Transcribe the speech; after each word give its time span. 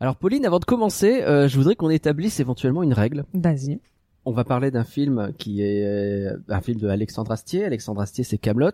Alors 0.00 0.16
Pauline, 0.16 0.44
avant 0.44 0.58
de 0.58 0.64
commencer, 0.64 1.22
euh, 1.22 1.48
je 1.48 1.56
voudrais 1.56 1.74
qu'on 1.74 1.90
établisse 1.90 2.38
éventuellement 2.40 2.82
une 2.82 2.92
règle. 2.92 3.24
Vas-y. 3.32 3.80
On 4.24 4.32
va 4.32 4.44
parler 4.44 4.70
d'un 4.70 4.84
film 4.84 5.32
qui 5.38 5.62
est 5.62 5.84
euh, 5.84 6.36
un 6.48 6.60
film 6.60 6.78
de 6.78 6.88
Alexandre 6.88 7.30
Astier. 7.32 7.64
Alexandre 7.64 8.00
Astier, 8.00 8.24
c'est 8.24 8.38
Camelot. 8.38 8.70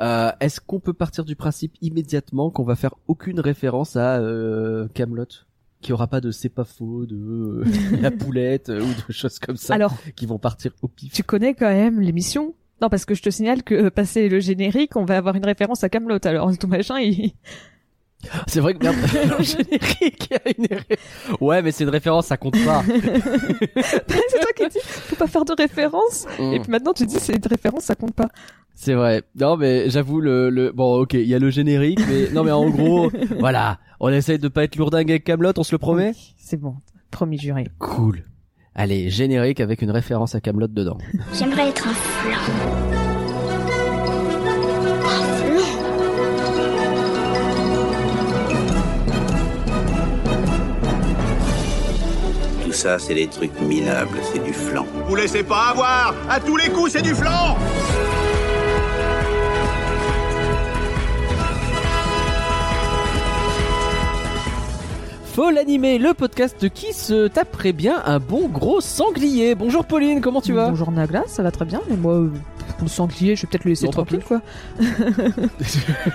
Euh, 0.00 0.30
Est-ce 0.40 0.60
qu'on 0.60 0.80
peut 0.80 0.92
partir 0.92 1.24
du 1.24 1.34
principe 1.36 1.74
immédiatement 1.82 2.50
qu'on 2.50 2.62
va 2.64 2.76
faire 2.76 2.94
aucune 3.08 3.40
référence 3.40 3.96
à 3.96 4.20
euh, 4.20 4.86
Camelot 4.94 5.26
Qu'il 5.80 5.92
n'y 5.92 5.94
aura 5.94 6.06
pas 6.06 6.20
de 6.20 6.30
c'est 6.30 6.48
pas 6.48 6.64
faux, 6.64 7.04
de 7.06 7.16
euh, 7.16 7.64
la 8.00 8.10
poulette 8.10 8.68
ou 8.68 8.72
de 9.08 9.12
choses 9.12 9.38
comme 9.40 9.56
ça 9.56 9.74
Alors, 9.74 9.94
qui 10.14 10.26
vont 10.26 10.38
partir 10.38 10.72
au 10.80 10.88
pif? 10.88 11.12
tu 11.12 11.24
connais 11.24 11.54
quand 11.54 11.68
même 11.70 12.00
l'émission? 12.00 12.54
Non, 12.80 12.88
parce 12.88 13.04
que 13.04 13.14
je 13.14 13.22
te 13.22 13.30
signale 13.30 13.64
que 13.64 13.74
euh, 13.74 13.90
passé 13.90 14.28
le 14.28 14.38
générique, 14.38 14.94
on 14.96 15.04
va 15.04 15.16
avoir 15.16 15.34
une 15.34 15.44
référence 15.44 15.82
à 15.82 15.88
Camelot. 15.88 16.20
Alors 16.24 16.56
tout 16.58 16.68
machin, 16.68 17.00
il... 17.00 17.32
C'est 18.48 18.60
vrai 18.60 18.74
que 18.74 18.82
merde, 18.82 18.96
le 19.38 19.44
générique, 19.44 20.28
il 20.30 20.32
y 20.32 20.34
a 20.34 20.40
une 20.58 20.76
ré- 20.76 20.98
Ouais, 21.40 21.62
mais 21.62 21.70
c'est 21.70 21.84
une 21.84 21.90
référence, 21.90 22.26
ça 22.26 22.36
compte 22.36 22.56
pas. 22.64 22.82
c'est 22.86 24.40
toi 24.40 24.52
qui 24.56 24.68
dis 24.68 24.78
faut 24.82 25.16
pas 25.16 25.26
faire 25.28 25.44
de 25.44 25.54
référence. 25.56 26.26
Et 26.38 26.58
Mm. 26.58 26.62
puis 26.62 26.70
maintenant 26.70 26.92
tu 26.92 27.06
dis 27.06 27.18
c'est 27.18 27.34
une 27.34 27.46
référence, 27.48 27.84
ça 27.84 27.94
compte 27.94 28.14
pas. 28.14 28.28
C'est 28.74 28.94
vrai. 28.94 29.22
Non, 29.38 29.56
mais 29.56 29.88
j'avoue 29.90 30.20
le, 30.20 30.50
le 30.50 30.72
bon, 30.72 31.00
ok, 31.00 31.14
il 31.14 31.26
y 31.26 31.34
a 31.34 31.38
le 31.38 31.50
générique, 31.50 32.00
mais 32.08 32.30
non, 32.32 32.44
mais 32.44 32.52
en 32.52 32.68
gros, 32.70 33.10
voilà, 33.40 33.78
on 34.00 34.08
essaye 34.08 34.38
de 34.38 34.48
pas 34.48 34.64
être 34.64 34.76
lourdingue 34.76 35.10
avec 35.10 35.24
Camelot, 35.24 35.52
on 35.56 35.62
se 35.64 35.72
le 35.74 35.78
promet. 35.78 36.10
Oui, 36.10 36.34
C'est 36.38 36.56
bon, 36.60 36.74
promis 37.10 37.38
juré. 37.38 37.68
Cool. 37.78 38.24
Allez, 38.74 39.10
générique 39.10 39.60
avec 39.60 39.82
une 39.82 39.90
référence 39.90 40.34
à 40.36 40.40
Camelot 40.40 40.68
dedans. 40.68 40.98
J'aimerais 41.34 41.68
être 41.70 41.88
un 41.88 41.92
flan. 41.94 42.38
Ça, 52.78 52.96
c'est 52.96 53.14
des 53.14 53.26
trucs 53.26 53.60
minables, 53.60 54.18
c'est 54.32 54.38
du 54.38 54.52
flan. 54.52 54.86
Vous 55.08 55.16
laissez 55.16 55.42
pas 55.42 55.70
avoir 55.70 56.14
À 56.30 56.38
tous 56.38 56.56
les 56.56 56.68
coups, 56.68 56.92
c'est 56.92 57.02
du 57.02 57.12
flan 57.12 57.56
Faut 65.34 65.50
l'animer, 65.50 65.98
le 65.98 66.14
podcast 66.14 66.68
qui 66.68 66.92
se 66.92 67.26
taperait 67.26 67.72
bien 67.72 68.00
un 68.04 68.20
bon 68.20 68.48
gros 68.48 68.80
sanglier. 68.80 69.56
Bonjour 69.56 69.84
Pauline, 69.84 70.20
comment 70.20 70.40
tu 70.40 70.52
vas? 70.52 70.70
Bonjour 70.70 70.92
Nagla, 70.92 71.24
ça 71.26 71.42
va 71.42 71.50
très 71.50 71.64
bien, 71.64 71.80
mais 71.90 71.96
moi, 71.96 72.26
euh, 72.78 72.82
le 72.82 72.88
sanglier, 72.88 73.36
je 73.36 73.42
vais 73.42 73.48
peut-être 73.48 73.64
le 73.64 73.70
laisser 73.70 73.86
Non, 73.86 73.92
tranquille, 73.92 74.22
quoi. 74.26 74.40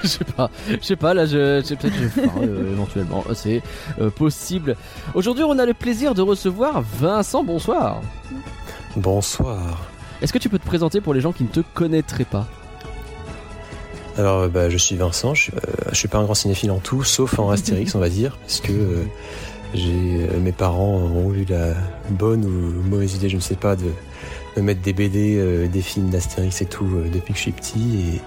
Je 0.04 0.08
sais 0.08 0.24
pas, 0.26 0.50
je 0.70 0.86
sais 0.86 0.96
pas, 0.96 1.14
là, 1.14 1.26
je, 1.26 1.62
je 1.62 1.66
sais 1.66 1.76
peut-être 1.76 1.96
euh, 2.42 2.72
éventuellement, 2.72 3.24
c'est 3.34 3.62
euh, 4.02 4.10
possible. 4.10 4.76
Aujourd'hui, 5.14 5.44
on 5.44 5.58
a 5.60 5.66
le 5.66 5.74
plaisir 5.74 6.14
de 6.14 6.22
recevoir 6.22 6.82
Vincent. 6.82 7.44
Bonsoir. 7.44 8.02
Bonsoir. 8.96 9.82
Est-ce 10.22 10.32
que 10.32 10.38
tu 10.38 10.50
peux 10.50 10.60
te 10.60 10.66
présenter 10.66 11.02
pour 11.02 11.14
les 11.14 11.22
gens 11.22 11.32
qui 11.32 11.44
ne 11.44 11.50
te 11.50 11.62
connaîtraient 11.74 12.26
pas? 12.26 12.48
Alors, 14.18 14.42
euh, 14.42 14.48
bah, 14.48 14.70
je 14.70 14.78
suis 14.78 14.96
Vincent. 14.96 15.34
Je 15.34 15.44
suis, 15.44 15.52
euh, 15.54 15.90
je 15.92 15.96
suis 15.96 16.08
pas 16.08 16.20
un 16.20 16.24
grand 16.24 16.36
cinéphile 16.36 16.72
en 16.72 16.78
tout, 16.80 17.04
sauf 17.04 17.40
en 17.40 17.50
Astérix, 17.50 17.96
on 17.96 18.00
va 18.00 18.10
dire, 18.10 18.38
parce 18.38 18.60
que 18.62 18.72
euh, 18.72 19.04
j'ai 19.74 19.92
euh, 19.92 20.40
mes 20.40 20.52
parents 20.52 20.98
ont 20.98 21.34
eu 21.34 21.46
la 21.46 21.74
bonne 22.10 22.46
ou 22.46 22.88
mauvaise 22.90 23.16
idée, 23.16 23.30
je 23.30 23.38
ne 23.38 23.42
sais 23.42 23.56
pas, 23.56 23.76
de 23.76 23.86
me 24.58 24.62
mettre 24.62 24.82
des 24.82 24.94
BD, 24.94 25.38
euh, 25.38 25.68
des 25.68 25.82
films 25.82 26.10
d'Astérix 26.10 26.62
et 26.62 26.66
tout 26.66 26.86
euh, 26.86 27.10
depuis 27.12 27.34
que 27.34 27.38
je 27.38 27.44
suis 27.44 27.52
petit. 27.52 28.00
Et 28.16 28.22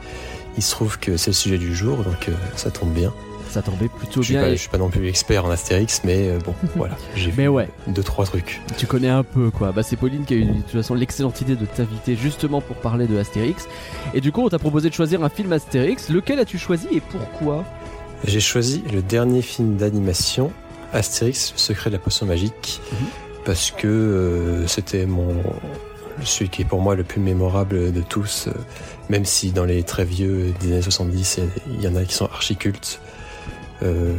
il 0.57 0.63
se 0.63 0.71
trouve 0.71 0.99
que 0.99 1.17
c'est 1.17 1.31
le 1.31 1.35
sujet 1.35 1.59
du 1.59 1.75
jour, 1.75 1.99
donc 1.99 2.29
euh, 2.29 2.33
ça 2.57 2.71
tombe 2.71 2.93
bien. 2.93 3.13
Ça 3.51 3.63
tombait 3.63 3.89
plutôt 3.89 4.23
Je 4.23 4.33
bien. 4.33 4.43
pas, 4.43 4.49
et 4.49 4.57
je 4.57 4.61
suis 4.61 4.69
pas 4.69 4.77
non 4.77 4.91
plus 4.91 5.07
expert 5.09 5.45
en 5.47 5.51
Astérix, 5.51 6.03
mais 6.05 6.31
bon, 6.45 6.53
voilà. 6.77 6.97
J'ai 7.15 7.33
Mais 7.37 7.45
vu 7.45 7.49
ouais. 7.49 7.69
deux 7.87 8.03
trois 8.03 8.27
trucs. 8.27 8.61
Tu 8.77 8.87
connais 8.87 9.09
un 9.09 9.23
peu 9.23 9.51
quoi. 9.51 9.73
Bah 9.73 9.83
c'est 9.83 9.97
Pauline 9.97 10.25
qui 10.25 10.35
a 10.35 10.37
eu 10.39 10.45
de 10.45 10.53
toute 10.53 10.71
façon 10.73 10.95
l'excellente 10.95 11.41
idée 11.41 11.55
de 11.57 11.65
t'inviter 11.65 12.17
justement 12.17 12.61
pour 12.61 12.77
parler 12.77 13.07
de 13.07 13.17
Astérix. 13.17 13.67
Et 14.15 14.21
du 14.21 14.33
coup 14.33 14.43
on 14.43 14.49
t'a 14.49 14.59
proposé 14.59 14.89
de 14.91 14.95
choisir 14.95 15.23
un 15.23 15.29
film 15.31 15.53
Astérix. 15.53 16.11
Lequel 16.11 16.39
as-tu 16.41 16.59
choisi 16.59 16.87
et 16.93 17.01
pourquoi? 17.01 17.65
J'ai 18.25 18.41
choisi 18.41 18.83
le 18.93 19.01
dernier 19.01 19.43
film 19.43 19.77
d'animation, 19.77 20.51
Astérix, 20.93 21.53
le 21.53 21.59
secret 21.59 21.89
de 21.91 21.95
la 21.95 22.01
potion 22.01 22.27
magique, 22.27 22.81
Mhm. 22.93 23.07
parce 23.45 23.71
que 23.71 23.87
euh, 23.87 24.67
c'était 24.67 25.07
mon 25.07 25.35
celui 26.25 26.49
qui 26.49 26.63
est 26.63 26.65
pour 26.65 26.81
moi 26.81 26.95
le 26.95 27.05
plus 27.05 27.21
mémorable 27.21 27.93
de 27.93 28.01
tous, 28.01 28.49
euh, 28.49 28.53
même 29.09 29.25
si 29.25 29.53
dans 29.53 29.65
les 29.65 29.83
très 29.83 30.05
vieux 30.05 30.53
des 30.61 30.73
années 30.73 30.83
70, 30.83 31.41
il 31.69 31.83
y 31.83 31.89
en 31.89 31.95
a 31.97 32.05
qui 32.05 32.15
sont 32.15 32.27
archi 32.27 32.57
cultes. 32.57 33.01
Euh, 33.83 34.15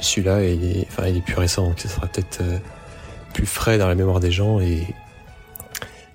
Celui-là, 0.00 0.44
il 0.44 0.64
est, 0.64 0.86
enfin, 0.88 1.08
il 1.08 1.16
est 1.16 1.24
plus 1.24 1.36
récent, 1.36 1.68
donc 1.68 1.80
ce 1.80 1.88
sera 1.88 2.06
peut-être 2.06 2.40
euh, 2.42 2.58
plus 3.32 3.46
frais 3.46 3.78
dans 3.78 3.88
la 3.88 3.94
mémoire 3.94 4.20
des 4.20 4.30
gens 4.30 4.60
et 4.60 4.86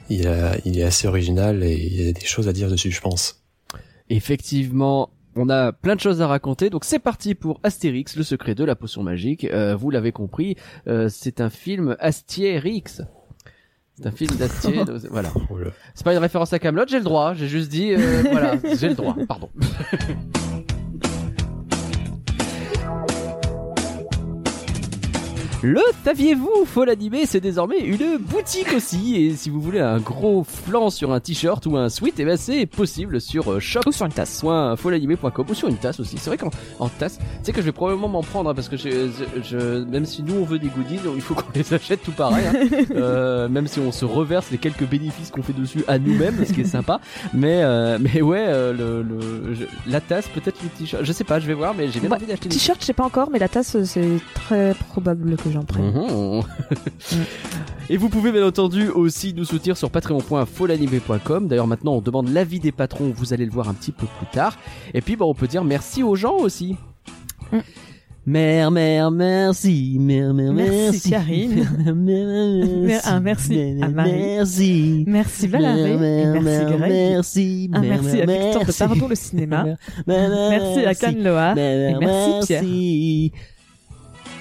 il 0.09 0.25
est 0.25 0.83
assez 0.83 1.07
original 1.07 1.63
et 1.63 1.73
il 1.73 2.01
y 2.01 2.09
a 2.09 2.11
des 2.11 2.25
choses 2.25 2.47
à 2.47 2.53
dire 2.53 2.69
dessus, 2.69 2.91
je 2.91 3.01
pense. 3.01 3.43
Effectivement, 4.09 5.11
on 5.35 5.49
a 5.49 5.71
plein 5.71 5.95
de 5.95 5.99
choses 5.99 6.21
à 6.21 6.27
raconter. 6.27 6.69
Donc 6.69 6.85
c'est 6.85 6.99
parti 6.99 7.35
pour 7.35 7.59
Astérix, 7.63 8.15
le 8.15 8.23
secret 8.23 8.55
de 8.55 8.63
la 8.63 8.75
potion 8.75 9.03
magique. 9.03 9.45
Euh, 9.45 9.75
vous 9.75 9.89
l'avez 9.89 10.11
compris, 10.11 10.55
euh, 10.87 11.07
c'est 11.09 11.41
un 11.41 11.49
film 11.49 11.95
Astérix. 11.99 13.01
C'est 14.01 14.07
un 14.07 14.11
film 14.11 14.35
d'Astier. 14.37 14.85
donc, 14.85 15.01
voilà. 15.11 15.29
Oh. 15.35 15.57
C'est 15.93 16.03
pas 16.03 16.13
une 16.13 16.19
référence 16.19 16.53
à 16.53 16.59
Camelot, 16.59 16.85
j'ai 16.87 16.99
le 16.99 17.03
droit. 17.03 17.33
J'ai 17.33 17.47
juste 17.47 17.69
dit, 17.69 17.93
euh, 17.93 18.23
voilà, 18.31 18.55
j'ai 18.79 18.89
le 18.89 18.95
droit. 18.95 19.15
Pardon. 19.27 19.49
Le 25.61 25.81
saviez-vous, 26.05 26.63
faut 26.65 26.85
l'animer, 26.85 27.25
c'est 27.25 27.41
désormais 27.41 27.79
une 27.79 28.17
boutique 28.17 28.71
aussi. 28.73 29.17
Et 29.17 29.33
si 29.35 29.49
vous 29.49 29.59
voulez 29.59 29.81
un 29.81 29.97
gros 29.99 30.45
flanc 30.45 30.89
sur 30.89 31.11
un 31.11 31.19
t-shirt 31.19 31.65
ou 31.65 31.75
un 31.75 31.89
sweat, 31.89 32.13
eh 32.17 32.23
ben 32.23 32.37
c'est 32.37 32.65
possible 32.65 33.19
sur 33.19 33.51
euh, 33.51 33.59
shop 33.59 33.81
Ou 33.85 33.91
sur 33.91 34.05
une 34.05 34.13
tasse. 34.13 34.39
folanimé.com 34.77 35.45
ou 35.49 35.53
sur 35.53 35.67
une 35.67 35.75
tasse 35.75 35.99
aussi. 35.99 36.17
C'est 36.17 36.29
vrai 36.29 36.37
qu'en 36.37 36.49
en 36.79 36.87
tasse, 36.87 37.17
tu 37.17 37.23
sais 37.43 37.51
que 37.51 37.59
je 37.59 37.65
vais 37.65 37.71
probablement 37.73 38.07
m'en 38.07 38.21
prendre 38.23 38.49
hein, 38.49 38.53
parce 38.55 38.69
que 38.69 38.77
je, 38.77 38.89
je- 38.89 39.41
je- 39.43 39.83
même 39.83 40.05
si 40.05 40.23
nous 40.23 40.35
on 40.35 40.45
veut 40.45 40.59
des 40.59 40.69
goodies, 40.69 40.99
il 41.13 41.21
faut 41.21 41.33
qu'on 41.35 41.43
les 41.55 41.73
achète 41.73 42.03
tout 42.03 42.11
pareil. 42.13 42.45
hein. 42.47 42.53
Euh, 42.95 43.49
même 43.49 43.67
si 43.67 43.79
on 43.79 43.91
se 43.91 44.05
reverse 44.05 44.51
les 44.51 44.57
quelques 44.57 44.87
bénéfices 44.87 45.29
qu'on 45.31 45.43
fait 45.43 45.53
dessus 45.53 45.83
à 45.87 45.99
nous-mêmes, 45.99 46.43
ce 46.45 46.53
qui 46.53 46.61
est 46.61 46.65
sympa. 46.65 46.99
Mais 47.33 47.63
mais 47.99 48.21
ouais, 48.21 48.45
euh, 48.47 48.71
le, 48.73 49.01
le- 49.03 49.53
je- 49.55 49.65
la 49.91 49.99
tasse, 49.99 50.27
peut-être 50.29 50.57
le 50.63 50.69
t-shirt, 50.69 51.03
je 51.03 51.11
sais 51.11 51.23
pas, 51.25 51.39
je 51.39 51.47
vais 51.47 51.53
voir, 51.53 51.73
mais 51.75 51.89
j'ai 51.89 51.99
bien 51.99 52.09
envie 52.11 52.25
d'acheter. 52.25 52.47
T-shirt, 52.49 52.79
je 52.79 52.85
sais 52.85 52.93
pas 52.93 53.03
encore, 53.03 53.29
mais 53.29 53.39
la 53.39 53.47
tasse, 53.49 53.75
euh, 53.75 53.83
c'est 53.83 54.19
très 54.33 54.73
probable 54.89 55.35
que 55.37 55.48
j'en 55.51 55.63
prenne. 55.63 55.91
Mhm. 55.91 56.43
Et 57.89 57.97
vous 57.97 58.09
pouvez 58.09 58.31
bien 58.31 58.45
entendu 58.45 58.89
aussi 58.89 59.33
nous 59.33 59.45
soutenir 59.45 59.75
sur 59.77 59.89
patreon.folanimé.com. 59.89 61.47
D'ailleurs 61.47 61.67
maintenant 61.67 61.93
on 61.93 62.01
demande 62.01 62.29
l'avis 62.29 62.59
des 62.59 62.71
patrons, 62.71 63.11
vous 63.15 63.33
allez 63.33 63.45
le 63.45 63.51
voir 63.51 63.69
un 63.69 63.73
petit 63.73 63.91
peu 63.91 64.05
plus 64.05 64.27
tard. 64.31 64.57
Et 64.93 65.01
puis 65.01 65.15
bah, 65.15 65.25
on 65.25 65.33
peut 65.33 65.47
dire 65.47 65.63
merci 65.63 66.03
aux 66.03 66.15
gens 66.15 66.37
aussi. 66.37 66.75
Mm. 67.51 67.59
Mère, 68.25 68.69
mère, 68.69 69.09
merci, 69.09 69.97
mère, 69.99 70.35
mère, 70.35 70.53
Merci, 70.53 70.77
merci. 70.91 71.09
Karine. 71.09 71.67
Un 71.87 73.19
merci 73.21 73.81
à 73.81 73.89
Marie. 73.89 74.11
Merci. 74.11 75.03
Merci 75.07 75.47
Valérie, 75.47 75.97
merci 75.97 76.65
Greg. 76.65 76.79
Merci. 76.79 77.71
Un 77.73 77.81
mère, 77.81 78.01
merci 78.03 78.21
à 78.21 78.25
Victor 78.27 78.61
de 78.61 78.65
merci. 78.67 78.83
Pardon 78.83 79.07
le 79.07 79.15
cinéma. 79.15 79.65
Merci 80.05 80.85
à 80.85 80.93
Cannes 80.93 81.23
Loire. 81.23 81.57
Et 81.57 81.95
merci 81.99 82.45
Pierre. 82.45 83.39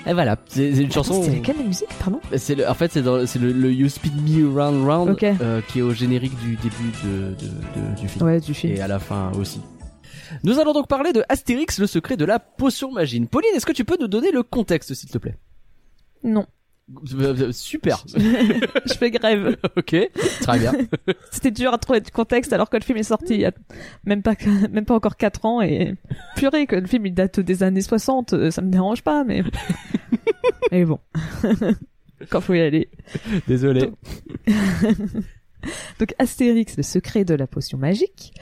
Et 0.09 0.15
voilà, 0.15 0.37
c'est 0.47 0.75
c'est 0.75 0.83
une 0.83 0.91
chanson. 0.91 1.23
C'était 1.23 1.37
laquelle 1.37 1.59
la 1.59 1.65
musique, 1.65 1.89
pardon? 2.01 2.19
C'est 2.37 2.55
le, 2.55 2.67
en 2.69 2.73
fait 2.75 2.91
c'est 2.91 3.03
c'est 3.27 3.39
le, 3.39 3.53
le 3.53 3.73
You 3.73 3.89
Speed 3.91 4.15
Me 4.27 4.49
Round 4.49 4.85
Round 4.89 5.17
euh, 5.43 5.61
qui 5.69 5.81
est 5.81 5.83
au 5.83 5.93
générique 5.93 6.35
du 6.41 6.57
début 6.57 6.93
de, 7.05 7.35
de- 7.35 7.91
de- 7.95 8.01
du 8.01 8.09
film 8.09 8.25
Ouais, 8.25 8.41
du 8.41 8.55
film. 8.55 8.75
et 8.75 8.81
à 8.81 8.89
la 8.89 8.99
fin 8.99 9.31
aussi. 9.39 9.61
Nous 10.45 10.59
allons 10.59 10.73
donc 10.73 10.89
parler 10.89 11.13
de 11.13 11.23
Astérix, 11.29 11.79
le 11.79 11.87
secret 11.87 12.17
de 12.17 12.25
la 12.25 12.39
potion 12.39 12.91
magique. 12.91 13.29
Pauline, 13.31 13.51
est-ce 13.55 13.67
que 13.67 13.73
tu 13.73 13.85
peux 13.85 13.97
nous 14.01 14.09
donner 14.09 14.31
le 14.31 14.43
contexte 14.43 14.95
s'il 14.95 15.11
te 15.11 15.19
plaît? 15.19 15.37
Non, 16.25 16.47
Super. 17.53 18.03
je 18.17 18.95
fais 18.95 19.11
grève. 19.11 19.57
ok, 19.77 19.97
très 20.41 20.59
bien. 20.59 20.73
C'était 21.31 21.51
dur 21.51 21.73
à 21.75 21.79
trouver 21.79 22.01
du 22.01 22.11
contexte 22.11 22.53
alors 22.53 22.71
que 22.71 22.77
le 22.77 22.83
film 22.83 22.99
est 22.99 23.03
sorti 23.03 23.35
il 23.35 23.41
y 23.41 23.45
a 23.45 23.53
même 24.05 24.23
pas, 24.23 24.35
même 24.71 24.85
pas 24.87 24.95
encore 24.95 25.17
4 25.17 25.45
ans 25.45 25.61
et 25.61 25.95
purée 26.37 26.67
que 26.67 26.77
le 26.77 26.87
film 26.87 27.05
il 27.07 27.15
date 27.15 27.41
des 27.41 27.63
années 27.63 27.83
60, 27.83 28.33
euh, 28.33 28.51
ça 28.51 28.63
me 28.63 28.71
dérange 28.71 29.03
pas 29.03 29.23
mais... 29.25 29.43
mais 30.73 30.85
bon, 30.85 30.99
quand 32.31 32.41
faut 32.41 32.55
y 32.55 32.61
aller. 32.61 32.89
Désolé. 33.47 33.91
Donc 35.99 36.15
Astérix, 36.19 36.77
le 36.77 36.83
secret 36.83 37.25
de 37.25 37.35
la 37.35 37.47
potion 37.47 37.79
magique. 37.79 38.33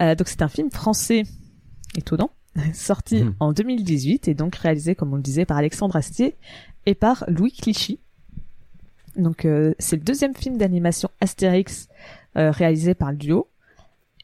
Euh, 0.00 0.14
donc 0.14 0.28
c'est 0.28 0.42
un 0.42 0.48
film 0.48 0.70
français 0.70 1.22
étonnant, 1.96 2.30
sorti 2.74 3.24
Mhm. 3.24 3.34
en 3.40 3.52
2018 3.52 4.28
et 4.28 4.34
donc 4.34 4.54
réalisé, 4.56 4.94
comme 4.94 5.12
on 5.12 5.16
le 5.16 5.22
disait, 5.22 5.46
par 5.46 5.56
Alexandre 5.56 5.96
Astier 5.96 6.36
et 6.86 6.94
par 6.94 7.24
Louis 7.28 7.52
Clichy. 7.52 8.00
Donc 9.16 9.44
euh, 9.44 9.74
c'est 9.78 9.96
le 9.96 10.02
deuxième 10.02 10.34
film 10.34 10.56
d'animation 10.56 11.10
Astérix 11.20 11.88
euh, 12.36 12.50
réalisé 12.50 12.94
par 12.94 13.10
le 13.10 13.16
duo 13.16 13.48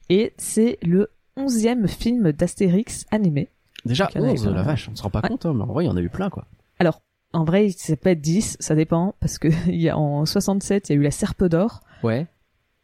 et 0.08 0.32
c'est 0.36 0.78
le 0.82 1.10
onzième 1.36 1.88
film 1.88 2.32
d'Astérix 2.32 3.06
animé. 3.10 3.48
Déjà 3.84 4.04
Donc, 4.04 4.14
il 4.14 4.20
y 4.20 4.24
en 4.24 4.28
a 4.28 4.32
11, 4.32 4.44
eu, 4.44 4.54
la 4.54 4.62
vache, 4.62 4.88
on 4.90 4.96
se 4.96 5.02
rend 5.02 5.10
pas 5.10 5.20
ouais. 5.22 5.28
compte, 5.28 5.46
hein, 5.46 5.54
mais 5.54 5.62
en 5.62 5.66
vrai 5.66 5.84
il 5.84 5.88
y 5.88 5.90
en 5.90 5.96
a 5.96 6.00
eu 6.00 6.10
plein 6.10 6.30
quoi. 6.30 6.46
en 7.32 7.44
vrai, 7.44 7.68
peut 8.00 8.10
être 8.10 8.20
10, 8.20 8.58
ça 8.60 8.74
dépend, 8.74 9.14
parce 9.20 9.38
que 9.38 9.48
il 9.68 9.80
y 9.80 9.88
a, 9.88 9.96
en 9.96 10.26
67, 10.26 10.90
il 10.90 10.92
y 10.92 10.96
a 10.96 10.98
eu 11.00 11.02
la 11.02 11.10
Serpe 11.10 11.44
d'Or, 11.44 11.80
Ouais. 12.02 12.26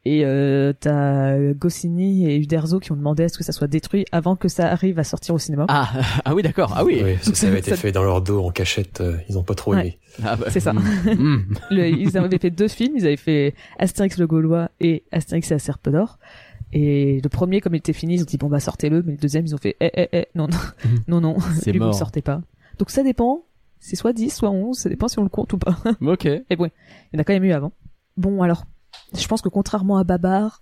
Et 0.05 0.25
euh, 0.25 0.73
t'as 0.79 1.37
Goscinny 1.55 2.31
et 2.31 2.37
Uderzo 2.37 2.79
qui 2.81 2.93
ont 2.93 2.97
demandé 2.97 3.25
à 3.25 3.29
ce 3.29 3.37
que 3.37 3.45
ça 3.45 3.53
soit 3.53 3.67
détruit 3.67 4.05
avant 4.13 4.37
que 4.37 4.49
ça 4.49 4.71
arrive 4.71 4.99
à 4.99 5.05
sortir 5.05 5.35
au 5.35 5.39
cinéma. 5.39 5.67
Ah, 5.69 5.91
ah 6.25 6.35
oui, 6.35 6.43
d'accord. 6.43 6.73
Ah 6.77 6.85
oui. 6.85 7.01
Oui, 7.05 7.15
parce 7.15 7.31
que 7.31 7.37
ça 7.37 7.49
avait 7.49 7.59
été 7.61 7.71
Ça- 7.71 7.77
fait 7.77 7.93
dans 7.93 8.03
leur 8.05 8.23
dos 8.23 8.43
en 8.45 8.51
cachette, 8.51 9.01
euh, 9.01 9.17
ils 9.29 9.37
ont 9.39 9.43
pas 9.43 9.55
trop 9.55 9.75
Ouais. 9.75 9.81
aimé. 9.81 9.99
Ah 10.25 10.37
bah, 10.37 10.47
C'est 10.51 10.61
ça. 10.61 10.73
mm. 10.73 11.47
Le- 11.71 11.89
ils 11.89 12.17
avaient 12.17 12.39
fait 12.39 12.51
deux 12.51 12.69
films, 12.69 12.95
ils 12.97 13.07
avaient 13.07 13.17
fait 13.17 13.55
Astérix 13.79 14.19
le 14.19 14.27
Gaulois 14.27 14.71
et 14.81 15.05
Astérix 15.13 15.51
et 15.51 15.55
la 15.55 15.59
Serpe 15.59 15.89
d'Or. 15.91 16.19
Et 16.73 17.21
le 17.23 17.29
premier, 17.29 17.61
comme 17.61 17.75
il 17.75 17.79
était 17.79 17.93
fini, 17.95 18.15
ils 18.17 18.23
ont 18.23 18.27
dit 18.27 18.37
bon 18.37 18.49
bah 18.49 18.61
sortez-le, 18.61 19.03
mais 19.03 19.13
le 19.13 19.19
deuxième, 19.19 19.47
ils 19.47 19.55
ont 19.55 19.59
fait 19.59 19.77
eh 19.81 19.91
eh 19.95 20.09
eh 20.13 20.27
non 20.35 20.49
non 20.49 20.59
non 21.09 21.21
non, 21.21 21.37
C'est 21.61 21.73
lui 21.73 21.79
vous 21.79 21.85
le 21.87 21.91
mort. 21.91 21.99
sortez 21.99 22.21
pas. 22.23 22.43
Donc 22.79 22.91
ça 22.91 23.03
dépend, 23.03 23.45
c'est 23.81 23.97
soit 23.97 24.13
10, 24.13 24.31
soit 24.35 24.51
11, 24.51 24.77
ça 24.79 24.89
dépend 24.91 25.09
si 25.09 25.19
on 25.19 25.23
le 25.23 25.29
compte 25.31 25.53
ou 25.55 25.59
pas. 25.59 25.79
Ok. 26.03 26.27
Et 26.27 26.57
bon, 26.57 26.67
il 26.67 27.17
y 27.17 27.17
en 27.17 27.21
a 27.21 27.25
quand 27.25 27.33
même 27.33 27.45
eu 27.45 27.53
avant. 27.53 27.73
Bon 28.19 28.43
alors, 28.43 28.65
je 29.17 29.27
pense 29.27 29.43
que 29.43 29.49
contrairement 29.49 29.97
à 29.99 30.05
Babar, 30.05 30.61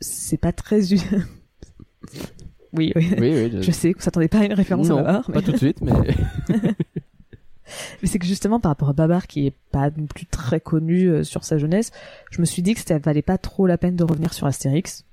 c'est 0.00 0.36
pas 0.36 0.52
très 0.52 0.80
Oui, 2.72 2.92
oui. 2.96 3.10
Oui, 3.18 3.50
oui. 3.52 3.62
Je 3.62 3.70
sais 3.70 3.92
que 3.92 3.98
vous 3.98 4.04
s'attendez 4.04 4.28
pas 4.28 4.38
à 4.38 4.44
une 4.44 4.54
référence 4.54 4.88
non, 4.88 4.98
à 4.98 5.02
Babar, 5.02 5.24
mais... 5.28 5.34
pas 5.34 5.42
tout 5.42 5.52
de 5.52 5.56
suite, 5.58 5.80
mais 5.82 5.92
mais 8.02 8.08
c'est 8.08 8.18
que 8.18 8.26
justement 8.26 8.60
par 8.60 8.70
rapport 8.70 8.88
à 8.88 8.92
Babar 8.92 9.26
qui 9.26 9.46
est 9.46 9.54
pas 9.70 9.90
non 9.90 10.06
plus 10.06 10.26
très 10.26 10.60
connu 10.60 11.06
euh, 11.06 11.22
sur 11.22 11.44
sa 11.44 11.58
jeunesse, 11.58 11.90
je 12.30 12.40
me 12.40 12.46
suis 12.46 12.62
dit 12.62 12.74
que 12.74 12.80
ça 12.80 12.98
valait 12.98 13.22
pas 13.22 13.38
trop 13.38 13.66
la 13.66 13.78
peine 13.78 13.96
de 13.96 14.04
revenir 14.04 14.32
sur 14.32 14.46
Astérix. 14.46 15.04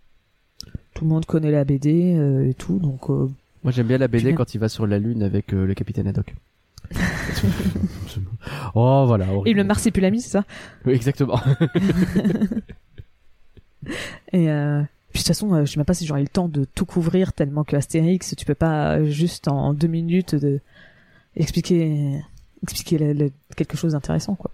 Tout 0.94 1.04
le 1.06 1.10
monde 1.10 1.26
connaît 1.26 1.52
la 1.52 1.64
BD 1.66 2.16
euh, 2.16 2.50
et 2.50 2.54
tout, 2.54 2.80
donc 2.80 3.10
euh, 3.10 3.30
moi 3.64 3.72
j'aime 3.72 3.88
bien 3.88 3.98
la 3.98 4.08
BD 4.08 4.34
quand 4.34 4.54
il 4.54 4.60
va 4.60 4.70
sur 4.70 4.88
la 4.88 5.00
lune 5.00 5.24
avec 5.24 5.52
le 5.52 5.74
capitaine 5.74 6.08
Haddock. 6.08 6.34
oh 8.76 9.04
voilà. 9.08 9.26
et 9.28 9.30
horrible. 9.30 9.58
le 9.60 9.64
marsipulami, 9.64 10.22
c'est 10.22 10.30
ça. 10.30 10.44
Oui, 10.86 10.94
exactement. 10.94 11.40
Et 14.34 14.50
euh... 14.50 14.82
puis 15.12 15.20
de 15.22 15.24
toute 15.24 15.28
façon, 15.28 15.54
euh, 15.54 15.66
je 15.66 15.72
sais 15.72 15.78
même 15.80 15.86
pas 15.86 15.94
si 15.94 16.06
j'aurais 16.06 16.22
eu 16.22 16.26
le 16.26 16.30
temps 16.30 16.48
de 16.50 16.66
tout 16.66 16.86
couvrir 16.86 17.34
tellement 17.34 17.64
que 17.64 17.76
Astérix, 17.76 18.36
tu 18.38 18.46
peux 18.46 18.56
pas 18.56 18.98
euh, 18.98 19.06
juste 19.06 19.48
en 19.48 19.74
deux 19.74 19.88
minutes 19.88 20.36
de 20.36 20.60
expliquer 21.36 22.20
expliquer 22.64 22.98
le- 22.98 23.14
le- 23.14 23.32
quelque 23.56 23.78
chose 23.78 23.94
d'intéressant 23.94 24.36
quoi. 24.36 24.52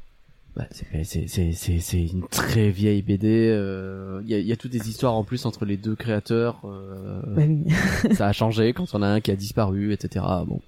Bah, 0.56 0.66
c'est- 0.72 2.06
une 2.08 2.26
très 2.30 2.70
vieille 2.70 3.02
BD. 3.02 3.50
euh, 3.52 4.22
Il 4.24 4.30
y 4.30 4.36
a 4.36 4.38
il 4.38 4.46
y 4.46 4.52
a 4.54 4.56
toutes 4.56 4.72
des 4.72 4.88
histoires 4.90 5.16
en 5.16 5.24
plus 5.26 5.46
entre 5.46 5.66
les 5.66 5.76
deux 5.76 5.96
créateurs. 5.96 6.62
euh, 6.66 7.22
Bah 7.36 7.42
oui. 7.48 8.14
ça 8.16 8.28
a 8.28 8.32
changé 8.32 8.72
quand 8.74 8.86
on 8.94 9.02
a 9.02 9.08
un 9.08 9.20
qui 9.22 9.32
a 9.32 9.36
disparu, 9.36 9.92
etc. 9.92 10.24
Bon, 10.48 10.62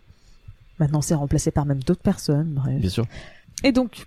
Maintenant, 0.79 1.01
c'est 1.01 1.15
remplacé 1.15 1.51
par 1.51 1.65
même 1.65 1.81
d'autres 1.83 2.01
personnes. 2.01 2.49
Bref. 2.53 2.79
bien 2.79 2.89
sûr. 2.89 3.05
Et 3.63 3.71
donc, 3.71 4.05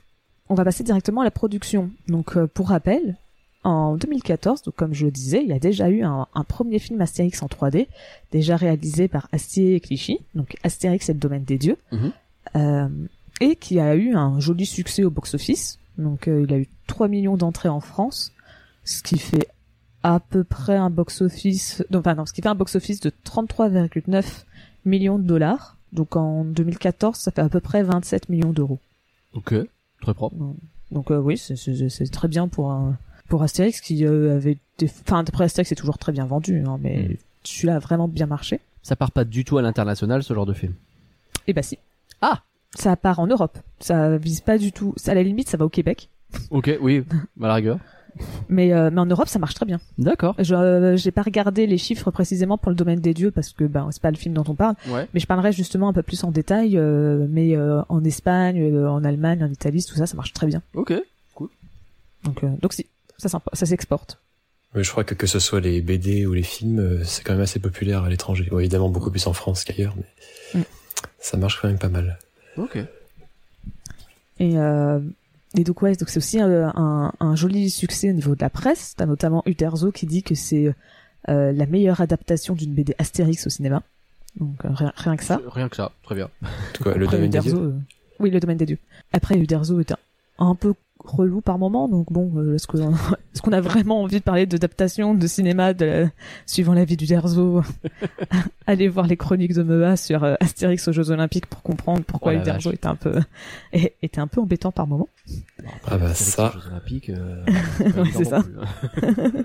on 0.49 0.55
va 0.55 0.64
passer 0.64 0.84
directement 0.84 1.20
à 1.22 1.25
la 1.25 1.31
production. 1.31 1.90
Donc, 2.08 2.37
euh, 2.37 2.46
pour 2.46 2.69
rappel, 2.69 3.17
en 3.64 3.96
2014, 3.96 4.62
donc 4.62 4.75
comme 4.76 4.94
je 4.94 5.05
le 5.05 5.11
disais, 5.11 5.43
il 5.43 5.49
y 5.49 5.52
a 5.52 5.58
déjà 5.58 5.90
eu 5.90 6.02
un, 6.02 6.26
un 6.34 6.44
premier 6.44 6.78
film 6.78 7.00
Astérix 7.00 7.43
en 7.43 7.46
3D, 7.46 7.88
déjà 8.32 8.56
réalisé 8.56 9.06
par 9.08 9.28
Astier 9.32 9.75
et 9.75 9.81
Clichy, 9.81 10.19
donc 10.34 10.56
Astérix 10.62 11.08
et 11.08 11.12
le 11.12 11.19
domaine 11.19 11.44
des 11.44 11.58
dieux, 11.58 11.76
Mhm. 11.93 12.12
euh, 12.56 12.88
et 13.43 13.56
qui 13.56 13.78
a 13.81 13.94
eu 13.96 14.14
un 14.14 14.38
joli 14.40 14.64
succès 14.67 15.05
au 15.05 15.11
box-office. 15.11 15.78
Donc, 15.99 16.26
euh, 16.28 16.44
il 16.49 16.55
a 16.55 16.58
eu 16.58 16.69
3 16.87 17.08
millions 17.08 17.37
d'entrées 17.37 17.69
en 17.69 17.81
France, 17.81 18.32
ce 18.84 19.02
qui 19.02 19.19
fait 19.19 19.46
à 20.02 20.20
peu 20.20 20.43
près 20.44 20.76
un 20.76 20.88
box-office, 20.88 21.84
enfin 21.94 22.14
non, 22.14 22.25
ce 22.25 22.32
qui 22.32 22.40
fait 22.40 22.49
un 22.49 22.55
box-office 22.55 23.00
de 23.00 23.12
33,9 23.25 24.46
millions 24.87 25.19
de 25.19 25.25
dollars. 25.25 25.76
Donc 25.93 26.17
en 26.17 26.45
2014, 26.45 27.17
ça 27.17 27.31
fait 27.31 27.43
à 27.43 27.49
peu 27.49 27.61
près 27.61 27.83
27 27.83 28.29
millions 28.29 28.53
d'euros. 28.53 28.79
Ok, 29.35 29.55
très 30.03 30.15
propre. 30.15 30.37
Donc 30.91 31.11
euh, 31.11 31.19
oui, 31.19 31.37
c'est- 31.39 32.11
très 32.11 32.29
bien 32.29 32.49
pour 32.49 32.71
un 32.73 32.97
pour 33.29 33.43
Astérix 33.45 33.81
qui 33.81 34.05
euh, 34.05 34.37
avait 34.37 34.59
des... 34.79 34.87
enfin 35.07 35.21
après 35.27 35.45
Astérix 35.45 35.69
c'est 35.69 35.77
toujours 35.77 35.99
très 35.99 36.11
bien 36.11 36.25
vendu 36.27 36.65
hein, 36.67 36.79
mais 36.83 37.03
Mm. 37.11 37.17
celui-là 37.45 37.77
a 37.77 37.79
vraiment 37.79 38.09
bien 38.09 38.27
marché. 38.27 38.61
Ça 38.83 38.97
part 38.97 39.13
pas 39.13 39.25
du 39.25 39.45
tout 39.45 39.57
à 39.59 39.63
l'international 39.63 40.23
ce 40.25 40.35
genre 40.35 40.47
de 40.47 40.53
film. 40.55 40.75
Et 41.47 41.53
bah 41.53 41.63
si. 41.63 41.79
Ah 42.23 42.43
Ça 42.75 42.97
part 42.97 43.19
en 43.21 43.27
Europe. 43.29 43.59
Ça 43.79 44.17
vise 44.17 44.41
pas 44.41 44.59
du 44.59 44.73
tout. 44.73 44.95
Ça, 44.97 45.13
à 45.13 45.15
la 45.15 45.23
limite, 45.23 45.49
ça 45.49 45.57
va 45.57 45.65
au 45.65 45.69
Québec. 45.69 46.09
Ok, 46.51 46.71
oui, 46.81 47.05
à 47.43 47.47
la 47.49 47.55
rigueur. 47.55 47.79
Mais, 48.49 48.73
euh, 48.73 48.91
mais 48.93 49.01
en 49.01 49.07
Europe, 49.07 49.29
ça 49.29 49.39
marche 49.39 49.55
très 49.55 49.67
bien. 49.67 49.81
D'accord. 49.99 50.35
Je 50.39 50.55
euh, 50.55 50.97
j'ai 50.97 51.11
pas 51.11 51.23
regardé 51.23 51.67
les 51.67 51.79
chiffres 51.79 52.11
précisément 52.11 52.59
pour 52.59 52.71
le 52.71 52.77
domaine 52.77 53.01
des 53.01 53.15
dieux 53.15 53.31
parce 53.31 53.51
que 53.53 53.65
ben 53.65 53.89
c'est 53.93 54.03
pas 54.03 54.11
le 54.11 54.17
film 54.17 54.35
dont 54.35 54.45
on 54.49 54.55
parle. 54.55 54.75
Ouais. 54.89 55.09
Mais 55.15 55.21
je 55.21 55.27
parlerai 55.27 55.53
justement 55.53 55.89
un 55.89 55.93
peu 55.93 56.03
plus 56.03 56.23
en 56.25 56.31
détail. 56.31 56.77
euh, 56.77 57.27
mais 57.29 57.57
euh, 57.57 57.83
en 57.89 58.03
Espagne, 58.05 58.61
euh, 58.61 58.89
en 58.91 59.05
Allemagne, 59.05 59.43
en 59.45 59.51
Italie, 59.51 59.85
tout 59.85 59.95
ça, 59.95 60.07
ça 60.07 60.17
marche 60.17 60.33
très 60.33 60.47
bien. 60.47 60.62
Ok. 60.75 60.93
Donc 62.25 62.45
euh, 62.45 62.49
donc 62.61 62.73
si, 62.75 62.87
ça 63.19 63.41
s'exporte. 63.67 64.19
Mais 64.75 64.85
je 64.85 64.91
crois 64.91 65.05
que 65.05 65.15
que 65.15 65.27
ce 65.27 65.39
soit 65.39 65.61
les 65.61 65.81
BD 65.81 66.27
ou 66.27 66.33
les 66.35 66.43
films, 66.43 66.79
euh, 66.79 67.03
c'est 67.05 67.25
quand 67.25 67.33
même 67.33 67.43
assez 67.43 67.59
populaire 67.59 68.05
à 68.05 68.09
l'étranger. 68.11 68.47
Bon, 68.51 68.59
évidemment 68.59 68.89
beaucoup 68.91 69.11
plus 69.11 69.27
en 69.27 69.33
France 69.33 69.65
qu'ailleurs, 69.65 69.95
mais 69.97 70.61
Mm. 70.61 70.65
ça 71.19 71.37
marche 71.39 71.59
quand 71.61 71.69
même 71.69 71.79
pas 71.79 71.89
mal. 71.89 72.19
Ok. 72.56 72.77
Et, 74.39 74.59
euh, 74.59 74.99
et 75.56 75.64
donc 75.64 75.82
ouais, 75.82 75.94
donc 75.97 76.08
c'est 76.08 76.19
aussi 76.19 76.41
euh, 76.41 76.69
un, 76.75 77.12
un 77.20 77.35
joli 77.37 77.70
succès 77.70 78.11
au 78.11 78.12
niveau 78.12 78.35
de 78.35 78.41
la 78.41 78.50
presse. 78.50 78.94
T'as 78.97 79.06
notamment 79.06 79.43
Uderzo 79.47 79.91
qui 79.93 80.06
dit 80.06 80.23
que 80.23 80.35
c'est 80.35 80.75
euh, 81.29 81.52
la 81.52 81.67
meilleure 81.67 82.00
adaptation 82.00 82.55
d'une 82.55 82.73
BD 82.75 82.94
Astérix 82.99 83.47
au 83.47 83.50
cinéma. 83.50 83.82
Donc 84.37 84.64
euh, 84.64 84.69
rien, 84.73 84.93
rien 84.97 85.17
que 85.17 85.25
ça. 85.25 85.41
Rien 85.47 85.69
que 85.69 85.76
ça, 85.76 85.91
très 86.05 86.14
bien. 86.14 86.31
En 86.43 86.47
tout 86.73 86.85
cas, 86.85 86.94
le 86.94 87.05
Après, 87.05 87.17
domaine 87.17 87.31
des 87.31 87.41
dieux. 87.41 87.55
euh, 87.56 87.73
Oui, 88.20 88.31
le 88.31 88.38
domaine 88.41 88.58
des 88.58 88.67
dieux. 88.67 88.79
Après, 89.12 89.37
Uderzo 89.37 89.81
est 89.81 89.91
un, 89.93 89.99
un 90.38 90.55
peu 90.55 90.75
relou 91.05 91.41
par 91.41 91.58
moment, 91.58 91.88
donc 91.88 92.12
bon, 92.12 92.31
euh, 92.37 92.55
est-ce 92.55 92.67
qu'on 92.67 92.93
est-ce 93.35 93.43
qu'on 93.43 93.52
a 93.52 93.61
vraiment 93.61 94.02
envie 94.02 94.19
de 94.19 94.23
parler 94.25 94.47
d'adaptation 94.47 95.14
de 95.14 95.26
cinéma 95.26 95.75
de 95.75 95.85
la- 95.85 96.08
suivant 96.47 96.75
la 96.75 96.85
vie 96.85 96.97
d'Uderzo 96.97 97.62
Allez 98.67 98.88
voir 98.88 99.06
les 99.06 99.17
chroniques 99.17 99.55
de 99.55 99.62
Mea 99.62 99.97
sur 99.97 100.25
euh, 100.25 100.35
Astérix 100.41 100.87
aux 100.88 100.93
Jeux 100.93 101.11
Olympiques 101.11 101.47
pour 101.47 101.62
comprendre 101.62 102.02
pourquoi 102.05 102.32
Oh 102.35 102.38
Uderzo 102.41 102.70
vache. 102.70 102.75
était 102.75 102.87
un 102.87 102.97
peu 102.97 103.20
était 103.73 104.20
un 104.20 104.26
peu 104.26 104.41
embêtant 104.41 104.73
par 104.73 104.87
moment. 104.87 105.08
Bon, 105.62 105.70
Ah 105.87 105.99
bah, 105.99 106.14
ça. 106.14 106.52
aux 106.56 106.61
Jeux 106.61 106.69
Olympiques, 106.70 107.11
euh, 107.11 107.44
Ouais, 107.81 108.11
c'est 108.12 108.25
ça. 108.25 108.38
hein. 108.38 109.43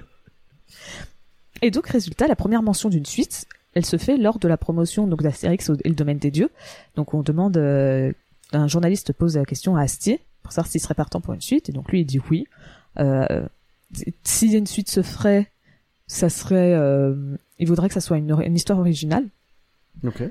Et 1.62 1.72
donc, 1.72 1.88
résultat, 1.88 2.28
la 2.28 2.36
première 2.36 2.62
mention 2.62 2.90
d'une 2.90 3.06
suite, 3.06 3.46
elle 3.74 3.86
se 3.86 3.98
fait 3.98 4.18
lors 4.18 4.40
de 4.40 4.48
la 4.48 4.58
promotion 4.58 5.08
donc 5.08 5.22
d'Astérix 5.24 5.70
et 5.84 5.90
le 5.90 5.96
domaine 5.96 6.18
des 6.18 6.32
dieux. 6.32 6.50
Donc, 6.96 7.14
on 7.14 7.22
demande, 7.22 7.58
euh, 7.58 8.12
un 8.52 8.68
journaliste 8.68 9.14
pose 9.14 9.38
la 9.38 9.46
question 9.46 9.76
à 9.76 9.82
Astier 9.84 10.20
pour 10.46 10.54
savoir 10.54 10.72
s'il 10.72 10.80
serait 10.80 10.94
partant 10.94 11.22
pour 11.22 11.34
une 11.34 11.42
suite, 11.42 11.70
et 11.70 11.72
donc 11.72 11.92
lui 11.92 12.02
il 12.02 12.06
dit 12.06 12.20
oui. 12.30 12.46
Euh, 13.00 13.48
si 14.24 14.52
une 14.54 14.68
suite 14.68 14.90
se 14.90 15.02
ferait, 15.02 15.52
ça 16.08 16.30
serait, 16.30 16.74
euh, 16.76 17.36
il 17.60 17.68
voudrait 17.68 17.88
que 17.88 17.94
ça 17.96 18.02
soit 18.02 18.18
une, 18.18 18.56
histoire 18.56 18.78
originale, 18.80 19.26
Ok. 20.04 20.22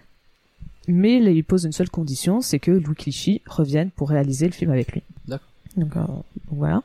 mais 0.87 1.19
là, 1.19 1.31
il 1.31 1.43
pose 1.45 1.65
une 1.65 1.73
seule 1.73 1.91
condition, 1.91 2.41
c'est 2.41 2.59
que 2.61 2.71
Louis 2.71 2.95
Clichy 2.95 3.43
revienne 3.47 3.91
pour 3.91 4.09
réaliser 4.11 4.47
le 4.47 4.53
film 4.53 4.71
avec 4.71 4.93
lui. 4.93 5.03
D'accord. 5.27 5.49
Donc, 5.77 5.97
euh, 5.97 6.01
donc 6.07 6.25
voilà. 6.53 6.83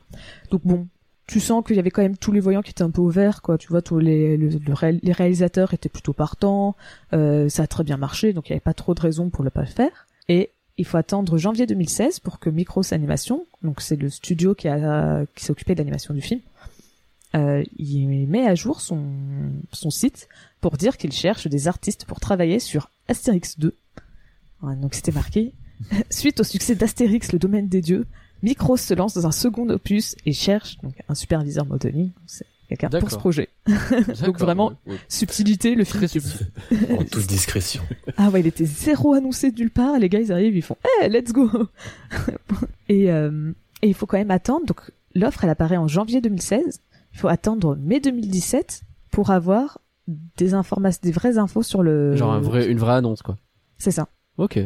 Donc 0.50 0.62
bon, 0.64 0.86
tu 1.28 1.38
sens 1.38 1.64
qu'il 1.64 1.76
y 1.76 1.78
avait 1.78 1.90
quand 1.92 2.02
même 2.02 2.16
tous 2.16 2.32
les 2.32 2.40
voyants 2.40 2.62
qui 2.62 2.70
étaient 2.72 2.82
un 2.82 2.90
peu 2.90 3.00
ouverts, 3.02 3.40
quoi. 3.42 3.56
Tu 3.56 3.68
vois, 3.68 3.82
tous 3.82 3.98
les, 4.00 4.36
le- 4.36 4.48
le 4.48 4.74
ré- 4.74 4.98
les 5.02 5.12
réalisateurs 5.12 5.72
étaient 5.74 5.88
plutôt 5.88 6.12
partants, 6.12 6.74
euh, 7.12 7.48
ça 7.48 7.62
a 7.62 7.66
très 7.68 7.84
bien 7.84 7.96
marché, 7.96 8.32
donc 8.32 8.48
il 8.48 8.52
n'y 8.52 8.54
avait 8.54 8.60
pas 8.60 8.74
trop 8.74 8.94
de 8.94 9.00
raisons 9.00 9.30
pour 9.30 9.44
le 9.44 9.50
pas 9.50 9.64
faire. 9.66 10.06
Et 10.28 10.50
il 10.80 10.86
faut 10.86 10.96
attendre 10.96 11.36
janvier 11.36 11.66
2016 11.66 12.20
pour 12.20 12.38
que 12.38 12.48
Micros 12.48 12.92
Animation, 12.92 13.44
donc 13.62 13.80
c'est 13.80 13.96
le 13.96 14.08
studio 14.08 14.54
qui 14.54 14.66
a 14.68 15.24
s'est 15.36 15.50
occupé 15.50 15.74
de 15.74 15.78
l'animation 15.80 16.14
du 16.14 16.22
film, 16.22 16.40
euh, 17.34 17.62
il 17.78 18.26
met 18.26 18.46
à 18.46 18.54
jour 18.54 18.80
son 18.80 19.90
site 19.90 20.28
pour 20.60 20.76
dire 20.76 20.96
qu'il 20.96 21.12
cherche 21.12 21.46
des 21.46 21.68
artistes 21.68 22.04
pour 22.04 22.18
travailler 22.18 22.58
sur 22.58 22.90
Astérix 23.08 23.58
2. 23.58 23.74
Ouais, 24.62 24.76
donc 24.76 24.94
c'était 24.94 25.12
marqué. 25.12 25.52
Suite 26.10 26.40
au 26.40 26.44
succès 26.44 26.74
d'Astérix, 26.74 27.32
le 27.32 27.38
domaine 27.38 27.68
des 27.68 27.82
dieux, 27.82 28.06
Micros 28.42 28.76
se 28.76 28.94
lance 28.94 29.14
dans 29.14 29.26
un 29.26 29.32
second 29.32 29.68
opus 29.68 30.16
et 30.24 30.32
cherche 30.32 30.78
donc 30.82 30.94
un 31.08 31.14
superviseur 31.14 31.66
modeling. 31.66 32.10
Quelqu'un 32.76 33.00
pour 33.00 33.10
ce 33.10 33.16
projet. 33.16 33.48
D'accord, 33.66 34.36
vraiment, 34.36 34.68
ouais, 34.86 34.92
ouais. 34.92 34.98
Subtilité, 35.08 35.74
le 35.74 35.84
film. 35.84 36.22
En 36.98 37.04
toute 37.04 37.26
discrétion. 37.26 37.82
Ah 38.16 38.30
ouais, 38.30 38.40
il 38.40 38.46
était 38.46 38.64
zéro 38.64 39.14
annoncé 39.14 39.50
de 39.50 39.58
nulle 39.60 39.70
part. 39.70 39.98
Les 39.98 40.08
gars, 40.08 40.20
ils 40.20 40.32
arrivent, 40.32 40.56
ils 40.56 40.62
font 40.62 40.76
Eh, 41.02 41.08
let's 41.08 41.32
go 41.32 41.50
et, 42.88 43.10
euh, 43.10 43.52
et 43.82 43.88
il 43.88 43.94
faut 43.94 44.06
quand 44.06 44.18
même 44.18 44.30
attendre. 44.30 44.66
Donc, 44.66 44.80
l'offre, 45.14 45.44
elle 45.44 45.50
apparaît 45.50 45.76
en 45.76 45.88
janvier 45.88 46.20
2016. 46.20 46.80
Il 47.12 47.18
faut 47.18 47.28
attendre 47.28 47.76
mai 47.76 48.00
2017 48.00 48.82
pour 49.10 49.30
avoir 49.30 49.78
des 50.36 50.54
informations, 50.54 51.00
des 51.02 51.12
vraies 51.12 51.38
infos 51.38 51.62
sur 51.62 51.82
le. 51.82 52.16
Genre 52.16 52.32
un 52.32 52.40
vrai, 52.40 52.66
une 52.68 52.78
vraie 52.78 52.94
annonce, 52.94 53.22
quoi. 53.22 53.36
C'est 53.78 53.90
ça. 53.90 54.08
Ok. 54.38 54.58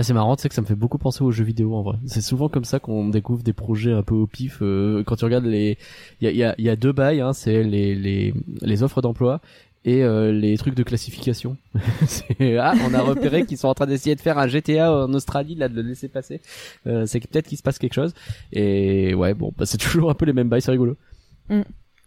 C'est 0.00 0.12
marrant, 0.12 0.36
tu 0.36 0.42
sais 0.42 0.48
que 0.48 0.54
ça 0.54 0.60
me 0.62 0.66
fait 0.66 0.74
beaucoup 0.74 0.98
penser 0.98 1.22
aux 1.24 1.30
jeux 1.32 1.44
vidéo 1.44 1.74
en 1.74 1.82
vrai. 1.82 1.96
C'est 2.06 2.20
souvent 2.20 2.48
comme 2.48 2.64
ça 2.64 2.78
qu'on 2.78 3.08
découvre 3.08 3.42
des 3.42 3.52
projets 3.52 3.92
un 3.92 4.02
peu 4.02 4.14
au 4.14 4.26
pif. 4.26 4.58
euh, 4.62 5.02
quand 5.04 5.16
tu 5.16 5.24
regardes 5.24 5.44
les, 5.46 5.78
il 6.20 6.26
y 6.26 6.28
a, 6.28 6.32
y, 6.32 6.42
a, 6.44 6.54
y 6.60 6.68
a 6.68 6.76
deux 6.76 6.92
bails, 6.92 7.20
hein, 7.20 7.32
c'est 7.32 7.62
les, 7.62 7.94
les 7.94 8.34
les 8.60 8.82
offres 8.82 9.02
d'emploi 9.02 9.40
et 9.84 10.04
euh, 10.04 10.30
les 10.30 10.56
trucs 10.58 10.74
de 10.74 10.82
classification. 10.82 11.56
Ah, 12.60 12.74
on 12.88 12.94
a 12.94 13.00
repéré 13.00 13.44
qu'ils 13.44 13.58
sont 13.58 13.68
en 13.68 13.74
train 13.74 13.86
d'essayer 13.86 14.14
de 14.14 14.20
faire 14.20 14.38
un 14.38 14.46
GTA 14.46 14.92
en 14.92 15.12
Australie, 15.14 15.54
là, 15.54 15.68
de 15.68 15.74
le 15.74 15.82
laisser 15.88 16.08
passer. 16.08 16.40
Euh, 16.86 17.06
c'est 17.06 17.20
peut-être 17.20 17.46
qu'il 17.48 17.58
se 17.58 17.62
passe 17.62 17.78
quelque 17.78 17.94
chose. 17.94 18.14
Et 18.52 19.14
ouais, 19.14 19.34
bon, 19.34 19.52
bah, 19.56 19.66
c'est 19.66 19.78
toujours 19.78 20.10
un 20.10 20.14
peu 20.14 20.24
les 20.24 20.32
mêmes 20.32 20.48
bails, 20.48 20.62
c'est 20.62 20.70
rigolo. 20.70 20.96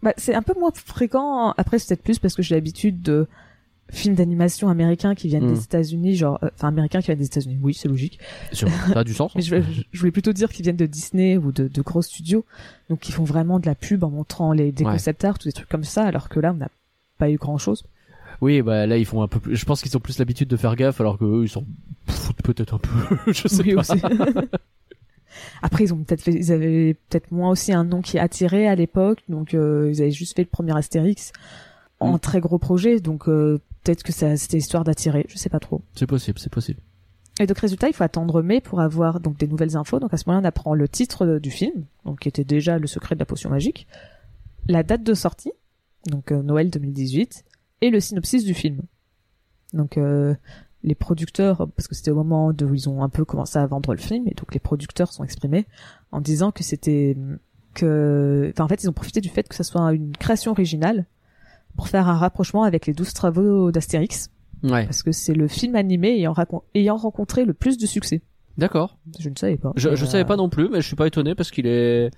Bah, 0.02 0.12
c'est 0.16 0.34
un 0.34 0.42
peu 0.42 0.54
moins 0.58 0.70
fréquent. 0.74 1.52
Après, 1.56 1.78
c'est 1.78 1.88
peut-être 1.88 2.02
plus 2.04 2.18
parce 2.18 2.34
que 2.34 2.42
j'ai 2.42 2.54
l'habitude 2.54 3.02
de 3.02 3.26
films 3.90 4.14
d'animation 4.16 4.68
américains 4.68 5.14
qui 5.14 5.28
viennent 5.28 5.46
des 5.46 5.62
États-Unis, 5.62 6.16
genre, 6.16 6.38
euh, 6.42 6.48
enfin 6.54 6.68
américains 6.68 7.00
qui 7.00 7.06
viennent 7.06 7.18
des 7.18 7.26
États-Unis. 7.26 7.58
Oui, 7.62 7.72
c'est 7.74 7.88
logique. 7.88 8.18
Sûr, 8.52 8.68
Ça 8.92 9.00
a 9.00 9.04
du 9.04 9.14
sens. 9.14 9.32
Mais 9.36 9.42
je, 9.42 9.56
voulais 9.94 10.10
plutôt 10.10 10.32
dire 10.32 10.50
qu'ils 10.50 10.64
viennent 10.64 10.76
de 10.76 10.86
Disney 10.86 11.36
ou 11.36 11.52
de, 11.52 11.68
de 11.68 11.82
gros 11.82 12.02
studios, 12.02 12.44
donc 12.90 13.00
qui 13.00 13.12
font 13.12 13.24
vraiment 13.24 13.60
de 13.60 13.66
la 13.66 13.74
pub 13.74 14.02
en 14.04 14.10
montrant 14.10 14.52
les 14.52 14.72
des 14.72 14.84
Ouais. 14.84 14.92
concept 14.92 15.24
art 15.24 15.36
ou 15.40 15.44
des 15.44 15.52
trucs 15.52 15.68
comme 15.68 15.84
ça, 15.84 16.04
alors 16.04 16.28
que 16.28 16.40
là, 16.40 16.52
on 16.52 16.56
n'a 16.56 16.68
pas 17.18 17.30
eu 17.30 17.36
grand-chose. 17.36 17.84
Oui, 18.42 18.60
bah 18.60 18.86
là 18.86 18.98
ils 18.98 19.06
font 19.06 19.22
un 19.22 19.28
peu 19.28 19.40
plus. 19.40 19.56
Je 19.56 19.64
pense 19.64 19.80
qu'ils 19.82 19.96
ont 19.96 20.00
plus 20.00 20.18
l'habitude 20.18 20.48
de 20.48 20.56
faire 20.56 20.76
gaffe, 20.76 21.00
alors 21.00 21.16
que 21.16 21.24
eux 21.24 21.44
ils 21.44 21.48
s'en 21.48 21.64
foutent 22.06 22.42
peut-être 22.42 22.74
un 22.74 22.78
peu. 22.78 22.90
je 23.32 23.48
sais 23.48 23.62
Oui, 23.62 23.74
pas. 23.74 23.80
aussi. 23.80 24.02
Après, 25.62 25.84
ils 25.84 25.92
ont 25.94 25.98
peut-être 25.98 26.22
fait, 26.22 26.32
ils 26.32 26.52
avaient 26.52 26.94
peut-être 27.08 27.30
moins 27.30 27.50
aussi 27.50 27.72
un 27.72 27.84
nom 27.84 28.00
qui 28.02 28.18
attirait 28.18 28.66
à 28.66 28.74
l'époque, 28.74 29.18
donc 29.28 29.54
euh, 29.54 29.90
ils 29.92 30.00
avaient 30.02 30.10
juste 30.10 30.34
fait 30.36 30.42
le 30.42 30.48
premier 30.48 30.76
Astérix 30.76 31.32
en 32.00 32.14
Mm. 32.14 32.18
très 32.20 32.40
gros 32.40 32.58
projet, 32.58 33.00
donc 33.00 33.28
euh, 33.28 33.58
peut-être 33.86 34.02
que 34.02 34.12
ça 34.12 34.36
c'était 34.36 34.58
histoire 34.58 34.84
d'attirer, 34.84 35.26
je 35.28 35.38
sais 35.38 35.48
pas 35.48 35.60
trop. 35.60 35.82
C'est 35.94 36.06
possible, 36.06 36.38
c'est 36.38 36.52
possible. 36.52 36.80
Et 37.38 37.46
donc 37.46 37.58
résultat, 37.58 37.88
il 37.88 37.92
faut 37.92 38.02
attendre 38.02 38.42
mai 38.42 38.60
pour 38.60 38.80
avoir 38.80 39.20
donc 39.20 39.36
des 39.36 39.46
nouvelles 39.46 39.76
infos. 39.76 40.00
Donc 40.00 40.12
à 40.12 40.16
ce 40.16 40.24
moment-là, 40.26 40.42
on 40.42 40.48
apprend 40.48 40.74
le 40.74 40.88
titre 40.88 41.26
euh, 41.26 41.38
du 41.38 41.50
film, 41.50 41.84
donc 42.04 42.20
qui 42.20 42.28
était 42.28 42.44
déjà 42.44 42.78
le 42.78 42.86
secret 42.86 43.14
de 43.14 43.20
la 43.20 43.26
potion 43.26 43.50
magique, 43.50 43.86
la 44.68 44.82
date 44.82 45.02
de 45.02 45.14
sortie, 45.14 45.52
donc 46.06 46.32
euh, 46.32 46.42
Noël 46.42 46.70
2018, 46.70 47.44
et 47.82 47.90
le 47.90 48.00
synopsis 48.00 48.44
du 48.44 48.54
film. 48.54 48.82
Donc 49.72 49.98
euh, 49.98 50.34
les 50.82 50.94
producteurs, 50.94 51.68
parce 51.76 51.86
que 51.86 51.94
c'était 51.94 52.10
au 52.10 52.16
moment 52.16 52.48
où 52.48 52.74
ils 52.74 52.88
ont 52.88 53.02
un 53.02 53.08
peu 53.08 53.24
commencé 53.24 53.58
à 53.58 53.66
vendre 53.66 53.92
le 53.92 54.00
film, 54.00 54.26
et 54.26 54.34
donc 54.34 54.52
les 54.54 54.60
producteurs 54.60 55.12
sont 55.12 55.22
exprimés 55.22 55.66
en 56.10 56.20
disant 56.20 56.50
que 56.50 56.64
c'était 56.64 57.16
que, 57.74 58.50
enfin 58.54 58.64
en 58.64 58.68
fait, 58.68 58.82
ils 58.82 58.88
ont 58.88 58.94
profité 58.94 59.20
du 59.20 59.28
fait 59.28 59.46
que 59.46 59.54
ça 59.54 59.64
soit 59.64 59.92
une 59.92 60.16
création 60.16 60.52
originale 60.52 61.06
pour 61.76 61.88
faire 61.88 62.08
un 62.08 62.16
rapprochement 62.16 62.62
avec 62.62 62.86
les 62.86 62.92
douze 62.92 63.12
travaux 63.12 63.70
d'Astérix, 63.70 64.30
Ouais. 64.62 64.84
parce 64.84 65.02
que 65.02 65.12
c'est 65.12 65.34
le 65.34 65.48
film 65.48 65.76
animé 65.76 66.08
ayant, 66.74 66.96
rencontré 66.96 67.44
le 67.44 67.52
plus 67.54 67.76
de 67.78 67.86
succès. 67.86 68.22
D'accord. 68.56 68.98
Je 69.18 69.28
ne 69.28 69.34
savais 69.36 69.56
pas. 69.58 69.72
Je, 69.76 69.94
je 69.94 70.04
euh, 70.04 70.08
savais 70.08 70.24
pas 70.24 70.36
non 70.36 70.48
plus, 70.48 70.68
mais 70.70 70.80
je 70.80 70.86
suis 70.86 70.96
pas 70.96 71.06
étonné 71.06 71.34
parce 71.34 71.50
qu'il 71.50 71.66
est. 71.66 72.10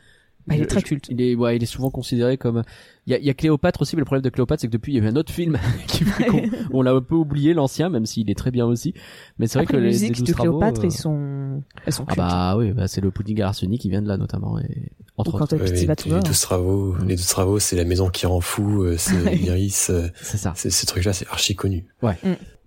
Bah, 0.48 0.54
il 0.56 0.62
est 0.62 0.66
très 0.66 0.80
je- 0.80 0.84
culte. 0.86 1.06
Il 1.10 1.20
est, 1.20 1.34
ouais, 1.34 1.56
il 1.56 1.62
est 1.62 1.66
souvent 1.66 1.90
considéré 1.90 2.36
comme. 2.38 2.62
Il 3.06 3.12
y 3.12 3.14
a, 3.14 3.18
il 3.18 3.24
y 3.24 3.30
a 3.30 3.34
Cléopâtre 3.34 3.80
aussi, 3.82 3.96
mais 3.96 4.00
le 4.00 4.04
problème 4.04 4.22
de 4.22 4.28
Cléopâtre, 4.28 4.60
c'est 4.60 4.66
que 4.66 4.72
depuis 4.72 4.92
il 4.92 4.96
y 4.96 5.00
a 5.00 5.04
eu 5.04 5.08
un 5.08 5.16
autre 5.16 5.32
film 5.32 5.58
qui 5.86 6.04
fait 6.04 6.24
qu'on 6.26 6.42
on 6.72 6.82
l'a 6.82 6.92
un 6.92 7.00
peu 7.00 7.14
oublié 7.14 7.54
l'ancien, 7.54 7.88
même 7.88 8.04
s'il 8.06 8.30
est 8.30 8.34
très 8.34 8.50
bien 8.50 8.66
aussi. 8.66 8.92
Mais 9.38 9.46
c'est 9.46 9.58
vrai 9.58 9.64
Après, 9.64 9.74
que 9.74 9.78
les 9.78 9.86
les, 9.92 9.98
les 9.98 10.08
musiques 10.10 10.18
12 10.18 10.28
de 10.28 10.32
Cléopâtre, 10.34 10.80
euh, 10.82 10.86
ils 10.86 10.92
sont, 10.92 11.62
elles 11.86 11.92
sont 11.92 12.04
Ah 12.08 12.12
cultes. 12.14 12.18
bah 12.18 12.56
oui, 12.58 12.72
bah 12.72 12.86
c'est 12.88 13.00
le 13.00 13.10
pudding 13.10 13.40
à 13.42 13.48
arsenic 13.48 13.80
qui 13.80 13.88
vient 13.88 14.02
de 14.02 14.08
là 14.08 14.16
notamment 14.18 14.58
et 14.58 14.90
entre 15.16 15.34
Ou 15.34 15.38
quand 15.38 15.44
autres. 15.44 15.56
Ouais, 15.56 15.64
Petit 15.70 15.80
les, 15.82 15.86
Bateau. 15.86 16.14
les 16.14 16.20
douze 16.20 16.40
travaux, 16.40 16.96
les 17.06 17.16
douze 17.16 17.26
travaux, 17.26 17.58
c'est 17.58 17.76
la 17.76 17.84
maison 17.84 18.08
qui 18.10 18.26
rend 18.26 18.40
fou, 18.40 18.82
euh, 18.84 18.96
c'est 18.98 19.14
Ouais. 19.22 19.36
Iris, 19.38 19.88
euh, 19.90 20.08
C'est 20.20 20.36
ça. 20.36 20.52
c'est 20.54 20.70
ce 20.70 20.84
truc-là, 20.86 21.12
c'est 21.12 21.26
archi 21.28 21.54
connu. 21.56 21.86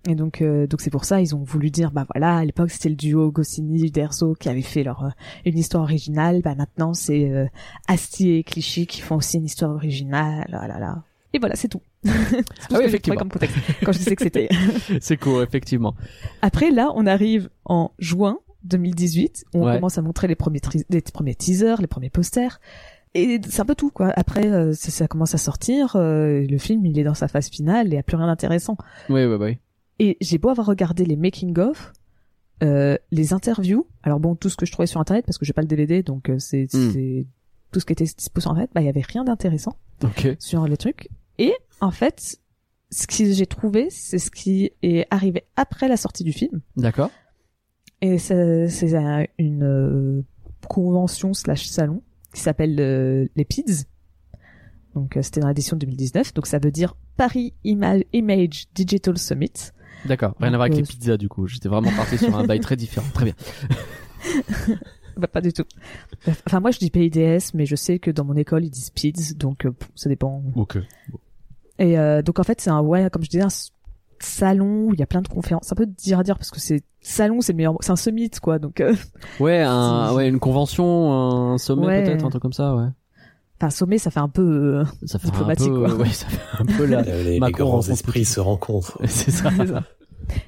Et 0.08 0.14
donc, 0.16 0.42
euh, 0.42 0.66
donc 0.66 0.80
c'est 0.80 0.90
pour 0.90 1.04
ça, 1.04 1.20
ils 1.20 1.34
ont 1.36 1.44
voulu 1.44 1.70
dire, 1.70 1.92
bah 1.92 2.06
voilà, 2.12 2.38
à 2.38 2.44
l'époque 2.44 2.70
c'était 2.70 2.88
le 2.88 2.96
duo 2.96 3.30
Goscinny 3.30 3.90
Derzo 3.90 4.34
qui 4.34 4.48
avait 4.48 4.60
fait 4.62 4.82
leur 4.82 5.04
euh, 5.04 5.08
une 5.46 5.56
histoire 5.58 5.84
originale. 5.84 6.42
Bah 6.42 6.54
maintenant 6.56 6.92
c'est 6.92 7.30
euh, 7.30 7.46
Astier 7.86 8.38
et 8.38 8.42
Clichy 8.44 8.86
qui 8.88 9.00
font 9.00 9.16
aussi 9.16 9.36
une 9.38 9.44
histoire 9.44 9.70
originale. 9.72 10.48
Ah 10.52 10.66
là 10.66 10.78
là. 10.80 11.02
Et 11.34 11.38
voilà, 11.38 11.54
c'est 11.54 11.68
tout. 11.68 11.80
Ah 12.04 12.78
oui, 12.78 12.84
effectivement. 12.84 13.18
comme 13.18 13.30
contexte 13.30 13.56
quand 13.84 13.92
je 13.92 13.98
disais 13.98 14.16
que 14.16 14.24
c'était. 14.24 14.48
c'est 15.00 15.16
court, 15.16 15.42
effectivement. 15.42 15.94
Après 16.42 16.70
là, 16.70 16.90
on 16.96 17.06
arrive 17.06 17.48
en 17.64 17.92
juin 17.98 18.38
2018 18.64 19.44
où 19.54 19.58
on 19.58 19.66
Ouais. 19.66 19.74
commence 19.76 19.98
à 19.98 20.02
montrer 20.02 20.26
les 20.28 20.34
premiers 20.34 20.60
les 20.90 21.00
premiers 21.00 21.34
teasers, 21.34 21.80
les 21.80 21.86
premiers 21.86 22.10
posters. 22.10 22.60
Et 23.14 23.40
c'est 23.48 23.60
un 23.60 23.66
peu 23.66 23.74
tout 23.74 23.90
quoi. 23.90 24.12
Après, 24.16 24.46
euh, 24.50 24.72
ça, 24.72 24.90
ça 24.90 25.06
commence 25.06 25.34
à 25.34 25.38
sortir. 25.38 25.96
euh, 25.96 26.46
le 26.48 26.58
film, 26.58 26.84
il 26.86 26.98
est 26.98 27.04
dans 27.04 27.14
sa 27.14 27.28
phase 27.28 27.48
finale 27.50 27.86
et 27.86 27.90
il 27.90 27.92
n'y 27.92 27.98
a 27.98 28.02
plus 28.02 28.16
rien 28.16 28.26
d'intéressant. 28.26 28.76
Oui, 29.10 29.24
oui, 29.24 29.36
oui. 29.38 29.58
Et 30.04 30.16
j'ai 30.20 30.38
beau 30.38 30.48
avoir 30.48 30.66
regardé 30.66 31.04
les 31.04 31.16
making 31.16 31.56
of, 31.60 31.92
euh, 32.62 32.96
les 33.12 33.32
interviews. 33.32 33.86
Alors 34.02 34.18
bon, 34.20 34.34
tout 34.34 34.48
ce 34.48 34.56
que 34.56 34.66
je 34.66 34.72
trouvais 34.72 34.86
sur 34.86 35.00
internet 35.00 35.24
parce 35.24 35.38
que 35.38 35.44
j'ai 35.44 35.52
pas 35.52 35.62
le 35.62 35.68
DVD, 35.68 36.02
donc 36.02 36.28
euh, 36.28 36.38
c'est 36.38 36.66
Hmm. 36.72 36.90
c'est 36.92 37.26
tout 37.70 37.78
ce 37.80 37.86
qui 37.86 37.92
était 37.92 38.04
dispo 38.04 38.40
sur 38.40 38.50
internet. 38.50 38.70
Bah 38.74 38.80
il 38.80 38.86
y 38.86 38.88
avait 38.88 39.00
rien 39.02 39.22
d'intéressant 39.24 39.76
Ok. 40.02 40.34
sur 40.38 40.66
les 40.66 40.76
trucs. 40.76 41.08
Et 41.38 41.54
en 41.80 41.90
fait, 41.92 42.38
ce 42.90 43.06
que 43.06 43.32
j'ai 43.32 43.46
trouvé, 43.46 43.88
c'est 43.90 44.18
ce 44.18 44.30
qui 44.30 44.72
est 44.82 45.06
arrivé 45.10 45.44
après 45.56 45.86
la 45.88 45.96
sortie 45.96 46.24
du 46.24 46.32
film. 46.32 46.60
D'accord. 46.76 47.10
Et 48.00 48.18
c'est 48.18 48.94
un- 48.96 49.24
une 49.38 49.62
euh, 49.62 50.22
convention 50.68 51.32
slash 51.34 51.66
salon 51.66 52.02
qui 52.34 52.40
s'appelle 52.40 52.76
euh, 52.80 53.26
les 53.36 53.44
PIDS. 53.44 53.84
Donc 54.94 55.16
euh, 55.16 55.22
c'était 55.22 55.40
dans 55.40 55.48
l'édition 55.48 55.76
2019. 55.76 56.34
Donc 56.34 56.46
ça 56.46 56.58
veut 56.58 56.70
dire 56.72 56.96
Paris 57.16 57.54
Ima- 57.64 58.04
Image 58.12 58.66
Digital 58.74 59.16
Summit. 59.18 59.52
D'accord. 60.06 60.34
Rien 60.40 60.48
à 60.52 60.56
voir 60.56 60.62
avec 60.62 60.74
euh, 60.74 60.76
les 60.76 60.82
pizzas 60.82 61.16
du 61.16 61.28
coup. 61.28 61.46
J'étais 61.46 61.68
vraiment 61.68 61.90
parti 61.96 62.18
sur 62.18 62.36
un 62.36 62.44
bail 62.44 62.60
très 62.60 62.76
différent. 62.76 63.06
Très 63.14 63.24
bien. 63.26 63.34
Bah, 65.16 65.26
pas 65.26 65.40
du 65.42 65.52
tout. 65.52 65.64
Enfin, 66.46 66.60
moi, 66.60 66.70
je 66.70 66.78
dis 66.78 66.90
PIDS, 66.90 67.50
mais 67.54 67.66
je 67.66 67.76
sais 67.76 67.98
que 67.98 68.10
dans 68.10 68.24
mon 68.24 68.34
école, 68.34 68.64
ils 68.64 68.70
disent 68.70 68.90
PIDS, 68.90 69.34
donc 69.36 69.66
euh, 69.66 69.72
ça 69.94 70.08
dépend. 70.08 70.42
Ok. 70.56 70.78
Et 71.78 71.98
euh, 71.98 72.22
donc, 72.22 72.38
en 72.38 72.42
fait, 72.44 72.60
c'est 72.60 72.70
un, 72.70 72.80
ouais, 72.80 73.10
comme 73.10 73.22
je 73.22 73.28
disais, 73.28 73.42
un 73.42 73.48
salon 74.20 74.86
où 74.86 74.94
il 74.94 75.00
y 75.00 75.02
a 75.02 75.06
plein 75.06 75.20
de 75.20 75.28
conférences. 75.28 75.64
C'est 75.66 75.72
un 75.74 75.76
peu 75.76 75.86
dur 75.86 76.18
à 76.18 76.22
dire 76.22 76.38
parce 76.38 76.50
que 76.50 76.60
c'est 76.60 76.82
salon, 77.00 77.40
c'est 77.40 77.52
le 77.52 77.58
meilleur, 77.58 77.74
c'est 77.80 77.90
un 77.90 77.96
summit, 77.96 78.30
quoi. 78.40 78.58
Donc, 78.58 78.80
euh, 78.80 78.94
Ouais, 79.40 79.60
un, 79.66 80.14
ouais, 80.14 80.28
une 80.28 80.38
convention, 80.38 81.12
un 81.52 81.58
sommet 81.58 81.86
Ouais. 81.86 82.04
peut-être, 82.04 82.24
un 82.24 82.30
truc 82.30 82.40
comme 82.42 82.52
ça, 82.52 82.74
ouais. 82.74 82.86
Enfin, 83.62 83.70
sommet, 83.70 83.98
ça 83.98 84.10
fait 84.10 84.20
un 84.20 84.28
peu. 84.28 84.42
euh, 84.42 84.84
Ça 85.06 85.18
fait 85.18 85.26
Diplomatique, 85.28 85.68
un 85.70 85.74
peu, 85.74 85.78
quoi. 85.86 85.94
ouais, 85.96 86.08
ça 86.10 86.26
fait 86.26 86.62
un 86.62 86.66
peu. 86.66 86.82
Euh, 86.92 87.22
les, 87.24 87.40
les 87.40 87.52
grands 87.52 87.80
esprits 87.82 88.24
se 88.24 88.40
rencontrent. 88.40 88.98
C'est 89.06 89.30
ça. 89.30 89.50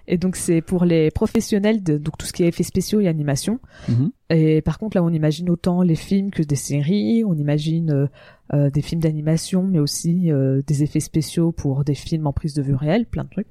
Et 0.07 0.19
donc, 0.19 0.37
c'est 0.37 0.61
pour 0.63 0.85
les 0.85 1.11
professionnels 1.11 1.83
de 1.83 1.99
donc 1.99 2.17
tout 2.17 2.27
ce 2.27 2.33
qui 2.33 2.45
est 2.45 2.49
effets 2.49 2.63
spéciaux 2.63 3.01
et 3.01 3.09
animation. 3.09 3.59
Mhm. 3.89 4.13
Et 4.31 4.63
par 4.63 4.79
contre, 4.79 4.97
là, 4.97 5.03
on 5.03 5.11
imagine 5.11 5.51
autant 5.51 5.83
les 5.83 5.97
films 5.97 6.31
que 6.31 6.43
des 6.43 6.55
séries. 6.57 7.25
On 7.27 7.35
imagine 7.35 7.91
euh, 7.91 8.07
euh, 8.53 8.71
des 8.71 8.83
films 8.83 9.01
d'animation, 9.01 9.65
mais 9.65 9.81
aussi 9.81 10.31
euh, 10.31 10.63
des 10.67 10.85
effets 10.85 11.01
spéciaux 11.01 11.51
pour 11.51 11.85
des 11.85 11.95
films 11.97 12.27
en 12.29 12.33
prise 12.33 12.55
de 12.55 12.63
vue 12.63 12.75
réelle, 12.77 13.05
plein 13.05 13.25
de 13.25 13.31
trucs. 13.31 13.49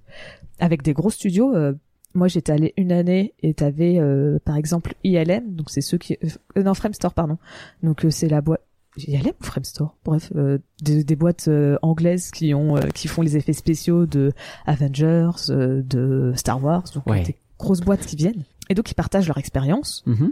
Avec 0.59 0.81
des 0.81 0.93
gros 0.93 1.09
studios. 1.09 1.53
euh, 1.55 1.73
moi, 2.15 2.27
j'étais 2.29 2.51
allée 2.53 2.73
une 2.77 2.91
année 2.91 3.33
et 3.41 3.53
t'avais, 3.55 3.97
euh, 3.99 4.37
par 4.45 4.55
exemple, 4.55 4.93
ILM. 5.03 5.55
Donc, 5.55 5.69
c'est 5.71 5.81
ceux 5.81 5.97
qui... 5.97 6.17
Euh, 6.57 6.63
non, 6.63 6.73
Framestore, 6.73 7.13
pardon. 7.13 7.37
Donc, 7.83 8.05
euh, 8.05 8.09
c'est 8.11 8.29
la 8.29 8.39
boîte... 8.41 8.61
ILM 8.97 9.27
ou 9.39 9.43
Framestore 9.43 9.97
Bref, 10.05 10.31
euh, 10.35 10.57
des, 10.81 11.03
des 11.03 11.15
boîtes 11.15 11.47
euh, 11.47 11.77
anglaises 11.81 12.29
qui 12.31 12.53
ont 12.53 12.77
euh, 12.77 12.81
qui 12.93 13.07
font 13.07 13.21
les 13.21 13.37
effets 13.37 13.53
spéciaux 13.53 14.05
de 14.05 14.33
Avengers, 14.65 15.31
euh, 15.49 15.81
de 15.83 16.33
Star 16.35 16.63
Wars. 16.63 16.83
Donc, 16.93 17.05
Ouais. 17.07 17.23
des 17.23 17.35
grosses 17.57 17.81
boîtes 17.81 18.05
qui 18.05 18.15
viennent. 18.15 18.43
Et 18.69 18.75
donc, 18.75 18.89
ils 18.91 18.95
partagent 18.95 19.27
leur 19.27 19.37
expérience. 19.37 20.03
Mhm. 20.05 20.31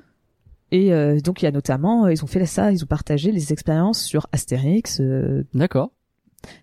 Et 0.73 0.93
euh, 0.93 1.19
donc 1.19 1.41
il 1.41 1.45
y 1.45 1.47
a 1.49 1.51
notamment, 1.51 2.05
euh, 2.05 2.13
ils 2.13 2.23
ont 2.23 2.27
fait 2.27 2.45
ça, 2.45 2.71
ils 2.71 2.81
ont 2.83 2.87
partagé 2.87 3.31
les 3.33 3.51
expériences 3.51 4.01
sur 4.01 4.27
Astérix. 4.31 5.01
euh, 5.01 5.43
D'accord. 5.53 5.91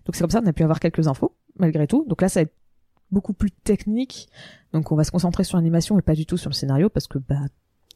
donc 0.05 0.15
c'est 0.15 0.21
comme 0.21 0.31
ça 0.31 0.41
qu'on 0.41 0.47
a 0.47 0.53
pu 0.53 0.63
avoir 0.63 0.79
quelques 0.79 1.07
infos 1.07 1.35
malgré 1.59 1.85
tout. 1.85 2.05
Donc 2.07 2.21
là 2.23 2.27
ça 2.27 2.39
va 2.39 2.43
être 2.43 2.53
beaucoup 3.11 3.33
plus 3.33 3.51
technique. 3.51 4.27
Donc 4.73 4.91
on 4.91 4.95
va 4.95 5.03
se 5.03 5.11
concentrer 5.11 5.43
sur 5.43 5.57
l'animation 5.57 5.99
et 5.99 6.01
pas 6.01 6.15
du 6.15 6.25
tout 6.25 6.37
sur 6.37 6.49
le 6.49 6.55
scénario 6.55 6.89
parce 6.89 7.05
que 7.07 7.19
bah 7.19 7.35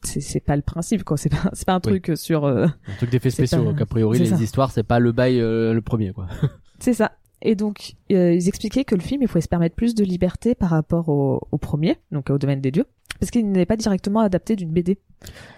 c'est 0.06 0.20
c'est 0.20 0.40
pas 0.40 0.56
le 0.56 0.62
principe 0.62 1.04
quoi. 1.04 1.16
C'est 1.16 1.28
pas 1.28 1.50
c'est 1.52 1.66
pas 1.66 1.74
un 1.74 1.80
Oui. 1.86 2.00
truc 2.00 2.12
sur. 2.16 2.44
euh, 2.44 2.66
Un 2.66 2.96
truc 2.96 3.10
d'effets 3.10 3.30
spéciaux. 3.30 3.58
pas- 3.58 3.64
Donc, 3.70 3.80
a 3.80 3.86
priori, 3.86 4.18
les 4.18 4.26
ça. 4.26 4.36
histoires, 4.36 4.70
c'est 4.70 4.82
pas 4.82 4.98
le 4.98 5.12
bail 5.12 5.40
euh, 5.40 5.72
le 5.72 5.80
premier, 5.82 6.12
quoi. 6.12 6.26
C'est 6.78 6.92
ça. 6.94 7.12
Et 7.42 7.54
donc 7.56 7.94
euh, 8.12 8.32
ils 8.32 8.48
expliquaient 8.48 8.84
que 8.84 8.94
le 8.94 9.00
film 9.02 9.22
il 9.22 9.28
pouvait 9.28 9.40
se 9.42 9.48
permettre 9.48 9.74
plus 9.76 9.94
de 9.94 10.02
liberté 10.04 10.54
par 10.54 10.70
rapport 10.70 11.08
au, 11.10 11.46
au 11.52 11.58
premier, 11.58 11.98
donc 12.10 12.30
au 12.30 12.38
domaine 12.38 12.60
des 12.60 12.70
dieux, 12.70 12.86
parce 13.20 13.30
qu'il 13.30 13.50
n'est 13.50 13.66
pas 13.66 13.76
directement 13.76 14.20
adapté 14.20 14.56
d'une 14.56 14.70
BD. 14.70 14.98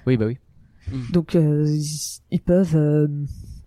Oui, 0.06 0.16
bah 0.16 0.26
oui. 0.26 0.38
Donc 1.12 1.34
euh, 1.36 1.64
ils, 1.66 2.20
ils 2.30 2.40
peuvent 2.40 2.76
euh, 2.76 3.06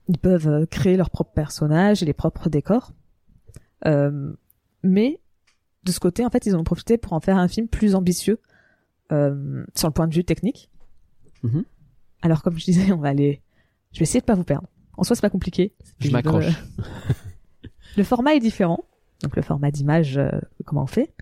ils 0.07 0.17
peuvent 0.17 0.47
euh, 0.47 0.65
créer 0.65 0.97
leurs 0.97 1.09
propres 1.09 1.33
personnages 1.33 2.01
et 2.03 2.05
les 2.05 2.13
propres 2.13 2.49
décors. 2.49 2.93
Euh, 3.85 4.33
mais 4.83 5.19
de 5.85 5.91
ce 5.91 5.99
côté, 5.99 6.25
en 6.25 6.29
fait, 6.29 6.45
ils 6.45 6.55
en 6.55 6.59
ont 6.59 6.63
profité 6.63 6.97
pour 6.97 7.13
en 7.13 7.19
faire 7.21 7.37
un 7.37 7.47
film 7.47 7.67
plus 7.67 7.95
ambitieux 7.95 8.39
euh, 9.11 9.65
sur 9.75 9.87
le 9.87 9.93
point 9.93 10.07
de 10.07 10.13
vue 10.13 10.23
technique. 10.23 10.69
Mhm. 11.43 11.63
Alors 12.21 12.43
comme 12.43 12.57
je 12.57 12.65
disais, 12.65 12.91
on 12.91 12.97
va 12.97 13.09
aller. 13.09 13.41
Je 13.91 13.99
vais 13.99 14.03
essayer 14.03 14.19
de 14.19 14.25
pas 14.25 14.35
vous 14.35 14.43
perdre. 14.43 14.67
En 14.97 15.03
soi, 15.03 15.15
c'est 15.15 15.21
pas 15.21 15.29
compliqué. 15.29 15.73
Je 15.99 16.11
m'accroche. 16.11 16.45
le 17.97 18.03
format 18.03 18.35
est 18.35 18.39
différent. 18.39 18.83
Donc 19.23 19.35
le 19.35 19.41
format 19.41 19.71
d'image, 19.71 20.17
euh, 20.17 20.29
comment 20.65 20.83
on 20.83 20.87
fait? 20.87 21.13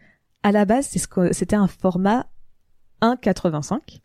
À 0.43 0.51
la 0.51 0.65
base, 0.65 0.87
c'était 1.31 1.55
un 1.55 1.67
format 1.67 2.27
1,85. 3.01 4.01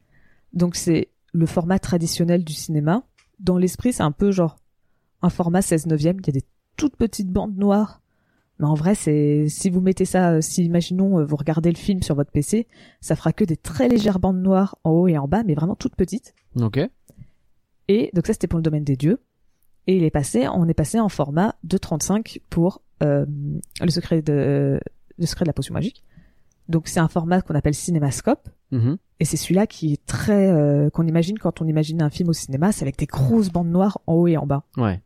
Donc 0.53 0.77
c'est 0.77 1.09
le 1.33 1.47
format 1.47 1.79
traditionnel 1.79 2.45
du 2.45 2.53
cinéma. 2.53 3.05
Dans 3.39 3.59
l'esprit, 3.59 3.93
c'est 3.93 4.03
un 4.03 4.13
peu 4.13 4.31
genre 4.31 4.57
un 5.23 5.31
format 5.31 5.63
16 5.63 5.87
neuvième. 5.87 6.19
Il 6.21 6.27
y 6.27 6.31
a 6.31 6.33
des 6.33 6.47
toutes 6.77 6.97
petites 6.97 7.31
bandes 7.31 7.57
noires 7.57 8.02
Mais 8.59 8.67
en 8.67 8.75
vrai, 8.75 8.95
c'est 8.95 9.47
si 9.49 9.71
vous 9.71 9.81
mettez 9.81 10.05
ça, 10.05 10.33
euh, 10.33 10.41
si 10.41 10.65
imaginons 10.65 11.19
euh, 11.19 11.25
vous 11.25 11.37
regardez 11.37 11.71
le 11.71 11.77
film 11.77 12.03
sur 12.03 12.15
votre 12.15 12.31
PC, 12.31 12.67
ça 13.01 13.17
fera 13.17 13.33
que 13.33 13.45
des 13.45 13.57
très 13.57 13.89
légères 13.89 14.19
bandes 14.19 14.41
noires 14.41 14.79
en 14.85 14.91
haut 14.91 15.09
et 15.09 15.19
en 15.19 15.27
bas, 15.27 15.43
mais 15.45 15.55
vraiment 15.55 15.75
toutes 15.75 15.97
petites. 15.97 16.35
Ok. 16.61 16.79
Et 17.89 18.11
donc 18.15 18.27
ça 18.27 18.33
c'était 18.33 18.47
pour 18.47 18.59
le 18.59 18.63
domaine 18.63 18.85
des 18.85 18.97
dieux. 18.97 19.21
Et 19.87 19.97
il 19.97 20.05
est 20.05 20.11
passé, 20.11 20.47
on 20.47 20.69
est 20.69 20.75
passé 20.75 21.01
en 21.01 21.09
format 21.09 21.57
2.35 21.67 22.41
pour 22.51 22.83
euh, 23.03 23.27
le 23.81 23.91
secret 23.91 24.23
de 24.23 24.81
le 25.19 25.27
secret 25.27 25.45
de 25.45 25.49
la 25.49 25.53
potion 25.53 25.75
magique. 25.75 26.05
Donc 26.69 26.89
c'est 26.89 27.01
un 27.01 27.09
format 27.09 27.43
qu'on 27.43 27.55
appelle 27.55 27.75
cinémascope. 27.75 28.49
Mhm. 28.71 28.97
Et 29.21 29.25
c'est 29.25 29.37
celui-là 29.37 29.67
qui 29.67 29.95
est 29.95 30.07
très 30.07 30.51
euh, 30.51 30.91
qu'on 30.91 31.07
imagine 31.07 31.39
quand 31.39 31.61
on 31.61 31.67
imagine 31.67 32.03
un 32.03 32.11
film 32.11 32.29
au 32.29 32.33
cinéma, 32.33 32.73
c'est 32.73 32.83
avec 32.83 32.99
des 32.99 33.07
grosses 33.07 33.51
bandes 33.51 33.71
noires 33.71 33.99
en 34.07 34.15
haut 34.15 34.27
et 34.27 34.37
en 34.37 34.47
bas. 34.47 34.65
Ouais. 34.77 35.01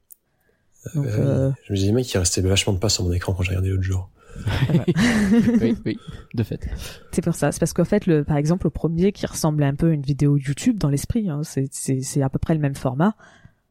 Donc 0.95 1.07
Euh, 1.07 1.49
euh, 1.49 1.53
Je 1.67 1.73
me 1.73 1.79
disais, 1.79 1.93
mec, 1.93 2.13
il 2.13 2.19
restait 2.19 2.41
vachement 2.43 2.73
de 2.73 2.79
pas 2.79 2.89
sur 2.89 3.05
mon 3.05 3.13
écran 3.13 3.33
quand 3.35 3.43
j'ai 3.43 3.51
regardé 3.51 3.71
l'autre 3.71 3.83
jour. 3.83 4.11
oui, 5.63 5.77
oui, 5.87 5.99
de 6.35 6.43
fait. 6.43 6.69
c'est 7.13 7.23
pour 7.23 7.35
ça. 7.35 7.53
C'est 7.53 7.59
parce 7.59 7.73
qu'en 7.73 7.85
fait, 7.87 8.07
le, 8.07 8.23
par 8.25 8.37
exemple, 8.37 8.67
le 8.67 8.71
premier 8.71 9.13
qui 9.13 9.25
ressemblait 9.27 9.65
un 9.67 9.75
peu 9.75 9.89
à 9.91 9.93
une 9.93 10.03
vidéo 10.03 10.37
YouTube 10.37 10.79
dans 10.79 10.91
l'esprit, 10.91 11.29
hein, 11.31 11.41
c'est, 11.43 11.69
c'est, 11.73 12.03
c'est 12.03 12.21
à 12.23 12.29
peu 12.29 12.39
près 12.39 12.55
le 12.55 12.61
même 12.61 12.75
format. 12.75 13.15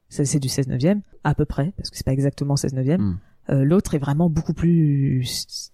C'est, 0.10 0.26
c'est 0.26 0.40
du 0.40 0.50
16 0.50 0.68
neuvième, 0.68 1.02
à 1.24 1.36
peu 1.36 1.46
près, 1.46 1.72
parce 1.78 1.90
que 1.90 1.98
c'est 1.98 2.06
pas 2.06 2.14
exactement 2.14 2.56
16 2.56 2.74
neuvième. 2.74 3.02
Hmm. 3.02 3.18
Euh, 3.52 3.64
l'autre 3.64 3.94
est 3.94 4.00
vraiment 4.00 4.30
beaucoup 4.30 4.54
plus... 4.54 5.72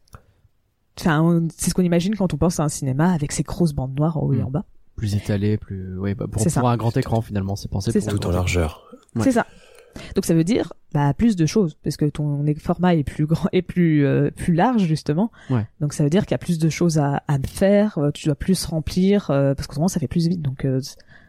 Enfin, 1.00 1.22
on- 1.22 1.48
c'est 1.56 1.70
ce 1.70 1.74
qu'on 1.74 1.84
imagine 1.84 2.16
quand 2.16 2.34
on 2.34 2.38
pense 2.38 2.60
à 2.60 2.64
un 2.64 2.70
cinéma 2.70 3.12
avec 3.14 3.32
ses 3.32 3.44
grosses 3.44 3.74
bandes 3.74 3.96
noires 3.98 4.18
en 4.18 4.22
haut 4.24 4.34
et 4.34 4.38
Hmm. 4.42 4.48
en 4.48 4.52
bas. 4.52 4.66
Plus 4.98 5.16
étalé, 5.16 5.58
plus, 5.58 5.98
ouais, 5.98 6.16
bah, 6.16 6.26
pour, 6.30 6.42
C'est 6.42 6.54
pour 6.54 6.64
ça. 6.64 6.70
un 6.70 6.78
grand 6.78 6.96
écran 6.98 7.22
finalement, 7.22 7.56
c'est 7.56 7.70
pensé 7.72 7.92
C'est 7.92 8.02
pour 8.02 8.20
Tout 8.20 8.28
en 8.28 8.32
largeur. 8.32 8.84
Ouais. 9.16 9.24
C'est 9.24 9.32
ça. 9.32 9.48
Donc 10.16 10.26
ça 10.26 10.34
veut 10.34 10.44
dire 10.44 10.74
bah 10.94 11.14
plus 11.14 11.36
de 11.36 11.46
choses 11.46 11.76
parce 11.84 11.98
que 11.98 12.06
ton 12.06 12.44
format 12.60 12.96
est 12.96 13.04
plus 13.04 13.26
grand 13.26 13.48
et 13.54 13.62
plus 13.62 14.06
euh, 14.06 14.32
plus 14.32 14.54
large 14.54 14.84
justement. 14.86 15.32
Ouais. 15.50 15.66
Donc 15.80 15.94
ça 15.94 16.04
veut 16.04 16.10
dire 16.10 16.24
qu'il 16.26 16.32
y 16.32 16.36
a 16.36 16.40
plus 16.40 16.60
de 16.60 16.70
choses 16.70 16.98
à, 16.98 17.24
à 17.28 17.38
faire, 17.40 17.98
euh, 17.98 18.12
tu 18.12 18.26
dois 18.28 18.36
plus 18.36 18.66
remplir 18.66 19.30
euh, 19.30 19.54
parce 19.54 19.68
qu'autrement 19.68 19.88
ça 19.88 20.00
fait 20.00 20.08
plus 20.08 20.28
vite 20.28 20.42
donc 20.42 20.66
euh. 20.66 20.80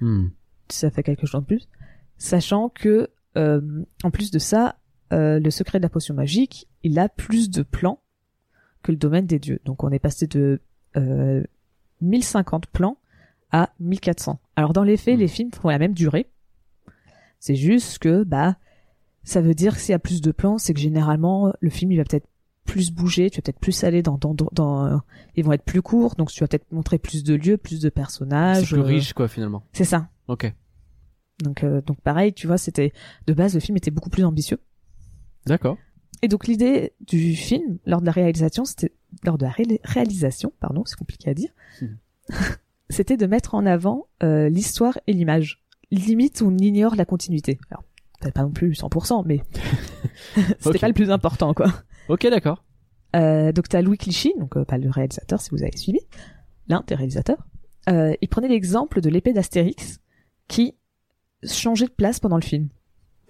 Hmm. 0.00 0.28
ça 0.68 0.90
fait 0.90 1.02
quelque 1.02 1.26
chose 1.26 1.40
de 1.42 1.46
plus. 1.46 1.68
Sachant 2.18 2.68
que 2.68 3.08
euh, 3.36 3.60
en 4.04 4.10
plus 4.10 4.30
de 4.30 4.38
ça, 4.38 4.76
euh, 5.12 5.38
le 5.40 5.50
secret 5.50 5.78
de 5.78 5.82
la 5.82 5.88
potion 5.88 6.14
magique, 6.14 6.68
il 6.82 6.98
a 6.98 7.08
plus 7.08 7.50
de 7.50 7.62
plans 7.62 8.00
que 8.82 8.92
le 8.92 8.98
domaine 8.98 9.26
des 9.26 9.38
dieux. 9.38 9.60
Donc 9.64 9.84
on 9.84 9.90
est 9.90 9.98
passé 9.98 10.26
de 10.26 10.60
euh, 10.96 11.42
1050 12.00 12.66
plans 12.66 12.96
à 13.52 13.70
1400. 13.80 14.40
Alors 14.56 14.72
dans 14.72 14.82
les 14.82 14.96
faits, 14.96 15.16
Mm. 15.16 15.20
les 15.20 15.28
films 15.28 15.50
font 15.52 15.68
la 15.68 15.78
même 15.78 15.94
durée. 15.94 16.26
C'est 17.42 17.56
juste 17.56 17.98
que 17.98 18.22
bah 18.22 18.56
ça 19.24 19.40
veut 19.40 19.54
dire 19.54 19.74
que 19.74 19.80
s'il 19.80 19.90
y 19.90 19.94
a 19.94 19.98
plus 19.98 20.20
de 20.20 20.30
plans, 20.30 20.58
c'est 20.58 20.72
que 20.74 20.78
généralement 20.80 21.52
le 21.58 21.70
film 21.70 21.90
il 21.90 21.96
va 21.96 22.04
peut-être 22.04 22.28
plus 22.64 22.92
bouger, 22.92 23.30
tu 23.30 23.38
vas 23.38 23.42
peut-être 23.42 23.58
plus 23.58 23.82
aller 23.82 24.00
dans, 24.00 24.16
dans, 24.16 24.34
dans, 24.52 25.00
ils 25.34 25.44
vont 25.44 25.50
être 25.52 25.64
plus 25.64 25.82
courts, 25.82 26.14
donc 26.14 26.30
tu 26.30 26.38
vas 26.38 26.46
peut-être 26.46 26.70
montrer 26.70 26.98
plus 26.98 27.24
de 27.24 27.34
lieux, 27.34 27.56
plus 27.56 27.80
de 27.80 27.88
personnages. 27.88 28.60
C'est 28.70 28.74
plus 28.76 28.82
euh, 28.82 28.84
riche 28.84 29.12
quoi 29.12 29.26
finalement. 29.26 29.64
C'est 29.72 29.82
ça. 29.84 30.08
Ok. 30.28 30.54
Donc, 31.42 31.64
euh, 31.64 31.80
donc 31.82 32.00
pareil, 32.00 32.32
tu 32.32 32.46
vois, 32.46 32.58
c'était 32.58 32.92
de 33.26 33.32
base 33.32 33.54
le 33.54 33.60
film 33.60 33.76
était 33.76 33.90
beaucoup 33.90 34.10
plus 34.10 34.24
ambitieux. 34.24 34.60
D'accord. 35.46 35.76
Et 36.22 36.28
donc 36.28 36.46
l'idée 36.46 36.92
du 37.00 37.34
film 37.34 37.78
lors 37.86 38.00
de 38.00 38.06
la 38.06 38.12
réalisation, 38.12 38.64
c'était 38.64 38.92
lors 39.24 39.36
de 39.38 39.44
la 39.46 39.50
ré- 39.50 39.80
réalisation, 39.82 40.52
pardon, 40.60 40.84
c'est 40.86 40.96
compliqué 40.96 41.28
à 41.30 41.34
dire, 41.34 41.50
Mhm. 41.80 41.98
c'était 42.90 43.16
de 43.16 43.26
mettre 43.26 43.56
en 43.56 43.66
avant 43.66 44.06
euh, 44.22 44.48
l'histoire 44.48 44.98
et 45.08 45.12
l'image. 45.12 45.61
Limite, 45.92 46.42
on 46.42 46.56
ignore 46.58 46.96
la 46.96 47.04
continuité. 47.04 47.58
Alors 47.70 47.84
peut-être 48.20 48.34
pas 48.34 48.42
non 48.42 48.50
plus 48.50 48.72
100%, 48.72 49.22
mais 49.26 49.42
c'était 50.58 50.78
pas 50.78 50.88
le 50.88 50.94
plus 50.94 51.10
important, 51.10 51.54
quoi. 51.54 51.66
Ok, 52.08 52.26
d'accord. 52.28 52.64
Euh, 53.14 53.52
donc 53.52 53.68
t'as 53.68 53.82
Louis 53.82 53.98
Clichy, 53.98 54.32
donc 54.38 54.56
euh, 54.56 54.64
pas 54.64 54.78
le 54.78 54.88
réalisateur 54.90 55.40
si 55.40 55.50
vous 55.50 55.62
avez 55.62 55.76
suivi, 55.76 56.00
l'un 56.68 56.82
des 56.86 56.94
réalisateurs. 56.94 57.46
Euh, 57.88 58.14
il 58.22 58.28
prenait 58.28 58.48
l'exemple 58.48 59.00
de 59.00 59.10
l'épée 59.10 59.32
d'Astérix 59.32 60.00
qui 60.48 60.74
changeait 61.44 61.86
de 61.86 61.92
place 61.92 62.20
pendant 62.20 62.36
le 62.36 62.42
film. 62.42 62.68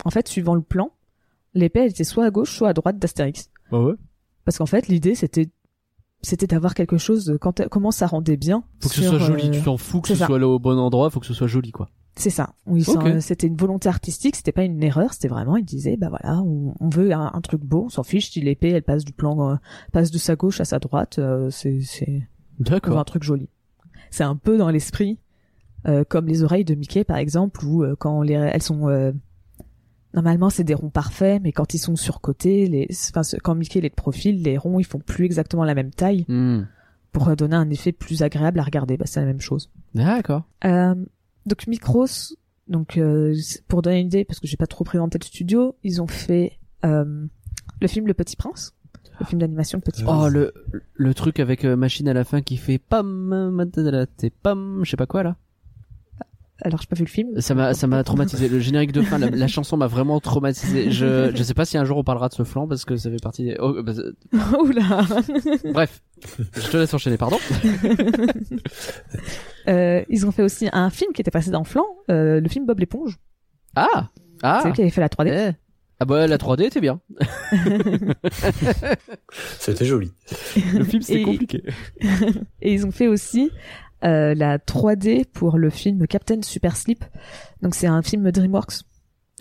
En 0.04 0.10
fait, 0.10 0.28
suivant 0.28 0.54
le 0.54 0.62
plan, 0.62 0.92
l'épée 1.54 1.80
elle 1.80 1.90
était 1.90 2.04
soit 2.04 2.26
à 2.26 2.30
gauche, 2.30 2.54
soit 2.56 2.68
à 2.68 2.72
droite 2.74 2.98
d'Astérix. 2.98 3.50
Bah 3.70 3.80
ouais? 3.80 3.94
Parce 4.44 4.58
qu'en 4.58 4.66
fait, 4.66 4.88
l'idée 4.88 5.14
c'était 5.14 5.48
c'était 6.20 6.46
d'avoir 6.46 6.74
quelque 6.74 6.98
chose 6.98 7.24
de 7.24 7.36
quand 7.36 7.66
comment 7.68 7.90
ça 7.90 8.06
rendait 8.06 8.36
bien. 8.36 8.62
Faut 8.80 8.88
que 8.88 8.94
ce 8.94 9.02
soit 9.02 9.18
joli. 9.18 9.48
euh, 9.48 9.50
Tu 9.52 9.62
t'en 9.62 9.76
fous 9.76 10.00
que 10.00 10.08
ce 10.08 10.14
ça. 10.14 10.26
soit 10.26 10.38
là 10.38 10.46
au 10.46 10.58
bon 10.60 10.78
endroit. 10.78 11.10
Faut 11.10 11.18
que 11.18 11.26
ce 11.26 11.34
soit 11.34 11.48
joli 11.48 11.72
quoi. 11.72 11.88
C'est 12.14 12.30
ça. 12.30 12.54
Oui, 12.66 12.84
ça, 12.84 13.20
c'était 13.20 13.46
une 13.46 13.56
volonté 13.56 13.88
artistique, 13.88 14.36
c'était 14.36 14.52
pas 14.52 14.64
une 14.64 14.82
erreur, 14.82 15.14
c'était 15.14 15.28
vraiment, 15.28 15.56
il 15.56 15.64
disait, 15.64 15.96
bah 15.96 16.08
voilà, 16.10 16.42
on, 16.42 16.74
on 16.78 16.88
veut 16.90 17.10
un, 17.12 17.30
un 17.32 17.40
truc 17.40 17.62
beau, 17.62 17.84
on 17.86 17.88
s'en 17.88 18.02
fiche 18.02 18.30
si 18.30 18.40
l'épée, 18.42 18.68
elle 18.70 18.82
passe 18.82 19.04
du 19.04 19.12
plan, 19.14 19.50
euh, 19.52 19.54
passe 19.92 20.10
de 20.10 20.18
sa 20.18 20.36
gauche 20.36 20.60
à 20.60 20.66
sa 20.66 20.78
droite, 20.78 21.18
euh, 21.18 21.48
c'est, 21.50 21.80
D'accord. 22.58 22.98
un 22.98 23.04
truc 23.04 23.22
joli. 23.22 23.48
C'est 24.10 24.24
un 24.24 24.36
peu 24.36 24.58
dans 24.58 24.68
l'esprit, 24.68 25.18
euh, 25.88 26.04
comme 26.06 26.26
les 26.26 26.42
oreilles 26.42 26.66
de 26.66 26.74
Mickey, 26.74 27.02
par 27.02 27.16
exemple, 27.16 27.64
où 27.64 27.82
euh, 27.82 27.96
quand 27.98 28.20
les, 28.20 28.34
elles 28.34 28.62
sont, 28.62 28.88
euh, 28.90 29.12
normalement 30.12 30.50
c'est 30.50 30.64
des 30.64 30.74
ronds 30.74 30.90
parfaits, 30.90 31.40
mais 31.42 31.52
quand 31.52 31.72
ils 31.72 31.78
sont 31.78 31.96
surcotés, 31.96 32.66
les, 32.66 32.88
enfin, 33.14 33.22
quand 33.42 33.54
Mickey 33.54 33.78
il 33.78 33.86
est 33.86 33.90
de 33.90 33.94
profil, 33.94 34.42
les 34.42 34.58
ronds 34.58 34.78
ils 34.78 34.84
font 34.84 34.98
plus 35.00 35.24
exactement 35.24 35.64
la 35.64 35.74
même 35.74 35.90
taille 35.90 36.26
Hmm. 36.28 36.64
pour 37.12 37.28
euh, 37.28 37.34
donner 37.36 37.56
un 37.56 37.70
effet 37.70 37.92
plus 37.92 38.22
agréable 38.22 38.60
à 38.60 38.64
regarder. 38.64 38.98
Bah 38.98 39.06
c'est 39.06 39.20
la 39.20 39.26
même 39.26 39.40
chose. 39.40 39.70
D'accord. 39.94 40.42
Euh, 40.66 40.94
donc 41.46 41.66
Micros, 41.66 42.06
donc 42.68 42.96
euh, 42.96 43.34
pour 43.68 43.82
donner 43.82 44.00
une 44.00 44.06
idée, 44.06 44.24
parce 44.24 44.40
que 44.40 44.46
j'ai 44.46 44.56
pas 44.56 44.66
trop 44.66 44.84
présenté 44.84 45.18
le 45.18 45.24
studio, 45.24 45.76
ils 45.82 46.00
ont 46.02 46.06
fait 46.06 46.58
euh, 46.84 47.26
le 47.80 47.88
film 47.88 48.06
Le 48.06 48.14
Petit 48.14 48.36
Prince, 48.36 48.74
le 49.20 49.26
film 49.26 49.40
d'animation 49.40 49.78
Le 49.78 49.90
Petit 49.90 50.02
Euh, 50.02 50.06
Prince. 50.06 50.24
Oh 50.24 50.28
le 50.28 50.52
le 50.94 51.14
truc 51.14 51.40
avec 51.40 51.64
euh, 51.64 51.76
machine 51.76 52.08
à 52.08 52.14
la 52.14 52.24
fin 52.24 52.42
qui 52.42 52.56
fait 52.56 52.78
pam 52.78 53.66
pam 54.42 54.80
je 54.84 54.90
sais 54.90 54.96
pas 54.96 55.06
quoi 55.06 55.22
là. 55.22 55.36
Alors 56.64 56.80
j'ai 56.80 56.86
pas 56.86 56.94
vu 56.94 57.02
le 57.04 57.10
film. 57.10 57.40
Ça 57.40 57.56
m'a 57.56 57.74
ça 57.74 57.88
m'a 57.88 58.04
traumatisé. 58.04 58.48
Le 58.48 58.60
générique 58.60 58.92
de 58.92 59.02
fin, 59.02 59.18
la, 59.18 59.30
la 59.30 59.48
chanson 59.48 59.76
m'a 59.76 59.88
vraiment 59.88 60.20
traumatisé. 60.20 60.92
Je 60.92 61.32
je 61.34 61.42
sais 61.42 61.54
pas 61.54 61.64
si 61.64 61.76
un 61.76 61.84
jour 61.84 61.98
on 61.98 62.04
parlera 62.04 62.28
de 62.28 62.34
ce 62.34 62.44
flanc 62.44 62.68
parce 62.68 62.84
que 62.84 62.96
ça 62.96 63.10
fait 63.10 63.20
partie 63.20 63.42
des. 63.42 63.56
Oh, 63.58 63.82
bah, 63.82 63.92
Oula. 64.60 65.04
bref, 65.72 66.00
je 66.54 66.68
te 66.70 66.76
laisse 66.76 66.92
enchaîner. 66.94 67.16
Pardon. 67.18 67.38
Euh, 69.68 70.02
ils 70.08 70.26
ont 70.26 70.32
fait 70.32 70.42
aussi 70.42 70.68
un 70.72 70.90
film 70.90 71.12
qui 71.12 71.20
était 71.20 71.30
passé 71.30 71.52
dans 71.52 71.62
Flan, 71.62 71.84
euh, 72.10 72.40
le 72.40 72.48
film 72.48 72.66
Bob 72.66 72.80
l'éponge. 72.80 73.20
Ah 73.76 74.10
ah. 74.42 74.58
C'est 74.60 74.70
eux 74.70 74.72
qui 74.72 74.80
avaient 74.80 74.90
fait 74.90 75.00
la 75.00 75.06
3D. 75.08 75.28
Eh. 75.32 75.52
Ah 76.00 76.04
bah 76.04 76.26
la 76.26 76.36
3D 76.36 76.64
était 76.64 76.80
bien. 76.80 77.00
C'était 79.60 79.84
joli. 79.84 80.12
Le 80.74 80.82
film 80.82 81.00
c'était 81.02 81.20
Et- 81.20 81.24
compliqué. 81.24 81.62
Et 82.60 82.72
ils 82.74 82.84
ont 82.86 82.90
fait 82.90 83.06
aussi 83.06 83.52
euh, 84.02 84.34
la 84.34 84.58
3D 84.58 85.26
pour 85.26 85.58
le 85.58 85.70
film 85.70 86.08
Captain 86.08 86.42
Super 86.42 86.76
Sleep. 86.76 87.04
Donc 87.62 87.76
c'est 87.76 87.86
un 87.86 88.02
film 88.02 88.32
DreamWorks. 88.32 88.80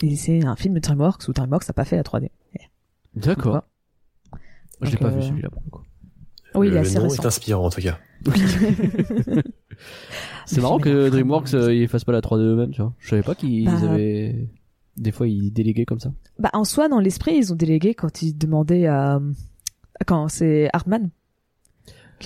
Et 0.04 0.16
c'est 0.16 0.46
un 0.46 0.56
film 0.56 0.80
DreamWorks 0.80 1.28
où 1.28 1.34
DreamWorks 1.34 1.68
n'a 1.68 1.74
pas 1.74 1.86
fait 1.86 1.96
la 1.96 2.04
3D. 2.04 2.30
D'accord. 3.16 3.64
Je 4.82 4.92
l'ai 4.92 4.98
pas 4.98 5.08
euh, 5.08 5.18
vu 5.18 5.24
celui-là 5.24 5.50
pour 5.50 5.62
le 5.66 5.70
coup. 5.72 5.82
Oui, 6.56 6.68
il 6.68 6.72
le 6.72 6.78
est 6.78 6.80
assez 6.82 6.98
nom 7.00 7.04
récent. 7.08 7.24
est 7.24 7.26
inspirant 7.26 7.66
en 7.66 7.70
tout 7.70 7.82
cas. 7.82 7.98
C'est 10.46 10.62
marrant 10.62 10.80
que 10.80 11.10
DreamWorks 11.10 11.54
euh, 11.54 11.74
ils 11.74 11.88
fassent 11.88 12.04
pas 12.04 12.12
la 12.12 12.22
3D 12.22 12.40
eux-mêmes, 12.42 12.72
tu 12.72 12.82
vois. 12.82 12.94
Je 13.00 13.10
savais 13.10 13.24
pas 13.24 13.36
qu'ils 13.36 13.66
Bah, 13.66 13.78
avaient 13.84 14.48
des 14.98 15.12
fois 15.12 15.28
ils 15.28 15.52
déléguaient 15.52 15.86
comme 15.86 16.00
ça. 16.00 16.12
Bah, 16.40 16.50
en 16.54 16.64
soi, 16.64 16.90
dans 16.90 17.00
l'esprit, 17.00 17.36
ils 17.38 17.54
ont 17.54 17.56
délégué 17.56 17.94
quand 17.94 18.22
ils 18.22 18.34
demandaient 18.38 18.88
à, 18.88 19.20
quand 20.06 20.28
c'est 20.28 20.70
Hartman. 20.74 21.10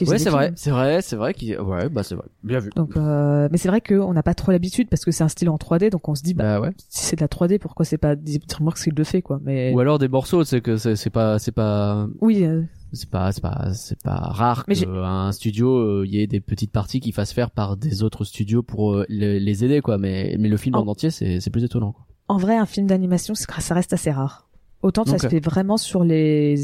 Ouais, 0.01 0.17
c'est 0.19 0.29
vrai, 0.29 0.51
c'est 0.57 0.71
vrai, 0.71 1.01
c'est 1.01 1.15
vrai 1.15 1.33
qu'ils 1.33 1.57
ouais, 1.57 1.87
bah 1.87 2.03
c'est 2.03 2.15
vrai. 2.15 2.25
Bien 2.43 2.59
vu. 2.59 2.69
Donc, 2.75 2.97
euh, 2.97 3.47
mais 3.49 3.57
c'est 3.57 3.69
vrai 3.69 3.79
qu'on 3.79 4.11
n'a 4.11 4.23
pas 4.23 4.33
trop 4.33 4.51
l'habitude 4.51 4.89
parce 4.89 5.05
que 5.05 5.11
c'est 5.11 5.23
un 5.23 5.29
style 5.29 5.47
en 5.47 5.55
3D, 5.55 5.89
donc 5.89 6.09
on 6.09 6.15
se 6.15 6.21
dit, 6.21 6.33
bah, 6.33 6.59
Bah 6.59 6.67
ouais. 6.67 6.73
si 6.89 7.05
c'est 7.05 7.15
de 7.15 7.21
la 7.21 7.29
3D, 7.29 7.59
pourquoi 7.59 7.85
c'est 7.85 7.97
pas 7.97 8.17
DreamWorks 8.17 8.77
qui 8.83 8.89
le 8.89 9.03
fait, 9.05 9.21
quoi. 9.21 9.39
Mais 9.41 9.71
Ou 9.73 9.79
alors 9.79 9.97
des 9.97 10.09
morceaux, 10.09 10.43
c'est 10.43 10.59
que 10.59 10.75
c'est 10.75 10.97
c'est 10.97 11.09
pas 11.11 11.39
c'est 11.39 11.53
pas 11.53 12.09
oui, 12.19 12.43
euh, 12.43 12.63
c'est 12.93 13.09
pas 13.09 13.31
c'est 13.31 13.41
pas 13.41 13.73
c'est 13.73 14.01
pas 14.01 14.15
rare 14.15 14.65
qu'un 14.65 15.31
studio 15.31 15.77
euh, 15.77 16.03
il 16.05 16.13
y 16.13 16.19
ait 16.21 16.27
des 16.27 16.39
petites 16.39 16.71
parties 16.71 16.99
qui 16.99 17.11
fassent 17.11 17.33
faire 17.33 17.51
par 17.51 17.75
des 17.77 18.03
autres 18.03 18.23
studios 18.23 18.63
pour 18.63 18.93
euh, 18.93 19.05
le- 19.09 19.37
les 19.39 19.63
aider 19.65 19.81
quoi 19.81 19.97
mais 19.97 20.35
mais 20.39 20.47
le 20.49 20.57
film 20.57 20.75
en 20.75 20.87
entier 20.87 21.09
c'est 21.11 21.39
c'est 21.39 21.49
plus 21.49 21.63
étonnant 21.63 21.91
quoi. 21.93 22.05
en 22.27 22.37
vrai, 22.37 22.55
un 22.57 22.65
film 22.65 22.87
d'animation, 22.87 23.35
ça 23.35 23.73
reste 23.75 23.93
assez 23.93 24.11
rare. 24.11 24.49
Autant 24.81 25.03
ça 25.05 25.13
Ok. 25.15 25.21
se 25.21 25.27
fait 25.27 25.39
vraiment 25.43 25.77
sur 25.77 26.03
les 26.03 26.55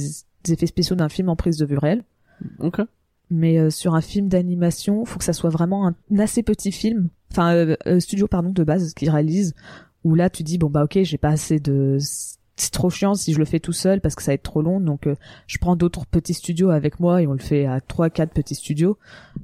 effets 0.47 0.65
spéciaux 0.67 0.95
d'un 0.95 1.09
film 1.09 1.29
en 1.29 1.35
prise 1.35 1.57
de 1.57 1.65
vue 1.65 1.77
réelle. 1.77 2.03
OK. 2.59 2.81
mais 3.29 3.57
euh, 3.59 3.69
sur 3.69 3.93
un 3.95 4.01
film 4.01 4.27
d'animation, 4.27 5.05
faut 5.05 5.19
que 5.19 5.25
ça 5.25 5.33
soit 5.33 5.49
vraiment 5.51 5.87
un, 5.87 5.95
un 6.11 6.19
assez 6.19 6.41
petit 6.43 6.71
film, 6.71 7.09
enfin 7.31 7.53
euh, 7.55 7.75
euh, 7.87 7.99
studio 7.99 8.27
pardon 8.27 8.49
de 8.51 8.63
base 8.63 8.93
qui 8.93 9.09
réalise 9.09 9.53
où 10.03 10.15
là 10.15 10.29
tu 10.31 10.41
dis 10.43 10.57
bon 10.57 10.69
bah 10.69 10.83
ok 10.83 10.99
j'ai 11.03 11.17
pas 11.19 11.29
assez 11.29 11.59
de 11.59 11.97
c'est 12.55 12.71
trop 12.71 12.89
chiant 12.89 13.15
si 13.15 13.33
je 13.33 13.39
le 13.39 13.45
fais 13.45 13.59
tout 13.59 13.73
seul 13.73 14.01
parce 14.01 14.13
que 14.15 14.21
ça 14.21 14.31
va 14.31 14.35
être 14.35 14.43
trop 14.43 14.61
long 14.61 14.79
donc 14.79 15.07
euh, 15.07 15.15
je 15.47 15.57
prends 15.57 15.75
d'autres 15.75 16.05
petits 16.05 16.33
studios 16.33 16.69
avec 16.69 16.99
moi 16.99 17.21
et 17.21 17.27
on 17.27 17.33
le 17.33 17.39
fait 17.39 17.65
à 17.65 17.81
trois 17.81 18.09
quatre 18.09 18.33
petits 18.33 18.55
studios 18.55 18.97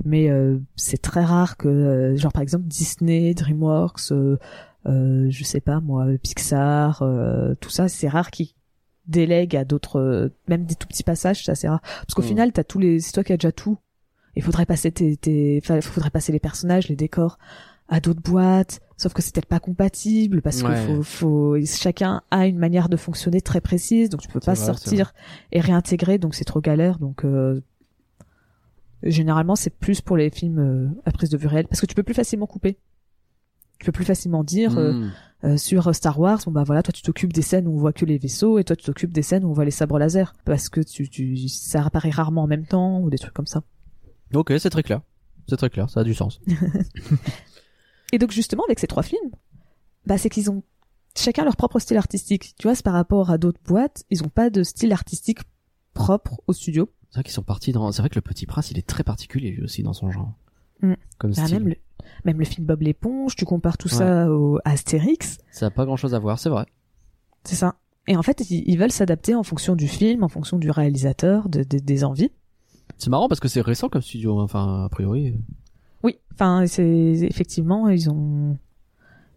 mais 0.05 0.29
euh, 0.29 0.59
c'est 0.75 1.01
très 1.01 1.23
rare 1.23 1.57
que 1.57 1.67
euh, 1.67 2.15
genre 2.17 2.33
par 2.33 2.43
exemple 2.43 2.65
Disney, 2.65 3.33
DreamWorks, 3.33 4.11
euh, 4.11 4.37
euh, 4.87 5.27
je 5.29 5.43
sais 5.43 5.61
pas 5.61 5.79
moi 5.79 6.05
Pixar, 6.21 7.01
euh, 7.01 7.55
tout 7.59 7.69
ça 7.69 7.87
c'est 7.87 8.07
rare 8.07 8.29
qu'ils 8.31 8.49
délègue 9.07 9.55
à 9.55 9.63
d'autres, 9.63 10.31
même 10.49 10.65
des 10.65 10.75
tout 10.75 10.85
petits 10.85 11.03
passages, 11.03 11.45
c'est 11.45 11.51
assez 11.53 11.69
rare. 11.69 11.79
Parce 11.81 12.13
qu'au 12.13 12.21
Mm. 12.23 12.25
final, 12.25 12.51
t'as 12.51 12.65
tous 12.65 12.77
les, 12.77 12.99
c'est 12.99 13.13
toi 13.13 13.23
qui 13.23 13.31
as 13.31 13.37
déjà 13.37 13.53
tout. 13.53 13.77
Il 14.35 14.43
faudrait 14.43 14.65
passer 14.65 14.91
tes, 14.91 15.15
tes, 15.15 15.61
enfin, 15.63 15.79
faudrait 15.79 16.09
passer 16.09 16.33
les 16.33 16.41
personnages, 16.41 16.89
les 16.89 16.97
décors 16.97 17.39
à 17.89 17.99
d'autres 17.99 18.21
boîtes. 18.21 18.79
Sauf 18.97 19.13
que 19.13 19.21
c'est 19.21 19.33
peut-être 19.33 19.45
pas 19.47 19.59
compatible 19.59 20.41
parce 20.41 20.61
Ouais. 20.63 20.69
que 20.69 20.75
faut, 20.75 21.03
faut, 21.03 21.57
chacun 21.65 22.21
a 22.31 22.47
une 22.47 22.57
manière 22.57 22.89
de 22.89 22.97
fonctionner 22.97 23.41
très 23.41 23.61
précise, 23.61 24.09
donc 24.09 24.21
tu 24.21 24.27
peux 24.27 24.39
pas 24.39 24.55
vrai, 24.55 24.65
sortir 24.65 25.13
et 25.51 25.59
réintégrer, 25.59 26.17
donc 26.17 26.33
c'est 26.35 26.45
trop 26.45 26.61
galère. 26.61 26.97
Donc 26.97 27.23
euh, 27.23 27.61
généralement, 29.03 29.55
c'est 29.55 29.69
plus 29.69 30.01
pour 30.01 30.17
les 30.17 30.29
films 30.29 30.59
euh, 30.59 30.89
à 31.05 31.11
prise 31.11 31.29
de 31.29 31.37
vue 31.37 31.47
réelle 31.47 31.67
parce 31.67 31.79
que 31.81 31.85
tu 31.85 31.95
peux 31.95 32.03
plus 32.03 32.15
facilement 32.15 32.47
couper. 32.47 32.77
Tu 33.79 33.85
peux 33.85 33.91
plus 33.91 34.05
facilement 34.05 34.43
dire. 34.43 34.77
euh, 34.79 34.93
Hmm. 34.93 35.11
euh, 35.43 35.57
sur 35.57 35.93
Star 35.93 36.19
Wars, 36.19 36.39
bon 36.47 36.51
bah 36.51 36.63
voilà, 36.65 36.81
toi 36.81 36.91
tu 36.91 37.03
t'occupes 37.03 37.31
des 37.31 37.43
scènes 37.43 37.67
où 37.67 37.73
on 37.73 37.77
voit 37.77 37.93
que 37.93 38.05
les 38.05 38.17
vaisseaux 38.17 38.57
et 38.57 38.63
toi 38.63 38.75
tu 38.75 38.83
t'occupes 38.85 39.13
des 39.13 39.21
scènes 39.21 39.45
où 39.45 39.49
on 39.49 39.53
voit 39.53 39.65
les 39.65 39.69
sabres 39.71 39.99
laser 39.99 40.33
parce 40.45 40.67
que 40.67 40.81
tu, 40.81 41.07
tu 41.07 41.47
ça 41.47 41.85
apparaît 41.85 42.09
rarement 42.09 42.41
en 42.41 42.47
même 42.47 42.65
temps 42.65 42.99
ou 43.01 43.11
des 43.11 43.19
trucs 43.19 43.35
comme 43.35 43.45
ça. 43.45 43.61
Ok, 44.33 44.51
c'est 44.57 44.71
très 44.71 44.81
clair. 44.81 45.01
C'est 45.47 45.57
très 45.57 45.69
clair, 45.69 45.91
ça 45.91 45.99
a 45.99 46.03
du 46.03 46.15
sens. 46.15 46.41
Et 48.13 48.17
donc 48.19 48.31
justement 48.31 48.63
avec 48.65 48.79
ces 48.79 48.87
trois 48.87 49.03
films, 49.03 49.31
bah 50.05 50.17
c'est 50.17 50.29
qu'ils 50.29 50.49
ont 50.49 50.63
chacun 51.15 51.43
leur 51.43 51.55
propre 51.55 51.79
style 51.79 51.97
artistique. 51.97 52.53
Tu 52.57 52.67
vois, 52.67 52.75
c'est 52.75 52.83
par 52.85 52.93
rapport 52.93 53.29
à 53.31 53.37
d'autres 53.37 53.59
boîtes, 53.65 54.03
ils 54.09 54.23
ont 54.23 54.29
pas 54.29 54.49
de 54.49 54.63
style 54.63 54.91
artistique 54.93 55.39
propre 55.93 56.39
au 56.47 56.53
studio. 56.53 56.89
C'est 57.09 57.15
vrai 57.15 57.23
qu'ils 57.23 57.33
sont 57.33 57.43
partis 57.43 57.71
dans. 57.71 57.91
C'est 57.91 58.01
vrai 58.01 58.09
que 58.09 58.15
le 58.15 58.21
Petit 58.21 58.45
Prince, 58.45 58.71
il 58.71 58.77
est 58.77 58.85
très 58.87 59.03
particulier 59.03 59.51
lui 59.51 59.63
aussi 59.63 59.83
dans 59.83 59.93
son 59.93 60.11
genre. 60.11 60.33
Mm. 60.81 60.93
Comme 61.17 61.31
Bah, 61.33 61.43
style. 61.45 61.59
même 61.59 61.67
le 61.69 61.75
même 62.23 62.39
le 62.39 62.45
film 62.45 62.65
Bob 62.65 62.81
l'éponge, 62.81 63.35
tu 63.35 63.43
compares 63.45 63.77
tout 63.77 63.89
ça 63.89 64.31
au 64.31 64.57
à 64.63 64.71
Astérix, 64.71 65.39
Ça 65.51 65.65
a 65.65 65.69
pas 65.69 65.85
grand 65.85 65.97
chose 65.97 66.13
à 66.15 66.19
voir, 66.19 66.39
c'est 66.39 66.49
vrai. 66.49 66.65
c'est 67.43 67.55
ça. 67.55 67.75
Et 68.07 68.15
en 68.15 68.23
fait, 68.23 68.49
ils, 68.49 68.77
veulent 68.77 68.91
s'adapter 68.91 69.35
en 69.35 69.43
fonction 69.43 69.75
du 69.75 69.87
film, 69.89 70.23
en 70.23 70.29
fonction 70.29 70.57
du 70.57 70.71
réalisateur, 70.71 71.49
de- 71.49 71.63
de- 71.63 71.79
des 71.79 72.03
envies. 72.05 72.31
C'est 72.97 73.09
marrant 73.09 73.27
parce 73.27 73.41
que 73.41 73.49
c'est 73.49 73.59
récent 73.59 73.89
comme 73.89 74.01
studio, 74.01 74.39
hein. 74.39 74.43
enfin, 74.43 74.85
a 74.85 74.89
priori. 74.89 75.35
Oui, 76.07 76.17
enfin, 76.33 76.65
c'est 76.67 76.83
effectivement, 77.21 77.89
ils 77.89 78.09
ont. 78.09 78.57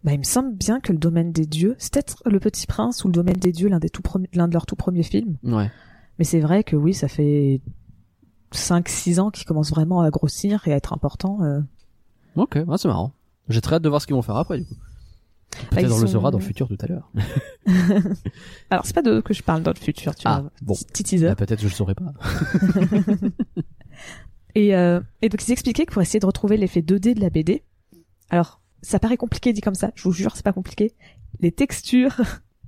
Bah, 0.03 0.13
il 0.13 0.19
me 0.19 0.23
semble 0.23 0.55
bien 0.55 0.79
que 0.79 0.91
le 0.93 0.97
domaine 0.97 1.31
des 1.31 1.45
dieux, 1.45 1.75
c'est 1.77 1.93
peut-être 1.93 2.23
Le 2.25 2.39
Petit 2.39 2.65
Prince 2.65 3.03
ou 3.03 3.07
le 3.07 3.13
domaine 3.13 3.35
des 3.35 3.51
dieux, 3.51 3.67
l'un 3.69 3.79
des 3.79 3.89
tout 3.89 4.01
premiers, 4.01 4.29
l'un 4.33 4.47
de 4.47 4.53
leurs 4.53 4.65
tout 4.65 4.75
premiers 4.75 5.03
films. 5.03 5.37
Ouais. 5.43 5.69
Mais 6.17 6.25
c'est 6.25 6.39
vrai 6.39 6.63
que 6.63 6.75
oui, 6.75 6.93
ça 6.93 7.07
fait 7.07 7.61
5-6 8.53 9.19
ans 9.19 9.29
qu'ils 9.29 9.45
commencent 9.45 9.69
vraiment 9.71 10.01
à 10.01 10.09
grossir 10.09 10.67
et 10.67 10.73
à 10.73 10.77
être 10.77 10.93
importants. 10.93 11.43
euh. 11.43 11.61
Ok, 12.35 12.57
ouais, 12.65 12.77
c'est 12.77 12.87
marrant. 12.87 13.11
J'ai 13.49 13.61
très 13.61 13.75
hâte 13.75 13.83
de 13.83 13.89
voir 13.89 14.01
ce 14.01 14.07
qu'ils 14.07 14.15
vont 14.15 14.21
faire 14.21 14.37
après, 14.37 14.59
du 14.59 14.65
coup. 14.65 14.73
Bah, 14.73 15.67
Peut-être 15.81 15.91
on 15.93 15.99
le 15.99 16.07
saura 16.07 16.31
dans 16.31 16.37
le 16.39 16.43
futur 16.43 16.67
tout 16.69 16.77
à 16.79 16.87
l'heure. 16.87 17.11
Alors, 18.69 18.85
c'est 18.85 18.93
pas 18.95 19.01
d'eux 19.01 19.21
que 19.21 19.33
je 19.33 19.43
parle 19.43 19.61
dans 19.63 19.71
le 19.71 19.77
futur, 19.79 20.15
tu 20.15 20.23
Ah, 20.25 20.41
vois. 20.41 20.51
bon. 20.61 20.73
Petit 20.75 21.03
teaser. 21.03 21.27
Bah, 21.27 21.35
peut-être 21.35 21.59
je 21.59 21.65
le 21.65 21.71
saurai 21.71 21.93
pas. 21.93 22.13
Et, 24.55 24.75
euh, 24.75 24.99
et 25.21 25.29
donc 25.29 25.45
ils 25.47 25.51
expliquaient 25.51 25.85
que 25.85 25.93
pour 25.93 26.01
essayer 26.01 26.19
de 26.19 26.25
retrouver 26.25 26.57
l'effet 26.57 26.81
2D 26.81 27.13
de 27.13 27.21
la 27.21 27.29
BD, 27.29 27.63
alors 28.29 28.61
ça 28.81 28.99
paraît 28.99 29.17
compliqué 29.17 29.53
dit 29.53 29.61
comme 29.61 29.75
ça, 29.75 29.91
je 29.95 30.03
vous 30.03 30.11
jure 30.11 30.35
c'est 30.35 30.43
pas 30.45 30.53
compliqué. 30.53 30.93
Les 31.39 31.51
textures 31.51 32.21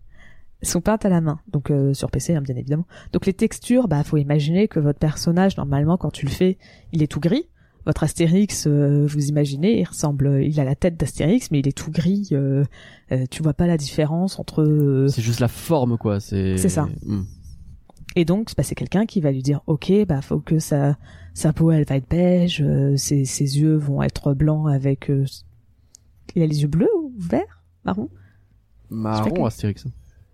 sont 0.62 0.82
peintes 0.82 1.06
à 1.06 1.10
la 1.10 1.22
main, 1.22 1.40
donc 1.52 1.72
euh, 1.72 1.94
sur 1.94 2.10
PC 2.12 2.36
hein, 2.36 2.42
bien 2.42 2.56
évidemment. 2.56 2.86
Donc 3.12 3.26
les 3.26 3.34
textures, 3.34 3.88
bah 3.88 4.04
faut 4.04 4.18
imaginer 4.18 4.68
que 4.68 4.80
votre 4.80 5.00
personnage 5.00 5.58
normalement 5.58 5.98
quand 5.98 6.12
tu 6.12 6.26
le 6.26 6.32
fais, 6.32 6.58
il 6.92 7.04
est 7.04 7.08
tout 7.08 7.20
gris. 7.20 7.50
Votre 7.86 8.04
Astérix, 8.04 8.66
euh, 8.66 9.06
vous 9.06 9.26
imaginez, 9.28 9.82
il 9.82 9.84
ressemble, 9.84 10.42
il 10.42 10.58
a 10.58 10.64
la 10.64 10.74
tête 10.74 10.96
d'Astérix, 10.96 11.52
mais 11.52 11.60
il 11.60 11.68
est 11.68 11.78
tout 11.78 11.92
gris. 11.92 12.30
euh, 12.32 12.64
euh, 13.12 13.26
tu 13.30 13.44
vois 13.44 13.54
pas 13.54 13.68
la 13.68 13.76
différence 13.76 14.40
entre. 14.40 14.62
euh, 14.62 15.10
C'est 15.10 15.22
juste 15.22 15.42
la 15.42 15.50
forme, 15.50 15.98
quoi. 15.98 16.22
C'est. 16.22 16.56
C'est 16.56 16.70
ça. 16.70 16.88
Hmm. 17.06 17.24
Et 18.16 18.24
donc, 18.24 18.54
bah, 18.56 18.64
c'est 18.64 18.76
quelqu'un 18.76 19.06
qui 19.06 19.20
va 19.20 19.34
lui 19.34 19.42
dire, 19.42 19.60
ok, 19.68 19.92
bah 20.08 20.22
faut 20.22 20.40
que 20.40 20.60
sa 20.60 20.98
sa 21.34 21.52
peau 21.54 21.72
elle 21.72 21.86
va 21.86 21.96
être 21.98 22.10
beige, 22.10 22.62
euh, 22.62 22.96
ses 22.98 23.26
ses 23.26 23.60
yeux 23.60 23.76
vont 23.76 24.02
être 24.04 24.34
blancs 24.34 24.70
avec. 24.72 25.10
euh, 25.10 25.26
il 26.36 26.42
a 26.42 26.48
les 26.48 26.62
yeux 26.62 26.68
bleus 26.68 26.90
ou 26.98 27.14
verts, 27.18 27.64
marron? 27.86 28.10
Je 28.90 28.96
Marron, 28.96 29.46
Astérix. 29.46 29.86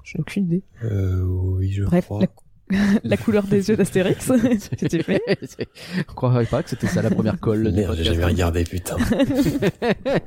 J'ai 0.04 0.20
aucune 0.20 0.46
idée. 0.46 0.64
Euh, 0.84 1.22
oui, 1.24 1.72
je 1.72 1.84
Bref, 1.84 2.06
crois. 2.06 2.20
la, 2.22 2.28
cou- 2.28 2.46
la 3.04 3.18
couleur 3.18 3.44
des 3.48 3.70
yeux 3.70 3.76
d'Astérix, 3.78 4.32
c'était 4.78 5.04
fait. 5.04 5.22
C'est- 5.44 5.68
On 6.10 6.14
croirait 6.14 6.46
pas 6.46 6.64
que 6.64 6.70
c'était 6.70 6.88
ça 6.88 7.02
la 7.02 7.10
première 7.10 7.40
colle. 7.40 7.72
Merde, 7.72 7.96
j'ai 7.98 8.04
jamais 8.06 8.26
regardé, 8.26 8.64
putain. 8.64 8.98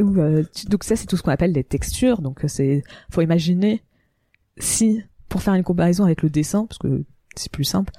Ou, 0.00 0.18
euh, 0.18 0.42
tu- 0.54 0.66
donc 0.66 0.84
ça, 0.84 0.96
c'est 0.96 1.06
tout 1.06 1.16
ce 1.16 1.22
qu'on 1.22 1.30
appelle 1.30 1.52
les 1.52 1.64
textures. 1.64 2.20
Donc 2.20 2.40
c'est, 2.48 2.82
faut 3.10 3.20
imaginer 3.22 3.82
si, 4.58 5.02
pour 5.28 5.42
faire 5.42 5.54
une 5.54 5.62
comparaison 5.64 6.04
avec 6.04 6.22
le 6.22 6.30
dessin, 6.30 6.66
parce 6.66 6.78
que 6.78 7.04
c'est 7.36 7.50
plus 7.50 7.64
simple, 7.64 7.92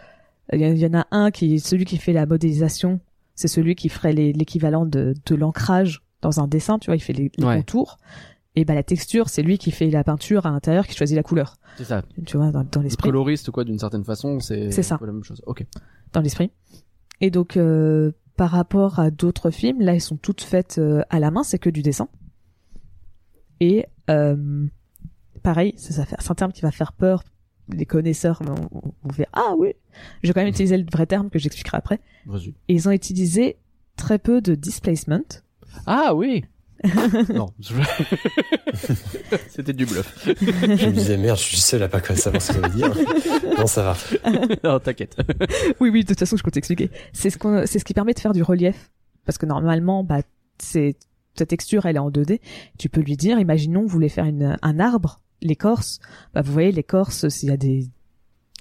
il 0.53 0.61
y, 0.61 0.85
en 0.85 0.93
a 0.99 1.07
un 1.11 1.31
qui, 1.31 1.59
celui 1.59 1.85
qui 1.85 1.97
fait 1.97 2.13
la 2.13 2.25
modélisation, 2.25 2.99
c'est 3.35 3.47
celui 3.47 3.75
qui 3.75 3.89
ferait 3.89 4.13
l'équivalent 4.13 4.85
de, 4.85 5.13
de 5.25 5.35
l'ancrage 5.35 6.03
dans 6.21 6.39
un 6.39 6.47
dessin. 6.47 6.79
Tu 6.79 6.87
vois, 6.87 6.95
il 6.95 6.99
fait 7.01 7.13
les, 7.13 7.31
les 7.37 7.45
Ouais. 7.45 7.57
contours. 7.57 7.97
Et 8.57 8.63
bah 8.63 8.73
la 8.73 8.83
texture, 8.83 9.27
c'est 9.27 9.41
lui 9.41 9.57
qui 9.57 9.71
fait 9.71 9.89
la 9.89 10.03
peinture 10.05 10.45
à 10.45 10.51
l'intérieur, 10.51 10.87
qui 10.87 10.95
choisit 10.95 11.15
la 11.17 11.23
couleur. 11.23 11.55
C'est 11.77 11.83
ça. 11.83 12.03
Tu 12.25 12.37
vois, 12.37 12.51
dans, 12.51 12.63
dans 12.63 12.79
Le 12.79 12.85
l'esprit. 12.85 13.09
coloriste, 13.09 13.51
quoi, 13.51 13.65
d'une 13.65 13.79
certaine 13.79 14.05
façon, 14.05 14.39
c'est. 14.39 14.71
C'est 14.71 14.83
ça. 14.83 14.95
un 14.95 14.97
peu 14.97 15.05
la 15.07 15.11
même 15.11 15.23
chose. 15.25 15.41
Ok. 15.45 15.65
dans 16.13 16.21
l'esprit. 16.21 16.51
Et 17.19 17.31
donc, 17.31 17.57
euh, 17.57 18.11
par 18.37 18.51
rapport 18.51 18.99
à 18.99 19.11
d'autres 19.11 19.49
films, 19.51 19.81
là, 19.81 19.93
elles 19.93 19.99
sont 20.01 20.15
toutes 20.15 20.41
faites 20.41 20.77
euh, 20.77 21.01
à 21.09 21.19
la 21.19 21.31
main, 21.31 21.43
c'est 21.43 21.59
que 21.59 21.69
du 21.69 21.81
dessin. 21.81 22.07
Et 23.59 23.85
euh, 24.09 24.67
pareil, 25.43 25.73
c'est 25.77 26.29
un 26.31 26.35
terme 26.35 26.51
qui 26.53 26.61
va 26.61 26.71
faire 26.71 26.93
peur. 26.93 27.23
Les 27.69 27.85
connaisseurs 27.85 28.41
vont, 28.43 28.69
vont 29.03 29.13
faire 29.13 29.27
ah 29.33 29.53
oui. 29.57 29.73
Je 30.23 30.27
vais 30.29 30.33
quand 30.33 30.41
même 30.41 30.49
utiliser 30.49 30.77
le 30.77 30.85
vrai 30.91 31.05
terme 31.05 31.29
que 31.29 31.39
j'expliquerai 31.39 31.77
après. 31.77 31.99
Vas-y. 32.25 32.49
Et 32.67 32.73
ils 32.73 32.87
ont 32.87 32.91
utilisé 32.91 33.57
très 33.95 34.19
peu 34.19 34.41
de 34.41 34.55
displacement. 34.55 35.23
Ah 35.85 36.13
oui. 36.13 36.43
non. 37.33 37.47
je- 37.59 37.73
C'était 39.49 39.73
du 39.73 39.85
bluff. 39.85 40.27
Je 40.27 40.85
me 40.87 40.91
disais, 40.91 41.17
merde, 41.17 41.37
je 41.37 41.43
suis 41.43 41.57
seul 41.57 41.81
à 41.83 41.87
pas 41.87 42.01
savoir 42.15 42.41
ce 42.41 42.49
que 42.51 42.53
ça 42.61 42.67
veut 42.67 42.75
dire. 42.75 42.93
Non, 43.57 43.65
ça 43.67 43.83
va. 43.83 43.97
non, 44.63 44.79
t'inquiète. 44.79 45.17
oui, 45.79 45.89
oui, 45.89 46.03
de 46.03 46.07
toute 46.09 46.19
façon, 46.19 46.37
je 46.37 46.43
compte 46.43 46.53
t'expliquer. 46.53 46.91
C'est 47.13 47.29
ce 47.29 47.37
qu'on, 47.37 47.65
c'est 47.65 47.79
ce 47.79 47.85
qui 47.85 47.93
permet 47.93 48.13
de 48.13 48.19
faire 48.19 48.33
du 48.33 48.43
relief. 48.43 48.91
Parce 49.25 49.37
que 49.37 49.45
normalement, 49.45 50.03
bah, 50.03 50.21
c'est, 50.59 50.95
ta 51.35 51.45
texture, 51.45 51.85
elle 51.85 51.95
est 51.95 51.99
en 51.99 52.11
2D. 52.11 52.39
Tu 52.77 52.89
peux 52.89 53.01
lui 53.01 53.17
dire, 53.17 53.39
imaginons, 53.39 53.81
vous 53.81 53.87
voulez 53.87 54.09
faire 54.09 54.25
une, 54.25 54.57
un 54.61 54.79
arbre, 54.79 55.21
l'écorce. 55.41 55.99
Bah, 56.33 56.41
vous 56.41 56.51
voyez, 56.53 56.71
l'écorce, 56.71 57.27
s'il 57.29 57.49
y 57.49 57.51
a 57.51 57.57
des, 57.57 57.87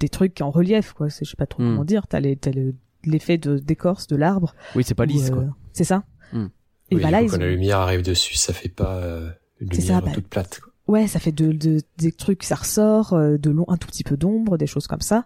des 0.01 0.09
trucs 0.09 0.41
en 0.41 0.51
relief, 0.51 0.93
quoi. 0.93 1.11
C'est, 1.11 1.25
je 1.25 1.31
sais 1.31 1.37
pas 1.37 1.47
trop 1.47 1.63
Hmm. 1.63 1.71
comment 1.73 1.85
dire. 1.85 2.07
T'as 2.07 2.21
les, 2.21 2.37
t'as 2.37 2.51
le, 2.53 2.75
l'effet 3.05 3.39
de, 3.39 3.59
d'écorce 3.59 4.07
de 4.07 4.17
l'arbre. 4.17 4.55
Oui, 4.75 4.85
c'est 4.85 4.95
pas 4.95 5.07
lisse, 5.07 5.31
euh, 5.31 5.35
quoi. 5.35 5.45
C'est 5.73 5.85
ça. 5.85 6.05
Hmm. 6.33 6.47
Et 6.91 6.97
oui, 6.97 7.03
bah 7.03 7.11
là, 7.11 7.23
ils 7.23 7.31
quand 7.31 7.39
la 7.39 7.49
lumière 7.51 7.79
arrive 7.79 8.03
dessus, 8.03 8.35
ça 8.35 8.53
fait 8.53 8.69
pas 8.69 8.97
euh, 8.99 9.31
une 9.61 9.73
C'est 9.73 9.81
ça, 9.81 9.95
lumière 9.95 10.03
bah- 10.03 10.13
toute 10.13 10.29
plate. 10.29 10.61
Quoi. 10.61 10.73
Ouais, 10.87 11.07
ça 11.07 11.19
fait 11.19 11.33
de, 11.33 11.53
de 11.53 11.81
des 11.97 12.13
trucs, 12.13 12.43
ça 12.43 12.57
ressort, 12.57 13.15
euh, 13.15 13.39
de 13.39 13.51
long, 13.51 13.65
un 13.69 13.79
tout 13.79 13.89
petit 13.89 14.05
peu 14.05 14.17
d'ombre, 14.19 14.59
des 14.59 14.67
choses 14.67 14.87
comme 14.87 15.01
ça. 15.01 15.25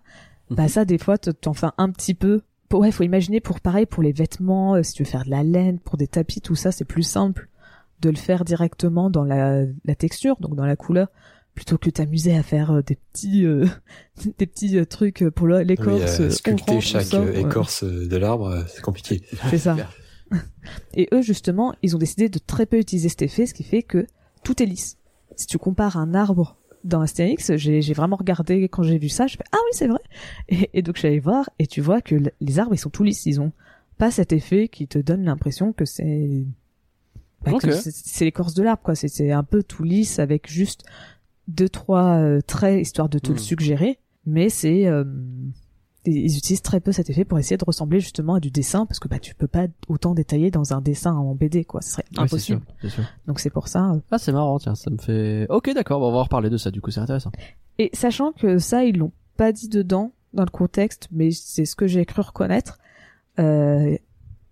Bah 0.51 0.63
Mhm. 0.65 0.69
ça, 0.69 0.85
des 0.85 0.99
fois, 0.99 1.19
t'en 1.19 1.53
fais 1.53 1.67
un 1.79 1.91
petit 1.91 2.15
peu. 2.15 2.43
Pour- 2.69 2.81
Ouais, 2.81 2.93
faut 2.93 3.03
imaginer 3.03 3.41
pour 3.41 3.61
pareil 3.61 3.85
pour 3.87 4.03
les 4.03 4.13
vêtements, 4.13 4.77
euh, 4.77 4.83
si 4.85 4.93
tu 4.93 5.03
veux 5.03 5.09
faire 5.09 5.25
de 5.25 5.31
la 5.31 5.43
laine, 5.43 5.79
pour 5.81 5.97
des 5.97 6.07
tapis, 6.07 6.41
tout 6.41 6.55
ça, 6.55 6.71
c'est 6.71 6.85
plus 6.85 7.03
simple 7.03 7.49
de 8.01 8.11
le 8.11 8.17
faire 8.17 8.45
directement 8.45 9.11
dans 9.11 9.25
la, 9.25 9.65
la 9.85 9.95
texture, 9.97 10.37
donc 10.39 10.55
dans 10.55 10.65
la 10.67 10.77
couleur, 10.77 11.09
plutôt 11.59 11.77
que 11.77 11.91
t'amuser 11.91 12.37
à 12.37 12.45
faire 12.45 12.71
euh, 12.71 12.83
des 12.83 12.95
petits 12.95 13.45
euh, 13.45 13.67
des 14.39 14.47
petits 14.47 14.79
euh, 14.79 14.85
trucs 14.85 15.25
pour 15.31 15.49
Oui, 15.49 15.65
l'écorce. 15.65 16.21
euh, 16.21 16.27
euh, 16.27 16.31
sculpter 16.31 16.71
orange, 16.71 16.87
chaque 16.87 17.03
tout 17.03 17.09
ça, 17.11 17.21
ouais. 17.23 17.41
écorce 17.41 17.83
de 17.83 18.17
l'arbre, 18.17 18.47
euh, 18.47 18.63
c'est 18.69 18.81
compliqué. 18.81 19.23
C'est 19.51 19.59
ça. 19.59 19.77
Et 20.95 21.09
eux, 21.13 21.21
justement, 21.23 21.75
ils 21.83 21.97
ont 21.97 21.99
décidé 21.99 22.29
de 22.29 22.39
très 22.39 22.65
peu 22.67 22.79
utiliser 22.79 23.09
cet 23.09 23.23
effet, 23.23 23.47
ce 23.47 23.55
qui 23.55 23.65
fait 23.65 23.83
que 23.83 24.07
tout 24.45 24.63
est 24.63 24.67
lisse. 24.67 24.99
Si 25.35 25.47
tu 25.49 25.59
compares 25.59 25.97
un 25.97 26.15
arbre 26.15 26.57
dans 26.85 27.01
Astérix, 27.01 27.57
j'ai 27.57 27.83
j'ai 27.83 27.93
vraiment 27.93 28.15
regardé 28.17 28.69
quand 28.69 28.85
j'ai 28.85 28.99
vu 28.99 29.09
ça, 29.09 29.27
je 29.27 29.37
fais 29.37 29.45
ah 29.51 29.57
oui 29.65 29.71
c'est 29.73 29.89
vrai. 29.89 29.99
Et, 30.49 30.71
et 30.75 30.83
donc 30.83 31.05
allée 31.05 31.19
voir 31.19 31.51
et 31.59 31.67
tu 31.67 31.81
vois 31.81 32.01
que 32.01 32.15
les 32.41 32.59
arbres 32.61 32.75
ils 32.75 32.79
sont 32.79 32.89
tout 32.91 33.03
lisses, 33.03 33.27
ils 33.27 33.41
ont 33.41 33.51
pas 33.99 34.13
cet 34.13 34.33
effet 34.33 34.69
qui 34.69 34.87
te 34.87 34.99
donne 35.01 35.25
l'impression 35.25 35.73
que 35.73 35.85
c'est 35.85 36.45
bah, 37.45 37.53
que 37.53 37.67
Ok. 37.67 37.73
c'est 37.73 37.91
c'est 37.93 38.25
l'écorce 38.25 38.55
de 38.55 38.63
l'arbre 38.63 38.83
quoi. 38.83 38.95
C'est 38.95 39.09
c'est 39.09 39.33
un 39.33 39.43
peu 39.45 39.63
tout 39.65 39.83
lisse 39.83 40.19
avec 40.21 40.49
juste 40.49 40.85
deux 41.49 41.69
trois 41.69 42.19
euh, 42.19 42.41
traits 42.47 42.81
histoire 42.81 43.09
de 43.09 43.19
te 43.19 43.29
le 43.29 43.35
Hmm. 43.35 43.39
suggérer, 43.39 43.99
mais 44.27 44.49
c'est 44.51 44.87
euh, 44.87 45.05
ils 46.07 46.39
utilisent 46.39 46.63
très 46.63 46.81
peu 46.81 46.93
cet 46.93 47.11
effet 47.11 47.25
pour 47.25 47.39
essayer 47.39 47.57
de 47.59 47.65
ressembler 47.65 48.01
justement 48.01 48.35
à 48.35 48.41
du 48.41 48.51
dessin 48.51 48.87
parce 48.87 48.99
que 48.99 49.09
bah 49.09 49.19
tu 49.19 49.35
peux 49.35 49.47
pas 49.49 49.67
autant 49.89 50.15
détailler 50.15 50.51
dans 50.51 50.73
un 50.73 50.81
dessin 50.81 51.13
en 51.15 51.35
BD 51.35 51.65
quoi, 51.65 51.83
ce 51.83 51.91
serait 51.91 52.05
c'est 52.13 52.19
impossible. 52.21 52.63
sûr, 52.81 52.91
sûr. 52.91 53.05
Donc 53.27 53.41
c'est 53.41 53.51
pour 53.51 53.69
ça. 53.69 53.91
euh. 53.91 54.01
Ah, 54.11 54.19
c'est 54.19 54.33
marrant, 54.33 54.59
tiens, 54.59 54.75
ça 54.75 54.91
me 54.91 54.97
fait. 54.99 55.47
Ok, 55.51 55.73
d'accord, 55.75 56.01
bon, 56.01 56.09
on 56.09 56.13
va 56.13 56.23
reparler 56.23 56.49
de 56.51 56.57
ça, 56.57 56.71
du 56.71 56.81
coup, 56.81 56.91
c'est 56.91 57.01
intéressant. 57.01 57.31
Et 57.79 57.91
sachant 57.93 58.33
que 58.33 58.59
ça 58.59 58.85
ils 58.85 58.97
l'ont 58.97 59.13
pas 59.37 59.53
dit 59.53 59.69
dedans 59.69 60.13
dans 60.35 60.45
le 60.45 60.51
contexte, 60.51 61.09
mais 61.11 61.31
c'est 61.31 61.65
ce 61.65 61.75
que 61.77 61.87
j'ai 61.87 62.05
cru 62.07 62.23
reconnaître. 62.23 62.79
Euh, 63.39 63.97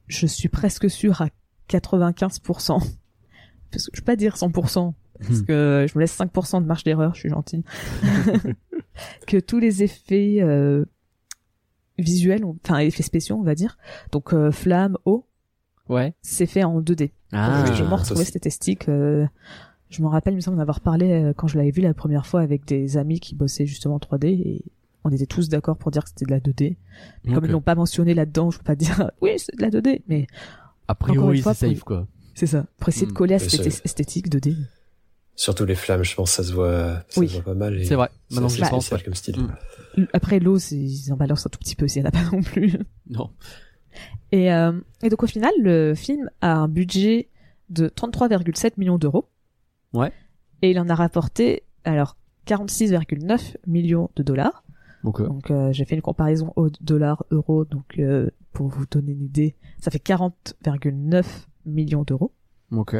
je 0.09 0.27
suis 0.27 0.49
presque 0.49 0.89
sûre 0.91 1.23
à 1.23 1.29
95%. 1.69 2.79
Parce 3.71 3.87
que 3.87 3.91
je 3.95 4.01
peux 4.01 4.05
pas 4.05 4.17
dire 4.17 4.37
100% 4.37 4.93
parce 5.21 5.43
que 5.43 5.87
je 5.89 5.97
me 5.97 6.01
laisse 6.01 6.19
5% 6.19 6.63
de 6.63 6.67
marge 6.67 6.85
d'erreur, 6.85 7.15
je 7.15 7.21
suis 7.21 7.29
gentil. 7.29 7.63
que 9.27 9.39
tous 9.39 9.59
les 9.59 9.83
effets 9.83 10.39
euh, 10.41 10.85
visuels, 11.99 12.43
enfin 12.65 12.79
effets 12.79 13.03
spéciaux, 13.03 13.37
on 13.37 13.43
va 13.43 13.55
dire, 13.55 13.79
donc 14.13 14.33
euh, 14.35 14.51
flamme, 14.51 14.97
eau, 15.05 15.27
Ouais. 15.89 16.15
c'est 16.23 16.47
fait 16.47 16.65
en 16.65 16.81
2D. 16.81 17.13
Ah. 17.33 17.65
retrouvé 17.65 18.25
c'est- 18.25 18.33
cette 18.33 18.47
esthétique. 18.47 18.89
euh, 18.89 19.27
je 19.89 20.03
me 20.03 20.09
rappelle, 20.09 20.33
il 20.33 20.37
me 20.37 20.41
semble 20.41 20.57
en 20.59 20.61
avoir 20.61 20.81
parlé 20.81 21.11
euh, 21.13 21.33
quand 21.33 21.47
je 21.47 21.57
l'avais 21.57 21.71
vu 21.71 21.81
la 21.81 21.95
première 21.95 22.27
fois 22.27 22.41
avec 22.41 22.65
des 22.67 22.97
amis 22.97 23.21
qui 23.21 23.35
bossaient 23.37 23.67
justement 23.67 23.95
en 23.95 23.99
3D 23.99 24.27
et 24.29 24.65
on 25.05 25.11
était 25.11 25.27
tous 25.27 25.49
d'accord 25.49 25.77
pour 25.77 25.93
dire 25.93 26.03
que 26.03 26.09
c'était 26.11 26.25
de 26.25 26.31
la 26.33 26.41
2D. 26.41 26.77
Mais 27.25 27.33
Comme 27.35 27.45
ils 27.45 27.53
l'ont 27.53 27.61
pas 27.61 27.77
mentionné 27.77 28.13
là-dedans, 28.15 28.51
je 28.51 28.59
peux 28.59 28.65
pas 28.65 28.75
dire 28.75 29.11
oui, 29.21 29.31
c'est 29.37 29.55
de 29.57 29.63
la 29.63 29.71
2D, 29.71 30.03
mais 30.09 30.27
A 30.89 30.93
Encore 30.93 31.09
priori, 31.15 31.37
une 31.37 31.43
fois, 31.45 31.55
c'est 31.55 31.69
safe, 31.71 31.85
quoi. 31.85 32.09
c'est 32.35 32.47
ça. 32.47 32.67
Pour 32.79 32.89
essayer 32.89 33.07
de 33.07 33.13
Hmm. 33.13 33.15
coller 33.15 33.35
à 33.35 33.39
cette 33.39 33.65
esthétique 33.85 34.29
2D. 34.29 34.57
Surtout 35.37 35.65
les 35.67 35.75
flammes, 35.75 36.03
je 36.03 36.15
pense, 36.15 36.31
ça 36.33 36.43
se 36.43 36.53
voit, 36.53 37.03
ça 37.09 37.21
Oui. 37.21 37.29
se 37.29 37.35
voit 37.35 37.43
pas 37.45 37.55
mal. 37.55 37.79
et 37.79 37.85
C'est 37.85 37.95
vrai. 37.95 38.09
Maintenant 38.31 38.49
je 38.49 38.61
pense. 38.63 38.89
comme 39.05 39.15
style. 39.15 39.37
Mm. 39.97 40.05
Après 40.15 40.41
l'eau, 40.41 40.59
c'est- 40.59 40.77
ils 40.77 41.13
en 41.13 41.17
balancent 41.17 41.47
un 41.47 41.51
tout 41.51 41.59
petit 41.59 41.77
peu 41.77 41.87
s'il 41.89 42.03
y 42.03 42.05
en 42.05 42.09
a 42.09 42.13
pas 42.13 42.25
non 42.33 42.43
plus. 42.43 42.73
Non. 43.11 43.31
Et, 44.33 44.53
euh, 44.53 44.73
et 45.03 45.09
donc 45.09 45.23
au 45.23 45.27
final, 45.27 45.53
le 45.59 45.95
film 45.95 46.29
a 46.41 46.55
un 46.55 46.69
budget 46.69 47.29
de 47.71 47.89
33,7 47.89 48.73
millions 48.79 48.99
d'euros. 48.99 49.29
Ouais. 49.93 50.13
Et 50.63 50.71
il 50.71 50.79
en 50.81 50.89
a 50.89 50.95
rapporté 50.95 51.63
alors 51.85 52.17
46,9 52.47 53.57
millions 53.67 54.11
de 54.17 54.23
dollars. 54.23 54.65
Ok. 55.05 55.23
Donc 55.23 55.51
euh, 55.51 55.73
j'ai 55.73 55.85
fait 55.85 55.95
une 55.95 56.03
comparaison 56.03 56.53
au 56.57 56.69
dollar 56.81 57.25
euro. 57.31 57.65
Donc 57.65 57.99
euh, 57.99 58.31
pour 58.53 58.69
vous 58.69 58.87
donner 58.87 59.13
une 59.13 59.23
idée, 59.23 59.55
ça 59.81 59.91
fait 59.91 60.03
40,9 60.03 61.25
millions 61.65 62.03
d'euros. 62.05 62.33
Ok. 62.73 62.97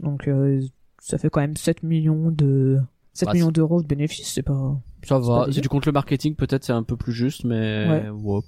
Donc 0.00 0.28
euh, 0.28 0.60
ça 1.06 1.18
fait 1.18 1.28
quand 1.28 1.40
même 1.40 1.56
7 1.56 1.82
millions 1.82 2.30
de 2.30 2.80
7 3.12 3.26
Bah, 3.26 3.32
millions 3.34 3.50
d'euros 3.52 3.82
de 3.82 3.86
bénéfices. 3.86 4.32
C'est 4.32 4.42
pas 4.42 4.74
Ça 5.04 5.20
pas 5.20 5.44
va. 5.46 5.52
Si 5.52 5.60
tu 5.60 5.68
comptes 5.68 5.86
le 5.86 5.92
marketing, 5.92 6.34
peut-être 6.34 6.64
c'est 6.64 6.72
un 6.72 6.82
peu 6.82 6.96
plus 6.96 7.12
juste, 7.12 7.44
mais 7.44 7.86
Ouais. 7.88 8.42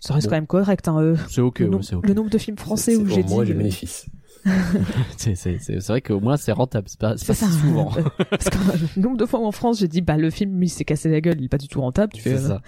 ça 0.00 0.14
reste 0.14 0.26
Bon. 0.26 0.30
quand 0.30 0.36
même 0.36 0.46
correct. 0.46 0.88
Hein, 0.88 0.98
euh. 1.00 1.16
c'est 1.28 1.40
ok. 1.42 1.58
le, 1.60 1.68
ouais, 1.76 1.82
c'est 1.82 1.94
ok. 1.94 2.06
le 2.08 2.14
nombre 2.14 2.30
de 2.30 2.38
films 2.38 2.56
français 2.58 2.96
où 2.96 3.06
j'ai 3.06 3.22
dit 3.22 3.32
moins 3.34 3.44
du 3.44 3.52
euh, 3.52 3.56
bénéfice. 3.56 4.06
C'est 5.18 5.86
vrai 5.88 6.00
qu'au 6.00 6.18
moins 6.18 6.38
c'est 6.38 6.52
rentable. 6.52 6.88
C'est 6.88 6.98
pas 6.98 7.16
ça. 7.18 7.34
si 7.34 7.44
souvent. 7.44 7.90
Parce 8.30 8.48
que 8.48 8.56
euh, 8.56 8.86
le 8.96 9.02
nombre 9.02 9.18
de 9.18 9.26
fois 9.26 9.38
où 9.40 9.44
en 9.44 9.52
France 9.52 9.78
j'ai 9.80 9.88
dit 9.88 10.00
bah 10.00 10.16
le 10.16 10.30
film 10.30 10.58
lui 10.58 10.70
s'est 10.70 10.86
cassé 10.86 11.10
la 11.10 11.20
gueule, 11.20 11.36
il 11.38 11.44
est 11.44 11.48
pas 11.48 11.58
du 11.58 11.68
tout 11.68 11.82
rentable. 11.82 12.12
Tu 12.14 12.22
fais 12.22 12.38
C'est 12.38 12.44
euh, 12.46 12.48
ça. 12.48 12.62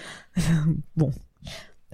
bon. 0.96 1.10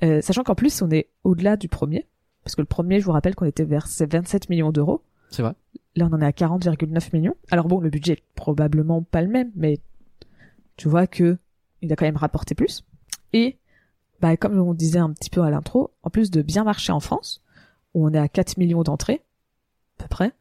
Euh, 0.02 0.20
sachant 0.20 0.42
qu'en 0.42 0.56
plus 0.56 0.82
on 0.82 0.90
est 0.90 1.08
au-delà 1.22 1.56
du 1.56 1.68
premier, 1.68 2.08
parce 2.42 2.56
que 2.56 2.60
le 2.60 2.66
premier 2.66 2.98
je 2.98 3.04
vous 3.04 3.12
rappelle 3.12 3.36
qu'on 3.36 3.46
était 3.46 3.64
vers 3.64 3.86
ces 3.86 4.06
27 4.06 4.48
millions 4.50 4.72
d'euros. 4.72 5.02
C'est 5.30 5.42
vrai. 5.42 5.54
Là 5.96 6.08
on 6.10 6.14
en 6.14 6.20
est 6.20 6.26
à 6.26 6.30
40,9 6.30 7.10
millions. 7.12 7.36
Alors 7.50 7.68
bon 7.68 7.80
le 7.80 7.90
budget 7.90 8.14
est 8.14 8.22
probablement 8.34 9.02
pas 9.02 9.22
le 9.22 9.28
même, 9.28 9.50
mais 9.54 9.78
tu 10.76 10.88
vois 10.88 11.06
que 11.06 11.38
il 11.82 11.92
a 11.92 11.96
quand 11.96 12.06
même 12.06 12.16
rapporté 12.16 12.54
plus. 12.54 12.84
Et 13.32 13.58
bah 14.20 14.36
comme 14.36 14.58
on 14.58 14.74
disait 14.74 14.98
un 14.98 15.12
petit 15.12 15.30
peu 15.30 15.42
à 15.42 15.50
l'intro, 15.50 15.92
en 16.02 16.10
plus 16.10 16.30
de 16.30 16.42
bien 16.42 16.64
marcher 16.64 16.92
en 16.92 17.00
France, 17.00 17.42
où 17.94 18.06
on 18.06 18.12
est 18.12 18.18
à 18.18 18.28
4 18.28 18.56
millions 18.56 18.82
d'entrées 18.82 19.22
à 19.98 20.04
peu 20.04 20.08
près, 20.08 20.32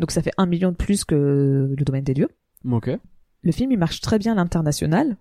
donc 0.00 0.10
ça 0.10 0.22
fait 0.22 0.32
1 0.36 0.46
million 0.46 0.70
de 0.70 0.76
plus 0.76 1.04
que 1.04 1.74
le 1.76 1.84
domaine 1.84 2.04
des 2.04 2.14
lieux. 2.14 2.28
Ok. 2.70 2.90
Le 3.42 3.52
film, 3.52 3.72
il 3.72 3.78
marche 3.78 4.00
très 4.00 4.18
bien 4.18 4.32
à 4.32 4.36
l'international. 4.36 5.16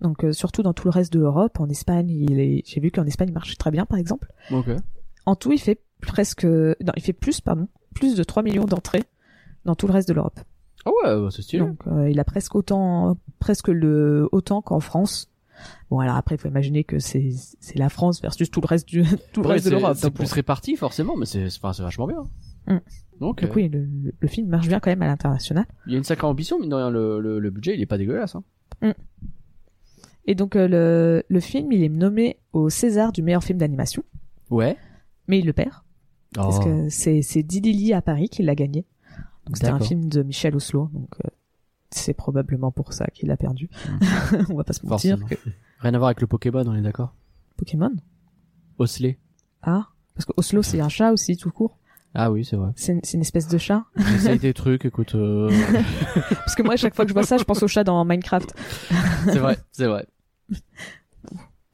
Donc, 0.00 0.24
euh, 0.24 0.32
surtout 0.32 0.62
dans 0.62 0.72
tout 0.72 0.86
le 0.86 0.90
reste 0.90 1.12
de 1.12 1.18
l'Europe. 1.18 1.60
En 1.60 1.68
Espagne, 1.68 2.10
il 2.10 2.40
est, 2.40 2.62
j'ai 2.64 2.80
vu 2.80 2.90
qu'en 2.90 3.04
Espagne, 3.04 3.28
il 3.28 3.34
marche 3.34 3.56
très 3.58 3.70
bien, 3.70 3.86
par 3.86 3.98
exemple. 3.98 4.32
Ok. 4.50 4.68
En 5.26 5.36
tout, 5.36 5.52
il 5.52 5.60
fait 5.60 5.80
presque, 6.00 6.44
non, 6.44 6.92
il 6.96 7.02
fait 7.02 7.12
plus, 7.12 7.40
pardon, 7.40 7.68
plus 7.94 8.14
de 8.14 8.24
3 8.24 8.42
millions 8.42 8.64
d'entrées 8.64 9.04
dans 9.64 9.74
tout 9.74 9.86
le 9.86 9.92
reste 9.92 10.08
de 10.08 10.14
l'Europe. 10.14 10.40
Ah 10.84 10.90
ouais, 10.90 11.20
bah, 11.22 11.28
c'est 11.30 11.42
stylé. 11.42 11.64
Donc, 11.64 11.78
euh, 11.86 12.10
il 12.10 12.18
a 12.20 12.24
presque 12.24 12.54
autant, 12.54 13.18
presque 13.38 13.68
le, 13.68 14.28
autant 14.32 14.62
qu'en 14.62 14.80
France. 14.80 15.30
Bon, 15.90 15.98
alors 15.98 16.16
après, 16.16 16.36
il 16.36 16.38
faut 16.38 16.48
imaginer 16.48 16.84
que 16.84 16.98
c'est, 16.98 17.30
c'est 17.60 17.78
la 17.78 17.90
France 17.90 18.22
versus 18.22 18.50
tout 18.50 18.62
le 18.62 18.66
reste 18.66 18.88
du, 18.88 19.04
tout 19.32 19.42
le 19.42 19.48
Ouais, 19.48 19.54
reste 19.54 19.66
de 19.66 19.72
l'Europe. 19.72 19.96
c'est 19.96 20.10
plus 20.10 20.32
réparti 20.32 20.76
forcément, 20.76 21.16
mais 21.16 21.26
c'est 21.26 21.48
vachement 21.60 22.06
bien. 22.06 22.22
Mm. 22.66 22.78
Donc, 23.20 23.42
Donc 23.42 23.44
euh, 23.44 23.52
oui, 23.54 23.68
le, 23.68 24.28
film 24.28 24.48
marche 24.48 24.68
bien 24.68 24.80
quand 24.80 24.90
même 24.90 25.02
à 25.02 25.06
l'international. 25.06 25.66
il 25.86 25.92
y 25.92 25.94
a 25.94 25.98
une 25.98 26.04
sacrée 26.04 26.26
ambition, 26.26 26.58
de 26.58 26.74
rien. 26.74 26.88
Le, 26.88 27.20
le, 27.20 27.38
le 27.38 27.50
budget, 27.50 27.74
il 27.74 27.82
est 27.82 27.86
pas 27.86 27.98
dégueulasse. 27.98 28.34
Hein. 28.34 28.94
Et 30.24 30.34
donc, 30.34 30.56
euh, 30.56 30.68
le, 30.68 31.22
le 31.28 31.40
film, 31.40 31.70
il 31.72 31.82
est 31.82 31.88
nommé 31.90 32.38
au 32.52 32.70
César 32.70 33.12
du 33.12 33.22
meilleur 33.22 33.44
film 33.44 33.58
d'animation. 33.58 34.02
Ouais. 34.48 34.76
Mais 35.28 35.38
il 35.40 35.46
le 35.46 35.52
perd. 35.52 35.72
Parce 36.34 36.58
Oh. 36.60 36.64
que 36.64 36.88
c'est 36.88 37.22
c'est 37.22 37.42
Didi 37.42 37.92
à 37.92 38.02
Paris 38.02 38.28
qui 38.28 38.42
l'a 38.42 38.54
gagné. 38.54 38.84
Donc 39.46 39.56
c'était 39.56 39.68
un 39.70 39.80
film 39.80 40.08
de 40.08 40.22
Michel 40.22 40.54
Oslo, 40.54 40.88
donc 40.92 41.08
euh, 41.24 41.28
c'est 41.90 42.14
probablement 42.14 42.70
pour 42.70 42.92
ça 42.92 43.06
qu'il 43.08 43.28
l'a 43.28 43.36
perdu. 43.36 43.68
On 44.50 44.54
va 44.54 44.64
pas 44.64 44.72
se 44.72 44.86
mentir. 44.86 45.18
Que- 45.28 45.34
Rien 45.80 45.94
à 45.94 45.98
voir 45.98 46.08
avec 46.08 46.20
le 46.20 46.26
Pokémon, 46.26 46.62
on 46.66 46.74
est 46.74 46.82
d'accord? 46.82 47.14
Pokémon? 47.56 47.90
Osley. 48.78 49.18
Ah 49.62 49.88
Parce 50.14 50.24
que 50.26 50.32
Oslo 50.36 50.62
c'est 50.62 50.80
un 50.80 50.88
chat 50.88 51.10
aussi 51.12 51.36
tout 51.36 51.50
court. 51.50 51.78
Ah 52.14 52.30
oui, 52.30 52.44
c'est 52.44 52.56
vrai. 52.56 52.70
C'est 52.76 52.92
une, 52.92 53.00
c'est 53.02 53.14
une 53.16 53.22
espèce 53.22 53.48
de 53.48 53.56
chat. 53.58 53.84
J'essaye 53.96 54.38
des 54.38 54.52
trucs, 54.52 54.84
écoute. 54.84 55.14
euh, 55.14 55.48
Parce 56.30 56.54
que 56.54 56.62
moi 56.62 56.74
à 56.74 56.76
chaque 56.76 56.94
fois 56.94 57.04
que 57.04 57.08
je 57.08 57.14
vois 57.14 57.22
ça, 57.24 57.38
je 57.38 57.44
pense 57.44 57.62
au 57.62 57.68
chat 57.68 57.82
dans 57.84 58.04
Minecraft. 58.04 58.54
c'est 59.26 59.38
vrai, 59.38 59.58
c'est 59.72 59.86
vrai, 59.86 60.06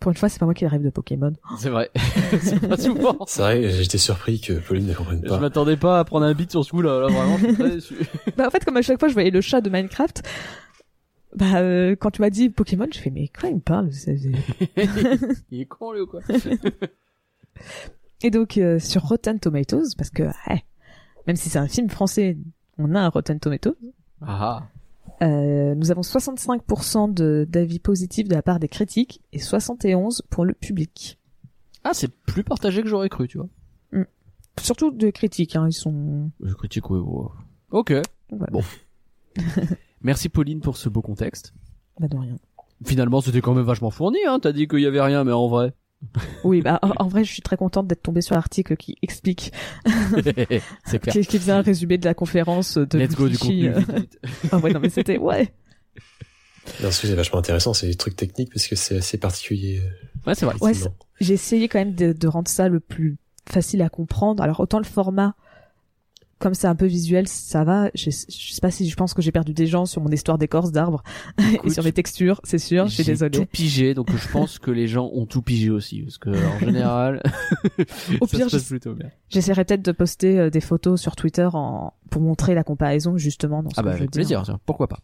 Pour 0.07 0.12
une 0.12 0.19
fois, 0.19 0.29
c'est 0.29 0.38
pas 0.38 0.45
moi 0.45 0.55
qui 0.55 0.64
rêve 0.69 0.85
de 0.85 0.90
Pokémon. 0.90 1.33
c'est 1.59 1.69
vrai. 1.69 1.90
c'est 2.40 2.61
pas 2.69 2.77
souvent. 2.77 3.19
C'est 3.27 3.42
vrai, 3.42 3.71
j'étais 3.71 3.99
surpris 3.99 4.40
que 4.40 4.53
Pauline 4.53 4.87
ne 4.87 4.95
comprenne 4.95 5.21
Je 5.25 5.29
pas. 5.29 5.40
m'attendais 5.40 5.77
pas 5.77 5.99
à 5.99 6.05
prendre 6.05 6.25
un 6.27 6.33
beat 6.33 6.53
sur 6.53 6.64
ce 6.64 6.71
coup 6.71 6.81
là, 6.81 7.01
là 7.01 7.09
vraiment, 7.09 7.37
je 7.38 7.47
suis 7.47 7.55
très 7.57 7.71
déçu. 7.71 7.95
bah 8.37 8.47
en 8.47 8.51
fait, 8.51 8.64
comme 8.64 8.77
à 8.77 8.83
chaque 8.83 9.01
fois 9.01 9.09
je 9.09 9.14
voyais 9.14 9.33
le 9.33 9.40
chat 9.40 9.61
de 9.61 9.69
Minecraft, 9.69 10.23
bah 11.35 11.57
euh, 11.57 11.97
quand 11.99 12.12
tu 12.12 12.21
m'as 12.21 12.31
dit 12.31 12.51
Pokémon, 12.51 12.87
je 12.95 13.01
fais 13.01 13.11
mais 13.11 13.27
quoi 13.37 13.49
il 13.49 13.57
me 13.57 13.61
parle 13.61 13.92
C'est- 13.92 14.16
c'est- 14.77 14.85
il 15.51 15.62
est 15.62 15.66
con 15.66 15.90
lui 15.90 16.03
ou 16.03 16.07
quoi 16.07 16.21
Et 18.23 18.31
donc 18.31 18.57
euh, 18.59 18.79
sur 18.79 19.03
Rotten 19.03 19.40
Tomatoes, 19.40 19.97
parce 19.99 20.11
que 20.11 20.23
ouais, 20.23 20.64
même 21.27 21.35
si 21.35 21.49
c'est 21.49 21.59
un 21.59 21.66
film 21.66 21.90
français, 21.90 22.38
on 22.79 22.95
a 22.95 23.01
un 23.01 23.09
Rotten 23.09 23.40
Tomatoes. 23.40 23.75
Ah 24.25 24.69
Euh, 25.22 25.74
nous 25.74 25.90
avons 25.90 26.02
65% 26.02 27.09
de- 27.12 27.46
d'avis 27.48 27.79
positifs 27.79 28.29
de 28.29 28.35
la 28.35 28.42
part 28.42 28.59
des 28.61 28.68
critiques 28.68 29.22
et 29.33 29.38
71 29.38 30.22
pour 30.31 30.44
le 30.44 30.52
public. 30.55 31.18
ah, 31.85 31.92
c'est 31.94 32.09
plus 32.14 32.44
partagé 32.44 32.83
que 32.83 32.88
j'aurais 32.88 33.09
cru, 33.09 33.26
tu 33.29 33.38
vois. 33.38 33.48
Surtout 34.59 34.90
de 34.90 35.11
critiques, 35.11 35.55
hein, 35.55 35.66
ils 35.68 35.74
sont. 35.74 36.31
Je 36.42 36.55
critique, 36.55 36.88
oui. 36.90 36.98
ouais. 36.98 37.26
Ok. 37.70 37.92
Voilà. 38.31 38.46
Bon. 38.50 38.62
Merci 40.02 40.29
Pauline 40.31 40.61
pour 40.61 40.76
ce 40.79 40.88
beau 40.88 41.02
contexte. 41.02 41.52
Bah 42.00 42.09
de 42.09 42.16
rien. 42.16 42.37
Finalement, 42.85 43.20
c'était 43.20 43.42
quand 43.42 43.52
même 43.55 43.64
vachement 43.66 43.90
fourni, 43.90 44.18
hein. 44.26 44.38
T'as 44.40 44.52
dit 44.52 44.66
qu'il 44.66 44.81
y 44.81 44.87
avait 44.87 45.00
rien, 45.02 45.24
mais 45.24 45.33
en 45.33 45.46
vrai. 45.48 45.74
Oui, 46.44 46.62
bah 46.62 46.78
en, 46.82 47.09
vrai, 47.09 47.24
je 47.24 47.32
suis 47.32 47.42
très 47.42 47.56
contente 47.56 47.87
d'être 47.87 48.02
tombée 48.02 48.20
sur 48.20 48.35
l'article 48.35 48.76
qui 48.76 48.96
explique, 49.02 49.52
c'est 50.85 50.98
clair. 50.98 51.12
qui, 51.12 51.20
qui 51.26 51.38
faisait 51.38 51.52
un 51.52 51.62
résumé 51.62 51.98
de 51.98 52.04
la 52.04 52.14
conférence 52.14 52.76
de 52.78 52.98
Let's 52.98 53.14
go 53.14 53.28
du 53.28 53.38
contenu. 53.38 53.68
euh. 53.68 53.80
Ah 54.52 54.59
ouais, 54.59 54.72
non 54.72 54.80
mais 54.80 54.90
c'était 54.90 55.18
ouais. 55.18 55.52
Non, 56.82 56.90
ce 56.90 57.02
que 57.02 57.06
c'est 57.06 57.14
vachement 57.14 57.38
intéressant, 57.38 57.74
c'est 57.74 57.87
des 57.87 57.94
trucs 57.94 58.16
techniques 58.16 58.52
parce 58.52 58.66
que 58.66 58.76
c'est 58.76 58.98
assez 58.98 59.18
particulier. 59.18 59.82
Ouais, 60.26 60.35
c'est 60.35 60.46
vrai. 60.46 60.56
Ouais. 60.61 60.72
J'ai 61.20 61.35
essayé 61.35 61.68
quand 61.68 61.78
même 61.78 61.94
de, 61.94 62.12
de 62.12 62.28
rendre 62.28 62.48
ça 62.48 62.68
le 62.68 62.80
plus 62.80 63.18
facile 63.48 63.82
à 63.82 63.88
comprendre. 63.88 64.42
Alors 64.42 64.61
autant 64.61 64.78
le 64.78 64.85
format, 64.85 65.35
comme 66.38 66.55
c'est 66.55 66.66
un 66.66 66.75
peu 66.75 66.87
visuel, 66.87 67.27
ça 67.29 67.64
va. 67.64 67.90
Je, 67.94 68.11
je 68.11 68.53
sais 68.53 68.61
pas 68.61 68.70
si 68.70 68.88
je 68.88 68.94
pense 68.96 69.14
que 69.14 69.22
j'ai 69.22 69.33
perdu 69.33 69.55
des 69.55 69.66
gens 69.66 69.87
sur 69.87 70.03
mon 70.03 70.11
histoire 70.11 70.37
d'écorce 70.38 70.70
d'arbres 70.70 71.03
et 71.64 71.70
sur 71.70 71.83
mes 71.83 71.92
textures, 71.92 72.40
c'est 72.44 72.59
sûr. 72.59 72.87
Je 72.88 72.94
suis 72.94 73.05
J'ai 73.05 73.12
désolée. 73.12 73.38
tout 73.38 73.46
pigé, 73.46 73.94
donc 73.94 74.14
je 74.14 74.29
pense 74.33 74.59
que 74.59 74.70
les 74.70 74.87
gens 74.87 75.11
ont 75.14 75.25
tout 75.27 75.42
pigé 75.42 75.70
aussi, 75.70 76.03
parce 76.03 76.18
que 76.18 76.31
en 76.31 76.59
général, 76.59 77.22
Au 78.20 78.27
ça 78.27 78.37
pire, 78.37 78.51
se 78.51 78.57
passe 78.57 78.64
plutôt 78.64 78.94
bien. 78.94 79.09
J'essaierai 79.31 79.64
peut-être 79.64 79.83
de 79.85 79.92
poster 79.92 80.38
euh, 80.38 80.51
des 80.51 80.61
photos 80.61 81.01
sur 81.01 81.16
Twitter 81.16 81.49
en... 81.53 81.92
pour 82.11 82.20
montrer 82.22 82.55
la 82.55 82.64
comparaison 82.64 83.16
justement 83.16 83.62
dans 83.62 83.70
ce 83.70 83.75
Ah 83.79 83.83
que 83.83 83.87
bah 83.87 83.92
je 83.92 83.99
avec 83.99 84.11
plaisir, 84.11 84.42
tiens, 84.44 84.61
pourquoi 84.66 84.88
pas. 84.88 85.01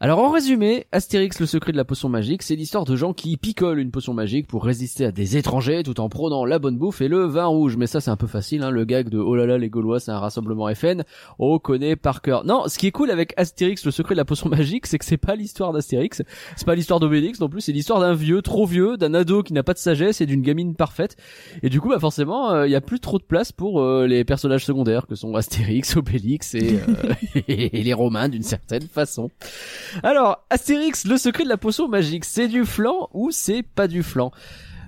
Alors 0.00 0.20
en 0.20 0.30
résumé, 0.30 0.86
Astérix 0.92 1.40
le 1.40 1.46
secret 1.46 1.72
de 1.72 1.76
la 1.76 1.84
potion 1.84 2.08
magique, 2.08 2.44
c'est 2.44 2.54
l'histoire 2.54 2.84
de 2.84 2.94
gens 2.94 3.12
qui 3.12 3.36
picolent 3.36 3.80
une 3.80 3.90
potion 3.90 4.14
magique 4.14 4.46
pour 4.46 4.64
résister 4.64 5.04
à 5.04 5.10
des 5.10 5.36
étrangers 5.36 5.82
tout 5.82 5.98
en 5.98 6.08
prônant 6.08 6.44
la 6.44 6.60
bonne 6.60 6.78
bouffe 6.78 7.00
et 7.00 7.08
le 7.08 7.24
vin 7.24 7.46
rouge. 7.46 7.76
Mais 7.76 7.88
ça 7.88 8.00
c'est 8.00 8.12
un 8.12 8.16
peu 8.16 8.28
facile, 8.28 8.62
hein, 8.62 8.70
le 8.70 8.84
gag 8.84 9.08
de 9.08 9.18
oh 9.18 9.34
là 9.34 9.44
là 9.44 9.58
les 9.58 9.68
Gaulois 9.68 9.98
c'est 9.98 10.12
un 10.12 10.20
rassemblement 10.20 10.72
FN, 10.72 11.02
on 11.40 11.58
connaît 11.58 11.96
par 11.96 12.22
cœur. 12.22 12.44
Non, 12.44 12.68
ce 12.68 12.78
qui 12.78 12.86
est 12.86 12.92
cool 12.92 13.10
avec 13.10 13.34
Astérix 13.36 13.84
le 13.84 13.90
secret 13.90 14.14
de 14.14 14.18
la 14.18 14.24
potion 14.24 14.48
magique, 14.50 14.86
c'est 14.86 14.98
que 14.98 15.04
c'est 15.04 15.16
pas 15.16 15.34
l'histoire 15.34 15.72
d'Astérix, 15.72 16.22
c'est 16.54 16.66
pas 16.66 16.76
l'histoire 16.76 17.00
d'Obélix 17.00 17.40
non 17.40 17.48
plus, 17.48 17.62
c'est 17.62 17.72
l'histoire 17.72 17.98
d'un 17.98 18.14
vieux 18.14 18.40
trop 18.40 18.66
vieux, 18.66 18.98
d'un 18.98 19.14
ado 19.14 19.42
qui 19.42 19.52
n'a 19.52 19.64
pas 19.64 19.74
de 19.74 19.78
sagesse 19.78 20.20
et 20.20 20.26
d'une 20.26 20.42
gamine 20.42 20.76
parfaite. 20.76 21.16
Et 21.64 21.70
du 21.70 21.80
coup 21.80 21.88
bah 21.88 21.98
forcément 21.98 22.62
il 22.62 22.70
y 22.70 22.76
a 22.76 22.80
plus 22.80 23.00
trop 23.00 23.18
de 23.18 23.24
place 23.24 23.50
pour 23.50 23.80
euh, 23.80 24.06
les 24.06 24.22
personnages 24.22 24.64
secondaires 24.64 25.08
que 25.08 25.16
sont 25.16 25.34
Astérix, 25.34 25.96
Obélix 25.96 26.54
et, 26.54 26.78
euh, 26.88 27.14
et 27.48 27.82
les 27.82 27.94
Romains 27.94 28.28
d'une 28.28 28.44
certaine 28.44 28.86
façon. 28.86 29.32
Alors, 30.02 30.44
Astérix, 30.50 31.04
le 31.06 31.16
secret 31.16 31.44
de 31.44 31.48
la 31.48 31.56
potion 31.56 31.88
magique, 31.88 32.24
c'est 32.24 32.48
du 32.48 32.64
flan 32.64 33.08
ou 33.12 33.30
c'est 33.30 33.62
pas 33.62 33.88
du 33.88 34.02
flan? 34.02 34.30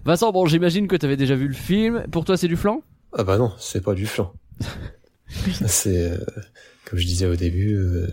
Vincent, 0.04 0.32
bon, 0.32 0.46
j'imagine 0.46 0.88
que 0.88 0.96
t'avais 0.96 1.16
déjà 1.16 1.34
vu 1.34 1.46
le 1.48 1.54
film. 1.54 2.04
Pour 2.10 2.24
toi, 2.24 2.36
c'est 2.36 2.48
du 2.48 2.56
flan? 2.56 2.82
Ah 3.12 3.24
bah 3.24 3.38
non, 3.38 3.52
c'est 3.58 3.82
pas 3.82 3.94
du 3.94 4.06
flan. 4.06 4.32
c'est, 5.66 6.12
euh, 6.12 6.18
comme 6.84 6.98
je 6.98 7.06
disais 7.06 7.26
au 7.26 7.36
début, 7.36 7.74
euh, 7.74 8.06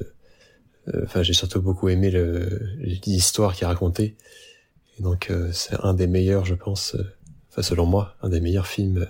euh, 0.94 1.02
enfin 1.04 1.22
j'ai 1.24 1.34
surtout 1.34 1.62
beaucoup 1.62 1.90
aimé 1.90 2.10
le- 2.10 2.60
l'histoire 3.06 3.54
qui 3.54 3.64
est 3.64 3.68
racontée. 3.68 4.16
Et 5.00 5.04
donc 5.04 5.30
euh, 5.30 5.50
c'est 5.54 5.76
un 5.84 5.94
des 5.94 6.08
meilleurs, 6.08 6.46
je 6.46 6.56
pense, 6.56 6.96
euh, 6.96 7.04
enfin 7.52 7.62
selon 7.62 7.86
moi, 7.86 8.16
un 8.22 8.30
des 8.30 8.42
meilleurs 8.42 8.68
films 8.68 8.98
euh, 9.00 9.06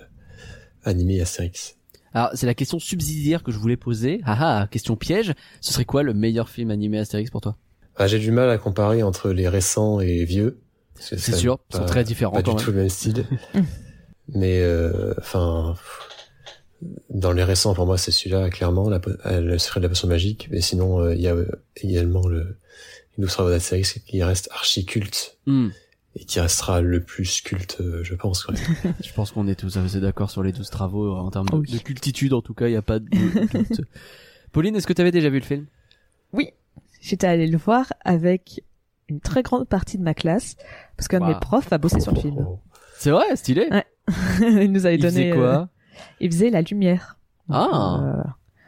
animés 0.84 1.20
Astérix. 1.20 1.76
Alors, 2.14 2.30
c'est 2.34 2.46
la 2.46 2.54
question 2.54 2.78
subsidiaire 2.78 3.42
que 3.42 3.52
je 3.52 3.58
voulais 3.58 3.76
poser. 3.76 4.20
Ah 4.24 4.60
ah, 4.62 4.66
question 4.70 4.96
piège. 4.96 5.34
Ce 5.60 5.72
serait 5.72 5.84
quoi 5.84 6.02
le 6.02 6.14
meilleur 6.14 6.48
film 6.48 6.70
animé 6.70 6.98
Astérix 6.98 7.30
pour 7.30 7.40
toi? 7.42 7.56
Ah, 7.98 8.06
j'ai 8.06 8.18
du 8.18 8.30
mal 8.30 8.48
à 8.48 8.58
comparer 8.58 9.02
entre 9.02 9.30
les 9.30 9.48
récents 9.48 10.00
et 10.00 10.24
vieux. 10.24 10.60
C'est 11.00 11.18
sûr, 11.18 11.58
ils 11.68 11.72
pas- 11.72 11.78
sont 11.80 11.86
très 11.86 12.04
différents 12.04 12.32
Pas 12.32 12.42
quand 12.42 12.52
du 12.52 12.56
même. 12.56 12.64
tout 12.64 12.70
le 12.72 12.76
même 12.78 12.88
style. 12.88 13.24
Mais 14.34 14.60
euh, 14.62 15.14
enfin, 15.18 15.74
dans 17.10 17.32
les 17.32 17.44
récents, 17.44 17.74
pour 17.74 17.86
moi, 17.86 17.98
c'est 17.98 18.10
celui-là 18.10 18.50
clairement, 18.50 18.88
la, 18.88 19.00
euh, 19.26 19.40
le 19.40 19.58
secret 19.58 19.80
de 19.80 19.84
la 19.84 19.88
potion 19.88 20.06
magique. 20.08 20.48
Mais 20.50 20.60
sinon, 20.60 21.00
euh, 21.00 21.14
il 21.14 21.20
y 21.20 21.28
a 21.28 21.34
également 21.76 22.26
le 22.28 22.56
les 23.16 23.22
douze 23.22 23.32
travaux 23.32 23.50
d'Astérix 23.50 23.98
qui 24.06 24.22
reste 24.22 24.48
archi 24.52 24.84
culte 24.86 25.38
Hmm, 25.46 25.70
et 26.14 26.24
qui 26.24 26.38
restera 26.40 26.80
le 26.80 27.02
plus 27.02 27.40
culte, 27.40 27.78
je 28.02 28.14
pense. 28.14 28.46
Je 29.04 29.12
pense 29.12 29.32
qu'on 29.32 29.48
est 29.48 29.56
tous 29.56 29.76
assez 29.76 30.00
d'accord 30.00 30.30
sur 30.30 30.42
les 30.44 30.52
12 30.52 30.70
travaux 30.70 31.16
en 31.16 31.30
termes 31.30 31.48
de, 31.48 31.56
Oui. 31.56 31.70
de 31.72 31.78
cultitude, 31.78 32.32
en 32.32 32.42
tout 32.42 32.54
cas, 32.54 32.68
il 32.68 32.70
n'y 32.72 32.76
a 32.76 32.82
pas 32.82 32.98
de 33.00 33.06
doute. 33.08 33.80
Pauline, 34.52 34.76
est-ce 34.76 34.86
que 34.86 34.92
tu 34.92 35.00
avais 35.00 35.10
déjà 35.10 35.30
vu 35.30 35.40
le 35.40 35.44
film? 35.44 35.66
J'étais 37.00 37.26
allée 37.26 37.46
le 37.46 37.58
voir 37.58 37.92
avec 38.04 38.62
une 39.08 39.20
très 39.20 39.42
grande 39.42 39.66
partie 39.68 39.96
de 39.98 40.02
ma 40.02 40.14
classe 40.14 40.56
parce 40.96 41.08
qu'un 41.08 41.18
de 41.20 41.24
Wow. 41.24 41.30
mes 41.30 41.40
profs 41.40 41.72
a 41.72 41.78
bossé 41.78 42.00
sur 42.00 42.12
le 42.12 42.20
film. 42.20 42.36
Oh. 42.46 42.58
C'est 42.96 43.10
vrai, 43.10 43.36
stylé. 43.36 43.68
Ouais. 43.70 43.84
il 44.62 44.72
nous 44.72 44.84
avait 44.86 44.96
Il 44.96 45.02
donné. 45.02 45.30
faisait 45.30 45.30
quoi 45.32 45.60
euh, 45.62 45.64
il 46.20 46.30
faisait 46.32 46.50
la 46.50 46.62
lumière. 46.62 47.18
Ah. 47.50 48.24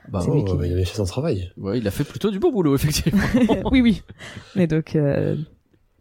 Bah, 0.09 0.21
c'est 0.23 0.31
Oh, 0.31 0.43
qui- 0.43 0.53
il 0.67 0.73
avait 0.73 0.85
fait 0.85 0.97
son 0.97 1.05
travail. 1.05 1.53
ouais, 1.57 1.79
il 1.79 1.87
a 1.87 1.91
fait 1.91 2.05
plutôt 2.05 2.31
du 2.31 2.39
beau 2.39 2.51
boulot, 2.51 2.75
effectivement. 2.75 3.21
euh, 3.37 3.63
oui, 3.71 3.81
oui. 3.81 4.03
Mais 4.57 4.67
donc, 4.67 4.97
euh, 4.97 5.37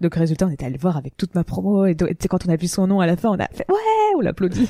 donc 0.02 0.16
résultat, 0.16 0.48
on 0.48 0.50
était 0.50 0.66
allé 0.66 0.76
le 0.76 0.80
voir 0.82 0.98
avec 0.98 1.16
toute 1.18 1.36
ma 1.36 1.44
promo 1.44 1.86
et 1.86 1.96
sais, 2.20 2.28
quand 2.28 2.46
on 2.48 2.50
a 2.50 2.56
vu 2.56 2.68
son 2.68 2.88
nom 2.88 3.00
à 3.02 3.06
la 3.08 3.18
fin, 3.18 3.30
on 3.30 3.40
a 3.40 3.48
fait 3.50 3.66
ouais, 3.70 4.16
on 4.16 4.22
l'applaudit. 4.22 4.68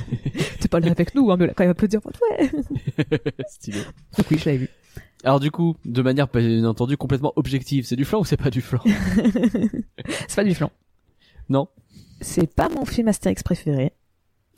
T'es 0.59 0.67
pas 0.67 0.79
là 0.79 0.91
avec 0.91 1.15
nous, 1.15 1.31
hein, 1.31 1.35
mais 1.37 1.45
on 1.45 1.47
l'a 1.47 1.53
quand 1.53 1.63
même 1.63 1.71
applaudi 1.71 1.97
en 1.97 2.01
mode 2.03 2.15
ouais. 2.41 2.51
stylé. 3.47 3.79
Donc 4.17 4.25
oui, 4.31 4.37
je 4.37 4.45
l'avais 4.45 4.57
vu. 4.57 4.69
Alors 5.23 5.39
du 5.39 5.51
coup, 5.51 5.75
de 5.85 6.01
manière 6.01 6.27
bien 6.27 6.63
entendu 6.65 6.95
complètement 6.97 7.33
objective, 7.35 7.85
c'est 7.85 7.95
du 7.97 8.05
flan 8.05 8.19
ou 8.21 8.25
c'est 8.25 8.37
pas 8.37 8.49
du 8.49 8.61
flan? 8.61 8.79
C'est 10.27 10.35
pas 10.35 10.43
du 10.43 10.55
flan. 10.55 10.71
Non? 11.49 11.67
C'est 12.21 12.47
pas 12.53 12.69
mon 12.69 12.85
film 12.85 13.07
Astérix 13.09 13.43
préféré. 13.43 13.93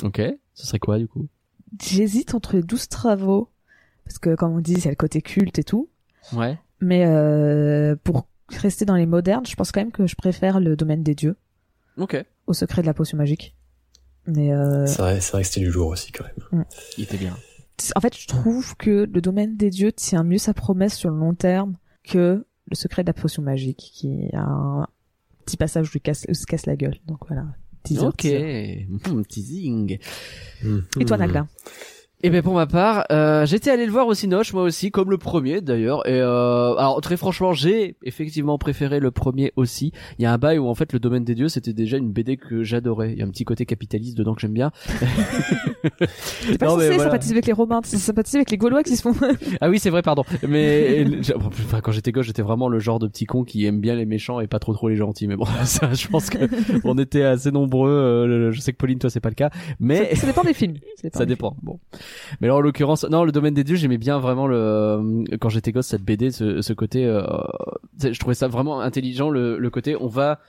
Ok. 0.04 0.22
Ce 0.54 0.66
serait 0.68 0.80
quoi 0.80 0.98
du 1.00 1.08
coup? 1.08 1.28
J'hésite 1.82 2.36
entre 2.36 2.56
les 2.58 2.64
douze 2.64 2.88
travaux 2.90 3.50
parce 4.06 4.20
que 4.20 4.36
comme 4.36 4.54
on 4.54 4.60
dit, 4.60 4.80
c'est 4.80 4.90
le 4.90 4.96
côté 4.96 5.22
culte 5.22 5.58
et 5.60 5.64
tout. 5.64 5.90
Ouais. 6.34 6.58
Mais 6.80 7.06
euh, 7.06 7.96
pour 8.04 8.28
rester 8.50 8.86
dans 8.86 8.96
les 8.96 9.06
modernes, 9.06 9.46
je 9.46 9.56
pense 9.56 9.72
quand 9.72 9.82
même 9.82 9.92
que 9.92 10.06
je 10.08 10.16
préfère 10.16 10.60
le 10.60 10.76
domaine 10.76 11.02
des 11.04 11.16
dieux 11.16 11.38
Ok. 11.98 12.24
au 12.48 12.54
secret 12.54 12.82
de 12.82 12.88
la 12.88 12.94
potion 12.94 13.18
magique. 13.18 13.56
Mais 14.28 14.54
euh, 14.54 14.86
C'est 14.86 15.02
vrai, 15.02 15.22
c'est 15.22 15.32
vrai 15.32 15.42
que 15.42 15.48
c'était 15.48 15.62
du 15.62 15.72
lourd 15.72 15.88
aussi 15.90 16.12
quand 16.12 16.26
même. 16.52 16.66
Il 16.98 17.04
était 17.06 17.18
bien. 17.18 17.36
En 17.96 18.02
fait, 18.02 18.18
je 18.18 18.28
trouve 18.28 18.76
que 18.78 19.10
le 19.12 19.22
domaine 19.22 19.56
des 19.58 19.70
dieux 19.70 19.92
tient 19.92 20.24
mieux 20.24 20.38
sa 20.38 20.54
promesse 20.54 20.96
sur 20.96 21.10
le 21.10 21.18
long 21.18 21.34
terme 21.34 21.78
que 22.04 22.46
le 22.70 22.76
secret 22.76 23.04
de 23.04 23.08
la 23.08 23.14
potion 23.14 23.42
magique, 23.42 23.92
qui 23.94 24.30
a 24.34 24.42
un 24.44 24.88
petit 25.46 25.58
passage 25.58 25.88
où 25.90 25.92
il 25.98 26.02
casse, 26.02 26.26
où 26.28 26.32
il 26.32 26.36
se 26.36 26.46
casse 26.46 26.66
la 26.66 26.76
gueule. 26.76 26.98
Donc 27.08 27.20
voilà. 27.28 27.46
Teaser, 27.84 28.06
ok. 28.06 28.16
teaser. 28.18 28.88
Hmm, 29.10 29.22
teasing. 29.24 29.98
Et 31.00 31.06
toi, 31.06 31.18
Hmm. 31.18 31.20
Nagla? 31.22 31.48
Et 32.24 32.30
ben 32.30 32.42
pour 32.44 32.54
ma 32.54 32.68
part, 32.68 33.06
euh, 33.12 33.46
j'étais 33.46 33.72
allé 33.72 33.86
le 33.86 33.92
voir 33.92 34.06
au 34.08 34.14
Cinoche 34.14 34.54
moi 34.54 34.64
aussi, 34.64 34.92
comme 34.92 35.10
le 35.10 35.18
premier 35.18 35.62
d'ailleurs. 35.62 36.08
Et 36.08 36.20
euh, 36.22 36.76
alors 36.76 37.02
très 37.02 37.18
franchement, 37.18 37.54
j'ai 37.54 37.96
effectivement 38.04 38.58
préféré 38.58 39.00
le 39.00 39.10
premier 39.12 39.52
aussi. 39.56 39.92
Il 40.20 40.24
y 40.24 40.26
a 40.26 40.34
un 40.34 40.38
bail 40.38 40.60
où 40.60 40.68
en 40.68 40.76
fait 40.76 40.94
le 40.94 41.00
domaine 41.00 41.24
des 41.24 41.34
dieux 41.36 41.50
c'était 41.50 41.74
déjà 41.74 41.98
une 41.98 42.12
BD 42.12 42.38
que 42.38 42.64
j'adorais. 42.64 43.14
Il 43.14 43.18
y 43.20 43.22
a 43.22 43.26
un 43.26 43.30
petit 43.30 43.44
côté 43.46 43.66
capitaliste 43.66 44.18
dedans 44.18 44.36
que 44.36 44.42
j'aime 44.42 44.54
bien. 44.54 44.72
T'es 45.82 46.58
pas 46.58 46.66
Non, 46.68 46.74
censé 46.74 46.88
voilà. 46.90 47.04
sympathiser 47.06 47.34
avec 47.34 47.46
les 47.48 47.54
Romains, 47.54 47.82
c'est 47.84 47.98
sympathiser 47.98 48.38
avec 48.38 48.52
les 48.52 48.58
Gaulois 48.58 48.84
qui 48.84 48.96
se 48.96 49.02
font. 49.02 49.14
Ah 49.60 49.70
oui 49.70 49.80
c'est 49.80 49.90
vrai 49.90 50.02
pardon. 50.02 50.24
Mais 50.48 51.06
enfin, 51.36 51.82
quand 51.82 51.92
j'étais 51.92 52.12
gosse 52.12 52.26
j'étais 52.28 52.42
vraiment 52.42 52.68
le 52.70 52.80
genre 52.80 53.00
de 53.00 53.08
petit 53.08 53.26
con 53.26 53.44
qui 53.44 53.66
aime 53.66 53.80
bien 53.80 53.96
les 53.96 54.06
méchants 54.06 54.40
et 54.40 54.48
pas 54.48 54.60
trop 54.60 54.74
trop 54.74 54.90
les 54.90 54.96
gentils. 54.96 55.28
Mais 55.28 55.36
bon 55.36 55.46
ça 55.64 55.94
je 55.94 56.08
pense 56.08 56.30
que 56.30 56.38
on 56.84 56.98
était 56.98 57.24
assez 57.24 57.52
nombreux. 57.52 57.90
euh, 57.92 58.52
je 58.52 58.60
sais 58.60 58.72
que 58.74 58.78
Pauline 58.78 59.00
toi 59.00 59.10
c'est 59.10 59.20
pas 59.20 59.30
le 59.30 59.36
cas. 59.36 59.50
Mais 59.80 60.14
ça, 60.16 60.22
ça 60.22 60.28
dépend 60.28 60.44
des 60.44 60.54
films. 60.54 60.76
dépend 61.04 61.18
Ça 61.20 61.26
des 61.26 61.34
dépend. 61.34 61.56
Bon. 61.62 61.80
Mais 62.40 62.48
alors 62.48 62.58
en 62.58 62.62
l'occurrence, 62.62 63.04
non, 63.06 63.24
le 63.24 63.32
domaine 63.32 63.54
des 63.54 63.64
dieux, 63.64 63.76
j'aimais 63.76 63.98
bien 63.98 64.20
vraiment 64.20 64.48
le 64.48 64.56
euh, 64.58 65.24
quand 65.40 65.50
j'étais 65.50 65.72
gosse 65.72 65.88
cette 65.88 66.04
BD, 66.04 66.32
ce, 66.32 66.62
ce 66.62 66.74
côté. 66.74 67.06
euh, 67.06 67.24
je 68.02 68.18
trouvais 68.20 68.36
ça 68.36 68.48
vraiment 68.48 68.82
intelligent 68.82 69.30
le, 69.30 69.58
le 69.58 69.70
côté. 69.70 69.96
On 70.00 70.08
va 70.08 70.40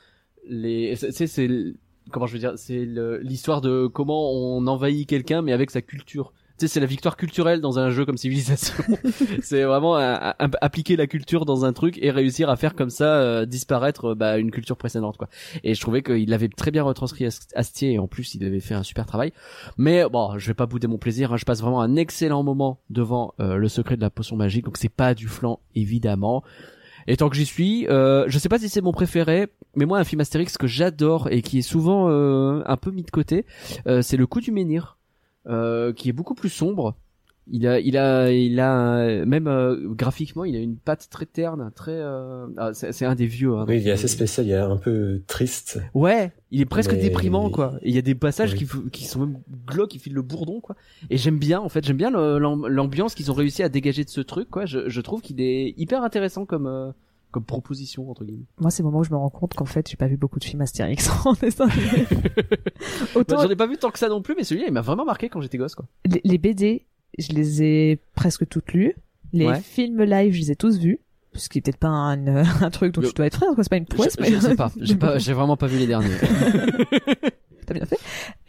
les. 0.48 0.96
C'est 0.96 1.27
c'est- 1.27 1.75
comment 2.11 2.27
je 2.27 2.33
veux 2.33 2.38
dire, 2.40 2.53
c'est 2.57 2.85
l'histoire 3.22 3.61
de 3.61 3.87
comment 3.87 4.33
on 4.33 4.66
envahit 4.66 5.09
quelqu'un, 5.09 5.40
mais 5.42 5.53
avec 5.53 5.70
sa 5.70 5.83
culture. 5.83 6.33
Sais, 6.62 6.68
c'est 6.68 6.81
la 6.81 6.87
victoire 6.87 7.16
culturelle 7.16 7.61
dans 7.61 7.79
un 7.81 7.90
jeu 7.90 8.05
comme 8.07 8.16
Civilisation. 8.16 8.85
c'est 9.42 9.64
vraiment 9.64 9.96
un- 9.96 10.35
un- 10.38 10.51
appliquer 10.61 10.94
la 10.96 11.07
culture 11.09 11.44
dans 11.44 11.64
un 11.64 11.72
truc 11.72 11.98
et 12.01 12.11
réussir 12.11 12.48
à 12.51 12.57
faire 12.57 12.75
comme 12.77 12.90
ça 12.90 13.16
euh, 13.16 13.46
disparaître 13.46 14.11
euh, 14.11 14.14
bah, 14.14 14.38
une 14.38 14.51
culture 14.53 14.77
précédente, 14.77 15.16
quoi. 15.16 15.29
Et 15.64 15.75
je 15.75 15.81
trouvais 15.81 16.03
qu'il 16.03 16.29
l'avait 16.31 16.48
très 16.48 16.70
bien 16.70 16.85
retranscrit 16.85 17.27
Ast- 17.27 17.53
Astier 17.57 17.92
et 17.94 17.98
en 17.98 18.07
plus 18.07 18.35
il 18.37 18.44
avait 18.44 18.61
fait 18.61 18.75
un 18.75 18.83
super 18.85 19.07
travail. 19.07 19.33
Mais 19.77 20.05
bon, 20.09 20.38
je 20.38 20.46
vais 20.46 20.55
pas 20.55 20.66
bouder 20.66 20.87
mon 20.87 20.98
plaisir. 20.98 21.33
hein. 21.33 21.37
Je 21.37 21.44
passe 21.44 21.61
vraiment 21.61 21.81
un 21.81 21.96
excellent 21.96 22.42
moment 22.44 22.81
devant 22.90 23.35
euh, 23.40 23.57
le 23.57 23.68
secret 23.68 23.96
de 23.96 24.03
la 24.03 24.11
potion 24.11 24.37
magique. 24.37 24.64
Donc 24.64 24.77
c'est 24.77 24.88
pas 24.88 25.14
du 25.14 25.27
flan 25.27 25.59
évidemment. 25.75 26.44
Et 27.09 27.16
tant 27.16 27.29
que 27.29 27.35
j'y 27.35 27.46
suis, 27.46 27.88
euh, 27.88 28.25
je 28.29 28.38
sais 28.38 28.48
pas 28.48 28.61
si 28.61 28.68
c'est 28.68 28.81
mon 28.81 28.92
préféré, 28.92 29.48
mais 29.75 29.87
moi 29.87 29.98
un 29.98 30.05
film 30.05 30.20
Astérix 30.20 30.57
que 30.57 30.68
j'adore 30.68 31.27
et 31.33 31.42
qui 31.42 31.59
est 31.59 31.62
souvent 31.62 32.09
euh, 32.09 32.62
un 32.66 32.77
peu 32.77 32.92
mis 32.92 33.03
de 33.03 33.11
côté, 33.11 33.44
euh, 33.88 34.03
c'est 34.03 34.16
le 34.16 34.27
coup 34.29 34.40
du 34.40 34.53
menhir, 34.53 34.98
euh, 35.46 35.92
qui 35.92 36.09
est 36.09 36.12
beaucoup 36.12 36.35
plus 36.35 36.50
sombre. 36.50 36.96
Il 37.50 37.66
a, 37.66 37.81
il 37.81 37.96
a, 37.98 38.31
il 38.31 38.61
a 38.61 39.24
même 39.26 39.48
euh, 39.48 39.76
graphiquement, 39.94 40.44
il 40.44 40.55
a 40.55 40.61
une 40.61 40.76
patte 40.76 41.09
très 41.11 41.26
terne, 41.26 41.72
très. 41.74 41.90
euh, 41.90 42.46
ah, 42.57 42.70
c'est 42.72 42.92
c'est 42.92 43.05
un 43.05 43.16
des 43.16 43.26
vieux. 43.26 43.52
Hein, 43.57 43.64
Oui, 43.66 43.81
il 43.81 43.88
est 43.88 43.90
assez 43.90 44.07
spécial, 44.07 44.46
il 44.46 44.52
est 44.52 44.57
un 44.57 44.76
peu 44.76 45.20
triste. 45.26 45.81
Ouais, 45.92 46.31
il 46.52 46.61
est 46.61 46.66
presque 46.66 46.92
Mais- 46.92 47.00
déprimant 47.00 47.50
quoi. 47.50 47.74
Et 47.83 47.88
il 47.88 47.94
y 47.96 47.98
a 47.98 48.02
des 48.02 48.14
passages 48.14 48.52
Oui. 48.52 48.59
qui, 48.61 48.90
qui 48.92 49.05
sont 49.07 49.26
même 49.26 49.38
glauques, 49.66 49.90
qui 49.90 49.98
filent 49.98 50.14
le 50.14 50.22
bourdon 50.22 50.61
quoi. 50.61 50.76
Et 51.11 51.16
j'aime 51.16 51.38
bien 51.40 51.59
en 51.59 51.68
fait, 51.68 51.85
j'aime 51.85 51.96
bien 51.96 52.11
l'ambiance 52.12 53.16
qu'ils 53.16 53.33
ont 53.33 53.35
réussi 53.35 53.64
à 53.64 53.68
dégager 53.68 54.05
de 54.05 54.11
ce 54.11 54.20
truc 54.20 54.48
quoi. 54.48 54.64
Je, 54.64 54.88
je 54.88 55.00
trouve 55.00 55.20
qu'il 55.20 55.40
est 55.40 55.74
hyper 55.76 56.05
intéressant 56.05 56.46
comme 56.46 56.68
euh, 56.68 56.92
comme 57.33 57.45
proposition 57.45 58.09
entre 58.11 58.25
guillemets. 58.25 58.45
Moi, 58.61 58.71
c'est 58.71 58.83
le 58.83 58.87
moment 58.88 59.01
où 59.01 59.05
je 59.05 59.11
me 59.11 59.16
rends 59.16 59.31
compte 59.31 59.55
qu'en 59.55 59.64
fait, 59.64 59.88
j'ai 59.90 59.97
pas 59.97 60.07
vu 60.07 60.16
beaucoup 60.16 60.38
de 60.38 60.45
films 60.45 60.61
Astérix 60.62 61.11
en 61.27 61.33
dessin 61.33 61.68
animé. 61.68 62.07
Bah, 63.14 63.21
Autant 63.21 63.42
J'en 63.42 63.51
ai 63.51 63.57
pas 63.57 63.66
vu 63.66 63.77
tant 63.77 63.90
que 63.90 63.99
ça 63.99 64.09
non 64.09 64.23
plus, 64.23 64.35
mais 64.37 64.45
celui-là 64.45 64.66
il 64.68 64.73
m'a 64.73 64.81
vraiment 64.81 65.05
marqué 65.05 65.29
quand 65.29 65.40
j'étais 65.40 65.59
gosse 65.59 65.75
quoi. 65.75 65.87
les, 66.05 66.21
les 66.25 66.38
BD, 66.38 66.87
je 67.18 67.33
les 67.33 67.62
ai 67.62 68.01
presque 68.14 68.49
toutes 68.49 68.73
lues. 68.73 68.95
Les 69.33 69.47
Ouais. 69.47 69.61
films 69.61 70.03
live, 70.03 70.33
je 70.35 70.38
les 70.40 70.51
ai 70.53 70.57
tous 70.57 70.79
vus. 70.79 71.01
Ce 71.35 71.49
qui 71.49 71.59
est 71.59 71.61
peut-être 71.62 71.79
pas 71.79 71.88
un, 71.88 72.27
un 72.62 72.71
truc 72.71 72.92
dont 72.95 73.01
Le- 73.01 73.09
tu 73.09 73.14
dois 73.14 73.27
être 73.27 73.37
frère, 73.37 73.55
quoi. 73.55 73.64
C'est 73.64 73.71
pas 73.71 73.77
une 73.79 73.87
prouesse, 73.87 74.16
je, 74.18 74.23
mais 74.23 74.31
je 74.31 74.38
sais 74.38 74.55
pas, 74.55 74.71
j'ai 74.79 74.95
pas, 74.97 75.16
j'ai 75.18 75.33
vraiment 75.33 75.57
pas 75.57 75.66
vu 75.66 75.79
les 75.79 75.87
derniers. 75.87 76.11
t'as 77.66 77.75
bien 77.75 77.87
fait. 77.87 77.99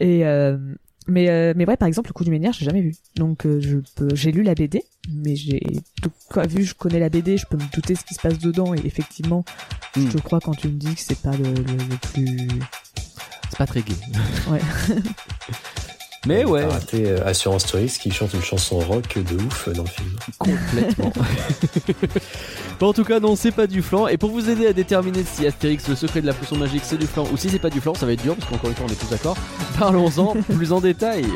Et 0.00 0.26
euh, 0.26 0.58
mais 1.06 1.28
euh, 1.28 1.52
mais 1.56 1.66
ouais, 1.66 1.76
par 1.76 1.88
exemple, 1.88 2.08
le 2.10 2.12
coup 2.14 2.24
du 2.24 2.30
menhir, 2.30 2.52
j'ai 2.52 2.64
jamais 2.64 2.80
vu. 2.82 2.94
Donc 3.16 3.46
euh, 3.46 3.60
je 3.60 3.78
j'ai 4.14 4.32
lu 4.32 4.42
la 4.42 4.54
BD, 4.54 4.82
mais 5.12 5.36
j'ai 5.36 5.60
vu, 6.48 6.64
je 6.64 6.74
connais 6.74 6.98
la 6.98 7.08
BD, 7.08 7.36
je 7.36 7.46
peux 7.46 7.56
me 7.56 7.72
douter 7.74 7.94
ce 7.94 8.04
qui 8.04 8.14
se 8.14 8.20
passe 8.20 8.38
dedans. 8.38 8.74
Et 8.74 8.80
effectivement, 8.84 9.44
Hmm. 9.96 10.06
je 10.10 10.16
te 10.16 10.22
crois 10.22 10.40
quand 10.40 10.54
tu 10.56 10.66
me 10.66 10.72
dis 10.72 10.92
que 10.94 11.00
c'est 11.00 11.20
pas 11.20 11.30
le, 11.36 11.44
le, 11.44 11.76
le 11.76 11.96
plus. 12.02 12.48
C'est 13.50 13.58
pas 13.58 13.66
très 13.66 13.82
gay. 13.82 13.94
Ouais. 14.50 14.58
Mais 16.26 16.44
ouais, 16.44 16.64
raté 16.64 17.06
euh, 17.06 17.26
Assurance 17.26 17.66
Touriste 17.66 18.00
qui 18.00 18.10
chante 18.10 18.32
une 18.32 18.42
chanson 18.42 18.78
rock 18.78 19.18
de 19.18 19.42
ouf 19.42 19.68
euh, 19.68 19.72
dans 19.72 19.82
le 19.82 19.88
film. 19.88 20.10
complètement. 20.38 21.12
bon, 22.80 22.88
en 22.88 22.92
tout 22.92 23.04
cas, 23.04 23.20
non, 23.20 23.36
c'est 23.36 23.52
pas 23.52 23.66
du 23.66 23.82
flan. 23.82 24.08
Et 24.08 24.16
pour 24.16 24.30
vous 24.30 24.48
aider 24.48 24.66
à 24.66 24.72
déterminer 24.72 25.22
si 25.24 25.46
Astérix, 25.46 25.88
le 25.88 25.96
secret 25.96 26.22
de 26.22 26.26
la 26.26 26.32
potion 26.32 26.56
magique, 26.56 26.82
c'est 26.84 26.98
du 26.98 27.06
flan 27.06 27.26
ou 27.32 27.36
si 27.36 27.50
c'est 27.50 27.58
pas 27.58 27.70
du 27.70 27.80
flan, 27.80 27.94
ça 27.94 28.06
va 28.06 28.12
être 28.12 28.22
dur 28.22 28.36
parce 28.36 28.50
qu'encore 28.50 28.70
une 28.70 28.76
fois, 28.76 28.86
on 28.88 28.92
est 28.92 28.96
tous 28.96 29.10
d'accord. 29.10 29.36
Parlons-en 29.78 30.34
plus 30.54 30.72
en 30.72 30.80
détail. 30.80 31.26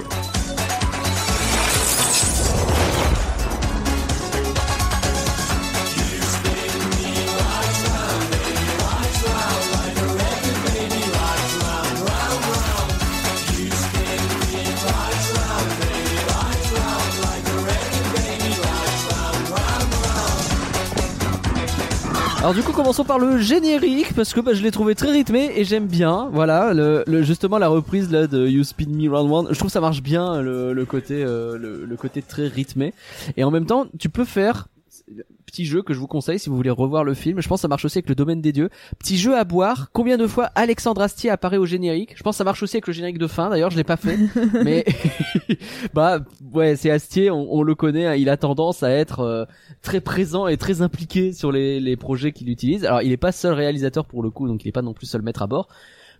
Alors 22.48 22.56
du 22.56 22.62
coup 22.62 22.72
commençons 22.72 23.04
par 23.04 23.18
le 23.18 23.36
générique 23.36 24.14
parce 24.14 24.32
que 24.32 24.40
bah, 24.40 24.54
je 24.54 24.62
l'ai 24.62 24.70
trouvé 24.70 24.94
très 24.94 25.10
rythmé 25.10 25.52
et 25.54 25.64
j'aime 25.64 25.86
bien. 25.86 26.30
Voilà 26.32 26.72
le, 26.72 27.04
le- 27.06 27.22
justement 27.22 27.58
la 27.58 27.68
reprise 27.68 28.10
là 28.10 28.26
de 28.26 28.48
You 28.48 28.64
Speed 28.64 28.88
Me 28.88 29.06
Round 29.14 29.30
One. 29.30 29.48
Je 29.50 29.58
trouve 29.58 29.70
ça 29.70 29.82
marche 29.82 30.02
bien 30.02 30.40
le, 30.40 30.84
côté 30.86 31.22
euh, 31.22 31.58
le 31.58 31.96
côté 31.96 32.22
très 32.22 32.46
rythmé. 32.46 32.94
Et 33.36 33.44
en 33.44 33.50
même 33.50 33.66
temps 33.66 33.84
tu 33.98 34.08
peux 34.08 34.24
faire 34.24 34.68
petit 35.46 35.64
jeu 35.64 35.82
que 35.82 35.94
je 35.94 35.98
vous 35.98 36.06
conseille 36.06 36.38
si 36.38 36.48
vous 36.50 36.56
voulez 36.56 36.70
revoir 36.70 37.04
le 37.04 37.14
film. 37.14 37.40
Je 37.40 37.48
pense 37.48 37.60
que 37.60 37.62
ça 37.62 37.68
marche 37.68 37.84
aussi 37.84 37.98
avec 37.98 38.08
le 38.08 38.14
domaine 38.14 38.40
des 38.40 38.52
dieux. 38.52 38.68
Petit 38.98 39.16
jeu 39.16 39.36
à 39.36 39.44
boire. 39.44 39.90
Combien 39.92 40.16
de 40.16 40.26
fois 40.26 40.46
Alexandre 40.54 41.00
Astier 41.00 41.30
apparaît 41.30 41.56
au 41.56 41.66
générique? 41.66 42.14
Je 42.16 42.22
pense 42.22 42.34
que 42.34 42.38
ça 42.38 42.44
marche 42.44 42.62
aussi 42.62 42.76
avec 42.76 42.86
le 42.86 42.92
générique 42.92 43.18
de 43.18 43.26
fin. 43.26 43.48
D'ailleurs, 43.50 43.70
je 43.70 43.76
l'ai 43.76 43.84
pas 43.84 43.96
fait, 43.96 44.18
mais 44.64 44.84
bah 45.94 46.20
ouais, 46.52 46.76
c'est 46.76 46.90
Astier. 46.90 47.30
On, 47.30 47.54
on 47.54 47.62
le 47.62 47.74
connaît. 47.74 48.06
hein, 48.06 48.14
il 48.14 48.28
a 48.28 48.36
tendance 48.36 48.82
à 48.82 48.90
être 48.90 49.20
euh, 49.20 49.44
très 49.82 50.00
présent 50.00 50.46
et 50.46 50.56
très 50.56 50.82
impliqué 50.82 51.32
sur 51.32 51.52
les, 51.52 51.80
les 51.80 51.96
projets 51.96 52.32
qu'il 52.32 52.48
utilise. 52.50 52.84
Alors, 52.84 53.02
il 53.02 53.12
est 53.12 53.16
pas 53.16 53.32
seul 53.32 53.54
réalisateur 53.54 54.04
pour 54.04 54.22
le 54.22 54.30
coup, 54.30 54.46
donc 54.48 54.64
il 54.64 54.68
est 54.68 54.72
pas 54.72 54.82
non 54.82 54.92
plus 54.94 55.06
seul 55.06 55.22
maître 55.22 55.42
à 55.42 55.46
bord. 55.46 55.68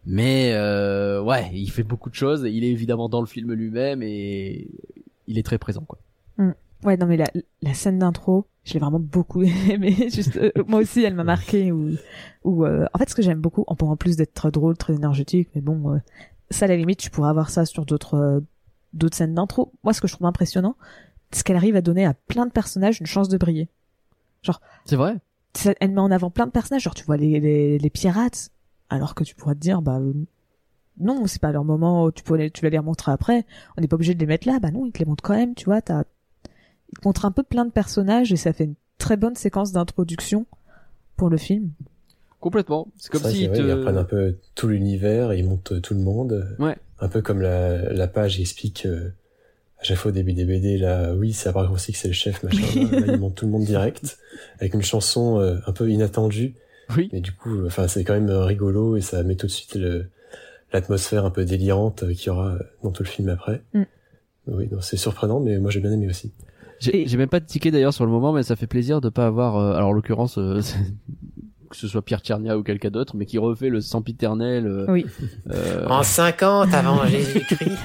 Mais 0.07 0.53
euh, 0.55 1.21
ouais, 1.21 1.51
il 1.53 1.71
fait 1.71 1.83
beaucoup 1.83 2.09
de 2.09 2.15
choses. 2.15 2.47
Il 2.51 2.65
est 2.65 2.71
évidemment 2.71 3.09
dans 3.09 3.21
le 3.21 3.27
film 3.27 3.53
lui-même 3.53 4.03
et 4.03 4.69
il 5.27 5.39
est 5.39 5.43
très 5.43 5.59
présent 5.59 5.83
quoi. 5.87 5.99
Ouais, 6.85 6.97
non, 6.97 7.07
mais 7.07 7.17
la, 7.17 7.27
la 7.63 7.75
scène 7.75 7.99
d'intro, 7.99 8.47
je 8.65 8.75
l'ai 8.75 8.81
vraiment 8.81 9.01
beaucoup 9.01 9.43
aimée. 9.69 9.95
Juste, 10.11 10.37
euh, 10.37 10.53
moi 10.67 10.81
aussi, 10.81 11.03
elle 11.03 11.15
m'a 11.15 11.25
marqué. 11.25 11.73
Ou, 11.73 11.95
ou 12.45 12.65
euh, 12.65 12.87
en 12.95 12.99
fait, 12.99 13.09
ce 13.11 13.15
que 13.15 13.23
j'aime 13.23 13.41
beaucoup, 13.41 13.65
en, 13.67 13.75
en 13.81 13.97
plus 13.97 14.17
d'être 14.17 14.35
très 14.35 14.51
drôle, 14.51 14.77
très 14.77 14.95
énergétique, 14.95 15.49
mais 15.55 15.61
bon, 15.61 15.95
euh, 15.95 15.99
ça, 16.51 16.67
à 16.67 16.69
la 16.69 16.77
limite, 16.77 16.99
tu 17.01 17.11
pourrais 17.11 17.31
avoir 17.31 17.51
ça 17.51 17.65
sur 17.67 17.85
d'autres, 17.85 18.15
euh, 18.15 18.41
d'autres 18.93 19.17
scènes 19.17 19.35
d'intro. 19.35 19.73
Moi, 19.83 19.93
ce 19.93 20.01
que 20.01 20.07
je 20.09 20.15
trouve 20.15 20.27
impressionnant, 20.27 20.77
c'est 21.33 21.45
qu'elle 21.45 21.57
arrive 21.57 21.77
à 21.77 21.81
donner 21.83 22.07
à 22.07 22.15
plein 22.15 22.47
de 22.47 22.53
personnages 22.53 23.01
une 23.01 23.07
chance 23.07 23.29
de 23.29 23.37
briller. 23.39 23.69
C'est 24.85 24.97
vrai? 24.97 25.17
Ça- 25.55 25.75
Elle 25.81 25.91
met 25.93 26.01
en 26.01 26.11
avant 26.13 26.31
plein 26.31 26.47
de 26.47 26.53
personnages, 26.53 26.83
genre 26.83 26.95
tu 26.95 27.05
vois 27.05 27.17
les, 27.17 27.41
les, 27.41 27.79
les 27.79 27.91
pirates, 27.91 28.51
alors 28.89 29.15
que 29.17 29.25
tu 29.25 29.35
pourrais 29.35 29.55
te 29.57 29.61
dire, 29.61 29.83
bah 29.83 29.99
euh, 29.99 30.13
non, 31.01 31.27
c'est 31.27 31.41
pas 31.41 31.53
leur 31.53 31.65
moment, 31.65 32.11
tu, 32.11 32.23
pourrais, 32.23 32.39
les- 32.39 32.51
tu 32.51 32.63
vas 32.63 32.71
les 32.71 32.79
remontrer 32.79 33.13
après, 33.13 33.45
on 33.77 33.81
n'est 33.81 33.89
pas 33.89 33.97
obligé 33.97 34.15
de 34.15 34.21
les 34.21 34.27
mettre 34.27 34.47
là, 34.49 34.59
bah 34.61 34.71
non, 34.71 34.87
ils 34.87 34.93
te 34.93 34.99
les 35.01 35.05
montrent 35.05 35.23
quand 35.25 35.35
même, 35.37 35.55
tu 35.55 35.65
vois, 35.67 35.83
t'as, 35.83 36.05
montrent 37.05 37.25
un 37.25 37.31
peu 37.31 37.43
plein 37.43 37.65
de 37.65 37.71
personnages 37.71 38.33
et 38.33 38.37
ça 38.37 38.53
fait 38.53 38.65
une 38.65 38.75
très 38.99 39.17
bonne 39.17 39.37
séquence 39.37 39.73
d'introduction 39.73 40.47
pour 41.17 41.31
le 41.31 41.37
film. 41.37 41.71
Complètement. 42.41 42.89
C'est 42.97 43.11
comme 43.11 43.31
si 43.31 43.49
te... 43.49 43.57
ils 43.57 43.73
reprennent 43.73 43.99
un 43.99 44.05
peu 44.05 44.37
tout 44.55 44.69
l'univers, 44.69 45.33
et 45.33 45.39
ils 45.39 45.45
montent 45.45 45.81
tout 45.83 45.95
le 45.95 46.01
monde. 46.01 46.57
Ouais. 46.59 46.77
Un 47.01 47.09
peu 47.09 47.21
comme 47.21 47.41
la, 47.41 47.93
la 47.93 48.07
page 48.07 48.41
explique 48.41 48.87
euh, 48.87 49.11
à 49.81 49.85
chaque 49.85 49.97
fois 49.97 50.11
au 50.11 50.15
début 50.15 50.33
des 50.33 50.45
BD, 50.45 50.79
là, 50.79 51.15
oui, 51.15 51.33
ça 51.33 51.51
apparaît 51.51 51.73
aussi 51.73 51.93
que 51.93 51.99
c'est 51.99 52.09
le 52.09 52.15
chef, 52.15 52.43
machin. 52.43 52.89
là, 52.93 53.01
là, 53.01 53.13
ils 53.13 53.19
montent 53.19 53.35
tout 53.35 53.47
le 53.47 53.53
monde 53.53 53.65
direct, 53.65 54.19
avec 54.61 54.75
une 54.75 54.83
chanson 54.83 55.41
euh, 55.41 55.57
un 55.67 55.73
peu 55.73 55.91
inattendue. 55.91 56.55
Oui. 56.97 57.11
Mais 57.13 57.21
du 57.21 57.33
coup, 57.33 57.67
enfin, 57.67 57.89
c'est 57.89 58.05
quand 58.05 58.15
même 58.15 58.31
euh, 58.31 58.45
rigolo 58.45 58.97
et 58.97 59.01
ça 59.01 59.23
met 59.23 59.35
tout 59.35 59.47
de 59.47 59.53
suite 59.53 59.75
le, 59.75 60.07
l'atmosphère 60.73 61.25
un 61.25 61.31
peu 61.31 61.45
délirante 61.45 62.09
qu'il 62.13 62.29
y 62.29 62.31
aura 62.31 62.59
dans 62.83 62.91
tout 62.91 63.03
le 63.03 63.09
film 63.09 63.29
après. 63.29 63.63
Mm. 63.75 63.83
Oui, 64.47 64.71
c'est 64.81 64.97
surprenant, 64.97 65.41
mais 65.41 65.59
moi 65.59 65.71
j'ai 65.71 65.81
bien 65.81 65.93
aimé 65.93 66.09
aussi. 66.09 66.33
J'ai 66.81 67.03
Et- 67.13 67.17
même 67.17 67.29
pas 67.29 67.41
de 67.41 67.47
ticket 67.47 67.71
d'ailleurs 67.71 67.95
sur 67.95 68.05
le 68.07 68.11
moment, 68.13 68.33
mais 68.33 68.43
ça 68.43 68.57
fait 68.57 68.67
plaisir 68.67 69.01
de 69.01 69.09
pas 69.09 69.27
avoir. 69.27 69.57
euh, 69.57 69.75
alors 69.75 69.89
en 69.91 69.93
l'occurrence, 69.93 70.39
euh, 70.39 70.61
que 71.69 71.77
ce 71.77 71.87
soit 71.89 72.03
Pierre 72.03 72.21
Tchernia 72.21 72.57
ou 72.59 72.63
quelqu'un 72.63 72.91
d'autre, 72.91 73.15
mais 73.17 73.27
qui 73.27 73.39
refait 73.39 73.69
le 73.69 73.81
sempiternel. 73.81 74.67
Euh, 74.67 74.87
Oui. 74.89 75.07
euh, 75.51 75.87
En 75.89 76.03
50 76.03 76.73
avant 76.75 77.05
Jésus-Christ. 77.07 77.79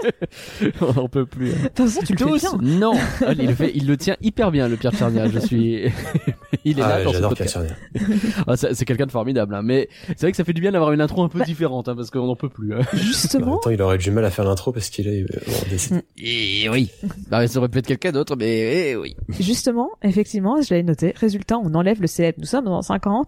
on 0.80 0.98
en 1.00 1.08
peut 1.08 1.26
plus. 1.26 1.50
hein. 1.52 1.56
De 1.64 1.68
toute 1.68 1.76
façon, 1.88 2.00
tu 2.04 2.12
le 2.14 2.18
fais 2.18 2.38
bien. 2.38 2.58
Non, 2.62 2.92
il 3.38 3.46
le 3.46 3.54
fait, 3.54 3.72
il 3.74 3.86
le 3.86 3.96
tient 3.96 4.16
hyper 4.22 4.50
bien 4.50 4.68
le 4.68 4.76
Pierre 4.76 4.92
Tchernia. 4.92 5.28
Je 5.28 5.38
suis, 5.40 5.84
il 6.64 6.78
est 6.78 6.82
Ah, 6.82 6.98
là 6.98 7.04
dans 7.04 7.12
j'adore. 7.12 7.34
Pierre 7.34 7.48
Ah, 8.46 8.56
c'est 8.56 8.84
quelqu'un 8.84 9.06
de 9.06 9.10
formidable, 9.12 9.54
hein. 9.54 9.62
mais 9.64 9.88
c'est 10.08 10.22
vrai 10.22 10.30
que 10.30 10.36
ça 10.36 10.44
fait 10.44 10.52
du 10.52 10.60
bien 10.60 10.72
d'avoir 10.72 10.92
une 10.92 11.00
intro 11.00 11.22
un 11.22 11.28
peu 11.28 11.42
différente, 11.44 11.88
hein, 11.88 11.94
parce 11.96 12.10
qu'on 12.10 12.28
en 12.28 12.36
peut 12.36 12.48
plus. 12.48 12.74
hein. 12.74 12.80
En 12.92 12.96
Justement, 12.96 13.46
même 13.52 13.60
temps, 13.62 13.70
il 13.70 13.82
aurait 13.82 13.98
du 13.98 14.10
mal 14.10 14.24
à 14.24 14.30
faire 14.30 14.44
l'intro 14.44 14.72
parce 14.72 14.88
qu'il 14.90 15.08
est 15.08 15.22
euh, 15.22 15.26
bon. 15.90 16.02
Et 16.18 16.68
oui, 16.70 16.90
bah, 17.28 17.46
ça 17.46 17.58
aurait 17.58 17.68
pu 17.68 17.78
être 17.78 17.86
quelqu'un 17.86 18.12
d'autre, 18.12 18.36
mais 18.36 18.90
eh 18.90 18.96
oui. 18.96 19.16
justement, 19.40 19.90
effectivement, 20.02 20.60
je 20.60 20.72
l'avais 20.72 20.82
noté. 20.82 21.12
Résultat, 21.16 21.58
on 21.58 21.72
enlève 21.74 22.00
le 22.00 22.06
célèbre. 22.06 22.38
Nous 22.40 22.46
sommes 22.46 22.64
dans 22.66 22.82
50 22.82 23.23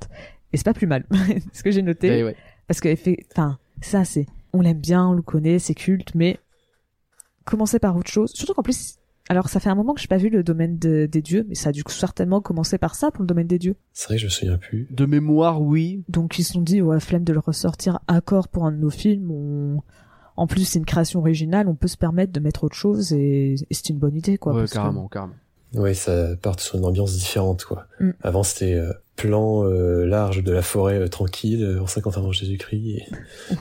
et 0.52 0.56
c'est 0.56 0.64
pas 0.64 0.74
plus 0.74 0.86
mal. 0.86 1.04
ce 1.52 1.62
que 1.62 1.70
j'ai 1.70 1.82
noté. 1.82 2.18
Eh 2.18 2.24
ouais. 2.24 2.36
Parce 2.66 2.80
que, 2.80 2.94
enfin, 3.32 3.58
ça, 3.80 4.04
c'est, 4.04 4.26
on 4.52 4.60
l'aime 4.60 4.78
bien, 4.80 5.06
on 5.08 5.12
le 5.12 5.22
connaît, 5.22 5.58
c'est 5.58 5.74
culte, 5.74 6.14
mais 6.14 6.38
commencer 7.44 7.78
par 7.78 7.96
autre 7.96 8.10
chose. 8.10 8.32
Surtout 8.32 8.54
qu'en 8.54 8.62
plus, 8.62 8.96
alors 9.28 9.48
ça 9.48 9.60
fait 9.60 9.68
un 9.70 9.74
moment 9.74 9.94
que 9.94 10.00
j'ai 10.00 10.08
pas 10.08 10.16
vu 10.16 10.28
le 10.30 10.42
domaine 10.42 10.78
de- 10.78 11.06
des 11.10 11.22
dieux, 11.22 11.44
mais 11.48 11.54
ça 11.54 11.68
a 11.68 11.72
dû 11.72 11.82
certainement 11.88 12.40
commencer 12.40 12.78
par 12.78 12.94
ça 12.94 13.10
pour 13.10 13.22
le 13.22 13.26
domaine 13.26 13.46
des 13.46 13.58
dieux. 13.58 13.76
C'est 13.92 14.06
vrai 14.08 14.16
que 14.16 14.20
je 14.20 14.26
me 14.26 14.30
souviens 14.30 14.58
plus. 14.58 14.86
De 14.90 15.06
mémoire, 15.06 15.60
oui. 15.62 16.04
Donc 16.08 16.38
ils 16.38 16.44
se 16.44 16.54
sont 16.54 16.60
dit, 16.62 16.82
ouais, 16.82 17.00
flemme 17.00 17.24
de 17.24 17.32
le 17.32 17.38
ressortir 17.40 18.00
accord 18.08 18.48
pour 18.48 18.66
un 18.66 18.72
de 18.72 18.78
nos 18.78 18.90
films. 18.90 19.30
On... 19.30 19.82
En 20.36 20.46
plus, 20.46 20.64
c'est 20.64 20.78
une 20.78 20.84
création 20.84 21.20
originale, 21.20 21.66
on 21.68 21.74
peut 21.74 21.88
se 21.88 21.96
permettre 21.96 22.32
de 22.32 22.40
mettre 22.40 22.64
autre 22.64 22.76
chose 22.76 23.12
et, 23.12 23.54
et 23.54 23.74
c'est 23.74 23.88
une 23.90 23.98
bonne 23.98 24.16
idée, 24.16 24.36
quoi. 24.38 24.52
ouais, 24.52 24.60
parce 24.60 24.72
que- 24.72 24.76
carrément, 24.76 25.08
carrément. 25.08 25.34
Ouais, 25.74 25.94
ça 25.94 26.36
part 26.36 26.58
sur 26.60 26.78
une 26.78 26.84
ambiance 26.84 27.16
différente, 27.16 27.64
quoi. 27.64 27.86
Mm. 28.00 28.10
Avant, 28.22 28.42
c'était 28.42 28.74
euh, 28.74 28.92
plan 29.16 29.64
euh, 29.64 30.04
large 30.06 30.42
de 30.44 30.52
la 30.52 30.62
forêt 30.62 30.98
euh, 30.98 31.08
tranquille, 31.08 31.64
euh, 31.64 31.82
en 31.82 31.86
50 31.86 32.16
avant 32.18 32.32
Jésus-Christ, 32.32 32.98
et 32.98 33.02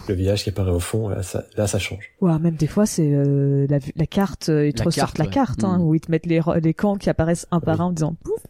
le 0.08 0.14
village 0.14 0.44
qui 0.44 0.50
apparaît 0.50 0.72
au 0.72 0.80
fond, 0.80 1.08
là, 1.10 1.24
ça, 1.24 1.46
là, 1.58 1.68
ça 1.68 1.80
change. 1.80 2.12
Ouais, 2.22 2.38
même 2.40 2.56
des 2.56 2.68
fois, 2.68 2.86
c'est 2.86 3.10
euh, 3.12 3.66
la, 3.70 3.80
la 3.96 4.06
carte, 4.06 4.50
euh, 4.50 4.68
ils 4.68 4.74
te 4.74 4.80
La 4.80 4.86
ressortent 4.86 5.16
carte, 5.16 5.18
la 5.20 5.26
ouais. 5.26 5.32
carte, 5.32 5.64
hein, 5.64 5.78
Mm. 5.80 5.82
où 5.82 5.96
ils 5.96 6.02
te 6.02 6.12
mettent 6.12 6.26
les, 6.26 6.42
les 6.62 6.74
camps 6.74 6.98
qui 6.98 7.10
apparaissent 7.10 7.48
un 7.52 7.60
par 7.62 7.76
Oui. 7.78 7.82
un 7.82 7.86
en 7.86 7.92
disant 7.94 8.16
pouf, 8.24 8.44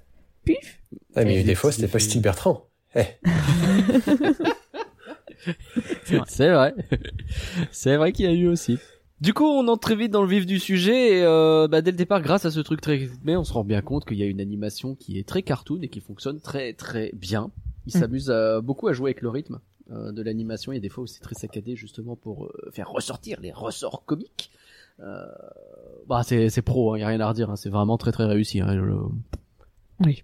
pif. 0.44 0.80
Ah, 1.16 1.24
mais 1.24 1.42
Et 1.42 1.44
des 1.44 1.56
fois, 1.56 1.72
c'était 1.72 1.88
pas 1.88 2.00
Style 2.00 2.22
Bertrand. 2.22 2.66
Eh, 2.96 3.04
C'est 6.28 6.52
vrai. 6.52 6.74
C'est 7.72 7.98
vrai 7.98 8.12
qu'il 8.12 8.26
y 8.26 8.28
a 8.28 8.32
eu 8.32 8.48
aussi. 8.48 8.78
Du 9.22 9.34
coup, 9.34 9.46
on 9.46 9.68
entre 9.70 9.80
très 9.80 9.96
vite 9.96 10.12
dans 10.12 10.22
le 10.22 10.28
vif 10.28 10.46
du 10.46 10.60
sujet 10.60 11.18
et 11.20 11.24
euh, 11.24 11.68
bah, 11.70 11.82
dès 11.82 11.92
le 11.92 11.98
départ, 11.98 12.22
grâce 12.22 12.44
à 12.46 12.52
ce 12.52 12.60
truc 12.60 12.82
très 12.82 12.96
rythmé, 12.98 13.38
on 13.38 13.44
se 13.46 13.54
rend 13.54 13.64
bien 13.64 13.82
compte 13.82 14.06
qu'il 14.06 14.18
y 14.18 14.24
a 14.24 14.26
une 14.26 14.42
animation 14.42 14.96
qui 14.96 15.18
est 15.18 15.28
très 15.28 15.42
cartoon 15.42 15.80
et 15.82 15.88
qui 15.88 16.02
fonctionne 16.02 16.40
très 16.42 16.74
très 16.74 17.12
bien. 17.14 17.50
Il 17.88 17.96
Mm. 17.96 18.00
s'amuse 18.00 18.34
beaucoup 18.64 18.88
à 18.88 18.94
jouer 18.94 19.12
avec 19.12 19.22
le 19.22 19.30
rythme 19.30 19.60
euh, 19.92 20.12
de 20.12 20.22
l'animation. 20.22 20.72
Il 20.74 20.76
y 20.76 20.78
a 20.80 20.82
des 20.82 20.90
fois 20.90 21.04
où 21.06 21.08
c'est 21.08 21.22
très 21.22 21.36
saccadé 21.36 21.76
justement 21.76 22.16
pour 22.16 22.46
euh, 22.46 22.70
faire 22.72 22.90
ressortir 22.90 23.40
les 23.42 23.52
ressorts 23.54 24.04
comiques. 24.06 24.52
Euh, 25.00 25.26
bah 26.08 26.22
c'est 26.24 26.50
c'est 26.50 26.62
pro, 26.62 26.96
il 26.96 27.02
y 27.02 27.04
a 27.04 27.08
rien 27.08 27.20
à 27.22 27.28
redire. 27.30 27.50
hein. 27.50 27.56
C'est 27.56 27.70
vraiment 27.70 27.98
très 27.98 28.12
très 28.12 28.26
réussi. 28.26 28.60
Hein. 28.62 28.74
Je- 28.76 30.06
Oui. 30.06 30.24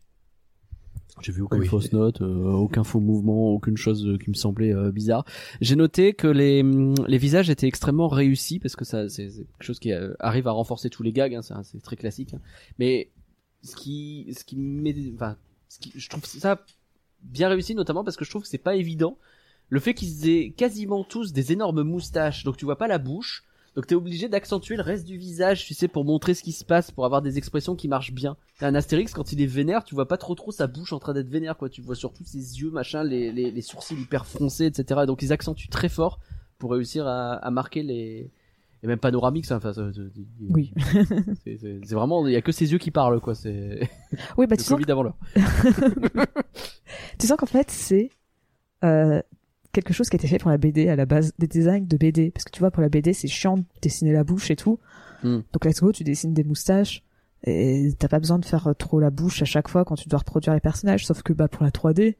J'ai 1.22 1.32
vu 1.32 1.42
aucune 1.42 1.60
Oui. 1.62 1.68
fausse 1.68 1.92
note, 1.94 2.22
euh, 2.22 2.52
aucun 2.52 2.84
faux 2.84 3.00
mouvement, 3.00 3.50
aucune 3.50 3.78
chose 3.78 4.06
euh, 4.08 4.18
qui 4.18 4.30
me 4.30 4.36
semblait 4.36 4.74
euh, 4.74 4.92
bizarre. 4.92 5.26
J'ai 5.62 5.76
noté 5.76 6.14
que 6.14 6.28
les 6.28 6.62
hum, 6.62 6.96
les 7.08 7.18
visages 7.18 7.50
étaient 7.50 7.68
extrêmement 7.68 8.08
réussis 8.08 8.60
parce 8.60 8.76
que 8.76 8.86
ça 8.86 9.08
c'est 9.10 9.28
quelque 9.28 9.64
chose 9.64 9.80
qui 9.80 9.92
euh, 9.94 10.14
arrive 10.20 10.48
à 10.48 10.52
renforcer 10.52 10.90
tous 10.90 11.04
les 11.04 11.14
gags, 11.14 11.34
hein, 11.36 11.42
c'est 11.64 11.82
très 11.82 11.96
classique. 11.96 12.34
hein. 12.34 12.40
Mais 12.80 13.10
ce 13.64 13.76
qui 13.76 14.34
ce 14.38 14.44
qui 14.44 14.56
m'est 14.58 14.96
enfin 15.14 15.38
ce 15.70 15.80
qui 15.80 15.92
je 15.96 16.10
trouve 16.10 16.26
ça 16.26 16.60
bien 17.22 17.48
réussi 17.50 17.76
notamment 17.76 18.04
parce 18.04 18.18
que 18.18 18.26
je 18.26 18.30
trouve 18.32 18.42
que 18.42 18.48
c'est 18.48 18.58
pas 18.58 18.76
évident 18.76 19.18
le 19.70 19.80
fait 19.80 19.94
qu'ils 19.94 20.28
aient 20.28 20.50
quasiment 20.50 21.04
tous 21.04 21.32
des 21.32 21.52
énormes 21.52 21.84
moustaches 21.84 22.44
donc 22.44 22.58
tu 22.58 22.66
vois 22.66 22.78
pas 22.80 22.88
la 22.88 22.98
bouche 22.98 23.44
donc 23.76 23.88
t'es 23.88 23.96
obligé 23.96 24.28
d'accentuer 24.30 24.76
le 24.76 24.82
reste 24.84 25.06
du 25.08 25.18
visage, 25.18 25.66
tu 25.66 25.74
sais, 25.74 25.88
pour 25.88 26.04
montrer 26.06 26.34
ce 26.34 26.44
qui 26.44 26.52
se 26.52 26.66
passe, 26.66 26.92
pour 26.92 27.06
avoir 27.06 27.22
des 27.22 27.38
expressions 27.38 27.76
qui 27.76 27.88
marchent 27.88 28.12
bien. 28.14 28.36
T'as 28.60 28.68
un 28.68 28.76
Astérix, 28.76 29.14
quand 29.14 29.32
il 29.32 29.42
est 29.42 29.46
vénère, 29.46 29.84
tu 29.84 29.96
vois 29.96 30.08
pas 30.08 30.18
trop 30.18 30.36
trop 30.36 30.52
sa 30.52 30.68
bouche 30.68 30.92
en 30.94 31.00
train 31.00 31.14
d'être 31.14 31.30
vénère, 31.30 31.56
quoi. 31.58 31.70
Tu 31.70 31.82
vois 31.82 31.96
surtout 31.96 32.24
ses 32.26 32.60
yeux, 32.60 32.70
machin, 32.72 33.04
les, 33.04 33.32
les, 33.32 33.50
les 33.52 33.62
sourcils 33.62 33.96
hyper 33.96 34.26
froncés, 34.26 34.66
etc. 34.66 35.02
Donc 35.08 35.22
ils 35.22 35.32
accentuent 35.32 35.70
très 35.70 35.90
fort 35.90 36.20
pour 36.58 36.72
réussir 36.72 37.08
à, 37.08 37.34
à 37.34 37.50
marquer 37.52 37.82
les... 37.84 38.30
Et 38.84 38.88
même 38.88 38.98
panoramique, 39.00 39.46
ça, 39.46 39.58
enfin, 39.58 39.74
ça- 39.74 39.94
ça- 39.94 40.02
Oui. 40.50 40.74
c'est 41.46 41.94
vraiment, 41.94 42.26
il 42.28 42.34
y 42.34 42.36
a 42.36 42.42
que 42.42 42.52
ses 42.52 42.72
yeux 42.72 42.80
qui 42.80 42.90
parlent, 42.92 43.20
quoi. 43.22 43.36
C'est 43.36 43.88
Oui, 44.38 44.48
bah 44.48 44.56
le 44.56 44.58
tu 44.58 44.64
sens, 44.64 44.70
Covid 44.80 44.92
avant 44.92 45.04
l'heure. 45.04 45.18
tu 47.20 47.28
sens 47.28 47.38
qu'en 47.38 47.46
fait, 47.46 47.70
c'est 47.70 48.10
euh, 48.84 49.22
quelque 49.72 49.94
chose 49.94 50.10
qui 50.10 50.16
a 50.16 50.20
été 50.20 50.28
fait 50.28 50.38
pour 50.38 50.50
la 50.50 50.58
BD 50.58 50.90
à 50.90 50.96
la 50.96 51.06
base, 51.06 51.34
des 51.40 51.48
designs 51.48 51.86
de 51.88 51.98
BD. 51.98 52.32
Parce 52.32 52.44
que 52.46 52.52
tu 52.52 52.60
vois, 52.60 52.72
pour 52.72 52.82
la 52.82 52.90
BD, 52.90 53.14
c'est 53.14 53.28
chiant 53.28 53.58
de 53.58 53.64
dessiner 53.82 54.12
la 54.14 54.24
bouche 54.24 54.52
et 54.52 54.56
tout. 54.56 54.80
Hmm. 55.24 55.40
Donc 55.54 55.66
let's 55.66 55.80
go, 55.82 55.92
tu 55.92 56.04
dessines 56.04 56.34
des 56.34 56.44
moustaches. 56.44 57.04
Et 57.44 57.90
t'as 57.98 58.08
pas 58.08 58.20
besoin 58.20 58.38
de 58.40 58.46
faire 58.46 58.70
trop 58.78 59.00
la 59.00 59.10
bouche 59.10 59.42
à 59.42 59.46
chaque 59.46 59.68
fois 59.68 59.84
quand 59.84 59.96
tu 59.96 60.08
dois 60.10 60.20
reproduire 60.20 60.54
les 60.54 60.60
personnages. 60.60 61.06
Sauf 61.06 61.24
que 61.24 61.34
bah 61.34 61.48
pour 61.48 61.64
la 61.64 61.72
3D, 61.72 62.16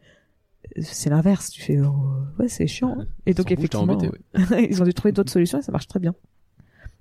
c'est 0.82 1.10
l'inverse. 1.10 1.50
Tu 1.52 1.62
fais, 1.62 1.80
oh, 1.80 1.94
ouais, 2.40 2.48
c'est 2.48 2.68
chiant. 2.68 2.98
Et 3.26 3.34
donc 3.34 3.52
effectivement, 3.52 3.84
embêté, 3.94 4.10
ouais. 4.10 4.68
ils 4.72 4.82
ont 4.82 4.86
dû 4.86 4.94
trouver 4.94 5.12
d'autres 5.12 5.32
solutions 5.32 5.60
et 5.60 5.62
ça 5.62 5.72
marche 5.72 5.88
très 5.88 6.00
bien. 6.00 6.16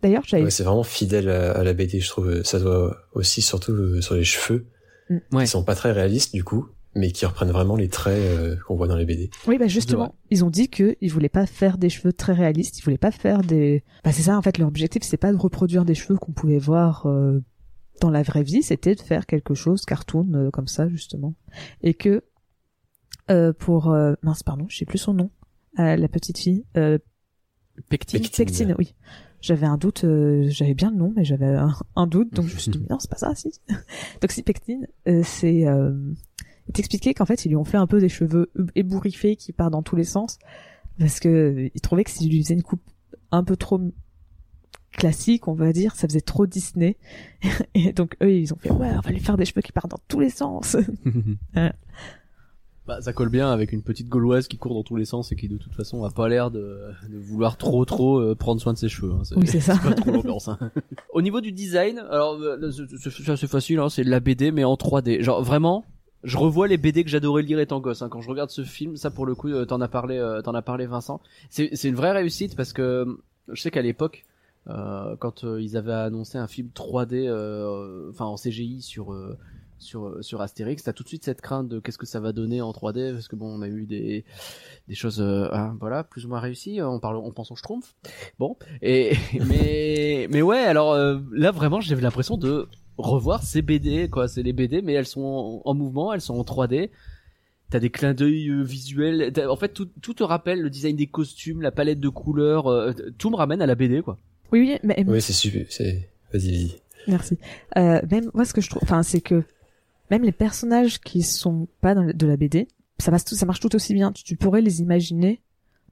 D'ailleurs, 0.03 0.23
j'avais 0.27 0.45
Ouais, 0.45 0.51
c'est 0.51 0.65
vraiment 0.65 0.83
fidèle 0.83 1.29
à, 1.29 1.53
à 1.53 1.63
la 1.65 1.73
BD, 1.73 2.01
je 2.01 2.09
trouve. 2.09 2.43
Ça 2.43 2.59
doit 2.59 2.97
aussi, 3.13 3.43
surtout 3.43 3.73
euh, 3.73 4.01
sur 4.01 4.15
les 4.15 4.25
cheveux, 4.25 4.67
Mm. 5.11 5.19
Ouais. 5.33 5.43
qui 5.45 5.51
sont 5.51 5.65
pas 5.65 5.75
très 5.75 5.91
réalistes 5.91 6.33
du 6.33 6.45
coup, 6.45 6.69
mais 6.95 7.13
qui 7.13 7.25
reprennent 7.25 7.51
vraiment 7.51 7.77
les 7.77 7.89
traits 7.89 8.19
euh, 8.19 8.57
qu'on 8.67 8.77
voit 8.77 8.89
dans 8.89 8.97
les 8.97 9.07
BD. 9.07 9.31
Oui, 9.47 9.59
bah 9.59 9.69
justement, 9.69 10.15
ils 10.31 10.45
ont 10.45 10.51
dit 10.51 10.69
que 10.69 10.97
ils 11.01 11.11
voulaient 11.11 11.29
pas 11.29 11.47
faire 11.47 11.79
des 11.79 11.89
cheveux 11.89 12.13
très 12.13 12.33
réalistes, 12.33 12.79
ils 12.79 12.83
voulaient 12.83 12.99
pas 12.99 13.13
faire 13.13 13.43
des. 13.43 13.85
Bah 14.05 14.13
c'est 14.13 14.23
ça 14.23 14.37
en 14.37 14.43
fait, 14.43 14.59
leur 14.59 14.69
objectif 14.69 15.03
c'est 15.03 15.17
pas 15.17 15.33
de 15.33 15.37
reproduire 15.37 15.85
des 15.85 15.95
cheveux 15.95 16.19
qu'on 16.19 16.33
pouvait 16.33 16.59
voir 16.59 17.07
euh, 17.07 17.41
dans 18.01 18.11
la 18.11 18.23
vraie 18.23 18.43
vie, 18.43 18.63
c'était 18.63 18.95
de 18.95 19.01
faire 19.01 19.27
quelque 19.27 19.55
chose 19.55 19.85
cartoon 19.85 20.29
euh, 20.35 20.51
comme 20.51 20.69
ça 20.69 20.89
justement, 20.89 21.35
et 21.83 21.95
que 21.95 22.25
euh, 23.31 23.53
pour 23.53 23.93
euh, 23.93 24.15
mince 24.23 24.43
pardon, 24.43 24.67
je 24.69 24.79
sais 24.79 24.87
plus 24.87 24.99
son 24.99 25.15
nom, 25.15 25.31
euh, 25.79 25.97
la 25.97 26.09
petite 26.09 26.39
fille, 26.39 26.65
euh, 26.77 26.99
Pectine. 27.89 28.21
Pectine. 28.21 28.45
Pectine, 28.45 28.75
oui. 28.79 28.95
J'avais 29.41 29.67
un 29.67 29.79
doute, 29.79 30.05
euh, 30.05 30.47
j'avais 30.49 30.75
bien 30.75 30.91
le 30.91 30.97
nom, 30.99 31.13
mais 31.17 31.25
j'avais 31.25 31.47
un, 31.47 31.73
un 31.97 32.07
doute, 32.07 32.35
donc 32.35 32.47
je 32.47 32.55
me 32.55 32.59
suis 32.59 32.71
dit, 32.71 32.79
mais 32.83 32.89
non, 32.91 32.99
c'est 32.99 33.11
pas 33.11 33.17
ça, 33.17 33.35
si. 33.35 33.53
donc 34.21 34.31
si 34.33 34.43
Pectine, 34.43 34.87
euh, 35.09 35.23
c'est... 35.25 35.67
Il 36.71 36.73
t'expliquait 36.73 37.15
qu'en 37.15 37.27
fait, 37.27 37.45
ils 37.45 37.49
lui 37.49 37.57
ont 37.57 37.65
fait 37.65 37.79
un 37.79 37.89
peu 37.89 37.99
des 37.99 38.09
cheveux 38.09 38.49
ébouriffés 38.77 39.35
qui 39.35 39.53
partent 39.53 39.73
dans 39.73 39.83
tous 39.83 39.97
les 39.97 40.05
sens, 40.05 40.39
parce 41.01 41.19
que 41.19 41.29
euh, 41.29 41.69
il 41.75 41.81
trouvait 41.81 42.05
que 42.05 42.11
s'il 42.13 42.31
lui 42.31 42.41
faisait 42.43 42.55
une 42.55 42.63
coupe 42.63 42.81
un 43.33 43.43
peu 43.43 43.57
trop 43.57 43.81
classique, 44.93 45.49
on 45.49 45.55
va 45.55 45.73
dire, 45.73 45.97
ça 45.97 46.07
faisait 46.07 46.21
trop 46.21 46.47
Disney. 46.47 46.97
Et 47.75 47.93
donc 47.93 48.17
eux, 48.23 48.33
ils 48.33 48.53
ont 48.53 48.57
fait, 48.57 48.71
ouais, 48.71 48.91
on 48.97 49.01
va 49.01 49.11
lui 49.11 49.19
faire 49.19 49.37
des 49.37 49.45
cheveux 49.47 49.63
qui 49.63 49.73
partent 49.73 49.91
dans 49.91 50.01
tous 50.09 50.21
les 50.21 50.31
sens. 50.31 50.77
Bah, 52.87 53.01
ça 53.03 53.13
colle 53.13 53.29
bien 53.29 53.53
avec 53.53 53.73
une 53.73 53.83
petite 53.83 54.09
gauloise 54.09 54.49
qui 54.49 54.57
court 54.59 54.75
dans 54.75 54.83
tous 54.83 54.97
les 54.97 55.05
sens 55.05 55.31
et 55.31 55.37
qui 55.37 55.47
de 55.49 55.59
toute 55.59 55.75
façon 55.75 56.03
a 56.03 56.11
pas 56.11 56.29
l'air 56.29 56.51
de, 56.51 56.91
de 57.09 57.19
vouloir 57.19 57.57
trop 57.57 57.85
trop 57.85 58.19
euh, 58.19 58.35
prendre 58.35 58.61
soin 58.61 58.73
de 58.73 58.79
ses 58.79 58.89
cheveux. 58.89 59.13
hein. 59.13 59.23
Oui, 59.37 59.47
c'est 59.47 59.61
ça. 59.61 59.77
pas 59.77 59.93
trop 59.95 60.11
l'ambiance. 60.11 60.49
hein. 60.49 60.59
Au 61.13 61.23
niveau 61.23 61.41
du 61.41 61.53
design, 61.53 61.99
alors 62.11 62.35
euh, 62.41 62.71
c'est- 62.73 63.47
facile, 63.47 63.79
hein, 63.79 63.91
c'est 63.91 64.03
de 64.03 64.11
la 64.11 64.19
BD 64.19 64.51
mais 64.51 64.65
en 64.65 64.75
3D. 64.75 65.23
Genre 65.23 65.41
vraiment, 65.43 65.85
je 66.23 66.37
revois 66.37 66.69
les 66.69 66.77
BD 66.77 67.05
que 67.05 67.11
j'adorais 67.11 67.43
lire 67.43 67.59
étant 67.59 67.81
gosse. 67.81 68.03
Hein. 68.03 68.09
Quand 68.09 68.21
je 68.21 68.29
regarde 68.29 68.51
ce 68.51 68.65
film, 68.65 68.97
ça 68.97 69.11
pour 69.11 69.27
le 69.27 69.35
coup, 69.35 69.49
euh, 69.49 69.65
t'en 69.65 69.81
as 69.81 69.89
parlé, 69.89 70.19
euh, 70.19 70.43
t'en 70.43 70.55
as 70.55 70.63
parlé 70.63 70.87
Vincent. 70.87 71.21
C'est 71.51 71.85
une 71.85 71.95
vraie 71.95 72.13
réussite 72.13 72.57
parce 72.57 72.73
que 72.73 72.83
euh, 72.83 73.23
je 73.49 73.61
sais 73.61 73.71
qu'à 73.71 73.83
l'époque, 73.83 74.25
euh, 74.69 75.17
quand 75.19 75.45
ils 75.45 75.77
avaient 75.77 75.93
annoncé 75.93 76.39
un 76.39 76.47
film 76.47 76.69
3D, 76.75 77.27
euh, 77.27 78.11
enfin 78.11 78.27
en 78.27 78.37
CGI 78.37 78.83
sur 78.83 79.17
sur 79.79 80.23
sur 80.23 80.43
Astérix, 80.43 80.83
t'as 80.83 80.93
tout 80.93 81.03
de 81.03 81.09
suite 81.09 81.25
cette 81.25 81.41
crainte 81.41 81.69
de 81.69 81.81
qu'est-ce 81.81 81.97
que 81.97 82.05
ça 82.05 82.21
va 82.21 82.33
donner 82.33 82.61
en 82.61 82.71
3D 82.71 83.15
parce 83.15 83.27
que 83.27 83.37
bon, 83.37 83.47
on 83.47 83.63
a 83.63 83.69
eu 83.69 83.87
des 83.87 84.27
des 84.89 84.95
choses, 84.95 85.23
hein, 85.23 85.75
voilà, 85.81 86.05
plus 86.05 86.27
ou 86.27 86.29
moins 86.29 86.41
réussies. 86.41 86.83
On 86.83 87.01
parle, 87.01 87.17
on 87.17 87.33
pense 87.33 87.51
au 87.51 87.57
Schtroumpf. 87.57 87.95
Bon, 88.39 88.57
et 88.83 89.17
mais 89.47 90.29
mais 90.31 90.43
ouais, 90.43 90.59
alors 90.59 90.95
là 91.33 91.51
vraiment, 91.51 91.81
j'avais 91.81 92.03
l'impression 92.03 92.37
de 92.37 92.69
revoir 92.99 93.43
ces 93.43 93.63
BD, 93.63 94.09
quoi. 94.09 94.29
C'est 94.29 94.43
les 94.43 94.53
BD, 94.53 94.83
mais 94.83 94.93
elles 94.93 95.07
sont 95.07 95.23
en, 95.65 95.71
en 95.71 95.75
mouvement, 95.75 96.13
elles 96.13 96.21
sont 96.21 96.35
en 96.39 96.43
3D. 96.43 96.91
T'as 97.71 97.79
des 97.79 97.91
clins 97.91 98.15
d'œil 98.15 98.49
euh, 98.51 98.63
visuels. 98.63 99.33
En 99.49 99.57
fait, 99.57 99.69
tout, 99.69 99.89
tout 100.03 100.15
te 100.15 100.23
rappelle 100.25 100.61
le 100.61 100.71
design 100.71 100.97
des 100.97 101.07
costumes, 101.07 101.63
la 101.63 101.71
palette 101.71 102.01
de 102.01 102.09
couleurs. 102.09 102.67
euh, 102.67 102.93
tout 103.19 103.31
me 103.31 103.37
ramène 103.37 103.63
à 103.63 103.67
la 103.67 103.75
BD, 103.77 104.03
quoi. 104.03 104.19
Oui, 104.53 104.61
oui, 104.61 104.79
mais 104.83 105.05
Oui, 105.07 105.23
c'est 105.23 105.33
super. 105.33 105.65
C'est... 105.71 106.09
Vas-y, 106.33 106.51
vas-y. 106.51 106.81
Merci. 107.07 107.39
Euh, 107.79 108.01
même 108.11 108.31
moi, 108.35 108.45
ce 108.45 108.53
que 108.53 108.61
je 108.61 108.69
trouve, 108.69 108.83
enfin, 108.83 109.03
c'est 109.03 109.21
que 109.21 109.45
même 110.11 110.23
les 110.25 110.33
personnages 110.33 111.01
qui 111.01 111.23
sont 111.23 111.69
pas 111.81 111.95
dans 111.95 112.03
le- 112.03 112.13
de 112.13 112.27
la 112.27 112.37
BD, 112.37 112.67
ça 112.99 113.11
passe 113.13 113.25
tout, 113.25 113.37
ça 113.37 113.47
marche 113.47 113.61
tout 113.61 113.75
aussi 113.77 113.95
bien. 113.95 114.11
Tu, 114.13 114.25
tu 114.25 114.37
pourrais 114.37 114.61
les 114.61 114.81
imaginer, 114.83 115.41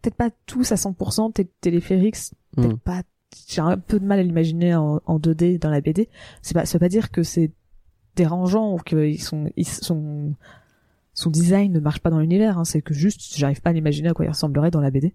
peut-être 0.03 0.17
pas 0.17 0.31
tous 0.47 0.71
à 0.73 0.75
100%, 0.75 1.33
peut-être 1.33 1.51
Téléphérix, 1.61 2.35
peut-être 2.57 2.79
pas. 2.81 3.03
J'ai 3.49 3.61
un 3.61 3.79
peu 3.79 3.99
de 4.01 4.05
mal 4.05 4.19
à 4.19 4.23
l'imaginer 4.23 4.75
en, 4.75 5.01
en 5.05 5.19
2D 5.19 5.59
dans 5.59 5.71
la 5.71 5.81
BD. 5.81 6.09
C'est 6.43 6.55
pas, 6.55 6.65
ça 6.67 6.79
veut 6.79 6.81
pas 6.81 6.89
dire 6.89 7.11
que 7.11 7.23
c'est 7.23 7.51
dérangeant 8.17 8.75
ou 8.75 8.79
que 8.79 9.07
ils 9.07 9.23
sont, 9.23 9.51
ils 9.57 9.67
sont, 9.67 10.35
son 11.15 11.31
design 11.31 11.73
ne 11.73 11.81
marche 11.81 12.01
pas 12.01 12.11
dans 12.11 12.21
l'univers. 12.21 12.59
Hein. 12.59 12.65
C'est 12.65 12.83
que 12.83 12.95
juste, 12.95 13.37
j'arrive 13.37 13.61
pas 13.61 13.71
à 13.71 13.73
l'imaginer 13.73 14.09
à 14.09 14.13
quoi 14.15 14.25
il 14.25 14.29
ressemblerait 14.29 14.71
dans 14.71 14.81
la 14.81 14.91
BD. 14.91 15.15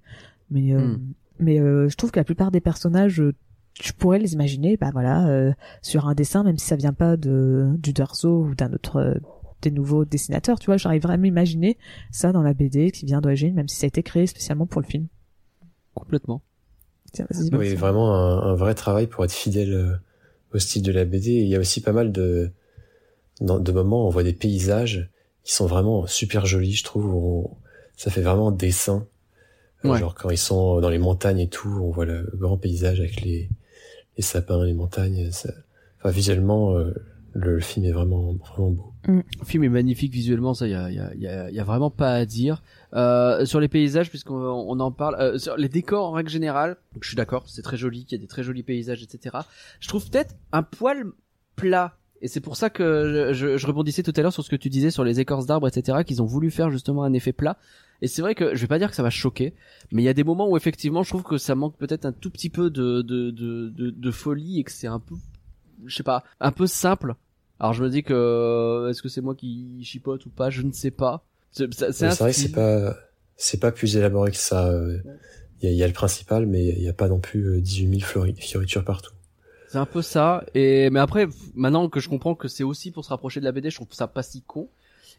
Mais, 0.51 0.73
euh, 0.73 0.95
Mm. 0.95 1.13
mais 1.39 1.59
euh, 1.59 1.89
je 1.89 1.95
trouve 1.95 2.11
que 2.11 2.19
la 2.19 2.23
plupart 2.23 2.51
des 2.51 2.61
personnages, 2.61 3.19
euh, 3.21 3.33
tu 3.73 3.93
pourrais 3.93 4.19
les 4.19 4.33
imaginer, 4.33 4.77
bah 4.77 4.91
voilà, 4.93 5.27
euh, 5.27 5.51
sur 5.81 6.07
un 6.07 6.13
dessin, 6.13 6.43
même 6.43 6.57
si 6.57 6.65
ça 6.67 6.75
vient 6.75 6.93
pas 6.93 7.17
de 7.17 7.73
du 7.79 7.91
Derzo 7.91 8.43
ou 8.45 8.55
d'un 8.55 8.71
autre 8.71 8.97
euh, 8.97 9.13
des 9.63 9.71
nouveaux 9.71 10.05
dessinateurs, 10.05 10.59
tu 10.59 10.67
vois, 10.67 10.77
j'arrive 10.77 11.01
vraiment 11.01 11.23
à 11.23 11.27
imaginer 11.27 11.77
ça 12.11 12.31
dans 12.31 12.43
la 12.43 12.53
BD 12.53 12.91
qui 12.91 13.05
vient 13.05 13.21
d'origine, 13.21 13.55
même 13.55 13.67
si 13.67 13.77
ça 13.77 13.85
a 13.85 13.87
été 13.87 14.03
créé 14.03 14.27
spécialement 14.27 14.67
pour 14.67 14.81
le 14.81 14.87
film. 14.87 15.07
Complètement. 15.95 16.41
Tiens, 17.13 17.27
Oui, 17.53 17.75
vraiment 17.75 18.13
un, 18.15 18.41
un 18.51 18.55
vrai 18.55 18.73
travail 18.75 19.07
pour 19.07 19.23
être 19.23 19.31
fidèle 19.33 19.73
euh, 19.73 19.93
au 20.53 20.59
style 20.59 20.81
de 20.83 20.91
la 20.91 21.05
BD. 21.05 21.29
Et 21.31 21.41
il 21.43 21.47
y 21.47 21.55
a 21.55 21.59
aussi 21.59 21.79
pas 21.81 21.91
mal 21.93 22.11
de, 22.11 22.51
dans- 23.41 23.59
de 23.59 23.71
moments 23.71 24.03
où 24.03 24.07
on 24.07 24.09
voit 24.09 24.23
des 24.23 24.33
paysages 24.33 25.09
qui 25.43 25.53
sont 25.53 25.65
vraiment 25.67 26.07
super 26.07 26.45
jolis, 26.45 26.73
je 26.73 26.83
trouve. 26.83 27.13
on- 27.15 27.57
ça 27.95 28.09
fait 28.09 28.21
vraiment 28.21 28.51
dessin. 28.51 29.07
Euh, 29.85 29.89
Ouais. 29.89 29.99
Genre 29.99 30.15
quand 30.15 30.29
ils 30.31 30.37
sont 30.37 30.79
dans 30.81 30.89
les 30.89 30.97
montagnes 30.97 31.39
et 31.39 31.49
tout, 31.49 31.69
on 31.69 31.91
voit 31.91 32.05
le 32.05 32.27
grand 32.35 32.57
paysage 32.57 32.99
avec 32.99 33.21
les, 33.21 33.49
les 34.17 34.23
sapins, 34.23 34.63
les 34.65 34.73
montagnes. 34.73 35.31
ça- 35.31 35.53
Enfin, 35.99 36.09
visuellement, 36.09 36.75
euh, 36.77 36.93
le, 37.33 37.55
le 37.55 37.59
film 37.59 37.85
est 37.85 37.91
vraiment, 37.91 38.33
vraiment 38.33 38.71
beau. 38.71 38.93
Le 39.07 39.23
film 39.43 39.63
est 39.63 39.69
magnifique 39.69 40.13
visuellement, 40.13 40.53
ça, 40.53 40.67
il 40.67 40.71
y 40.71 40.75
a, 40.75 40.89
y, 40.89 40.99
a, 40.99 41.13
y, 41.15 41.27
a, 41.27 41.51
y 41.51 41.59
a 41.59 41.63
vraiment 41.63 41.89
pas 41.89 42.13
à 42.13 42.25
dire. 42.25 42.63
Euh, 42.93 43.45
sur 43.45 43.59
les 43.59 43.67
paysages, 43.67 44.09
puisqu'on 44.09 44.35
on 44.35 44.79
en 44.79 44.91
parle, 44.91 45.15
euh, 45.19 45.37
sur 45.37 45.57
les 45.57 45.69
décors 45.69 46.05
en 46.05 46.11
règle 46.11 46.29
générale, 46.29 46.77
je 47.01 47.07
suis 47.07 47.17
d'accord, 47.17 47.43
c'est 47.47 47.63
très 47.63 47.77
joli, 47.77 48.05
qu'il 48.05 48.17
y 48.17 48.21
a 48.21 48.21
des 48.21 48.27
très 48.27 48.43
jolis 48.43 48.63
paysages, 48.63 49.03
etc. 49.03 49.37
Je 49.79 49.87
trouve 49.87 50.09
peut-être 50.09 50.35
un 50.51 50.63
poil 50.63 51.05
plat. 51.55 51.97
Et 52.21 52.29
c'est 52.29 52.39
pour 52.39 52.55
ça 52.55 52.69
que 52.69 53.31
je, 53.33 53.33
je, 53.33 53.57
je 53.57 53.67
rebondissais 53.67 54.03
tout 54.03 54.13
à 54.15 54.21
l'heure 54.21 54.31
sur 54.31 54.45
ce 54.45 54.49
que 54.49 54.55
tu 54.55 54.69
disais 54.69 54.91
sur 54.91 55.03
les 55.03 55.19
écorces 55.19 55.45
d'arbres, 55.45 55.67
etc., 55.67 56.03
qu'ils 56.05 56.21
ont 56.21 56.25
voulu 56.25 56.51
faire 56.51 56.69
justement 56.69 57.03
un 57.03 57.11
effet 57.11 57.33
plat. 57.33 57.57
Et 58.01 58.07
c'est 58.07 58.21
vrai 58.21 58.35
que 58.35 58.55
je 58.55 58.61
vais 58.61 58.67
pas 58.67 58.79
dire 58.79 58.89
que 58.89 58.95
ça 58.95 59.03
va 59.03 59.09
choquer, 59.09 59.53
mais 59.91 60.01
il 60.01 60.05
y 60.05 60.09
a 60.09 60.13
des 60.13 60.23
moments 60.23 60.49
où 60.49 60.55
effectivement 60.57 61.03
je 61.03 61.09
trouve 61.09 61.23
que 61.23 61.37
ça 61.37 61.55
manque 61.55 61.77
peut-être 61.77 62.05
un 62.05 62.11
tout 62.11 62.29
petit 62.29 62.49
peu 62.49 62.69
de, 62.69 63.01
de, 63.01 63.31
de, 63.31 63.69
de, 63.69 63.89
de 63.91 64.11
folie 64.11 64.59
et 64.59 64.63
que 64.63 64.71
c'est 64.71 64.87
un 64.87 64.99
peu, 64.99 65.15
je 65.85 65.95
sais 65.95 66.03
pas, 66.03 66.23
un 66.39 66.51
peu 66.51 66.67
simple. 66.67 67.15
Alors 67.59 67.73
je 67.73 67.83
me 67.83 67.89
dis 67.89 68.03
que 68.03 68.13
euh, 68.13 68.89
est-ce 68.89 69.01
que 69.01 69.09
c'est 69.09 69.21
moi 69.21 69.35
qui 69.35 69.83
chipote 69.83 70.25
ou 70.25 70.29
pas, 70.29 70.49
je 70.49 70.61
ne 70.61 70.71
sais 70.71 70.91
pas. 70.91 71.25
C'est 71.51 71.67
vrai 71.67 72.31
que 72.31 72.37
c'est 72.37 72.51
pas, 72.51 72.95
c'est 73.37 73.59
pas 73.59 73.71
plus 73.71 73.95
élaboré 73.95 74.31
que 74.31 74.37
ça. 74.37 74.67
euh, 74.69 74.97
Il 75.61 75.65
y, 75.65 75.69
a, 75.69 75.71
il 75.71 75.77
y 75.77 75.83
a 75.83 75.87
le 75.87 75.93
principal, 75.93 76.45
mais 76.45 76.65
il 76.67 76.81
y 76.81 76.89
a 76.89 76.93
pas 76.93 77.07
non 77.07 77.19
plus 77.19 77.43
euh, 77.57 77.61
18 77.61 77.99
000 77.99 78.01
flori- 78.01 78.35
fioritures 78.35 78.83
partout. 78.83 79.13
C'est 79.69 79.77
un 79.77 79.85
peu 79.85 80.01
ça. 80.01 80.43
Et 80.55 80.89
mais 80.89 80.99
après, 80.99 81.27
maintenant 81.55 81.87
que 81.89 81.99
je 81.99 82.09
comprends 82.09 82.35
que 82.35 82.47
c'est 82.47 82.63
aussi 82.63 82.91
pour 82.91 83.05
se 83.05 83.09
rapprocher 83.09 83.39
de 83.39 83.45
la 83.45 83.51
BD, 83.51 83.69
je 83.69 83.75
trouve 83.77 83.87
ça 83.91 84.07
pas 84.07 84.23
si 84.23 84.41
con. 84.41 84.69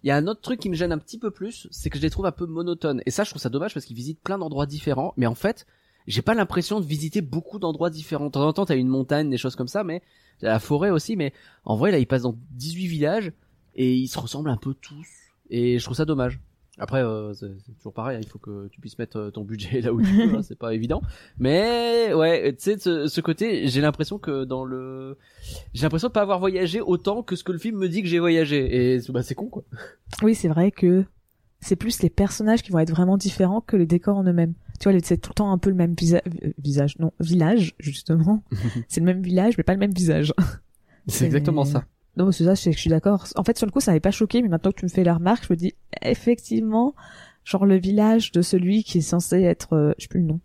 Il 0.02 0.08
y 0.08 0.10
a 0.10 0.16
un 0.16 0.26
autre 0.26 0.42
truc 0.42 0.60
qui 0.60 0.68
me 0.68 0.74
gêne 0.74 0.92
un 0.92 0.98
petit 0.98 1.18
peu 1.18 1.30
plus, 1.30 1.66
c'est 1.70 1.88
que 1.88 1.96
je 1.96 2.02
les 2.02 2.10
trouve 2.10 2.26
un 2.26 2.32
peu 2.32 2.44
monotones. 2.46 3.00
Et 3.06 3.10
ça, 3.10 3.24
je 3.24 3.30
trouve 3.30 3.40
ça 3.40 3.48
dommage 3.48 3.72
parce 3.72 3.86
qu'ils 3.86 3.96
visitent 3.96 4.20
plein 4.20 4.36
d'endroits 4.38 4.66
différents. 4.66 5.14
Mais 5.16 5.26
en 5.26 5.34
fait, 5.34 5.66
j'ai 6.06 6.22
pas 6.22 6.34
l'impression 6.34 6.80
de 6.80 6.84
visiter 6.86 7.20
beaucoup 7.20 7.58
d'endroits 7.58 7.90
différents. 7.90 8.26
De 8.26 8.32
temps 8.32 8.46
en 8.46 8.52
temps, 8.52 8.66
t'as 8.66 8.76
une 8.76 8.88
montagne, 8.88 9.30
des 9.30 9.38
choses 9.38 9.56
comme 9.56 9.68
ça, 9.68 9.84
mais 9.84 10.02
t'as 10.40 10.48
la 10.48 10.58
forêt 10.58 10.90
aussi. 10.90 11.16
Mais 11.16 11.32
en 11.64 11.76
vrai, 11.76 11.90
là, 11.90 11.98
ils 11.98 12.06
passent 12.06 12.22
dans 12.22 12.36
18 12.52 12.86
villages 12.86 13.32
et 13.74 13.94
ils 13.94 14.08
se 14.08 14.18
ressemblent 14.18 14.50
un 14.50 14.56
peu 14.56 14.74
tous. 14.74 15.06
Et 15.50 15.78
je 15.78 15.84
trouve 15.84 15.96
ça 15.96 16.04
dommage. 16.04 16.40
Après, 16.78 17.04
euh, 17.04 17.32
c'est 17.34 17.48
toujours 17.76 17.92
pareil, 17.92 18.16
hein, 18.16 18.20
il 18.20 18.28
faut 18.28 18.40
que 18.40 18.66
tu 18.66 18.80
puisses 18.80 18.98
mettre 18.98 19.16
euh, 19.18 19.30
ton 19.30 19.44
budget 19.44 19.80
là 19.80 19.92
où 19.92 20.02
tu 20.02 20.12
peux, 20.12 20.36
hein, 20.36 20.42
c'est 20.42 20.58
pas 20.58 20.74
évident. 20.74 21.02
Mais 21.38 22.12
ouais, 22.14 22.52
tu 22.54 22.64
sais, 22.64 22.78
ce, 22.78 23.06
ce 23.06 23.20
côté, 23.20 23.68
j'ai 23.68 23.80
l'impression 23.80 24.18
que 24.18 24.42
dans 24.42 24.64
le, 24.64 25.16
j'ai 25.72 25.82
l'impression 25.82 26.08
de 26.08 26.12
pas 26.12 26.22
avoir 26.22 26.40
voyagé 26.40 26.80
autant 26.80 27.22
que 27.22 27.36
ce 27.36 27.44
que 27.44 27.52
le 27.52 27.58
film 27.58 27.78
me 27.78 27.88
dit 27.88 28.02
que 28.02 28.08
j'ai 28.08 28.18
voyagé. 28.18 28.96
Et 28.96 29.00
bah, 29.10 29.22
c'est 29.22 29.36
con 29.36 29.46
quoi. 29.46 29.62
Oui, 30.22 30.34
c'est 30.34 30.48
vrai 30.48 30.72
que 30.72 31.04
c'est 31.64 31.76
plus 31.76 32.02
les 32.02 32.10
personnages 32.10 32.62
qui 32.62 32.70
vont 32.72 32.78
être 32.78 32.90
vraiment 32.90 33.16
différents 33.16 33.60
que 33.60 33.76
les 33.76 33.86
décors 33.86 34.18
en 34.18 34.24
eux-mêmes. 34.24 34.52
Tu 34.80 34.90
vois, 34.90 34.98
c'est 35.02 35.16
tout 35.18 35.30
le 35.30 35.34
temps 35.34 35.50
un 35.52 35.58
peu 35.58 35.70
le 35.70 35.76
même 35.76 35.94
visa- 35.94 36.20
euh, 36.44 36.50
visage, 36.58 36.98
non, 36.98 37.12
village, 37.20 37.74
justement. 37.78 38.42
c'est 38.88 39.00
le 39.00 39.06
même 39.06 39.22
village, 39.22 39.56
mais 39.56 39.64
pas 39.64 39.72
le 39.72 39.78
même 39.78 39.92
visage. 39.94 40.32
C'est 41.08 41.26
exactement 41.26 41.64
ça. 41.66 41.84
Non, 42.16 42.32
c'est 42.32 42.44
ça, 42.44 42.54
je, 42.54 42.70
je 42.70 42.78
suis 42.78 42.88
d'accord. 42.88 43.26
En 43.36 43.44
fait, 43.44 43.58
sur 43.58 43.66
le 43.66 43.72
coup, 43.72 43.80
ça 43.80 43.90
m'avait 43.90 44.00
pas 44.00 44.10
choqué, 44.10 44.40
mais 44.40 44.48
maintenant 44.48 44.70
que 44.72 44.78
tu 44.78 44.84
me 44.86 44.90
fais 44.90 45.04
la 45.04 45.14
remarque, 45.14 45.44
je 45.46 45.52
me 45.52 45.56
dis, 45.56 45.74
effectivement, 46.00 46.94
genre 47.44 47.66
le 47.66 47.76
village 47.76 48.32
de 48.32 48.40
celui 48.40 48.84
qui 48.84 48.98
est 48.98 49.02
censé 49.02 49.42
être, 49.42 49.74
euh, 49.74 49.92
je 49.98 50.04
sais 50.04 50.08
plus 50.08 50.20
le 50.20 50.26
nom, 50.26 50.40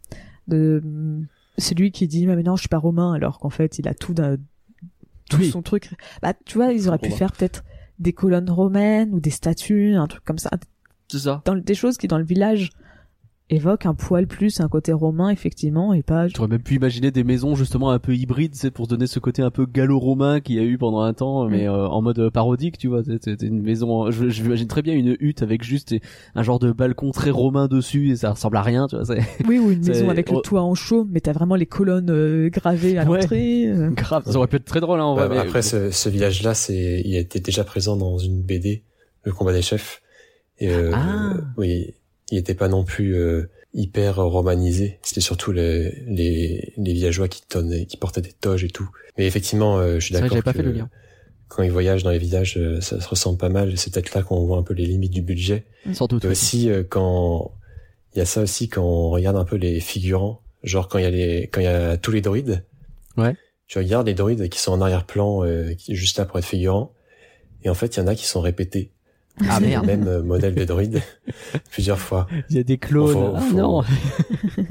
de 0.49 0.81
hum, 0.83 1.27
celui 1.57 1.91
qui 1.91 2.07
dit, 2.07 2.25
mais 2.27 2.35
non, 2.43 2.55
je 2.57 2.61
suis 2.63 2.69
pas 2.69 2.77
romain, 2.77 3.13
alors 3.13 3.39
qu'en 3.39 3.49
fait, 3.49 3.79
il 3.79 3.87
a 3.87 3.93
tout 3.93 4.13
d'un, 4.13 4.35
tout 5.29 5.37
Oui. 5.37 5.49
son 5.49 5.61
truc. 5.61 5.91
Bah, 6.21 6.33
tu 6.45 6.57
vois, 6.57 6.73
ils 6.73 6.87
auraient 6.89 6.97
pu 6.97 7.11
faire 7.11 7.31
peut-être 7.31 7.63
des 7.99 8.11
colonnes 8.13 8.49
romaines 8.49 9.13
ou 9.13 9.19
des 9.21 9.29
statues, 9.29 9.93
un 9.95 10.07
truc 10.07 10.23
comme 10.25 10.39
ça, 10.39 10.49
C'est 11.09 11.19
ça. 11.19 11.41
dans 11.45 11.55
des 11.55 11.75
choses 11.75 11.97
qui 11.97 12.07
dans 12.07 12.17
le 12.19 12.25
village 12.25 12.69
évoquent 13.51 13.87
un 13.87 13.95
poil 13.95 14.27
plus 14.27 14.59
un 14.59 14.67
côté 14.67 14.93
romain 14.93 15.31
effectivement 15.31 15.91
et 15.91 16.03
pas 16.03 16.27
J'aurais 16.27 16.47
même 16.49 16.61
pu 16.61 16.75
imaginer 16.75 17.09
des 17.09 17.23
maisons 17.23 17.55
justement 17.55 17.89
un 17.89 17.97
peu 17.97 18.15
hybrides, 18.15 18.53
c'est 18.53 18.69
pour 18.69 18.85
se 18.85 18.91
donner 18.91 19.07
ce 19.07 19.17
côté 19.17 19.41
un 19.41 19.49
peu 19.49 19.65
gallo-romain 19.65 20.39
qu'il 20.39 20.57
y 20.57 20.59
a 20.59 20.61
eu 20.61 20.77
pendant 20.77 21.01
un 21.01 21.13
temps, 21.15 21.45
mais 21.49 21.67
euh, 21.67 21.87
en 21.87 22.03
mode 22.03 22.29
parodique, 22.29 22.77
tu 22.77 22.87
vois. 22.89 23.01
C'était 23.03 23.47
une 23.47 23.63
maison, 23.63 24.11
je, 24.11 24.29
je 24.29 24.43
m'imagine 24.43 24.67
très 24.67 24.83
bien 24.83 24.93
une 24.93 25.17
hutte 25.19 25.41
avec 25.41 25.63
juste 25.63 25.95
un 26.35 26.43
genre 26.43 26.59
de 26.59 26.71
balcon 26.71 27.09
très 27.09 27.31
romain 27.31 27.67
dessus 27.67 28.11
et 28.11 28.15
ça 28.17 28.29
ressemble 28.33 28.55
à 28.57 28.61
rien, 28.61 28.85
tu 28.85 28.97
vois. 28.97 29.15
Oui 29.47 29.57
ou 29.57 29.71
une 29.71 29.83
maison 29.83 30.09
avec 30.09 30.27
oh. 30.31 30.35
le 30.35 30.41
toit 30.41 30.61
en 30.61 30.75
chaume 30.75 31.09
mais 31.11 31.19
t'as 31.19 31.33
vraiment 31.33 31.55
les 31.55 31.65
colonnes 31.65 32.11
euh, 32.11 32.49
gravées 32.49 32.99
à 32.99 33.05
Ouais. 33.09 33.19
l'entrée 33.19 33.65
euh. 33.67 33.89
grave. 33.95 34.25
Ça 34.27 34.35
aurait 34.37 34.47
pu 34.47 34.57
être 34.57 34.65
très 34.65 34.79
drôle, 34.79 34.99
hein, 34.99 35.05
en 35.05 35.15
Bah, 35.15 35.25
vrai. 35.25 35.37
mais- 35.37 35.41
après, 35.41 35.63
ce, 35.63 35.89
ce 35.89 36.07
village-là, 36.07 36.53
c'est, 36.53 37.01
il 37.03 37.15
était 37.15 37.39
déjà 37.39 37.63
présent 37.63 37.97
dans 37.97 38.19
une 38.19 38.43
BD, 38.43 38.83
le 39.23 39.31
combat 39.31 39.53
des 39.53 39.63
chefs. 39.63 40.03
Et 40.59 40.69
euh, 40.69 40.91
Ah. 40.93 41.33
oui, 41.57 41.93
il 42.31 42.37
était 42.37 42.53
pas 42.55 42.67
non 42.67 42.83
plus 42.83 43.15
euh, 43.15 43.49
hyper 43.73 44.17
romanisé. 44.17 44.99
C'était 45.01 45.21
surtout 45.21 45.51
les, 45.51 46.03
les, 46.07 46.73
les 46.77 46.93
villageois 46.93 47.27
qui 47.27 47.41
tonnaient, 47.47 47.85
qui 47.85 47.97
portaient 47.97 48.21
des 48.21 48.33
toges 48.33 48.63
et 48.63 48.69
tout. 48.69 48.89
Mais 49.17 49.25
effectivement, 49.27 49.77
euh, 49.77 49.99
je 49.99 50.05
suis 50.05 50.13
d'accord 50.13 50.41
pas 50.43 50.53
fait 50.53 50.61
le 50.63 50.71
lien. 50.71 50.89
quand 51.47 51.63
ils 51.63 51.71
voyagent 51.71 52.03
dans 52.03 52.11
les 52.11 52.17
villages, 52.19 52.57
euh, 52.57 52.81
ça 52.81 52.99
se 53.01 53.07
ressemble 53.07 53.37
pas 53.37 53.49
mal. 53.49 53.77
C'est 53.77 53.93
peut-être 53.93 54.13
là 54.13 54.21
qu'on 54.23 54.45
voit 54.45 54.57
un 54.57 54.63
peu 54.63 54.73
les 54.73 54.85
limites 54.85 55.11
du 55.13 55.21
budget. 55.21 55.65
Sans 55.93 56.07
doute. 56.07 56.25
Et 56.25 56.27
aussi 56.27 56.69
euh, 56.69 56.83
quand 56.87 57.51
il 58.15 58.19
y 58.19 58.21
a 58.21 58.25
ça 58.25 58.41
aussi 58.41 58.69
quand 58.69 58.83
on 58.83 59.09
regarde 59.11 59.37
un 59.37 59.45
peu 59.45 59.55
les 59.55 59.79
figurants, 59.79 60.41
Genre 60.61 60.89
quand 60.89 60.97
il 60.97 61.03
y 61.03 61.07
a 61.07 61.09
les, 61.09 61.43
quand 61.47 61.61
il 61.61 61.63
y 61.63 61.67
a 61.67 61.95
tous 61.95 62.11
les 62.11 62.19
droïdes. 62.19 62.65
Ouais. 63.15 63.33
Tu 63.67 63.77
regardes 63.77 64.07
les 64.07 64.13
droïdes 64.13 64.49
qui 64.49 64.59
sont 64.59 64.73
en 64.73 64.81
arrière-plan, 64.81 65.45
euh, 65.45 65.73
juste 65.87 66.17
là 66.17 66.25
pour 66.25 66.37
être 66.37 66.45
figurants. 66.45 66.91
Et 67.63 67.69
en 67.69 67.73
fait, 67.75 67.95
il 67.95 67.99
y 67.99 68.03
en 68.03 68.07
a 68.07 68.15
qui 68.15 68.25
sont 68.25 68.41
répétés. 68.41 68.91
Ah 69.47 69.57
C'est 69.59 69.61
merde. 69.67 69.85
Le 69.85 69.97
même 69.97 70.07
euh, 70.07 70.23
modèle 70.23 70.55
de 70.55 70.63
droïde 70.65 71.01
plusieurs 71.71 71.99
fois. 71.99 72.27
Il 72.49 72.55
y 72.57 72.59
a 72.59 72.63
des 72.63 72.77
clones. 72.77 73.13
Faut- 73.13 73.33
ah 73.35 73.41
faut- 73.41 73.55
non. 73.57 73.83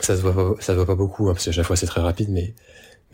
Ça 0.00 0.14
se 0.16 0.20
voit 0.22 0.34
pas, 0.34 0.60
ça 0.60 0.72
se 0.72 0.76
voit 0.76 0.86
pas 0.86 0.94
beaucoup, 0.94 1.28
hein, 1.28 1.32
parce 1.32 1.46
que 1.46 1.52
chaque 1.52 1.64
fois 1.64 1.74
c'est 1.76 1.86
très 1.86 2.02
rapide, 2.02 2.28
mais, 2.30 2.54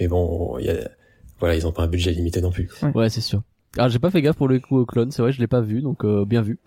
mais 0.00 0.08
bon, 0.08 0.58
il 0.58 0.66
y 0.66 0.70
a, 0.70 0.90
voilà, 1.38 1.54
ils 1.54 1.64
ont 1.66 1.70
pas 1.72 1.84
un 1.84 1.86
budget 1.86 2.10
limité 2.10 2.40
non 2.40 2.50
plus. 2.50 2.68
Ouais, 2.94 3.08
c'est 3.08 3.20
sûr. 3.20 3.42
Alors 3.78 3.88
j'ai 3.88 4.00
pas 4.00 4.10
fait 4.10 4.20
gaffe 4.20 4.36
pour 4.36 4.48
le 4.48 4.58
coup 4.58 4.78
aux 4.78 4.84
clones, 4.84 5.12
c'est 5.12 5.22
vrai, 5.22 5.30
je 5.32 5.38
l'ai 5.40 5.46
pas 5.46 5.60
vu, 5.60 5.80
donc 5.80 6.04
euh, 6.04 6.24
bien 6.24 6.42
vu. 6.42 6.58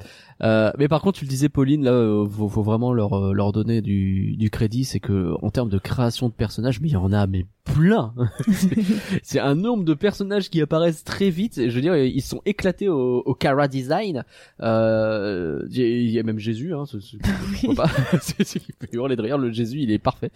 Euh, 0.44 0.72
mais 0.78 0.88
par 0.88 1.02
contre, 1.02 1.20
tu 1.20 1.26
le 1.26 1.30
disais, 1.30 1.48
Pauline, 1.50 1.84
là, 1.86 1.92
euh, 1.92 2.28
faut, 2.28 2.50
faut 2.50 2.64
vraiment 2.64 2.92
leur 2.94 3.14
euh, 3.14 3.34
leur 3.34 3.52
donner 3.54 3.82
du 3.82 4.36
du 4.36 4.50
crédit, 4.50 4.84
c'est 4.84 5.00
que 5.00 5.34
en 5.42 5.50
termes 5.50 5.70
de 5.70 5.78
création 5.80 6.28
de 6.28 6.34
personnages, 6.34 6.82
mais 6.82 6.90
il 6.90 6.94
y 6.94 6.98
en 6.98 7.14
a 7.14 7.26
mais 7.28 7.46
plein. 7.64 8.14
C'est- 9.24 9.40
un 9.40 9.56
nombre 9.56 9.84
de 9.86 9.94
personnages 9.96 10.50
qui 10.50 10.62
apparaissent 10.62 11.04
très 11.04 11.30
vite. 11.30 11.56
Je 11.68 11.74
veux 11.74 11.82
dire, 11.82 11.96
ils 11.98 12.22
sont 12.22 12.42
éclatés 12.46 12.88
au, 12.90 13.24
au 13.26 13.34
Cara 13.34 13.68
design. 13.68 14.24
Euh, 14.62 15.62
Il 15.72 15.78
y 15.80 15.82
a- 15.84 15.88
il 15.88 16.10
y 16.12 16.20
a 16.20 16.24
même 16.24 16.38
Jésus, 16.40 16.74
hein. 16.74 16.84
c'est- 16.90 17.00
c'est- 17.02 17.18
je 17.62 17.66
vois 17.68 17.86
pas? 17.86 17.90
c'est 18.22 18.60
peut 18.78 18.88
hurler 18.94 19.16
de 19.16 19.22
rire. 19.22 19.38
Le 19.38 19.52
Jésus, 19.52 19.80
il 19.80 19.92
est 19.92 20.00
parfait. 20.00 20.32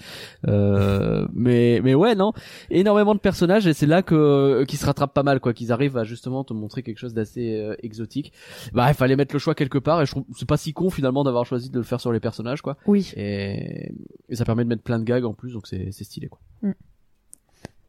Euh, 0.48 1.28
mais 1.34 1.82
mais 1.84 1.94
ouais, 1.94 2.16
non, 2.16 2.32
énormément 2.70 3.16
de 3.16 3.20
personnages 3.20 3.68
et 3.68 3.74
c'est 3.74 3.86
là 3.86 4.02
que 4.02 4.64
qu'ils 4.68 4.80
se 4.80 4.86
rattrapent 4.86 5.14
pas 5.14 5.24
mal, 5.24 5.40
quoi. 5.40 5.54
Qu'ils 5.54 5.72
arrivent 5.72 5.98
à 5.98 6.04
justement 6.04 6.44
te 6.44 6.54
montrer 6.54 6.84
quelque 6.84 6.98
chose 7.00 7.14
d'assez 7.14 7.60
euh, 7.60 7.76
exotique. 7.84 8.32
Bah, 8.74 8.88
il 8.90 8.94
fallait 8.96 9.16
mettre 9.16 9.36
le 9.36 9.40
choix 9.40 9.56
quelque 9.56 9.78
part 9.78 9.89
et 9.98 10.06
je 10.06 10.12
trouve 10.12 10.26
c'est 10.38 10.48
pas 10.48 10.58
si 10.58 10.74
con 10.74 10.90
finalement 10.90 11.24
d'avoir 11.24 11.46
choisi 11.46 11.70
de 11.70 11.78
le 11.78 11.84
faire 11.84 12.00
sur 12.00 12.12
les 12.12 12.20
personnages, 12.20 12.62
quoi. 12.62 12.78
Oui. 12.86 13.12
Et, 13.16 13.92
et 14.30 14.36
ça 14.36 14.46
permet 14.46 14.64
de 14.64 14.70
mettre 14.70 14.84
plein 14.84 15.00
de 15.00 15.04
gags 15.04 15.26
en 15.26 15.34
plus, 15.34 15.54
donc 15.54 15.68
c'est 15.68 15.92
c'est 15.92 16.04
stylé, 16.04 16.28
quoi. 16.28 16.40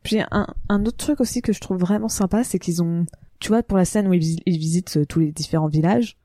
Puis 0.03 0.19
un, 0.31 0.47
un 0.71 0.85
autre 0.87 0.97
truc 0.97 1.21
aussi 1.21 1.43
que 1.43 1.53
je 1.53 1.61
trouve 1.61 1.79
vraiment 1.79 2.09
sympa, 2.09 2.43
c'est 2.43 2.59
qu'ils 2.59 2.83
ont, 2.83 3.05
tu 3.39 3.49
vois, 3.49 3.63
pour 3.63 3.77
la 3.77 3.85
scène 3.85 4.09
où 4.09 4.15
ils, 4.15 4.41
ils 4.47 4.59
visitent 4.59 4.97
euh, 4.97 5.05
tous 5.05 5.21
les 5.21 5.31
différents 5.31 5.69
villages, 5.69 6.17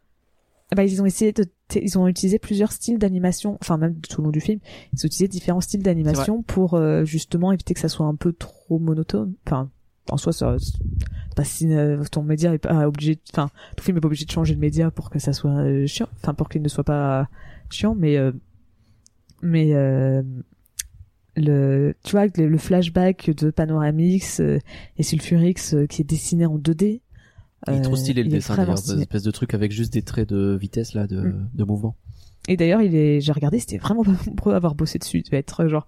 ben, 0.74 0.84
ils 0.84 1.02
ont 1.02 1.06
essayé 1.06 1.34
de, 1.34 1.46
ils 1.76 1.98
ont 1.98 2.08
utilisé 2.08 2.40
plusieurs 2.40 2.72
styles 2.72 2.98
d'animation, 2.98 3.58
enfin 3.62 3.78
même 3.78 4.00
tout 4.00 4.22
le 4.22 4.26
long 4.26 4.32
du 4.32 4.40
film, 4.40 4.60
ils 4.94 5.00
ont 5.04 5.08
utilisé 5.08 5.28
différents 5.28 5.62
styles 5.62 5.84
d'animation 5.84 6.42
pour 6.42 6.74
euh, 6.76 7.04
justement 7.04 7.52
éviter 7.52 7.74
que 7.74 7.80
ça 7.82 7.90
soit 7.90 8.06
un 8.06 8.16
peu 8.16 8.32
trop 8.32 8.80
monotone. 8.80 9.34
Enfin, 9.46 9.70
en 10.10 10.18
soi, 10.18 10.32
ça, 10.34 10.56
euh, 11.64 12.04
ton 12.12 12.24
média 12.24 12.54
est 12.54 12.58
pas 12.60 12.88
obligé, 12.88 13.20
enfin, 13.34 13.50
ton 13.76 13.84
film 13.84 13.98
est 13.98 14.02
pas 14.02 14.08
obligé 14.08 14.26
de 14.26 14.32
changer 14.32 14.56
de 14.56 14.60
média 14.60 14.92
pour 14.92 15.10
que 15.10 15.20
ça 15.20 15.34
soit 15.34 15.52
euh, 15.52 15.88
chiant, 15.88 16.08
enfin 16.18 16.34
pour 16.34 16.48
qu'il 16.50 16.62
ne 16.62 16.68
soit 16.70 16.84
pas 16.84 17.28
chiant, 17.70 17.96
mais 17.96 18.18
euh, 18.18 18.32
mais 19.42 19.74
euh, 19.74 20.22
le 21.36 21.96
tu 22.04 22.12
vois 22.12 22.26
le, 22.28 22.48
le 22.48 22.58
flashback 22.58 23.30
de 23.32 23.50
Panoramix 23.52 24.40
euh, 24.40 24.60
et 24.98 25.04
Sulfurix 25.04 25.76
qui 25.90 26.02
est 26.02 26.06
dessiné 26.10 26.46
en 26.46 26.58
2D 26.58 27.02
Il 27.68 27.74
est 27.74 27.82
trop 27.82 27.96
stylé 27.96 28.24
le 28.24 28.30
dessin 28.30 28.56
d'ailleurs, 28.56 28.78
stylé. 28.78 29.02
espèce 29.02 29.24
de 29.24 29.32
truc 29.32 29.54
avec 29.54 29.72
juste 29.72 29.92
des 29.92 30.02
traits 30.04 30.30
de 30.30 30.56
vitesse 30.60 30.94
là, 30.94 31.08
de, 31.08 31.18
Mm. 31.20 31.50
de 31.54 31.64
mouvement. 31.66 31.96
et 32.48 32.56
d'ailleurs 32.58 32.82
il 32.82 32.96
est 32.96 33.20
j'ai 33.22 33.32
regardé 33.34 33.60
c'était 33.60 33.78
vraiment 33.78 34.04
pas 34.04 34.14
pour 34.38 34.54
avoir 34.54 34.76
bossé 34.76 34.98
dessus 35.00 35.18
il 35.20 35.24
devait 35.24 35.38
être 35.40 35.68
genre 35.68 35.88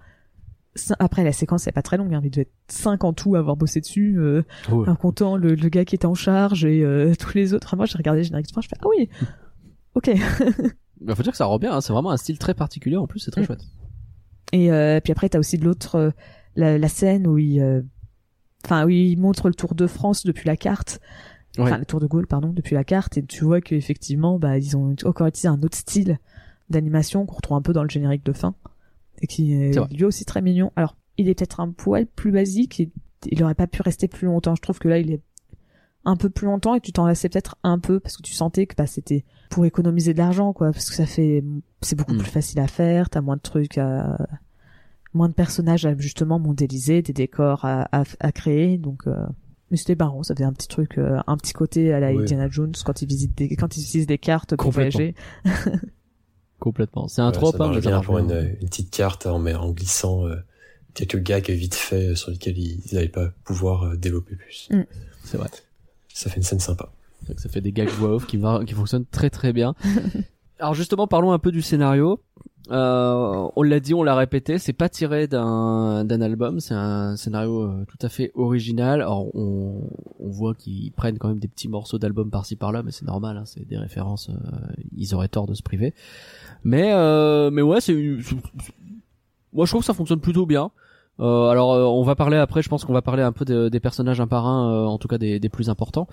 après 1.00 1.24
la 1.24 1.32
séquence 1.32 1.68
est 1.68 1.72
pas 1.72 1.82
très 1.82 1.98
longue 1.98 2.14
hein, 2.14 2.20
mais 2.22 2.28
il 2.28 2.32
devait 2.32 2.42
être 2.44 2.54
5 2.68 3.04
en 3.04 3.14
tout 3.14 3.36
à 3.36 3.40
avoir 3.40 3.56
bossé 3.58 3.80
dessus 3.82 4.16
euh, 4.20 4.44
comptant 5.00 5.36
le, 5.38 5.56
le 5.56 5.70
gars 5.70 5.86
qui 5.86 5.96
était 5.96 6.06
en 6.06 6.14
charge 6.16 6.66
et 6.66 6.84
euh, 6.84 7.14
tous 7.20 7.34
les 7.36 7.54
autres 7.54 7.76
moi 7.76 7.86
j'ai 7.86 7.98
regardé 7.98 8.24
génériquement 8.24 8.62
je 8.62 8.68
fais 8.70 8.76
ah 8.82 8.86
oui 8.88 9.10
ok 9.96 10.12
Bah, 11.02 11.14
faut 11.14 11.22
dire 11.22 11.32
que 11.32 11.38
ça 11.38 11.46
rend 11.46 11.60
bien, 11.60 11.76
hein. 11.76 11.82
c'est 11.82 11.94
vraiment 11.94 12.10
un 12.10 12.18
style 12.18 12.40
très 12.40 12.56
particulier 12.56 12.98
en 12.98 13.06
plus, 13.06 13.20
c'est 13.20 13.30
très 13.30 13.42
Mm. 13.42 13.46
chouette. 13.46 13.62
Et 14.52 14.72
euh, 14.72 15.00
puis 15.00 15.12
après, 15.12 15.30
t'as 15.30 15.38
aussi 15.38 15.60
de 15.60 15.64
l'autre 15.64 15.96
euh, 15.96 16.10
la, 16.56 16.80
la 16.80 16.88
scène 16.90 17.28
où 17.28 17.38
il, 17.38 17.84
enfin 18.66 18.84
où 18.84 18.90
il 18.90 19.16
montre 19.20 19.48
le 19.48 19.54
Tour 19.54 19.76
de 19.76 19.86
France 19.86 20.26
depuis 20.26 20.48
la 20.48 20.58
carte, 20.58 21.00
Ouais. 21.60 21.66
enfin 21.66 21.78
le 21.78 21.86
Tour 21.86 22.00
de 22.00 22.08
Gaulle 22.08 22.26
pardon 22.26 22.50
depuis 22.52 22.74
la 22.74 22.84
carte, 22.84 23.16
et 23.18 23.24
tu 23.24 23.44
vois 23.44 23.62
qu'effectivement, 23.62 24.40
bah 24.40 24.58
ils 24.58 24.76
ont 24.76 24.96
encore 25.06 25.28
utilisé 25.28 25.48
un 25.50 25.62
autre 25.62 25.78
style 25.78 26.18
d'animation 26.72 27.28
qu'on 27.28 27.36
retrouve 27.36 27.58
un 27.58 27.62
peu 27.62 27.74
dans 27.74 27.84
le 27.84 27.90
générique 27.90 28.26
de 28.26 28.34
fin 28.34 28.56
et 29.22 29.28
qui 29.28 29.54
est 29.54 29.80
lui 29.94 30.04
aussi 30.06 30.26
très 30.26 30.42
mignon. 30.42 30.72
Alors 30.76 30.96
il 31.18 31.30
est 31.30 31.36
peut-être 31.36 31.60
un 31.60 31.72
poil 31.72 32.06
plus 32.06 32.32
basique, 32.32 32.80
et 32.80 32.92
il 33.32 33.44
aurait 33.44 33.56
pas 33.56 33.68
pu 33.68 33.82
rester 33.82 34.08
plus 34.08 34.26
longtemps. 34.28 34.56
Je 34.56 34.62
trouve 34.62 34.80
que 34.80 34.88
là 34.88 35.00
il 35.00 35.12
est 35.12 35.22
un 36.06 36.16
peu 36.16 36.30
plus 36.30 36.46
longtemps 36.46 36.74
et 36.76 36.80
tu 36.80 36.94
t'en 36.94 37.06
lassais 37.06 37.28
peut-être 37.28 37.58
un 37.64 37.80
peu 37.80 38.00
parce 38.00 38.16
que 38.16 38.22
tu 38.22 38.32
sentais 38.34 38.66
que 38.66 38.76
bah 38.76 38.88
c'était 38.88 39.26
pour 39.50 39.66
économiser 39.66 40.14
de 40.14 40.20
l'argent 40.20 40.54
quoi 40.54 40.72
parce 40.72 40.90
que 40.90 40.96
ça 40.96 41.06
fait 41.06 41.44
c'est 41.82 41.98
beaucoup 41.98 42.14
Mm. 42.14 42.20
plus 42.20 42.32
facile 42.32 42.60
à 42.62 42.68
faire 42.68 43.10
t'as 43.10 43.20
moins 43.20 43.36
de 43.36 43.42
trucs 43.42 43.78
à 43.78 44.16
moins 45.14 45.28
de 45.28 45.34
personnages 45.34 45.86
à 45.86 45.98
justement 45.98 46.40
modéliser 46.40 47.02
des 47.02 47.12
décors 47.12 47.66
à, 47.66 47.90
à, 47.92 48.04
à 48.22 48.32
créer 48.32 48.78
donc 48.78 49.06
euh, 49.08 49.16
mais 49.70 49.76
c'était 49.76 49.96
marrant 49.96 50.24
ça 50.24 50.34
faisait 50.34 50.46
un 50.46 50.54
petit 50.54 50.70
truc 50.70 50.98
euh, 50.98 51.20
un 51.28 51.36
petit 51.36 51.52
côté 51.52 51.92
à 51.92 52.00
la. 52.00 52.10
Indiana 52.10 52.48
Jones 52.50 52.72
quand 52.86 53.02
ils 53.02 53.08
visitent 53.08 53.38
des 53.38 53.50
quand 53.58 53.76
ils 53.76 53.82
utilisent 53.82 54.08
des 54.08 54.18
cartes 54.20 54.56
pour 54.56 54.72
voyager 54.72 55.14
Complètement. 56.60 57.08
C'est 57.08 57.22
un 57.22 57.28
Ouais, 57.28 57.34
trop 57.34 57.52
ça 57.52 57.58
hein, 57.58 57.60
marche 57.60 57.76
mais 57.76 57.82
ça 57.82 57.90
bien 57.90 57.92
marche 57.98 58.06
pour 58.08 58.18
bien. 58.18 58.42
une, 58.42 58.58
une 58.62 58.68
petite 58.70 58.90
carte 58.92 59.26
en, 59.28 59.40
mais 59.40 59.54
en 59.54 59.72
glissant 59.72 60.26
euh, 60.28 60.36
quelques 60.94 61.22
gags 61.22 61.50
vite 61.50 61.76
fait 61.76 62.10
euh, 62.10 62.16
sur 62.16 62.32
lesquels 62.32 62.58
ils 62.58 62.82
n'allaient 62.94 63.08
pas 63.10 63.30
pouvoir 63.44 63.84
euh, 63.84 63.96
développer 63.96 64.36
plus. 64.36 64.70
C'est 65.24 65.38
vrai. 65.38 65.50
Ça 66.14 66.30
fait 66.30 66.38
une 66.38 66.44
scène 66.44 66.60
sympa. 66.60 66.90
Ça 67.38 67.50
fait 67.50 67.62
des 67.62 67.72
gags 67.72 67.90
voix 67.90 68.16
off 68.16 68.26
qui, 68.26 68.38
va- 68.38 68.64
qui 68.66 68.74
fonctionnent 68.74 69.06
très 69.06 69.30
très 69.30 69.54
bien. 69.54 69.76
Alors 70.60 70.74
justement, 70.74 71.06
parlons 71.08 71.32
un 71.32 71.40
peu 71.40 71.52
du 71.52 71.62
scénario. 71.62 72.20
Euh, 72.70 73.48
on 73.56 73.62
l'a 73.64 73.80
dit, 73.80 73.94
on 73.94 74.04
l'a 74.04 74.16
répété, 74.16 74.58
c'est 74.58 74.74
pas 74.74 74.90
tiré 74.90 75.28
d'un 75.28 76.04
d'un 76.04 76.20
album, 76.22 76.60
c'est 76.60 76.74
un 76.74 77.16
scénario 77.16 77.62
euh, 77.64 77.86
tout 77.88 77.98
à 78.06 78.10
fait 78.10 78.32
original. 78.36 79.02
Alors 79.02 79.34
on, 79.36 79.90
on 80.20 80.30
voit 80.30 80.54
qu'ils 80.54 80.92
prennent 80.92 81.18
quand 81.18 81.30
même 81.30 81.40
des 81.40 81.48
petits 81.48 81.70
morceaux 81.70 81.98
d'albums 81.98 82.30
par-ci 82.30 82.56
par-là, 82.58 82.84
mais 82.84 82.92
c'est 82.92 83.06
normal, 83.06 83.38
hein, 83.38 83.44
c'est 83.46 83.66
des 83.68 83.78
références. 83.78 84.30
euh, 84.30 84.34
ils 84.98 85.16
auraient 85.16 85.30
tort 85.30 85.48
de 85.48 85.54
se 85.54 85.64
priver. 85.64 85.94
Mais 86.64 86.92
euh, 86.94 87.52
mais 87.52 87.62
ouais, 87.62 87.80
c'est 87.80 87.94
moi 89.54 89.66
je 89.66 89.72
trouve 89.72 89.82
que 89.82 89.86
ça 89.86 89.94
fonctionne 89.94 90.20
plutôt 90.20 90.46
bien. 90.46 90.72
Euh, 91.20 91.48
alors 91.50 91.74
euh, 91.74 91.84
on 91.86 92.04
va 92.04 92.16
parler 92.16 92.38
après, 92.38 92.62
je 92.62 92.70
pense 92.70 92.86
qu'on 92.86 92.94
va 92.94 93.02
parler 93.02 93.24
un 93.24 93.32
peu 93.32 93.46
de- 93.46 93.70
des 93.70 93.80
personnages 93.80 94.22
un 94.22 94.28
par 94.28 94.46
un, 94.46 94.72
euh, 94.72 94.86
en 94.86 94.98
tout 95.00 95.08
cas 95.08 95.18
des, 95.18 95.40
des 95.40 95.50
plus 95.50 95.70
importants. 95.70 96.08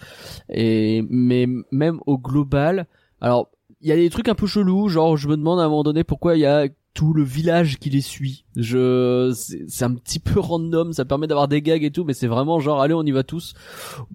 Et 0.48 1.04
mais 1.10 1.46
même 1.72 1.98
au 2.06 2.16
global, 2.16 2.86
alors 3.20 3.48
il 3.84 3.88
y 3.88 3.92
a 3.92 3.96
des 3.96 4.10
trucs 4.10 4.28
un 4.28 4.34
peu 4.34 4.46
chelous, 4.46 4.88
genre 4.88 5.16
je 5.16 5.28
me 5.28 5.36
demande 5.36 5.60
à 5.60 5.64
un 5.64 5.68
moment 5.68 5.82
donné 5.84 6.02
pourquoi 6.04 6.36
il 6.36 6.40
y 6.40 6.46
a 6.46 6.66
tout 6.94 7.12
le 7.12 7.24
village 7.24 7.78
qui 7.80 7.90
les 7.90 8.00
suit. 8.00 8.44
Je 8.56 9.32
c'est 9.34 9.64
c'est 9.68 9.84
un 9.84 9.92
petit 9.94 10.20
peu 10.20 10.38
random, 10.38 10.92
ça 10.92 11.04
permet 11.04 11.26
d'avoir 11.26 11.48
des 11.48 11.60
gags 11.60 11.82
et 11.82 11.90
tout, 11.90 12.04
mais 12.04 12.14
c'est 12.14 12.28
vraiment 12.28 12.60
genre 12.60 12.80
allez 12.80 12.94
on 12.94 13.02
y 13.02 13.10
va 13.10 13.24
tous. 13.24 13.52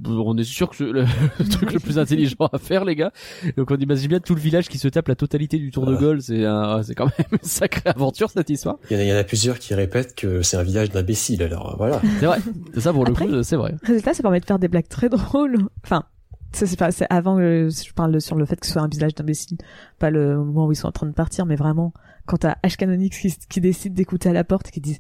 On 0.06 0.38
est 0.38 0.44
sûr 0.46 0.70
que 0.70 0.78
c'est 0.78 0.86
le, 0.86 1.04
le 1.40 1.50
truc 1.50 1.74
le 1.74 1.80
plus 1.82 2.00
intelligent 2.00 2.38
à 2.54 2.58
faire 2.58 2.86
les 2.86 2.96
gars. 2.96 3.12
Donc 3.58 3.70
on 3.70 3.76
imagine 3.76 4.08
bien 4.08 4.20
tout 4.22 4.34
le 4.34 4.40
village 4.42 4.70
qui 4.70 4.78
se 4.78 4.88
tape 4.88 5.10
la 5.10 5.16
totalité 5.16 5.58
du 5.60 5.72
tour 5.72 5.86
de. 5.86 5.96
Gaulle, 5.98 6.22
c'est 6.22 6.46
un- 6.46 6.82
c'est 6.82 6.96
quand 6.96 7.06
même 7.18 7.28
une 7.34 7.38
sacrée 7.48 7.90
aventure 7.90 8.30
cette 8.30 8.50
histoire. 8.50 8.78
Il 8.90 8.94
y, 8.94 8.96
en 8.98 9.02
a, 9.02 9.04
il 9.04 9.10
y 9.10 9.14
en 9.14 9.18
a 9.18 9.24
plusieurs 9.26 9.60
qui 9.60 9.74
répètent 9.76 10.16
que 10.16 10.42
c'est 10.42 10.56
un 10.58 10.64
village 10.64 10.90
d'imbéciles, 10.90 11.44
alors 11.44 11.74
euh, 11.74 11.76
voilà. 11.78 12.02
C'est 12.22 12.26
vrai. 12.28 12.40
Ça 12.78 12.94
pour 12.94 13.04
le 13.06 13.14
coup, 13.14 13.44
c'est 13.44 13.58
vrai. 13.58 13.76
résultat 13.84 14.14
ça 14.14 14.24
permet 14.24 14.40
de 14.40 14.46
faire 14.46 14.58
des 14.58 14.70
blagues 14.70 14.88
très 14.88 15.10
drôles 15.10 15.58
enfin 15.86 16.06
c'est 16.52 16.78
pas 16.78 16.92
c'est 16.92 17.08
avant 17.10 17.38
que 17.38 17.70
je 17.70 17.94
parle 17.94 18.20
sur 18.20 18.36
le 18.36 18.46
fait 18.46 18.60
que 18.60 18.66
ce 18.66 18.74
soit 18.74 18.82
un 18.82 18.88
village 18.88 19.14
d'imbéciles 19.16 19.58
pas 20.00 20.10
le 20.10 20.38
moment 20.38 20.68
où 20.68 20.72
ils 20.72 20.76
sont 20.76 20.88
en 20.88 20.92
train 20.92 21.08
de 21.08 21.14
partir 21.14 21.46
mais 21.46 21.56
vraiment 21.56 21.94
quand 22.26 22.38
t'as 22.38 22.56
H 22.64 22.76
Canonix 22.78 23.18
qui, 23.18 23.34
qui 23.50 23.62
décide 23.62 23.94
d'écouter 23.94 24.30
à 24.30 24.34
la 24.34 24.44
porte 24.44 24.68
et 24.70 24.72
qui 24.72 24.82
disent 24.82 25.00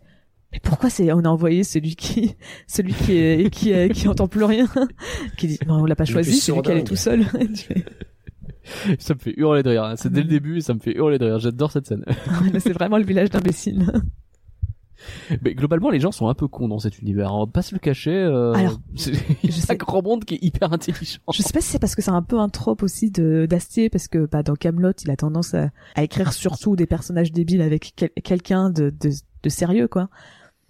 mais 0.52 0.60
pourquoi 0.64 0.90
c'est 0.90 1.12
on 1.12 1.20
a 1.20 1.28
envoyé 1.30 1.64
celui 1.64 1.96
qui 1.96 2.36
celui 2.68 2.94
qui 2.94 3.18
est 3.18 3.50
qui 3.52 3.74
euh, 3.74 3.88
qui 3.90 4.08
entend 4.08 4.28
plus 4.28 4.44
rien? 4.44 4.68
Qui 5.38 5.48
dit 5.48 5.60
non 5.68 5.82
on 5.82 5.86
l'a 5.86 5.96
pas 5.96 6.06
choisi 6.06 6.30
c'est 6.32 6.36
lui 6.36 6.40
qui 6.40 6.46
sourdingue. 6.46 6.84
tout 6.86 6.96
seul 6.96 7.26
Ça 9.00 9.14
me 9.16 9.20
fait 9.20 9.34
hurler 9.38 9.64
de 9.64 9.70
rire. 9.70 9.84
hein. 9.84 9.96
C'est 9.96 10.12
dès 10.12 10.22
le 10.22 10.28
début 10.28 10.62
ça 10.62 10.74
me 10.74 10.80
fait 10.80 10.96
hurler 10.96 11.18
de 11.18 11.26
rire. 11.26 11.40
J'adore 11.40 11.72
cette 11.72 11.88
scène. 11.88 12.06
C'est 12.60 12.74
vraiment 12.74 12.98
le 12.98 13.04
village 13.04 13.30
d'imbéciles 13.32 13.92
Mais 15.44 15.54
globalement, 15.56 15.90
les 15.90 16.00
gens 16.00 16.12
sont 16.12 16.28
un 16.28 16.34
peu 16.34 16.48
cons 16.48 16.68
dans 16.68 16.80
cet 16.80 17.00
univers. 17.00 17.34
On 17.34 17.46
va 17.46 17.52
pas 17.52 17.62
se 17.62 17.74
le 17.76 17.80
cacher. 17.80 18.12
Euh, 18.14 18.54
Alors, 18.54 18.80
c'est- 18.96 19.72
un 19.72 19.76
grand 19.76 20.02
monde 20.02 20.26
qui 20.26 20.36
est 20.36 20.44
hyper 20.44 20.74
intelligent. 20.74 21.20
Je 21.34 21.42
sais 21.44 21.54
pas 21.54 21.62
si 21.62 21.68
c'est 21.70 21.80
parce 21.80 21.96
que 21.96 22.02
c'est 22.02 22.12
un 22.12 22.22
peu 22.22 22.40
un 22.40 22.50
trope 22.50 22.84
aussi 22.84 23.12
de 23.12 23.46
d'Astier 23.50 23.90
parce 23.90 24.08
que 24.08 24.26
bah 24.26 24.42
dans 24.44 24.56
Camelot 24.56 24.92
il 25.04 25.12
a 25.12 25.16
tendance 25.16 25.54
à, 25.54 25.70
à 25.96 26.04
écrire 26.04 26.34
surtout 26.34 26.76
des 26.76 26.86
personnages 26.86 27.32
débiles 27.32 27.62
avec 27.62 27.94
quel- 27.96 28.10
quelqu'un 28.24 28.70
de, 28.70 28.90
de 28.90 29.10
de 29.44 29.50
sérieux 29.50 29.88
quoi. 29.88 30.10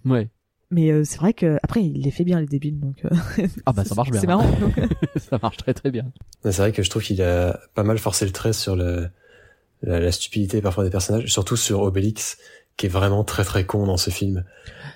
Ouais. 0.04 0.28
Mais 0.70 0.90
euh, 0.92 1.02
c'est 1.04 1.18
vrai 1.18 1.32
que 1.32 1.58
après 1.62 1.82
il 1.84 2.02
les 2.02 2.10
fait 2.12 2.22
bien 2.24 2.38
les 2.40 2.46
débiles 2.46 2.78
donc. 2.78 3.04
euh, 3.04 3.08
Ah 3.66 3.72
bah 3.72 3.84
ça 3.84 3.94
marche 3.94 4.10
bien. 4.10 4.20
C'est 4.20 4.26
marrant. 4.26 4.48
donc, 4.60 4.78
euh, 4.78 4.86
ça 5.16 5.38
marche 5.42 5.56
très 5.56 5.74
très 5.74 5.90
bien. 5.90 6.12
C'est 6.44 6.56
vrai 6.58 6.72
que 6.72 6.82
je 6.82 6.90
trouve 6.90 7.02
qu'il 7.02 7.20
a 7.22 7.58
pas 7.74 7.82
mal 7.82 7.98
forcé 7.98 8.24
le 8.24 8.30
trait 8.32 8.52
sur 8.52 8.76
le, 8.76 9.08
la, 9.82 9.98
la 9.98 10.12
stupidité 10.12 10.60
parfois 10.60 10.84
des 10.84 10.90
personnages, 10.90 11.26
surtout 11.26 11.56
sur 11.56 11.80
Obélix, 11.80 12.38
qui 12.80 12.86
est 12.86 12.88
vraiment 12.88 13.24
très 13.24 13.44
très 13.44 13.64
con 13.64 13.84
dans 13.84 13.98
ce 13.98 14.08
film, 14.08 14.42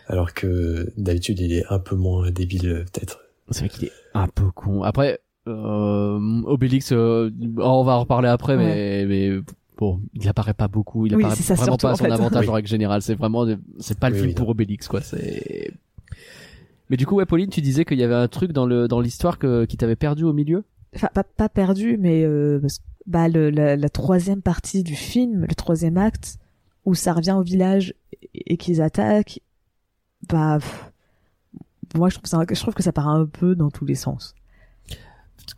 alors 0.09 0.33
que 0.33 0.91
d'habitude 0.97 1.39
il 1.39 1.53
est 1.53 1.65
un 1.69 1.79
peu 1.79 1.97
moins 1.97 2.31
débile 2.31 2.87
peut-être. 2.91 3.21
C'est 3.51 3.61
vrai 3.61 3.69
qu'il 3.69 3.85
est 3.85 3.93
un 4.15 4.27
peu 4.27 4.51
con. 4.55 4.83
Après, 4.83 5.21
euh, 5.47 6.43
Obélix, 6.47 6.93
euh, 6.93 7.31
oh, 7.59 7.63
on 7.63 7.85
va 7.85 7.93
en 7.97 8.01
reparler 8.01 8.29
après, 8.31 8.57
mais, 8.57 9.05
mais 9.05 9.33
bon, 9.77 10.01
il 10.15 10.27
apparaît 10.31 10.55
pas 10.55 10.67
beaucoup, 10.67 11.05
il 11.05 11.15
Oui, 11.15 11.25
apparaît 11.25 11.37
ça, 11.37 11.55
vraiment 11.57 11.73
surtout, 11.73 11.83
pas 11.87 11.91
à 11.91 11.93
en 11.93 11.97
son 11.97 12.05
fait. 12.07 12.11
avantage 12.13 12.45
Oui. 12.45 12.49
en 12.49 12.53
règle 12.55 12.69
générale. 12.69 13.03
C'est 13.03 13.17
vraiment, 13.17 13.47
c'est 13.79 13.99
pas 13.99 14.09
le 14.09 14.15
Oui, 14.15 14.21
film 14.21 14.31
oui, 14.31 14.35
pour 14.35 14.49
Obélix, 14.49 14.89
quoi. 14.89 15.03
C'est. 15.03 15.71
Mais 16.89 16.97
du 16.97 17.05
coup, 17.05 17.17
ouais, 17.17 17.27
Pauline, 17.27 17.51
tu 17.51 17.61
disais 17.61 17.85
qu'il 17.85 17.99
y 17.99 18.03
avait 18.03 18.15
un 18.15 18.29
truc 18.29 18.53
dans 18.53 18.65
le 18.65 18.89
dans 18.89 19.03
l'histoire 19.03 19.39
que 19.39 19.67
qui 19.67 19.77
t'avait 19.77 19.95
perdu 19.97 20.25
au 20.25 20.33
milieu? 20.33 20.65
Enfin, 20.97 21.09
pas, 21.13 21.25
pas 21.25 21.51
perdu, 21.51 21.99
mais 22.01 22.25
euh, 22.25 22.61
bah, 23.07 23.29
le, 23.29 23.51
la, 23.51 23.77
la 23.77 23.89
troisième 23.91 24.41
partie 24.41 24.85
du 24.85 24.95
film, 24.95 25.45
le 25.47 25.55
troisième 25.55 25.99
acte, 25.99 26.39
où 26.85 26.95
ça 26.95 27.13
revient 27.13 27.33
au 27.39 27.43
village 27.43 27.95
et, 28.35 28.55
et 28.55 28.57
qu'ils 28.57 28.81
attaquent, 28.83 29.41
bah, 30.29 30.59
pff, 30.61 30.93
moi 31.97 32.09
je 32.09 32.17
trouve, 32.17 32.27
ça, 32.29 32.41
je 32.49 32.61
trouve 32.61 32.75
que 32.75 32.83
ça 32.83 32.93
part 32.93 33.09
un 33.09 33.27
peu 33.27 33.55
dans 33.55 33.71
tous 33.71 33.85
les 33.85 33.95
sens. 33.95 34.35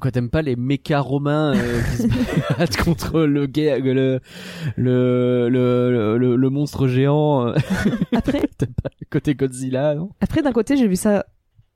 Quoi, 0.00 0.10
t'aimes 0.10 0.30
pas 0.30 0.42
les 0.42 0.56
mécas 0.56 0.98
romains 1.00 1.54
euh, 1.54 1.80
qui 1.90 1.96
se 2.02 2.56
battent 2.58 2.76
contre 2.84 3.20
le 3.20 3.46
gay, 3.46 3.78
le 3.78 4.20
le 4.76 5.48
le 5.48 5.48
le, 5.48 6.18
le, 6.18 6.36
le 6.36 6.50
monstre 6.50 6.88
géant. 6.88 7.46
euh, 7.46 7.54
Après, 8.14 8.40
T'aimes 8.58 8.74
pas 8.82 8.90
le 9.00 9.06
côté 9.08 9.34
Godzilla, 9.36 9.94
non? 9.94 10.10
Après, 10.20 10.42
d'un 10.42 10.52
côté, 10.52 10.76
j'ai 10.76 10.88
vu 10.88 10.96
ça. 10.96 11.24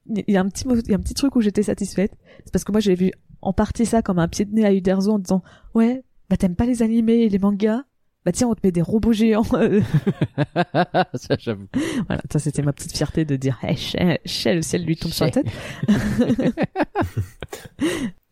Il 0.09 0.24
y 0.26 0.36
a 0.36 0.40
un 0.40 0.48
petit, 0.48 0.64
il 0.66 0.90
y 0.90 0.94
a 0.94 0.96
un 0.96 1.01
petit 1.01 1.14
truc 1.14 1.36
où 1.36 1.40
j'étais 1.40 1.62
satisfaite. 1.62 2.12
C'est 2.44 2.53
parce 2.53 2.64
que 2.64 2.72
moi, 2.72 2.80
j'ai 2.80 2.96
vu 2.96 3.12
en 3.42 3.53
partie 3.53 3.86
ça 3.86 4.03
comme 4.03 4.18
un 4.18 4.26
pied 4.28 4.44
de 4.44 4.53
nez 4.53 4.64
à 4.66 4.72
Uderzo 4.74 5.12
en 5.12 5.18
disant, 5.20 5.42
ouais, 5.74 6.03
bah 6.28 6.36
t'aimes 6.36 6.57
pas 6.57 6.66
les 6.66 6.82
animés 6.82 7.20
et 7.22 7.28
les 7.28 7.38
mangas? 7.38 7.84
Bah 8.25 8.33
tiens, 8.33 8.49
on 8.49 8.55
te 8.55 8.61
met 8.62 8.71
des 8.73 8.83
robots 8.83 9.12
géants. 9.12 9.45
Ça, 11.14 11.37
j'avoue. 11.39 11.66
voilà, 12.07 12.21
ça 12.31 12.39
c'était 12.39 12.61
ma 12.62 12.73
petite 12.75 12.95
fierté 12.95 13.25
de 13.25 13.37
dire, 13.37 13.59
hey, 13.62 13.77
chais, 13.77 14.21
chais, 14.27 14.55
le 14.55 14.62
ciel 14.62 14.85
lui 14.85 14.97
tombe 14.97 15.12
sur 15.12 15.25
la 15.25 15.31
tête. 15.31 15.47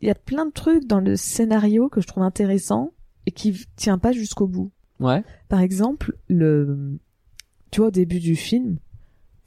Il 0.00 0.06
y 0.06 0.10
a 0.10 0.14
plein 0.14 0.46
de 0.46 0.52
trucs 0.52 0.86
dans 0.86 1.00
le 1.00 1.16
scénario 1.16 1.88
que 1.88 2.00
je 2.00 2.06
trouve 2.06 2.22
intéressants 2.22 2.92
et 3.26 3.30
qui 3.32 3.66
tient 3.76 3.98
pas 3.98 4.12
jusqu'au 4.12 4.46
bout. 4.46 4.70
Ouais. 5.00 5.24
Par 5.48 5.60
exemple, 5.60 6.14
le, 6.28 6.98
tu 7.70 7.80
vois, 7.80 7.88
au 7.88 7.92
début 7.92 8.20
du 8.20 8.36
film, 8.36 8.78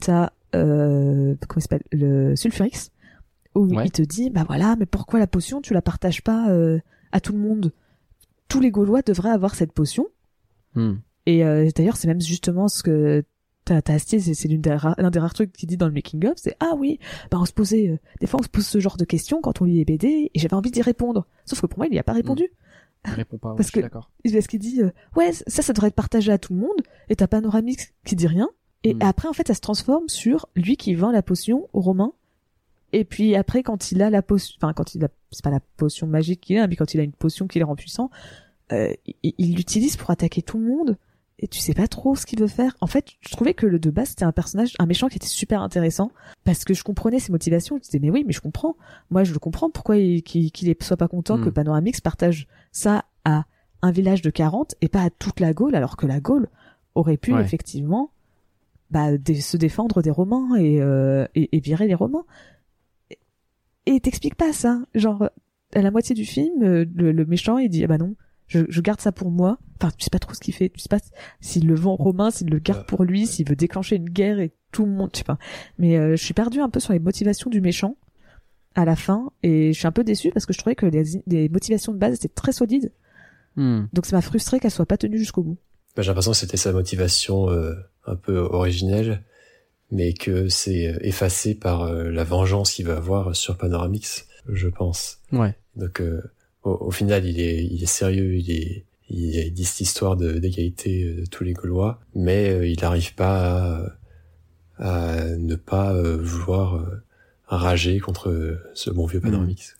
t'as, 0.00 0.30
euh, 0.54 1.34
comment 1.48 1.58
il 1.58 1.62
s'appelle, 1.62 1.82
le 1.92 2.36
Sulfurix, 2.36 2.90
où 3.54 3.66
Ouais. 3.66 3.86
il 3.86 3.90
te 3.92 4.02
dit, 4.02 4.28
bah 4.30 4.44
voilà, 4.46 4.76
mais 4.78 4.86
pourquoi 4.86 5.18
la 5.20 5.26
potion, 5.26 5.60
tu 5.62 5.72
la 5.72 5.82
partages 5.82 6.22
pas 6.22 6.50
euh, 6.50 6.80
à 7.12 7.20
tout 7.20 7.32
le 7.32 7.38
monde 7.38 7.72
Tous 8.48 8.60
les 8.60 8.70
Gaulois 8.70 9.02
devraient 9.02 9.30
avoir 9.30 9.54
cette 9.54 9.72
potion. 9.72 10.06
Hmm. 10.74 10.94
Et 11.26 11.44
euh, 11.44 11.68
d'ailleurs, 11.74 11.96
c'est 11.96 12.08
même 12.08 12.20
justement 12.20 12.68
ce 12.68 12.82
que 12.82 13.24
t'as 13.64 13.80
Astier, 13.86 14.18
c'est 14.20 14.48
l'une 14.48 14.60
des 14.60 14.74
ra- 14.74 14.94
l'un 14.98 15.10
des 15.10 15.20
rares 15.20 15.34
trucs 15.34 15.52
qu'il 15.52 15.68
dit 15.68 15.76
dans 15.76 15.86
le 15.86 15.92
making 15.92 16.26
of, 16.26 16.32
c'est 16.36 16.56
ah 16.58 16.72
oui, 16.76 16.98
bah 17.30 17.38
on 17.40 17.44
se 17.44 17.52
posait, 17.52 17.88
euh, 17.90 17.98
des 18.20 18.26
fois 18.26 18.40
on 18.40 18.42
se 18.42 18.48
pose 18.48 18.66
ce 18.66 18.80
genre 18.80 18.96
de 18.96 19.04
questions 19.04 19.40
quand 19.40 19.60
on 19.62 19.64
lit 19.64 19.76
les 19.76 19.84
BD, 19.84 20.30
et 20.34 20.38
j'avais 20.38 20.54
envie 20.54 20.72
d'y 20.72 20.82
répondre. 20.82 21.26
Sauf 21.44 21.60
que 21.60 21.66
pour 21.66 21.78
moi, 21.78 21.86
il 21.86 21.94
y 21.94 21.98
a 21.98 22.02
pas 22.02 22.12
répondu. 22.12 22.44
Je 23.04 23.12
réponds 23.14 23.38
pas. 23.38 23.50
ouais, 23.50 23.56
Parce 23.56 23.70
que-. 23.70 23.80
Parce 23.80 24.46
qu'il 24.48 24.58
dit, 24.58 24.82
euh, 24.82 24.90
ouais, 25.16 25.32
ça, 25.32 25.62
ça 25.62 25.72
devrait 25.72 25.88
être 25.88 25.94
partagé 25.94 26.32
à 26.32 26.38
tout 26.38 26.54
le 26.54 26.60
monde, 26.60 26.80
et 27.08 27.14
t'as 27.16 27.26
Panoramix 27.28 27.92
qui 28.04 28.16
dit 28.16 28.26
rien. 28.26 28.48
Et 28.84 28.94
Mm. 28.94 29.02
après, 29.02 29.28
en 29.28 29.32
fait, 29.32 29.46
ça 29.46 29.54
se 29.54 29.60
transforme 29.60 30.08
sur 30.08 30.48
lui 30.56 30.76
qui 30.76 30.94
vend 30.94 31.12
la 31.12 31.22
potion 31.22 31.68
aux 31.72 31.80
Romains. 31.82 32.12
Et 32.92 33.04
puis 33.04 33.36
après, 33.36 33.62
quand 33.62 33.92
il 33.92 34.02
a 34.02 34.10
la 34.10 34.22
potion, 34.22 34.54
enfin, 34.60 34.72
quand 34.72 34.94
il 34.96 35.04
a, 35.04 35.08
c'est 35.30 35.42
pas 35.44 35.50
la 35.50 35.60
potion 35.76 36.06
magique 36.08 36.40
qu'il 36.40 36.58
a, 36.58 36.66
mais 36.66 36.74
quand 36.76 36.94
il 36.94 37.00
a 37.00 37.04
une 37.04 37.12
potion 37.12 37.46
qui 37.46 37.58
le 37.60 37.64
rend 37.64 37.76
puissant, 37.76 38.10
euh, 38.72 38.92
il 39.22 39.34
il 39.38 39.54
l'utilise 39.56 39.96
pour 39.96 40.10
attaquer 40.10 40.42
tout 40.42 40.58
le 40.58 40.64
monde. 40.66 40.96
Et 41.38 41.48
tu 41.48 41.58
sais 41.58 41.74
pas 41.74 41.88
trop 41.88 42.14
ce 42.14 42.24
qu'il 42.24 42.38
veut 42.38 42.46
faire. 42.46 42.76
En 42.80 42.86
fait, 42.86 43.06
je 43.20 43.30
trouvais 43.30 43.52
que 43.52 43.66
le 43.66 43.80
de 43.80 43.90
base, 43.90 44.10
c'était 44.10 44.24
un 44.24 44.30
personnage, 44.30 44.74
un 44.78 44.86
méchant 44.86 45.08
qui 45.08 45.16
était 45.16 45.26
super 45.26 45.60
intéressant. 45.60 46.12
Parce 46.44 46.64
que 46.64 46.72
je 46.72 46.84
comprenais 46.84 47.18
ses 47.18 47.32
motivations. 47.32 47.76
Je 47.78 47.82
disais, 47.82 47.98
mais 47.98 48.10
oui, 48.10 48.22
mais 48.24 48.32
je 48.32 48.40
comprends. 48.40 48.76
Moi, 49.10 49.24
je 49.24 49.32
le 49.32 49.40
comprends 49.40 49.68
pourquoi 49.68 49.96
il, 49.96 50.22
qu'il, 50.22 50.52
soit 50.82 50.96
pas 50.96 51.08
content 51.08 51.38
Mm. 51.38 51.44
que 51.44 51.50
Panoramix 51.50 52.00
partage 52.00 52.46
ça 52.70 53.06
à 53.24 53.44
un 53.82 53.90
village 53.90 54.22
de 54.22 54.30
40 54.30 54.76
et 54.82 54.88
pas 54.88 55.02
à 55.02 55.10
toute 55.10 55.40
la 55.40 55.52
Gaule, 55.52 55.74
alors 55.74 55.96
que 55.96 56.06
la 56.06 56.20
Gaule 56.20 56.48
aurait 56.94 57.16
pu 57.16 57.32
Ouais. 57.34 57.40
effectivement 57.42 58.12
bah, 58.90 59.08
se 59.40 59.56
défendre 59.56 60.00
des 60.02 60.10
Romains 60.10 60.54
et, 60.56 60.80
euh, 60.80 61.26
et, 61.34 61.56
et 61.56 61.60
virer 61.60 61.88
les 61.88 61.94
Romains. 61.94 62.24
Et- 63.10 63.18
Et 63.86 64.00
t'expliques 64.00 64.36
pas 64.36 64.52
ça. 64.52 64.80
Genre, 64.94 65.28
à 65.74 65.82
la 65.82 65.90
moitié 65.90 66.14
du 66.14 66.24
film, 66.26 66.62
euh, 66.62 66.84
le, 66.94 67.10
le 67.10 67.24
méchant, 67.24 67.58
il 67.58 67.68
dit, 67.70 67.82
ah 67.82 67.88
bah 67.88 67.98
non, 67.98 68.14
je, 68.46 68.60
je 68.68 68.80
garde 68.80 69.00
ça 69.00 69.12
pour 69.12 69.30
moi. 69.30 69.58
Enfin, 69.80 69.92
tu 69.96 70.04
sais 70.04 70.10
pas 70.10 70.18
trop 70.18 70.34
ce 70.34 70.40
qu'il 70.40 70.54
fait. 70.54 70.68
Tu 70.68 70.80
sais 70.80 70.88
pas 70.88 71.00
s'il 71.40 71.66
le 71.66 71.74
vend 71.74 71.94
aux 71.94 72.02
Romains, 72.02 72.30
s'il 72.30 72.50
le 72.50 72.58
garde 72.58 72.86
pour 72.86 73.04
lui, 73.04 73.26
s'il 73.26 73.48
veut 73.48 73.56
déclencher 73.56 73.96
une 73.96 74.08
guerre 74.08 74.38
et 74.40 74.52
tout 74.70 74.86
le 74.86 74.92
monde, 74.92 75.10
je 75.12 75.18
sais 75.18 75.24
pas. 75.24 75.38
Mais 75.78 75.96
euh, 75.96 76.16
je 76.16 76.24
suis 76.24 76.34
perdu 76.34 76.60
un 76.60 76.70
peu 76.70 76.80
sur 76.80 76.92
les 76.92 76.98
motivations 76.98 77.50
du 77.50 77.60
méchant 77.60 77.96
à 78.74 78.84
la 78.84 78.96
fin 78.96 79.30
et 79.42 79.72
je 79.72 79.78
suis 79.78 79.86
un 79.86 79.92
peu 79.92 80.04
déçu 80.04 80.30
parce 80.30 80.46
que 80.46 80.52
je 80.52 80.58
trouvais 80.58 80.74
que 80.74 80.86
les, 80.86 81.22
les 81.26 81.48
motivations 81.48 81.92
de 81.92 81.98
base 81.98 82.14
étaient 82.14 82.28
très 82.28 82.52
solides. 82.52 82.92
Hmm. 83.56 83.84
Donc 83.92 84.06
ça 84.06 84.16
m'a 84.16 84.22
frustré 84.22 84.60
qu'elle 84.60 84.70
soit 84.70 84.86
pas 84.86 84.96
tenue 84.96 85.18
jusqu'au 85.18 85.42
bout. 85.42 85.58
Bah, 85.94 86.02
J'ai 86.02 86.08
l'impression 86.08 86.32
que 86.32 86.38
c'était 86.38 86.56
sa 86.56 86.72
motivation 86.72 87.50
euh, 87.50 87.74
un 88.06 88.16
peu 88.16 88.38
originelle, 88.38 89.22
mais 89.90 90.14
que 90.14 90.48
c'est 90.48 90.88
euh, 90.88 90.98
effacé 91.02 91.54
par 91.54 91.82
euh, 91.82 92.10
la 92.10 92.24
vengeance 92.24 92.72
qu'il 92.72 92.86
va 92.86 92.96
avoir 92.96 93.36
sur 93.36 93.58
Panoramix, 93.58 94.26
je 94.48 94.68
pense. 94.68 95.18
Ouais. 95.32 95.54
Donc 95.76 96.00
euh, 96.00 96.22
au, 96.64 96.70
au 96.88 96.90
final, 96.90 97.24
il 97.26 97.40
est, 97.40 97.64
il 97.64 97.82
est 97.82 97.86
sérieux, 97.86 98.36
il 98.36 98.50
est, 98.50 98.84
il 99.10 99.52
dit 99.52 99.64
cette 99.64 99.80
histoire 99.80 100.16
de- 100.16 100.38
d'égalité 100.38 101.04
euh, 101.04 101.20
de 101.22 101.26
tous 101.26 101.44
les 101.44 101.52
Gaulois, 101.52 102.00
mais 102.14 102.50
euh, 102.50 102.66
il 102.66 102.78
n'arrive 102.80 103.14
pas 103.14 103.94
à, 104.78 105.18
à 105.18 105.36
ne 105.36 105.54
pas 105.54 105.92
euh, 105.94 106.16
vouloir 106.20 106.86
rager 107.46 107.98
contre 108.00 108.58
ce 108.74 108.90
bon 108.90 109.04
vieux 109.06 109.20
Panoramix. 109.20 109.76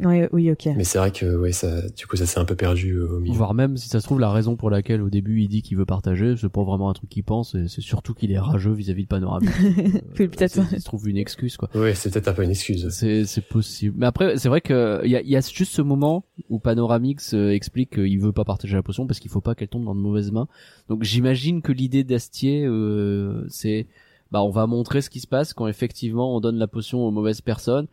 Oui, 0.00 0.22
oui, 0.32 0.50
ok. 0.52 0.66
Mais 0.76 0.84
c'est 0.84 0.98
vrai 0.98 1.10
que 1.10 1.36
ouais, 1.36 1.50
ça, 1.50 1.88
du 1.90 2.06
coup, 2.06 2.16
ça 2.16 2.24
s'est 2.24 2.38
un 2.38 2.44
peu 2.44 2.54
perdu 2.54 2.92
euh, 2.92 3.16
au 3.16 3.18
milieu. 3.18 3.34
Voire 3.34 3.52
même, 3.52 3.76
si 3.76 3.88
ça 3.88 3.98
se 4.00 4.04
trouve, 4.06 4.20
la 4.20 4.30
raison 4.30 4.54
pour 4.54 4.70
laquelle 4.70 5.02
au 5.02 5.10
début 5.10 5.42
il 5.42 5.48
dit 5.48 5.62
qu'il 5.62 5.76
veut 5.76 5.86
partager, 5.86 6.36
c'est 6.36 6.48
pas 6.48 6.62
vraiment 6.62 6.88
un 6.88 6.92
truc 6.92 7.10
qu'il 7.10 7.24
pense, 7.24 7.54
et 7.56 7.66
c'est 7.66 7.80
surtout 7.80 8.14
qu'il 8.14 8.30
est 8.30 8.38
rageux 8.38 8.72
vis-à-vis 8.72 9.02
de 9.04 9.08
Panorama. 9.08 9.50
Oui, 10.18 10.28
peut-être. 10.28 10.52
C'est- 10.52 10.62
Il 10.72 10.80
se 10.80 10.84
trouve 10.84 11.08
une 11.08 11.16
excuse, 11.16 11.56
quoi. 11.56 11.68
Ouais, 11.74 11.94
c'est 11.94 12.10
peut-être 12.12 12.28
un 12.28 12.32
peu 12.32 12.42
une 12.44 12.50
excuse. 12.50 12.88
C'est 12.90 13.24
c'est 13.24 13.40
possible. 13.46 13.96
Mais 13.98 14.06
après, 14.06 14.36
c'est 14.38 14.48
vrai 14.48 14.60
que 14.60 15.00
il 15.04 15.10
y 15.10 15.16
a, 15.16 15.20
il 15.20 15.28
y 15.28 15.36
a 15.36 15.40
juste 15.40 15.72
ce 15.72 15.82
moment 15.82 16.24
où 16.48 16.58
Panoramix 16.60 17.34
euh, 17.34 17.50
explique 17.50 17.94
qu'il 17.94 18.20
veut 18.20 18.32
pas 18.32 18.44
partager 18.44 18.74
la 18.76 18.82
potion 18.82 19.06
parce 19.06 19.18
qu'il 19.20 19.30
faut 19.30 19.40
pas 19.40 19.54
qu'elle 19.54 19.68
tombe 19.68 19.84
dans 19.84 19.94
de 19.94 20.00
mauvaises 20.00 20.30
mains. 20.30 20.46
Donc 20.88 21.02
j'imagine 21.02 21.60
que 21.62 21.72
l'idée 21.72 22.04
d'Astier, 22.04 22.64
euh, 22.66 23.44
c'est 23.48 23.86
bah 24.30 24.42
on 24.42 24.50
va 24.50 24.66
montrer 24.66 25.00
ce 25.00 25.10
qui 25.10 25.20
se 25.20 25.26
passe 25.26 25.54
quand 25.54 25.66
effectivement 25.66 26.36
on 26.36 26.40
donne 26.40 26.56
la 26.58 26.66
potion 26.68 27.00
aux 27.00 27.10
mauvaises 27.10 27.40
personnes 27.40 27.86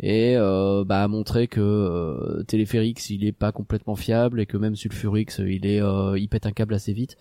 et 0.00 0.36
euh, 0.36 0.84
bah 0.84 1.06
montrer 1.08 1.48
que 1.48 1.60
euh, 1.60 2.42
Téléphérix 2.44 3.10
il 3.10 3.24
est 3.24 3.32
pas 3.32 3.52
complètement 3.52 3.94
fiable 3.96 4.40
et 4.40 4.46
que 4.46 4.56
même 4.56 4.74
Sulfurix 4.74 5.26
il 5.38 5.66
est 5.66 5.82
euh, 5.82 6.18
il 6.18 6.28
pète 6.28 6.46
un 6.46 6.52
câble 6.52 6.74
assez 6.74 6.92
vite 6.92 7.16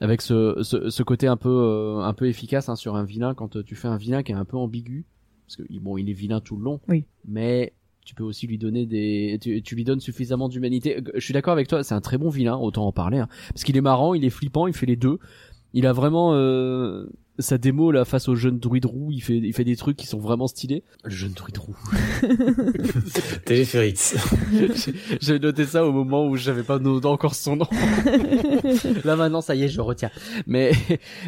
avec 0.00 0.22
ce, 0.22 0.62
ce, 0.62 0.90
ce 0.90 1.02
côté 1.02 1.26
un 1.26 1.36
peu 1.36 1.48
euh, 1.50 1.98
un 2.00 2.14
peu 2.14 2.26
efficace 2.26 2.68
hein, 2.68 2.76
sur 2.76 2.96
un 2.96 3.04
vilain 3.04 3.34
quand 3.34 3.56
euh, 3.56 3.62
tu 3.62 3.74
fais 3.74 3.88
un 3.88 3.96
vilain 3.96 4.22
qui 4.22 4.32
est 4.32 4.36
un 4.36 4.44
peu 4.44 4.56
ambigu 4.56 5.04
parce 5.46 5.56
que 5.56 5.62
bon 5.80 5.96
il 5.98 6.08
est 6.08 6.14
vilain 6.14 6.40
tout 6.40 6.56
le 6.56 6.64
long 6.64 6.80
Oui. 6.88 7.04
mais 7.26 7.72
tu 8.06 8.14
peux 8.14 8.24
aussi 8.24 8.46
lui 8.46 8.56
donner 8.58 8.86
des 8.86 9.38
tu, 9.40 9.60
tu 9.62 9.74
lui 9.74 9.84
donnes 9.84 10.00
suffisamment 10.00 10.48
d'humanité 10.48 11.02
je 11.14 11.20
suis 11.20 11.34
d'accord 11.34 11.52
avec 11.52 11.68
toi 11.68 11.84
c'est 11.84 11.94
un 11.94 12.00
très 12.00 12.16
bon 12.16 12.30
vilain 12.30 12.56
autant 12.56 12.86
en 12.86 12.92
parler 12.92 13.18
hein. 13.18 13.28
parce 13.50 13.64
qu'il 13.64 13.76
est 13.76 13.82
marrant 13.82 14.14
il 14.14 14.24
est 14.24 14.30
flippant 14.30 14.66
il 14.66 14.72
fait 14.72 14.86
les 14.86 14.96
deux 14.96 15.18
il 15.74 15.86
a 15.86 15.92
vraiment 15.92 16.32
euh, 16.34 17.06
sa 17.38 17.58
démo 17.58 17.92
là 17.92 18.04
face 18.04 18.28
au 18.28 18.34
jeune 18.34 18.58
druide 18.58 18.86
roux 18.86 19.10
il 19.12 19.20
fait 19.20 19.36
il 19.36 19.52
fait 19.52 19.64
des 19.64 19.76
trucs 19.76 19.96
qui 19.96 20.06
sont 20.06 20.18
vraiment 20.18 20.46
stylés. 20.46 20.82
Le 21.04 21.10
jeune 21.10 21.32
druide 21.32 21.58
roux. 21.58 21.76
Téléphérix. 23.44 24.16
j'ai 25.20 25.38
noté 25.38 25.64
ça 25.64 25.86
au 25.86 25.92
moment 25.92 26.26
où 26.26 26.36
j'avais 26.36 26.62
pas 26.62 26.78
noté 26.78 27.06
encore 27.06 27.34
son 27.34 27.56
nom. 27.56 27.68
Là 29.04 29.16
maintenant 29.16 29.40
ça 29.40 29.54
y 29.54 29.64
est 29.64 29.68
je 29.68 29.80
retiens. 29.80 30.10
Mais 30.46 30.72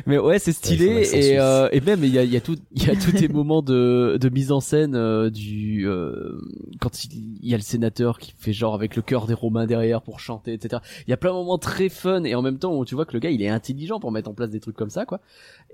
mais 0.07 0.19
ouais 0.19 0.39
c'est 0.39 0.53
stylé 0.53 1.09
et 1.13 1.39
euh, 1.39 1.69
et 1.73 1.81
même 1.81 2.03
il 2.03 2.11
y 2.11 2.19
a 2.19 2.25
il 2.25 2.33
y 2.33 2.37
a 2.37 2.41
tout 2.41 2.57
il 2.73 2.87
y 2.87 2.91
a 2.91 2.97
tous 2.97 3.13
des 3.13 3.29
moments 3.29 3.63
de 3.63 4.19
de 4.21 4.29
mise 4.29 4.53
en 4.53 4.61
scène 4.61 4.95
euh, 4.95 5.31
du 5.31 5.87
euh, 5.87 6.41
quand 6.81 7.05
il, 7.05 7.39
il 7.43 7.49
y 7.49 7.55
a 7.55 7.57
le 7.57 7.63
sénateur 7.63 8.19
qui 8.19 8.35
fait 8.37 8.53
genre 8.53 8.75
avec 8.75 8.97
le 8.97 9.03
cœur 9.03 9.27
des 9.27 9.35
Romains 9.35 9.67
derrière 9.67 10.03
pour 10.03 10.21
chanter 10.21 10.53
etc 10.53 10.83
il 11.07 11.11
y 11.11 11.15
a 11.15 11.17
plein 11.17 11.31
de 11.31 11.37
moments 11.37 11.59
très 11.59 11.89
fun 11.89 12.25
et 12.25 12.35
en 12.35 12.43
même 12.43 12.59
temps 12.59 12.77
où 12.77 12.85
tu 12.85 12.95
vois 12.95 13.07
que 13.07 13.13
le 13.13 13.21
gars 13.21 13.31
il 13.31 13.43
est 13.43 13.49
intelligent 13.49 14.01
pour 14.01 14.11
mettre 14.11 14.29
en 14.29 14.35
place 14.35 14.51
des 14.51 14.61
trucs 14.61 14.77
comme 14.77 14.91
ça 14.91 15.05
quoi. 15.05 15.21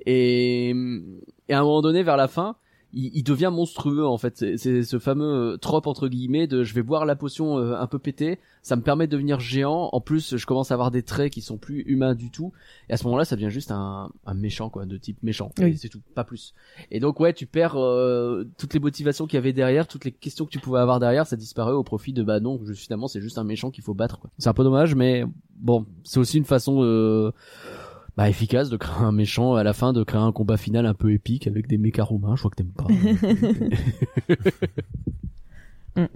Et 0.05 0.26
et 0.27 1.55
à 1.55 1.59
un 1.59 1.63
moment 1.63 1.83
donné 1.83 2.03
vers 2.03 2.17
la 2.17 2.29
fin 2.29 2.57
il, 2.93 3.11
il 3.15 3.23
devient 3.23 3.51
monstrueux 3.53 4.07
en 4.07 4.19
fait. 4.19 4.37
C'est 4.57 4.83
ce 4.83 4.99
fameux 4.99 5.55
euh, 5.55 5.57
trope 5.57 5.87
entre 5.87 6.09
guillemets 6.09 6.47
de 6.47 6.65
je 6.65 6.75
vais 6.75 6.83
boire 6.83 7.05
la 7.07 7.17
potion 7.17 7.59
euh, 7.59 7.77
un 7.77 7.87
peu 7.87 7.99
pété 7.99 8.39
ça 8.63 8.75
me 8.75 8.83
permet 8.83 9.07
de 9.07 9.13
devenir 9.13 9.39
géant. 9.39 9.91
En 9.93 10.01
plus 10.01 10.37
je 10.37 10.47
commence 10.47 10.73
à 10.73 10.75
avoir 10.75 10.91
des 10.91 11.05
traits 11.05 11.33
qui 11.33 11.41
sont 11.41 11.57
plus 11.57 11.83
humains 11.83 12.17
du 12.17 12.33
tout. 12.33 12.53
Et 12.89 12.95
à 12.95 12.97
ce 12.97 13.05
moment-là 13.05 13.25
ça 13.25 13.37
devient 13.37 13.51
juste 13.51 13.71
un, 13.71 14.11
un 14.25 14.35
méchant 14.35 14.71
quoi 14.71 14.87
de 14.87 14.97
type 14.97 15.23
méchant. 15.23 15.53
Oui. 15.59 15.77
C'est 15.79 15.89
tout 15.89 16.01
pas 16.15 16.25
plus. 16.25 16.55
Et 16.91 16.99
donc 16.99 17.21
ouais 17.21 17.33
tu 17.33 17.47
perds 17.47 17.77
euh, 17.77 18.45
toutes 18.59 18.75
les 18.75 18.81
motivations 18.81 19.27
qu'il 19.27 19.37
y 19.37 19.39
avait 19.39 19.53
derrière 19.53 19.87
toutes 19.87 20.05
les 20.05 20.11
questions 20.11 20.45
que 20.47 20.51
tu 20.51 20.59
pouvais 20.59 20.81
avoir 20.81 20.99
derrière 20.99 21.27
ça 21.27 21.37
disparaît 21.37 21.73
au 21.73 21.85
profit 21.85 22.13
de 22.13 22.23
bah 22.23 22.41
non 22.41 22.59
juste, 22.65 22.83
finalement 22.83 23.07
c'est 23.07 23.21
juste 23.21 23.39
un 23.39 23.45
méchant 23.45 23.71
qu'il 23.71 23.85
faut 23.85 23.95
battre 23.95 24.19
c'est 24.39 24.49
un 24.49 24.55
peu 24.55 24.65
dommage 24.65 24.95
mais 24.97 25.25
bon 25.57 25.87
c'est 26.03 26.19
aussi 26.19 26.39
une 26.39 26.45
façon 26.45 26.83
euh, 26.83 27.31
bah, 28.17 28.29
efficace 28.29 28.71
de 28.71 28.77
créer 28.77 29.05
un 29.05 29.13
méchant 29.13 29.55
à 29.55 29.63
la 29.63 29.73
fin 29.73 29.93
de 29.93 30.03
créer 30.03 30.21
un 30.21 30.33
combat 30.33 30.57
final 30.57 30.87
un 30.87 30.95
peu 30.95 31.13
épique 31.13 31.47
avec 31.47 31.67
des 31.67 31.79
méca 31.79 32.03
romains 32.05 32.37
je 32.37 32.41
crois 32.43 32.51
que 32.51 32.57
t'aimes 32.57 32.73
pas 32.73 32.87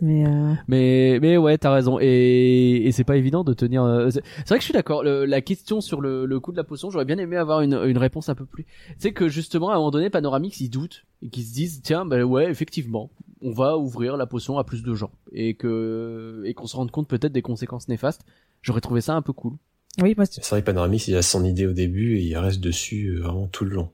Mais 0.00 0.24
euh, 0.26 0.54
Mais 0.68 1.18
mais 1.20 1.36
ouais, 1.36 1.58
t'as 1.58 1.72
raison. 1.72 1.98
Et, 2.00 2.86
et 2.86 2.92
c'est 2.92 3.02
pas 3.02 3.16
évident 3.16 3.42
de 3.42 3.52
tenir. 3.52 3.82
euh, 3.82 4.10
C'est 4.10 4.22
vrai 4.48 4.58
que 4.58 4.60
je 4.60 4.66
suis 4.66 4.72
d'accord. 4.72 5.02
La 5.02 5.40
question 5.40 5.80
sur 5.80 6.00
le, 6.00 6.24
le 6.24 6.38
coût 6.40 6.52
de 6.52 6.56
la 6.56 6.62
potion, 6.62 6.88
j'aurais 6.90 7.04
bien 7.04 7.18
aimé 7.18 7.36
avoir 7.36 7.62
une, 7.62 7.74
une 7.84 7.98
réponse 7.98 8.28
un 8.28 8.36
peu 8.36 8.46
plus. 8.46 8.64
C'est 8.98 9.12
que 9.12 9.28
justement 9.28 9.70
à 9.70 9.72
un 9.74 9.76
moment 9.78 9.90
donné, 9.90 10.08
Panoramix 10.08 10.60
ils 10.60 10.68
doutent 10.70 11.04
et 11.20 11.30
qu'ils 11.30 11.44
se 11.44 11.52
disent 11.52 11.80
tiens 11.82 12.04
ben 12.06 12.22
ouais 12.22 12.48
effectivement, 12.48 13.10
on 13.40 13.50
va 13.50 13.76
ouvrir 13.76 14.16
la 14.16 14.26
potion 14.26 14.56
à 14.58 14.62
plus 14.64 14.84
de 14.84 14.94
gens 14.94 15.10
et 15.32 15.54
que 15.54 16.42
et 16.44 16.54
qu'on 16.54 16.68
se 16.68 16.76
rende 16.76 16.92
compte 16.92 17.08
peut-être 17.08 17.32
des 17.32 17.42
conséquences 17.42 17.88
néfastes. 17.88 18.24
J'aurais 18.62 18.80
trouvé 18.80 19.00
ça 19.00 19.14
un 19.16 19.22
peu 19.22 19.32
cool. 19.32 19.54
Oui, 20.02 20.14
moi, 20.16 20.26
c'est- 20.26 20.42
C'est 20.42 20.50
vrai 20.50 20.60
que 20.62 20.66
Panoramix, 20.66 21.08
il 21.08 21.16
a 21.16 21.22
son 21.22 21.44
idée 21.44 21.66
au 21.66 21.72
début 21.72 22.18
et 22.18 22.22
il 22.22 22.36
reste 22.36 22.60
dessus 22.60 23.08
euh, 23.16 23.20
vraiment 23.22 23.46
tout 23.46 23.64
le 23.64 23.70
long. 23.70 23.90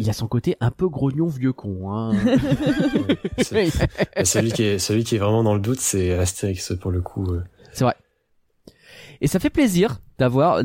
Il 0.00 0.08
a 0.08 0.12
son 0.12 0.28
côté 0.28 0.56
un 0.60 0.70
peu 0.70 0.88
grognon 0.88 1.26
vieux 1.26 1.52
con. 1.52 1.90
Hein. 1.92 2.12
Celui 4.24 4.52
qui 4.52 4.62
est 4.62 4.78
celui 4.78 5.04
qui 5.04 5.16
est 5.16 5.18
vraiment 5.18 5.42
dans 5.42 5.54
le 5.54 5.60
doute, 5.60 5.80
c'est 5.80 6.12
Astérix 6.12 6.72
pour 6.80 6.90
le 6.90 7.00
coup. 7.00 7.26
euh. 7.32 7.42
C'est 7.72 7.84
vrai. 7.84 7.96
Et 9.20 9.26
ça 9.26 9.40
fait 9.40 9.50
plaisir 9.50 10.00
d'avoir, 10.18 10.62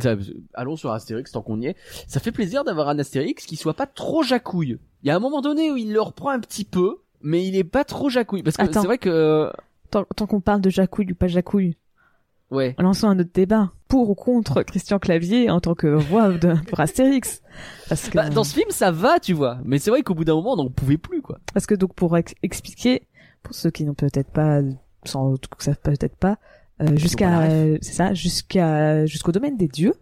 allons 0.53 0.75
sur 0.75 0.91
Astérix 0.91 1.31
tant 1.31 1.41
qu'on 1.41 1.59
y 1.61 1.67
est, 1.67 1.75
ça 2.07 2.19
fait 2.19 2.31
plaisir 2.31 2.63
d'avoir 2.63 2.89
un 2.89 2.99
Astérix 2.99 3.45
qui 3.47 3.55
soit 3.55 3.73
pas 3.73 3.87
trop 3.87 4.21
jacouille. 4.21 4.77
Il 5.01 5.07
y 5.07 5.11
a 5.11 5.15
un 5.15 5.19
moment 5.19 5.41
donné 5.41 5.71
où 5.71 5.77
il 5.77 5.91
le 5.91 6.01
reprend 6.01 6.29
un 6.29 6.39
petit 6.39 6.63
peu, 6.65 6.97
mais 7.21 7.43
il 7.47 7.55
est 7.55 7.63
pas 7.63 7.83
trop 7.83 8.09
jacouille. 8.09 8.43
Parce 8.43 8.57
que 8.57 8.61
Attends. 8.63 8.81
c'est 8.81 8.87
vrai 8.87 8.97
que, 8.99 9.51
tant, 9.89 10.05
tant 10.15 10.27
qu'on 10.27 10.41
parle 10.41 10.61
de 10.61 10.69
Jacouille 10.69 11.11
ou 11.11 11.15
pas 11.15 11.27
Jacouille, 11.27 11.77
ouais. 12.53 12.75
lançons 12.79 13.07
un 13.09 13.19
autre 13.19 13.31
débat. 13.33 13.71
Pour 13.87 14.09
ou 14.09 14.15
contre 14.15 14.63
Christian 14.63 14.97
Clavier 14.97 15.49
en 15.51 15.59
tant 15.59 15.75
que 15.75 15.87
voix 15.87 16.29
de, 16.31 16.53
pour 16.67 16.79
Astérix. 16.79 17.41
Parce 17.89 18.09
que, 18.09 18.15
Bah, 18.15 18.29
dans 18.29 18.43
ce 18.43 18.55
film, 18.55 18.69
ça 18.69 18.91
va, 18.91 19.19
tu 19.19 19.33
vois. 19.33 19.59
Mais 19.65 19.77
c'est 19.77 19.89
vrai 19.91 20.01
qu'au 20.01 20.15
bout 20.15 20.23
d'un 20.25 20.33
moment, 20.35 20.53
on 20.53 20.63
n'en 20.63 20.69
pouvait 20.69 20.97
plus, 20.97 21.21
quoi. 21.21 21.39
parce 21.53 21.65
que 21.67 21.75
donc 21.75 21.93
pour 21.93 22.17
ex- 22.17 22.33
expliquer, 22.41 23.07
pour 23.43 23.53
ceux 23.53 23.69
qui 23.69 23.83
n'ont 23.85 23.93
peut-être 23.93 24.31
pas, 24.31 24.61
sans 25.05 25.35
que 25.35 25.63
savent 25.63 25.79
peut-être 25.83 26.15
pas, 26.15 26.37
euh, 26.81 26.95
jusqu'à, 26.97 27.41
euh, 27.43 27.77
c'est 27.81 27.93
ça, 27.93 28.13
jusqu'à, 28.15 29.05
jusqu'au 29.05 29.31
domaine 29.31 29.57
des 29.57 29.67
dieux. 29.67 29.93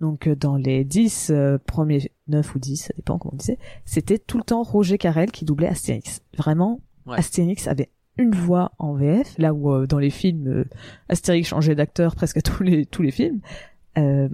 Donc 0.00 0.26
euh, 0.26 0.34
dans 0.34 0.56
les 0.56 0.82
10 0.84 1.30
euh, 1.30 1.58
premiers 1.64 2.10
9 2.26 2.56
ou 2.56 2.58
10, 2.58 2.76
ça 2.76 2.94
dépend 2.96 3.18
comment 3.18 3.34
on 3.34 3.36
disait, 3.36 3.58
c'était 3.84 4.18
tout 4.18 4.36
le 4.36 4.42
temps 4.42 4.64
Roger 4.64 4.98
Carrel 4.98 5.30
qui 5.30 5.44
doublait 5.44 5.68
Astérix. 5.68 6.22
Vraiment, 6.36 6.80
Ouais. 7.06 7.18
Astérix 7.18 7.66
avait 7.68 7.90
une 8.18 8.34
voix 8.34 8.72
en 8.78 8.94
VF, 8.94 9.36
là 9.38 9.54
où 9.54 9.72
euh, 9.72 9.86
dans 9.86 9.98
les 9.98 10.10
films 10.10 10.46
euh, 10.48 10.64
Astérix 11.08 11.48
changeait 11.48 11.74
d'acteur 11.74 12.14
presque 12.14 12.36
à 12.38 12.42
tous 12.42 12.62
les 12.62 12.84
tous 12.86 13.02
les 13.02 13.10
films. 13.10 13.40
Euh, 13.98 14.28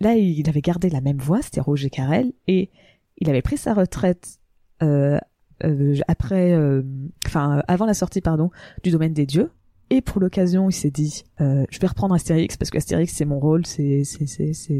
là, 0.00 0.14
il 0.16 0.48
avait 0.48 0.60
gardé 0.62 0.88
la 0.90 1.00
même 1.00 1.18
voix, 1.18 1.42
c'était 1.42 1.60
Roger 1.60 1.90
Carrel, 1.90 2.32
et 2.48 2.70
il 3.18 3.28
avait 3.30 3.42
pris 3.42 3.56
sa 3.58 3.74
retraite 3.74 4.38
euh, 4.82 5.18
euh, 5.64 5.96
après, 6.08 6.52
euh, 6.52 6.82
enfin 7.26 7.62
avant 7.68 7.86
la 7.86 7.94
sortie, 7.94 8.20
pardon, 8.20 8.50
du 8.82 8.90
domaine 8.90 9.12
des 9.12 9.26
dieux. 9.26 9.50
Et 9.90 10.00
pour 10.00 10.20
l'occasion, 10.20 10.70
il 10.70 10.72
s'est 10.72 10.90
dit, 10.90 11.22
euh, 11.42 11.64
je 11.70 11.78
vais 11.78 11.86
reprendre 11.86 12.14
Astérix 12.14 12.56
parce 12.56 12.70
que 12.70 12.78
Astérix 12.78 13.12
c'est 13.12 13.26
mon 13.26 13.38
rôle, 13.38 13.66
c'est 13.66 14.04
c'est 14.04 14.26
c'est 14.26 14.52
c'est 14.54 14.72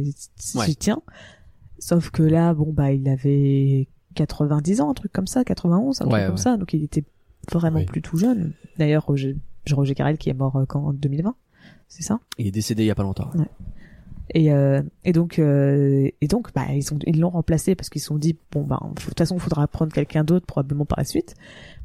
Ouais. 0.59 0.65
j'y 0.67 0.77
tiens. 0.77 1.03
Sauf 1.79 2.11
que 2.11 2.23
là, 2.23 2.55
bon 2.55 2.73
bah, 2.73 2.93
il 2.93 3.07
avait 3.09 3.89
90 4.15 4.81
ans, 4.81 4.91
un 4.91 4.95
truc 4.95 5.13
comme 5.13 5.27
ça, 5.27 5.45
91, 5.45 6.01
un 6.01 6.07
Ouais, 6.07 6.11
truc 6.13 6.27
comme 6.29 6.37
ça, 6.39 6.57
donc 6.57 6.73
il 6.73 6.83
était 6.85 7.05
vraiment 7.51 7.79
Oui. 7.79 7.87
plus 7.87 8.03
tout 8.03 8.17
jeune. 8.17 8.53
D'ailleurs, 8.79 9.07
Roger, 9.07 9.37
Roger 9.71 9.95
Carrel 9.95 10.19
qui 10.19 10.31
est 10.31 10.35
mort 10.35 10.57
euh, 10.57 10.65
quand 10.67 10.85
en 10.87 10.93
2020, 10.93 11.35
c'est 11.89 12.03
ça? 12.03 12.21
Il 12.39 12.47
est 12.47 12.51
décédé 12.53 12.85
il 12.85 12.87
y 12.87 12.91
a 12.91 12.95
pas 12.95 13.03
longtemps. 13.03 13.31
et, 14.35 14.53
euh, 14.53 14.83
et 15.05 15.13
donc, 15.13 15.39
euh, 15.39 16.09
et 16.21 16.29
donc, 16.29 16.53
bah, 16.55 16.67
ils 16.73 16.93
ont, 16.95 16.99
ils 17.07 17.21
l'ont 17.21 17.31
remplacé 17.31 17.75
parce 17.75 17.89
qu'ils 17.91 18.01
se 18.01 18.07
sont 18.09 18.19
dit, 18.19 18.37
bon, 18.53 18.63
bah, 18.63 18.81
de 18.97 19.01
toute 19.03 19.19
façon, 19.19 19.37
il 19.37 19.41
faudra 19.41 19.67
prendre 19.69 19.93
quelqu'un 19.93 20.25
d'autre 20.25 20.47
probablement 20.47 20.85
par 20.87 20.99
la 20.99 21.05
suite. 21.05 21.35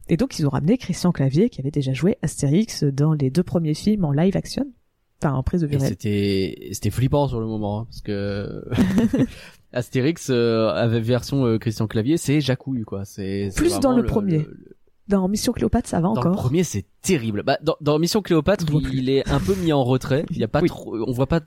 Et 0.10 0.16
donc, 0.16 0.40
ils 0.40 0.46
ont 0.46 0.50
ramené 0.50 0.78
Christian 0.78 1.12
Clavier 1.12 1.50
qui 1.50 1.60
avait 1.60 1.72
déjà 1.72 1.92
joué 1.94 2.18
Astérix 2.22 2.84
dans 2.86 3.14
les 3.14 3.30
deux 3.30 3.44
premiers 3.44 3.74
films 3.74 4.06
en 4.06 4.14
live 4.14 4.38
action, 4.38 4.66
enfin 5.22 5.34
en 5.34 5.44
prise 5.44 5.62
de 5.62 5.68
vue 5.68 5.80
c'était, 5.82 6.70
c'était 6.72 6.92
flippant 6.92 7.28
sur 7.28 7.42
le 7.42 7.46
moment, 7.48 7.82
hein, 7.82 7.86
parce 7.90 8.02
que 8.02 8.64
Astérix 9.74 10.30
euh, 10.30 10.70
avait 10.70 11.02
version 11.02 11.46
euh, 11.46 11.58
Christian 11.58 11.88
Clavier, 11.88 12.16
c'est 12.18 12.40
jacouille, 12.40 12.84
quoi. 12.84 13.04
C'est, 13.04 13.50
Plus 13.56 13.80
dans 13.80 13.96
le 13.96 14.06
premier. 14.06 14.38
le- 14.40 14.77
Dans 15.08 15.28
Mission 15.30 15.54
Cléopâtre, 15.54 15.88
ça 15.88 15.98
va 16.02 16.10
Dans 16.10 16.14
le 16.16 16.20
encore. 16.20 16.36
premier, 16.36 16.64
c'est 16.64 16.86
terrible. 17.02 17.44
Bah, 17.44 17.58
dans, 17.62 17.76
dans 17.80 17.98
Mission 17.98 18.22
Cléopâtre, 18.22 18.66
il, 18.92 19.10
est 19.10 19.28
un 19.30 19.40
peu 19.40 19.56
mis 19.56 19.72
en 19.72 19.84
retrait. 19.84 20.26
Il 20.32 20.38
y 20.38 20.44
a 20.44 20.48
pas 20.50 20.60
Oui. 20.62 20.68
trop, 20.68 20.98
on 21.08 21.12
voit 21.14 21.28
pas, 21.28 21.40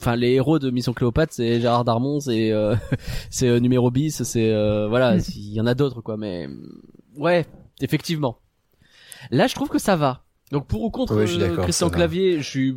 enfin, 0.00 0.14
les 0.14 0.30
héros 0.32 0.58
de 0.60 0.70
Mission 0.70 0.92
Cléopâtre, 0.92 1.32
c'est 1.34 1.60
Gérard 1.60 1.84
Darmon, 1.84 2.20
c'est, 2.20 2.52
euh, 2.52 2.76
c'est 3.30 3.48
euh, 3.48 3.58
numéro 3.58 3.90
bis, 3.90 4.22
c'est, 4.22 4.52
euh, 4.52 4.86
voilà, 4.88 5.16
Mm. 5.16 5.20
il 5.34 5.52
y 5.54 5.60
en 5.60 5.66
a 5.66 5.74
d'autres, 5.74 6.00
quoi, 6.00 6.16
mais, 6.16 6.48
ouais, 7.16 7.44
effectivement. 7.80 8.38
Là, 9.30 9.46
je 9.48 9.54
trouve 9.54 9.68
que 9.68 9.78
ça 9.78 9.96
va. 9.96 10.22
Donc 10.52 10.66
pour 10.66 10.82
ou 10.82 10.90
contre 10.90 11.16
Ouais, 11.16 11.26
je 11.26 11.32
suis 11.34 11.42
euh, 11.42 11.48
d'accord, 11.48 11.64
Christian. 11.64 11.88
Clavier, 11.90 12.38
je 12.40 12.48
suis, 12.48 12.76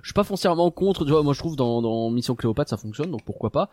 je 0.00 0.06
suis 0.06 0.12
pas 0.14 0.22
foncièrement 0.22 0.70
contre. 0.70 1.04
Tu 1.04 1.10
vois, 1.10 1.24
moi 1.24 1.32
je 1.34 1.40
trouve 1.40 1.56
dans, 1.56 1.82
dans 1.82 2.08
Mission 2.10 2.36
Cléopâtre 2.36 2.70
ça 2.70 2.76
fonctionne, 2.76 3.10
donc 3.10 3.24
pourquoi 3.24 3.50
pas. 3.50 3.68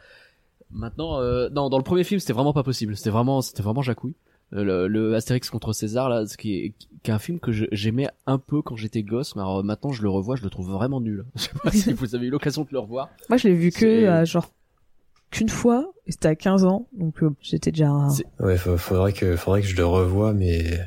Maintenant, 0.71 1.19
euh, 1.19 1.49
non, 1.49 1.69
dans 1.69 1.77
le 1.77 1.83
premier 1.83 2.03
film 2.03 2.19
c'était 2.19 2.33
vraiment 2.33 2.53
pas 2.53 2.63
possible. 2.63 2.97
C'était 2.97 3.11
vraiment, 3.11 3.41
c'était 3.41 3.61
vraiment 3.61 3.83
jacouille. 3.83 4.15
Euh, 4.53 4.63
Le, 4.63 4.87
le 4.87 5.15
Astérix 5.15 5.49
contre 5.49 5.73
César 5.73 6.09
là, 6.09 6.25
ce 6.27 6.37
qui 6.37 6.55
est, 6.55 6.73
qui 7.01 7.09
est 7.11 7.13
un 7.13 7.19
film 7.19 7.39
que 7.39 7.51
j'aimais 7.71 8.07
un 8.27 8.37
peu 8.37 8.61
quand 8.61 8.75
j'étais 8.75 9.03
gosse, 9.03 9.35
mais 9.35 9.41
alors 9.41 9.63
maintenant 9.63 9.91
je 9.91 10.01
le 10.03 10.09
revois, 10.09 10.35
je 10.35 10.43
le 10.43 10.49
trouve 10.49 10.69
vraiment 10.71 11.01
nul. 11.01 11.25
Je 11.35 11.41
sais 11.41 11.49
pas 11.63 11.71
si 11.71 11.93
vous 11.93 12.15
avez 12.15 12.27
eu 12.27 12.29
l'occasion 12.29 12.63
de 12.63 12.67
le 12.71 12.79
revoir. 12.79 13.09
Moi, 13.29 13.37
je 13.37 13.47
l'ai 13.47 13.55
vu 13.55 13.71
que, 13.71 13.85
euh, 13.85 14.25
genre, 14.25 14.51
qu'une 15.31 15.49
fois, 15.49 15.91
et 16.05 16.11
c'était 16.11 16.27
à 16.27 16.35
15 16.35 16.65
ans, 16.65 16.87
donc 16.93 17.23
euh, 17.23 17.31
j'étais 17.41 17.71
déjà... 17.71 17.91
Ouais, 18.39 18.57
fa- 18.57 18.77
faudrait 18.77 19.13
que 19.13 19.35
faudrait 19.35 19.61
que 19.61 19.67
je 19.67 19.75
le 19.75 19.85
revoie, 19.85 20.33
mais 20.33 20.79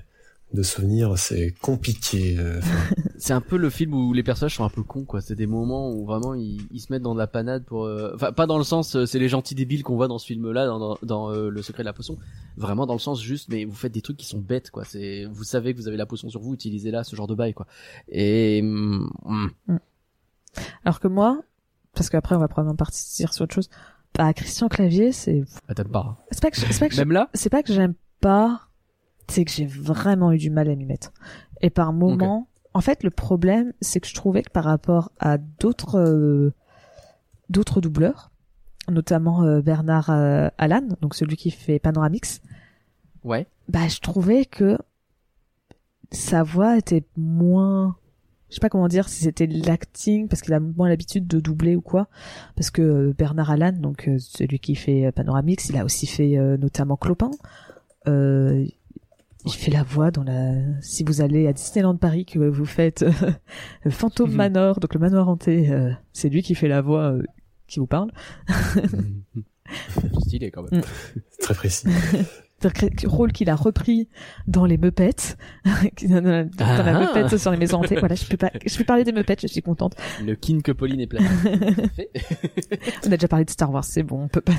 de 0.54 0.62
souvenir, 0.62 1.18
c'est 1.18 1.52
compliqué. 1.60 2.36
euh, 2.38 2.58
enfin, 2.58 2.94
C'est 3.18 3.32
un 3.32 3.40
peu 3.40 3.56
le 3.56 3.68
film 3.68 3.92
où 3.94 4.12
les 4.12 4.22
personnages 4.22 4.54
sont 4.56 4.64
un 4.64 4.68
peu 4.70 4.82
cons, 4.82 5.04
quoi. 5.04 5.20
C'est 5.20 5.34
des 5.34 5.46
moments 5.46 5.90
où 5.90 6.06
vraiment 6.06 6.34
ils, 6.34 6.60
ils 6.70 6.80
se 6.80 6.92
mettent 6.92 7.02
dans 7.02 7.14
de 7.14 7.18
la 7.18 7.26
panade 7.26 7.64
pour, 7.64 7.84
euh, 7.84 8.12
enfin 8.14 8.32
pas 8.32 8.46
dans 8.46 8.56
le 8.58 8.64
sens, 8.64 8.94
euh, 8.94 9.06
c'est 9.06 9.18
les 9.18 9.28
gentils 9.28 9.54
débiles 9.54 9.82
qu'on 9.82 9.96
voit 9.96 10.06
dans 10.08 10.18
ce 10.18 10.26
film-là, 10.26 10.66
dans, 10.66 10.78
dans, 10.78 10.98
dans, 11.02 11.30
euh, 11.32 11.50
le 11.50 11.62
secret 11.62 11.82
de 11.82 11.86
la 11.86 11.92
potion. 11.92 12.16
Vraiment 12.56 12.86
dans 12.86 12.92
le 12.94 13.00
sens 13.00 13.20
juste, 13.20 13.48
mais 13.50 13.64
vous 13.64 13.74
faites 13.74 13.92
des 13.92 14.02
trucs 14.02 14.16
qui 14.16 14.26
sont 14.26 14.38
bêtes, 14.38 14.70
quoi. 14.70 14.84
C'est, 14.84 15.24
vous 15.24 15.44
savez 15.44 15.74
que 15.74 15.78
vous 15.78 15.88
avez 15.88 15.96
la 15.96 16.06
potion 16.06 16.30
sur 16.30 16.40
vous, 16.40 16.54
utilisez-la, 16.54 17.04
ce 17.04 17.16
genre 17.16 17.26
de 17.26 17.34
bail, 17.34 17.52
quoi. 17.52 17.66
Et 18.08 18.60
hum, 18.62 19.10
hum, 19.24 19.50
Alors 20.84 21.00
que 21.00 21.08
moi, 21.08 21.40
parce 21.94 22.08
qu'après 22.08 22.34
on 22.36 22.38
va 22.38 22.48
probablement 22.48 22.76
partir 22.76 23.32
sur 23.34 23.44
autre 23.44 23.54
chose, 23.54 23.68
bah, 24.14 24.32
Christian 24.32 24.68
Clavier, 24.68 25.12
c'est... 25.12 25.44
bah, 25.68 25.74
t'aimes 25.74 25.88
pas. 25.88 26.24
C'est 26.30 26.40
pas 26.42 26.50
que, 26.50 26.56
je- 26.56 26.66
c'est 26.70 26.78
pas 26.78 26.88
que 26.88 26.94
je- 26.94 27.00
Même 27.00 27.12
là, 27.12 27.28
c'est 27.34 27.50
pas 27.50 27.62
que 27.62 27.72
j'aime 27.72 27.94
pas, 28.20 28.65
c'est 29.28 29.44
que 29.44 29.50
j'ai 29.50 29.66
vraiment 29.66 30.32
eu 30.32 30.38
du 30.38 30.50
mal 30.50 30.68
à 30.68 30.74
m'y 30.74 30.86
mettre. 30.86 31.12
Et 31.60 31.70
par 31.70 31.92
moment, 31.92 32.48
en 32.74 32.80
fait, 32.80 33.02
le 33.02 33.10
problème, 33.10 33.72
c'est 33.80 34.00
que 34.00 34.06
je 34.06 34.14
trouvais 34.14 34.42
que 34.42 34.50
par 34.50 34.64
rapport 34.64 35.10
à 35.18 35.38
d'autres 35.38 35.98
euh, 35.98 36.52
d'autres 37.48 37.80
doubleurs, 37.80 38.30
notamment 38.88 39.42
euh, 39.42 39.60
Bernard 39.60 40.10
euh, 40.10 40.48
Allan, 40.58 40.86
donc 41.00 41.14
celui 41.14 41.36
qui 41.36 41.50
fait 41.50 41.78
Panoramix, 41.78 42.40
ouais. 43.24 43.46
bah 43.68 43.88
je 43.88 44.00
trouvais 44.00 44.44
que 44.44 44.78
sa 46.12 46.42
voix 46.42 46.76
était 46.76 47.04
moins 47.16 47.96
je 48.48 48.54
sais 48.54 48.60
pas 48.60 48.68
comment 48.68 48.88
dire 48.88 49.08
si 49.08 49.24
c'était 49.24 49.46
l'acting 49.46 50.28
parce 50.28 50.40
qu'il 50.40 50.54
a 50.54 50.60
moins 50.60 50.88
l'habitude 50.88 51.26
de 51.26 51.40
doubler 51.40 51.74
ou 51.74 51.80
quoi 51.80 52.08
parce 52.54 52.70
que 52.70 52.82
euh, 52.82 53.14
Bernard 53.16 53.50
Allan 53.50 53.72
donc 53.72 54.08
euh, 54.08 54.18
celui 54.18 54.60
qui 54.60 54.76
fait 54.76 55.06
euh, 55.06 55.12
Panoramix 55.12 55.68
il 55.68 55.76
a 55.76 55.84
aussi 55.84 56.06
fait 56.06 56.38
euh, 56.38 56.56
notamment 56.56 56.96
Clopin 56.96 57.30
euh, 58.06 58.64
il 59.46 59.52
fait 59.52 59.70
la 59.70 59.82
voix 59.82 60.10
dans 60.10 60.24
la 60.24 60.54
si 60.80 61.04
vous 61.04 61.20
allez 61.22 61.46
à 61.46 61.52
Disneyland 61.52 61.96
Paris 61.96 62.24
que 62.26 62.38
vous 62.38 62.64
faites 62.66 63.02
euh, 63.02 63.90
Phantom 63.90 64.28
Mhm. 64.28 64.36
Manor 64.36 64.80
donc 64.80 64.92
le 64.94 65.00
manoir 65.00 65.28
hanté 65.28 65.70
euh, 65.70 65.90
c'est 66.12 66.28
lui 66.28 66.42
qui 66.42 66.54
fait 66.54 66.68
la 66.68 66.82
voix 66.82 67.12
euh, 67.12 67.22
qui 67.68 67.78
vous 67.78 67.86
parle 67.86 68.10
Stylé 70.20 70.50
quand 70.50 70.62
même. 70.70 70.82
c'est 71.30 71.40
très 71.42 71.54
précis. 71.54 71.88
Rôle 73.04 73.32
qu'il 73.32 73.50
a 73.50 73.54
repris 73.54 74.08
dans 74.46 74.64
les 74.64 74.78
Muppets, 74.78 75.36
dans 76.08 76.20
la, 76.22 76.44
dans 76.44 76.66
la 76.66 76.96
Ah. 76.98 77.00
Muppets 77.14 77.38
sur 77.38 77.50
les 77.50 77.56
maisons 77.58 77.78
hantées. 77.78 77.96
Voilà, 77.98 78.14
je 78.14 78.24
peux 78.24 78.36
pas, 78.38 78.50
je 78.64 78.76
peux 78.78 78.84
parler 78.84 79.04
des 79.04 79.12
Muppets, 79.12 79.36
je 79.42 79.46
suis 79.46 79.60
contente. 79.62 79.94
Le 80.24 80.34
kin 80.34 80.60
que 80.62 80.72
Pauline 80.72 81.00
est 81.00 81.06
pleine. 81.06 81.26
Fait. 81.94 82.10
On 83.06 83.12
a 83.12 83.16
déjà 83.16 83.28
parlé 83.28 83.44
de 83.44 83.50
Star 83.50 83.70
Wars, 83.70 83.84
c'est 83.84 84.02
bon, 84.02 84.22
on 84.24 84.28
peut 84.28 84.40
pas. 84.40 84.52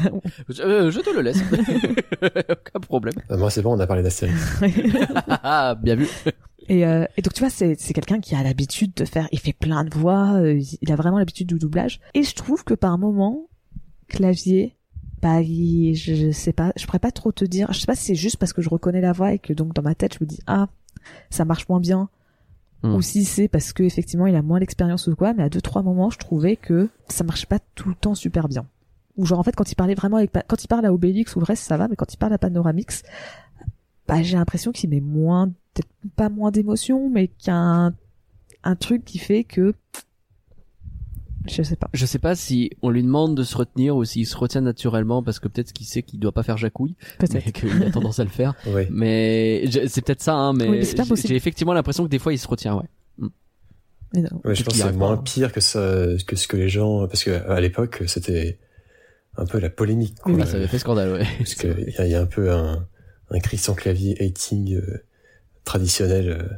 je, 0.47 0.61
euh, 0.61 0.91
je 0.91 0.99
te 0.99 1.09
le 1.09 1.21
laisse. 1.21 1.39
Aucun 2.21 2.79
problème. 2.81 3.15
Euh, 3.31 3.37
Moi, 3.37 3.49
c'est 3.49 3.61
bon, 3.61 3.75
on 3.75 3.79
a 3.79 3.87
parlé 3.87 4.03
d'Astérix. 4.03 4.61
Ah, 5.27 5.75
bien 5.81 5.95
vu. 5.95 6.07
et, 6.69 6.85
euh, 6.85 7.05
et 7.17 7.21
donc 7.21 7.33
tu 7.33 7.39
vois, 7.41 7.49
c'est 7.49 7.75
c'est 7.79 7.93
quelqu'un 7.93 8.19
qui 8.19 8.35
a 8.35 8.43
l'habitude 8.43 8.93
de 8.93 9.05
faire, 9.05 9.27
il 9.31 9.39
fait 9.39 9.53
plein 9.53 9.83
de 9.83 9.93
voix, 9.93 10.33
euh, 10.35 10.61
il 10.81 10.91
a 10.91 10.95
vraiment 10.95 11.17
l'habitude 11.17 11.47
du 11.47 11.57
doublage. 11.57 11.99
Et 12.13 12.23
je 12.23 12.35
trouve 12.35 12.63
que 12.63 12.73
par 12.75 12.97
moment, 12.97 13.47
clavier, 14.07 14.75
bah, 15.21 15.41
il- 15.41 15.95
je, 15.95 16.13
je 16.15 16.31
sais 16.31 16.53
pas, 16.53 16.73
je 16.75 16.85
pourrais 16.85 16.99
pas 16.99 17.11
trop 17.11 17.31
te 17.31 17.45
dire. 17.45 17.71
Je 17.73 17.79
sais 17.79 17.85
pas 17.85 17.95
si 17.95 18.05
c'est 18.05 18.15
juste 18.15 18.37
parce 18.37 18.53
que 18.53 18.61
je 18.61 18.69
reconnais 18.69 19.01
la 19.01 19.13
voix 19.13 19.33
et 19.33 19.39
que 19.39 19.53
donc 19.53 19.73
dans 19.73 19.81
ma 19.81 19.95
tête 19.95 20.15
je 20.15 20.19
me 20.23 20.27
dis 20.27 20.39
ah, 20.47 20.67
ça 21.29 21.45
marche 21.45 21.67
moins 21.69 21.79
bien. 21.79 22.09
Hmm. 22.83 22.93
Ou 22.95 23.01
si 23.01 23.25
c'est 23.25 23.47
parce 23.47 23.73
que 23.73 23.83
effectivement 23.83 24.27
il 24.27 24.35
a 24.35 24.41
moins 24.43 24.59
d'expérience 24.59 25.07
ou 25.07 25.15
quoi, 25.15 25.33
mais 25.33 25.43
à 25.43 25.49
deux 25.49 25.61
trois 25.61 25.81
moments 25.81 26.09
je 26.11 26.19
trouvais 26.19 26.55
que 26.55 26.89
ça 27.07 27.23
marche 27.23 27.45
pas 27.47 27.59
tout 27.75 27.89
le 27.89 27.95
temps 27.95 28.13
super 28.15 28.47
bien. 28.47 28.65
Ou 29.17 29.25
genre 29.25 29.39
en 29.39 29.43
fait 29.43 29.55
quand 29.55 29.71
il 29.71 29.75
parlait 29.75 29.95
vraiment 29.95 30.17
avec, 30.17 30.31
quand 30.47 30.63
il 30.63 30.67
parle 30.67 30.85
à 30.85 30.93
Obélix 30.93 31.35
ou 31.35 31.39
Vresse 31.39 31.59
ça 31.59 31.77
va, 31.77 31.87
mais 31.87 31.95
quand 31.95 32.13
il 32.13 32.17
parle 32.17 32.33
à 32.33 32.37
Panoramix, 32.37 33.01
bah, 34.07 34.21
j'ai 34.21 34.37
l'impression 34.37 34.71
qu'il 34.71 34.89
met 34.91 35.01
moins, 35.01 35.47
peut-être 35.73 35.89
pas 36.15 36.29
moins 36.29 36.51
d'émotion, 36.51 37.09
mais 37.09 37.27
qu'il 37.27 37.47
y 37.47 37.51
a 37.51 37.57
un, 37.57 37.93
un 38.63 38.75
truc 38.75 39.03
qui 39.03 39.17
fait 39.17 39.43
que, 39.43 39.73
je 41.49 41.63
sais 41.63 41.75
pas. 41.75 41.89
Je 41.93 42.05
sais 42.05 42.19
pas 42.19 42.35
si 42.35 42.71
on 42.81 42.89
lui 42.89 43.03
demande 43.03 43.35
de 43.35 43.43
se 43.43 43.55
retenir 43.57 43.95
ou 43.95 44.05
s'il 44.05 44.25
se 44.27 44.35
retient 44.37 44.61
naturellement 44.61 45.23
parce 45.23 45.39
que 45.39 45.47
peut-être 45.47 45.73
qu'il 45.73 45.85
sait 45.85 46.03
qu'il 46.03 46.19
doit 46.19 46.31
pas 46.31 46.43
faire 46.43 46.57
jacouille, 46.57 46.95
mais 47.21 47.27
Peut-être. 47.27 47.51
qu'il 47.51 47.83
a 47.83 47.91
tendance 47.91 48.19
à 48.19 48.23
le 48.23 48.29
faire. 48.29 48.53
Ouais. 48.67 48.87
Mais 48.91 49.65
c'est 49.87 50.01
peut-être 50.05 50.21
ça, 50.21 50.35
hein, 50.35 50.53
mais, 50.53 50.67
Oui, 50.67 50.77
mais 50.79 50.83
c'est 50.85 50.95
pas 50.95 51.03
j'ai- 51.03 51.09
possible. 51.09 51.27
j'ai 51.29 51.35
effectivement 51.35 51.73
l'impression 51.73 52.03
que 52.03 52.09
des 52.09 52.19
fois 52.19 52.33
il 52.33 52.37
se 52.39 52.47
retient, 52.47 52.75
ouais. 52.75 53.27
Mais 54.13 54.21
non. 54.21 54.29
Ouais, 54.45 54.55
je 54.55 54.63
pense 54.63 54.73
qu'il 54.73 54.83
que 54.83 54.89
c'est 54.89 54.95
moins 54.95 55.17
pas. 55.17 55.23
pire 55.23 55.51
que 55.51 55.59
ça, 55.59 56.05
que 56.25 56.35
ce 56.37 56.47
que 56.47 56.55
les 56.55 56.69
gens, 56.69 57.07
parce 57.07 57.23
que 57.25 57.31
à 57.49 57.59
l'époque, 57.59 58.03
c'était 58.07 58.57
un 59.35 59.45
peu 59.45 59.59
la 59.59 59.69
polémique, 59.69 60.15
quoi. 60.21 60.31
Oui, 60.31 60.41
ça 60.47 60.55
avait 60.55 60.67
fait 60.67 60.79
scandale, 60.79 61.11
ouais. 61.11 61.27
Parce 61.37 61.55
que 61.55 61.67
il 61.87 61.93
y, 61.93 61.97
a- 61.97 62.05
il 62.05 62.11
y 62.11 62.15
a 62.15 62.21
un 62.21 62.25
peu 62.25 62.51
un, 62.53 62.87
un 63.31 63.39
Christian 63.39 63.73
Clavier 63.73 64.15
hating 64.23 64.75
euh, 64.75 65.03
traditionnel 65.65 66.29
euh, 66.29 66.55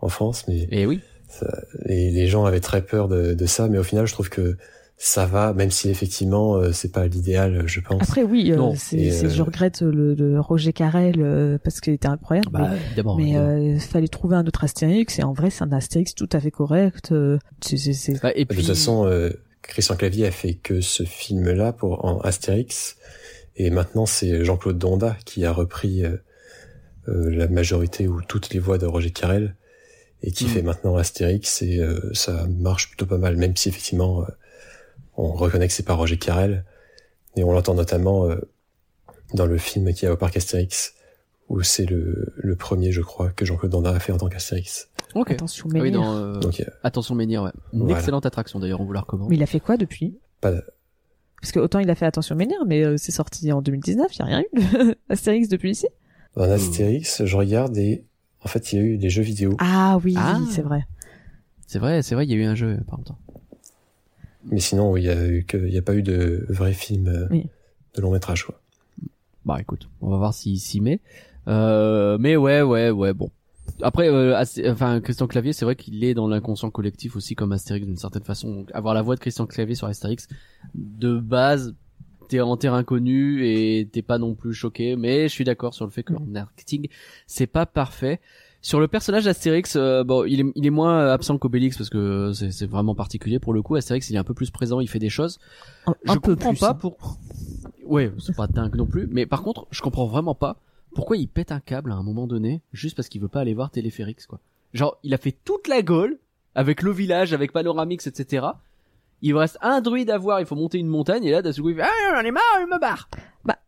en 0.00 0.08
France, 0.08 0.44
mais 0.48 0.66
Et 0.72 0.86
oui. 0.86 1.00
Ça- 1.28 1.62
et 1.86 2.10
les 2.10 2.26
gens 2.26 2.44
avaient 2.44 2.60
très 2.60 2.82
peur 2.82 3.08
de, 3.08 3.34
de 3.34 3.46
ça, 3.46 3.68
mais 3.68 3.78
au 3.78 3.82
final, 3.82 4.06
je 4.06 4.12
trouve 4.12 4.28
que 4.30 4.56
ça 5.00 5.26
va, 5.26 5.52
même 5.52 5.70
si 5.70 5.88
effectivement, 5.90 6.56
euh, 6.56 6.72
c'est 6.72 6.90
pas 6.90 7.06
l'idéal, 7.06 7.62
je 7.66 7.78
pense. 7.80 8.02
Après, 8.02 8.24
oui, 8.24 8.50
euh, 8.50 8.72
c'est, 8.74 9.10
c'est- 9.12 9.26
euh, 9.26 9.28
je 9.30 9.42
regrette 9.42 9.82
le, 9.82 10.14
le 10.14 10.40
Roger 10.40 10.72
Carrel 10.72 11.14
euh, 11.20 11.56
parce 11.62 11.80
qu'il 11.80 11.92
était 11.92 12.08
incroyable. 12.08 12.48
Bah, 12.50 12.70
mais 12.72 12.76
évidemment. 12.86 13.16
mais 13.16 13.22
évidemment. 13.24 13.76
euh, 13.76 13.78
fallait 13.78 14.08
trouver 14.08 14.34
un 14.34 14.44
autre 14.46 14.64
Astérix 14.64 15.18
et 15.20 15.22
en 15.22 15.32
vrai 15.34 15.50
c'est 15.50 15.62
un 15.62 15.70
Astérix 15.70 16.14
tout 16.16 16.28
à 16.32 16.40
fait 16.40 16.50
correct. 16.50 17.12
euh, 17.12 17.38
c'est- 17.62 18.20
Bah, 18.20 18.32
et 18.34 18.44
de 18.44 18.52
toute 18.52 18.66
façon, 18.66 19.06
euh, 19.06 19.30
Christian 19.62 19.94
Clavier 19.94 20.26
a 20.26 20.30
fait 20.32 20.54
que 20.54 20.80
ce 20.80 21.04
film-là 21.04 21.72
pour 21.72 22.04
en 22.04 22.18
Astérix, 22.22 22.96
et 23.56 23.70
maintenant 23.70 24.04
c'est 24.06 24.44
Jean-Claude 24.44 24.78
Donda 24.78 25.16
qui 25.24 25.44
a 25.44 25.52
repris 25.52 26.04
euh, 26.04 26.16
euh, 27.08 27.30
la 27.30 27.46
majorité 27.46 28.08
ou 28.08 28.20
toutes 28.26 28.50
les 28.52 28.58
voix 28.58 28.78
de 28.78 28.86
Roger 28.86 29.10
Carrel 29.10 29.54
et 30.22 30.32
qui 30.32 30.44
Mm. 30.46 30.48
fait 30.48 30.62
maintenant 30.62 30.96
Astérix 30.96 31.62
et 31.62 31.78
euh, 31.80 32.00
ça 32.14 32.46
marche 32.48 32.88
plutôt 32.88 33.06
pas 33.06 33.18
mal, 33.18 33.36
même 33.36 33.56
si 33.56 33.68
effectivement 33.68 34.22
euh, 34.22 34.26
on 35.16 35.32
reconnaît 35.32 35.66
que 35.68 35.72
c'est 35.74 35.84
pas 35.86 35.94
Roger 35.94 36.16
Carrel 36.18 36.64
et 37.36 37.44
on 37.44 37.52
l'entend 37.52 37.74
notamment 37.74 38.26
euh, 38.28 38.36
dans 39.34 39.46
le 39.46 39.58
film 39.58 39.92
qui 39.92 40.06
a 40.06 40.12
au 40.12 40.16
parc 40.16 40.36
Astérix 40.36 40.94
où 41.48 41.62
c'est 41.62 41.86
le, 41.86 42.34
le 42.36 42.56
premier, 42.56 42.92
je 42.92 43.00
crois, 43.00 43.30
que 43.30 43.44
Jean-Claude 43.46 43.72
Donda 43.72 43.90
a 43.90 43.98
fait 44.00 44.12
en 44.12 44.18
tant 44.18 44.28
qu'Astérix. 44.28 44.88
ok. 45.14 45.30
attention 45.30 45.66
Ah 45.70 45.78
oui, 45.78 45.90
Menhir. 45.90 46.00
dans, 46.02 46.16
euh, 46.18 46.38
Donc 46.40 46.60
euh, 46.60 46.64
Attention 46.82 47.14
Menhir, 47.14 47.42
ouais. 47.44 47.50
Une 47.72 47.84
Voilà. 47.84 47.96
excellente 47.98 48.26
attraction 48.26 48.58
d'ailleurs, 48.58 48.80
on 48.80 48.84
vous 48.84 48.92
la 48.92 49.00
recommande. 49.00 49.30
Mais 49.30 49.36
il 49.36 49.42
a 49.42 49.46
fait 49.46 49.60
quoi 49.60 49.78
depuis? 49.78 50.18
Pas, 50.42 50.52
Parce 51.40 51.52
que 51.52 51.58
autant 51.60 51.78
il 51.78 51.88
a 51.88 51.94
fait 51.94 52.04
Attention 52.04 52.36
Menhir, 52.36 52.58
mais 52.66 52.84
euh, 52.84 52.96
c'est 52.98 53.12
sorti 53.12 53.50
en 53.50 53.62
2019, 53.62 54.08
il 54.14 54.18
y 54.18 54.22
a 54.22 54.24
rien 54.26 54.42
eu 54.42 54.60
de 54.60 54.96
Astérix 55.08 55.48
depuis 55.48 55.70
ici? 55.70 55.86
En 56.36 56.42
Astérix, 56.50 57.24
je 57.24 57.36
regarde 57.36 57.76
et 57.78 58.04
en 58.48 58.50
fait, 58.50 58.72
il 58.72 58.78
y 58.78 58.82
a 58.82 58.84
eu 58.84 58.96
des 58.96 59.10
jeux 59.10 59.22
vidéo. 59.22 59.54
Ah 59.58 59.98
oui, 60.02 60.14
Ah. 60.16 60.40
c'est 60.50 60.62
vrai. 60.62 60.86
C'est 61.66 61.78
vrai, 61.78 62.00
c'est 62.00 62.14
vrai, 62.14 62.24
il 62.24 62.30
y 62.30 62.32
a 62.32 62.36
eu 62.36 62.44
un 62.44 62.54
jeu, 62.54 62.78
par 62.86 62.96
longtemps. 62.96 63.18
Mais 64.50 64.58
sinon, 64.60 64.96
il 64.96 65.04
y 65.04 65.10
a 65.10 65.26
eu 65.28 65.44
que, 65.44 65.58
il 65.58 65.74
y 65.74 65.76
a 65.76 65.82
pas 65.82 65.94
eu 65.94 66.02
de 66.02 66.46
vrai 66.48 66.72
film 66.72 67.08
euh, 67.08 67.26
Oui. 67.30 67.46
de 67.94 68.00
long 68.00 68.10
métrage, 68.10 68.44
quoi. 68.46 68.58
Bah 69.44 69.58
écoute, 69.60 69.90
on 70.00 70.08
va 70.08 70.16
voir 70.16 70.32
s'il 70.32 70.58
s'y 70.58 70.80
met. 70.80 71.00
Euh, 71.46 72.16
mais 72.18 72.36
ouais, 72.36 72.62
ouais, 72.62 72.90
ouais, 72.90 73.12
bon. 73.12 73.30
Après, 73.82 74.08
euh, 74.08 74.34
assez- 74.36 74.68
enfin, 74.70 75.00
Christian 75.02 75.26
Clavier, 75.26 75.52
c'est 75.52 75.64
vrai 75.66 75.76
qu'il 75.76 76.02
est 76.04 76.14
dans 76.14 76.26
l'inconscient 76.28 76.70
collectif 76.70 77.16
aussi 77.16 77.34
comme 77.34 77.52
Astérix 77.52 77.84
d'une 77.86 77.96
certaine 77.98 78.24
façon. 78.24 78.50
Donc, 78.54 78.70
avoir 78.72 78.94
la 78.94 79.02
voix 79.02 79.14
de 79.14 79.20
Christian 79.20 79.46
Clavier 79.46 79.74
sur 79.74 79.86
Astérix, 79.88 80.26
de 80.74 81.18
base, 81.18 81.74
t'es 82.28 82.40
en 82.40 82.56
terrain 82.56 82.84
connu 82.84 83.46
et 83.46 83.88
t'es 83.90 84.02
pas 84.02 84.18
non 84.18 84.34
plus 84.34 84.54
choqué. 84.54 84.96
Mais 84.96 85.24
je 85.24 85.32
suis 85.32 85.44
d'accord 85.44 85.74
sur 85.74 85.84
le 85.84 85.90
fait 85.90 86.02
que 86.02 86.14
en 86.14 86.34
acting, 86.34 86.88
c'est 87.26 87.46
pas 87.46 87.66
parfait. 87.66 88.20
Sur 88.60 88.80
le 88.80 88.88
personnage 88.88 89.24
d'Astérix, 89.24 89.76
euh, 89.76 90.02
bon, 90.02 90.24
il 90.24 90.40
est, 90.40 90.52
il 90.56 90.66
est 90.66 90.70
moins 90.70 91.08
absent 91.10 91.38
qu'Obélix 91.38 91.76
parce 91.76 91.90
que 91.90 92.32
c'est 92.32 92.50
c'est 92.50 92.66
vraiment 92.66 92.94
particulier 92.94 93.38
pour 93.38 93.52
le 93.52 93.62
coup. 93.62 93.76
Astérix, 93.76 94.10
il 94.10 94.16
est 94.16 94.18
un 94.18 94.24
peu 94.24 94.34
plus 94.34 94.50
présent, 94.50 94.80
il 94.80 94.88
fait 94.88 94.98
des 94.98 95.10
choses. 95.10 95.38
Un, 95.86 95.94
Je 96.04 96.12
un 96.12 96.16
peu 96.16 96.34
comprends 96.34 96.50
plus. 96.50 96.60
pas 96.60 96.70
hein. 96.70 96.74
pour. 96.74 97.18
Ouais, 97.86 98.12
c'est 98.18 98.34
pas 98.36 98.46
dingue 98.48 98.74
non 98.74 98.86
plus. 98.86 99.06
Mais 99.10 99.26
par 99.26 99.42
contre, 99.42 99.66
je 99.70 99.80
comprends 99.80 100.06
vraiment 100.06 100.34
pas 100.34 100.56
pourquoi 100.94 101.16
il 101.16 101.28
pète 101.28 101.52
un 101.52 101.60
câble 101.60 101.92
à 101.92 101.94
un 101.94 102.02
moment 102.02 102.26
donné 102.26 102.60
juste 102.72 102.96
parce 102.96 103.08
qu'il 103.08 103.20
veut 103.20 103.28
pas 103.28 103.40
aller 103.40 103.54
voir 103.54 103.70
Téléphérix 103.70 104.26
quoi. 104.26 104.40
Genre, 104.74 104.98
il 105.04 105.14
a 105.14 105.18
fait 105.18 105.34
toute 105.44 105.68
la 105.68 105.80
Gaule 105.82 106.18
avec 106.54 106.82
le 106.82 106.90
village, 106.90 107.32
avec 107.32 107.52
Panoramix, 107.52 108.06
etc. 108.08 108.46
Il 109.22 109.34
me 109.34 109.38
reste 109.38 109.58
un 109.62 109.80
druide 109.80 110.10
à 110.10 110.18
voir, 110.18 110.40
il 110.40 110.46
faut 110.46 110.54
monter 110.54 110.78
une 110.78 110.86
montagne 110.86 111.24
et 111.24 111.30
là 111.30 111.42
d'un 111.42 111.52
coup 111.52 111.70
il 111.70 111.76
fait 111.76 111.82
ah 111.82 112.14
j'en 112.14 112.20
ai 112.26 112.30
marre, 112.30 112.42
je 112.60 112.66
me 112.66 112.80
barre. 112.80 113.08
Bah. 113.44 113.58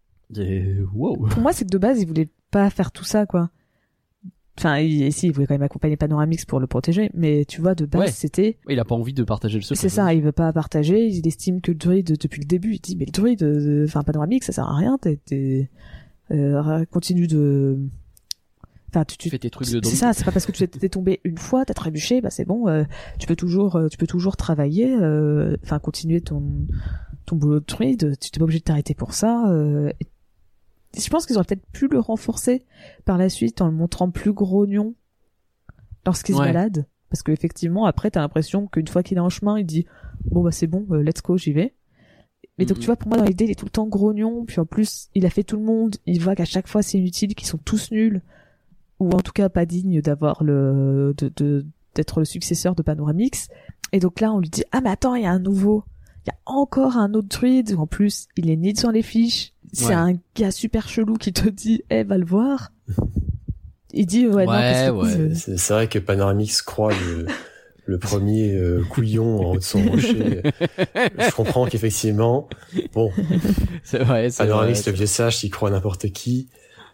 Wow. 0.95 1.27
Pour 1.29 1.43
moi, 1.43 1.53
c'est 1.53 1.65
que 1.65 1.71
de 1.71 1.79
base, 1.79 2.01
il 2.01 2.07
voulait 2.07 2.29
pas 2.51 2.71
faire 2.71 2.93
tout 2.93 3.05
ça, 3.05 3.27
quoi. 3.27 3.51
Enfin, 4.59 4.79
il, 4.79 5.13
si, 5.13 5.27
il 5.29 5.33
voulait 5.33 5.47
quand 5.47 5.55
même 5.55 5.63
accompagner 5.63 5.97
Panoramix 5.97 6.45
pour 6.45 6.61
le 6.61 6.67
protéger, 6.67 7.11
mais 7.15 7.45
tu 7.47 7.61
vois, 7.61 7.75
de 7.75 7.87
base, 7.87 8.01
Ouais. 8.03 8.11
c'était 8.11 8.59
Il 8.69 8.79
a 8.79 8.85
pas 8.85 8.95
envie 8.95 9.15
de 9.15 9.25
partager 9.25 9.57
le 9.59 9.63
secret. 9.63 9.81
C'est 9.81 9.89
ça, 9.89 10.13
il 10.13 10.23
veut 10.23 10.33
pas 10.33 10.53
partager, 10.53 11.07
il 11.07 11.27
estime 11.27 11.61
que 11.61 11.71
le 11.73 11.79
druide, 11.79 12.17
depuis 12.21 12.43
le 12.43 12.47
début, 12.47 12.75
il 12.75 12.81
dit, 12.81 12.95
mais 12.97 13.07
le 13.07 13.13
druide, 13.13 13.43
euh, 13.43 13.85
enfin, 13.87 14.03
panoramique, 14.03 14.45
ça 14.45 14.53
sert 14.53 14.69
à 14.69 14.77
rien, 14.77 14.99
t'es, 14.99 15.17
t'es, 15.25 15.71
euh, 16.31 16.85
continue 16.91 17.27
de, 17.27 17.79
enfin, 18.91 19.05
tu, 19.05 19.17
Tu 19.17 19.25
tu, 19.25 19.31
fais 19.31 19.39
tes 19.39 19.51
trucs 19.51 19.71
de 19.71 19.81
c'est 19.85 19.97
ça, 19.97 20.13
c'est 20.13 20.25
pas 20.25 20.33
parce 20.33 20.47
que 20.47 20.53
tu 20.53 20.69
t'es 20.69 20.89
tombé 20.89 21.21
une 21.25 21.39
fois, 21.39 21.65
t'as 21.65 21.75
trébuché, 21.75 22.21
bah 22.21 22.31
c'est 22.31 22.45
bon, 22.45 22.69
euh, 22.69 22.85
tu 23.19 23.27
peux 23.27 23.37
toujours, 23.37 23.77
euh, 23.77 23.89
tu 23.89 23.97
peux 23.97 24.07
toujours 24.07 24.37
travailler, 24.37 24.95
euh, 24.95 25.57
enfin, 25.65 25.79
continuer 25.79 26.21
ton, 26.21 26.43
ton 27.27 27.37
boulot 27.37 27.61
de 27.61 27.65
druide, 27.67 28.19
tu 28.21 28.31
t'es 28.31 28.39
pas 28.39 28.45
obligé 28.45 28.59
de 28.61 28.65
t'arrêter 28.65 28.95
pour 28.95 29.15
ça, 29.15 29.49
euh, 29.51 29.91
et 30.01 31.01
je 31.01 31.09
pense 31.09 31.25
qu'ils 31.27 31.37
auraient 31.37 31.45
peut-être 31.45 31.67
pu 31.73 31.89
le 31.89 32.01
renforcer 32.01 32.65
par 33.05 33.17
la 33.17 33.29
suite 33.29 33.61
en 33.61 33.67
le 33.67 33.73
montrant 33.73 34.11
plus 34.11 34.33
grognon 34.33 34.95
lorsqu'il 36.05 36.35
se 36.35 36.41
Ouais. 36.41 36.47
balade. 36.47 36.87
Parce 37.11 37.23
que 37.23 37.33
effectivement, 37.33 37.87
après, 37.87 38.11
t'as 38.11 38.21
l'impression 38.21 38.67
qu'une 38.69 38.87
fois 38.89 39.03
qu'il 39.03 39.17
est 39.17 39.21
en 39.21 39.29
chemin, 39.31 39.59
il 39.59 39.67
dit 39.67 39.87
bon 40.25 40.43
bah 40.43 40.53
c'est 40.53 40.67
bon, 40.69 40.87
euh, 40.91 41.03
let's 41.03 41.23
go, 41.23 41.37
j'y 41.37 41.53
vais. 41.53 41.75
Mais 42.59 42.67
donc 42.67 42.79
tu 42.79 42.87
vois, 42.87 42.97
pour 42.97 43.09
moi 43.09 43.17
dans 43.19 43.25
l'idée, 43.25 43.45
il 43.47 43.51
est 43.51 43.55
tout 43.59 43.65
le 43.65 43.71
temps 43.71 43.87
grognon. 43.87 44.45
Puis 44.45 44.61
en 44.61 44.67
plus, 44.67 45.09
il 45.15 45.25
a 45.27 45.31
fait 45.31 45.43
tout 45.45 45.57
le 45.57 45.63
monde. 45.63 45.97
Il 46.07 46.21
voit 46.21 46.35
qu'à 46.37 46.45
chaque 46.45 46.69
fois 46.69 46.83
c'est 46.83 46.99
inutile, 46.99 47.35
qu'ils 47.35 47.49
sont 47.49 47.59
tous 47.59 47.91
nuls 47.91 48.21
ou 49.01 49.11
en 49.11 49.21
tout 49.21 49.33
cas 49.33 49.49
pas 49.49 49.67
dignes 49.67 50.01
d'avoir 50.01 50.45
le 50.45 51.15
de 51.19 51.33
de- 51.35 51.67
d'être 51.97 52.21
le 52.21 52.25
successeur 52.25 52.75
de 52.77 52.83
Panoramix. 52.83 53.49
Et 53.93 53.99
donc 53.99 54.21
là, 54.21 54.33
on 54.33 54.39
lui 54.39 54.49
dit 54.49 54.63
ah 54.71 54.81
mais 54.81 54.91
attends, 54.91 55.17
il 55.17 55.23
y 55.25 55.27
a 55.27 55.33
un 55.33 55.41
nouveau. 55.41 55.83
Il 56.27 56.29
y 56.29 56.31
a 56.31 56.37
encore 56.47 56.97
un 56.99 57.15
autre 57.15 57.29
druide 57.29 57.75
en 57.79 57.87
plus 57.87 58.29
il 58.37 58.49
est 58.51 58.57
ni 58.57 58.77
sur 58.77 58.93
les 58.93 59.03
fiches. 59.03 59.53
C'est 59.73 59.87
Ouais. 59.87 59.95
un 59.95 60.13
gars 60.37 60.51
super 60.53 60.89
chelou 60.89 61.15
qui 61.15 61.33
te 61.33 61.49
dit 61.49 61.83
eh 61.91 62.05
va 62.05 62.19
le 62.19 62.25
voir. 62.27 62.71
Il 63.93 64.07
dit 64.07 64.27
ouais, 64.29 64.45
non 64.47 64.53
parce 64.53 64.91
Ouais, 64.91 65.17
ouais. 65.17 65.31
euh, 65.33 65.35
C'est 65.57 65.73
vrai 65.73 65.89
que 65.89 65.99
Panoramix 65.99 66.63
croit 66.63 66.93
le, 66.93 67.27
le 67.87 67.99
premier 67.99 68.55
euh, 68.55 68.85
couillon 68.89 69.41
en 69.41 69.53
haut 69.53 69.57
de 69.59 69.63
son 69.65 69.83
rocher. 69.91 70.43
Je 71.19 71.35
comprends 71.35 71.67
qu'effectivement, 71.67 72.49
bon, 72.95 73.11
C'est 73.83 73.99
vrai, 73.99 74.31
c'est 74.31 74.45
vrai. 74.45 74.49
Panoramix, 74.53 74.87
le 74.87 74.93
vieux 74.93 75.07
sage, 75.07 75.43
il 75.43 75.51
croit 75.51 75.71
n'importe 75.71 76.11
qui. 76.13 76.49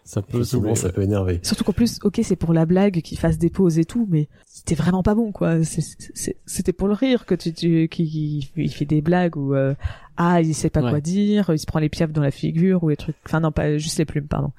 Ça 0.07 0.21
peut 0.21 0.43
saouler, 0.45 0.73
ça 0.75 0.89
peut 0.91 1.01
énerver. 1.01 1.41
Surtout 1.43 1.65
qu'en 1.65 1.73
plus, 1.73 1.99
ok, 2.01 2.21
c'est 2.23 2.37
pour 2.37 2.53
la 2.53 2.65
blague 2.65 3.01
qu'il 3.01 3.19
fasse 3.19 3.37
des 3.37 3.49
pauses 3.49 3.77
et 3.77 3.83
tout, 3.83 4.07
mais 4.09 4.29
c'était 4.45 4.73
vraiment 4.75 5.03
pas 5.03 5.15
bon, 5.15 5.33
quoi. 5.33 5.63
C'est- 5.65 5.81
c'est- 6.15 6.37
C'était 6.45 6.71
pour 6.71 6.87
le 6.87 6.93
rire 6.93 7.25
que 7.25 7.35
tu, 7.35 7.51
tu 7.51 7.89
qu'il 7.89 8.43
il 8.55 8.69
fait 8.71 8.85
des 8.85 9.01
blagues 9.01 9.35
où 9.35 9.53
euh, 9.53 9.75
ah 10.15 10.41
il 10.41 10.55
sait 10.55 10.69
pas 10.69 10.81
Ouais. 10.81 10.89
quoi 10.91 11.01
dire, 11.01 11.49
il 11.51 11.59
se 11.59 11.65
prend 11.65 11.79
les 11.79 11.89
piafs 11.89 12.13
dans 12.13 12.21
la 12.21 12.31
figure 12.31 12.83
ou 12.83 12.89
les 12.89 12.95
trucs. 12.95 13.17
Enfin 13.25 13.41
non, 13.41 13.51
pas 13.51 13.77
juste 13.77 13.97
les 13.99 14.05
plumes, 14.05 14.27
pardon. 14.27 14.51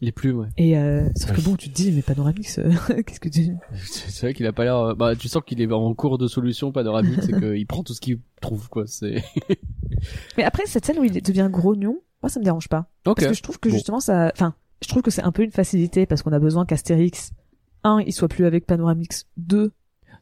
Les 0.00 0.12
plumes, 0.12 0.38
ouais. 0.40 0.48
Et 0.56 0.78
euh, 0.78 1.08
sauf 1.14 1.32
que 1.36 1.40
bon, 1.42 1.56
tu 1.56 1.68
te 1.70 1.74
dis 1.74 1.92
mais 1.92 2.00
Panoramix, 2.02 2.58
euh, 2.58 2.70
qu'est-ce 3.06 3.20
que 3.20 3.28
tu 3.28 3.54
C'est 3.84 4.20
vrai 4.26 4.34
qu'il 4.34 4.46
a 4.46 4.52
pas 4.52 4.64
l'air. 4.64 4.76
euh, 4.78 4.94
Bah, 4.94 5.14
tu 5.16 5.28
sens 5.28 5.42
qu'il 5.46 5.60
est 5.60 5.70
en 5.72 5.92
cours 5.94 6.16
de 6.18 6.26
solution 6.26 6.72
panoramique, 6.72 7.20
c'est 7.22 7.32
qu'il 7.40 7.66
prend 7.66 7.82
tout 7.82 7.92
ce 7.94 8.00
qu'il 8.00 8.18
trouve, 8.40 8.68
quoi. 8.70 8.84
C'est. 8.86 9.22
Mais 10.38 10.44
après 10.44 10.64
cette 10.66 10.84
scène 10.86 10.98
où 10.98 11.04
il 11.04 11.22
devient 11.22 11.48
grognon, 11.50 11.98
moi 12.22 12.30
ça 12.30 12.40
me 12.40 12.44
dérange 12.44 12.68
pas. 12.68 12.88
Ok. 13.06 13.16
Parce 13.16 13.28
que 13.28 13.34
je 13.34 13.42
trouve 13.42 13.58
que 13.58 13.68
Bon. 13.68 13.74
justement 13.74 14.00
ça, 14.00 14.30
enfin, 14.34 14.54
je 14.82 14.88
trouve 14.88 15.02
que 15.02 15.10
c'est 15.10 15.22
un 15.22 15.32
peu 15.32 15.42
une 15.42 15.50
facilité 15.52 16.06
parce 16.06 16.22
qu'on 16.22 16.32
a 16.32 16.38
besoin 16.38 16.66
qu'Astérix, 16.66 17.30
un, 17.84 18.00
il 18.00 18.12
soit 18.12 18.28
plus 18.28 18.44
avec 18.46 18.66
Panoramix, 18.66 19.26
deux, 19.36 19.72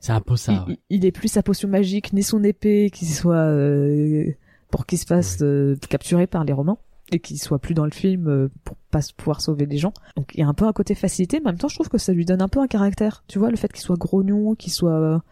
C'est 0.01 0.13
un 0.13 0.21
peu 0.21 0.37
ça. 0.37 0.53
il, 0.67 0.71
ouais. 0.73 0.79
il- 0.91 1.05
ait 1.07 1.13
plus 1.13 1.29
sa 1.29 1.43
potion 1.43 1.69
magique 1.69 2.13
ni 2.13 2.23
son 2.23 2.43
épée 2.45 2.91
qu'il 2.93 3.09
soit 3.09 3.35
euh, 3.37 4.27
pour 4.71 4.87
qu'il 4.87 4.99
se 4.99 5.07
fasse 5.07 5.39
euh, 5.43 5.77
capturer 5.89 6.27
par 6.27 6.45
les 6.45 6.53
Romains 6.53 6.79
et 7.13 7.21
qu'il 7.21 7.39
soit 7.39 7.59
plus 7.59 7.75
dans 7.75 7.85
le 7.85 7.91
film 7.91 8.29
euh, 8.29 8.49
pour 8.65 8.77
pas 8.91 9.01
pouvoir 9.17 9.41
sauver 9.41 9.67
les 9.67 9.77
gens. 9.79 9.93
Donc 10.17 10.33
il 10.35 10.41
y 10.41 10.43
a 10.43 10.49
un 10.49 10.55
peu 10.55 10.67
un 10.67 10.73
côté 10.73 10.95
facilité, 10.95 11.41
mais 11.41 11.47
en 11.49 11.51
même 11.51 11.59
temps 11.59 11.69
je 11.69 11.75
trouve 11.75 11.89
que 11.89 11.99
ça 11.99 12.13
lui 12.13 12.25
donne 12.25 12.43
un 12.43 12.49
peu 12.49 12.61
un 12.61 12.67
caractère. 12.67 13.25
Tu 13.29 13.39
vois 13.39 13.51
le 13.51 13.57
fait 13.57 13.73
qu'il 13.73 13.83
soit 13.83 13.97
grognon, 13.97 14.55
qu'il 14.55 14.73
soit 14.73 15.23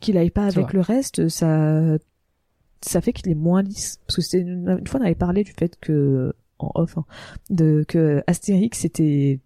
qu'il 0.00 0.16
aille 0.16 0.30
pas 0.30 0.44
avec 0.44 0.58
vrai. 0.66 0.72
le 0.74 0.80
reste, 0.80 1.28
ça 1.28 1.96
ça 2.80 3.00
fait 3.00 3.12
qu'il 3.12 3.28
est 3.30 3.34
moins 3.34 3.62
lisse. 3.62 3.98
Parce 4.06 4.16
que 4.16 4.22
c'était 4.22 4.40
une, 4.40 4.78
une 4.80 4.86
fois 4.86 5.00
on 5.00 5.04
avait 5.04 5.14
parlé 5.16 5.42
du 5.44 5.52
fait 5.52 5.76
que 5.80 6.32
en 6.58 6.70
off 6.74 6.96
hein, 6.98 7.04
de 7.50 7.84
que 7.86 8.22
Astérix 8.26 8.84
était 8.84 9.40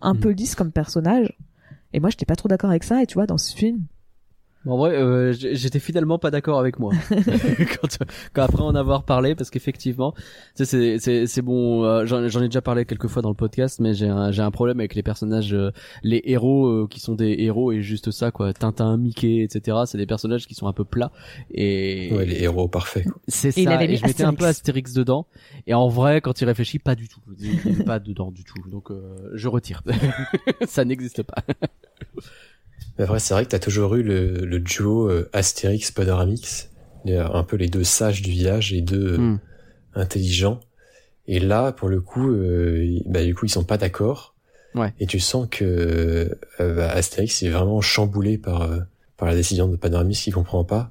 un 0.00 0.14
Mm. 0.14 0.20
peu 0.20 0.30
lisse 0.30 0.54
comme 0.54 0.72
personnage. 0.72 1.36
Et 1.92 2.00
moi, 2.00 2.10
j'étais 2.10 2.24
pas 2.24 2.36
trop 2.36 2.48
d'accord 2.48 2.70
avec 2.70 2.84
ça. 2.84 3.02
Et 3.02 3.06
tu 3.06 3.14
vois, 3.14 3.26
dans 3.26 3.38
ce 3.38 3.54
film, 3.54 3.82
En 4.64 4.76
vrai, 4.76 4.94
euh, 4.94 5.32
j'étais 5.32 5.80
finalement 5.80 6.18
pas 6.18 6.30
d'accord 6.30 6.60
avec 6.60 6.78
moi 6.78 6.92
quand, 7.10 7.98
quand 8.32 8.42
après 8.42 8.62
en 8.62 8.74
avoir 8.74 9.04
parlé, 9.04 9.34
parce 9.34 9.50
qu'effectivement, 9.50 10.12
tu 10.12 10.20
sais, 10.56 10.64
c'est 10.64 10.98
c'est 10.98 11.26
c'est 11.26 11.42
bon. 11.42 11.84
euh, 11.84 12.06
J'en 12.06 12.22
ai 12.42 12.46
déjà 12.48 12.62
parlé 12.62 12.84
quelques 12.84 13.08
fois 13.08 13.22
dans 13.22 13.28
le 13.30 13.34
podcast, 13.34 13.80
mais 13.80 13.92
j'ai 13.94 14.08
un 14.08 14.30
j'ai 14.30 14.42
un 14.42 14.50
problème 14.52 14.78
avec 14.78 14.94
les 14.94 15.02
personnages, 15.02 15.52
euh, 15.52 15.70
les 16.04 16.20
héros 16.24 16.66
euh, 16.66 16.86
qui 16.88 17.00
sont 17.00 17.14
des 17.14 17.34
héros 17.38 17.72
et 17.72 17.82
juste 17.82 18.10
ça 18.12 18.30
quoi. 18.30 18.52
Tintin, 18.52 18.96
Mickey, 18.98 19.38
etc. 19.42 19.78
C'est 19.86 19.98
des 19.98 20.06
personnages 20.06 20.46
qui 20.46 20.54
sont 20.54 20.68
un 20.68 20.72
peu 20.72 20.84
plats 20.84 21.10
et 21.50 22.10
Ouais, 22.12 22.26
les 22.26 22.42
héros 22.42 22.68
parfaits. 22.68 23.06
c'est 23.28 23.56
il 23.56 23.64
ça. 23.64 23.70
avait 23.72 23.92
Et 23.92 23.96
je 23.96 24.06
mettais 24.06 24.24
un 24.24 24.34
peu 24.34 24.44
Astérix. 24.44 24.92
Dedans. 24.92 25.26
Et 25.66 25.74
en 25.74 25.88
vrai, 25.88 26.20
quand 26.20 26.40
il 26.40 26.44
réfléchit, 26.44 26.78
pas 26.78 26.94
du 26.94 27.08
tout. 27.08 27.20
Il 27.40 27.84
pas 27.84 27.98
dedans 27.98 28.30
du 28.30 28.44
tout. 28.44 28.54
Donc 28.70 28.90
euh, 28.90 29.16
je 29.34 29.48
retire. 29.48 29.82
ça 30.66 30.84
n'existe 30.84 31.22
pas. 31.22 31.42
Après, 33.02 33.18
c'est 33.20 33.34
vrai 33.34 33.44
que 33.44 33.50
t'as 33.50 33.58
toujours 33.58 33.94
eu 33.96 34.02
le, 34.02 34.44
le 34.44 34.58
duo 34.60 35.08
euh, 35.10 35.28
Astérix 35.32 35.90
Panoramix, 35.90 36.70
un 37.06 37.42
peu 37.42 37.56
les 37.56 37.68
deux 37.68 37.84
sages 37.84 38.22
du 38.22 38.30
village, 38.30 38.70
les 38.72 38.82
deux 38.82 39.12
euh, 39.14 39.18
Hmm. 39.18 39.38
intelligents. 39.94 40.60
Et 41.26 41.38
là, 41.40 41.72
pour 41.72 41.88
le 41.88 42.00
coup, 42.00 42.30
euh, 42.30 42.84
ils- 42.84 43.02
bah, 43.06 43.24
du 43.24 43.34
coup, 43.34 43.46
ils 43.46 43.50
sont 43.50 43.64
pas 43.64 43.78
d'accord. 43.78 44.34
Ouais. 44.74 44.92
Et 44.98 45.06
tu 45.06 45.20
sens 45.20 45.46
que 45.50 46.36
euh, 46.60 46.74
bah, 46.74 46.90
Astérix 46.90 47.42
est 47.42 47.50
vraiment 47.50 47.80
chamboulé 47.80 48.38
par 48.38 48.62
euh, 48.62 48.80
par 49.16 49.28
la 49.28 49.34
décision 49.36 49.68
de 49.68 49.76
Panoramix 49.76 50.20
qu'il 50.20 50.32
comprend 50.34 50.64
pas. 50.64 50.90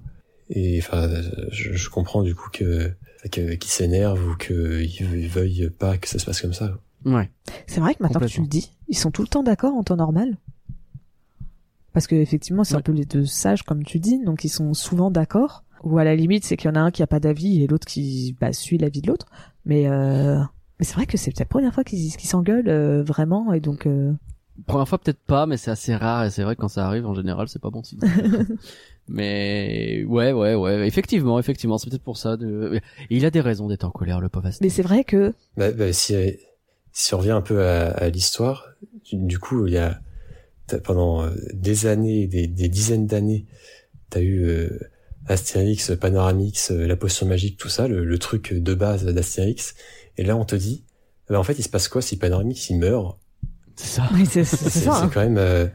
Et 0.50 0.80
enfin, 0.80 1.10
je, 1.52 1.74
je 1.74 1.90
comprends 1.90 2.22
du 2.24 2.36
coup 2.36 2.50
que 2.52 2.92
qu'il 3.32 3.64
s'énerve 3.66 4.20
ou 4.28 4.36
qu'il 4.36 4.82
il 4.84 5.28
veuille 5.30 5.70
pas 5.70 5.98
que 5.98 6.08
ça 6.08 6.18
se 6.20 6.26
passe 6.26 6.42
comme 6.42 6.54
ça. 6.54 6.78
Ouais. 7.06 7.30
C'est 7.68 7.80
vrai 7.80 7.94
que 7.96 8.04
maintenant 8.04 8.20
que 8.20 8.26
tu 8.26 8.42
le 8.42 8.48
dis, 8.48 8.72
ils 8.88 8.98
sont 8.98 9.12
tout 9.12 9.22
le 9.22 9.28
temps 9.28 9.44
d'accord 9.44 9.74
en 9.76 9.84
temps 9.84 9.96
normal? 9.96 10.38
Parce 11.94 12.08
que 12.08 12.16
effectivement, 12.16 12.64
c'est 12.64 12.76
un 12.76 12.82
peu 12.82 12.94
les 12.94 13.06
deux 13.06 13.26
sages, 13.26 13.64
comme 13.64 13.84
tu 13.84 14.00
dis, 14.00 14.24
donc 14.24 14.44
ils 14.44 14.50
sont 14.50 14.74
souvent 14.74 15.12
d'accord. 15.12 15.64
Ou 15.84 15.98
à 15.98 16.04
la 16.04 16.16
limite, 16.16 16.46
c'est 16.46 16.58
qu'il 16.58 16.70
y 16.70 16.72
en 16.72 16.76
a 16.76 16.80
un 16.80 16.92
qui 16.92 17.02
a 17.04 17.08
pas 17.08 17.20
d'avis 17.20 17.64
et 17.64 17.68
l'autre 17.68 17.88
qui 17.88 18.36
bah, 18.40 18.54
suit 18.54 18.78
l'avis 18.78 19.02
de 19.02 19.08
l'autre. 19.08 19.28
Mais 19.66 19.88
euh... 19.88 20.40
mais 20.80 20.86
c'est 20.86 20.94
vrai 20.94 21.06
que 21.06 21.18
c'est 21.18 21.38
la 21.38 21.46
première 21.46 21.74
fois 21.74 21.84
qu'ils 21.84 22.12
s'engueulent 22.12 22.70
euh, 22.70 23.04
vraiment 23.04 23.54
et 23.54 23.60
donc 23.60 23.88
euh... 23.88 24.14
Première 24.68 24.88
fois 24.88 25.00
peut-être 25.00 25.20
pas, 25.26 25.48
mais 25.48 25.58
c'est 25.58 25.72
assez 25.72 25.96
rare 25.96 26.26
et 26.26 26.30
c'est 26.30 26.44
vrai 26.44 26.56
que 26.56 26.62
quand 26.62 26.68
ça 26.68 26.86
arrive 26.86 27.08
en 27.08 27.16
général 27.16 27.48
c'est 27.48 27.62
pas 27.62 27.72
bon 27.72 27.84
signe. 27.84 28.00
mais 29.08 30.04
ouais 30.08 30.32
ouais 30.34 30.54
ouais 30.54 30.88
effectivement 30.88 31.40
effectivement 31.40 31.80
c'est 31.80 31.90
peut-être 31.90 32.04
pour 32.04 32.18
ça. 32.18 32.38
De... 32.38 32.80
Il 33.10 33.26
a 33.26 33.32
des 33.32 33.42
raisons 33.42 33.68
d'être 33.68 33.86
en 33.86 33.92
colère 33.92 34.20
le 34.20 34.30
pauvre 34.30 34.50
mais 34.62 34.70
c'est 34.70 34.84
vrai 34.84 35.04
que 35.04 35.34
Bah, 35.58 35.72
bah, 35.72 35.92
si, 35.94 36.16
si 36.92 37.14
on 37.16 37.18
revient 37.18 37.32
un 37.32 37.42
peu 37.42 37.64
à, 37.64 37.90
à 37.90 38.10
l'histoire, 38.10 38.68
du, 39.06 39.16
du 39.16 39.40
coup, 39.40 39.66
il 39.66 39.74
y 39.74 39.78
a 39.78 40.00
pendant 40.80 41.24
euh, 41.24 41.30
des 41.54 41.86
années, 41.86 42.28
des, 42.28 42.48
des 42.48 42.68
dizaines 42.70 43.08
d'années, 43.08 43.46
t'as 44.10 44.22
eu 44.22 44.44
euh, 44.46 44.80
Astérix, 45.28 45.92
Panoramix, 46.00 46.72
euh, 46.72 46.86
la 46.88 46.96
potion 46.96 47.26
magique, 47.26 47.58
tout 47.58 47.70
ça, 47.70 47.88
le, 47.88 48.04
le 48.04 48.20
truc 48.20 48.54
de 48.54 48.74
base 48.74 49.06
d'Astérix. 49.06 49.76
Et 50.18 50.24
là, 50.24 50.36
on 50.36 50.46
te 50.46 50.56
dit, 50.56 50.84
bah, 51.30 51.40
en 51.40 51.44
fait, 51.44 51.58
il 51.60 51.64
se 51.64 51.70
passe 51.70 51.88
quoi 51.88 52.02
si 52.02 52.18
Panoramix 52.18 52.70
il 52.70 52.78
meurt? 52.80 53.18
C'est 53.76 53.88
ça. 53.88 54.10
oui, 54.14 54.26
c'est 54.26 54.44
ça. 54.44 55.04
hein. 55.04 55.10
quand 55.14 55.22
même, 55.22 55.38
euh, 55.38 55.68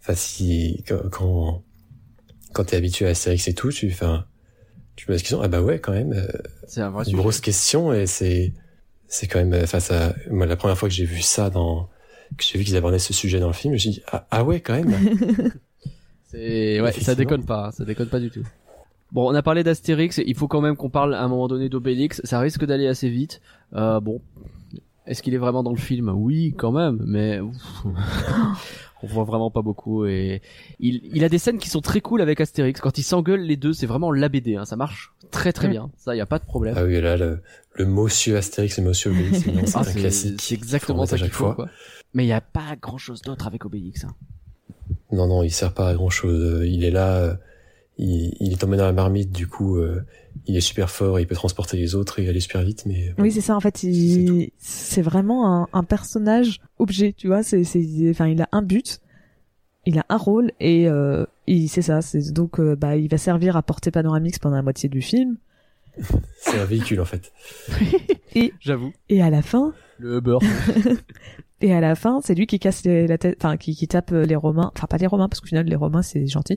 enfin, 0.00 0.14
si 0.14 0.84
quand 0.86 1.08
quand, 1.10 1.62
quand 2.52 2.64
t'es 2.64 2.76
habitué 2.76 3.06
à 3.06 3.10
Astérix 3.10 3.48
et 3.48 3.54
tout, 3.54 3.70
tu, 3.70 3.90
enfin, 3.90 4.26
tu 4.96 5.04
me 5.04 5.06
poses 5.08 5.16
la 5.16 5.20
question, 5.20 5.40
ah 5.42 5.48
bah 5.48 5.62
ouais, 5.62 5.80
quand 5.80 5.92
même. 5.92 6.12
euh, 6.12 6.26
C'est 6.68 6.80
un 6.80 6.90
vrai 6.90 7.02
une 7.04 7.10
sujet. 7.10 7.16
grosse 7.16 7.40
question 7.40 7.92
et 7.92 8.06
c'est 8.06 8.52
c'est 9.08 9.26
quand 9.26 9.44
même 9.44 9.66
face 9.66 9.90
à 9.90 10.14
moi 10.30 10.46
la 10.46 10.56
première 10.56 10.78
fois 10.78 10.88
que 10.88 10.94
j'ai 10.94 11.04
vu 11.04 11.20
ça 11.20 11.50
dans 11.50 11.88
que 12.36 12.44
j'ai 12.44 12.58
vu 12.58 12.64
qu'ils 12.64 12.76
abordaient 12.76 12.98
ce 12.98 13.12
sujet 13.12 13.40
dans 13.40 13.46
le 13.48 13.52
film 13.52 13.72
je 13.72 13.74
me 13.74 13.78
suis 13.78 13.90
dit 13.90 14.02
ah, 14.12 14.26
ah 14.30 14.44
ouais 14.44 14.60
quand 14.60 14.74
même 14.74 14.90
C'est 16.24 16.80
ouais, 16.80 16.92
ça 16.92 17.14
déconne 17.14 17.44
pas, 17.44 17.66
hein, 17.66 17.70
ça 17.72 17.84
déconne 17.84 18.08
pas 18.08 18.18
du 18.20 18.30
tout. 18.30 18.42
Bon, 19.12 19.30
on 19.30 19.34
a 19.34 19.42
parlé 19.42 19.62
d'Astérix, 19.62 20.18
il 20.24 20.34
faut 20.34 20.48
quand 20.48 20.62
même 20.62 20.76
qu'on 20.76 20.88
parle 20.88 21.14
à 21.14 21.22
un 21.22 21.28
moment 21.28 21.46
donné 21.46 21.68
d'Obélix, 21.68 22.22
ça 22.24 22.40
risque 22.40 22.64
d'aller 22.64 22.86
assez 22.86 23.10
vite. 23.10 23.42
Euh, 23.74 24.00
bon, 24.00 24.22
est-ce 25.06 25.22
qu'il 25.22 25.34
est 25.34 25.38
vraiment 25.38 25.62
dans 25.62 25.72
le 25.72 25.76
film? 25.78 26.08
Oui, 26.14 26.54
quand 26.56 26.72
même, 26.72 27.02
mais 27.06 27.38
ouf, 27.40 27.54
on 29.02 29.06
voit 29.06 29.24
vraiment 29.24 29.50
pas 29.50 29.60
beaucoup 29.60 30.06
et 30.06 30.40
il, 30.80 31.02
il 31.12 31.22
a 31.24 31.28
des 31.28 31.36
scènes 31.36 31.58
qui 31.58 31.68
sont 31.68 31.82
très 31.82 32.00
cool 32.00 32.22
avec 32.22 32.40
Astérix 32.40 32.80
quand 32.80 32.96
ils 32.96 33.02
s'engueulent 33.02 33.42
les 33.42 33.56
deux, 33.56 33.74
c'est 33.74 33.86
vraiment 33.86 34.10
la 34.10 34.30
BD, 34.30 34.56
hein, 34.56 34.64
ça 34.64 34.76
marche 34.76 35.12
très 35.30 35.52
très 35.52 35.68
Mm. 35.68 35.72
bien, 35.72 35.90
ça 35.98 36.16
y 36.16 36.20
a 36.20 36.26
pas 36.26 36.38
de 36.38 36.44
problème. 36.46 36.74
ah 36.78 36.84
oui 36.84 36.98
là 37.00 37.18
le, 37.18 37.42
le 37.74 37.84
monsieur 37.84 38.38
Astérix 38.38 38.78
et 38.78 38.82
monsieur 38.82 39.10
Obélix 39.10 39.40
c'est 39.40 39.76
Ah, 39.76 39.80
un 39.80 39.92
classique 39.92 40.40
c'est 40.40 40.54
exactement 40.54 41.04
ça 41.04 41.16
à 41.16 41.18
qu'il 41.18 41.26
chaque 41.26 41.34
faut 41.34 41.44
fois 41.46 41.54
quoi. 41.54 41.68
Mais 42.14 42.24
il 42.24 42.28
y 42.28 42.32
a 42.32 42.40
pas 42.40 42.76
grand 42.80 42.98
chose 42.98 43.22
d'autre 43.22 43.46
avec 43.46 43.64
Obélix. 43.64 44.04
Hein. 44.04 44.14
non 45.12 45.26
non 45.26 45.42
il 45.42 45.50
sert 45.50 45.72
pas 45.72 45.88
à 45.88 45.94
grand 45.94 46.10
chose 46.10 46.62
il 46.66 46.84
est 46.84 46.90
là 46.90 47.16
euh, 47.16 47.34
il, 47.98 48.34
il 48.40 48.52
est 48.52 48.56
tombé 48.56 48.76
dans 48.76 48.84
la 48.86 48.92
marmite 48.92 49.30
du 49.30 49.46
coup 49.46 49.76
euh, 49.76 50.04
il 50.46 50.56
est 50.56 50.60
super 50.60 50.90
fort 50.90 51.20
il 51.20 51.26
peut 51.26 51.34
transporter 51.34 51.76
les 51.76 51.94
autres 51.94 52.18
et 52.18 52.28
aller 52.28 52.40
super 52.40 52.62
vite 52.62 52.84
mais 52.86 53.12
bon, 53.16 53.22
Oui, 53.22 53.32
c'est 53.32 53.40
ça. 53.42 53.54
En 53.56 53.60
fait, 53.60 53.82
il... 53.82 54.50
c'est 54.58 55.02
vraiment 55.02 55.62
un, 55.62 55.68
un 55.72 55.84
personnage 55.84 56.60
objet, 56.78 57.14
tu 57.16 57.26
vois. 57.28 57.42
C'est, 57.42 57.64
c'est, 57.64 57.84
enfin, 58.10 58.28
il 58.28 58.40
a 58.40 58.48
un 58.52 58.62
but, 58.62 59.00
il 59.86 59.98
a 59.98 60.06
un 60.08 60.16
rôle 60.16 60.52
et 60.58 60.88
euh, 60.88 61.26
il, 61.46 61.68
c'est 61.68 61.82
ça. 61.82 62.00
C'est 62.02 62.32
donc, 62.32 62.58
euh, 62.60 62.74
bah, 62.76 62.96
il 62.96 63.08
va 63.08 63.18
servir 63.18 63.56
à 63.56 63.62
porter 63.62 63.90
Panoramix 63.90 64.38
pendant 64.38 64.56
la 64.56 64.62
moitié 64.62 64.88
du 64.88 65.02
film. 65.02 65.36
c'est 66.38 66.58
un 66.58 66.64
véhicule 66.64 67.00
en 67.00 67.04
fait 67.04 67.32
J'avoue. 68.60 68.92
Et 69.08 69.22
à 69.22 69.30
la 69.30 69.42
fin, 69.42 69.74
Le 69.98 70.18
Uber. 70.18 70.38
et 71.60 71.72
à 71.74 71.80
la 71.80 71.94
fin, 71.94 72.20
c'est 72.22 72.34
lui 72.34 72.46
qui 72.46 72.58
casse 72.58 72.84
les- 72.84 73.06
la 73.06 73.18
tête, 73.18 73.36
enfin, 73.44 73.56
qui, 73.56 73.74
qui 73.76 73.86
tape 73.88 74.10
les 74.10 74.36
Romains, 74.36 74.70
enfin 74.74 74.86
pas 74.86 74.96
les 74.98 75.06
Romains 75.06 75.28
parce 75.28 75.40
qu'au 75.40 75.46
final 75.48 75.66
les 75.66 75.76
Romains 75.76 76.02
c'est 76.02 76.26
gentil, 76.26 76.56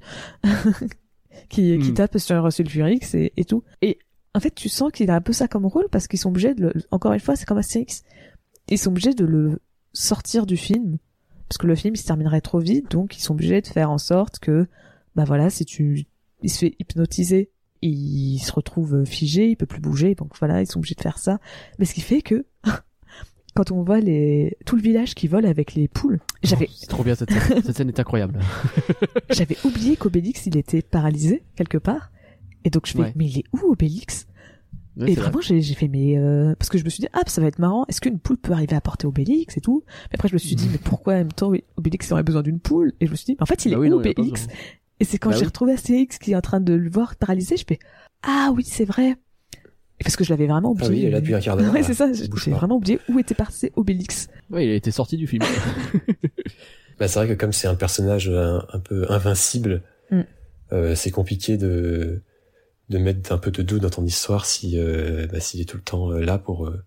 qui, 1.49 1.77
qui 1.79 1.91
Hmm. 1.91 1.93
tape 1.93 2.17
sur 2.17 2.51
Sulfurix 2.51 3.13
et, 3.13 3.33
et 3.38 3.45
tout. 3.45 3.63
Et 3.81 3.99
en 4.33 4.39
fait, 4.39 4.53
tu 4.53 4.69
sens 4.69 4.91
qu'il 4.91 5.09
a 5.09 5.15
un 5.15 5.21
peu 5.21 5.33
ça 5.33 5.47
comme 5.47 5.65
rôle 5.65 5.88
parce 5.91 6.07
qu'ils 6.07 6.19
sont 6.19 6.29
obligés 6.29 6.53
de, 6.53 6.63
le, 6.67 6.73
encore 6.91 7.13
une 7.13 7.19
fois, 7.19 7.36
c'est 7.36 7.45
comme 7.45 7.57
Astérix, 7.57 8.03
ils 8.69 8.77
sont 8.77 8.89
obligés 8.91 9.13
de 9.13 9.25
le 9.25 9.59
sortir 9.93 10.45
du 10.45 10.57
film 10.57 10.97
parce 11.47 11.57
que 11.59 11.67
le 11.67 11.75
film 11.75 11.93
il 11.93 11.97
se 11.99 12.05
terminerait 12.05 12.41
trop 12.41 12.59
vite, 12.59 12.89
donc 12.91 13.15
ils 13.17 13.21
sont 13.21 13.33
obligés 13.33 13.61
de 13.61 13.67
faire 13.67 13.91
en 13.91 13.97
sorte 13.99 14.39
que, 14.39 14.67
bah 15.15 15.23
voilà, 15.25 15.49
si 15.49 15.63
tu, 15.65 16.05
il 16.41 16.49
se 16.49 16.57
fait 16.59 16.75
hypnotiser, 16.79 17.51
il 17.89 18.39
se 18.39 18.51
retrouve 18.51 19.05
figé, 19.05 19.49
il 19.49 19.55
peut 19.57 19.65
plus 19.65 19.79
bouger, 19.81 20.15
donc 20.15 20.31
voilà, 20.39 20.61
ils 20.61 20.67
sont 20.67 20.79
obligés 20.79 20.95
de 20.95 21.01
faire 21.01 21.17
ça. 21.19 21.39
Mais 21.79 21.86
ce 21.86 21.93
qui 21.93 22.01
fait 22.01 22.21
que 22.21 22.45
quand 23.55 23.71
on 23.71 23.83
voit 23.83 23.99
les 24.01 24.57
tout 24.65 24.75
le 24.75 24.81
village 24.81 25.15
qui 25.15 25.27
vole 25.27 25.45
avec 25.45 25.75
les 25.75 25.88
poules, 25.88 26.19
j'avais 26.43 26.69
C'est 26.75 26.88
trop 26.88 27.03
bien 27.03 27.15
cette 27.15 27.31
scène. 27.31 27.61
cette 27.65 27.77
scène 27.77 27.88
est 27.89 27.99
incroyable. 27.99 28.39
j'avais 29.29 29.57
oublié 29.63 29.95
qu'Obélix 29.95 30.45
il 30.45 30.57
était 30.57 30.81
paralysé 30.81 31.43
quelque 31.55 31.77
part. 31.77 32.11
Et 32.63 32.69
donc 32.69 32.86
je 32.88 32.93
fais 32.93 32.99
Ouais. 32.99 33.13
mais 33.15 33.25
il 33.27 33.39
est 33.39 33.43
où 33.53 33.71
Obélix? 33.71 34.27
Ouais, 34.97 35.11
Et 35.11 35.15
vraiment 35.15 35.41
j'ai 35.41 35.61
fait 35.61 35.88
mais 35.89 36.17
euh, 36.17 36.55
parce 36.57 36.69
que 36.69 36.77
je 36.77 36.86
me 36.86 36.89
suis 36.89 37.01
dit 37.01 37.07
ah 37.13 37.21
ça 37.27 37.41
va 37.41 37.47
être 37.47 37.59
marrant, 37.59 37.86
est-ce 37.89 37.99
qu'une 38.01 38.17
poule 38.17 38.38
peut 38.38 38.53
arriver 38.53 38.75
à 38.77 38.81
porter 38.81 39.05
Obélix 39.07 39.55
et 39.57 39.61
tout? 39.61 39.83
Mais 40.09 40.15
après 40.15 40.29
je 40.29 40.33
me 40.33 40.38
suis 40.39 40.55
dit 40.55 40.67
mais 40.71 40.77
pourquoi 40.77 41.13
en 41.13 41.17
même 41.17 41.33
temps 41.33 41.51
Obélix 41.77 42.11
aurait 42.13 42.23
besoin 42.23 42.41
d'une 42.43 42.59
poule? 42.59 42.93
Et 43.01 43.05
je 43.05 43.11
me 43.11 43.15
suis 43.15 43.25
dit 43.25 43.33
mais 43.33 43.43
en 43.43 43.45
fait 43.45 43.65
il 43.65 43.71
Bah 43.71 43.77
est 43.77 43.79
oui, 43.79 43.88
où 43.88 43.91
non, 43.91 43.97
Obélix? 43.97 44.47
Et 44.99 45.05
c'est 45.05 45.17
quand 45.17 45.29
Bah 45.31 45.35
j'ai 45.35 45.41
oui. 45.41 45.47
retrouvé 45.47 45.73
Astérix 45.73 46.17
qui 46.17 46.31
est 46.31 46.35
en 46.35 46.41
train 46.41 46.59
de 46.61 46.73
le 46.73 46.89
voir 46.89 47.15
paralysé, 47.15 47.57
je 47.57 47.65
fais 47.67 47.79
ah 48.23 48.51
oui 48.55 48.63
c'est 48.65 48.85
vrai. 48.85 49.15
Parce 50.03 50.15
que 50.15 50.23
je 50.23 50.29
l'avais 50.31 50.47
vraiment 50.47 50.69
ah 50.79 50.85
oublié. 50.85 50.89
oui 50.91 50.99
il 50.99 51.05
est 51.05 51.11
là 51.11 51.21
depuis 51.21 51.35
un 51.35 51.39
quart 51.39 51.57
d'heure 51.57 51.73
Ouais 51.73 51.83
c'est 51.83 51.93
ça, 51.93 52.11
j'ai 52.13 52.51
vraiment 52.51 52.75
oublié 52.75 52.99
où 53.09 53.19
était 53.19 53.35
passé 53.35 53.71
Obélix. 53.75 54.27
Ouais, 54.49 54.65
il 54.65 54.71
a 54.71 54.75
été 54.75 54.91
sorti 54.91 55.17
du 55.17 55.27
film. 55.27 55.43
Bah, 56.97 57.09
c'est 57.09 57.19
vrai 57.19 57.27
que 57.27 57.33
comme 57.33 57.51
c'est 57.51 57.67
un 57.67 57.75
personnage 57.75 58.29
un, 58.29 58.65
un 58.71 58.79
peu 58.79 59.05
invincible, 59.11 59.81
Mm. 60.11 60.21
euh, 60.71 60.93
c'est 60.95 61.09
compliqué 61.11 61.57
de 61.57 62.21
de 62.89 62.97
mettre 62.99 63.32
un 63.32 63.39
peu 63.39 63.49
de 63.49 63.63
doute 63.63 63.82
dans 63.82 63.89
ton 63.89 64.05
histoire 64.05 64.45
si 64.45 64.78
euh, 64.79 65.25
bah, 65.32 65.39
s'il 65.39 65.59
est 65.59 65.65
tout 65.65 65.78
le 65.78 65.83
temps 65.83 66.11
euh, 66.11 66.20
là 66.21 66.37
pour 66.37 66.67
euh, 66.67 66.83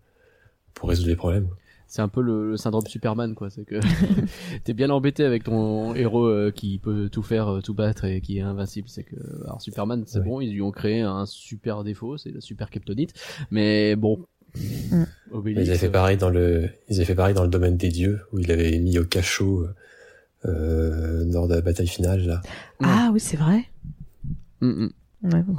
pour 0.72 0.88
résoudre 0.88 1.08
les 1.08 1.16
problèmes. 1.16 1.48
C'est 1.90 2.02
un 2.02 2.08
peu 2.08 2.20
le, 2.20 2.50
le 2.50 2.56
syndrome 2.58 2.86
Superman, 2.86 3.34
quoi. 3.34 3.48
C'est 3.50 3.64
que 3.64 3.80
t'es 4.64 4.74
bien 4.74 4.90
embêté 4.90 5.24
avec 5.24 5.44
ton 5.44 5.94
héros 5.94 6.26
euh, 6.26 6.50
qui 6.50 6.78
peut 6.78 7.08
tout 7.10 7.22
faire, 7.22 7.48
euh, 7.48 7.60
tout 7.62 7.72
battre 7.74 8.04
et 8.04 8.20
qui 8.20 8.38
est 8.38 8.42
invincible. 8.42 8.88
C'est 8.88 9.04
que, 9.04 9.16
alors 9.44 9.60
Superman, 9.62 10.04
c'est 10.06 10.18
Ouais. 10.18 10.24
bon, 10.26 10.40
ils 10.42 10.52
lui 10.52 10.60
ont 10.62 10.70
créé 10.70 11.00
un 11.00 11.24
super 11.26 11.84
défaut, 11.84 12.18
c'est 12.18 12.30
la 12.30 12.40
super 12.42 12.70
kryptonite. 12.70 13.14
Mais 13.50 13.96
bon, 13.96 14.24
Mm. 14.90 15.02
Obélix, 15.30 15.66
Ils 15.66 15.70
avaient 15.70 15.78
fait 15.78 15.86
euh, 15.88 15.90
pareil 15.90 16.16
dans 16.16 16.30
le 16.30 16.70
ils 16.88 16.96
avaient 16.96 17.04
fait 17.04 17.14
pareil 17.14 17.34
dans 17.34 17.42
le 17.42 17.50
domaine 17.50 17.76
des 17.76 17.90
dieux 17.90 18.20
où 18.32 18.38
il 18.38 18.50
avait 18.50 18.78
mis 18.78 18.98
au 18.98 19.04
cachot 19.04 19.66
euh, 20.46 21.24
lors 21.30 21.48
de 21.48 21.54
la 21.54 21.60
bataille 21.60 21.86
finale 21.86 22.24
là. 22.24 22.40
Ah 22.82 23.10
oui 23.12 23.20
c'est 23.20 23.36
vrai. 23.36 23.64
mm, 24.62 24.68
mm. 24.68 24.90
Ouais, 25.24 25.42
bon. 25.42 25.56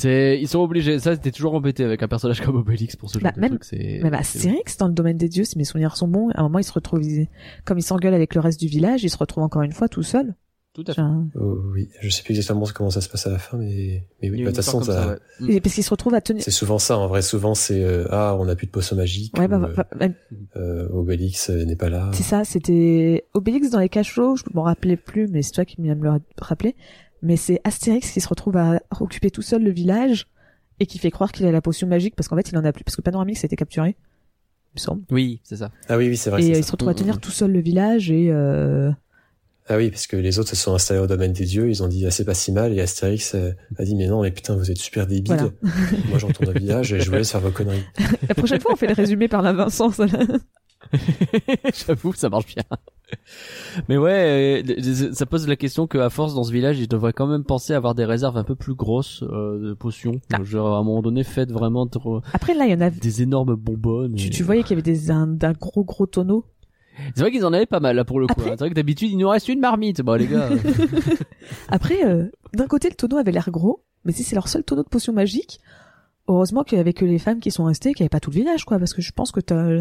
C'est, 0.00 0.38
ils 0.40 0.48
sont 0.48 0.60
obligés. 0.60 0.98
Ça, 0.98 1.16
t'es 1.16 1.30
toujours 1.30 1.54
embêté 1.54 1.84
avec 1.84 2.02
un 2.02 2.08
personnage 2.08 2.40
comme 2.40 2.56
Obélix 2.56 2.96
pour 2.96 3.10
ce 3.10 3.18
genre 3.18 3.24
Bah, 3.24 3.32
de 3.36 3.40
même- 3.40 3.50
truc. 3.50 3.64
C'est, 3.64 4.00
Même 4.02 4.12
c'est- 4.22 4.38
Astérix, 4.38 4.76
dans 4.78 4.88
le 4.88 4.94
domaine 4.94 5.16
des 5.16 5.28
dieux, 5.28 5.44
si 5.44 5.58
mes 5.58 5.64
souvenirs 5.64 5.96
sont 5.96 6.08
bons, 6.08 6.30
à 6.30 6.40
un 6.40 6.42
moment, 6.44 6.58
il 6.58 6.64
se 6.64 6.72
retrouve, 6.72 7.02
il- 7.02 7.28
comme 7.64 7.78
il 7.78 7.82
s'engueule 7.82 8.14
avec 8.14 8.34
le 8.34 8.40
reste 8.40 8.60
du 8.60 8.66
village, 8.66 9.04
il 9.04 9.10
se 9.10 9.18
retrouve 9.18 9.42
encore 9.44 9.62
une 9.62 9.72
fois 9.72 9.88
tout 9.88 10.02
seul. 10.02 10.34
Tout 10.72 10.84
à 10.86 10.94
fait. 10.94 11.00
Enfin, 11.00 11.26
Oh, 11.34 11.58
oui, 11.74 11.88
je 12.00 12.08
sais 12.10 12.22
plus 12.22 12.32
exactement 12.32 12.64
comment 12.72 12.90
ça 12.90 13.00
se 13.00 13.08
passe 13.08 13.26
à 13.26 13.30
la 13.30 13.38
fin, 13.38 13.58
mais, 13.58 14.06
mais 14.22 14.30
oui, 14.30 14.44
bah, 14.44 14.50
de 14.52 14.54
toute 14.54 14.64
façon, 14.64 14.80
ça- 14.84 14.92
ça, 14.92 15.08
ouais. 15.40 15.54
et 15.56 15.60
parce 15.60 15.74
qu'il 15.74 15.82
se 15.82 15.90
retrouve 15.90 16.14
à 16.14 16.20
tenir. 16.20 16.44
c'est 16.44 16.52
souvent 16.52 16.78
ça. 16.78 16.96
En 16.96 17.08
vrai, 17.08 17.22
souvent, 17.22 17.56
c'est 17.56 17.82
euh, 17.82 18.06
ah, 18.10 18.36
on 18.38 18.44
n'a 18.44 18.54
plus 18.54 18.68
de 18.68 18.70
potion 18.70 18.94
magique. 18.94 19.36
Ouais, 19.36 19.48
bah, 19.48 19.58
ou, 19.58 19.74
bah, 19.74 19.86
bah, 19.98 20.06
euh, 20.54 20.88
Obélix 20.92 21.50
euh, 21.50 21.64
n'est 21.64 21.74
pas 21.74 21.88
là. 21.90 22.10
c'est 22.14 22.22
ça, 22.22 22.44
c'était 22.44 23.24
Obélix 23.34 23.70
dans 23.70 23.80
les 23.80 23.88
cachots, 23.88 24.36
je 24.36 24.44
m'en 24.54 24.62
rappelais 24.62 24.96
plus, 24.96 25.26
mais 25.26 25.42
c'est 25.42 25.50
toi 25.52 25.64
qui 25.64 25.74
viens 25.82 25.96
de 25.96 26.00
me 26.00 26.04
le 26.04 26.20
rappeler. 26.40 26.76
Mais 27.22 27.36
c'est 27.36 27.60
Astérix 27.64 28.10
qui 28.10 28.20
se 28.20 28.28
retrouve 28.28 28.56
à 28.56 28.80
occuper 28.98 29.30
tout 29.30 29.42
seul 29.42 29.62
le 29.62 29.70
village 29.70 30.26
et 30.78 30.86
qui 30.86 30.98
fait 30.98 31.10
croire 31.10 31.32
qu'il 31.32 31.46
a 31.46 31.52
la 31.52 31.60
potion 31.60 31.86
magique 31.86 32.16
parce 32.16 32.28
qu'en 32.28 32.36
fait 32.36 32.50
il 32.50 32.56
en 32.56 32.64
a 32.64 32.72
plus, 32.72 32.84
parce 32.84 32.96
que 32.96 33.02
Panoramix 33.02 33.44
a 33.44 33.46
été 33.46 33.56
capturé, 33.56 33.90
il 33.90 34.76
me 34.76 34.80
semble. 34.80 35.02
Oui, 35.10 35.40
c'est 35.44 35.56
ça. 35.56 35.70
Ah 35.88 35.98
oui, 35.98 36.08
oui, 36.08 36.16
c'est 36.16 36.30
vrai. 36.30 36.42
et 36.42 36.54
ça. 36.54 36.58
il 36.58 36.64
se 36.64 36.72
retrouve 36.72 36.88
à 36.88 36.92
Mm, 36.92 36.96
tenir 36.96 37.16
mm. 37.16 37.20
tout 37.20 37.30
seul 37.30 37.52
le 37.52 37.60
village 37.60 38.10
et 38.10 38.28
euh... 38.30 38.90
Ah 39.68 39.76
oui, 39.76 39.90
parce 39.90 40.08
que 40.08 40.16
les 40.16 40.40
autres 40.40 40.48
se 40.48 40.56
sont 40.56 40.74
installés 40.74 40.98
au 40.98 41.06
domaine 41.06 41.32
des 41.32 41.44
dieux, 41.44 41.68
ils 41.68 41.82
ont 41.82 41.86
dit 41.86 42.04
ah, 42.06 42.10
c'est 42.10 42.24
pas 42.24 42.34
si 42.34 42.50
mal, 42.50 42.72
et 42.72 42.80
Astérix 42.80 43.34
euh, 43.36 43.52
a 43.78 43.84
dit 43.84 43.94
mais 43.94 44.08
non, 44.08 44.22
mais 44.22 44.32
putain, 44.32 44.56
vous 44.56 44.70
êtes 44.70 44.78
super 44.78 45.06
débiles. 45.06 45.36
Voilà. 45.36 45.52
Moi 46.08 46.18
j'entends 46.18 46.46
le 46.46 46.58
village 46.58 46.92
et 46.92 47.00
je 47.00 47.08
vous 47.08 47.16
laisse 47.16 47.30
faire 47.30 47.40
vos 47.40 47.50
conneries. 47.50 47.84
la 48.28 48.34
prochaine 48.34 48.60
fois 48.60 48.72
on 48.72 48.76
fait 48.76 48.88
le 48.88 48.94
résumé 48.94 49.28
par 49.28 49.42
la 49.42 49.52
Vincent. 49.52 49.90
ça, 49.90 50.06
là. 50.06 50.24
J'avoue, 51.86 52.12
ça 52.14 52.28
marche 52.28 52.46
bien. 52.54 52.64
Mais 53.88 53.96
ouais, 53.98 54.62
euh, 54.66 55.12
ça 55.12 55.26
pose 55.26 55.48
la 55.48 55.56
question 55.56 55.86
qu'à 55.86 56.10
force 56.10 56.34
dans 56.34 56.44
ce 56.44 56.52
village, 56.52 56.78
ils 56.78 56.88
devraient 56.88 57.12
quand 57.12 57.26
même 57.26 57.44
penser 57.44 57.72
à 57.72 57.76
avoir 57.76 57.94
des 57.94 58.04
réserves 58.04 58.36
un 58.36 58.44
peu 58.44 58.54
plus 58.54 58.74
grosses 58.74 59.22
euh, 59.24 59.58
de 59.70 59.74
potions. 59.74 60.20
Ah. 60.32 60.42
Genre 60.44 60.74
à 60.74 60.78
un 60.78 60.82
moment 60.84 61.02
donné, 61.02 61.24
faites 61.24 61.50
vraiment 61.52 61.86
trop- 61.86 62.20
Après 62.32 62.54
là 62.54 62.66
il 62.66 62.70
y 62.70 62.74
en 62.74 62.80
a, 62.80 62.90
des 62.90 63.22
énormes 63.22 63.54
bonbonnes. 63.56 64.14
tu, 64.14 64.28
et- 64.28 64.30
tu 64.30 64.42
voyais 64.42 64.62
qu'il 64.62 64.70
y 64.70 64.74
avait 64.74 64.82
des 64.82 65.10
un, 65.10 65.26
d'un 65.26 65.52
gros 65.52 65.84
gros 65.84 66.06
tonneau? 66.06 66.44
C'est 67.14 67.20
vrai 67.22 67.30
qu'ils 67.30 67.44
en 67.46 67.52
avaient 67.52 67.66
pas 67.66 67.80
mal 67.80 67.96
là 67.96 68.04
pour 68.04 68.20
le 68.20 68.26
coup. 68.26 68.32
Après- 68.36 68.50
hein. 68.50 68.54
C'est 68.58 68.60
vrai 68.64 68.70
que 68.70 68.74
d'habitude 68.74 69.10
il 69.10 69.16
nous 69.16 69.28
reste 69.28 69.48
une 69.48 69.60
marmite. 69.60 70.02
Bon 70.02 70.14
les 70.18 70.26
gars. 70.26 70.48
Après 71.68 72.04
euh, 72.04 72.26
d'un 72.54 72.66
côté 72.66 72.88
le 72.88 72.94
tonneau 72.94 73.16
avait 73.16 73.32
l'air 73.32 73.50
gros, 73.50 73.82
mais 74.04 74.12
si 74.12 74.22
c'est 74.22 74.34
leur 74.34 74.48
seul 74.48 74.64
tonneau 74.64 74.82
de 74.82 74.88
potions 74.88 75.12
magiques, 75.12 75.60
heureusement 76.28 76.62
qu'il 76.62 76.78
y 76.78 76.80
avait 76.80 76.92
que 76.92 77.04
les 77.04 77.18
femmes 77.18 77.40
qui 77.40 77.50
sont 77.50 77.64
restées, 77.64 77.92
qu'il 77.92 78.02
n'y 78.04 78.06
avait 78.06 78.10
pas 78.10 78.20
tout 78.20 78.30
le 78.30 78.36
village 78.36 78.64
quoi, 78.64 78.78
parce 78.78 78.92
que 78.94 79.02
je 79.02 79.12
pense 79.12 79.32
que 79.32 79.40
t'as 79.40 79.80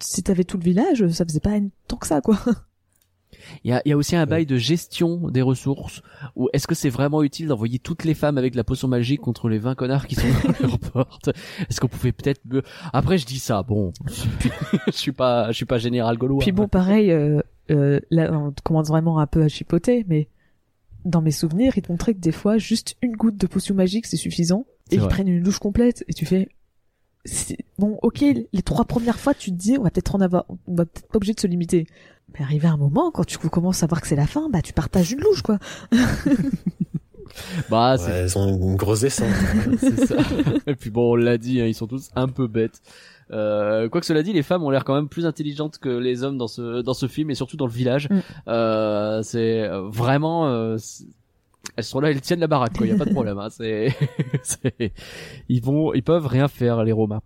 si 0.00 0.22
t'avais 0.22 0.44
tout 0.44 0.56
le 0.56 0.64
village, 0.64 1.06
ça 1.08 1.24
faisait 1.24 1.40
pas 1.40 1.58
tant 1.86 1.96
que 1.96 2.06
ça 2.06 2.20
quoi. 2.20 2.38
Il 3.64 3.70
y 3.70 3.74
a, 3.74 3.82
il 3.84 3.90
y 3.90 3.92
a 3.92 3.96
aussi 3.96 4.16
un 4.16 4.26
bail 4.26 4.46
de 4.46 4.56
gestion 4.56 5.28
des 5.28 5.42
ressources. 5.42 6.02
Ou 6.34 6.48
est-ce 6.52 6.66
que 6.66 6.74
c'est 6.74 6.88
vraiment 6.88 7.22
utile 7.22 7.48
d'envoyer 7.48 7.78
toutes 7.78 8.04
les 8.04 8.14
femmes 8.14 8.38
avec 8.38 8.54
la 8.54 8.64
potion 8.64 8.88
magique 8.88 9.20
contre 9.20 9.48
les 9.48 9.58
20 9.58 9.74
connards 9.74 10.06
qui 10.06 10.14
sont 10.14 10.26
dans 10.28 10.54
leur 10.66 10.78
porte? 10.78 11.28
Est-ce 11.68 11.80
qu'on 11.80 11.88
pouvait 11.88 12.12
peut-être 12.12 12.40
mieux 12.46 12.62
Après 12.92 13.18
je 13.18 13.26
dis 13.26 13.38
ça, 13.38 13.62
bon, 13.62 13.92
je 14.86 14.92
suis 14.92 15.12
pas, 15.12 15.48
je 15.48 15.56
suis 15.56 15.66
pas 15.66 15.78
général 15.78 16.16
gaulois. 16.16 16.40
Puis 16.40 16.52
bon, 16.52 16.68
pareil, 16.68 17.10
euh, 17.10 17.40
euh, 17.70 18.00
là, 18.10 18.32
on 18.32 18.52
commence 18.64 18.88
vraiment 18.88 19.18
un 19.18 19.26
peu 19.26 19.42
à 19.42 19.48
chipoter, 19.48 20.04
mais 20.08 20.28
dans 21.04 21.20
mes 21.22 21.30
souvenirs, 21.30 21.74
ils 21.76 21.82
te 21.82 21.92
montraient 21.92 22.14
que 22.14 22.20
des 22.20 22.32
fois, 22.32 22.58
juste 22.58 22.96
une 23.02 23.12
goutte 23.12 23.36
de 23.36 23.46
potion 23.46 23.74
magique, 23.74 24.06
c'est 24.06 24.16
suffisant. 24.16 24.66
Et 24.90 24.94
ils 24.94 25.00
vrai. 25.00 25.08
prennent 25.10 25.28
une 25.28 25.42
douche 25.42 25.58
complète, 25.58 26.04
et 26.08 26.14
tu 26.14 26.24
fais... 26.24 26.48
c'est- 27.24 27.58
Bon, 27.78 27.98
ok, 28.02 28.20
les 28.52 28.62
trois 28.62 28.84
premières 28.84 29.18
fois, 29.20 29.34
tu 29.34 29.50
te 29.50 29.56
dis, 29.56 29.76
on 29.78 29.82
va 29.82 29.90
peut-être 29.90 30.14
en 30.14 30.20
avoir, 30.20 30.44
on 30.66 30.74
va 30.74 30.84
peut-être 30.84 31.06
pas 31.08 31.16
obligé 31.16 31.34
de 31.34 31.40
se 31.40 31.46
limiter. 31.46 31.86
Mais 32.34 32.44
arrivé 32.44 32.66
à 32.68 32.72
un 32.72 32.76
moment, 32.76 33.10
quand 33.10 33.24
tu 33.24 33.38
commences 33.38 33.82
à 33.82 33.86
voir 33.86 34.00
que 34.00 34.08
c'est 34.08 34.16
la 34.16 34.26
fin, 34.26 34.48
bah 34.50 34.60
tu 34.62 34.72
partages 34.72 35.12
une 35.12 35.20
louche, 35.20 35.42
quoi. 35.42 35.58
Bah 37.70 37.92
Ouais, 37.92 37.98
c'est 37.98 38.10
elles 38.10 38.38
ont 38.38 38.48
une 38.48 38.76
grosse 38.76 39.00
descente. 39.00 39.28
c'est 39.78 40.06
ça. 40.06 40.16
Et 40.66 40.74
puis 40.74 40.90
bon, 40.90 41.12
on 41.12 41.14
l'a 41.14 41.38
dit, 41.38 41.60
hein, 41.60 41.66
ils 41.66 41.74
sont 41.74 41.86
tous 41.86 42.10
un 42.16 42.26
peu 42.28 42.46
bêtes. 42.46 42.80
Euh, 43.30 43.88
quoi 43.90 44.00
que 44.00 44.06
cela 44.06 44.22
dit, 44.22 44.32
les 44.32 44.42
femmes 44.42 44.62
ont 44.64 44.70
l'air 44.70 44.84
quand 44.84 44.94
même 44.94 45.08
plus 45.08 45.26
intelligentes 45.26 45.78
que 45.78 45.90
les 45.90 46.22
hommes 46.24 46.38
dans 46.38 46.48
ce 46.48 46.80
dans 46.80 46.94
ce 46.94 47.06
film 47.06 47.30
et 47.30 47.34
surtout 47.34 47.56
dans 47.56 47.66
le 47.66 47.72
village. 47.72 48.08
Mm. 48.10 48.18
Euh, 48.48 49.22
c'est 49.22 49.68
vraiment, 49.68 50.48
euh, 50.48 50.78
elles 51.78 51.84
sont 51.84 52.00
là, 52.00 52.10
elles 52.10 52.20
tiennent 52.20 52.40
la 52.40 52.48
baraque, 52.48 52.76
quoi. 52.76 52.88
Y 52.88 52.90
a 52.90 52.96
pas 52.96 53.04
de 53.04 53.12
problème. 53.12 53.38
Hein, 53.38 53.50
c'est, 53.54 53.94
ils 55.48 55.62
vont, 55.62 55.94
ils 55.94 56.02
peuvent 56.02 56.26
rien 56.26 56.48
faire 56.48 56.82
les 56.82 56.90
Romains. 56.90 57.22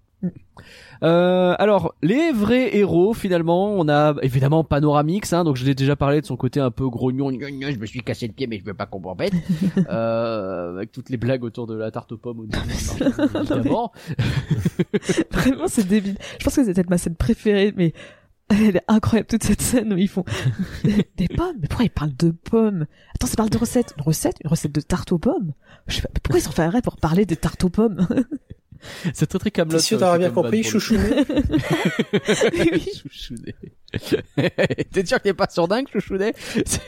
Euh, 1.02 1.54
alors, 1.58 1.94
les 2.02 2.32
vrais 2.32 2.76
héros, 2.76 3.14
finalement, 3.14 3.72
on 3.72 3.88
a 3.88 4.14
évidemment 4.20 4.62
Panoramix, 4.62 5.32
hein, 5.32 5.42
donc 5.42 5.56
je 5.56 5.64
l'ai 5.64 5.74
déjà 5.74 5.96
parlé 5.96 6.20
de 6.20 6.26
son 6.26 6.36
côté 6.36 6.60
un 6.60 6.70
peu 6.70 6.86
grognon, 6.88 7.30
je 7.30 7.78
me 7.78 7.86
suis 7.86 8.02
cassé 8.02 8.28
le 8.28 8.32
pied 8.32 8.46
mais 8.46 8.60
je 8.60 8.64
veux 8.64 8.74
pas 8.74 8.86
qu'on 8.86 9.00
m'embête, 9.00 9.32
euh, 9.88 10.76
avec 10.76 10.92
toutes 10.92 11.08
les 11.08 11.16
blagues 11.16 11.42
autour 11.42 11.66
de 11.66 11.74
la 11.74 11.90
tarte 11.90 12.12
aux 12.12 12.18
pommes 12.18 12.40
au 12.40 12.46
début. 12.46 12.62
Vraiment, 15.32 15.66
c'est 15.66 15.88
débile. 15.88 16.18
Je 16.38 16.44
pense 16.44 16.54
que 16.54 16.64
c'est 16.64 16.74
peut-être 16.74 16.90
ma 16.90 16.98
scène 16.98 17.16
préférée, 17.16 17.74
mais 17.76 17.92
elle 18.50 18.76
est 18.76 18.84
incroyable 18.88 19.28
toute 19.28 19.44
cette 19.44 19.62
scène 19.62 19.92
où 19.92 19.96
ils 19.96 20.08
font 20.08 20.24
des 21.16 21.28
pommes. 21.28 21.56
Mais 21.60 21.68
pourquoi 21.68 21.84
ils 21.86 21.90
parlent 21.90 22.16
de 22.16 22.30
pommes? 22.30 22.86
Attends, 23.14 23.26
ça 23.26 23.36
parle 23.36 23.50
de 23.50 23.58
recette. 23.58 23.94
Une 23.96 24.04
recette? 24.04 24.36
Une 24.44 24.50
recette 24.50 24.72
de 24.72 24.80
tarte 24.80 25.12
aux 25.12 25.18
pommes? 25.18 25.52
Je 25.86 25.96
sais 25.96 26.02
pas. 26.02 26.08
mais 26.14 26.20
Pourquoi 26.22 26.38
ils 26.40 26.42
s'en 26.42 26.50
feraient 26.52 26.82
pour 26.82 26.96
parler 26.96 27.24
des 27.26 27.36
tartes 27.36 27.64
aux 27.64 27.70
pommes? 27.70 28.06
C'est 29.14 29.26
très 29.26 29.38
très 29.38 29.50
Camelot. 29.50 29.76
T'es 29.78 29.82
sûr 29.82 29.98
d'avoir 29.98 30.18
bien 30.18 30.30
compris, 30.30 30.62
chouchounet 30.62 31.24
Oui. 32.52 32.84
Chouchounet. 33.02 33.54
T'es 34.92 35.04
sûr 35.04 35.18
que 35.18 35.22
t'es 35.24 35.34
pas 35.34 35.48
surdingue, 35.50 35.86
Chouchounet 35.92 36.32
C'est- 36.38 36.80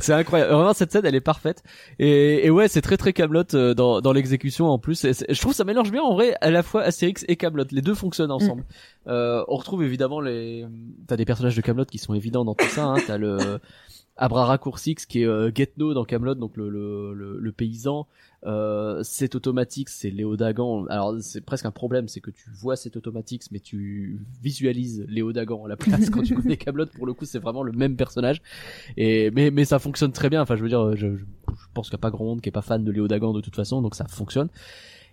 C'est 0.00 0.12
incroyable. 0.12 0.52
Vraiment, 0.52 0.72
cette 0.74 0.90
scène, 0.90 1.04
elle 1.06 1.14
est 1.14 1.20
parfaite. 1.20 1.62
Et, 2.00 2.44
et 2.46 2.50
ouais, 2.50 2.66
c'est 2.68 2.80
très 2.82 2.96
très 2.96 3.12
Camelot 3.12 3.44
euh, 3.54 3.72
dans, 3.74 4.00
dans 4.00 4.12
l'exécution 4.12 4.66
en 4.66 4.78
plus. 4.78 5.04
Et 5.04 5.12
je 5.12 5.40
trouve 5.40 5.52
que 5.52 5.56
ça 5.56 5.64
mélange 5.64 5.92
bien 5.92 6.02
en 6.02 6.14
vrai 6.14 6.34
à 6.40 6.50
la 6.50 6.62
fois 6.64 6.82
Astérix 6.82 7.24
et 7.28 7.36
Camelot. 7.36 7.66
Les 7.70 7.82
deux 7.82 7.94
fonctionnent 7.94 8.32
ensemble. 8.32 8.64
Euh, 9.06 9.44
on 9.48 9.54
retrouve 9.56 9.84
évidemment 9.84 10.20
les. 10.20 10.66
T'as 11.06 11.16
des 11.16 11.24
personnages 11.24 11.54
de 11.56 11.60
Camelot 11.60 11.84
qui 11.84 11.98
sont 11.98 12.14
évidents 12.14 12.44
dans 12.44 12.54
tout 12.54 12.66
ça. 12.68 12.84
Hein. 12.84 12.96
T'as 13.06 13.16
le 13.18 13.60
Abra 14.16 14.46
Raccourcix 14.46 15.06
qui 15.06 15.22
est 15.22 15.26
euh, 15.26 15.50
Getno 15.54 15.92
dans 15.92 16.04
Camelot, 16.04 16.34
donc 16.34 16.56
le, 16.56 16.68
le, 16.68 17.12
le, 17.14 17.38
le 17.38 17.52
paysan. 17.52 18.06
Euh, 18.44 19.02
c'est 19.02 19.34
automatique, 19.34 19.88
c'est 19.88 20.10
Léo 20.10 20.36
Dagan. 20.36 20.86
Alors 20.86 21.16
c'est 21.20 21.40
presque 21.40 21.66
un 21.66 21.70
problème, 21.70 22.08
c'est 22.08 22.20
que 22.20 22.30
tu 22.30 22.48
vois 22.50 22.76
cet 22.76 22.96
automatique, 22.96 23.42
mais 23.50 23.60
tu 23.60 24.20
visualises 24.42 25.04
Léo 25.08 25.32
Dagan 25.32 25.64
à 25.64 25.68
la 25.68 25.76
place 25.76 26.10
quand 26.10 26.22
tu 26.22 26.34
connais 26.40 26.56
Camelot. 26.56 26.86
Pour 26.86 27.06
le 27.06 27.12
coup, 27.12 27.24
c'est 27.24 27.38
vraiment 27.38 27.62
le 27.62 27.72
même 27.72 27.96
personnage. 27.96 28.40
Et 28.96 29.30
mais 29.32 29.50
mais 29.50 29.64
ça 29.64 29.78
fonctionne 29.78 30.12
très 30.12 30.30
bien. 30.30 30.42
Enfin, 30.42 30.56
je 30.56 30.62
veux 30.62 30.68
dire, 30.68 30.96
je, 30.96 31.16
je, 31.16 31.16
je 31.16 31.66
pense 31.74 31.88
qu'il 31.88 31.94
y 31.94 31.96
a 31.96 31.98
pas 31.98 32.10
grand 32.10 32.24
monde 32.24 32.40
qui 32.40 32.48
est 32.48 32.52
pas 32.52 32.62
fan 32.62 32.84
de 32.84 32.90
Léo 32.92 33.08
Dagan 33.08 33.32
de 33.32 33.40
toute 33.40 33.56
façon, 33.56 33.82
donc 33.82 33.94
ça 33.94 34.06
fonctionne. 34.06 34.48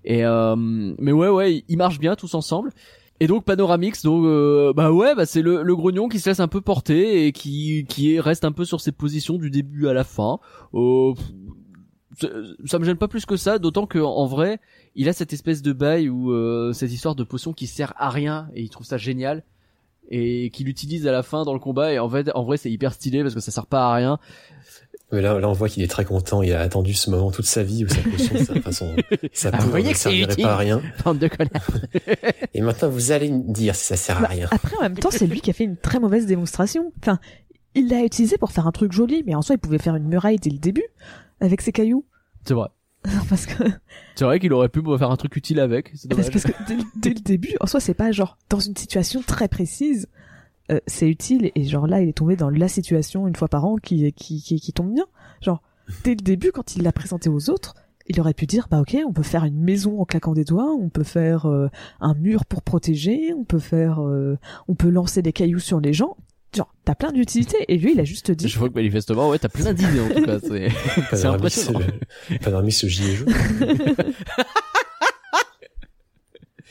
Et 0.06 0.26
euh, 0.26 0.56
mais 0.58 1.12
ouais 1.12 1.30
ouais, 1.30 1.64
ils 1.68 1.78
marchent 1.78 2.00
bien 2.00 2.16
tous 2.16 2.36
ensemble. 2.36 2.72
Et 3.20 3.28
donc 3.28 3.46
Panoramix, 3.46 4.04
donc 4.04 4.26
euh, 4.26 4.74
bah 4.74 4.92
ouais, 4.92 5.16
bah 5.16 5.26
c'est 5.26 5.42
le, 5.42 5.64
le 5.64 5.76
grognon 5.76 6.10
qui 6.10 6.20
se 6.20 6.30
laisse 6.30 6.40
un 6.40 6.48
peu 6.48 6.62
porter 6.62 7.26
et 7.28 7.32
qui 7.32 7.86
qui 7.88 8.16
est, 8.16 8.20
reste 8.20 8.44
un 8.44 8.52
peu 8.52 8.66
sur 8.66 8.82
ses 8.82 8.92
positions 8.92 9.38
du 9.38 9.50
début 9.50 9.88
à 9.88 9.94
la 9.94 10.04
fin. 10.04 10.40
Euh, 10.74 11.14
ça- 12.66 12.80
me 12.80 12.84
gêne 12.86 12.98
pas 12.98 13.08
plus 13.08 13.26
que 13.26 13.38
ça, 13.38 13.60
d'autant 13.60 13.86
que 13.88 14.00
en 14.00 14.26
vrai, 14.26 14.60
il 14.96 15.10
a 15.10 15.14
cette 15.14 15.34
espèce 15.34 15.62
de 15.62 15.74
bail 15.74 16.10
où 16.10 16.32
euh, 16.32 16.74
cette 16.74 16.92
histoire 16.92 17.16
de 17.16 17.24
potion 17.24 17.54
qui 17.54 17.68
sert 17.68 17.94
à 17.98 18.10
rien 18.10 18.50
et 18.56 18.62
il 18.62 18.70
trouve 18.70 18.86
ça 18.86 18.98
génial 18.98 19.44
et 20.10 20.50
qu'il 20.52 20.68
utilise 20.68 21.08
à 21.08 21.12
la 21.14 21.24
fin 21.24 21.44
dans 21.46 21.54
le 21.54 21.60
combat 21.60 21.94
et 21.94 22.00
en 22.00 22.10
fait 22.10 22.30
en 22.36 22.44
vrai 22.44 22.58
c'est 22.58 22.70
hyper 22.70 22.94
stylé 22.94 23.22
parce 23.22 23.34
que 23.34 23.40
ça 23.40 23.52
sert 23.52 23.66
pas 23.68 23.88
à 23.90 23.94
rien. 23.94 24.20
Mais 25.14 25.22
là, 25.22 25.40
là, 25.40 25.48
on 25.48 25.54
voit 25.54 25.70
qu'il 25.70 25.82
est 25.84 25.88
très 25.88 26.04
content. 26.06 26.42
Il 26.42 26.52
a 26.54 26.60
attendu 26.60 26.94
ce 26.94 27.10
moment 27.10 27.32
toute 27.32 27.46
sa 27.46 27.64
vie 27.64 27.86
où 27.86 27.88
sa 27.88 28.02
potion, 28.02 28.38
sa 28.44 28.62
façon, 28.62 28.96
sa 29.34 29.50
Ah, 29.50 29.52
vous 29.52 29.58
poudre 29.60 29.70
voyez 29.70 29.90
ne 29.90 29.94
servirait 29.94 30.32
utile. 30.34 30.44
pas 30.44 30.54
à 30.54 30.58
rien. 30.58 30.82
Bande 31.06 31.20
de 31.20 31.28
connards. 31.28 31.70
Et 32.54 32.62
maintenant, 32.62 32.90
vous 32.90 33.12
allez 33.12 33.30
me 33.32 33.54
dire 33.54 33.76
si 33.76 33.86
ça 33.86 33.96
sert 33.96 34.18
à 34.18 34.22
Bah, 34.22 34.28
rien. 34.30 34.48
Après, 34.52 34.76
en 34.78 34.82
même 34.82 34.98
temps, 34.98 35.12
c'est 35.12 35.28
lui 35.28 35.40
qui 35.40 35.50
a 35.50 35.54
fait 35.54 35.64
une 35.66 35.78
très 35.78 36.00
mauvaise 36.00 36.26
démonstration. 36.26 36.92
Enfin, 37.02 37.20
il 37.76 37.88
l'a 37.90 38.04
utilisé 38.04 38.38
pour 38.38 38.52
faire 38.52 38.68
un 38.68 38.72
truc 38.72 38.92
joli, 38.92 39.24
mais 39.26 39.36
en 39.36 39.42
soi, 39.42 39.56
il 39.56 39.60
pouvait 39.60 39.78
faire 39.78 39.96
une 39.96 40.08
muraille 40.08 40.38
dès 40.38 40.50
le 40.50 40.58
début 40.60 40.84
avec 41.40 41.62
ses 41.62 41.72
cailloux. 41.72 42.06
C'est 42.46 42.54
vrai. 42.56 42.68
Parce 43.30 43.46
que 43.46 43.64
C'est 44.16 44.24
vrai 44.26 44.40
qu'il 44.40 44.54
aurait 44.54 44.70
pu 44.70 44.82
faire 44.98 45.12
un 45.12 45.16
truc 45.18 45.36
utile 45.36 45.60
avec. 45.60 45.92
C'est 45.94 46.08
Parce, 46.14 46.30
parce 46.30 46.46
que 46.46 46.52
dès, 46.68 46.76
le- 46.76 46.84
dès 46.96 47.10
le 47.10 47.20
début, 47.20 47.56
en 47.60 47.68
soi, 47.68 47.80
c'est 47.82 47.94
pas 47.94 48.12
genre 48.12 48.38
dans 48.50 48.60
une 48.60 48.76
situation 48.78 49.22
très 49.22 49.48
précise, 49.50 50.08
euh, 50.72 50.80
c'est 50.88 51.10
utile 51.10 51.52
et 51.56 51.64
genre 51.64 51.88
là, 51.88 52.02
il 52.02 52.10
est 52.10 52.14
tombé 52.14 52.36
dans 52.36 52.50
la 52.50 52.68
situation 52.68 53.28
une 53.28 53.36
fois 53.36 53.48
par 53.48 53.66
an 53.66 53.76
qui 53.76 54.12
qui 54.14 54.42
qui, 54.42 54.60
qui 54.60 54.74
tombe 54.74 54.94
bien. 54.94 55.06
Genre 55.42 55.62
dès 56.04 56.12
le 56.12 56.22
début, 56.22 56.52
quand 56.52 56.76
il 56.76 56.84
l'a 56.84 56.92
présenté 56.92 57.30
aux 57.30 57.50
autres, 57.50 57.76
il 58.08 58.20
aurait 58.20 58.34
pu 58.34 58.46
dire 58.46 58.68
bah 58.70 58.80
ok, 58.82 58.98
on 59.06 59.14
peut 59.14 59.24
faire 59.24 59.46
une 59.46 59.60
maison 59.60 60.00
en 60.00 60.06
claquant 60.06 60.34
des 60.34 60.44
doigts, 60.44 60.74
on 60.74 60.90
peut 60.90 61.04
faire 61.04 61.46
euh, 61.46 61.70
un 62.00 62.14
mur 62.16 62.46
pour 62.46 62.62
protéger, 62.62 63.34
on 63.34 63.44
peut 63.44 63.60
faire, 63.60 64.02
euh, 64.02 64.38
on 64.68 64.76
peut 64.76 64.90
lancer 64.90 65.22
des 65.22 65.34
cailloux 65.34 65.60
sur 65.60 65.80
les 65.80 65.94
gens. 65.94 66.18
Genre 66.56 66.72
t'as 66.86 66.96
plein 66.96 67.12
d'utilités 67.12 67.66
et 67.68 67.78
lui, 67.78 67.94
il 67.94 68.00
a 68.00 68.04
juste 68.04 68.32
dit 68.32 68.48
Je 68.48 68.60
vois 68.60 68.70
que 68.70 68.76
manifestement, 68.76 69.30
ouais, 69.30 69.40
t'as 69.40 69.50
plein 69.50 69.74
d'idées 69.74 70.00
en 70.00 70.10
tout 70.10 70.24
cas. 70.24 70.40
C'est 71.12 71.26
impressionnant. 71.26 71.82
Panoramix, 72.42 72.84
le 72.84 72.90
gilet 72.90 73.16
jaune. 73.16 73.34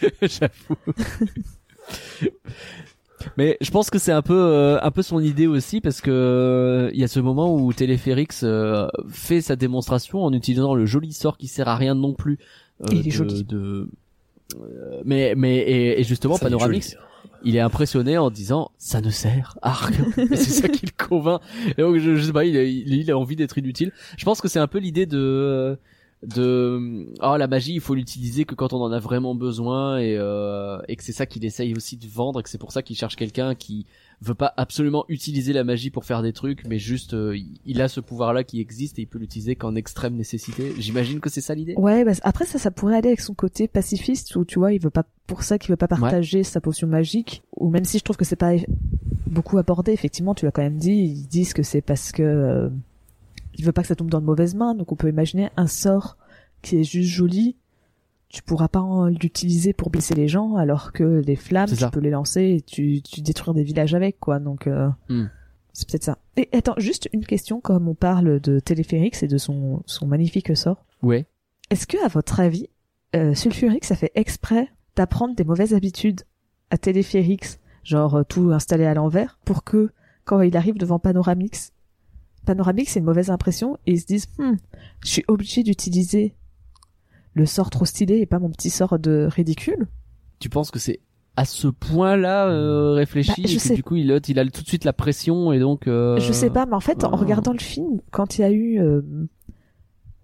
J'avoue. 0.23 0.77
Mais 3.37 3.57
je 3.61 3.71
pense 3.71 3.91
que 3.91 3.99
c'est 3.99 4.13
un 4.13 4.23
peu 4.23 4.37
euh, 4.39 4.79
un 4.83 4.91
peu 4.91 5.03
son 5.03 5.21
idée 5.21 5.47
aussi 5.47 5.81
parce 5.81 6.01
que 6.01 6.11
euh, 6.11 6.91
il 6.93 7.01
y 7.01 7.05
a 7.05 7.09
ce 7.09 7.21
moment 7.21 7.55
où 7.55 7.73
Téléphérix 7.73 8.43
euh, 8.45 8.87
fait 9.09 9.41
sa 9.41 9.57
démonstration 9.57 10.23
en 10.25 10.33
utilisant 10.33 10.75
le 10.75 10.87
joli 10.87 11.13
sort 11.13 11.37
qui 11.39 11.47
sert 11.47 11.69
à 11.69 11.77
rien 11.77 11.95
non 11.95 12.13
plus. 12.15 12.39
euh, 12.83 12.87
Et 12.93 12.97
il 12.97 13.09
est 13.09 13.11
joli. 13.11 13.45
de- 13.45 13.89
euh, 14.61 15.01
mais 15.05 15.35
mais 15.37 15.57
et, 15.59 16.01
et 16.01 16.05
justement 16.05 16.37
Ça, 16.37 16.45
Panoramix 16.45 16.91
joli. 16.93 17.03
il 17.45 17.57
est 17.57 17.61
impressionné 17.61 18.19
en 18.19 18.31
disant 18.31 18.71
ça 18.79 19.01
ne 19.01 19.09
sert 19.11 19.57
à 19.63 19.73
rien. 19.73 20.05
C'est 20.31 20.37
ça 20.37 20.69
qui 20.69 20.87
le 20.87 20.93
convainc. 21.09 21.41
Et 21.79 21.81
donc 21.83 21.97
je, 21.99 22.17
je 22.17 22.23
sais 22.27 22.33
pas, 22.33 22.45
il 22.45 22.57
a, 22.57 22.63
il 22.65 23.11
a 23.11 23.17
envie 23.17 23.37
d'être 23.37 23.57
inutile. 23.59 23.93
Je 24.19 24.25
pense 24.25 24.41
que 24.43 24.49
c'est 24.49 24.59
un 24.59 24.67
peu 24.67 24.79
l'idée 24.79 25.07
de 25.07 25.79
de 26.23 27.07
oh 27.21 27.37
la 27.37 27.47
magie 27.49 27.75
il 27.75 27.81
faut 27.81 27.95
l'utiliser 27.95 28.45
que 28.45 28.55
quand 28.55 28.73
on 28.73 28.81
en 28.81 28.93
a 28.93 29.01
vraiment 29.01 29.35
besoin 29.35 29.99
et 29.99 30.17
euh, 30.17 30.79
et 30.89 30.97
que 30.97 31.03
c'est 31.03 31.13
ça 31.13 31.27
qu'il 31.27 31.45
essaye 31.45 31.75
aussi 31.75 31.97
de 31.97 32.07
vendre 32.07 32.41
et 32.41 32.43
que 32.43 32.49
c'est 32.49 32.59
pour 32.59 32.73
ça 32.73 32.83
qu'il 32.83 32.97
cherche 32.97 33.17
quelqu'un 33.17 33.55
qui 33.55 33.87
veut 34.21 34.35
pas 34.35 34.55
absolument 34.57 35.05
utiliser 35.09 35.53
la 35.53 35.65
magie 35.65 35.91
pour 35.91 36.05
faire 36.05 36.23
des 36.23 36.33
trucs 36.33 36.65
mais 36.69 36.79
juste 36.79 37.15
euh, 37.15 37.37
il 37.67 37.83
a 37.83 37.89
ce 37.89 37.99
pouvoir 37.99 38.33
là 38.33 38.45
qui 38.45 38.61
existe 38.61 39.01
et 39.01 39.03
il 39.03 39.07
peut 39.07 39.19
l'utiliser 39.19 39.57
qu'en 39.57 39.75
extrême 39.75 40.15
nécessité 40.15 40.75
j'imagine 40.79 41.19
que 41.19 41.29
c'est 41.29 41.41
ça 41.41 41.57
l'idée 41.57 41.75
Ouais, 41.83 42.05
bah, 42.05 42.13
après 42.23 42.45
ça, 42.45 42.59
ça 42.59 42.71
pourrait 42.71 42.97
aller 42.97 43.09
avec 43.09 43.21
son 43.21 43.35
côté 43.35 43.69
pacifiste 43.69 44.37
où 44.37 44.45
tu 44.45 44.59
vois, 44.59 44.73
il 44.73 44.81
veut 44.81 44.91
pas 44.91 45.05
pour 45.27 45.43
ça 45.43 45.59
qu'il 45.59 45.71
veut 45.71 45.77
pas 45.77 45.89
partager 45.89 46.43
sa 46.45 46.61
potion 46.61 46.87
magique. 46.87 47.43
Ou 47.57 47.71
même 47.71 47.85
si 47.85 47.99
je 47.99 48.05
trouve 48.05 48.17
que 48.17 48.25
c'est 48.25 48.37
pas 48.37 48.53
beaucoup 49.27 49.59
abordé, 49.59 49.93
effectivement, 49.93 50.35
tu 50.35 50.45
l'as 50.45 50.53
quand 50.53 50.63
même 50.63 50.79
dit, 50.79 50.93
ils 50.93 51.27
disent 51.27 51.55
que 51.55 51.63
c'est 51.63 51.81
parce 51.81 52.13
que 52.13 52.23
euh, 52.23 52.69
il 53.55 53.65
veut 53.65 53.73
pas 53.73 53.83
que 53.83 53.89
ça 53.89 53.95
tombe 53.97 54.11
dans 54.11 54.21
de 54.21 54.27
mauvaises 54.27 54.55
mains. 54.55 54.75
Donc 54.75 54.93
on 54.93 54.97
peut 54.97 55.09
imaginer 55.09 55.51
un 55.57 55.67
sort 55.67 56.17
qui 56.63 56.79
est 56.79 56.85
juste 56.85 57.11
joli. 57.11 57.57
Tu 58.29 58.43
pourras 58.43 58.69
pas 58.69 58.83
l'utiliser 59.11 59.73
pour 59.75 59.91
blesser 59.91 60.15
les 60.15 60.27
gens, 60.29 60.57
alors 60.57 60.93
que 60.93 61.21
les 61.27 61.37
flammes, 61.37 61.69
tu 61.69 61.85
peux 61.91 62.01
les 62.01 62.11
lancer 62.11 62.43
et 62.43 62.61
tu, 62.63 63.03
tu 63.03 63.21
détruire 63.21 63.53
des 63.53 63.63
villages 63.63 63.95
avec, 63.95 64.19
quoi. 64.21 64.39
Donc 64.39 64.67
euh, 64.67 64.89
Hmm. 65.11 65.27
c'est 65.75 65.87
peut-être 65.89 66.05
ça. 66.05 66.19
Et 66.37 66.49
attends, 66.53 66.75
juste 66.79 67.11
une 67.13 67.27
question, 67.27 67.61
comme 67.61 67.89
on 67.89 67.95
parle 67.95 68.41
de 68.41 68.59
Téléphérix 68.59 69.23
et 69.23 69.29
de 69.29 69.37
son, 69.37 69.83
son 69.85 70.07
magnifique 70.07 70.57
sort. 70.57 70.87
ouais 71.03 71.27
Est-ce 71.69 71.87
que, 71.87 72.03
à 72.03 72.09
votre 72.09 72.41
avis, 72.41 72.69
euh, 73.15 73.35
Sulfurix 73.35 73.81
a 73.91 73.97
fait 73.97 74.13
exprès 74.15 74.69
d'apprendre 74.97 75.35
des 75.35 75.45
mauvaises 75.45 75.75
habitudes 75.75 76.23
à 76.71 76.79
Téléphérix, 76.79 77.59
genre 77.85 78.15
euh, 78.15 78.23
tout 78.27 78.51
installé 78.53 78.87
à 78.87 78.95
l'envers, 78.95 79.39
pour 79.45 79.63
que 79.63 79.91
quand 80.25 80.41
il 80.41 80.57
arrive 80.57 80.79
devant 80.79 80.99
Panoramix, 80.99 81.73
Panoramix 82.45 82.91
c'est 82.93 82.99
une 83.01 83.05
mauvaise 83.07 83.31
impression 83.31 83.77
et 83.87 83.93
ils 83.93 84.01
se 84.01 84.07
disent, 84.07 84.27
Hmm, 84.39 84.55
je 85.05 85.09
suis 85.09 85.25
obligé 85.29 85.63
d'utiliser 85.63 86.35
le 87.35 87.47
sort 87.47 87.71
trop 87.71 87.85
stylé 87.85 88.19
et 88.19 88.27
pas 88.27 88.39
mon 88.39 88.51
petit 88.51 88.71
sort 88.71 88.99
de 88.99 89.29
ridicule. 89.31 89.87
tu 90.39 90.49
penses 90.49 90.71
que 90.71 90.79
c'est 90.79 91.01
à 91.37 91.45
ce 91.47 91.69
point-là 91.69 92.49
euh, 92.51 92.93
réfléchi 92.93 93.43
Bah, 93.43 93.49
je 93.49 93.53
et 93.55 93.57
que 93.57 93.63
sais- 93.63 93.75
du 93.75 93.83
coup 93.83 93.97
il 93.97 94.13
a, 94.13 94.19
il 94.29 94.39
a 94.39 94.45
tout 94.51 94.63
de 94.63 94.69
suite 94.69 94.85
la 94.85 94.93
pression 94.93 95.51
et 95.53 95.59
donc 95.59 95.87
euh, 95.87 96.19
Je 96.19 96.33
sais 96.33 96.51
pas, 96.51 96.67
mais 96.67 96.75
en 96.75 96.81
fait, 96.81 97.05
en 97.05 97.13
euh, 97.13 97.17
regardant 97.17 97.53
le 97.53 97.59
film, 97.59 98.01
quand 98.11 98.37
il 98.37 98.43
y 98.43 98.45
a 98.45 98.51
eu, 98.51 98.79
euh, 98.81 99.01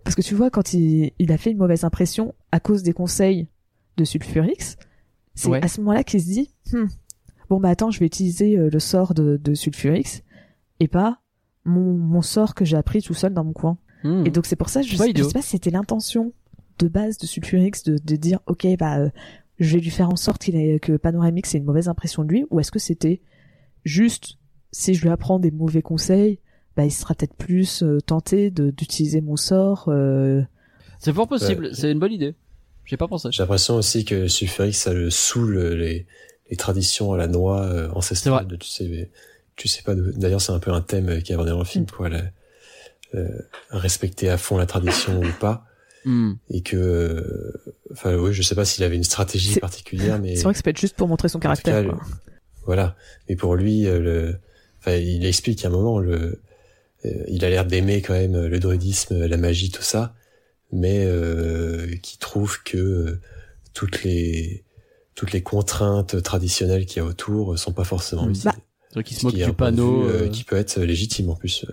parce 0.05 0.15
que 0.15 0.21
tu 0.23 0.35
vois, 0.35 0.51
quand 0.51 0.75
il, 0.75 1.13
il 1.19 1.33
a 1.33 1.39
fait 1.39 1.51
une 1.51 1.57
mauvaise 1.59 1.85
impression 1.85 2.35
à 2.53 2.61
cause 2.61 2.83
des 2.83 2.93
conseils 2.93 3.49
de 3.97 4.05
Sulfurix, 4.05 4.77
c'est 5.35 5.49
Ouais. 5.49 5.65
à 5.65 5.69
ce 5.69 5.81
moment-là 5.81 6.05
qu'il 6.05 6.21
se 6.21 6.27
dit, 6.27 6.51
Hmm, 6.73 6.87
bon 7.49 7.59
bah 7.61 7.71
attends, 7.71 7.91
je 7.91 8.01
vais 8.01 8.07
utiliser 8.07 8.59
euh, 8.59 8.69
le 8.71 8.79
sort 8.79 9.15
de, 9.15 9.39
de 9.43 9.55
Sulfurix 9.55 10.23
et 10.81 10.89
pas 10.89 11.21
mon, 11.65 11.93
mon 11.95 12.23
sort 12.23 12.55
que 12.55 12.65
j'ai 12.65 12.77
appris 12.77 13.03
tout 13.03 13.15
seul 13.15 13.35
dans 13.35 13.45
mon 13.45 13.53
coin. 13.53 13.79
hmm. 14.05 14.27
Et 14.27 14.31
donc 14.31 14.47
c'est 14.47 14.57
pour 14.57 14.69
ça, 14.69 14.83
je, 14.83 14.97
sais, 14.97 15.13
je 15.15 15.23
sais 15.23 15.33
pas 15.33 15.43
si 15.43 15.51
c'était 15.51 15.71
l'intention 15.71 16.33
de 16.79 16.89
base 16.89 17.19
de 17.19 17.27
Sulfurix 17.27 17.83
de, 17.85 17.99
de 18.03 18.17
dire, 18.17 18.39
ok, 18.47 18.67
bah 18.79 18.99
euh, 18.99 19.11
je 19.59 19.75
vais 19.77 19.81
lui 19.83 19.91
faire 19.91 20.09
en 20.11 20.17
sorte 20.17 20.43
qu'il 20.43 20.55
ait, 20.57 20.79
que 20.79 20.97
Panoramix 20.97 21.55
ait 21.55 21.59
une 21.59 21.65
mauvaise 21.65 21.89
impression 21.89 22.23
de 22.25 22.29
lui, 22.29 22.45
ou 22.51 22.61
est-ce 22.61 22.71
que 22.71 22.79
c'était 22.79 23.21
juste 23.85 24.39
si 24.73 24.95
je 24.95 25.03
lui 25.03 25.09
apprends 25.11 25.39
des 25.39 25.51
mauvais 25.51 25.83
conseils, 25.83 26.39
bah 26.77 26.85
il 26.85 26.91
sera 26.93 27.15
peut-être 27.15 27.35
plus 27.35 27.83
euh, 27.83 28.01
tenté 28.01 28.51
de 28.51 28.71
d'utiliser 28.71 29.21
mon 29.21 29.37
sort. 29.37 29.87
euh, 29.89 30.43
c'est 31.01 31.13
fort 31.13 31.27
possible 31.29 31.65
Ouais. 31.67 31.71
c'est 31.75 31.91
une 31.91 31.99
bonne 31.99 32.13
idée 32.13 32.35
j'ai 32.85 32.97
pas 32.97 33.07
pensé 33.09 33.29
J'ai 33.33 33.43
l'impression 33.43 33.75
aussi 33.77 34.05
que 34.05 34.29
Sulfurix, 34.29 34.73
ça 34.73 34.93
le 34.95 35.11
saoule 35.11 35.59
les, 35.75 36.07
les 36.51 36.57
traditions 36.57 37.13
à 37.13 37.19
la 37.19 37.27
noix 37.27 37.63
euh, 37.63 37.89
C'est 37.89 37.97
ancestrales. 37.97 38.33
vrai. 38.33 38.45
De, 38.47 38.57
tu 38.57 38.69
sais, 38.69 39.11
tu 39.59 39.69
sais 39.69 39.83
pas. 39.83 39.95
D'ailleurs, 39.95 40.41
c'est 40.41 40.53
un 40.53 40.59
peu 40.59 40.71
un 40.73 40.81
thème 40.81 41.21
qui 41.23 41.33
est 41.33 41.35
abordé 41.35 41.51
dans 41.51 41.59
le 41.59 41.65
film, 41.65 41.85
Mm. 41.85 41.91
quoi. 41.91 42.09
la- 42.09 42.23
euh, 43.15 43.27
respecter 43.71 44.29
à 44.31 44.37
fond 44.39 44.57
la 44.59 44.67
tradition 44.67 45.21
ou 45.21 45.33
pas, 45.41 45.65
Hmm. 46.05 46.35
et 46.51 46.63
que, 46.63 46.77
euh, 46.77 47.53
enfin, 47.93 48.15
oui, 48.17 48.33
je 48.35 48.43
sais 48.43 48.55
pas 48.55 48.65
s'il 48.67 48.85
avait 48.85 48.97
une 48.97 49.05
stratégie 49.05 49.59
particulière, 49.59 50.19
mais 50.21 50.37
C'est 50.37 50.43
vrai 50.45 50.53
que 50.53 50.59
ça 50.59 50.63
peut 50.63 50.71
être 50.71 50.79
juste 50.81 50.95
pour 50.97 51.09
montrer 51.09 51.29
son 51.29 51.39
caractère. 51.39 51.83
cas, 51.83 51.89
quoi. 51.89 51.99
le- 52.03 52.33
voilà. 52.67 52.97
Mais 53.29 53.35
pour 53.37 53.57
lui, 53.57 53.87
euh, 53.87 53.99
le, 53.99 54.39
enfin, 54.79 54.93
il 54.97 55.25
explique 55.27 55.65
à 55.65 55.69
un 55.69 55.71
moment 55.71 55.99
le, 55.99 56.41
euh, 57.07 57.11
il 57.29 57.45
a 57.47 57.51
l'air 57.51 57.65
d'aimer 57.65 58.03
quand 58.03 58.13
même 58.13 58.47
le 58.47 58.59
druidisme, 58.61 59.25
la 59.27 59.37
magie, 59.39 59.71
tout 59.71 59.83
ça, 59.83 60.15
mais 60.71 61.05
euh, 61.07 61.97
qui 62.03 62.19
trouve 62.19 62.63
que 62.63 63.19
toutes 63.75 64.03
les 64.05 64.65
toutes 65.15 65.33
les 65.33 65.43
contraintes 65.43 66.23
traditionnelles 66.23 66.85
qu'il 66.87 66.99
y 66.99 67.01
a 67.01 67.09
autour 67.09 67.59
sont 67.59 67.73
pas 67.73 67.85
forcément 67.85 68.27
Mm. 68.27 68.31
utiles. 68.31 68.45
Bah, 68.45 68.55
c'est 68.89 68.95
vrai 68.95 69.05
qu'il 69.05 69.17
se 69.17 69.25
moque 69.27 69.35
qui 69.35 69.45
du 69.45 69.53
panneau 69.53 70.03
vue, 70.03 70.09
euh, 70.11 70.23
euh, 70.25 70.29
qui 70.29 70.45
peut 70.45 70.57
être 70.57 70.81
légitime 70.81 71.31
en 71.31 71.35
plus. 71.35 71.65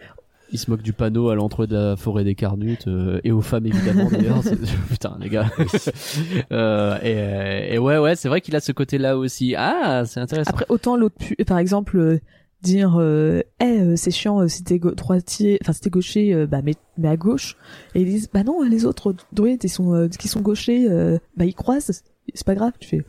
il 0.51 0.59
se 0.59 0.69
moque 0.69 0.81
du 0.83 0.93
panneau 0.93 1.29
à 1.29 1.35
l'entrée 1.35 1.67
de 1.67 1.75
la 1.75 1.95
forêt 1.95 2.23
des 2.23 2.35
Carnutes 2.35 2.87
euh, 2.87 3.19
et 3.23 3.31
aux 3.31 3.41
femmes 3.41 3.65
évidemment 3.65 4.09
d'ailleurs 4.09 4.41
putain 4.89 5.17
les 5.19 5.29
gars 5.29 5.49
euh, 6.51 6.97
et, 7.01 7.15
euh, 7.15 7.73
et 7.73 7.77
ouais 7.79 7.97
ouais 7.97 8.15
c'est 8.15 8.29
vrai 8.29 8.41
qu'il 8.41 8.55
a 8.55 8.59
ce 8.59 8.71
côté 8.71 8.97
là 8.97 9.17
aussi 9.17 9.55
ah 9.57 10.03
c'est 10.05 10.19
intéressant 10.19 10.51
Après, 10.51 10.65
autant 10.69 10.97
l'autre, 10.97 11.15
pu- 11.17 11.35
par 11.45 11.57
exemple, 11.59 11.97
euh, 11.97 12.19
dire, 12.61 12.95
euh, 12.99 13.41
Eh, 13.59 13.65
euh, 13.65 13.95
c'est 13.95 14.09
chiant, 14.11 14.41
euh, 14.41 14.47
si 14.47 14.63
t'es 14.63 14.79
go- 14.79 14.95
droitier, 14.95 15.59
enfin 15.61 15.71
si 15.73 15.81
t'es 15.81 15.89
gaucher, 15.91 16.33
euh, 16.33 16.47
bah 16.47 16.61
mais, 16.63 16.73
mais 16.97 17.07
à 17.07 17.15
gauche. 17.17 17.57
Et 17.93 18.01
ils 18.01 18.05
disent, 18.05 18.27
bah 18.33 18.43
non, 18.43 18.63
les 18.63 18.85
autres 18.85 19.13
druides, 19.33 19.63
ils 19.63 19.69
sont, 19.69 19.93
euh, 19.93 20.07
qui 20.07 20.27
sont 20.27 20.41
gauchers, 20.41 20.87
euh, 20.89 21.19
bah 21.37 21.45
ils 21.45 21.53
croisent, 21.53 21.91
c'est 22.33 22.45
pas 22.45 22.55
grave. 22.55 22.71
Tu 22.79 22.87
fais, 22.89 23.05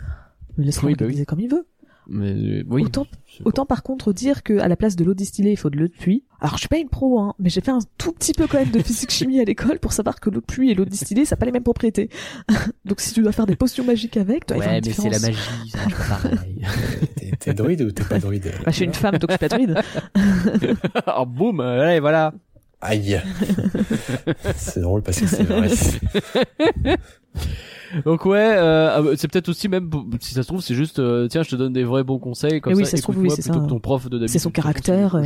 mais 0.58 0.64
laisse-le 0.66 0.88
Oui, 0.88 0.94
bah 0.94 1.06
oui. 1.08 1.24
comme 1.24 1.40
il 1.40 1.48
veut. 1.50 1.66
Mais 2.08 2.32
euh, 2.32 2.64
oui 2.68 2.84
Autant- 2.84 3.06
Autant 3.44 3.66
par 3.66 3.82
contre 3.82 4.12
dire 4.14 4.42
que 4.42 4.58
à 4.60 4.68
la 4.68 4.76
place 4.76 4.96
de 4.96 5.04
l'eau 5.04 5.12
distillée, 5.14 5.50
il 5.52 5.56
faut 5.56 5.68
de 5.68 5.76
l'eau 5.76 5.88
de 5.88 5.92
pluie. 5.92 6.24
Alors 6.40 6.54
je 6.54 6.60
suis 6.60 6.68
pas 6.68 6.78
une 6.78 6.88
pro, 6.88 7.18
hein, 7.20 7.34
mais 7.38 7.50
j'ai 7.50 7.60
fait 7.60 7.70
un 7.70 7.80
tout 7.98 8.12
petit 8.12 8.32
peu 8.32 8.46
quand 8.46 8.58
même 8.58 8.70
de 8.70 8.80
physique 8.80 9.10
chimie 9.12 9.40
à 9.40 9.44
l'école 9.44 9.78
pour 9.78 9.92
savoir 9.92 10.20
que 10.20 10.30
l'eau 10.30 10.40
de 10.40 10.46
pluie 10.46 10.70
et 10.70 10.74
l'eau 10.74 10.84
distillée, 10.86 11.24
ça 11.24 11.34
n'a 11.36 11.40
pas 11.40 11.46
les 11.46 11.52
mêmes 11.52 11.62
propriétés. 11.62 12.08
Donc 12.86 13.00
si 13.00 13.12
tu 13.12 13.22
dois 13.22 13.32
faire 13.32 13.46
des 13.46 13.56
potions 13.56 13.84
magiques 13.84 14.16
avec, 14.16 14.48
y 14.50 14.54
a 14.54 14.56
ouais 14.56 14.78
une 14.78 14.86
mais 14.86 14.92
c'est 14.92 15.10
la 15.10 15.18
magie 15.18 15.38
ça 15.70 15.78
pareil 16.08 16.62
T'es 17.16 17.30
t'es 17.38 17.54
druide 17.54 17.82
ou 17.82 17.90
t'es 17.90 18.04
pas 18.04 18.18
druide? 18.18 18.52
Bah, 18.64 18.70
je 18.70 18.76
suis 18.76 18.84
une 18.86 18.94
femme, 18.94 19.18
donc 19.18 19.30
je 19.30 19.36
suis 19.36 19.48
pas 19.48 19.56
druide. 19.56 19.78
oh 21.18 21.26
boum 21.26 21.60
allez 21.60 22.00
voilà 22.00 22.32
Aïe. 22.80 23.20
c'est 24.56 24.80
drôle 24.80 25.02
parce 25.02 25.18
que 25.20 25.26
c'est 25.26 25.42
vrai. 25.44 25.68
Donc 28.04 28.24
ouais 28.26 28.38
euh, 28.56 28.90
ah, 28.96 29.02
bah, 29.02 29.10
c'est 29.16 29.28
peut-être 29.30 29.48
aussi 29.48 29.68
même 29.68 29.90
si 30.20 30.34
ça 30.34 30.42
se 30.42 30.48
trouve 30.48 30.60
c'est 30.60 30.74
juste 30.74 30.98
euh, 30.98 31.28
tiens 31.28 31.42
je 31.42 31.50
te 31.50 31.56
donne 31.56 31.72
des 31.72 31.84
vrais 31.84 32.04
bons 32.04 32.18
conseils 32.18 32.60
comme 32.60 32.72
Mais 32.72 32.78
oui, 32.78 32.84
ça, 32.84 32.92
ça 32.92 32.96
se 32.98 33.02
trouve, 33.02 33.18
oui, 33.18 33.30
c'est 33.30 33.42
ça. 33.42 33.54
que 33.54 33.66
ton 33.66 33.78
prof 33.80 34.08
de 34.10 34.26
C'est 34.26 34.38
son 34.38 34.50
caractère. 34.50 35.14
euh, 35.16 35.24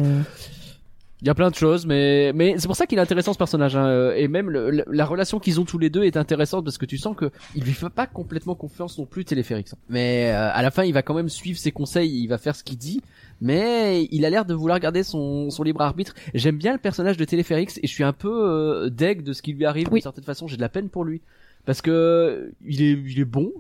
Il 1.23 1.27
y 1.27 1.31
a 1.31 1.35
plein 1.35 1.51
de 1.51 1.55
choses, 1.55 1.85
mais 1.85 2.33
mais 2.35 2.55
c'est 2.59 2.67
pour 2.67 2.77
ça 2.77 2.87
qu'il 2.87 2.99
est 2.99 3.03
intéressant 3.03 3.35
ce 3.35 3.39
personnage. 3.39 3.77
Hein. 3.77 3.85
euh, 3.87 4.15
Et 4.17 4.27
même 4.27 4.49
le- 4.49 4.85
la 4.91 5.05
relation 5.05 5.39
qu'ils 5.39 5.61
ont 5.61 5.65
tous 5.67 5.77
les 5.79 5.91
deux 5.91 6.05
est 6.05 6.17
intéressante 6.17 6.65
parce 6.65 6.79
que 6.79 6.87
tu 6.87 6.97
sens 6.97 7.15
que 7.15 7.31
il 7.55 7.63
lui 7.65 7.73
fait 7.73 7.91
pas 7.91 8.07
complètement 8.07 8.55
confiance 8.55 8.99
non 8.99 9.05
plus 9.05 9.27
Téléphérix. 9.27 9.75
Mais 9.91 10.31
euh, 10.33 10.49
à 10.51 10.63
la 10.63 10.71
fin, 10.71 10.85
il 10.85 10.95
va 10.95 11.03
quand 11.03 11.13
même 11.15 11.29
suivre 11.29 11.59
ses 11.59 11.73
conseils, 11.73 12.11
il 12.23 12.27
va 12.29 12.39
faire 12.39 12.57
ce 12.57 12.65
qu'il 12.65 12.79
dit. 12.79 13.03
Mais 13.43 14.07
il 14.11 14.25
a 14.25 14.31
l'air 14.31 14.45
de 14.47 14.55
vouloir 14.55 14.79
garder 14.81 15.03
son, 15.03 15.51
son 15.51 15.63
libre 15.63 15.81
arbitre. 15.83 16.15
J'aime 16.35 16.57
bien 16.57 16.73
le 16.73 16.79
personnage 16.79 17.17
de 17.19 17.25
Téléphérix 17.27 17.79
et 17.83 17.87
je 17.87 17.93
suis 17.93 18.05
un 18.05 18.13
peu 18.15 18.31
euh, 18.31 18.89
deg 18.91 19.23
de 19.23 19.33
ce 19.35 19.43
qui 19.43 19.53
lui 19.53 19.65
arrive 19.67 19.89
Oui. 19.89 20.01
d'une 20.01 20.03
certaine 20.03 20.25
façon. 20.25 20.47
J'ai 20.47 20.57
de 20.57 20.63
la 20.63 20.69
peine 20.71 20.89
pour 20.89 21.05
lui 21.05 21.21
parce 21.67 21.83
que 21.83 22.53
il 22.65 22.83
est 22.83 22.93
il 23.07 23.21
est 23.21 23.25
bon, 23.25 23.53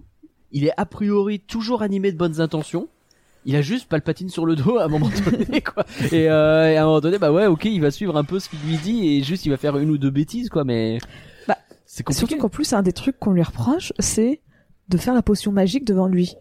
il 0.52 0.64
est 0.64 0.72
a 0.76 0.86
priori 0.86 1.40
toujours 1.40 1.82
animé 1.82 2.12
de 2.12 2.16
bonnes 2.18 2.40
intentions. 2.40 2.88
Il 3.46 3.56
a 3.56 3.62
juste 3.62 3.88
Palpatine 3.88 4.28
sur 4.28 4.44
le 4.44 4.54
dos 4.54 4.76
à 4.78 4.84
un 4.84 4.88
moment 4.88 5.08
donné, 5.30 5.62
quoi. 5.62 5.86
Et, 6.12 6.28
euh, 6.28 6.70
et 6.70 6.76
à 6.76 6.82
un 6.82 6.86
moment 6.86 7.00
donné, 7.00 7.16
bah 7.18 7.32
ouais, 7.32 7.46
ok, 7.46 7.64
il 7.64 7.80
va 7.80 7.90
suivre 7.90 8.16
un 8.18 8.24
peu 8.24 8.38
ce 8.38 8.50
qu'il 8.50 8.58
lui 8.68 8.76
dit 8.76 9.08
et 9.16 9.22
juste 9.22 9.46
il 9.46 9.48
va 9.48 9.56
faire 9.56 9.78
une 9.78 9.88
ou 9.88 9.96
deux 9.96 10.10
bêtises, 10.10 10.50
quoi. 10.50 10.62
Mais 10.64 10.98
Bah, 11.48 11.56
c'est 11.86 12.02
compliqué. 12.02 12.18
Surtout 12.28 12.36
qu'en 12.42 12.50
plus, 12.50 12.72
un 12.74 12.82
des 12.82 12.92
trucs 12.92 13.18
qu'on 13.18 13.32
lui 13.32 13.42
reproche, 13.42 13.94
c'est 13.98 14.40
de 14.90 14.98
faire 14.98 15.14
la 15.14 15.22
potion 15.22 15.52
magique 15.52 15.86
devant 15.86 16.06
lui. 16.06 16.34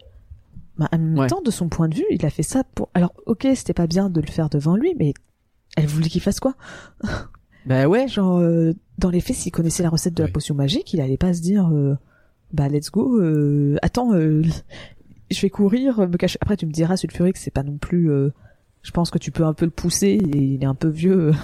Bah, 0.76 0.88
en 0.92 0.98
même 0.98 1.18
Ouais. 1.18 1.26
temps, 1.28 1.40
de 1.40 1.50
son 1.50 1.70
point 1.70 1.88
de 1.88 1.94
vue, 1.94 2.04
il 2.10 2.26
a 2.26 2.30
fait 2.30 2.42
ça 2.42 2.64
pour. 2.74 2.90
Alors, 2.92 3.14
ok, 3.24 3.46
c'était 3.54 3.72
pas 3.74 3.86
bien 3.86 4.10
de 4.10 4.20
le 4.20 4.26
faire 4.26 4.50
devant 4.50 4.76
lui, 4.76 4.94
mais 4.98 5.14
elle 5.78 5.86
voulait 5.86 6.08
qu'il 6.10 6.20
fasse 6.20 6.38
quoi? 6.40 6.54
Bah 7.66 7.86
ouais. 7.86 8.08
Genre, 8.08 8.38
euh, 8.38 8.72
dans 8.98 9.10
les 9.10 9.20
faits, 9.20 9.36
s'il 9.36 9.52
connaissait 9.52 9.82
la 9.82 9.90
recette 9.90 10.14
de 10.14 10.22
la 10.22 10.26
Oui. 10.26 10.32
potion 10.32 10.54
magique, 10.54 10.92
il 10.92 11.00
allait 11.00 11.16
pas 11.18 11.32
se 11.34 11.40
dire, 11.40 11.68
euh, 11.72 11.94
bah 12.52 12.68
let's 12.68 12.90
go. 12.90 13.20
euh, 13.20 13.76
attends, 13.82 14.12
euh, 14.14 14.42
je 15.30 15.40
vais 15.40 15.50
courir, 15.50 15.98
me 16.08 16.16
cacher. 16.16 16.38
Après, 16.40 16.56
tu 16.56 16.66
me 16.66 16.72
diras, 16.72 16.96
Sulfurix, 16.96 17.32
c'est 17.36 17.50
pas 17.52 17.62
non 17.62 17.78
plus. 17.78 18.10
euh, 18.10 18.30
je 18.82 18.90
pense 18.92 19.10
que 19.10 19.18
tu 19.18 19.30
peux 19.30 19.44
un 19.44 19.52
peu 19.52 19.66
le 19.66 19.70
pousser. 19.70 20.18
Et 20.34 20.38
il 20.38 20.62
est 20.62 20.66
un 20.66 20.74
peu 20.74 20.88
vieux. 20.88 21.32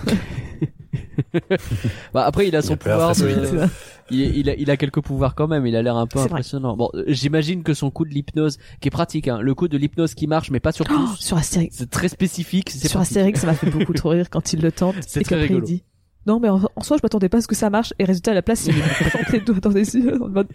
Bah 2.15 2.25
après, 2.25 2.49
il 2.49 2.57
a 2.57 2.63
son 2.63 2.75
a 2.75 2.77
pouvoir 2.77 3.13
très 3.15 3.25
de... 3.27 3.45
solide. 3.45 3.69
il, 4.11 4.21
il 4.39 4.51
a, 4.51 4.55
il 4.55 4.71
a 4.71 4.77
quelques 4.77 5.01
pouvoirs 5.03 5.35
quand 5.35 5.47
même. 5.49 5.67
Il 5.67 5.77
a 5.77 5.83
l'air 5.83 5.97
un 5.97 6.07
peu 6.07 6.19
C'est 6.19 6.25
vrai. 6.25 6.33
impressionnant. 6.35 6.77
Bon, 6.77 6.91
euh, 6.95 7.05
j'imagine 7.09 7.63
que 7.63 7.75
son 7.75 7.91
coup 7.91 8.05
de 8.05 8.11
l'hypnose, 8.11 8.59
qui 8.81 8.89
est 8.89 8.91
pratique, 8.91 9.29
hein, 9.29 9.41
le 9.41 9.55
coup 9.55 9.69
de 9.69 9.77
l'hypnose 9.77 10.15
qui 10.15 10.27
marche, 10.27 10.51
mais 10.51 10.61
pas 10.61 10.73
sur 10.73 10.87
Oh, 10.91 10.95
tous. 10.95 11.17
sur 11.19 11.37
Astérix. 11.37 11.77
C'est 11.77 11.91
très 11.91 12.09
spécifique. 12.09 12.71
C'est 12.71 12.89
Sur 12.89 12.99
pratique. 13.01 13.17
Astérix, 13.17 13.41
ça 13.41 13.47
m'a 13.47 13.55
fait 13.55 13.71
beaucoup 13.71 13.93
trop 13.95 14.11
rire 14.11 14.31
quand 14.31 14.53
il 14.53 14.61
le 14.63 14.73
tente. 14.73 14.95
C'est 15.07 15.21
et 15.21 15.25
très 15.25 15.35
qu'après 15.35 15.47
il 15.47 15.49
rigolo. 15.49 15.67
dit. 15.67 15.85
Non, 16.27 16.41
mais 16.41 16.49
en, 16.49 16.61
en 16.75 16.83
soi, 16.83 16.97
je 16.97 17.03
m'attendais 17.03 17.29
pas 17.29 17.39
à 17.39 17.41
ce 17.41 17.47
que 17.47 17.55
ça 17.55 17.71
marche. 17.71 17.95
Et 17.99 18.05
résultat, 18.05 18.33
à 18.33 18.35
la 18.35 18.43
place, 18.43 18.67
il 18.67 18.75
me 18.77 19.33
les 19.33 19.41
doigts 19.41 19.61
dans 19.61 19.71
les 19.71 19.95
yeux. 19.95 20.21
En 20.23 20.29
mode... 20.29 20.49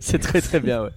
c'est 0.00 0.18
très 0.18 0.40
très 0.40 0.60
bien. 0.60 0.84
Ouais. 0.84 0.90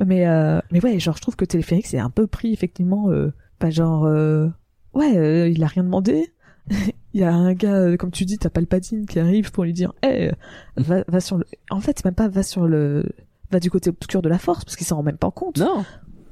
mais 0.06 0.26
euh, 0.26 0.60
mais 0.70 0.82
ouais, 0.82 0.98
genre 0.98 1.16
je 1.16 1.22
trouve 1.22 1.36
que 1.36 1.44
Téléphérique 1.44 1.86
c'est 1.86 1.98
un 1.98 2.10
peu 2.10 2.26
pris 2.26 2.52
effectivement, 2.52 3.10
euh, 3.10 3.32
pas 3.58 3.70
genre 3.70 4.04
euh, 4.04 4.48
ouais, 4.94 5.16
euh, 5.16 5.48
il 5.48 5.62
a 5.62 5.66
rien 5.66 5.84
demandé. 5.84 6.32
il 6.70 7.20
y 7.20 7.22
a 7.22 7.32
un 7.32 7.54
gars, 7.54 7.96
comme 7.96 8.10
tu 8.10 8.24
dis, 8.24 8.38
t'as 8.38 8.50
Palpatine 8.50 9.06
qui 9.06 9.20
arrive 9.20 9.52
pour 9.52 9.64
lui 9.64 9.72
dire, 9.72 9.92
eh, 10.02 10.30
va, 10.76 11.04
va 11.06 11.20
sur 11.20 11.38
le. 11.38 11.44
En 11.70 11.80
fait, 11.80 11.98
c'est 11.98 12.04
même 12.04 12.14
pas 12.14 12.28
va 12.28 12.42
sur 12.42 12.66
le, 12.66 13.04
va 13.50 13.60
du 13.60 13.70
côté 13.70 13.90
obscur 13.90 14.20
de 14.20 14.28
la 14.28 14.38
Force 14.38 14.64
parce 14.64 14.76
qu'il 14.76 14.86
s'en 14.86 14.96
rend 14.96 15.02
même 15.02 15.16
pas 15.16 15.30
compte. 15.30 15.58
Non. 15.58 15.84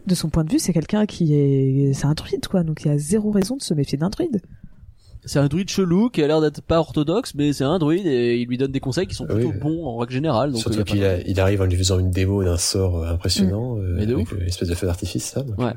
De 0.06 0.14
son 0.14 0.28
point 0.28 0.44
de 0.44 0.50
vue, 0.50 0.58
c'est 0.58 0.74
quelqu'un 0.74 1.06
qui 1.06 1.34
est, 1.34 1.92
c'est 1.94 2.04
un 2.04 2.12
druide 2.12 2.46
quoi, 2.46 2.62
donc 2.62 2.84
il 2.84 2.88
y 2.88 2.90
a 2.90 2.98
zéro 2.98 3.30
raison 3.30 3.56
de 3.56 3.62
se 3.62 3.72
méfier 3.72 3.96
d'un 3.96 4.10
druide. 4.10 4.42
C'est 5.26 5.38
un 5.38 5.46
druide 5.48 5.70
chelou 5.70 6.10
qui 6.10 6.22
a 6.22 6.26
l'air 6.26 6.40
d'être 6.40 6.60
pas 6.60 6.78
orthodoxe, 6.78 7.34
mais 7.34 7.52
c'est 7.52 7.64
un 7.64 7.78
druide 7.78 8.06
et 8.06 8.36
il 8.36 8.46
lui 8.46 8.58
donne 8.58 8.72
des 8.72 8.80
conseils 8.80 9.06
qui 9.06 9.14
sont 9.14 9.26
Oui. 9.30 9.36
plutôt 9.46 9.52
bons 9.58 9.86
en 9.86 9.96
règle 9.96 10.12
générale. 10.12 10.52
Donc 10.52 10.60
Surtout 10.60 10.78
pas 10.78 10.84
qu'il 10.84 11.02
a- 11.04 11.20
il 11.20 11.40
arrive 11.40 11.62
en 11.62 11.64
lui 11.64 11.76
faisant 11.76 11.98
une 11.98 12.10
démo 12.10 12.44
d'un 12.44 12.58
sort 12.58 12.98
euh, 13.02 13.06
impressionnant, 13.12 13.78
euh, 13.78 13.94
Mais 13.96 14.06
de 14.06 14.14
avec 14.14 14.30
ouf. 14.30 14.38
une 14.38 14.46
espèce 14.46 14.68
de 14.68 14.74
feu 14.74 14.86
d'artifice, 14.86 15.24
ça. 15.24 15.42
donc, 15.42 15.58
Ouais. 15.58 15.66
euh, 15.66 15.72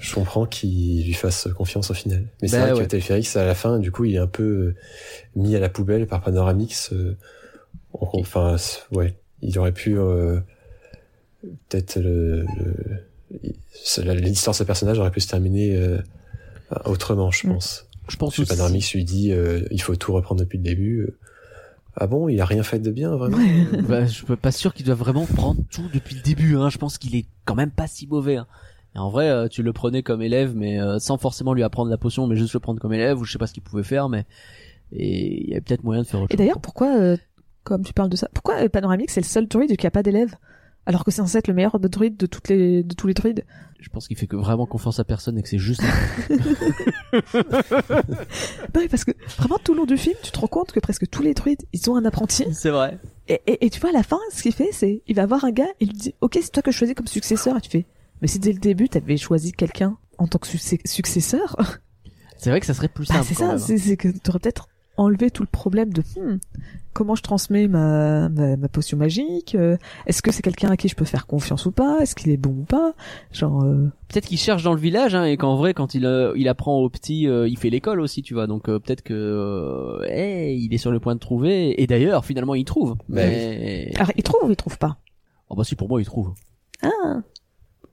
Je 0.00 0.14
comprends 0.14 0.46
qu'il 0.46 1.04
lui 1.06 1.12
fasse 1.14 1.46
confiance 1.56 1.90
au 1.90 1.94
final. 1.94 2.24
Mais 2.42 2.48
c'est 2.48 2.56
Bah 2.58 2.62
vrai 2.66 2.72
ouais. 2.80 2.82
que 2.84 2.90
Téléphérix, 2.90 3.36
à 3.36 3.44
la 3.46 3.54
fin, 3.54 3.78
du 3.78 3.92
coup, 3.92 4.04
il 4.04 4.16
est 4.16 4.18
un 4.18 4.26
peu 4.26 4.42
euh, 4.42 4.74
mis 5.36 5.54
à 5.56 5.60
la 5.60 5.68
poubelle 5.68 6.06
par 6.08 6.20
Panoramix. 6.20 6.92
euh, 6.92 7.16
en- 7.94 8.10
Enfin, 8.14 8.56
c'est- 8.58 8.80
ouais, 8.90 9.14
il 9.42 9.56
aurait 9.58 9.72
pu 9.72 9.96
euh, 9.98 10.40
peut-être 11.68 11.96
le, 12.00 12.44
c'est- 13.72 14.02
l'histoire 14.14 14.52
de 14.54 14.58
ce 14.58 14.64
personnage 14.64 14.98
aurait 14.98 15.10
pu 15.10 15.20
se 15.20 15.28
terminer 15.28 15.76
euh, 15.76 15.98
autrement, 16.84 17.30
je 17.30 17.46
Mm. 17.46 17.52
pense. 17.52 17.86
Je 18.12 18.16
pense 18.16 18.36
que 18.36 18.42
aussi. 18.42 18.50
Panoramix 18.50 18.92
lui 18.94 19.04
dit, 19.04 19.32
euh, 19.32 19.62
il 19.70 19.80
faut 19.80 19.96
tout 19.96 20.12
reprendre 20.12 20.40
depuis 20.40 20.58
le 20.58 20.64
début. 20.64 21.00
euh. 21.00 21.18
Ah 21.96 22.06
bon, 22.06 22.28
il 22.28 22.40
a 22.40 22.46
rien 22.46 22.62
fait 22.62 22.78
de 22.78 22.90
bien, 22.90 23.14
vraiment 23.16 23.36
Bah, 23.88 24.06
je 24.06 24.12
suis 24.12 24.24
pas 24.24 24.52
sûr 24.52 24.72
qu'il 24.72 24.86
doit 24.86 24.94
vraiment 24.94 25.26
prendre 25.26 25.60
tout 25.70 25.84
depuis 25.92 26.14
le 26.14 26.22
début. 26.22 26.56
Hein. 26.56 26.70
Je 26.70 26.78
pense 26.78 26.96
qu'il 26.96 27.14
est 27.16 27.26
quand 27.44 27.54
même 27.54 27.70
pas 27.70 27.86
si 27.86 28.06
mauvais. 28.06 28.36
Hein. 28.36 28.46
Et 28.94 28.98
en 28.98 29.10
vrai, 29.10 29.28
euh, 29.28 29.48
tu 29.48 29.62
le 29.62 29.72
prenais 29.72 30.02
comme 30.02 30.22
élève, 30.22 30.54
mais 30.54 30.80
euh, 30.80 30.98
sans 30.98 31.16
forcément 31.18 31.54
lui 31.54 31.62
apprendre 31.62 31.90
la 31.90 31.98
potion, 31.98 32.26
mais 32.26 32.36
juste 32.36 32.54
le 32.54 32.60
prendre 32.60 32.80
comme 32.80 32.92
élève, 32.92 33.18
ou 33.18 33.24
je 33.24 33.32
sais 33.32 33.38
pas 33.38 33.46
ce 33.46 33.52
qu'il 33.54 33.62
pouvait 33.62 33.82
faire, 33.82 34.08
mais 34.08 34.24
et 34.92 35.42
il 35.44 35.48
y 35.48 35.52
avait 35.52 35.62
peut-être 35.62 35.84
moyen 35.84 36.02
de 36.02 36.06
faire 36.06 36.20
autre 36.20 36.34
Et 36.34 36.36
d'ailleurs, 36.36 36.60
pourquoi, 36.60 36.98
euh, 36.98 37.16
comme 37.64 37.82
tu 37.84 37.92
parles 37.94 38.10
de 38.10 38.16
ça, 38.16 38.28
pourquoi 38.34 38.62
euh, 38.62 38.68
Panoramix 38.68 39.12
c'est 39.12 39.20
le 39.22 39.26
seul 39.26 39.48
druide 39.48 39.76
qui 39.76 39.86
a 39.86 39.90
pas 39.90 40.02
d'élèves 40.02 40.34
alors 40.86 41.04
que 41.04 41.10
c'est 41.10 41.20
censé 41.22 41.38
être 41.38 41.48
le 41.48 41.54
meilleur 41.54 41.78
druide 41.78 42.16
de 42.16 42.26
toutes 42.26 42.48
les 42.48 42.82
de 42.82 42.94
tous 42.94 43.06
les 43.06 43.14
druides 43.14 43.44
Je 43.78 43.88
pense 43.88 44.08
qu'il 44.08 44.16
fait 44.16 44.26
que 44.26 44.36
vraiment 44.36 44.66
confiance 44.66 44.98
à 44.98 45.04
personne 45.04 45.38
et 45.38 45.42
que 45.42 45.48
c'est 45.48 45.58
juste. 45.58 45.82
Bah 47.12 47.20
oui, 48.76 48.88
parce 48.90 49.04
que 49.04 49.12
vraiment 49.38 49.58
tout 49.62 49.72
le 49.74 49.78
long 49.78 49.86
du 49.86 49.96
film, 49.96 50.16
tu 50.22 50.32
te 50.32 50.38
rends 50.38 50.48
compte 50.48 50.72
que 50.72 50.80
presque 50.80 51.08
tous 51.08 51.22
les 51.22 51.34
druides, 51.34 51.62
ils 51.72 51.90
ont 51.90 51.96
un 51.96 52.04
apprenti. 52.04 52.44
c'est 52.52 52.70
vrai. 52.70 52.98
Et, 53.28 53.40
et, 53.46 53.66
et 53.66 53.70
tu 53.70 53.80
vois, 53.80 53.90
à 53.90 53.92
la 53.92 54.02
fin, 54.02 54.18
ce 54.32 54.42
qu'il 54.42 54.52
fait, 54.52 54.70
c'est, 54.72 55.02
il 55.06 55.14
va 55.14 55.26
voir 55.26 55.44
un 55.44 55.52
gars 55.52 55.68
et 55.80 55.84
il 55.84 55.88
lui 55.88 55.96
dit, 55.96 56.14
ok, 56.20 56.38
c'est 56.42 56.50
toi 56.50 56.62
que 56.62 56.72
je 56.72 56.76
choisis 56.76 56.94
comme 56.94 57.06
successeur. 57.06 57.56
Et 57.56 57.60
tu 57.60 57.70
fais, 57.70 57.86
mais 58.20 58.28
si 58.28 58.38
dès 58.38 58.52
le 58.52 58.58
début, 58.58 58.88
t'avais 58.88 59.16
choisi 59.16 59.52
quelqu'un 59.52 59.96
en 60.18 60.26
tant 60.26 60.38
que 60.38 60.46
successeur, 60.46 61.56
C'est 62.36 62.50
vrai 62.50 62.60
que 62.60 62.66
ça 62.66 62.74
serait 62.74 62.88
plus 62.88 63.08
bah, 63.08 63.14
simple. 63.14 63.26
c'est 63.28 63.34
quand 63.34 63.58
ça, 63.58 63.66
c'est 63.66 63.78
c'est 63.78 63.96
que 63.96 64.08
t'aurais 64.08 64.38
peut-être 64.40 64.68
enlevé 64.96 65.30
tout 65.30 65.42
le 65.42 65.48
problème 65.48 65.92
de, 65.92 66.02
hmm, 66.16 66.38
comment 66.92 67.14
je 67.14 67.22
transmets 67.22 67.68
ma, 67.68 68.28
ma, 68.28 68.56
ma 68.56 68.68
potion 68.68 68.96
magique, 68.96 69.54
euh, 69.54 69.76
est-ce 70.06 70.22
que 70.22 70.30
c'est 70.32 70.42
quelqu'un 70.42 70.70
à 70.70 70.76
qui 70.76 70.88
je 70.88 70.94
peux 70.94 71.04
faire 71.04 71.26
confiance 71.26 71.66
ou 71.66 71.72
pas, 71.72 71.98
est-ce 72.00 72.14
qu'il 72.14 72.30
est 72.30 72.36
bon 72.36 72.50
ou 72.50 72.64
pas, 72.64 72.94
genre, 73.32 73.62
euh, 73.64 73.88
Peut-être 74.08 74.26
qu'il 74.26 74.38
cherche 74.38 74.62
dans 74.62 74.74
le 74.74 74.80
village, 74.80 75.14
hein, 75.14 75.24
et 75.24 75.36
qu'en 75.36 75.56
vrai, 75.56 75.72
quand 75.74 75.94
il 75.94 76.04
euh, 76.04 76.32
il 76.36 76.48
apprend 76.48 76.76
au 76.78 76.90
petit, 76.90 77.26
euh, 77.26 77.48
il 77.48 77.58
fait 77.58 77.70
l'école 77.70 78.00
aussi, 78.00 78.22
tu 78.22 78.34
vois. 78.34 78.46
Donc 78.46 78.68
euh, 78.68 78.78
peut-être 78.78 79.02
que, 79.02 79.14
euh, 79.14 80.06
eh, 80.10 80.54
il 80.54 80.74
est 80.74 80.78
sur 80.78 80.90
le 80.90 81.00
point 81.00 81.14
de 81.14 81.20
trouver. 81.20 81.80
Et 81.82 81.86
d'ailleurs, 81.86 82.24
finalement, 82.26 82.54
il 82.54 82.64
trouve. 82.66 82.90
Bah 83.08 83.22
mais 83.26 83.90
alors, 83.96 84.10
il 84.16 84.22
trouve 84.22 84.48
ou 84.48 84.50
il 84.50 84.56
trouve 84.56 84.76
pas? 84.78 84.98
oh 85.48 85.54
bah 85.56 85.64
si, 85.64 85.76
pour 85.76 85.88
moi, 85.88 86.00
il 86.00 86.04
trouve. 86.04 86.32
Ah, 86.82 87.22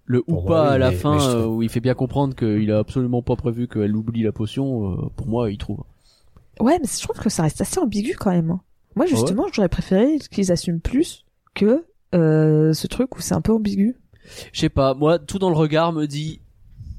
Le 0.05 0.23
ou 0.27 0.41
pas 0.41 0.69
oui, 0.69 0.73
à 0.75 0.77
la 0.77 0.89
mais- 0.89 0.95
fin 0.97 1.13
mais 1.15 1.19
je 1.21 1.29
euh, 1.29 1.41
trouve- 1.43 1.55
où 1.57 1.61
il 1.63 1.69
fait 1.69 1.79
bien 1.79 1.93
comprendre 1.93 2.35
qu'il 2.35 2.69
a 2.71 2.79
absolument 2.79 3.21
pas 3.21 3.35
prévu 3.37 3.67
qu'elle 3.69 3.95
oublie 3.95 4.23
la 4.23 4.31
potion. 4.33 4.91
euh, 4.91 5.09
pour 5.15 5.27
moi, 5.27 5.49
il 5.51 5.57
trouve. 5.57 5.83
Ouais, 6.59 6.77
mais 6.81 6.87
je 6.93 7.01
trouve 7.01 7.17
que 7.17 7.29
ça 7.29 7.43
reste 7.43 7.61
assez 7.61 7.79
ambigu 7.79 8.15
quand 8.19 8.31
même. 8.31 8.57
Moi, 8.95 9.05
ouais 9.05 9.09
justement, 9.09 9.45
j'aurais 9.53 9.69
préféré 9.69 10.17
qu'ils 10.31 10.51
assument 10.51 10.79
plus 10.81 11.25
que 11.53 11.85
euh, 12.15 12.73
ce 12.73 12.87
truc 12.87 13.15
où 13.17 13.21
c'est 13.21 13.33
un 13.35 13.41
peu 13.41 13.53
ambigu. 13.53 13.95
Je 14.53 14.59
sais 14.61 14.69
pas. 14.69 14.93
Moi, 14.93 15.19
tout 15.19 15.39
dans 15.39 15.49
le 15.49 15.55
regard 15.55 15.93
me 15.93 16.05
dit, 16.05 16.41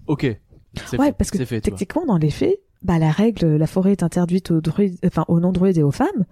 ok. 0.06 0.26
C'est 0.86 0.98
Ouais, 0.98 1.06
fait, 1.06 1.12
parce 1.12 1.30
que 1.30 1.44
fait. 1.44 1.60
techniquement, 1.60 2.06
dans 2.06 2.16
les 2.18 2.30
faits, 2.30 2.60
bah 2.82 2.98
la 2.98 3.10
règle, 3.10 3.56
la 3.56 3.66
forêt 3.66 3.92
est 3.92 4.02
interdite 4.02 4.50
aux 4.52 4.60
druides, 4.60 4.98
enfin 5.04 5.24
aux 5.28 5.40
non-druides 5.40 5.78
et 5.78 5.82
aux 5.82 5.90
femmes. 5.90 6.24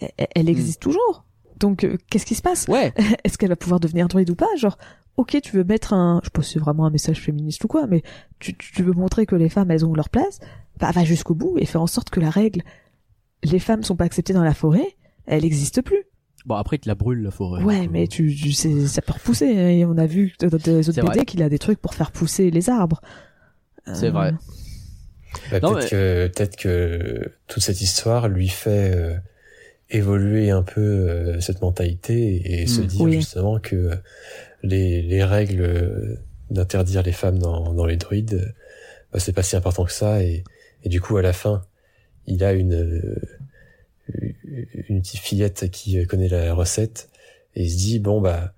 Elle, 0.00 0.08
Hmm. 0.18 0.24
elle 0.34 0.48
existe 0.48 0.80
toujours. 0.80 1.24
Donc, 1.60 1.84
euh, 1.84 1.96
qu'est-ce 2.10 2.26
qui 2.26 2.34
se 2.34 2.42
passe? 2.42 2.66
Ouais. 2.68 2.92
Est-ce 3.24 3.38
qu'elle 3.38 3.50
va 3.50 3.56
pouvoir 3.56 3.80
devenir 3.80 4.08
druide 4.08 4.28
ou 4.30 4.34
pas? 4.34 4.48
Genre, 4.56 4.76
ok, 5.16 5.38
tu 5.42 5.56
veux 5.56 5.64
mettre 5.64 5.92
un, 5.92 6.20
je 6.24 6.42
si 6.42 6.52
c'est 6.54 6.58
vraiment 6.58 6.84
un 6.86 6.90
message 6.90 7.20
féministe 7.20 7.64
ou 7.64 7.68
quoi, 7.68 7.86
mais 7.86 8.02
tu, 8.38 8.56
tu 8.56 8.82
veux 8.82 8.92
montrer 8.92 9.24
que 9.26 9.34
les 9.36 9.48
femmes 9.48 9.70
elles 9.70 9.84
ont 9.86 9.94
leur 9.94 10.08
place, 10.10 10.40
bah 10.78 10.90
va 10.90 11.04
jusqu'au 11.04 11.34
bout 11.34 11.56
et 11.58 11.64
faire 11.66 11.80
en 11.80 11.86
sorte 11.86 12.10
que 12.10 12.20
la 12.20 12.28
règle, 12.30 12.62
les 13.50 13.58
femmes 13.58 13.82
sont 13.82 13.96
pas 13.96 14.04
acceptées 14.04 14.32
dans 14.32 14.44
la 14.44 14.54
forêt, 14.54 14.96
elle 15.26 15.44
existe 15.44 15.82
plus. 15.82 16.04
Bon, 16.44 16.54
après, 16.54 16.76
il 16.76 16.80
te 16.80 16.88
la 16.88 16.94
brûle 16.94 17.22
la 17.22 17.30
forêt. 17.32 17.62
Ouais, 17.64 17.80
Donc, 17.82 17.90
mais 17.90 18.04
euh, 18.04 18.06
tu, 18.06 18.32
tu 18.34 18.52
sais, 18.52 18.86
ça 18.86 19.02
peut 19.02 19.12
repousser. 19.14 19.46
hein, 19.58 19.68
Et 19.68 19.84
on 19.84 19.98
a 19.98 20.06
vu 20.06 20.34
dans 20.38 20.46
des 20.48 20.82
C'est 20.84 21.00
autres. 21.00 21.10
BD 21.12 21.24
qu'il 21.24 21.42
a 21.42 21.48
des 21.48 21.58
trucs 21.58 21.80
pour 21.80 21.94
faire 21.94 22.12
pousser 22.12 22.50
les 22.52 22.70
arbres. 22.70 23.00
C'est 23.92 24.06
Euh, 24.06 24.10
vrai. 24.12 24.32
Bah, 25.50 25.58
Non, 25.60 25.74
peut-être 25.74 25.92
mais- 26.56 26.62
que 26.62 27.32
toute 27.48 27.62
cette 27.62 27.80
histoire 27.80 28.28
lui 28.28 28.48
fait 28.48 28.92
euh, 28.94 29.16
évoluer 29.90 30.50
un 30.50 30.62
peu 30.62 30.80
euh, 30.80 31.40
cette 31.40 31.60
mentalité 31.62 32.60
et 32.62 32.66
se 32.66 32.80
Mm. 32.80 32.86
dire 32.86 33.00
Oui. 33.02 33.12
justement 33.14 33.58
que 33.58 33.90
les, 34.62 35.02
les 35.02 35.24
règles 35.24 35.60
euh, 35.62 36.14
d'interdire 36.50 37.02
les 37.02 37.12
femmes 37.12 37.38
dans, 37.38 37.72
dans 37.74 37.86
les 37.86 37.96
druides, 37.96 38.34
euh, 38.34 38.46
bah, 39.12 39.18
c'est 39.18 39.32
pas 39.32 39.42
si 39.42 39.56
important 39.56 39.84
que 39.84 39.92
ça 39.92 40.22
et, 40.22 40.44
et 40.84 40.88
du 40.88 41.00
coup 41.00 41.16
à 41.16 41.22
la 41.22 41.32
fin 41.32 41.62
il 42.26 42.42
a 42.44 42.52
une 42.52 42.74
euh, 42.74 43.16
une 44.88 45.00
petite 45.02 45.20
fillette 45.20 45.70
qui 45.70 46.04
connaît 46.06 46.28
la 46.28 46.54
recette 46.54 47.08
et 47.54 47.64
il 47.64 47.70
se 47.70 47.76
dit 47.76 47.98
bon 47.98 48.20
bah 48.20 48.52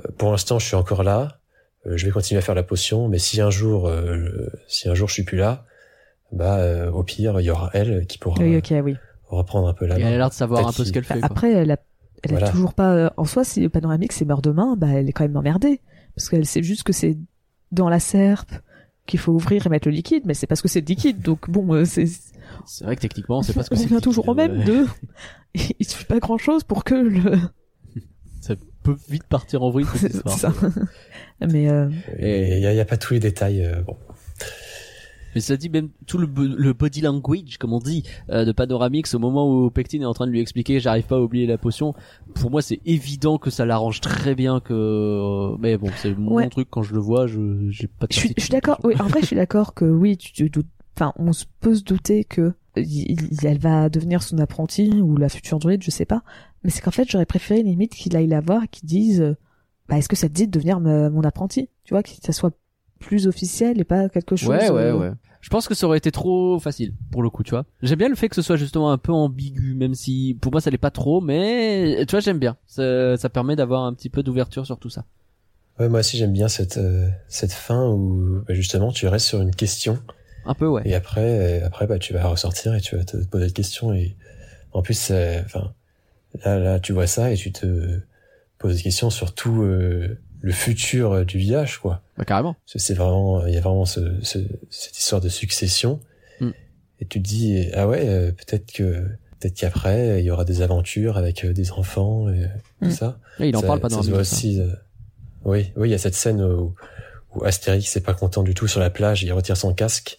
euh, 0.00 0.10
pour 0.16 0.30
l'instant 0.30 0.58
je 0.58 0.66
suis 0.66 0.76
encore 0.76 1.02
là 1.02 1.40
euh, 1.86 1.96
je 1.96 2.06
vais 2.06 2.12
continuer 2.12 2.38
à 2.38 2.42
faire 2.42 2.54
la 2.54 2.62
potion 2.62 3.08
mais 3.08 3.18
si 3.18 3.40
un 3.40 3.50
jour 3.50 3.88
euh, 3.88 4.50
si 4.68 4.88
un 4.88 4.94
jour 4.94 5.08
je 5.08 5.14
suis 5.14 5.24
plus 5.24 5.38
là 5.38 5.64
bah 6.32 6.58
euh, 6.58 6.90
au 6.90 7.02
pire 7.02 7.40
il 7.40 7.44
y 7.44 7.50
aura 7.50 7.70
elle 7.74 8.06
qui 8.06 8.18
pourra 8.18 8.42
Oui, 8.42 8.56
ok, 8.56 8.72
oui. 8.84 8.96
reprendre 9.26 9.68
un 9.68 9.74
peu 9.74 9.86
la 9.86 9.98
Et 9.98 10.00
elle 10.00 10.06
a 10.06 10.10
main. 10.10 10.16
l'air 10.18 10.28
de 10.30 10.34
savoir 10.34 10.66
un 10.66 10.72
peu 10.72 10.84
ce 10.84 10.92
qu'elle 10.92 11.04
fait. 11.04 11.14
Bah, 11.14 11.20
quoi. 11.20 11.28
après, 11.30 11.52
elle 11.52 11.70
a, 11.70 11.78
elle 12.22 12.42
a 12.42 12.50
toujours 12.50 12.74
pas. 12.74 12.94
euh, 12.94 13.10
En 13.16 13.24
soi, 13.24 13.44
si 13.44 13.60
le 13.60 13.68
panoramique 13.68 14.12
c'est 14.12 14.24
meurt 14.24 14.42
demain, 14.44 14.76
bah 14.76 14.88
elle 14.94 15.08
est 15.08 15.12
quand 15.12 15.24
même 15.24 15.36
emmerdée 15.36 15.80
parce 16.16 16.28
qu'elle 16.28 16.46
sait 16.46 16.62
juste 16.62 16.82
que 16.82 16.92
c'est 16.92 17.16
dans 17.72 17.88
la 17.88 18.00
serpe 18.00 18.50
qu'il 19.08 19.18
faut 19.18 19.32
ouvrir 19.32 19.66
et 19.66 19.68
mettre 19.70 19.88
le 19.88 19.94
liquide, 19.94 20.22
mais 20.26 20.34
c'est 20.34 20.46
parce 20.46 20.62
que 20.62 20.68
c'est 20.68 20.80
le 20.80 20.86
liquide. 20.86 21.20
Donc 21.20 21.50
bon, 21.50 21.74
euh, 21.74 21.84
c'est 21.84 22.06
C'est 22.64 22.84
vrai 22.84 22.94
que 22.94 23.00
techniquement, 23.00 23.42
c'est 23.42 23.54
pas 23.54 23.64
ce 23.64 23.70
que 23.70 23.74
on 23.74 23.78
c'est. 23.78 23.84
revient 23.88 24.00
toujours 24.00 24.28
au 24.28 24.34
même 24.34 24.62
de. 24.62 24.86
Il 25.80 25.86
suffit 25.88 26.04
pas 26.04 26.20
grand 26.20 26.38
chose 26.38 26.62
pour 26.62 26.84
que 26.84 26.94
le. 26.94 27.38
Ça 28.40 28.54
peut 28.84 28.96
vite 29.08 29.24
partir 29.24 29.62
en 29.64 29.70
vrille 29.70 29.86
cette 29.94 30.12
c'est 30.12 30.14
histoire. 30.14 30.38
ça. 30.38 30.52
Mais 31.40 31.68
euh, 31.68 31.88
Et 32.18 32.56
il 32.58 32.62
y 32.62 32.66
a, 32.66 32.72
il 32.72 32.76
y 32.76 32.80
a 32.80 32.84
pas 32.84 32.96
tous 32.96 33.14
les 33.14 33.20
détails 33.20 33.64
euh, 33.64 33.82
bon 33.82 33.96
Mais 35.38 35.42
ça 35.42 35.56
dit 35.56 35.68
même 35.68 35.90
tout 36.08 36.18
le, 36.18 36.26
le 36.26 36.72
body 36.72 37.00
language, 37.00 37.58
comme 37.58 37.72
on 37.72 37.78
dit, 37.78 38.02
euh, 38.28 38.44
de 38.44 38.50
Panoramix 38.50 39.14
au 39.14 39.20
moment 39.20 39.48
où 39.48 39.70
Pectine 39.70 40.02
est 40.02 40.04
en 40.04 40.12
train 40.14 40.26
de 40.26 40.32
lui 40.32 40.40
expliquer 40.40 40.80
j'arrive 40.80 41.06
pas 41.06 41.14
à 41.14 41.20
oublier 41.20 41.46
la 41.46 41.58
potion. 41.58 41.94
Pour 42.34 42.50
moi, 42.50 42.60
c'est 42.60 42.80
évident 42.84 43.38
que 43.38 43.48
ça 43.50 43.64
l'arrange 43.64 44.00
très 44.00 44.34
bien 44.34 44.58
que. 44.58 44.72
euh, 44.74 45.56
Mais 45.60 45.78
bon, 45.78 45.90
c'est 45.98 46.12
mon 46.18 46.32
Ouais. 46.34 46.48
truc 46.48 46.66
quand 46.68 46.82
je 46.82 46.92
le 46.92 46.98
vois, 46.98 47.28
je 47.28 47.68
j'ai 47.70 47.86
pas. 47.86 48.08
de 48.08 48.12
je 48.12 48.18
suis, 48.18 48.34
je 48.36 48.42
suis 48.42 48.50
d'accord. 48.50 48.80
Oui, 48.82 48.94
en 48.98 49.06
vrai, 49.06 49.20
je 49.20 49.26
suis 49.26 49.36
d'accord 49.36 49.74
que 49.74 49.84
oui, 49.84 50.16
tu, 50.16 50.32
tu 50.32 50.50
doutes. 50.50 50.66
Enfin, 50.96 51.12
on 51.18 51.30
peut 51.60 51.76
se 51.76 51.84
douter 51.84 52.24
que 52.24 52.52
il- 52.76 53.16
elle 53.46 53.58
va 53.60 53.88
devenir 53.88 54.24
son 54.24 54.38
apprenti 54.38 54.90
ou 55.00 55.16
la 55.16 55.28
future 55.28 55.60
druide, 55.60 55.84
je 55.84 55.92
sais 55.92 56.04
pas. 56.04 56.24
Mais 56.64 56.70
c'est 56.70 56.80
qu'en 56.80 56.90
fait, 56.90 57.08
j'aurais 57.08 57.26
préféré 57.26 57.62
limite 57.62 57.94
qu'il 57.94 58.16
aille 58.16 58.26
la 58.26 58.40
voir 58.40 58.64
et 58.64 58.68
qu'il 58.68 58.88
dise, 58.88 59.20
euh, 59.20 59.36
bah, 59.88 59.98
est-ce 59.98 60.08
que 60.08 60.16
ça 60.16 60.28
te 60.28 60.34
dit 60.34 60.46
de 60.48 60.50
devenir 60.50 60.80
me- 60.80 61.10
mon 61.10 61.22
apprenti 61.22 61.68
Tu 61.84 61.94
vois, 61.94 62.02
que 62.02 62.10
ça 62.20 62.32
soit 62.32 62.50
plus 62.98 63.28
officiel 63.28 63.80
et 63.80 63.84
pas 63.84 64.08
quelque 64.08 64.34
chose. 64.34 64.48
Ouais, 64.48 64.70
ouais, 64.70 64.82
euh, 64.82 64.96
ouais. 64.98 65.10
Je 65.40 65.50
pense 65.50 65.68
que 65.68 65.74
ça 65.74 65.86
aurait 65.86 65.98
été 65.98 66.10
trop 66.10 66.58
facile 66.58 66.92
pour 67.12 67.22
le 67.22 67.30
coup, 67.30 67.42
tu 67.42 67.50
vois. 67.50 67.64
J'aime 67.82 67.98
bien 67.98 68.08
le 68.08 68.16
fait 68.16 68.28
que 68.28 68.34
ce 68.34 68.42
soit 68.42 68.56
justement 68.56 68.90
un 68.90 68.98
peu 68.98 69.12
ambigu, 69.12 69.74
même 69.74 69.94
si 69.94 70.36
pour 70.40 70.50
moi 70.52 70.60
ça 70.60 70.70
l'est 70.70 70.78
pas 70.78 70.90
trop, 70.90 71.20
mais 71.20 72.04
tu 72.06 72.10
vois, 72.12 72.20
j'aime 72.20 72.38
bien. 72.38 72.56
Ça, 72.66 73.16
ça 73.16 73.28
permet 73.28 73.54
d'avoir 73.56 73.84
un 73.84 73.94
petit 73.94 74.08
peu 74.10 74.22
d'ouverture 74.22 74.66
sur 74.66 74.78
tout 74.78 74.90
ça. 74.90 75.04
ouais 75.78 75.88
moi 75.88 76.00
aussi 76.00 76.16
j'aime 76.18 76.32
bien 76.32 76.48
cette 76.48 76.76
euh, 76.78 77.08
cette 77.28 77.52
fin 77.52 77.86
où 77.88 78.42
bah, 78.48 78.54
justement 78.54 78.90
tu 78.90 79.06
restes 79.06 79.26
sur 79.26 79.40
une 79.40 79.54
question 79.54 79.98
Un 80.44 80.54
peu, 80.54 80.66
ouais. 80.66 80.82
et 80.84 80.94
après 80.96 81.60
euh, 81.62 81.66
après 81.66 81.86
bah 81.86 81.98
tu 82.00 82.12
vas 82.12 82.26
ressortir 82.26 82.74
et 82.74 82.80
tu 82.80 82.96
vas 82.96 83.04
te 83.04 83.16
poser 83.26 83.46
des 83.46 83.52
questions 83.52 83.92
et 83.92 84.16
en 84.72 84.82
plus 84.82 84.94
c'est- 84.94 85.40
enfin 85.44 85.72
là 86.44 86.58
là 86.58 86.80
tu 86.80 86.92
vois 86.92 87.06
ça 87.06 87.30
et 87.30 87.36
tu 87.36 87.52
te 87.52 88.00
poses 88.58 88.76
des 88.76 88.82
questions 88.82 89.08
sur 89.10 89.32
tout 89.34 89.62
euh, 89.62 90.18
le 90.40 90.52
futur 90.52 91.12
euh, 91.12 91.24
du 91.24 91.38
village 91.38 91.78
quoi 91.78 92.02
Bah, 92.18 92.24
carrément. 92.24 92.56
C'est 92.66 92.94
vraiment 92.94 93.46
il 93.46 93.54
y 93.54 93.56
a 93.56 93.60
vraiment 93.60 93.84
ce, 93.86 94.00
ce- 94.22 94.38
cette 94.70 94.98
histoire 94.98 95.20
de 95.20 95.28
succession 95.28 96.00
Mm. 96.40 96.50
et 97.00 97.06
tu 97.06 97.20
te 97.22 97.26
dis 97.28 97.68
ah 97.74 97.88
ouais 97.88 98.06
euh, 98.08 98.32
peut-être 98.32 98.70
que 98.72 99.02
peut-être 99.40 99.54
qu'après 99.54 100.20
il 100.20 100.24
y 100.26 100.30
aura 100.30 100.44
des 100.44 100.62
aventures 100.62 101.16
avec 101.16 101.44
euh, 101.44 101.52
des 101.52 101.70
enfants 101.72 102.28
et 102.30 102.42
tout 102.80 102.88
Mm. 102.88 102.90
ça 102.90 103.18
Et 103.40 103.48
il 103.48 103.56
en 103.56 103.60
ça, 103.60 103.66
parle 103.66 103.80
pas 103.80 103.88
dans 103.88 104.02
le 104.02 104.14
aussi 104.14 104.60
euh, 104.60 104.66
Oui, 105.44 105.72
oui, 105.76 105.88
il 105.88 105.92
y 105.92 105.94
a 105.94 105.98
cette 105.98 106.14
scène 106.14 106.42
où, 106.42 106.74
où 107.34 107.44
Astérix 107.44 107.94
n'est 107.96 108.02
pas 108.02 108.14
content 108.14 108.42
du 108.42 108.54
tout 108.54 108.66
sur 108.68 108.80
la 108.80 108.90
plage, 108.90 109.22
il 109.22 109.32
retire 109.32 109.56
son 109.56 109.72
casque 109.74 110.18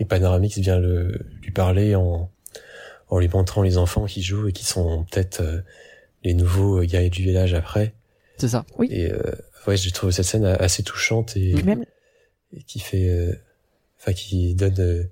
et 0.00 0.04
Panoramix 0.04 0.56
vient 0.58 0.78
le, 0.78 1.20
lui 1.42 1.50
parler 1.52 1.94
en, 1.94 2.30
en 3.08 3.18
lui 3.18 3.28
montrant 3.28 3.62
les 3.62 3.76
enfants 3.78 4.06
qui 4.06 4.22
jouent 4.22 4.48
et 4.48 4.52
qui 4.52 4.64
sont 4.64 5.04
peut-être 5.10 5.40
euh, 5.42 5.60
les 6.24 6.34
nouveaux 6.34 6.78
euh, 6.80 6.84
guerriers 6.84 7.10
du 7.10 7.22
village 7.22 7.52
après. 7.54 7.92
C'est 8.38 8.48
ça. 8.48 8.64
Oui. 8.78 8.88
Et 8.90 9.12
euh, 9.12 9.20
ouais, 9.66 9.76
j'ai 9.76 9.90
trouvé 9.90 10.12
cette 10.12 10.24
scène 10.26 10.44
assez 10.44 10.82
touchante 10.82 11.36
et, 11.36 11.54
même, 11.62 11.84
et 12.56 12.62
qui 12.62 12.78
fait, 12.80 13.08
euh, 13.08 13.32
enfin 14.00 14.12
qui 14.12 14.54
donne, 14.54 14.74
euh, 14.78 15.04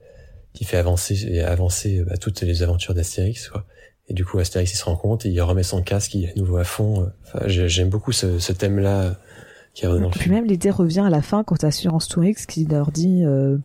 qui 0.53 0.65
fait 0.65 0.77
avancer 0.77 1.27
et 1.29 1.41
avancer 1.43 2.03
bah, 2.07 2.17
toutes 2.17 2.41
les 2.43 2.63
aventures 2.63 2.95
d'Astérix 2.95 3.49
quoi. 3.49 3.65
Et 4.09 4.15
du 4.15 4.25
coup 4.25 4.39
Astérix 4.39 4.73
il 4.73 4.77
se 4.77 4.85
rend 4.85 4.97
compte 4.97 5.25
et 5.27 5.29
il 5.31 5.41
remet 5.41 5.63
son 5.63 5.83
casque, 5.83 6.15
il 6.15 6.25
est 6.25 6.31
à 6.33 6.35
nouveau 6.35 6.57
à 6.57 6.65
fond. 6.65 7.11
Enfin, 7.25 7.47
j'ai- 7.47 7.69
j'aime 7.69 7.89
beaucoup 7.91 8.13
ce, 8.13 8.39
ce 8.41 8.53
thème-là 8.53 9.17
qui 9.73 9.85
est 9.85 9.89
le 9.89 10.09
puis 10.11 10.31
même 10.31 10.47
l'idée 10.47 10.71
revient 10.71 11.01
à 11.07 11.11
la 11.11 11.23
fin 11.23 11.45
quand 11.45 11.63
Assurance 11.63 12.09
Tourix 12.09 12.35
qui 12.49 12.65
leur 12.65 12.91
dit, 12.91 13.25
euh, 13.25 13.57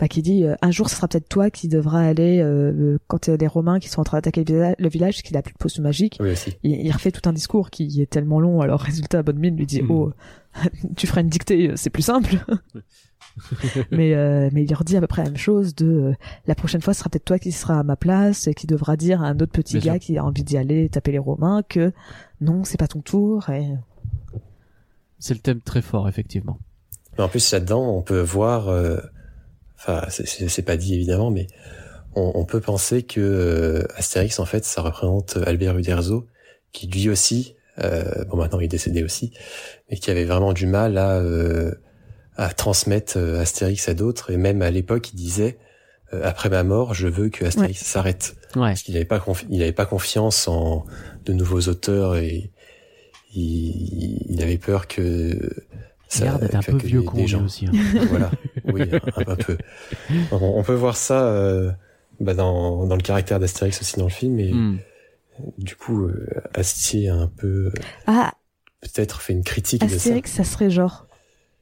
bah, 0.00 0.08
qui 0.08 0.22
dit 0.22 0.42
euh, 0.44 0.56
un 0.62 0.70
jour 0.72 0.88
ce 0.90 0.96
sera 0.96 1.06
peut-être 1.06 1.28
toi 1.28 1.50
qui 1.50 1.68
devra 1.68 2.00
aller 2.00 2.40
euh, 2.40 2.72
euh, 2.72 2.98
quand 3.06 3.26
il 3.26 3.30
y 3.30 3.34
a 3.34 3.36
des 3.36 3.46
Romains 3.46 3.78
qui 3.78 3.88
sont 3.88 4.00
en 4.00 4.04
train 4.04 4.16
d'attaquer 4.18 4.42
le 4.44 4.52
villa- 4.52 4.74
le 4.78 4.88
village, 4.88 5.22
qu'il 5.22 5.36
a 5.36 5.42
plus 5.42 5.52
de 5.52 5.58
potion 5.58 5.82
magique. 5.82 6.16
Oui 6.20 6.32
aussi. 6.32 6.56
Il, 6.62 6.72
il 6.72 6.90
refait 6.90 7.12
tout 7.12 7.28
un 7.28 7.32
discours 7.32 7.70
qui 7.70 8.00
est 8.02 8.10
tellement 8.10 8.40
long. 8.40 8.60
Alors 8.62 8.80
résultat, 8.80 9.22
bonne 9.22 9.38
mine 9.38 9.56
lui 9.56 9.66
dit 9.66 9.82
Mhm. 9.82 9.90
oh 9.90 10.12
tu 10.96 11.06
feras 11.06 11.20
une 11.20 11.28
dictée, 11.28 11.70
c'est 11.76 11.90
plus 11.90 12.02
simple. 12.02 12.36
mais 13.92 14.14
euh, 14.14 14.50
mais 14.52 14.64
il 14.64 14.70
leur 14.70 14.82
dit 14.84 14.96
à 14.96 15.00
peu 15.00 15.06
près 15.06 15.22
la 15.22 15.28
même 15.30 15.36
chose 15.38 15.74
de 15.76 15.86
euh, 15.86 16.12
la 16.46 16.54
prochaine 16.54 16.80
fois 16.82 16.94
ce 16.94 17.00
sera 17.00 17.10
peut-être 17.10 17.24
toi 17.24 17.38
qui 17.38 17.52
sera 17.52 17.78
à 17.78 17.82
ma 17.84 17.94
place 17.96 18.48
et 18.48 18.54
qui 18.54 18.66
devra 18.66 18.96
dire 18.96 19.22
à 19.22 19.26
un 19.28 19.34
autre 19.38 19.52
petit 19.52 19.78
Bien 19.78 19.92
gars 19.94 20.00
sûr. 20.00 20.06
qui 20.06 20.18
a 20.18 20.24
envie 20.24 20.42
d'y 20.42 20.56
aller 20.56 20.88
taper 20.88 21.12
les 21.12 21.18
Romains 21.18 21.62
que 21.68 21.92
non 22.40 22.64
c'est 22.64 22.76
pas 22.78 22.88
ton 22.88 23.00
tour 23.00 23.48
et 23.50 23.68
C'est 25.18 25.34
le 25.34 25.40
thème 25.40 25.60
très 25.60 25.82
fort, 25.82 26.08
effectivement. 26.08 26.58
Mais 27.18 27.24
en 27.24 27.28
plus 27.28 27.52
là-dedans, 27.52 27.94
on 27.96 28.02
peut 28.02 28.20
voir, 28.20 28.68
euh, 28.68 28.98
enfin 29.80 30.04
c'est- 30.10 30.62
pas 30.62 30.76
dit 30.76 30.94
évidemment, 30.94 31.30
mais 31.30 31.46
on, 32.14 32.32
on 32.34 32.44
peut 32.44 32.60
penser 32.60 33.02
que 33.02 33.20
euh, 33.20 33.82
Astérix 33.96 34.38
en 34.38 34.44
fait 34.46 34.64
ça 34.64 34.82
représente 34.82 35.36
Albert 35.46 35.76
Uderzo, 35.78 36.26
qui 36.72 36.86
lui 36.86 37.08
aussi, 37.08 37.54
euh, 37.78 38.24
bon 38.26 38.36
maintenant 38.36 38.60
il 38.60 38.64
est 38.64 38.68
décédé 38.68 39.02
aussi, 39.02 39.32
mais 39.90 39.96
qui 39.96 40.10
avait 40.10 40.24
vraiment 40.24 40.52
du 40.52 40.66
mal 40.66 40.98
à 40.98 41.16
euh, 41.18 41.72
à 42.36 42.52
transmettre 42.52 43.14
euh, 43.16 43.40
Astérix 43.40 43.88
à 43.88 43.94
d'autres. 43.94 44.30
Et 44.30 44.36
même 44.36 44.62
à 44.62 44.70
l'époque 44.70 45.12
il 45.12 45.16
disait 45.16 45.58
euh, 46.12 46.20
après 46.24 46.48
ma 46.50 46.62
mort 46.64 46.94
je 46.94 47.08
veux 47.08 47.28
que 47.28 47.44
Astérix 47.44 47.80
s'arrête. 47.82 48.34
Ouais. 48.56 48.70
parce 48.70 48.82
qu'il 48.82 48.96
avait 48.96 49.04
pas 49.04 49.18
confi- 49.18 49.46
il 49.48 49.62
avait 49.62 49.72
pas 49.72 49.86
confiance 49.86 50.48
en 50.48 50.84
de 51.24 51.32
nouveaux 51.32 51.68
auteurs 51.68 52.16
et 52.16 52.50
il, 53.34 54.24
il 54.28 54.42
avait 54.42 54.58
peur 54.58 54.88
que 54.88 55.38
Ça 56.12 56.22
a 56.22 56.26
l'air 56.26 56.38
d'être 56.40 56.54
un 56.56 56.62
peu 56.62 56.76
vieux 56.76 57.02
con 57.02 57.22
aussi. 57.44 57.66
hein. 57.66 57.72
voilà, 58.08 58.30
oui, 58.66 58.82
un, 58.92 59.32
un 59.32 59.36
peu. 59.36 59.56
On, 60.32 60.36
on 60.58 60.62
peut 60.64 60.74
voir 60.74 60.96
ça 60.96 61.24
euh, 61.28 61.70
bah, 62.18 62.34
dans, 62.34 62.86
dans 62.86 62.96
le 62.96 63.00
caractère 63.02 63.38
d'Astérix 63.40 63.80
aussi 63.80 63.96
dans 63.96 64.04
le 64.06 64.10
film, 64.10 64.38
et 64.40 64.52
Hmm. 64.52 64.78
du 65.56 65.76
coup, 65.76 66.04
euh, 66.04 66.26
Astier 66.52 67.08
a 67.08 67.14
un 67.14 67.28
peu 67.28 67.66
euh, 67.68 67.72
ah 68.06 68.32
peut-être 68.82 69.20
fait 69.22 69.32
une 69.34 69.44
critique 69.44 69.82
de 69.82 69.88
ça. 69.88 69.94
Astérix 69.94 70.30
ça 70.32 70.44
serait 70.44 70.68
genre 70.70 71.06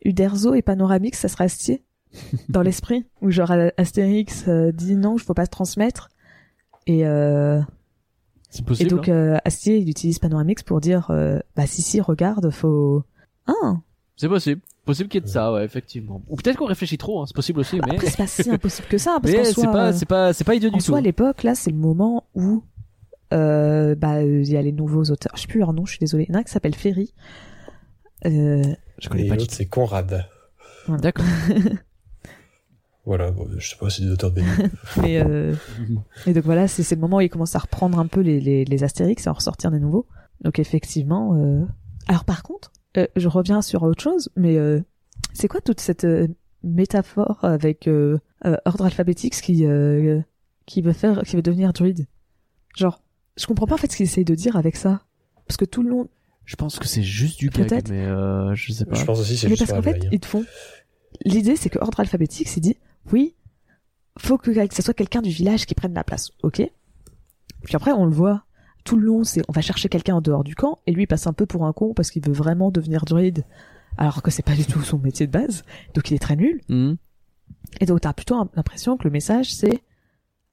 Uderzo 0.05 0.55
et 0.55 0.63
Panoramix 0.63 1.19
ça 1.19 1.29
serait 1.29 1.45
Astier 1.45 1.83
dans 2.49 2.63
l'esprit 2.63 3.07
où 3.21 3.31
genre 3.31 3.53
Astérix 3.77 4.45
euh, 4.49 4.73
dit 4.73 4.97
non 4.97 5.17
je 5.19 5.25
faut 5.25 5.35
pas 5.35 5.45
se 5.45 5.51
transmettre 5.51 6.09
et 6.87 7.07
euh, 7.07 7.61
C'est 8.51 8.63
Et 8.63 8.65
possible. 8.65 8.91
donc 8.91 9.09
hein. 9.09 9.13
euh, 9.13 9.37
Astier, 9.45 9.77
il 9.79 9.91
utilise 9.91 10.19
Panoramix 10.19 10.63
pour 10.63 10.81
dire 10.81 11.09
euh, 11.11 11.39
bah 11.55 11.67
si 11.67 11.83
si 11.83 12.01
regarde 12.01 12.51
faut 12.51 13.05
ah 13.47 13.75
C'est 14.19 14.29
possible. 14.29 14.61
Possible 14.85 15.09
qu'il 15.09 15.21
y 15.21 15.25
ait 15.25 15.27
de 15.27 15.31
ça, 15.31 15.53
ouais, 15.53 15.65
effectivement. 15.65 16.23
Ou 16.29 16.37
peut-être 16.37 16.57
qu'on 16.59 16.67
réfléchit 16.67 16.99
trop, 16.99 17.21
hein, 17.23 17.25
c'est 17.27 17.35
possible 17.37 17.61
aussi, 17.61 17.79
Bah, 17.79 17.87
mais. 17.89 17.95
après 17.95 18.09
c'est 18.09 18.17
pas 18.17 18.27
si 18.27 18.51
impossible 18.51 18.89
que 18.89 18.99
ça 18.99 19.19
parce 19.23 19.33
Mais 19.33 19.39
qu'en 19.39 19.45
c'est 19.63 19.67
pas, 19.67 19.89
euh, 19.89 19.93
c'est 19.93 20.07
pas, 20.07 20.33
c'est 20.33 20.45
pas 20.45 20.55
idiot 20.55 20.71
en 20.73 20.77
du 20.77 20.81
soi 20.81 20.99
à 20.99 21.01
tout. 21.01 21.05
l'époque 21.07 21.43
là 21.45 21.55
c'est 21.55 21.71
le 21.71 21.77
moment 21.77 22.25
où 22.35 22.63
euh, 23.33 23.95
bah 23.95 24.23
il 24.23 24.51
y 24.51 24.57
a 24.57 24.63
les 24.63 24.73
nouveaux 24.73 25.05
auteurs 25.05 25.33
je 25.37 25.43
sais 25.43 25.47
plus 25.47 25.61
leur 25.61 25.73
nom 25.75 25.85
je 25.85 25.91
suis 25.93 25.99
désolée 26.01 26.25
il 26.29 26.33
y 26.33 26.35
en 26.35 26.39
a 26.39 26.41
un 26.41 26.45
qui 26.45 26.51
s'appelle 26.51 26.75
Ferry 26.75 27.13
euh, 28.27 28.63
Je 28.99 29.09
connais 29.09 29.27
Et 29.27 29.29
pas 29.29 29.37
l'autre, 29.37 29.53
c'est 29.53 29.67
Conrad. 29.67 30.27
tout. 30.87 30.97
D'accord. 30.97 31.27
Voilà, 33.07 33.31
bon, 33.31 33.49
je 33.57 33.71
sais 33.71 33.77
pas, 33.77 33.89
c'est 33.89 34.03
des 34.03 34.11
auteurs 34.11 34.31
de 34.31 34.37
BD. 34.43 34.47
mais 35.03 35.19
euh, 35.25 35.55
et 36.27 36.35
donc 36.35 36.45
voilà 36.45 36.69
c'est 36.69 36.83
c'est 36.83 36.95
le 36.95 37.01
moment 37.01 37.17
où 37.19 37.21
ils 37.23 37.31
commencent 37.31 37.57
à 37.57 37.61
reprendre 37.61 37.99
un 37.99 38.07
peu 38.07 38.21
les 38.21 38.39
les, 38.41 38.65
les 38.67 38.85
Astérix 38.85 39.25
et 39.27 39.29
à 39.29 39.33
en 39.33 39.35
ressortir 39.35 39.71
des 39.71 39.81
nouveaux 39.81 40.07
donc 40.43 40.59
effectivement 40.59 41.35
euh... 41.37 41.65
alors 42.07 42.25
par 42.25 42.43
contre 42.43 42.71
euh, 42.97 43.07
je 43.17 43.29
reviens 43.29 43.61
sur 43.63 43.83
autre 43.83 44.03
chose 44.03 44.31
mais 44.37 44.57
euh, 44.57 44.81
c'est 45.35 45.49
quoi 45.49 45.61
toute 45.61 45.81
cette 45.81 46.05
euh, 46.05 46.27
métaphore 46.63 47.39
avec 47.45 47.87
euh, 47.87 48.19
euh, 48.45 48.57
ordre 48.65 48.87
alphabétique 48.87 49.35
qui 49.41 49.67
euh, 49.67 50.21
qui 50.67 50.83
veut 50.83 50.93
faire 50.93 51.23
qui 51.23 51.37
veut 51.37 51.43
devenir 51.43 51.73
druide? 51.73 52.07
Genre 52.77 53.01
je 53.37 53.47
comprends 53.47 53.67
pas 53.67 53.75
en 53.75 53.79
fait 53.79 53.91
ce 53.93 53.97
qu'il 53.97 54.05
essaye 54.07 54.25
de 54.25 54.35
dire 54.35 54.57
avec 54.57 54.75
ça. 54.77 55.03
Parce 55.47 55.57
que 55.57 55.65
tout 55.65 55.83
le 55.83 55.91
long 55.91 56.09
Je 56.45 56.57
pense 56.57 56.79
que 56.79 56.87
c'est 56.87 57.03
juste 57.03 57.39
du 57.39 57.51
gag, 57.51 57.69
Peut-être. 57.69 57.91
mais 57.91 58.05
euh, 58.05 58.55
je 58.55 58.73
sais 58.73 58.85
pas. 58.85 58.95
je 58.97 59.05
pense 59.05 59.21
aussi 59.21 59.35
que 59.35 59.39
c'est 59.41 59.49
mais 59.49 59.57
juste 59.57 59.71
parce 59.71 59.83
pour 59.85 59.93
qu'en 59.93 60.01
fait 60.01 60.09
ils 60.13 60.21
te 60.21 60.27
font 60.27 60.45
l'idée 61.25 61.57
c'est 61.57 61.71
que 61.71 61.79
ordre 61.79 62.01
alphabétique 62.01 62.49
c'est 62.49 62.61
dit 62.61 62.77
oui 63.13 63.35
faut 64.19 64.37
que 64.39 64.53
ce 64.75 64.83
soit 64.83 64.95
quelqu'un 64.95 65.23
du 65.23 65.31
village 65.31 65.65
qui 65.67 65.75
prenne 65.75 65.95
la 65.95 66.05
place 66.05 66.31
ok? 66.43 66.63
Puis 67.65 67.77
après 67.77 67.93
on 67.93 68.05
le 68.05 68.13
voit 68.13 68.45
tout 68.89 68.97
le 68.97 69.05
long 69.07 69.23
c'est 69.25 69.43
on 69.49 69.53
va 69.53 69.61
chercher 69.61 69.89
quelqu'un 69.89 70.17
en 70.17 70.21
dehors 70.21 70.45
du 70.45 70.55
camp 70.55 70.79
et 70.87 70.93
lui 70.93 71.03
il 71.05 71.07
passe 71.07 71.27
un 71.27 71.33
peu 71.33 71.47
pour 71.47 71.65
un 71.67 71.73
con 71.73 71.93
parce 71.95 72.11
qu'il 72.11 72.25
veut 72.25 72.33
vraiment 72.33 72.71
devenir 72.71 73.05
druide 73.05 73.45
alors 73.97 74.23
que 74.23 74.31
c'est 74.31 74.43
pas 74.45 74.55
du 74.55 74.65
tout 74.65 74.81
son 74.83 74.99
métier 74.99 75.27
de 75.27 75.33
base 75.33 75.63
donc 75.95 76.11
il 76.11 76.15
est 76.15 76.19
très 76.19 76.37
nul 76.37 76.61
Hmm. 76.69 76.95
et 77.81 77.87
donc 77.87 78.01
t'as 78.01 78.13
plutôt 78.13 78.37
l'impression 78.55 78.97
que 78.97 79.05
le 79.05 79.11
message 79.11 79.53
c'est 79.55 79.83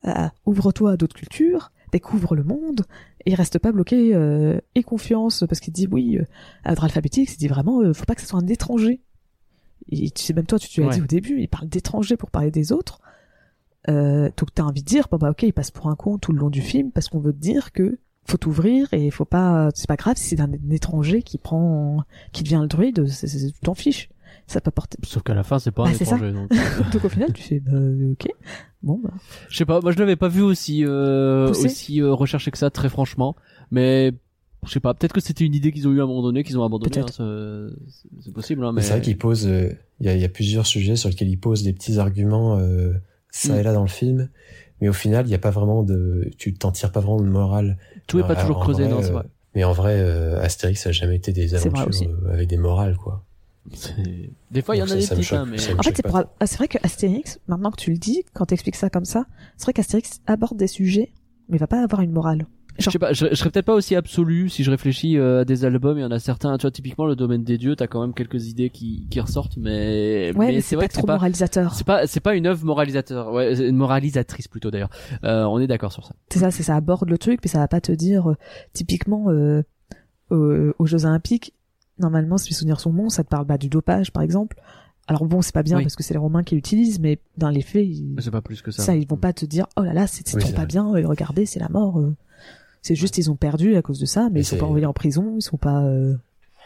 euh, 0.07 0.27
ouvre-toi 0.45 0.91
à 0.91 0.97
d'autres 0.97 1.15
cultures, 1.15 1.71
découvre 1.91 2.35
le 2.35 2.43
monde 2.43 2.85
et 3.25 3.33
reste 3.33 3.57
pas 3.57 3.71
bloqué 3.71 4.13
euh, 4.13 4.59
et 4.75 4.83
confiance 4.83 5.43
parce 5.47 5.59
qu'il 5.59 5.73
dit 5.73 5.87
oui 5.89 6.17
euh, 6.19 6.25
à 6.63 6.73
alphabétique, 6.83 7.31
il 7.33 7.37
dit 7.37 7.47
vraiment 7.47 7.81
euh, 7.81 7.91
faut 7.93 8.05
pas 8.05 8.13
que 8.15 8.21
ce 8.21 8.27
soit 8.27 8.39
un 8.39 8.47
étranger. 8.47 9.01
Et 9.89 10.09
tu 10.11 10.23
sais 10.23 10.33
même 10.33 10.45
toi 10.45 10.59
tu, 10.59 10.69
tu 10.69 10.81
l'as 10.81 10.87
Ouais. 10.89 10.95
dit 10.95 11.01
au 11.01 11.05
début, 11.07 11.39
il 11.41 11.47
parle 11.47 11.67
d'étranger 11.69 12.17
pour 12.17 12.29
parler 12.29 12.51
des 12.51 12.71
autres. 12.71 12.99
Euh, 13.89 14.29
donc 14.37 14.53
t'as 14.53 14.63
envie 14.63 14.81
de 14.81 14.87
dire 14.87 15.07
bon 15.09 15.17
bah 15.17 15.29
ok 15.31 15.43
il 15.43 15.53
passe 15.53 15.71
pour 15.71 15.89
un 15.89 15.95
con 15.95 16.17
tout 16.19 16.31
le 16.31 16.39
long 16.39 16.49
du 16.49 16.61
film 16.61 16.91
parce 16.91 17.07
qu'on 17.09 17.19
veut 17.19 17.33
te 17.33 17.39
dire 17.39 17.71
que 17.71 17.99
faut 18.25 18.37
t'ouvrir 18.37 18.87
et 18.91 19.11
faut 19.11 19.25
pas 19.25 19.69
c'est 19.75 19.87
pas 19.87 19.95
grave 19.95 20.17
si 20.17 20.29
c'est 20.29 20.39
un 20.41 20.51
étranger 20.71 21.21
qui 21.21 21.37
prend 21.37 22.03
qui 22.31 22.43
devient 22.43 22.59
le 22.61 22.67
druide 22.67 23.07
c'est- 23.07 23.27
c'est- 23.27 23.51
tu 23.51 23.59
t'en 23.61 23.75
fiches 23.75 24.09
ça 24.47 24.61
peut 24.61 24.69
porter 24.71 24.97
Sauf 25.03 25.23
qu'à 25.23 25.33
la 25.33 25.43
fin, 25.43 25.57
c'est 25.57 25.71
pas 25.71 25.83
Bah, 25.85 25.89
un 25.89 25.93
c'est 25.93 26.05
ça. 26.05 26.15
étranger. 26.17 26.33
donc. 26.33 26.49
donc 26.93 27.05
au 27.05 27.09
final 27.09 27.33
tu 27.33 27.41
fais 27.41 27.59
bah, 27.59 27.71
ok 28.11 28.27
bon 28.83 28.99
bah 29.03 29.11
Je 29.49 29.57
sais 29.57 29.65
pas, 29.65 29.79
moi 29.81 29.91
je 29.91 29.97
l'avais 29.99 30.15
pas 30.15 30.27
vu 30.27 30.41
aussi 30.41 30.83
euh, 30.85 31.49
aussi 31.49 32.01
euh, 32.01 32.13
recherché 32.13 32.51
que 32.51 32.57
ça, 32.57 32.69
très 32.69 32.89
franchement. 32.89 33.35
Mais 33.71 34.11
je 34.65 34.71
sais 34.71 34.79
pas, 34.79 34.93
peut-être 34.93 35.13
que 35.13 35.21
c'était 35.21 35.45
une 35.45 35.53
idée 35.55 35.71
qu'ils 35.71 35.87
ont 35.87 35.91
eu 35.91 35.99
à 35.99 36.03
un 36.03 36.07
moment 36.07 36.21
donné, 36.23 36.43
qu'ils 36.43 36.57
ont 36.59 36.63
abandonné. 36.63 36.91
Peut-être. 36.91 37.21
hein, 37.21 37.67
c'est- 38.23 38.31
possible, 38.33 38.63
hein, 38.65 38.71
Mais 38.73 38.81
c'est 38.81 38.91
vrai 38.93 39.01
qu'il 39.01 39.17
pose, 39.17 39.47
euh, 39.47 39.69
il 39.99 40.05
y, 40.05 40.09
a, 40.09 40.15
il 40.15 40.21
y 40.21 40.25
a 40.25 40.29
plusieurs 40.29 40.65
sujets 40.67 40.95
sur 40.95 41.09
lesquels 41.09 41.29
il 41.29 41.37
pose 41.39 41.63
des 41.63 41.73
petits 41.73 41.97
arguments 41.99 42.57
euh, 42.59 42.93
ça 43.31 43.53
Mm. 43.53 43.57
et 43.59 43.63
là 43.63 43.73
dans 43.73 43.81
le 43.83 43.87
film, 43.87 44.29
mais 44.85 44.89
au 44.89 44.93
final, 44.93 45.25
il 45.25 45.29
n'y 45.29 45.35
a 45.35 45.39
pas 45.39 45.49
vraiment 45.49 45.81
de, 45.81 46.29
tu 46.37 46.53
t'en 46.53 46.71
tires 46.71 46.91
pas 46.91 46.99
vraiment 46.99 47.19
de 47.19 47.27
morale. 47.27 47.79
Tout 48.05 48.19
est 48.19 48.27
pas 48.27 48.35
toujours 48.35 48.59
creusé, 48.59 48.83
vrai, 48.83 48.91
non, 48.91 49.01
c'est 49.01 49.09
euh, 49.09 49.13
vrai. 49.13 49.25
Mais 49.55 49.63
en 49.63 49.71
vrai, 49.71 49.95
euh, 49.97 50.39
Astérix, 50.39 50.83
ça 50.83 50.89
a 50.89 50.91
jamais 50.91 51.15
été 51.15 51.31
des 51.31 51.55
aventures 51.55 52.07
euh, 52.07 52.31
avec 52.31 52.47
des 52.47 52.57
morales, 52.57 52.95
quoi. 52.95 53.25
Des 54.51 54.61
fois, 54.61 54.75
il 54.75 54.79
y 54.79 54.81
en 54.83 54.85
a 54.85 55.01
ça, 55.01 55.15
des 55.15 55.21
hein, 55.21 55.23
choque, 55.23 55.47
mais. 55.49 55.57
En 55.73 55.81
fait, 55.81 55.95
c'est 55.95 56.03
pour... 56.03 56.17
ah, 56.17 56.45
c'est 56.45 56.57
vrai 56.57 56.67
que 56.67 56.77
Astérix, 56.83 57.39
maintenant 57.47 57.71
que 57.71 57.81
tu 57.81 57.89
le 57.89 57.97
dis, 57.97 58.25
quand 58.35 58.45
t'expliques 58.45 58.75
ça 58.75 58.91
comme 58.91 59.05
ça, 59.05 59.25
c'est 59.57 59.63
vrai 59.63 59.73
qu'Astérix 59.73 60.21
aborde 60.27 60.55
des 60.55 60.67
sujets, 60.67 61.11
mais 61.49 61.57
il 61.57 61.59
va 61.59 61.65
pas 61.65 61.81
avoir 61.81 62.01
une 62.01 62.11
morale. 62.11 62.45
Je 62.77 62.89
sais 62.89 62.99
pas, 62.99 63.13
je, 63.13 63.27
je 63.29 63.35
serais 63.35 63.49
peut-être 63.51 63.65
pas 63.65 63.73
aussi 63.73 63.95
absolu 63.95 64.49
si 64.49 64.63
je 64.63 64.69
réfléchis 64.69 65.17
euh, 65.17 65.41
à 65.41 65.45
des 65.45 65.63
albums. 65.63 65.97
Il 65.97 66.01
y 66.01 66.05
en 66.05 66.11
a 66.11 66.19
certains, 66.19 66.57
tu 66.57 66.63
vois, 66.63 66.71
typiquement 66.71 67.05
le 67.05 67.15
domaine 67.15 67.43
des 67.43 67.57
dieux, 67.57 67.75
t'as 67.75 67.87
quand 67.87 68.01
même 68.01 68.13
quelques 68.13 68.47
idées 68.47 68.69
qui, 68.69 69.07
qui 69.09 69.19
ressortent, 69.21 69.55
mais, 69.57 70.31
Ouais, 70.35 70.47
mais, 70.47 70.55
c'est 70.55 70.61
c'est 70.61 70.75
vrai 70.75 70.83
pas 70.85 70.87
que 70.89 70.93
c'est 70.95 70.99
trop 70.99 71.07
pas, 71.07 71.13
moralisateur. 71.13 71.73
c'est 71.73 71.85
pas, 71.85 72.05
c'est 72.07 72.19
pas 72.19 72.35
une 72.35 72.47
œuvre 72.47 72.65
moralisateur, 72.65 73.31
ouais, 73.31 73.57
une 73.69 73.77
moralisatrice 73.77 74.47
plutôt 74.49 74.71
d'ailleurs. 74.71 74.89
Euh, 75.23 75.43
on 75.45 75.59
est 75.59 75.67
d'accord 75.67 75.93
sur 75.93 76.05
ça. 76.05 76.15
C'est 76.29 76.39
ça, 76.39 76.51
c'est 76.51 76.63
ça 76.63 76.75
aborde 76.75 77.09
le 77.09 77.17
truc, 77.17 77.39
mais 77.43 77.49
ça 77.49 77.59
va 77.59 77.67
pas 77.69 77.79
te 77.81 77.91
dire, 77.93 78.31
euh, 78.31 78.35
typiquement, 78.73 79.29
euh, 79.29 79.63
euh, 80.31 80.73
aux 80.77 80.85
Jeux 80.85 81.05
Olympiques, 81.05 81.53
normalement, 81.97 82.37
si 82.37 82.49
mes 82.51 82.55
souvenirs 82.55 82.79
sont 82.81 82.91
bons, 82.91 83.07
ça 83.09 83.23
te 83.23 83.29
parle 83.29 83.45
bah, 83.45 83.57
du 83.57 83.69
dopage, 83.69 84.11
par 84.11 84.21
exemple. 84.23 84.57
Alors 85.07 85.23
bon, 85.25 85.41
c'est 85.41 85.53
pas 85.53 85.63
bien 85.63 85.77
Oui. 85.77 85.83
parce 85.83 85.95
que 85.95 86.03
c'est 86.03 86.15
les 86.15 86.19
Romains 86.19 86.43
qui 86.43 86.55
l'utilisent, 86.55 86.99
mais 86.99 87.19
dans 87.37 87.49
les 87.49 87.61
faits, 87.61 87.85
ils- 87.87 88.15
C'est 88.19 88.31
pas 88.31 88.41
plus 88.41 88.61
que 88.61 88.71
ça. 88.71 88.83
ça, 88.83 88.95
ils 88.95 89.07
vont 89.07 89.17
pas 89.17 89.33
te 89.33 89.45
dire, 89.45 89.67
oh 89.77 89.81
là 89.83 89.93
là, 89.93 90.07
c'est 90.07 90.33
Oui, 90.33 90.41
trop 90.41 90.51
pas 90.53 90.65
bien, 90.65 90.93
euh, 90.95 91.07
regardez, 91.07 91.45
c'est 91.45 91.59
la 91.59 91.69
mort. 91.69 92.01
C'est 92.85 92.93
juste, 92.93 93.17
ils 93.17 93.31
ont 93.31 93.35
perdu 93.35 93.75
à 93.77 93.81
cause 93.81 93.97
de 93.97 94.05
ça, 94.05 94.29
mais 94.31 94.41
Et 94.41 94.43
ils 94.43 94.45
sont 94.45 94.57
pas 94.57 94.65
envoyés 94.67 94.85
en 94.85 94.93
prison, 94.93 95.33
ils 95.37 95.41
sont 95.41 95.57
pas. 95.57 95.81
euh, 95.81 96.13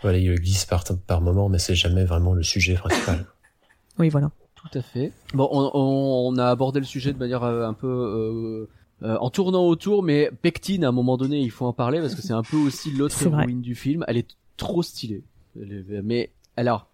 Voilà, 0.02 0.18
il 0.18 0.28
le 0.30 0.36
glisse 0.36 0.66
par, 0.66 0.84
par 1.08 1.22
moment, 1.22 1.48
mais 1.48 1.60
c'est 1.60 1.76
jamais 1.76 2.04
vraiment 2.04 2.34
le 2.34 2.44
sujet 2.44 2.74
principal. 2.76 3.26
Oui, 3.98 4.10
voilà. 4.10 4.30
Tout 4.56 4.68
à 4.78 4.82
fait. 4.82 5.14
Bon, 5.34 5.48
on, 5.52 5.72
on, 5.74 6.28
on 6.34 6.38
a 6.38 6.48
abordé 6.50 6.80
le 6.82 6.86
sujet 6.86 7.14
de 7.14 7.18
manière 7.18 7.44
euh, 7.44 7.66
un 7.68 7.74
peu 7.74 7.88
euh, 7.88 8.70
euh, 9.06 9.18
en 9.18 9.30
tournant 9.30 9.66
autour, 9.66 10.04
mais 10.04 10.30
Pectine, 10.42 10.84
à 10.84 10.90
un 10.90 10.92
moment 10.94 11.16
donné, 11.16 11.40
il 11.40 11.52
faut 11.52 11.66
en 11.66 11.72
parler 11.74 12.00
parce 12.02 12.16
que 12.16 12.22
c'est 12.22 12.34
un 12.34 12.44
peu 12.44 12.58
aussi 12.58 12.92
l'autre 12.98 13.16
héroïne 13.26 13.62
du 13.62 13.76
film. 13.76 14.04
Elle 14.10 14.18
est 14.18 14.28
trop 14.58 14.84
stylée. 14.84 15.24
Mais 15.56 16.32
alors, 16.58 16.88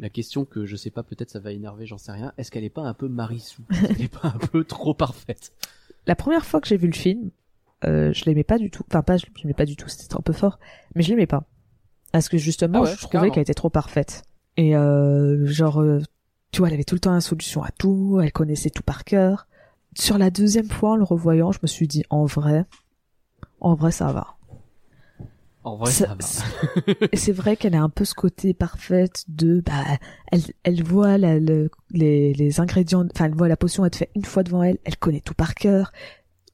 la 0.00 0.08
question 0.08 0.44
que 0.44 0.66
je 0.66 0.74
sais 0.74 0.90
pas, 0.90 1.02
peut-être 1.04 1.30
ça 1.30 1.38
va 1.40 1.52
énerver, 1.52 1.86
j'en 1.86 1.98
sais 1.98 2.10
rien. 2.12 2.32
Est-ce 2.38 2.50
qu'elle 2.50 2.64
est 2.64 2.68
pas 2.70 2.82
un 2.82 2.94
peu 2.94 3.06
Marissou 3.08 3.62
Est-ce 3.70 3.86
qu'elle 3.86 4.02
est 4.02 4.20
pas 4.20 4.28
un 4.34 4.38
peu 4.48 4.64
trop 4.64 4.92
parfaite? 4.94 5.52
La 6.08 6.14
première 6.16 6.44
fois 6.44 6.60
que 6.60 6.66
j'ai 6.68 6.76
vu 6.76 6.86
le 6.88 6.92
film, 6.96 7.30
euh, 7.84 8.12
je 8.12 8.24
l'aimais 8.24 8.44
pas 8.44 8.58
du 8.58 8.70
tout. 8.70 8.84
Enfin, 8.88 9.02
pas, 9.02 9.16
je 9.16 9.26
l'aimais 9.42 9.54
pas 9.54 9.64
du 9.66 9.76
tout, 9.76 9.88
c'était 9.88 10.14
un 10.16 10.20
peu 10.20 10.32
fort. 10.32 10.58
Mais 10.94 11.02
je 11.02 11.10
l'aimais 11.10 11.26
pas. 11.26 11.44
Parce 12.12 12.28
que 12.28 12.36
justement, 12.38 12.78
Ah 12.80 12.82
ouais, 12.82 12.94
je 12.94 13.06
trouvais 13.06 13.30
qu'elle 13.30 13.42
était 13.42 13.54
trop 13.54 13.70
parfaite. 13.70 14.22
Et 14.56 14.76
euh, 14.76 15.46
genre, 15.46 15.80
euh, 15.80 16.00
tu 16.50 16.58
vois, 16.58 16.68
elle 16.68 16.74
avait 16.74 16.84
tout 16.84 16.94
le 16.94 17.00
temps 17.00 17.12
la 17.14 17.20
solution 17.22 17.62
à 17.62 17.70
tout, 17.70 18.20
elle 18.22 18.32
connaissait 18.32 18.70
tout 18.70 18.82
par 18.82 19.04
cœur. 19.04 19.46
Sur 19.94 20.18
la 20.18 20.30
deuxième 20.30 20.68
fois, 20.68 20.90
en 20.92 20.96
le 20.96 21.04
revoyant, 21.04 21.52
je 21.52 21.58
me 21.62 21.66
suis 21.66 21.88
dit, 21.88 22.04
en 22.10 22.24
vrai, 22.26 22.64
en 23.60 23.74
vrai, 23.74 23.92
ça 23.92 24.12
va. 24.12 24.34
En 25.64 25.76
vrai, 25.76 25.92
Ça- 25.92 26.16
ça, 26.18 26.44
va. 26.44 27.06
C'est 27.14 27.30
vrai 27.32 27.56
qu'elle 27.56 27.76
a 27.76 27.82
un 27.82 27.88
peu 27.88 28.04
ce 28.04 28.14
côté 28.14 28.52
parfaite 28.52 29.24
de, 29.28 29.60
bah, 29.64 29.72
elle, 30.32 30.42
elle 30.64 30.82
voit 30.82 31.18
la- 31.18 31.38
le- 31.38 31.70
les, 31.92 32.32
les 32.34 32.58
ingrédients, 32.58 33.06
enfin, 33.14 33.26
elle 33.26 33.34
voit 33.34 33.46
la 33.48 33.56
potion 33.56 33.86
être 33.86 33.94
faite 33.96 34.10
une 34.16 34.24
fois 34.24 34.42
devant 34.42 34.62
elle, 34.64 34.78
elle 34.84 34.96
connaît 34.96 35.20
tout 35.20 35.34
par 35.34 35.54
cœur. 35.54 35.92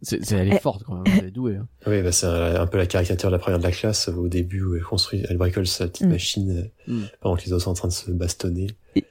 C'est, 0.03 0.25
c'est- 0.25 0.37
elle 0.37 0.49
est 0.53 0.57
Eh. 0.57 0.61
forte 0.61 0.85
quand 0.85 0.95
même, 0.95 1.05
elle 1.19 1.27
est 1.27 1.31
douée. 1.31 1.57
hein. 1.57 1.67
Oui, 1.87 2.03
bah, 2.03 2.13
c'est 2.13 2.27
un, 2.27 2.61
un 2.61 2.67
peu 2.67 2.79
la 2.79 2.87
caricature 2.87 3.31
de 3.31 3.35
la 3.35 3.39
première 3.41 3.59
de 3.59 3.65
la 3.65 3.73
classe 3.73 4.09
au 4.09 4.29
début 4.29 4.63
où 4.63 4.75
elle 4.77 4.83
construit, 4.83 5.25
elle 5.29 5.39
bricole 5.39 5.67
sa 5.67 5.89
petite 5.89 6.07
Mm. 6.07 6.11
machine 6.11 6.71
euh, 6.89 6.93
Mm. 6.93 7.05
pendant 7.21 7.37
que 7.37 7.45
les 7.45 7.53
autres 7.53 7.65
sont 7.65 7.71
en 7.71 7.75
train 7.75 7.89
de 7.89 7.93
se 7.93 8.11
bastonner. 8.13 8.69
Et- 8.95 9.05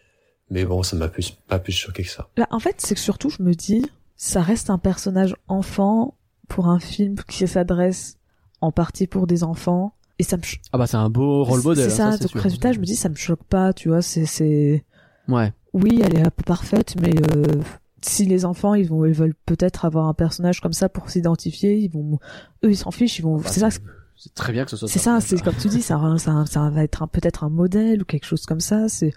Mais 0.49 0.63
bon, 0.63 0.81
ça 0.83 0.95
m'a 0.95 1.09
plus, 1.09 1.31
pas 1.31 1.59
plus 1.59 1.73
choqué 1.73 2.03
que 2.03 2.09
ça. 2.09 2.29
Là, 2.37 2.47
en 2.51 2.59
fait, 2.59 2.75
c'est 2.79 2.95
que 2.95 3.01
surtout, 3.01 3.29
je 3.29 3.43
me 3.43 3.53
dis, 3.53 3.85
ça 4.15 4.41
reste 4.41 4.69
un 4.69 4.77
personnage 4.77 5.35
enfant 5.49 6.15
pour 6.47 6.67
un 6.69 6.79
film 6.79 7.15
qui 7.27 7.45
s'adresse 7.47 8.17
en 8.61 8.71
partie 8.71 9.07
pour 9.07 9.27
des 9.27 9.43
enfants. 9.43 9.93
Et 10.19 10.23
ça 10.23 10.37
me, 10.37 10.41
ch- 10.43 10.61
Ah 10.71 10.77
bah 10.77 10.87
c'est 10.87 10.95
un 10.97 11.09
beau 11.09 11.43
rôle 11.43 11.61
modèle. 11.61 11.91
C'est 11.91 12.01
hein, 12.01 12.11
ça, 12.13 12.17
c'est 12.17 12.33
donc 12.33 12.41
résultat, 12.41 12.71
je 12.71 12.79
me 12.79 12.85
dis, 12.85 12.95
ça 12.95 13.09
me 13.09 13.15
choque 13.15 13.43
pas, 13.43 13.73
tu 13.73 13.89
vois, 13.89 14.01
c'est, 14.01 14.25
c'est, 14.25 14.85
Ouais. 15.27 15.51
oui, 15.73 16.01
elle 16.01 16.15
est 16.17 16.25
un 16.25 16.29
peu 16.31 16.43
parfaite, 16.43 16.95
mais 17.01 17.13
euh, 17.35 17.61
si 18.01 18.25
les 18.25 18.45
enfants, 18.45 18.73
ils 18.73 18.87
vont, 18.87 19.05
ils 19.05 19.13
veulent 19.13 19.35
peut-être 19.45 19.85
avoir 19.85 20.07
un 20.07 20.13
personnage 20.13 20.61
comme 20.61 20.73
ça 20.73 20.89
pour 20.89 21.09
s'identifier, 21.09 21.77
ils 21.77 21.89
vont, 21.91 22.19
eux, 22.63 22.69
ils 22.71 22.77
s'en 22.77 22.91
fichent, 22.91 23.19
ils 23.19 23.23
vont, 23.23 23.39
c'est 23.43 23.59
ça, 23.59 23.69
c'est 24.15 24.33
très 24.33 24.51
bien 24.53 24.65
que 24.65 24.71
ce 24.71 24.77
soit 24.77 24.87
c'est 24.87 24.99
ça, 24.99 25.19
c'est 25.21 25.41
comme 25.41 25.55
tu 25.55 25.67
dis, 25.67 25.81
ça, 25.81 25.99
ça, 26.17 26.45
ça 26.45 26.69
va 26.69 26.83
être 26.83 27.07
peut-être 27.07 27.43
un 27.43 27.49
modèle 27.49 28.01
ou 28.01 28.05
quelque 28.05 28.25
chose 28.25 28.45
comme 28.45 28.59
ça. 28.59 28.89
C'est 28.89 29.13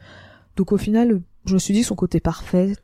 donc 0.57 0.73
au 0.73 0.77
final, 0.79 1.21
je 1.47 1.55
me 1.55 1.59
suis 1.59 1.75
dit 1.75 1.83
son 1.83 1.95
côté 1.95 2.21
parfait, 2.21 2.75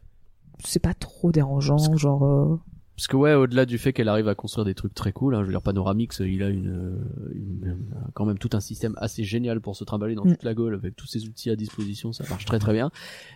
c'est 0.65 0.79
pas 0.81 0.95
trop 0.95 1.33
dérangeant, 1.33 1.97
genre. 1.97 2.25
euh, 2.25 2.59
Parce 2.97 3.09
que 3.09 3.17
ouais, 3.17 3.35
au-delà 3.35 3.67
du 3.67 3.77
fait 3.77 3.93
qu'elle 3.93 4.09
arrive 4.09 4.27
à 4.27 4.35
construire 4.35 4.65
des 4.65 4.75
trucs 4.75 4.95
très 4.95 5.13
cool, 5.13 5.35
hein, 5.35 5.41
je 5.43 5.47
veux 5.47 5.53
dire 5.53 5.61
Panoramix, 5.61 6.21
il 6.25 6.43
a 6.43 6.49
une, 6.49 6.69
euh, 6.71 7.31
une- 7.35 7.77
quand 8.15 8.25
même 8.25 8.39
tout 8.39 8.49
un 8.55 8.61
système 8.61 8.95
assez 8.97 9.23
génial 9.23 9.61
pour 9.61 9.77
se 9.77 9.85
trimballer 9.85 10.15
dans 10.15 10.25
Mm. 10.25 10.31
toute 10.31 10.43
la 10.45 10.55
Gaule 10.55 10.75
avec 10.75 10.97
tous 10.97 11.07
ses 11.07 11.27
outils 11.27 11.51
à 11.51 11.57
disposition, 11.57 12.13
ça 12.13 12.25
marche 12.31 12.47
très 12.47 12.59
très 12.59 12.73
bien. 12.73 12.91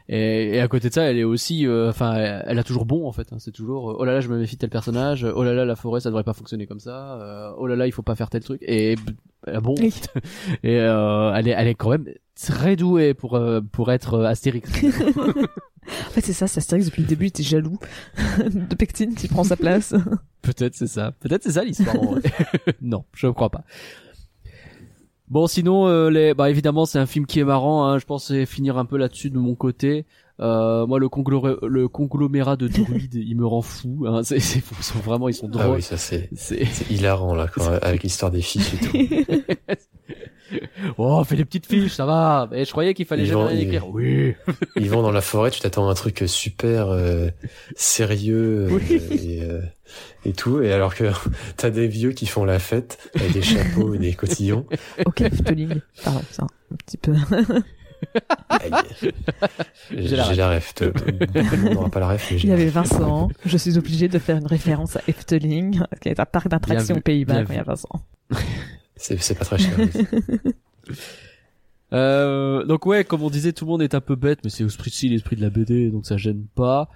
Et, 0.09 0.55
et 0.57 0.61
à 0.61 0.69
côté 0.69 0.89
de 0.89 0.95
ça, 0.95 1.03
elle 1.11 1.19
est 1.19 1.25
aussi, 1.25 1.67
euh, 1.67 1.91
enfin, 1.91 2.15
elle, 2.15 2.45
elle 2.47 2.59
a 2.59 2.65
toujours 2.65 2.87
bon 2.87 3.07
en 3.07 3.13
fait. 3.13 3.33
hein, 3.35 3.37
c'est 3.39 3.53
toujours, 3.53 3.91
euh, 3.91 3.97
oh 3.99 4.05
là 4.07 4.15
là, 4.15 4.21
je 4.21 4.29
me 4.31 4.39
méfie 4.39 4.57
de 4.57 4.61
tel 4.61 4.71
personnage, 4.71 5.25
oh 5.25 5.45
là 5.45 5.53
là, 5.53 5.67
la 5.67 5.77
forêt, 5.77 6.01
ça 6.01 6.09
devrait 6.09 6.25
pas 6.25 6.33
fonctionner 6.33 6.67
comme 6.67 6.81
ça, 6.81 7.21
euh, 7.21 7.53
oh 7.59 7.67
là 7.67 7.77
là, 7.77 7.87
il 7.87 7.93
faut 7.93 8.03
pas 8.03 8.15
faire 8.17 8.31
tel 8.31 8.43
truc. 8.43 8.63
Et 8.63 8.95
a 9.47 9.61
bon. 9.61 9.75
Oui. 9.79 9.95
et 10.63 10.79
euh, 10.79 11.33
elle 11.35 11.49
est, 11.49 11.53
elle 11.53 11.69
est 11.69 11.75
quand 11.75 11.91
même 11.91 12.07
très 12.41 12.77
douée 12.77 13.15
pour 13.15 13.37
euh, 13.37 13.61
pour 13.61 13.93
être 13.93 14.15
euh, 14.15 14.25
Astérix. 14.25 14.71
En 16.07 16.11
fait, 16.11 16.21
c'est 16.21 16.35
ça, 16.35 16.47
c'est 16.47 16.59
Astérix 16.59 16.87
depuis 16.87 17.03
le 17.03 17.09
début, 17.09 17.27
était 17.27 17.43
jaloux 17.43 17.79
de 18.39 18.75
Pectine 18.77 19.15
qui 19.15 19.27
prend 19.27 19.43
sa 19.43 19.57
place. 19.57 19.93
Peut-être 20.41 20.77
c'est 20.77 20.87
ça. 20.87 21.13
Peut-être 21.19 21.43
c'est 21.43 21.53
ça 21.53 21.65
l'histoire. 21.65 21.97
non, 22.81 23.05
je 23.13 23.27
ne 23.27 23.33
crois 23.33 23.49
pas. 23.49 23.65
Bon, 25.31 25.47
sinon, 25.47 25.87
euh, 25.87 26.11
les... 26.11 26.35
bah 26.35 26.51
évidemment, 26.51 26.87
c'est 26.87 26.99
un 26.99 27.07
film 27.07 27.25
qui 27.25 27.41
est 27.41 27.45
marrant. 27.45 27.87
Hein. 27.87 27.99
Je 27.99 28.05
pensais 28.05 28.47
finir 28.47 28.79
un 28.79 28.85
peu 28.85 28.99
là-dessus 28.99 29.31
de 29.31 29.39
mon 29.39 29.55
côté. 29.55 30.05
Euh, 30.41 30.87
moi, 30.87 30.99
le, 30.99 31.09
conglomé- 31.09 31.57
le 31.67 31.89
conglomérat 31.89 32.57
de 32.57 32.67
druides, 32.67 33.15
il 33.27 33.37
me 33.37 33.47
rend 33.47 33.63
fou. 33.63 34.05
Hein. 34.07 34.23
C'est, 34.23 34.41
c'est- 34.41 34.63
ils 34.79 34.83
sont 34.85 34.99
vraiment, 35.01 35.29
ils 35.29 35.35
sont 35.35 35.49
drôles. 35.49 35.63
Ah 35.67 35.71
oui, 35.73 35.83
ça 35.83 35.97
c'est, 35.99 36.29
C'est... 36.35 36.65
c'est 36.65 36.91
hilarant 36.91 37.35
là, 37.35 37.47
quoi, 37.47 37.77
avec 37.83 38.03
l'histoire 38.03 38.31
des 38.31 38.41
fiches 38.43 38.73
et 38.75 38.79
tout. 38.79 39.43
Oh, 40.99 41.23
fais 41.23 41.37
les 41.37 41.45
petites 41.45 41.67
fiches, 41.67 41.93
ça 41.93 42.05
va. 42.07 42.49
Mais 42.51 42.65
je 42.65 42.73
croyais 42.73 42.93
qu'il 42.93 43.07
fallait 43.07 43.23
Ils 43.23 43.27
jamais 43.27 43.41
vont- 43.43 43.47
rien 43.49 43.57
ils- 43.61 43.63
écrire. 43.67 43.89
Oui. 43.89 44.35
Ils 44.75 44.91
vont 44.91 45.01
dans 45.01 45.13
la 45.13 45.21
forêt, 45.21 45.53
tu 45.53 45.61
t'attends 45.61 45.87
à 45.89 45.93
un 45.93 45.95
truc 45.95 46.25
super 46.27 46.89
euh, 46.91 47.29
sérieux 47.77 48.67
euh, 48.69 48.71
Oui. 48.73 49.01
et, 49.13 49.45
euh, 49.45 49.61
et 50.25 50.33
tout, 50.33 50.61
et 50.61 50.73
alors 50.73 50.97
que 50.97 51.05
t'as 51.57 51.71
des 51.71 51.87
vieux 51.87 52.11
qui 52.11 52.27
font 52.27 52.45
la 52.45 52.59
fête 52.59 52.99
avec 53.15 53.33
des 53.33 53.43
chapeaux 53.43 53.95
et 53.95 53.99
des 53.99 54.13
cotillons. 54.15 54.67
ok, 55.07 55.21
Efteling. 55.21 55.81
Pardon, 56.03 56.21
c'est 56.33 56.43
un, 56.43 56.47
un 56.73 56.77
petit 56.85 56.97
peu. 56.97 57.15
J'ai 59.91 60.17
la 60.17 60.25
ref. 60.25 60.37
la 60.37 60.49
ref. 60.51 60.75
n'aura 61.73 61.91
pas 61.91 62.01
la 62.01 62.09
ref, 62.09 62.31
Il 62.31 62.47
y 62.47 62.53
avait 62.53 62.67
ref. 62.67 62.75
Vincent. 62.75 63.29
Je 63.45 63.57
suis 63.57 63.79
obligée 63.79 64.09
de 64.09 64.19
faire 64.19 64.37
une 64.37 64.47
référence 64.47 64.97
à 64.97 65.03
Efteling, 65.09 65.81
qui 66.01 66.09
est 66.09 66.21
un 66.21 66.27
parc 66.27 66.49
d'attractions 66.49 66.97
aux 66.97 67.01
Pays-Bas 67.01 67.43
il 67.49 67.55
y 67.55 67.59
a 67.59 67.63
Vincent. 67.63 68.01
C'est 68.97 69.39
pas 69.39 69.45
très 69.45 69.59
cher. 69.59 69.77
Euh, 71.93 72.65
donc 72.65 72.87
ouais, 72.87 73.05
comme 73.05 73.23
on 73.23 73.31
disait, 73.31 73.53
tout 73.53 73.65
le 73.65 73.71
monde 73.71 73.83
est 73.83 73.95
un 73.95 74.01
peu 74.01 74.15
bête, 74.17 74.41
mais 74.45 74.51
c'est 74.51 74.65
aussi 74.65 75.09
l'esprit 75.09 75.37
de 75.37 75.43
la 75.43 75.51
BD, 75.51 75.91
donc 75.91 76.07
ça 76.07 76.17
gêne 76.17 76.47
pas. 76.55 76.89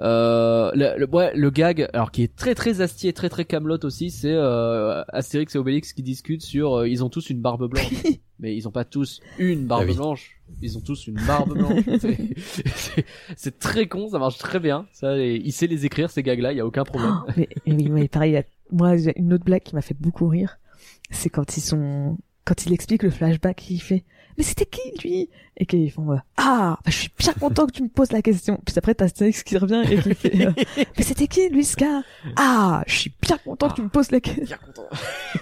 Euh, 0.00 0.70
le, 0.74 0.98
le, 0.98 1.08
ouais, 1.10 1.32
le 1.34 1.50
gag, 1.50 1.88
alors 1.92 2.10
qui 2.10 2.22
est 2.22 2.34
très 2.36 2.54
très 2.54 2.80
astier, 2.80 3.12
très 3.12 3.28
très 3.28 3.44
camelot 3.44 3.78
aussi, 3.84 4.10
c'est 4.10 4.32
euh, 4.32 5.02
Astérix 5.08 5.54
et 5.54 5.58
Obélix 5.58 5.92
qui 5.92 6.02
discutent 6.02 6.42
sur, 6.42 6.74
euh, 6.80 6.88
ils 6.88 7.02
ont 7.04 7.08
tous 7.08 7.30
une 7.30 7.40
barbe 7.40 7.68
blanche, 7.70 7.90
mais 8.38 8.54
ils 8.54 8.68
ont 8.68 8.72
pas 8.72 8.84
tous 8.84 9.20
une 9.38 9.66
barbe 9.66 9.84
Ah 9.86 9.90
oui. 9.90 9.96
blanche, 9.96 10.40
ils 10.60 10.76
ont 10.76 10.80
tous 10.82 11.06
une 11.06 11.18
barbe 11.26 11.54
blanche. 11.56 11.82
C'est- 13.36 13.58
très 13.58 13.86
con, 13.86 14.08
ça 14.08 14.18
marche 14.18 14.38
très 14.38 14.60
bien. 14.60 14.86
Ça, 14.92 15.16
et 15.18 15.40
il 15.42 15.52
sait 15.52 15.66
les 15.66 15.86
écrire 15.86 16.10
ces 16.10 16.22
gags-là, 16.22 16.52
il 16.52 16.56
y 16.58 16.60
a 16.60 16.66
aucun 16.66 16.84
problème. 16.84 17.12
Oh, 17.26 17.30
mais, 17.36 17.48
mais 17.66 17.74
oui, 17.74 17.88
mais 17.90 18.08
pareil, 18.08 18.32
il 18.32 18.34
y 18.34 18.38
a- 18.38 18.44
moi, 18.70 18.90
a 18.90 18.96
une 19.16 19.32
autre 19.32 19.44
blague 19.44 19.62
qui 19.62 19.74
m'a 19.74 19.82
fait 19.82 19.96
beaucoup 19.98 20.26
rire. 20.28 20.58
C'est 21.10 21.30
quand 21.30 21.56
ils 21.56 21.60
sont, 21.60 22.18
quand 22.44 22.66
il 22.66 22.72
explique 22.72 23.02
le 23.02 23.10
flashback, 23.10 23.70
il 23.70 23.78
fait, 23.78 24.04
mais 24.36 24.44
c'était 24.44 24.66
qui, 24.66 24.80
lui? 25.02 25.28
Et 25.56 25.66
qu'ils 25.66 25.90
font, 25.90 26.12
euh, 26.12 26.16
ah, 26.36 26.78
bah, 26.84 26.90
je 26.90 26.96
suis 26.96 27.10
bien 27.16 27.32
content 27.34 27.66
que 27.66 27.72
tu 27.72 27.82
me 27.82 27.88
poses 27.88 28.10
la 28.12 28.22
question. 28.22 28.60
Puis 28.66 28.74
après, 28.76 28.94
t'as 28.94 29.04
Astérix 29.04 29.42
qui 29.42 29.56
revient 29.56 29.82
et 29.88 29.98
qui 29.98 30.14
fait, 30.14 30.46
euh, 30.46 30.52
mais 30.98 31.04
c'était 31.04 31.28
qui, 31.28 31.48
lui, 31.48 31.64
ce 31.64 31.76
gars? 31.76 32.02
Ah, 32.36 32.82
je 32.86 32.94
suis 32.94 33.12
bien 33.22 33.38
content 33.38 33.68
que 33.68 33.74
tu 33.76 33.82
me 33.82 33.88
poses 33.88 34.10
la 34.10 34.20
question. 34.20 34.44
Bien 34.44 34.56
content. 34.58 34.88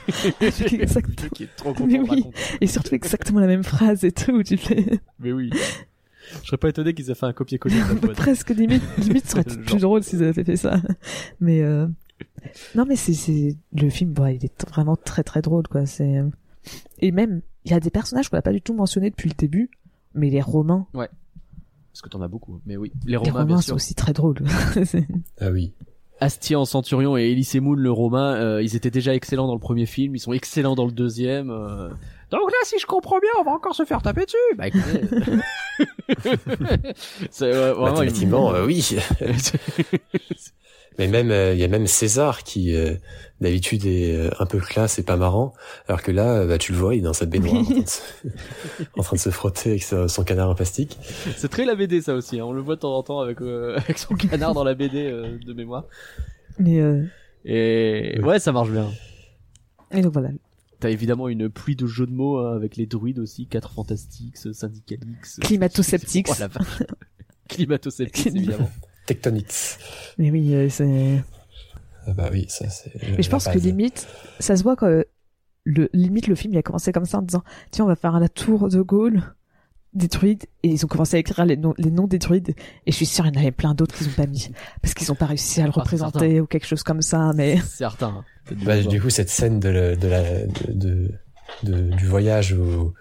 C'est 0.51 0.73
exact- 0.75 1.09
Le 1.09 1.15
truc 1.15 1.33
qui 1.33 1.45
est 1.45 1.57
trop 1.57 1.73
content 1.73 1.87
Mais 1.87 2.01
oui. 2.01 2.25
Et 2.61 2.67
surtout 2.67 2.95
exactement 2.95 3.41
la 3.41 3.47
même 3.47 3.65
phrase 3.65 4.05
et 4.05 4.13
tout, 4.13 4.43
tu 4.43 4.57
fais, 4.57 4.85
Mais 5.19 5.33
oui. 5.33 5.51
Je 6.43 6.47
serais 6.47 6.57
pas 6.59 6.69
étonné 6.69 6.95
qu'ils 6.95 7.11
aient 7.11 7.15
fait 7.15 7.27
un 7.27 7.33
copier-coller. 7.33 7.77
presque 8.15 8.51
limite, 8.51 8.83
limite, 8.99 9.35
Le 9.35 9.63
plus 9.65 9.81
drôle 9.81 10.03
s'ils 10.03 10.23
avaient 10.23 10.45
fait 10.45 10.57
ça. 10.57 10.81
Mais, 11.41 11.63
euh, 11.63 11.87
non, 12.75 12.85
mais 12.87 12.97
c'est, 12.97 13.57
le 13.75 13.91
film, 13.91 14.15
ouais, 14.19 14.37
il 14.37 14.45
est 14.45 14.69
vraiment 14.69 14.97
très 14.97 15.23
très 15.23 15.43
drôle, 15.43 15.67
quoi. 15.69 15.85
C'est, 15.87 16.23
et 17.01 17.11
même, 17.13 17.41
il 17.65 17.71
y 17.71 17.75
a 17.75 17.81
des 17.81 17.91
personnages 17.91 18.29
qu'on 18.29 18.37
n'a 18.37 18.43
pas 18.43 18.53
du 18.53 18.61
tout 18.61 18.75
mentionnés 18.75 19.11
depuis 19.11 19.29
le 19.29 19.35
début, 19.35 19.71
mais 20.15 20.31
les 20.31 20.43
Romains, 20.43 20.87
Parce 20.95 22.03
que 22.03 22.09
t'en 22.09 22.21
as 22.23 22.29
beaucoup. 22.29 22.61
Mais 22.67 22.77
oui, 22.77 22.93
les 23.05 23.13
les 23.13 23.17
Romains, 23.17 23.45
bien 23.45 23.61
sont 23.61 23.75
aussi 23.75 23.95
très 23.95 24.13
drôles. 24.13 24.39
Ah 25.41 25.51
oui. 25.51 25.73
Astier 26.21 26.55
en 26.55 26.65
Centurion 26.65 27.17
et 27.17 27.31
Elise 27.33 27.57
Moon 27.57 27.75
le 27.75 27.91
Romain, 27.91 28.35
euh, 28.37 28.63
ils 28.63 28.77
étaient 28.77 28.93
déjà 28.93 29.13
excellents 29.13 29.49
dans 29.49 29.55
le 29.55 29.61
premier 29.61 29.87
film, 29.87 30.15
ils 30.15 30.21
sont 30.21 30.33
excellents 30.33 30.77
dans 30.77 30.87
le 30.87 30.93
deuxième. 30.93 31.51
euh. 31.51 31.89
Donc 32.31 32.49
là, 32.51 32.57
si 32.63 32.79
je 32.79 32.87
comprends 32.87 33.19
bien, 33.19 33.31
on 33.41 33.43
va 33.45 33.51
encore 33.51 33.75
se 33.75 33.85
faire 33.85 34.01
taper 34.03 34.25
dessus. 34.25 34.37
Bah 34.57 34.69
écoutez, 34.69 35.01
c'est 37.31 37.53
euh, 37.53 37.75
vraiment 37.75 37.97
Mathématiquement, 37.97 38.55
euh, 38.55 38.65
oui. 38.67 38.97
Mais 40.99 41.09
même, 41.09 41.31
euh, 41.31 41.55
il 41.55 41.59
y 41.61 41.65
a 41.65 41.69
même 41.69 41.87
César 41.87 42.43
qui, 42.45 42.75
euh, 42.77 42.95
d'habitude, 43.41 43.87
est 43.87 44.15
euh, 44.15 44.31
un 44.39 44.47
peu 44.47 44.59
classe 44.61 44.99
et 44.99 45.03
pas 45.03 45.17
marrant, 45.17 45.55
alors 45.89 46.03
que 46.03 46.13
là, 46.13 46.41
euh, 46.41 46.47
bah, 46.47 46.59
tu 46.59 46.73
le 46.73 46.79
vois, 46.79 46.95
il 46.95 46.99
est 46.99 47.03
dans 47.03 47.13
sa 47.15 47.25
baignoire 47.27 47.57
en, 47.57 47.65
train 47.65 47.81
de 47.81 47.89
se... 47.89 48.01
en 48.99 49.03
train 49.03 49.17
de 49.17 49.21
se 49.21 49.31
frotter 49.31 49.71
avec 49.71 49.83
sa- 49.83 50.09
son 50.09 50.23
canard 50.25 50.51
en 50.51 50.55
plastique. 50.55 50.99
c'est 51.37 51.49
très 51.49 51.65
la 51.65 51.75
BD 51.75 52.03
ça 52.03 52.15
aussi. 52.15 52.39
hein. 52.41 52.45
On 52.45 52.53
le 52.53 52.61
voit 52.61 52.75
de 52.77 52.81
temps 52.81 52.95
en 52.97 53.03
temps 53.03 53.21
avec 53.21 53.41
euh, 53.41 53.75
avec 53.79 53.97
son 53.99 54.15
canard 54.15 54.53
dans 54.55 54.65
la 54.65 54.75
BD 54.75 55.07
euh, 55.07 55.39
de 55.45 55.53
mémoire. 55.55 55.85
mais, 56.59 56.79
euh, 56.81 57.05
Et 57.45 58.17
Oui. 58.19 58.25
ouais, 58.25 58.39
ça 58.39 58.53
marche 58.53 58.71
bien. 58.71 58.91
et 59.93 60.01
donc 60.03 60.13
voilà. 60.13 60.29
T'as 60.81 60.91
évidemment 60.91 61.29
une 61.29 61.49
pluie 61.49 61.77
de 61.77 61.87
jeux 61.87 62.07
de 62.07 62.13
mots 62.13 62.39
hein, 62.39 62.55
avec 62.57 62.77
les 62.77 62.87
druides 62.87 63.19
aussi, 63.21 63.47
quatre 63.47 63.71
fantastiques, 63.73 64.37
syndicalix, 64.37 65.39
Climato-sceptiques. 65.41 66.29
Oh. 66.61 66.85
Climato-sceptiques 67.49 68.27
évidemment. 68.29 68.71
Tectonix. 69.07 69.79
Mais 70.19 70.31
oui, 70.31 70.55
euh, 70.55 70.69
c'est, 70.69 71.23
Ah 72.07 72.13
bah 72.15 72.29
oui, 72.33 72.47
ça 72.49 72.69
c'est. 72.69 72.93
Mais 73.17 73.23
je 73.23 73.31
pense 73.31 73.47
que 73.49 73.59
limite, 73.59 74.07
ça 74.41 74.57
se 74.57 74.63
voit 74.63 74.77
que 74.77 75.07
le 75.65 75.89
limite 75.93 76.27
le 76.27 76.35
film 76.35 76.53
il 76.55 76.59
a 76.59 76.63
commencé 76.63 76.91
comme 76.93 77.05
ça 77.05 77.19
en 77.19 77.23
disant 77.23 77.45
tiens 77.71 77.85
on 77.85 77.89
va 77.89 77.95
faire 77.97 78.19
la 78.19 78.29
tour 78.29 78.69
de 78.69 78.83
Gaulle 78.83 79.23
des 79.95 80.09
druides 80.09 80.45
et 80.65 80.69
ils 80.69 80.85
ont 80.85 80.89
commencé 80.89 81.15
à 81.17 81.21
écrire 81.21 81.45
les 81.45 81.57
noms 81.57 81.75
les 81.79 81.93
noms 81.93 82.09
des 82.09 82.19
druides 82.19 82.55
et 82.87 82.91
je 82.91 82.97
suis 82.97 83.07
sûr 83.07 83.25
il 83.27 83.33
y 83.35 83.39
en 83.39 83.41
avait 83.41 83.53
plein 83.53 83.73
d'autres 83.75 83.95
qu'ils 83.95 84.09
ont 84.09 84.13
pas 84.17 84.27
mis 84.27 84.51
parce 84.81 84.93
qu'ils 84.95 85.13
ont 85.13 85.15
pas 85.15 85.27
réussi 85.27 85.61
à 85.61 85.67
le 85.67 85.73
Ah, 85.77 85.81
représenter 85.81 86.41
ou 86.41 86.47
quelque 86.47 86.67
chose 86.67 86.83
comme 86.83 87.01
ça 87.03 87.31
mais 87.37 87.59
Certain. 87.69 88.25
hein. 88.51 88.55
Bah, 88.65 88.81
du 88.83 89.01
coup, 89.01 89.09
cette 89.11 89.29
scène 89.29 89.61
de, 89.61 89.69
la- 89.69 89.95
de 89.95 90.09
la 90.09 90.23
de, 90.47 90.73
de- 90.73 91.15
de- 91.63 91.91
du 91.97 92.07
voyage 92.07 92.55
où 92.55 92.93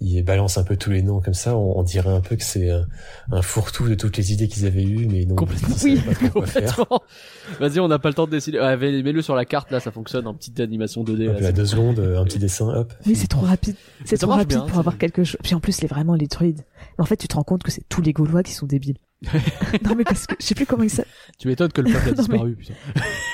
ils 0.00 0.22
balancent 0.22 0.58
un 0.58 0.64
peu 0.64 0.76
tous 0.76 0.90
les 0.90 1.02
noms 1.02 1.20
comme 1.20 1.34
ça. 1.34 1.56
On, 1.56 1.78
on 1.78 1.82
dirait 1.82 2.10
un 2.10 2.20
peu 2.20 2.36
que 2.36 2.44
c'est 2.44 2.70
un, 2.70 2.86
un 3.32 3.42
fourre-tout 3.42 3.88
de 3.88 3.94
toutes 3.94 4.16
les 4.16 4.32
idées 4.32 4.48
qu'ils 4.48 4.66
avaient 4.66 4.84
eues, 4.84 5.06
mais 5.06 5.24
non, 5.24 5.34
Complètement. 5.34 5.74
faire. 5.74 6.32
Complètement. 6.32 7.02
Vas-y, 7.60 7.80
on 7.80 7.88
n'a 7.88 7.98
pas 7.98 8.08
le 8.08 8.14
temps 8.14 8.26
de 8.26 8.30
décider. 8.30 8.58
Mets-le 8.58 9.22
sur 9.22 9.34
la 9.34 9.44
carte, 9.44 9.70
là, 9.70 9.80
ça 9.80 9.90
fonctionne 9.90 10.26
en 10.26 10.34
petite 10.34 10.60
animation 10.60 11.04
2D. 11.04 11.28
Un 11.28 11.32
là, 11.32 11.38
peu 11.38 11.46
à 11.46 11.52
deux 11.52 11.66
secondes, 11.66 11.98
un 11.98 12.24
petit 12.24 12.38
dessin, 12.38 12.68
hop. 12.68 12.92
Oui, 13.06 13.16
c'est 13.16 13.26
trop 13.28 13.44
rapide. 13.46 13.76
C'est 14.04 14.18
trop 14.18 14.30
rapide 14.30 14.48
bien, 14.48 14.60
pour 14.60 14.78
avoir 14.78 14.98
quelque 14.98 15.24
chose. 15.24 15.38
Puis 15.42 15.54
en 15.54 15.60
plus, 15.60 15.80
les 15.80 15.88
vraiment 15.88 16.14
les 16.14 16.26
druides. 16.26 16.62
Mais 16.98 17.02
en 17.02 17.06
fait, 17.06 17.16
tu 17.16 17.28
te 17.28 17.34
rends 17.34 17.44
compte 17.44 17.62
que 17.62 17.70
c'est 17.70 17.88
tous 17.88 18.02
les 18.02 18.12
Gaulois 18.12 18.42
qui 18.42 18.52
sont 18.52 18.66
débiles. 18.66 18.98
non 19.84 19.96
mais 19.96 20.04
parce 20.04 20.28
que 20.28 20.36
je 20.38 20.46
sais 20.46 20.54
plus 20.54 20.64
comment 20.64 20.84
il 20.84 20.90
s'appelle. 20.90 21.10
Tu 21.40 21.48
m'étonnes 21.48 21.72
que 21.72 21.80
le 21.80 21.92
peuple 21.92 22.10
a 22.10 22.12
disparu, 22.18 22.54
putain. 22.54 22.74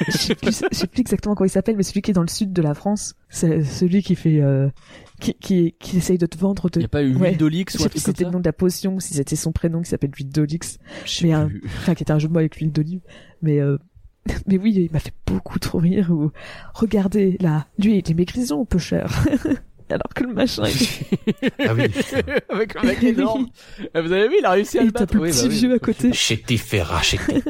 Je 0.08 0.12
sais 0.16 0.34
plus, 0.34 0.62
je 0.72 0.76
sais 0.78 0.86
plus 0.86 1.00
exactement 1.02 1.34
comment 1.34 1.44
il 1.46 1.50
s'appelle, 1.50 1.76
mais 1.76 1.82
celui 1.82 2.00
qui 2.00 2.10
est 2.10 2.14
dans 2.14 2.22
le 2.22 2.28
sud 2.28 2.54
de 2.54 2.62
la 2.62 2.72
France, 2.72 3.16
c'est 3.28 3.62
celui 3.64 4.02
qui 4.02 4.14
fait, 4.14 4.40
euh, 4.40 4.70
qui, 5.24 5.34
qui, 5.34 5.74
qui 5.78 5.96
essaye 5.98 6.18
de 6.18 6.26
te 6.26 6.36
vendre. 6.36 6.66
Il 6.66 6.70
De... 6.72 6.78
n'y 6.80 6.84
a 6.84 6.88
pas 6.88 7.02
eu 7.02 7.14
Ouais. 7.16 7.30
Huile 7.30 7.38
d'Olix 7.38 7.72
Je 7.74 7.78
ou 7.78 7.80
un 7.80 7.84
sais 7.84 7.88
plus 7.90 7.98
si 8.00 8.04
c'était 8.04 8.24
le 8.24 8.30
nom 8.30 8.40
de 8.40 8.44
la 8.44 8.52
potion 8.52 8.96
ou 8.96 9.00
si 9.00 9.14
c'était 9.14 9.36
son 9.36 9.52
prénom 9.52 9.80
qui 9.82 9.88
s'appelle 9.90 10.10
l'huile 10.16 10.28
d'Olix. 10.30 10.78
Je 11.06 11.10
sais 11.10 11.26
Mais, 11.26 11.34
euh, 11.34 11.46
plus. 11.46 11.62
Enfin, 11.64 11.94
qui 11.94 12.02
était 12.02 12.12
un 12.12 12.18
jeu 12.18 12.28
de 12.28 12.32
mots 12.32 12.40
avec 12.40 12.56
l'huile 12.58 12.72
d'olive. 12.72 13.00
Mais, 13.42 13.58
euh, 13.60 13.78
mais 14.46 14.58
oui, 14.58 14.72
il 14.76 14.92
m'a 14.92 14.98
fait 15.00 15.14
beaucoup 15.26 15.58
trop 15.58 15.78
rire. 15.78 16.10
Ou, 16.10 16.30
regardez, 16.74 17.36
là, 17.40 17.66
lui, 17.78 17.98
il 17.98 18.10
est 18.10 18.14
maigrisant 18.14 18.64
peu 18.64 18.78
cher. 18.78 19.24
Alors 19.90 20.08
que 20.14 20.24
le 20.24 20.32
machin, 20.32 20.64
il 20.66 21.50
Ah 21.60 21.74
oui. 21.74 21.84
Avec 22.48 22.74
le 22.74 22.86
mec 22.88 23.02
énorme. 23.02 23.48
Eh, 23.94 24.00
Vous 24.00 24.12
avez 24.12 24.28
vu, 24.28 24.36
il 24.40 24.44
a 24.46 24.50
réussi 24.52 24.78
à 24.78 24.82
il 24.82 24.86
le 24.86 24.92
battre. 24.92 25.14
le 25.14 25.20
Oui, 25.20 25.28
bah 25.30 25.34
petit 25.36 25.48
oui. 25.48 25.54
vieux 25.58 25.74
à 25.74 25.78
côté. 25.78 26.12
Chétifera, 26.12 27.02
chétif. 27.02 27.44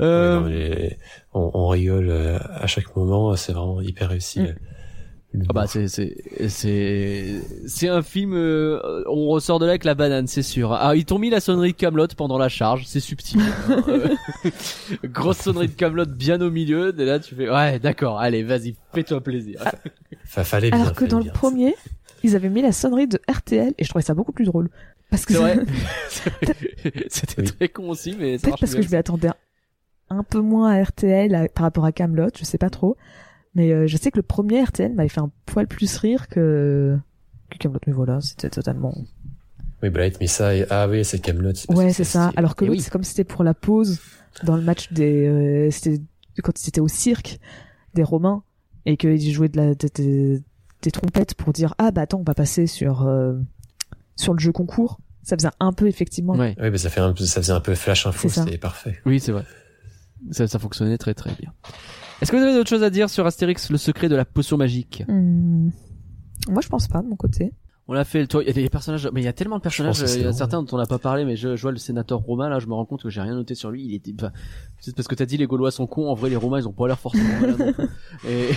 Euh, 0.00 0.40
Ouais, 0.40 0.40
non, 0.40 0.48
mais 0.48 0.98
on, 1.32 1.50
on 1.54 1.68
rigole 1.68 2.08
euh, 2.10 2.38
à 2.54 2.66
chaque 2.66 2.94
moment, 2.96 3.36
c'est 3.36 3.52
vraiment 3.52 3.80
hyper 3.80 4.08
réussi. 4.10 4.40
Mm. 4.40 4.44
euh, 4.46 4.54
Ah 5.48 5.52
bah 5.52 5.66
c'est 5.68 5.86
c'est 5.86 6.16
c'est 6.48 7.40
c'est 7.68 7.86
un 7.88 8.02
film 8.02 8.32
euh, 8.34 9.04
on 9.08 9.28
ressort 9.28 9.60
de 9.60 9.64
là 9.64 9.70
avec 9.70 9.84
la 9.84 9.94
banane 9.94 10.26
c'est 10.26 10.42
sûr 10.42 10.72
ah 10.72 10.96
ils 10.96 11.04
t'ont 11.04 11.20
mis 11.20 11.30
la 11.30 11.38
sonnerie 11.38 11.70
de 11.70 11.76
Camelot 11.76 12.08
pendant 12.16 12.36
la 12.36 12.48
charge 12.48 12.82
c'est 12.88 12.98
subtil 12.98 13.38
hein. 13.40 13.76
Euh, 13.88 14.08
grosse 15.04 15.38
sonnerie 15.38 15.68
de 15.68 15.72
Camelot 15.74 16.06
bien 16.06 16.40
au 16.40 16.50
milieu 16.50 16.92
et 17.00 17.04
là 17.04 17.20
tu 17.20 17.36
fais 17.36 17.48
ouais 17.48 17.78
d'accord 17.78 18.18
allez 18.18 18.42
vas-y 18.42 18.74
fais-toi 18.92 19.20
plaisir 19.20 19.62
Fa- 20.24 20.42
fallait 20.42 20.72
bien, 20.72 20.80
Alors 20.80 20.94
que 20.94 21.04
dans 21.04 21.20
le 21.20 21.30
premier, 21.30 21.76
ils 22.24 22.34
avaient 22.34 22.48
mis 22.50 22.62
la 22.62 22.72
sonnerie 22.72 23.06
de 23.06 23.20
RTL 23.30 23.72
et 23.78 23.84
je 23.84 23.88
trouvais 23.88 24.02
ça 24.04 24.14
beaucoup 24.14 24.32
plus 24.32 24.46
drôle. 24.46 24.68
Parce 25.10 25.26
que 25.26 25.34
c'est 25.34 25.38
vrai 25.38 25.58
c'était 27.08 27.42
très 27.44 27.68
con 27.68 27.88
aussi 27.90 28.16
mais 28.18 28.36
Peut-être 28.38 28.58
parce 28.58 28.74
que 28.74 28.82
je 28.82 28.90
m'attendais 28.90 29.28
un 30.10 30.22
peu 30.24 30.40
moins 30.40 30.70
à 30.72 30.82
RTL 30.82 31.34
à- 31.34 31.48
par 31.48 31.62
rapport 31.64 31.84
à 31.84 31.92
Camelot, 31.92 32.28
je 32.38 32.44
sais 32.44 32.58
pas 32.58 32.70
trop. 32.70 32.96
Mais 33.54 33.72
euh, 33.72 33.86
je 33.86 33.96
sais 33.96 34.10
que 34.10 34.18
le 34.18 34.22
premier 34.22 34.62
RTL 34.62 34.92
m'avait 34.94 35.08
fait 35.08 35.20
un 35.20 35.30
poil 35.46 35.66
plus 35.66 35.96
rire 35.96 36.28
que 36.28 36.96
que 37.50 37.58
Camelot. 37.58 37.80
Mais 37.86 37.92
voilà, 37.92 38.20
c'était 38.20 38.50
totalement. 38.50 38.94
Oui, 39.82 39.88
bah 39.90 40.00
là, 40.00 40.10
met 40.20 40.26
ça 40.26 40.54
et 40.54 40.66
ah 40.70 40.88
oui, 40.88 41.04
c'est 41.04 41.18
Camelot. 41.20 41.52
Ouais, 41.70 41.92
c'est 41.92 42.04
ça. 42.04 42.32
Alors 42.36 42.54
que 42.54 42.64
l'autre, 42.64 42.76
oui. 42.78 42.82
c'est 42.82 42.90
comme 42.90 43.02
c'était 43.04 43.24
pour 43.24 43.42
la 43.44 43.54
pause 43.54 43.98
dans 44.44 44.56
le 44.56 44.62
match 44.62 44.92
des, 44.92 45.26
euh, 45.26 45.70
c'était 45.70 46.00
quand 46.42 46.62
ils 46.62 46.68
étaient 46.68 46.80
au 46.80 46.88
cirque 46.88 47.38
des 47.94 48.02
Romains 48.04 48.42
et 48.86 48.96
qu'ils 48.96 49.32
jouaient 49.32 49.48
de 49.48 49.56
la 49.56 49.74
de- 49.74 49.88
de- 49.96 50.42
des 50.82 50.90
trompettes 50.90 51.34
pour 51.34 51.52
dire 51.52 51.74
ah 51.78 51.90
bah 51.90 52.02
attends 52.02 52.20
on 52.20 52.24
va 52.24 52.34
passer 52.34 52.66
sur 52.66 53.06
euh, 53.06 53.34
sur 54.16 54.32
le 54.32 54.38
jeu 54.38 54.52
concours. 54.52 55.00
Ça 55.22 55.36
faisait 55.36 55.48
un 55.60 55.72
peu 55.72 55.86
effectivement. 55.88 56.34
ouais 56.34 56.56
Oui, 56.60 56.70
bah 56.70 56.78
ça 56.78 56.88
fait 56.88 57.00
un 57.00 57.12
peu, 57.12 57.24
ça 57.24 57.40
faisait 57.42 57.52
un 57.52 57.60
peu 57.60 57.74
flash 57.74 58.06
info, 58.06 58.28
c'était 58.28 58.58
parfait. 58.58 58.98
oui 59.06 59.18
c'est 59.20 59.32
vrai 59.32 59.44
ça 60.30 60.46
ça 60.46 60.58
fonctionnait 60.58 60.98
très 60.98 61.14
très 61.14 61.32
bien 61.40 61.52
est-ce 62.20 62.32
que 62.32 62.36
vous 62.36 62.42
avez 62.42 62.52
d'autres 62.52 62.68
choses 62.68 62.82
à 62.82 62.90
dire 62.90 63.08
sur 63.08 63.26
Astérix 63.26 63.70
le 63.70 63.78
secret 63.78 64.08
de 64.08 64.16
la 64.16 64.26
potion 64.26 64.58
magique? 64.58 65.04
Hmm. 65.08 65.70
Moi 66.48 66.60
je 66.60 66.68
pense 66.68 66.86
pas 66.86 67.02
de 67.02 67.08
mon 67.08 67.16
côté. 67.16 67.52
On 67.88 67.92
l'a 67.92 68.04
fait 68.04 68.20
le 68.20 68.28
tour. 68.28 68.42
Il 68.42 68.46
y 68.46 68.50
a 68.50 68.52
des 68.52 68.68
personnages, 68.68 69.08
mais 69.12 69.20
il 69.20 69.24
y 69.24 69.28
a 69.28 69.32
tellement 69.32 69.56
de 69.56 69.62
personnages. 69.62 69.96
c'est 69.96 70.20
Il 70.20 70.22
y 70.22 70.26
a 70.26 70.32
certains 70.32 70.62
dont 70.62 70.76
on 70.76 70.78
n'a 70.78 70.86
pas 70.86 70.98
parlé, 70.98 71.24
mais 71.24 71.34
je, 71.34 71.56
je 71.56 71.62
vois 71.62 71.72
le 71.72 71.78
sénateur 71.78 72.20
romain 72.20 72.48
là. 72.48 72.60
Je 72.60 72.66
me 72.66 72.74
rends 72.74 72.84
compte 72.84 73.02
que 73.02 73.10
j'ai 73.10 73.20
rien 73.20 73.34
noté 73.34 73.56
sur 73.56 73.70
lui. 73.70 73.84
Il 73.84 73.94
était. 73.94 74.12
Bah, 74.12 74.32
c'est 74.78 74.94
parce 74.94 75.08
que 75.08 75.14
t'as 75.14 75.24
dit 75.24 75.38
les 75.38 75.46
Gaulois 75.46 75.72
sont 75.72 75.86
cons. 75.86 76.08
En 76.08 76.14
vrai, 76.14 76.30
les 76.30 76.36
Romains 76.36 76.60
ils 76.60 76.68
ont 76.68 76.72
pas 76.72 76.86
l'air 76.86 77.00
forcément. 77.00 77.56
et, 78.28 78.50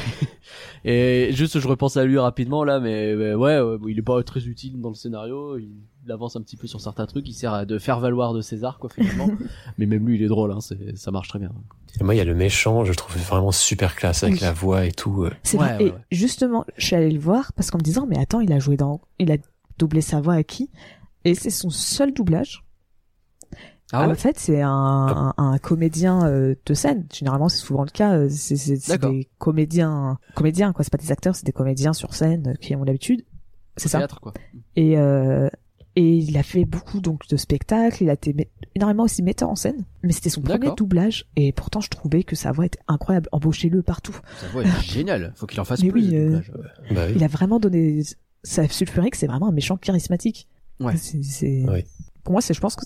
et 0.84 1.32
juste, 1.32 1.60
je 1.60 1.68
repense 1.68 1.98
à 1.98 2.04
lui 2.04 2.20
rapidement 2.20 2.64
là, 2.64 2.80
mais, 2.80 3.16
mais 3.16 3.34
ouais, 3.34 3.60
ouais, 3.60 3.78
il 3.88 3.98
est 3.98 4.04
pas 4.04 4.22
très 4.24 4.46
utile 4.46 4.80
dans 4.82 4.90
le 4.90 4.96
scénario. 4.96 5.58
Il 5.58 5.72
avance 6.10 6.36
un 6.36 6.42
petit 6.42 6.58
peu 6.58 6.68
sur 6.68 6.82
certains 6.82 7.06
trucs. 7.06 7.28
Il 7.28 7.34
sert 7.34 7.54
à 7.54 7.66
de 7.66 7.78
faire 7.80 8.00
valoir 8.00 8.34
de 8.34 8.42
César 8.42 8.78
quoi 8.80 8.90
finalement. 8.90 9.30
mais 9.78 9.86
même 9.86 10.06
lui, 10.08 10.16
il 10.18 10.24
est 10.24 10.28
drôle. 10.28 10.52
Hein, 10.52 10.60
ça 10.96 11.12
marche 11.12 11.30
très 11.30 11.40
bien. 11.40 11.52
Et 12.00 12.04
moi, 12.04 12.16
il 12.16 12.18
y 12.18 12.22
a 12.22 12.26
le 12.26 12.36
méchant, 12.36 12.84
je 12.84 12.90
le 12.90 12.96
trouve 12.96 13.18
vraiment 13.18 13.52
super 13.52 13.96
classe 13.96 14.24
avec 14.24 14.36
Oui. 14.36 14.42
la 14.42 14.52
voix 14.54 14.86
et 14.86 14.92
tout. 14.92 15.24
euh. 15.24 15.32
C'est 15.44 15.58
Ouais, 15.58 15.74
vrai. 15.76 15.84
ouais, 15.84 15.90
et 16.12 16.16
justement, 16.16 16.66
je 16.78 16.86
suis 16.88 16.96
allée 16.96 17.12
le 17.12 17.20
voir 17.20 17.54
parce 17.54 17.72
qu'en 17.72 17.78
me 17.78 17.84
disant 17.84 18.06
mais 18.08 18.18
attends 18.20 18.40
il 18.42 18.52
a 18.52 18.60
joué 18.60 18.78
dans, 18.78 19.02
il 19.20 19.32
a 19.32 19.38
doublé 19.78 20.02
sa 20.02 20.20
voix 20.22 20.34
à 20.36 20.44
qui? 20.44 20.70
Et 21.26 21.36
c'est 21.36 21.50
son 21.52 21.70
seul 21.70 22.14
doublage. 22.14 22.64
Ah 23.96 24.08
ouais. 24.08 24.12
en 24.14 24.16
fait, 24.16 24.40
c'est 24.40 24.60
un, 24.62 24.70
un, 24.70 25.34
un 25.38 25.58
comédien 25.60 26.26
euh, 26.26 26.56
de 26.66 26.74
scène. 26.74 27.06
Généralement, 27.14 27.48
c'est 27.48 27.60
souvent 27.60 27.84
le 27.84 27.92
cas. 27.92 28.14
euh, 28.16 28.28
C'est 28.30 28.98
des 28.98 29.30
comédiens, 29.38 30.18
comédiens 30.34 30.74
quoi. 30.74 30.84
C'est 30.84 30.92
pas 30.92 30.98
des 30.98 31.12
acteurs, 31.12 31.36
c'est 31.36 31.46
des 31.46 31.52
comédiens 31.52 31.94
sur 31.94 32.16
scène 32.16 32.48
euh, 32.48 32.54
qui 32.56 32.76
ont 32.76 32.84
l'habitude. 32.84 33.24
C'est 33.78 33.90
ça. 33.90 34.00
Théâtre 34.00 34.20
quoi. 34.20 34.34
Et 34.76 34.98
euh, 34.98 35.48
et 35.96 36.18
il 36.18 36.36
a 36.38 36.44
fait 36.44 36.66
beaucoup 36.66 37.00
donc 37.02 37.28
de 37.28 37.38
spectacles. 37.38 38.04
Il 38.04 38.10
a 38.10 38.14
été 38.14 38.34
mé- 38.34 38.48
énormément 38.76 39.04
aussi 39.04 39.22
metteur 39.24 39.50
en 39.50 39.56
scène. 39.56 39.86
Mais 40.02 40.12
c'était 40.12 40.30
son 40.30 40.42
premier 40.42 40.72
doublage. 40.76 41.26
Et 41.36 41.52
pourtant, 41.52 41.82
je 41.82 41.90
trouvais 41.90 42.24
que 42.24 42.36
sa 42.36 42.52
voix 42.52 42.66
était 42.66 42.80
incroyable. 42.88 43.30
Embauchez-le 43.32 43.82
partout. 43.84 44.18
Sa 44.42 44.48
voix 44.48 44.64
est 44.64 44.82
géniale. 44.82 45.34
Faut 45.36 45.46
qu'il 45.46 45.60
en 45.60 45.66
fasse 45.66 45.84
Mais 45.84 45.90
plus. 45.90 46.02
oui, 46.02 46.08
de 46.10 46.18
euh. 46.18 46.40
Bah 46.92 47.06
oui. 47.08 47.14
Il 47.16 47.24
a 47.24 47.28
vraiment 47.28 47.60
donné. 47.60 48.02
Ça 48.44 48.68
sulfurait 48.68 49.10
que 49.10 49.18
c'est 49.18 49.28
vraiment 49.28 49.48
un 49.50 49.52
méchant 49.54 49.78
charismatique. 49.78 50.48
Ouais. 50.80 50.98
C'est, 50.98 51.24
c'est- 51.24 51.66
Oui. 51.70 51.84
Pour 52.24 52.32
moi, 52.34 52.42
c'est, 52.42 52.54
je 52.54 52.60
pense 52.62 52.76
que 52.76 52.86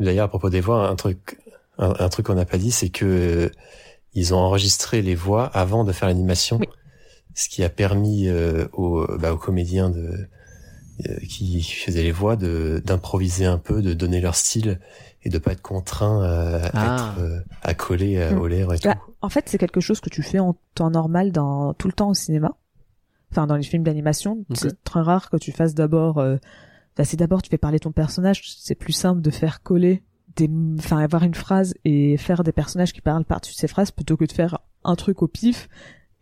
D'ailleurs, 0.00 0.24
à 0.26 0.28
propos 0.28 0.50
des 0.50 0.60
voix, 0.60 0.88
un 0.88 0.96
truc, 0.96 1.38
un, 1.78 1.94
un 1.98 2.08
truc 2.08 2.26
qu'on 2.26 2.34
n'a 2.34 2.44
pas 2.44 2.58
dit, 2.58 2.70
c'est 2.70 2.88
que 2.88 3.04
euh, 3.04 3.48
ils 4.14 4.32
ont 4.34 4.38
enregistré 4.38 5.02
les 5.02 5.14
voix 5.14 5.44
avant 5.46 5.84
de 5.84 5.92
faire 5.92 6.08
l'animation, 6.08 6.58
Oui. 6.58 6.66
ce 7.34 7.48
qui 7.48 7.62
a 7.64 7.68
permis 7.68 8.28
euh, 8.28 8.66
aux, 8.72 9.06
bah, 9.18 9.32
aux 9.32 9.38
comédiens 9.38 9.90
de 9.90 10.28
qui 11.28 11.62
faisaient 11.62 12.02
les 12.02 12.12
voix 12.12 12.36
de 12.36 12.82
d'improviser 12.84 13.46
un 13.46 13.58
peu, 13.58 13.82
de 13.82 13.94
donner 13.94 14.20
leur 14.20 14.34
style 14.34 14.80
et 15.22 15.28
de 15.30 15.38
pas 15.38 15.52
être 15.52 15.62
contraint 15.62 16.22
à, 16.22 16.66
à 16.66 16.70
Ah. 16.74 16.94
être 17.14 17.22
euh, 17.22 17.40
à 17.62 17.74
coller 17.74 18.16
euh, 18.16 18.34
Mm. 18.34 18.38
aux 18.38 18.46
lèvres 18.46 18.74
et 18.74 18.78
tout. 18.78 18.88
Bah, 18.88 18.98
en 19.20 19.28
fait, 19.28 19.48
c'est 19.48 19.58
quelque 19.58 19.80
chose 19.80 20.00
que 20.00 20.10
tu 20.10 20.22
fais 20.22 20.38
en 20.38 20.56
temps 20.74 20.90
normal 20.90 21.32
dans 21.32 21.74
tout 21.74 21.88
le 21.88 21.92
temps 21.92 22.08
au 22.10 22.14
cinéma. 22.14 22.56
Enfin, 23.30 23.46
dans 23.46 23.56
les 23.56 23.62
films 23.62 23.82
d'animation, 23.82 24.44
c'est 24.54 24.82
très 24.84 25.00
rare 25.00 25.28
que 25.30 25.36
tu 25.36 25.52
fasses 25.52 25.74
d'abord. 25.74 26.18
Euh, 26.18 26.36
bah, 26.96 27.04
c'est 27.04 27.16
d'abord 27.16 27.42
tu 27.42 27.50
fais 27.50 27.58
parler 27.58 27.78
ton 27.78 27.92
personnage. 27.92 28.42
C'est 28.58 28.74
plus 28.74 28.92
simple 28.92 29.20
de 29.20 29.30
faire 29.30 29.62
coller 29.62 30.02
des, 30.36 30.48
enfin, 30.78 30.98
avoir 30.98 31.24
une 31.24 31.34
phrase 31.34 31.74
et 31.84 32.16
faire 32.16 32.42
des 32.44 32.52
personnages 32.52 32.92
qui 32.92 33.00
parlent 33.00 33.24
par-dessus 33.24 33.54
ces 33.54 33.68
phrases 33.68 33.90
plutôt 33.90 34.16
que 34.16 34.24
de 34.24 34.32
faire 34.32 34.58
un 34.84 34.94
truc 34.96 35.22
au 35.22 35.26
pif 35.28 35.68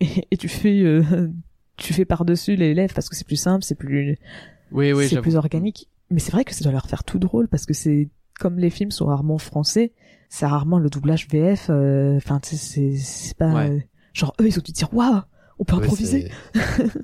et, 0.01 0.27
et 0.31 0.37
tu 0.37 0.49
fais, 0.49 0.81
euh, 0.83 1.03
tu 1.77 1.93
fais 1.93 2.05
par-dessus 2.07 2.57
les 2.57 2.73
lèvres 2.75 2.95
parce 2.95 3.09
que 3.09 3.15
c'est 3.17 3.27
plus 3.27 3.37
simple, 3.37 3.63
c'est 3.63 3.75
plus, 3.75 4.19
Oui, 4.73 4.93
oui, 4.93 5.09
c'est 5.09 5.21
plus 5.21 5.37
organique. 5.37 5.89
Mais 6.11 6.21
c'est 6.21 6.33
vrai 6.33 6.45
que 6.45 6.55
ça 6.55 6.63
doit 6.63 6.73
leur 6.73 6.87
faire 6.87 7.05
tout 7.05 7.19
drôle 7.19 7.49
parce 7.49 7.67
que 7.67 7.75
c'est 7.75 8.09
comme 8.39 8.59
les 8.59 8.71
films 8.71 8.91
sont 8.91 9.07
rarement 9.07 9.39
français, 9.39 9.93
c'est 10.29 10.47
rarement 10.47 10.79
le 10.79 10.91
doublage 10.91 11.27
VF. 11.29 11.69
euh, 11.71 12.17
Enfin, 12.17 12.39
tu 12.41 12.51
sais, 12.51 12.57
c'est 12.57 12.97
c'est 12.97 13.37
pas 13.37 13.53
Ouais. 13.55 13.71
euh, 13.71 13.81
genre 14.13 14.35
eux 14.41 14.47
ils 14.47 14.59
ont 14.59 14.63
dû 14.63 14.73
dire 14.73 14.93
waouh, 14.95 15.21
on 15.59 15.65
peut 15.65 15.77
Ouais, 15.77 15.83
improviser. 15.85 16.31
c'est- 16.55 16.61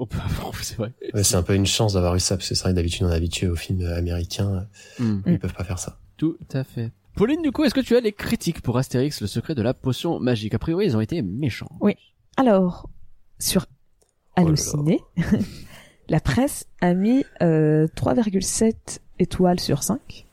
On 0.00 0.06
peut- 0.06 0.18
c'est 0.62 0.76
vrai. 0.76 0.92
ouais, 1.12 1.24
c'est 1.24 1.34
un 1.34 1.42
peu 1.42 1.54
une 1.56 1.66
chance 1.66 1.94
d'avoir 1.94 2.14
eu 2.14 2.20
ça 2.20 2.36
parce 2.36 2.48
que 2.48 2.54
c'est 2.54 2.62
vrai 2.62 2.70
que 2.70 2.76
d'habitude 2.76 3.04
on 3.04 3.10
est 3.10 3.14
habitué 3.16 3.48
aux 3.48 3.56
films 3.56 3.84
américains, 3.84 4.68
Hmm. 5.00 5.18
ils 5.26 5.38
peuvent 5.40 5.52
pas 5.54 5.64
faire 5.64 5.80
ça. 5.80 5.98
Tout 6.16 6.36
à 6.52 6.62
fait. 6.62 6.92
Pauline, 7.16 7.42
du 7.42 7.50
coup, 7.50 7.64
est-ce 7.64 7.74
que 7.74 7.80
tu 7.80 7.96
as 7.96 8.00
les 8.00 8.12
critiques 8.12 8.60
pour 8.62 8.78
Astérix, 8.78 9.20
le 9.20 9.26
secret 9.26 9.56
de 9.56 9.62
la 9.62 9.74
potion 9.74 10.20
magique? 10.20 10.54
A 10.54 10.58
priori, 10.60 10.86
ils 10.86 10.96
ont 10.96 11.00
été 11.00 11.20
méchants. 11.22 11.68
Alors 12.36 12.88
sur 13.40 13.66
Oh. 14.36 14.42
Allociné, 14.42 15.00
la 16.08 16.20
presse 16.20 16.66
a 16.80 16.94
mis 16.94 17.24
euh, 17.42 17.86
3,7 17.96 18.98
étoiles 19.18 19.60
sur 19.60 19.82
5 19.82 20.26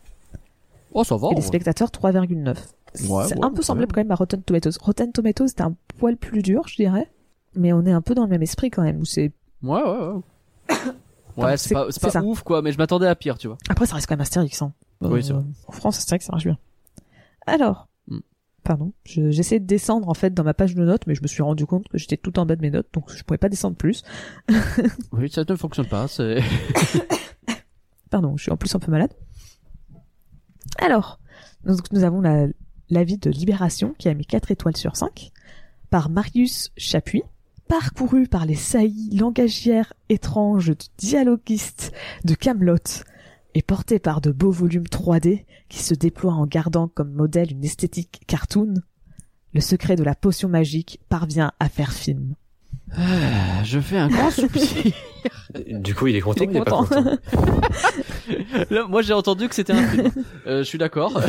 Oh, 0.94 1.04
ça 1.04 1.18
va. 1.18 1.30
et 1.32 1.36
les 1.36 1.42
spectateurs 1.42 1.90
3,9. 1.90 2.48
Ouais, 2.48 2.56
c'est 2.96 3.10
ouais, 3.10 3.44
un 3.44 3.52
peu 3.52 3.62
semblable 3.62 3.92
quand 3.92 4.00
même 4.00 4.12
à 4.12 4.16
Rotten 4.16 4.42
Tomatoes. 4.42 4.78
Rotten 4.82 5.12
Tomatoes 5.12 5.48
c'était 5.50 5.64
un 5.64 5.76
poil 5.98 6.16
plus 6.16 6.42
dur, 6.42 6.66
je 6.68 6.76
dirais, 6.76 7.10
mais 7.56 7.74
on 7.74 7.86
est 7.86 7.92
un 7.92 8.02
peu 8.02 8.16
dans 8.16 8.24
le 8.24 8.30
même 8.30 8.42
esprit 8.44 8.70
quand 8.72 8.84
même 8.84 9.00
où 9.02 9.06
c'est 9.06 9.32
Ouais, 9.64 9.82
ouais, 9.82 9.90
ouais. 9.90 10.22
Ouais, 11.38 11.44
Enfin, 11.44 11.58
c'est 11.58 11.76
c'est- 11.92 12.00
pas, 12.02 12.10
ça. 12.12 12.24
ouf, 12.24 12.44
quoi, 12.44 12.62
mais 12.62 12.72
je 12.72 12.78
m'attendais 12.78 13.08
à 13.08 13.16
pire, 13.16 13.38
tu 13.38 13.48
vois. 13.48 13.58
Après, 13.68 13.86
ça 13.86 13.96
reste 13.96 14.08
quand 14.08 14.14
même 14.16 14.22
Astérix. 14.22 14.62
Hein. 14.62 14.72
Oui, 15.02 15.22
c'est 15.22 15.34
vrai. 15.34 15.44
En 15.68 15.74
France, 15.74 15.98
Astérix, 15.98 16.26
ça 16.26 16.32
marche 16.32 16.46
bien. 16.46 16.58
Alors, 17.46 17.88
Pardon, 18.66 18.92
je- 19.06 19.30
j'essaie 19.32 19.60
de 19.60 19.66
descendre 19.66 20.10
en 20.10 20.14
fait 20.16 20.34
dans 20.34 20.44
ma 20.44 20.54
page 20.56 20.74
de 20.76 20.84
notes, 20.84 21.06
mais 21.08 21.14
je 21.16 21.22
me 21.22 21.28
suis 21.28 21.44
rendu 21.44 21.66
compte 21.68 21.88
que 21.88 21.98
j'étais 22.00 22.18
tout 22.18 22.38
en 22.40 22.46
bas 22.48 22.56
de 22.58 22.62
mes 22.62 22.72
notes, 22.72 22.88
donc 22.94 23.12
je 23.16 23.24
pouvais 23.24 23.38
pas 23.38 23.48
descendre 23.48 23.78
plus. 23.78 24.04
Oui, 25.14 25.30
ça 25.32 25.44
ne 25.48 25.56
fonctionne 25.56 25.88
pas, 25.88 26.08
c'est... 26.08 26.42
Pardon, 28.10 28.36
je 28.38 28.44
suis 28.44 28.52
en 28.52 28.58
plus 28.58 28.74
un 28.76 28.80
peu 28.80 28.92
malade. 28.92 29.14
Alors, 30.80 31.20
donc 31.64 31.92
nous 31.92 32.04
avons 32.04 32.22
la- 32.22 32.48
l'avis 32.90 33.18
de 33.18 33.30
Libération 33.30 33.94
qui 33.98 34.10
a 34.10 34.14
mis 34.14 34.26
4 34.26 34.52
étoiles 34.52 34.78
sur 34.78 34.96
5 34.96 35.32
par 35.90 36.10
Marius 36.10 36.72
Chapuis. 36.78 37.24
parcouru 37.68 38.28
par 38.28 38.46
les 38.46 38.56
saillies 38.56 39.16
langagières 39.18 39.94
étranges 40.10 40.70
du 40.70 40.86
dialoguiste 40.98 41.92
de 42.24 42.36
Camelot 42.36 42.78
et 43.56 43.62
porté 43.62 44.00
par 44.00 44.22
de 44.22 44.32
beaux 44.32 44.52
volumes 44.52 44.84
3D 44.84 45.46
qui 45.70 45.82
se 45.82 45.94
déploient 45.96 46.34
en 46.34 46.46
gardant 46.46 46.88
comme 46.90 47.12
modèle 47.14 47.52
une 47.52 47.64
esthétique 47.64 48.22
cartoon, 48.28 48.76
le 49.54 49.62
secret 49.62 49.96
de 49.96 50.04
la 50.04 50.14
potion 50.14 50.50
magique 50.50 51.00
parvient 51.10 51.54
à 51.60 51.70
faire 51.70 51.94
film. 51.94 52.36
Ah, 52.92 53.64
je 53.64 53.80
fais 53.80 53.98
un 53.98 54.10
grand 54.10 54.30
soupir. 54.30 54.62
Du 55.70 55.96
coup, 55.96 56.06
il 56.08 56.16
est 56.16 56.22
content, 56.22 56.44
Il 56.44 56.50
est 56.50 56.54
il 56.54 56.58
est 56.58 56.64
pas 56.64 56.72
content. 56.72 57.04
Là, 58.70 58.86
moi, 58.88 59.02
j'ai 59.02 59.14
entendu 59.14 59.48
que 59.50 59.56
c'était 59.56 59.74
un 59.74 59.88
film. 59.88 60.12
Euh, 60.46 60.60
je 60.60 60.64
suis 60.64 60.78
d'accord. 60.78 61.20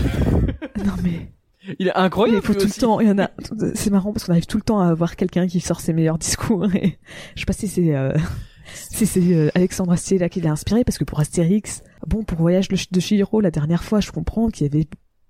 non 0.84 0.92
mais 1.02 1.32
Il 1.78 1.86
est 1.88 1.94
incroyable. 1.94 2.40
il 2.42 2.46
faut 2.46 2.52
tout 2.54 2.66
le 2.66 2.80
temps, 2.80 3.00
il 3.00 3.08
y 3.08 3.10
en 3.10 3.18
a, 3.18 3.30
c'est 3.74 3.90
marrant 3.90 4.12
parce 4.12 4.24
qu'on 4.26 4.32
arrive 4.32 4.46
tout 4.46 4.58
le 4.58 4.64
temps 4.64 4.80
à 4.80 4.88
avoir 4.88 5.16
quelqu'un 5.16 5.46
qui 5.46 5.60
sort 5.60 5.80
ses 5.80 5.92
meilleurs 5.94 6.18
discours 6.18 6.66
et 6.74 6.98
je 7.36 7.40
sais 7.40 7.46
pas 7.46 7.52
si 7.54 7.68
c'est, 7.68 7.94
euh, 7.94 8.12
si 8.74 9.06
c'est 9.06 9.32
euh, 9.32 9.48
Alexandre 9.54 9.92
Astier 9.92 10.18
là 10.18 10.28
qui 10.28 10.40
l'a 10.40 10.50
inspiré 10.50 10.84
parce 10.84 10.98
que 10.98 11.04
pour 11.04 11.20
Astérix, 11.20 11.82
bon 12.06 12.22
pour 12.24 12.38
Voyage 12.38 12.68
de 12.68 13.00
Chihiro 13.00 13.40
la 13.40 13.50
dernière 13.50 13.84
fois 13.84 14.00
je 14.00 14.10
comprends 14.12 14.48
qu'il 14.50 14.66
y 14.66 14.70
avait 14.70 14.86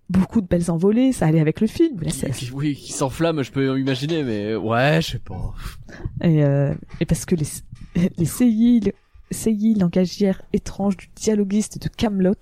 beaucoup 0.09 0.41
de 0.41 0.47
belles 0.47 0.71
envolées, 0.71 1.11
ça 1.13 1.27
allait 1.27 1.41
avec 1.41 1.61
le 1.61 1.67
film, 1.67 2.01
là, 2.01 2.11
c'est- 2.11 2.31
Qui- 2.31 2.51
Oui, 2.55 2.77
qui 2.77 2.93
s'enflamme, 2.93 3.43
je 3.43 3.51
peux 3.51 3.77
imaginer, 3.79 4.23
mais 4.23 4.55
ouais, 4.55 5.01
je 5.03 5.13
sais 5.13 5.19
pas. 5.19 5.53
et, 6.23 6.45
euh, 6.45 6.73
et 7.01 7.07
parce 7.07 7.25
que 7.25 7.35
les, 7.35 7.47
les 8.17 8.25
saillies, 8.25 8.81
le- 8.81 8.93
langagières 9.81 10.43
étranges 10.53 10.97
du 10.97 11.09
dialoguiste 11.17 11.83
de 11.83 11.89
Camelot, 11.89 12.35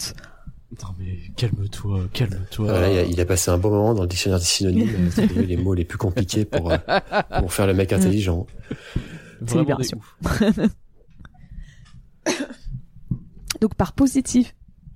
Non 0.83 0.89
mais 0.99 1.17
calme-toi, 1.37 2.01
calme-toi. 2.13 2.67
Voilà, 2.71 2.91
il, 2.93 2.99
a, 2.99 3.03
il 3.05 3.19
a 3.21 3.25
passé 3.25 3.51
un 3.51 3.57
bon 3.57 3.71
moment 3.71 3.95
dans 3.95 4.03
le 4.03 4.09
dictionnaire 4.09 4.41
des 4.41 4.45
synonymes, 4.45 5.09
trouver 5.17 5.47
les 5.47 5.57
mots 5.57 5.73
les 5.73 5.87
plus 5.87 5.97
compliqués 5.97 6.45
pour, 6.45 6.71
euh, 6.71 6.77
pour 7.41 7.51
faire 7.51 7.67
le 7.67 7.73
mec 7.73 7.95
intelligent. 7.95 8.47
Vraiment 9.41 9.61
Libération. 9.63 10.01
donc 13.61 13.75
par 13.75 13.93
positif, 13.93 14.55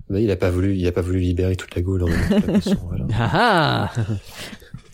Mais 0.09 0.23
il 0.23 0.31
a 0.31 0.35
pas 0.35 0.49
voulu, 0.49 0.75
il 0.75 0.87
a 0.87 0.91
pas 0.91 1.01
voulu 1.01 1.19
libérer 1.19 1.55
toute 1.55 1.75
la 1.75 1.81
Gaule 1.81 2.05
toute 2.29 2.65
la 2.65 2.75
voilà. 2.75 3.05
Ah 3.13 3.91
ah 3.95 4.05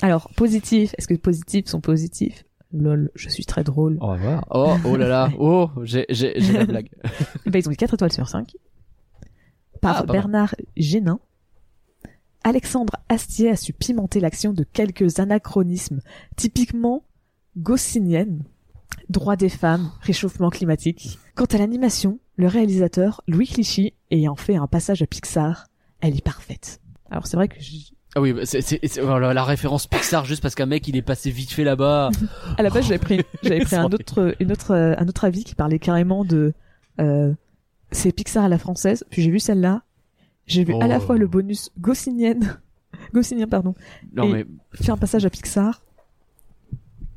alors 0.01 0.29
positif, 0.35 0.93
est-ce 0.97 1.07
que 1.07 1.13
positifs 1.13 1.67
sont 1.67 1.81
positifs? 1.81 2.43
Lol, 2.73 3.09
je 3.15 3.29
suis 3.29 3.45
très 3.45 3.63
drôle. 3.63 3.97
On 4.01 4.07
va 4.07 4.17
voir. 4.17 4.45
Oh, 4.51 4.75
oh 4.85 4.97
là 4.97 5.07
là. 5.07 5.29
Oh, 5.39 5.69
j'ai, 5.83 6.05
j'ai, 6.09 6.33
j'ai 6.35 6.53
la 6.53 6.65
blague. 6.65 6.89
Eh 7.45 7.49
ben, 7.49 7.59
ils 7.59 7.69
ont 7.69 7.71
eu 7.71 7.77
4 7.77 7.93
étoiles 7.93 8.11
sur 8.11 8.27
5. 8.27 8.53
Par 9.81 10.01
Ah. 10.01 10.03
Bernard 10.03 10.55
Génin. 10.75 11.19
Alexandre 12.43 12.97
Astier 13.07 13.49
a 13.49 13.55
su 13.55 13.71
pimenter 13.71 14.19
l'action 14.19 14.51
de 14.51 14.63
quelques 14.63 15.19
anachronismes 15.19 16.01
typiquement 16.35 17.05
gaussiniennes. 17.57 18.43
Droit 19.09 19.35
des 19.35 19.49
femmes, 19.49 19.91
réchauffement 20.01 20.49
climatique. 20.49 21.17
Quant 21.35 21.45
à 21.45 21.57
l'animation, 21.57 22.19
le 22.37 22.47
réalisateur 22.47 23.21
Louis 23.27 23.47
Clichy 23.47 23.93
ayant 24.11 24.35
fait 24.35 24.55
un 24.55 24.67
passage 24.67 25.01
à 25.01 25.07
Pixar, 25.07 25.67
elle 26.01 26.15
est 26.17 26.23
parfaite. 26.23 26.81
Alors 27.09 27.27
c'est 27.27 27.37
vrai 27.37 27.47
que 27.47 27.59
j- 27.59 27.93
Ah 28.15 28.21
oui, 28.21 28.33
c'est, 28.43 28.61
c'est, 28.61 28.79
c'est- 28.83 29.01
voilà, 29.01 29.33
la 29.33 29.43
référence 29.43 29.87
Pixar 29.87 30.25
juste 30.25 30.41
parce 30.41 30.55
qu'un 30.55 30.65
mec 30.65 30.87
il 30.87 30.95
est 30.97 31.01
passé 31.01 31.29
vite 31.31 31.51
fait 31.51 31.63
là-bas. 31.63 32.09
à 32.57 32.63
la 32.63 32.69
base 32.69 32.85
j'avais 32.87 32.97
pris 32.99 33.21
j'avais 33.43 33.59
pris 33.61 33.75
un 33.75 33.85
autre 33.91 34.35
une 34.39 34.51
autre 34.51 34.71
euh, 34.71 34.95
un 34.97 35.07
autre 35.07 35.23
avis 35.25 35.43
qui 35.43 35.55
parlait 35.55 35.79
carrément 35.79 36.25
de 36.25 36.53
euh, 36.99 37.33
c'est 37.91 38.11
Pixar 38.11 38.43
à 38.45 38.49
la 38.49 38.57
française 38.57 39.03
puis 39.09 39.21
j'ai 39.21 39.31
vu 39.31 39.39
celle-là 39.39 39.83
j'ai 40.47 40.63
vu 40.63 40.73
à 40.81 40.87
la 40.87 40.97
Oh. 40.97 41.01
fois 41.01 41.17
le 41.17 41.27
bonus 41.27 41.69
goscinien 41.79 42.35
pardon 43.49 43.73
Non 44.13 44.23
Et- 44.25 44.33
mais 44.33 44.45
fait 44.73 44.91
un 44.91 44.97
passage 44.97 45.25
à 45.25 45.29
Pixar 45.29 45.81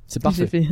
c'est 0.06 0.20
J'ai 0.20 0.22
parfait. 0.22 0.46
fait 0.46 0.68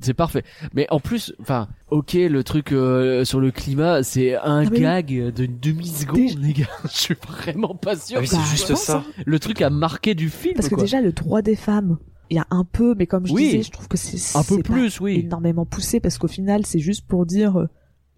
C'est 0.00 0.14
parfait. 0.14 0.44
Mais 0.74 0.86
en 0.90 0.98
plus, 1.00 1.34
enfin, 1.40 1.68
ok, 1.90 2.14
le 2.14 2.42
truc 2.42 2.72
euh, 2.72 3.24
sur 3.24 3.38
le 3.40 3.50
climat, 3.50 4.02
c'est 4.02 4.34
un 4.36 4.64
Ah, 4.66 4.70
mais 4.70 4.80
gag 4.80 5.32
de 5.32 5.46
demi-seconde, 5.46 6.16
Déjà- 6.16 6.38
les 6.38 6.52
gars. 6.54 6.66
Je 6.84 6.96
suis 6.98 7.14
vraiment 7.28 7.74
pas 7.74 7.96
sûr. 7.96 8.16
Ah 8.18 8.20
oui, 8.20 8.26
c'est 8.26 8.36
Bah, 8.36 8.42
juste 8.50 8.74
ça. 8.76 9.04
Le 9.26 9.38
truc 9.38 9.60
a 9.62 9.68
marqué 9.70 10.14
du 10.14 10.30
film, 10.30 10.54
parce 10.54 10.68
que 10.68 10.74
quoi. 10.74 10.84
déjà 10.84 11.00
le 11.00 11.12
droit 11.12 11.42
des 11.42 11.56
femmes 11.56 11.98
il 12.32 12.36
y 12.36 12.38
a 12.38 12.46
un 12.50 12.62
peu 12.64 12.94
mais 12.96 13.08
comme 13.08 13.26
je 13.26 13.32
Oui. 13.32 13.42
disais 13.46 13.62
je 13.64 13.70
trouve 13.72 13.88
que 13.88 13.96
c'est 13.96 14.38
un 14.38 14.44
peu 14.44 14.54
c'est 14.54 14.62
pas 14.62 14.72
plus, 14.72 15.00
oui. 15.00 15.18
énormément 15.18 15.66
poussé 15.66 15.98
parce 15.98 16.16
qu'au 16.16 16.28
final 16.28 16.64
c'est 16.64 16.78
juste 16.78 17.04
pour 17.08 17.26
dire 17.26 17.58
euh, 17.58 17.66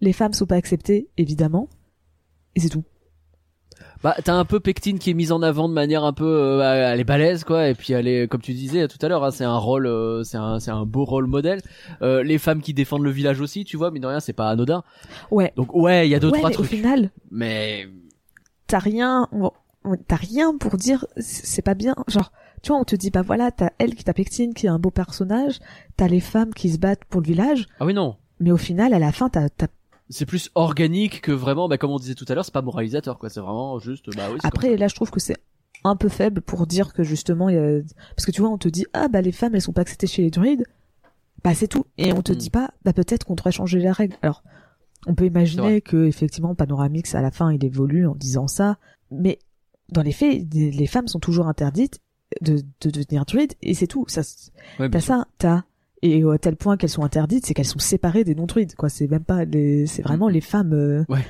les 0.01 0.13
femmes 0.13 0.33
sont 0.33 0.45
pas 0.45 0.53
acceptées 0.53 1.09
évidemment 1.17 1.67
et 2.55 2.59
c'est 2.59 2.69
tout 2.69 2.83
Bah, 4.03 4.15
t'as 4.21 4.33
un 4.33 4.43
peu 4.43 4.59
Pectine 4.59 4.99
qui 4.99 5.11
est 5.11 5.13
mise 5.13 5.31
en 5.31 5.41
avant 5.41 5.69
de 5.69 5.73
manière 5.73 6.03
un 6.03 6.11
peu, 6.11 6.25
euh, 6.25 6.91
elle 6.91 6.99
est 6.99 7.05
balèze 7.05 7.45
quoi, 7.45 7.69
et 7.69 7.73
puis 7.73 7.93
elle 7.93 8.07
est, 8.07 8.27
comme 8.27 8.41
tu 8.41 8.51
disais 8.51 8.87
tout 8.89 8.97
à 9.01 9.07
l'heure, 9.07 9.23
hein, 9.23 9.31
c'est 9.31 9.45
un 9.45 9.57
rôle, 9.57 9.87
euh, 9.87 10.23
c'est 10.23 10.37
un, 10.37 10.59
c'est 10.59 10.71
un 10.71 10.85
beau 10.85 11.05
rôle 11.05 11.25
modèle. 11.25 11.61
Euh, 12.01 12.21
les 12.21 12.37
femmes 12.37 12.61
qui 12.61 12.73
défendent 12.73 13.03
le 13.03 13.11
village 13.11 13.39
aussi, 13.39 13.63
tu 13.63 13.77
vois, 13.77 13.91
mine 13.91 14.01
de 14.01 14.07
rien, 14.07 14.19
c'est 14.19 14.33
pas 14.33 14.49
anodin. 14.49 14.83
ouais 15.31 15.53
Donc 15.55 15.73
ouais, 15.73 16.05
il 16.05 16.11
y 16.11 16.15
a 16.15 16.19
deux 16.19 16.29
ouais 16.29 16.39
trois 16.39 16.49
mais 16.49 16.57
au 16.57 16.63
final 16.63 17.11
mais 17.31 17.87
t'as 18.67 18.79
rien, 18.79 19.29
t'as 20.07 20.17
rien 20.17 20.57
pour 20.57 20.75
dire 20.75 21.05
c'est 21.15 21.61
pas 21.61 21.73
bien. 21.73 21.95
Genre, 22.09 22.31
tu 22.61 22.69
vois, 22.73 22.79
on 22.79 22.83
te 22.83 22.97
dit 22.97 23.09
bah 23.09 23.21
voilà, 23.21 23.51
t'as 23.51 23.69
elle 23.77 23.95
qui 23.95 24.03
t'affectine, 24.03 24.53
qui 24.53 24.65
est 24.65 24.69
un 24.69 24.79
beau 24.79 24.91
personnage, 24.91 25.59
t'as 25.95 26.09
les 26.09 26.19
femmes 26.19 26.53
qui 26.53 26.69
se 26.69 26.77
battent 26.77 27.05
pour 27.05 27.21
le 27.21 27.27
village, 27.27 27.67
ah 27.79 27.85
oui 27.85 27.93
non, 27.93 28.17
mais 28.39 28.51
au 28.51 28.57
final, 28.57 28.93
à 28.93 28.99
la 28.99 29.13
fin, 29.13 29.29
t'as, 29.29 29.47
t'as... 29.47 29.67
c'est 30.13 30.25
plus 30.25 30.49
organique 30.55 31.21
que 31.21 31.31
vraiment, 31.31 31.67
bah 31.67 31.77
comme 31.77 31.91
on 31.91 31.97
disait 31.99 32.15
tout 32.15 32.25
à 32.29 32.35
l'heure, 32.35 32.45
c'est 32.45 32.53
pas 32.53 32.61
moralisateur 32.61 33.19
quoi, 33.19 33.29
c'est 33.29 33.39
vraiment 33.41 33.79
juste, 33.79 34.15
bah 34.15 34.27
oui. 34.31 34.39
après 34.43 34.77
là, 34.77 34.87
je 34.87 34.95
trouve 34.95 35.11
que 35.11 35.19
c'est 35.19 35.37
un 35.83 35.95
peu 35.97 36.07
faible 36.09 36.41
pour 36.41 36.65
dire 36.67 36.93
que 36.93 37.03
justement, 37.03 37.49
il 37.49 37.55
y 37.55 37.59
a... 37.59 37.81
parce 38.15 38.25
que 38.25 38.31
tu 38.31 38.41
vois, 38.41 38.49
on 38.49 38.57
te 38.57 38.69
dit 38.69 38.85
ah 38.93 39.07
bah 39.09 39.21
les 39.21 39.31
femmes 39.33 39.55
elles 39.55 39.61
sont 39.61 39.73
pas 39.73 39.81
acceptées 39.81 40.07
chez 40.07 40.21
les 40.21 40.29
druides, 40.31 40.65
bah 41.43 41.53
c'est 41.53 41.67
tout, 41.67 41.85
et 41.97 42.13
on 42.13 42.21
te 42.21 42.31
Mm. 42.31 42.35
dit 42.35 42.49
pas 42.49 42.71
bah 42.85 42.93
peut-être 42.93 43.25
qu'on 43.25 43.35
devrait 43.35 43.51
changer 43.51 43.79
la 43.79 43.91
règle. 43.91 44.15
Alors, 44.21 44.43
on 45.07 45.15
peut 45.15 45.25
imaginer 45.25 45.81
que 45.81 46.05
effectivement 46.05 46.55
Panoramix 46.55 47.13
à 47.15 47.21
la 47.21 47.31
fin 47.31 47.51
il 47.51 47.63
évolue 47.65 48.07
en 48.07 48.15
disant 48.15 48.47
ça, 48.47 48.77
mais 49.11 49.39
dans 49.91 50.01
les 50.01 50.13
faits, 50.13 50.45
les 50.53 50.87
femmes 50.87 51.07
sont 51.09 51.19
toujours 51.19 51.47
interdites 51.47 51.99
de, 52.41 52.61
de 52.81 52.89
devenir 52.89 53.25
druides 53.25 53.53
et 53.61 53.73
c'est 53.73 53.85
tout. 53.87 54.05
Ça. 54.07 54.21
Ouais, 54.79 54.89
T'as 54.89 55.01
ça, 55.01 55.27
t'as 55.37 55.63
et 56.03 56.23
à 56.23 56.37
tel 56.37 56.55
point 56.55 56.77
qu'elles 56.77 56.89
sont 56.89 57.03
interdites, 57.03 57.45
c'est 57.45 57.53
qu'elles 57.53 57.65
sont 57.65 57.79
séparées 57.79 58.23
des 58.23 58.35
non-druides, 58.35 58.75
quoi. 58.75 58.89
C'est 58.89 59.07
même 59.07 59.23
pas 59.23 59.45
les, 59.45 59.87
c'est 59.87 60.01
vraiment 60.01 60.27
les 60.27 60.41
femmes. 60.41 60.73
euh, 60.73 61.03
Ouais. 61.09 61.25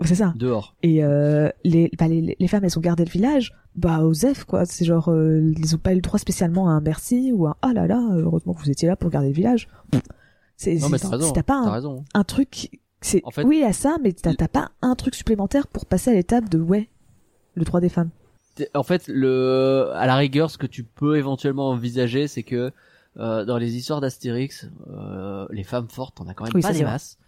C'est 0.00 0.16
ça. 0.16 0.32
Dehors. 0.36 0.74
Et 0.82 1.04
euh, 1.04 1.48
les, 1.62 1.90
bah, 1.96 2.08
les, 2.08 2.36
les 2.38 2.48
femmes, 2.48 2.64
elles 2.64 2.76
ont 2.76 2.82
gardé 2.82 3.04
le 3.04 3.10
village. 3.10 3.54
Bah, 3.76 4.00
aux 4.00 4.12
F, 4.14 4.42
quoi. 4.44 4.66
C'est 4.66 4.84
genre, 4.84 5.10
euh, 5.12 5.52
ils 5.56 5.74
ont 5.76 5.78
pas 5.78 5.92
eu 5.92 5.96
le 5.96 6.00
droit 6.00 6.18
spécialement 6.18 6.68
à 6.68 6.72
un 6.72 6.80
merci 6.80 7.30
ou 7.32 7.46
un 7.46 7.54
ah 7.62 7.72
là 7.72 7.86
là, 7.86 8.04
heureusement 8.16 8.52
que 8.54 8.60
vous 8.62 8.70
étiez 8.70 8.88
là 8.88 8.96
pour 8.96 9.10
garder 9.10 9.28
le 9.28 9.34
village. 9.34 9.68
C'est, 10.56 10.74
Non 10.76 10.88
mais 10.88 10.98
t'as 10.98 11.08
raison. 11.10 11.32
t'as 11.32 11.44
pas 11.44 11.54
un, 11.54 11.70
raison. 11.70 12.04
un 12.14 12.24
truc, 12.24 12.70
c'est 13.00 13.20
En 13.24 13.30
fait- 13.30 13.44
oui 13.44 13.62
à 13.62 13.72
ça, 13.72 13.96
mais 14.02 14.12
t'as 14.12 14.34
t'as 14.34 14.48
pas 14.48 14.72
un 14.82 14.96
truc 14.96 15.14
supplémentaire 15.14 15.68
pour 15.68 15.86
passer 15.86 16.10
à 16.10 16.14
l'étape 16.14 16.48
de 16.48 16.58
ouais, 16.58 16.88
le 17.54 17.62
droit 17.64 17.80
des 17.80 17.88
femmes. 17.90 18.10
En 18.74 18.82
fait, 18.82 19.06
le, 19.06 19.90
à 19.94 20.06
la 20.08 20.16
rigueur, 20.16 20.50
ce 20.50 20.58
que 20.58 20.66
tu 20.66 20.82
peux 20.82 21.16
éventuellement 21.16 21.68
envisager, 21.70 22.26
c'est 22.26 22.42
que 22.42 22.72
euh, 23.18 23.44
dans 23.44 23.58
les 23.58 23.76
histoires 23.76 24.00
d'Astérix, 24.00 24.68
euh, 24.88 25.46
les 25.50 25.64
femmes 25.64 25.88
fortes, 25.88 26.16
t'en 26.16 26.26
as 26.28 26.34
quand 26.34 26.44
même 26.44 26.52
Oui, 26.54 26.62
pas 26.62 26.72
des 26.72 26.84
masses. 26.84 27.18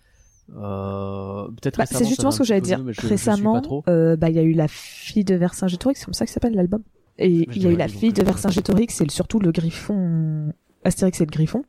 Euh, 0.57 1.47
peut-être 1.61 1.79
Bah, 1.79 1.87
c'est 1.87 2.05
justement 2.05 2.31
ce 2.33 2.39
que 2.39 2.45
j'allais 2.45 2.61
dire. 2.61 2.83
mais 2.83 2.93
je- 2.93 3.07
Récemment, 3.07 3.63
euh, 3.89 4.17
bah 4.17 4.31
il 4.31 4.37
y 4.37 4.39
a 4.39 4.43
eu 4.43 4.53
la 4.53 4.67
fille 4.69 5.25
de 5.25 5.35
Vercingétorix, 5.35 5.97
c'est 5.99 6.05
comme 6.07 6.15
ça 6.15 6.27
que 6.27 6.33
s'appelle 6.33 6.55
l'album. 6.55 6.83
Et 7.19 7.29
il 7.29 7.63
y 7.63 7.67
a 7.67 7.71
eu 7.71 7.77
la 7.77 7.89
fille 7.89 8.13
de 8.13 8.23
Vercingétorix, 8.25 8.87
c'est 8.95 9.11
surtout 9.11 9.39
le 9.39 9.53
griffon 9.53 10.53
Astérix 10.85 11.21
et 11.21 11.25
le 11.27 11.31
griffon. 11.31 11.63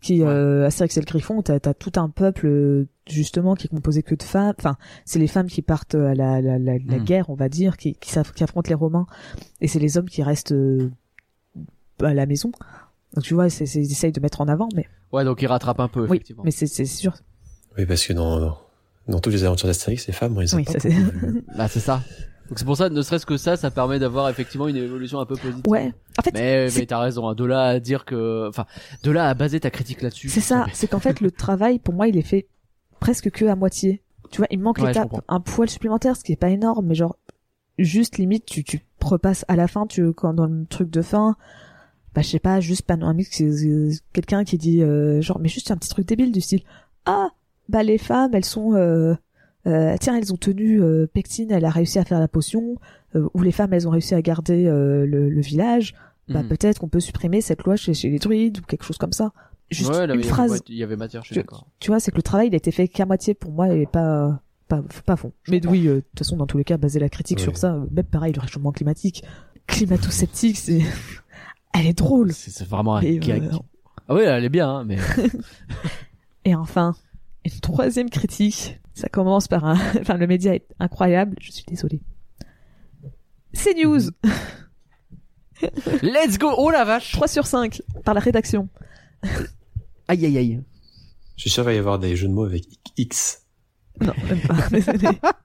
Qui 0.00 0.22
Ouais. 0.22 0.28
euh, 0.28 0.66
Astérix 0.66 0.96
et 0.96 1.00
le 1.00 1.06
griffon, 1.06 1.42
t'as 1.42 1.56
as 1.62 1.74
tout 1.74 1.92
un 1.96 2.08
peuple 2.08 2.86
justement 3.06 3.54
qui 3.54 3.66
est 3.66 3.70
composé 3.70 4.02
que 4.02 4.14
de 4.14 4.22
femmes. 4.22 4.54
Enfin, 4.58 4.76
c'est 5.04 5.18
les 5.18 5.26
femmes 5.26 5.46
qui 5.48 5.60
partent 5.60 5.94
à 5.94 6.14
la, 6.14 6.40
la, 6.40 6.58
la, 6.58 6.78
la 6.78 6.98
Hmm. 6.98 7.04
guerre, 7.04 7.28
on 7.28 7.34
va 7.34 7.50
dire, 7.50 7.76
qui, 7.76 7.94
qui, 7.96 8.10
qui 8.34 8.42
affrontent 8.42 8.68
les 8.68 8.74
Romains, 8.74 9.06
et 9.60 9.68
c'est 9.68 9.78
les 9.78 9.98
hommes 9.98 10.08
qui 10.08 10.22
restent 10.22 10.54
à 12.02 12.14
la 12.14 12.24
maison. 12.26 12.50
Donc 13.14 13.24
tu 13.24 13.34
vois, 13.34 13.48
c'est 13.50 13.66
c'est- 13.66 13.80
ils 13.80 13.90
essayent 13.90 14.12
de 14.12 14.20
mettre 14.20 14.40
en 14.40 14.48
avant, 14.48 14.68
mais 14.74 14.86
Ouais, 15.12 15.24
donc 15.24 15.42
il 15.42 15.46
rattrape 15.46 15.80
un 15.80 15.88
peu, 15.88 16.02
oui, 16.02 16.06
effectivement. 16.16 16.42
mais 16.44 16.50
c'est 16.50 16.66
c'est 16.66 16.84
sûr. 16.84 17.14
Oui, 17.76 17.86
parce 17.86 18.06
que 18.06 18.12
dans, 18.12 18.56
dans, 19.08 19.20
toutes 19.20 19.32
les 19.32 19.44
aventures 19.44 19.66
d'Astérix, 19.68 20.06
les 20.06 20.12
femmes, 20.12 20.36
on 20.36 20.40
les 20.40 20.54
a 20.54 20.56
Oui, 20.56 20.64
pas 20.64 20.72
ça, 20.72 20.80
c'est-. 20.80 20.94
Bah, 21.56 21.68
c'est 21.68 21.80
ça. 21.80 22.02
Donc 22.48 22.58
c'est 22.58 22.64
pour 22.64 22.76
ça, 22.76 22.88
ne 22.88 23.00
serait-ce 23.02 23.26
que 23.26 23.36
ça, 23.36 23.56
ça 23.56 23.70
permet 23.70 23.98
d'avoir 24.00 24.28
effectivement 24.28 24.66
une 24.66 24.76
évolution 24.76 25.20
un 25.20 25.26
peu 25.26 25.36
positive. 25.36 25.62
Ouais. 25.68 25.92
En 26.18 26.22
fait, 26.22 26.32
Mais, 26.34 26.68
c'est- 26.68 26.80
mais 26.80 26.86
t'as 26.86 26.98
raison, 26.98 27.28
hein. 27.28 27.34
de 27.34 27.44
là 27.44 27.62
à 27.68 27.80
dire 27.80 28.04
que, 28.04 28.48
enfin, 28.48 28.66
de 29.04 29.10
là 29.12 29.28
à 29.28 29.34
baser 29.34 29.60
ta 29.60 29.70
critique 29.70 30.02
là-dessus. 30.02 30.28
C'est 30.28 30.40
ça, 30.40 30.64
mais- 30.66 30.72
c'est 30.74 30.88
qu'en 30.88 30.98
fait 31.00 31.20
le 31.20 31.30
travail 31.30 31.78
pour 31.78 31.94
moi 31.94 32.08
il 32.08 32.16
est 32.16 32.22
fait 32.22 32.48
presque 32.98 33.30
que 33.30 33.44
à 33.46 33.54
moitié. 33.56 34.02
Tu 34.32 34.38
vois, 34.38 34.46
il 34.50 34.58
me 34.58 34.64
manque 34.64 34.78
Ouais, 34.78 34.88
l'étape, 34.88 35.22
un 35.28 35.40
poil 35.40 35.68
supplémentaire, 35.70 36.16
ce 36.16 36.22
qui 36.24 36.32
est 36.32 36.36
pas 36.36 36.50
énorme, 36.50 36.86
mais 36.86 36.94
genre 36.94 37.16
juste 37.78 38.18
limite 38.18 38.44
tu 38.46 38.62
tu 38.64 38.80
repasses 39.00 39.44
à 39.48 39.56
la 39.56 39.66
fin, 39.68 39.86
tu 39.86 40.12
quand 40.12 40.34
dans 40.34 40.46
le 40.46 40.66
truc 40.66 40.90
de 40.90 41.02
fin, 41.02 41.36
bah 42.14 42.22
je 42.22 42.28
sais 42.28 42.38
pas, 42.40 42.60
juste 42.60 42.82
panoramique, 42.82 43.28
c'est 43.30 43.48
quelqu'un 44.12 44.44
qui 44.44 44.58
dit 44.58 44.82
euh, 44.82 45.20
genre 45.22 45.38
mais 45.40 45.48
juste 45.48 45.70
un 45.70 45.76
petit 45.76 45.88
truc 45.90 46.06
débile 46.08 46.32
du 46.32 46.40
style 46.40 46.62
ah 47.06 47.28
bah 47.68 47.82
les 47.82 47.98
femmes 47.98 48.34
elles 48.34 48.44
sont 48.44 48.74
euh, 48.74 49.14
euh, 49.66 49.96
tiens 50.00 50.16
elles 50.16 50.32
ont 50.32 50.36
tenu 50.36 50.82
euh, 50.82 51.06
Pectine, 51.12 51.50
elle 51.52 51.64
a 51.64 51.70
réussi 51.70 51.98
à 51.98 52.04
faire 52.04 52.18
la 52.20 52.28
potion, 52.28 52.76
euh, 53.14 53.28
ou 53.34 53.42
les 53.42 53.52
femmes 53.52 53.72
elles 53.72 53.86
ont 53.86 53.92
réussi 53.92 54.14
à 54.14 54.22
garder 54.22 54.66
euh, 54.66 55.06
le, 55.06 55.28
le 55.30 55.40
village, 55.40 55.94
bah 56.28 56.42
Mhm. 56.42 56.48
peut-être 56.48 56.78
qu'on 56.78 56.88
peut 56.88 57.00
supprimer 57.00 57.40
cette 57.40 57.62
loi 57.64 57.76
chez, 57.76 57.92
chez 57.94 58.08
les 58.10 58.18
druides 58.18 58.58
ou 58.58 58.62
quelque 58.62 58.84
chose 58.84 58.98
comme 58.98 59.12
ça. 59.12 59.32
juste 59.70 59.90
ouais, 59.90 60.06
là, 60.06 60.14
une 60.14 60.20
il 60.20 60.26
phrase. 60.26 60.60
Il 60.68 60.76
y 60.76 60.82
avait 60.82 60.96
matière, 60.96 61.22
je 61.22 61.26
suis 61.28 61.34
Tu- 61.34 61.40
d'accord. 61.40 61.66
Tu 61.80 61.90
vois, 61.90 62.00
c'est 62.00 62.10
que 62.10 62.16
le 62.16 62.22
travail 62.22 62.48
il 62.48 62.54
a 62.54 62.56
été 62.56 62.70
fait 62.72 62.88
qu'à 62.88 63.06
moitié 63.06 63.34
pour 63.34 63.52
moi 63.52 63.68
et 63.74 63.86
pas 63.86 64.40
pas 64.68 64.82
pas 65.06 65.16
fond. 65.16 65.32
Mais 65.48 65.64
oui, 65.66 65.86
euh, 65.88 65.96
de 65.96 66.00
toute 66.00 66.18
façon, 66.20 66.36
dans 66.36 66.46
tous 66.46 66.56
les 66.58 66.64
cas, 66.64 66.76
baser 66.76 66.98
la 67.00 67.08
critique 67.08 67.38
Oui. 67.38 67.42
sur 67.44 67.56
ça, 67.56 67.76
même 67.90 68.04
pareil, 68.04 68.32
le 68.32 68.40
réchauffement 68.40 68.70
climatique, 68.72 69.24
climato-sceptique, 69.66 70.56
c'est, 70.58 70.80
elle 71.74 71.86
est 71.86 71.98
drôle. 71.98 72.32
C'est 72.32 72.66
vraiment 72.66 72.96
un 72.96 73.02
Et, 73.02 73.18
gag. 73.18 73.42
euh, 73.44 73.58
Ah 74.08 74.14
oui, 74.14 74.22
elle 74.22 74.44
est 74.44 74.48
bien, 74.48 74.68
hein, 74.68 74.84
mais 74.84 74.98
Et 76.44 76.54
enfin, 76.54 76.94
une 77.44 77.60
troisième 77.60 78.10
critique. 78.10 78.78
Ça 78.94 79.08
commence 79.08 79.48
par 79.48 79.64
un, 79.64 79.74
enfin, 80.00 80.14
le 80.16 80.26
média 80.26 80.54
est 80.54 80.66
incroyable. 80.78 81.36
Je 81.40 81.52
suis 81.52 81.64
désolée. 81.66 82.00
C'est 83.52 83.74
news. 83.74 84.00
let's 86.02 86.38
go. 86.38 86.52
Oh 86.56 86.70
la 86.70 86.84
vache. 86.84 87.12
3 87.12 87.28
sur 87.28 87.46
5 87.46 87.82
par 88.04 88.14
la 88.14 88.20
rédaction. 88.20 88.68
Aïe 90.08 90.24
aïe 90.26 90.38
aïe. 90.38 90.62
Je 91.36 91.42
suis 91.42 91.50
sûr 91.50 91.62
qu'il 91.62 91.70
va 91.70 91.74
y 91.74 91.78
avoir 91.78 91.98
des 91.98 92.16
jeux 92.16 92.28
de 92.28 92.32
mots 92.32 92.44
avec 92.44 92.64
X. 92.96 93.46
Non, 94.00 94.12
même 94.28 94.40
pas. 94.40 95.36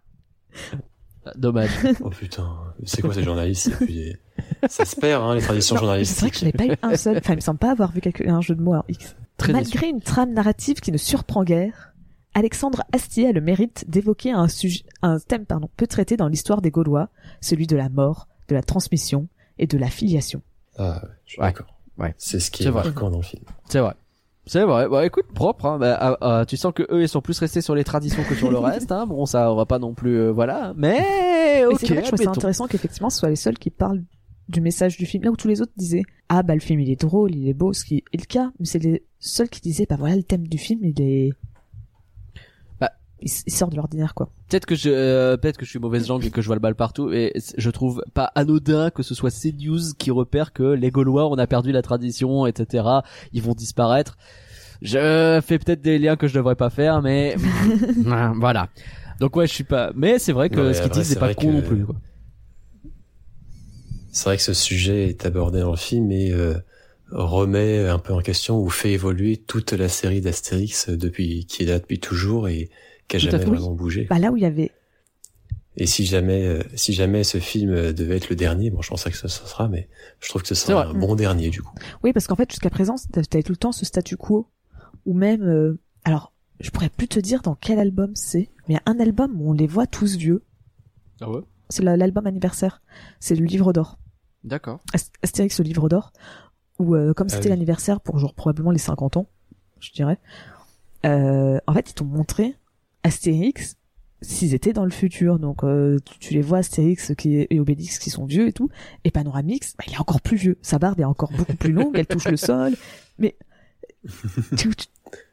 Dommage. 1.35 1.69
Oh 2.01 2.09
putain, 2.09 2.55
c'est 2.83 3.01
quoi 3.01 3.13
ces 3.13 3.23
journalistes? 3.23 3.71
Puis, 3.79 4.15
Ça 4.69 4.85
se 4.85 4.95
perd, 4.95 5.23
hein, 5.23 5.35
les 5.35 5.41
traditions 5.41 5.75
Non, 5.75 5.79
C'est 5.81 5.85
journalistiques. 5.85 6.19
vrai 6.21 6.29
que 6.31 6.37
je 6.37 6.45
n'ai 6.45 6.51
pas 6.51 6.65
eu 6.65 6.77
un 6.81 6.95
seul. 6.97 7.17
Enfin, 7.17 7.33
il 7.33 7.37
me 7.37 7.41
semble 7.41 7.59
pas 7.59 7.71
avoir 7.71 7.91
vu 7.91 8.01
quelque... 8.01 8.27
un 8.27 8.41
jeu 8.41 8.55
de 8.55 8.61
mots 8.61 8.75
en 8.75 8.83
X. 8.89 9.15
Très 9.37 9.53
Malgré 9.53 9.87
une 9.89 10.01
trame 10.01 10.33
narrative 10.33 10.79
qui 10.79 10.91
ne 10.91 10.97
surprend 10.97 11.43
guère, 11.43 11.93
Alexandre 12.33 12.83
Astier 12.93 13.29
a 13.29 13.31
le 13.31 13.41
mérite 13.41 13.85
d'évoquer 13.89 14.31
un, 14.31 14.47
sujet, 14.47 14.83
un 15.01 15.19
thème 15.19 15.45
pardon, 15.45 15.69
peu 15.77 15.87
traité 15.87 16.17
dans 16.17 16.27
l'histoire 16.27 16.61
des 16.61 16.71
Gaulois, 16.71 17.09
celui 17.41 17.65
de 17.67 17.75
la 17.75 17.89
mort, 17.89 18.27
de 18.49 18.55
la 18.55 18.61
transmission 18.61 19.27
et 19.57 19.67
de 19.67 19.77
la 19.77 19.87
filiation. 19.89 20.41
Ah, 20.77 21.01
ouais, 21.03 21.09
je 21.25 21.31
suis 21.33 21.41
Ouais. 21.41 21.47
d'accord. 21.47 21.67
Ouais. 21.97 22.13
C'est 22.17 22.39
ce 22.39 22.51
qui 22.51 22.63
C'est 22.63 22.69
est 22.69 22.71
vrai. 22.71 22.83
marquant 22.83 23.09
dans 23.09 23.17
le 23.17 23.23
film. 23.23 23.43
C'est 23.69 23.79
vrai. 23.79 23.93
C'est 24.47 24.63
vrai. 24.63 24.87
Bah 24.87 25.05
écoute, 25.05 25.25
propre. 25.33 25.65
Hein. 25.65 25.79
Bah, 25.79 25.97
ah, 25.99 26.17
ah, 26.21 26.45
tu 26.47 26.57
sens 26.57 26.73
que 26.73 26.83
eux 26.91 27.01
ils 27.01 27.09
sont 27.09 27.21
plus 27.21 27.37
restés 27.39 27.61
sur 27.61 27.75
les 27.75 27.83
traditions 27.83 28.23
que 28.27 28.35
sur 28.35 28.51
le 28.51 28.59
reste. 28.59 28.91
Hein. 28.91 29.07
Bon, 29.07 29.25
ça 29.25 29.53
va 29.53 29.65
pas 29.65 29.79
non 29.79 29.93
plus, 29.93 30.17
euh, 30.17 30.31
voilà. 30.31 30.73
Mais 30.77 31.65
ok. 31.65 31.77
c'est 31.79 31.87
vrai 31.87 31.97
que 31.97 32.03
je 32.03 32.07
trouve 32.07 32.17
ça 32.17 32.23
admettons. 32.23 32.31
intéressant 32.31 32.67
qu'effectivement 32.67 33.09
ce 33.09 33.19
soit 33.19 33.29
les 33.29 33.35
seuls 33.35 33.57
qui 33.57 33.69
parlent 33.69 34.03
du 34.47 34.61
message 34.61 34.97
du 34.97 35.05
film. 35.05 35.23
Là 35.23 35.31
où 35.31 35.35
tous 35.35 35.47
les 35.47 35.61
autres 35.61 35.73
disaient 35.75 36.03
ah 36.29 36.43
bah 36.43 36.53
le 36.53 36.61
film 36.61 36.79
il 36.79 36.89
est 36.91 36.99
drôle, 36.99 37.35
il 37.35 37.47
est 37.47 37.53
beau, 37.53 37.73
ce 37.73 37.83
qui 37.83 38.03
est 38.11 38.17
le 38.17 38.25
cas, 38.25 38.51
mais 38.59 38.65
c'est 38.65 38.79
les 38.79 39.03
seuls 39.19 39.49
qui 39.49 39.61
disaient 39.61 39.87
bah 39.89 39.95
voilà 39.97 40.15
le 40.15 40.23
thème 40.23 40.47
du 40.47 40.57
film 40.57 40.79
il 40.83 41.01
est 41.01 41.31
Il, 43.21 43.31
il 43.47 43.53
sort 43.53 43.69
de 43.69 43.75
l'ordinaire 43.75 44.13
quoi. 44.13 44.29
Peut-être 44.49 44.65
que 44.65 44.75
je, 44.75 44.89
euh, 44.89 45.37
peut-être 45.37 45.57
que 45.57 45.65
je 45.65 45.69
suis 45.69 45.79
mauvaise 45.79 46.07
langue 46.09 46.25
et 46.25 46.31
que 46.31 46.41
je 46.41 46.47
vois 46.47 46.55
le 46.55 46.61
bal 46.61 46.75
partout. 46.75 47.11
Et 47.11 47.33
je 47.57 47.69
trouve 47.69 48.03
pas 48.13 48.31
anodin 48.35 48.89
que 48.89 49.03
ce 49.03 49.15
soit 49.15 49.31
CNews 49.31 49.93
qui 49.97 50.11
repère 50.11 50.51
que 50.53 50.63
les 50.63 50.91
Gaulois 50.91 51.27
on 51.29 51.35
a 51.37 51.47
perdu 51.47 51.71
la 51.71 51.81
tradition, 51.81 52.45
etc. 52.45 52.83
Ils 53.33 53.41
vont 53.41 53.53
disparaître. 53.53 54.17
Je 54.81 55.39
fais 55.45 55.57
peut-être 55.59 55.81
des 55.81 55.97
liens 55.97 56.17
que 56.17 56.27
je 56.27 56.33
devrais 56.35 56.55
pas 56.55 56.69
faire, 56.69 57.01
mais 57.01 57.35
voilà. 58.39 58.67
Donc 59.21 59.35
ouais, 59.37 59.47
je 59.47 59.53
suis 59.53 59.63
pas. 59.63 59.91
Mais 59.95 60.19
c'est 60.19 60.33
vrai 60.33 60.49
que 60.49 60.57
Non, 60.57 60.63
mais 60.65 60.73
ce 60.73 60.81
qu'ils 60.81 60.91
disent 60.91 61.07
c'est 61.07 61.19
pas 61.19 61.33
con 61.33 61.51
non 61.53 61.61
que- 61.61 61.65
plus. 61.67 61.85
Quoi. 61.85 61.95
C'est 64.11 64.25
vrai 64.25 64.37
que 64.37 64.43
ce 64.43 64.53
sujet 64.53 65.07
est 65.09 65.25
abordé 65.25 65.59
dans 65.61 65.71
le 65.71 65.77
film 65.77 66.11
et 66.11 66.31
euh, 66.31 66.55
remet 67.11 67.87
un 67.87 67.99
peu 67.99 68.13
en 68.13 68.21
question 68.21 68.59
ou 68.61 68.69
fait 68.69 68.91
évoluer 68.91 69.37
toute 69.37 69.73
la 69.73 69.89
série 69.89 70.21
d'Astérix 70.21 70.89
depuis 70.89 71.45
qui 71.45 71.63
est 71.63 71.65
là 71.65 71.79
depuis 71.79 71.99
toujours 71.99 72.47
et 72.47 72.69
qui 73.07 73.17
a 73.17 73.19
Tout 73.19 73.25
jamais 73.25 73.43
fait. 73.43 73.49
vraiment 73.49 73.71
bougé. 73.71 74.07
Bah 74.09 74.19
là 74.19 74.31
où 74.31 74.37
il 74.37 74.43
y 74.43 74.45
avait 74.45 74.71
Et 75.77 75.85
si 75.87 76.05
jamais, 76.05 76.45
euh, 76.45 76.61
si 76.75 76.93
jamais 76.93 77.23
ce 77.23 77.37
film 77.39 77.91
devait 77.93 78.17
être 78.17 78.29
le 78.29 78.35
dernier, 78.35 78.69
bon, 78.71 78.81
je 78.81 78.89
pense 78.89 79.03
pas 79.03 79.11
que 79.11 79.17
ce, 79.17 79.27
ce 79.27 79.45
sera, 79.45 79.67
mais 79.67 79.89
je 80.21 80.29
trouve 80.29 80.41
que 80.41 80.47
ce 80.47 80.55
sera 80.55 80.85
un 80.85 80.93
bon 80.93 81.15
dernier 81.15 81.49
du 81.49 81.61
coup. 81.61 81.73
oui 82.03 82.13
parce 82.13 82.27
qu'en 82.27 82.35
fait 82.35 82.49
jusqu'à 82.49 82.69
présent 82.69 82.95
t'avais 83.11 83.43
tout 83.43 83.51
le 83.51 83.57
temps 83.57 83.71
ce 83.71 83.85
statu 83.85 84.15
quo 84.17 84.49
ou 85.05 85.13
même 85.13 85.43
euh, 85.43 85.79
alors 86.03 86.31
je 86.61 86.69
pourrais 86.69 86.89
plus 86.89 87.07
te 87.09 87.19
dire 87.19 87.41
dans 87.41 87.55
quel 87.55 87.79
album 87.79 88.11
c'est, 88.15 88.49
mais 88.67 88.69
il 88.69 88.73
y 88.73 88.77
a 88.77 88.81
un 88.85 88.99
album 88.99 89.39
où 89.41 89.49
on 89.49 89.53
les 89.53 89.67
voit 89.67 89.87
tous 89.87 90.15
vieux. 90.15 90.43
Ah 91.21 91.29
ouais? 91.29 91.41
C'est 91.69 91.83
la- 91.83 91.97
l'album 91.97 92.25
anniversaire. 92.27 92.81
C'est 93.19 93.35
le 93.35 93.43
livre 93.45 93.73
d'or. 93.73 93.97
D'accord. 94.45 94.79
Ast- 94.93 95.13
Astérix 95.23 95.59
le 95.59 95.65
livre 95.65 95.89
d'or 95.89 96.13
où 96.79 96.95
euh, 96.95 97.13
comme 97.13 97.27
Ah 97.29 97.33
c'était 97.33 97.45
oui. 97.45 97.49
l'anniversaire 97.49 97.99
pour 97.99 98.19
genre 98.19 98.33
probablement 98.33 98.71
les 98.71 98.77
50 98.79 99.17
ans 99.17 99.27
je 99.79 99.91
dirais 99.91 100.17
euh, 101.05 101.57
en 101.67 101.73
fait 101.73 101.89
ils 101.89 101.93
t'ont 101.93 102.05
montré 102.05 102.55
Astérix 103.05 103.75
s'ils 104.21 104.53
étaient 104.55 104.73
dans 104.73 104.85
le 104.85 104.91
futur. 104.91 105.37
Donc 105.39 105.63
euh, 105.63 105.99
tu, 106.05 106.19
tu 106.19 106.33
les 106.33 106.41
vois 106.41 106.57
Astérix 106.59 107.13
qui 107.17 107.37
est, 107.37 107.47
et 107.51 107.59
Obélix 107.59 107.99
qui 107.99 108.09
sont 108.09 108.25
vieux 108.25 108.47
et 108.47 108.53
tout. 108.53 108.69
Et 109.03 109.11
Panoramix 109.11 109.75
bah, 109.77 109.83
il 109.87 109.93
est 109.93 109.99
encore 109.99 110.21
plus 110.21 110.37
vieux. 110.37 110.57
Sa 110.61 110.79
barbe 110.79 110.99
est 110.99 111.03
encore 111.05 111.31
beaucoup 111.31 111.55
plus 111.55 111.71
longue 111.71 111.97
elle 111.97 112.07
touche 112.07 112.27
le 112.27 112.37
sol. 112.37 112.73
Mais 113.19 113.35
tu- 114.57 114.69
tu- 114.75 114.87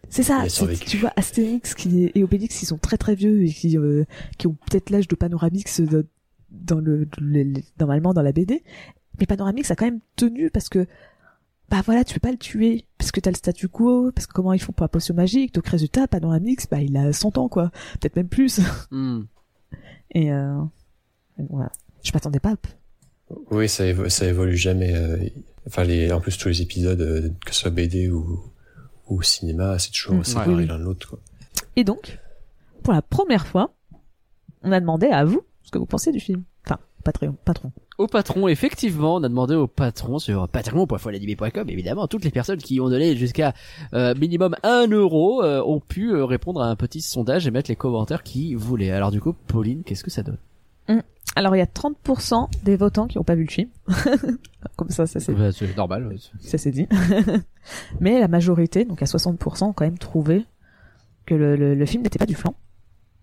c'est 0.08 0.22
ça 0.22 0.44
tu 0.86 0.98
vois 0.98 1.12
Astérix 1.16 1.74
qui 1.74 2.04
est, 2.04 2.12
et 2.14 2.22
Obélix 2.22 2.58
qui 2.58 2.66
sont 2.66 2.78
très 2.78 2.98
très 2.98 3.14
vieux 3.14 3.44
et 3.44 3.48
qui 3.52 3.78
euh, 3.78 4.04
qui 4.38 4.46
ont 4.46 4.56
peut-être 4.70 4.90
l'âge 4.90 5.08
de 5.08 5.14
Panoramix 5.16 5.80
de- 5.80 6.06
dans 6.50 6.78
le, 6.80 7.08
le- 7.18 7.42
le- 7.44 7.60
normalement 7.80 8.12
dans 8.12 8.22
la 8.22 8.32
BD 8.32 8.62
mais 9.18 9.26
Panoramix 9.26 9.70
a 9.70 9.76
quand 9.76 9.86
même 9.86 10.00
tenu 10.16 10.50
parce 10.50 10.68
que 10.68 10.86
bah 11.72 11.80
voilà 11.84 12.04
tu 12.04 12.12
peux 12.14 12.20
pas 12.20 12.30
le 12.30 12.36
tuer 12.38 12.84
parce 12.98 13.10
que 13.10 13.18
t'as 13.18 13.30
le 13.30 13.36
statu 13.36 13.66
quo 13.66 14.12
parce 14.12 14.26
que 14.28 14.32
comment 14.34 14.52
ils 14.52 14.60
font 14.60 14.72
pour 14.72 14.84
la 14.84 14.88
potion 14.88 15.14
magique 15.14 15.54
donc 15.54 15.66
résultat 15.66 16.06
Panoramix 16.06 16.66
bah 16.70 16.80
il 16.82 16.96
a 16.96 17.12
100 17.12 17.38
ans 17.38 17.48
quoi 17.48 17.70
peut-être 17.98 18.14
même 18.16 18.28
plus 18.28 18.60
Hmm. 18.90 19.22
et 20.10 20.30
euh, 20.32 20.60
voilà 21.50 21.72
je 22.04 22.12
m'attendais 22.12 22.40
pas 22.40 22.52
à- 22.52 22.56
Oui, 23.50 23.68
ça, 23.68 23.84
évo- 23.86 24.08
ça 24.10 24.26
évolue 24.26 24.56
jamais. 24.56 24.94
euh, 24.94 25.16
enfin, 25.66 25.84
les, 25.84 26.12
en 26.12 26.20
plus 26.20 26.36
tous 26.36 26.48
les 26.48 26.60
épisodes, 26.60 27.00
euh, 27.00 27.30
que 27.46 27.54
ce 27.54 27.60
soit 27.62 27.70
BD 27.70 28.10
ou 28.10 28.42
ou 29.08 29.22
cinéma, 29.22 29.78
c'est 29.78 29.90
toujours 29.92 30.16
Mm, 30.16 30.24
séparé 30.24 30.54
ouais, 30.54 30.66
l'un 30.66 30.78
de 30.78 30.84
l'autre. 30.84 31.08
quoi. 31.08 31.18
et 31.76 31.84
donc 31.84 32.18
pour 32.82 32.92
la 32.92 33.02
première 33.02 33.46
fois 33.46 33.74
on 34.62 34.72
a 34.72 34.80
demandé 34.80 35.06
à 35.06 35.24
vous 35.24 35.42
ce 35.62 35.70
que 35.70 35.78
vous 35.78 35.86
pensez 35.86 36.12
du 36.12 36.20
film 36.20 36.42
Patreon 37.02 37.36
patron 37.44 37.72
Au 37.98 38.06
patron, 38.06 38.48
effectivement, 38.48 39.16
on 39.16 39.22
a 39.22 39.28
demandé 39.28 39.54
au 39.54 39.66
patron 39.66 40.18
sur 40.18 40.48
patron.foiladibé.com, 40.48 41.68
évidemment, 41.68 42.06
toutes 42.06 42.24
les 42.24 42.30
personnes 42.30 42.58
qui 42.58 42.80
ont 42.80 42.88
donné 42.88 43.16
jusqu'à 43.16 43.54
euh, 43.94 44.14
minimum 44.14 44.54
1 44.62 44.86
euro 44.88 45.42
euh, 45.42 45.62
ont 45.62 45.80
pu 45.80 46.12
euh, 46.12 46.24
répondre 46.24 46.62
à 46.62 46.66
un 46.68 46.76
petit 46.76 47.00
sondage 47.02 47.46
et 47.46 47.50
mettre 47.50 47.70
les 47.70 47.76
commentaires 47.76 48.22
qu'ils 48.22 48.56
voulaient. 48.56 48.90
Alors 48.90 49.10
du 49.10 49.20
coup, 49.20 49.32
Pauline, 49.32 49.82
qu'est-ce 49.84 50.04
que 50.04 50.10
ça 50.10 50.22
donne? 50.22 50.38
Alors 51.34 51.56
il 51.56 51.60
y 51.60 51.62
a 51.62 51.66
30% 51.66 52.48
des 52.62 52.76
votants 52.76 53.06
qui 53.06 53.16
ont 53.18 53.24
pas 53.24 53.34
vu 53.34 53.44
le 53.44 53.50
film 53.50 53.70
comme 54.76 54.90
ça 54.90 55.06
ça 55.06 55.18
c'est 55.18 55.32
Bah, 55.32 55.50
C'est 55.50 55.74
normal. 55.74 56.06
ouais. 56.06 56.16
ça 56.40 56.58
c'est 56.58 56.70
dit. 56.70 56.86
Mais 58.00 58.20
la 58.20 58.28
majorité, 58.28 58.84
donc 58.84 59.00
à 59.02 59.06
60%, 59.06 59.64
ont 59.64 59.72
quand 59.72 59.84
même 59.86 59.96
trouvé 59.96 60.44
que 61.24 61.34
le, 61.34 61.56
le, 61.56 61.74
le 61.74 61.86
film 61.86 62.02
n'était 62.02 62.18
pas 62.18 62.26
du 62.26 62.34
flan. 62.34 62.54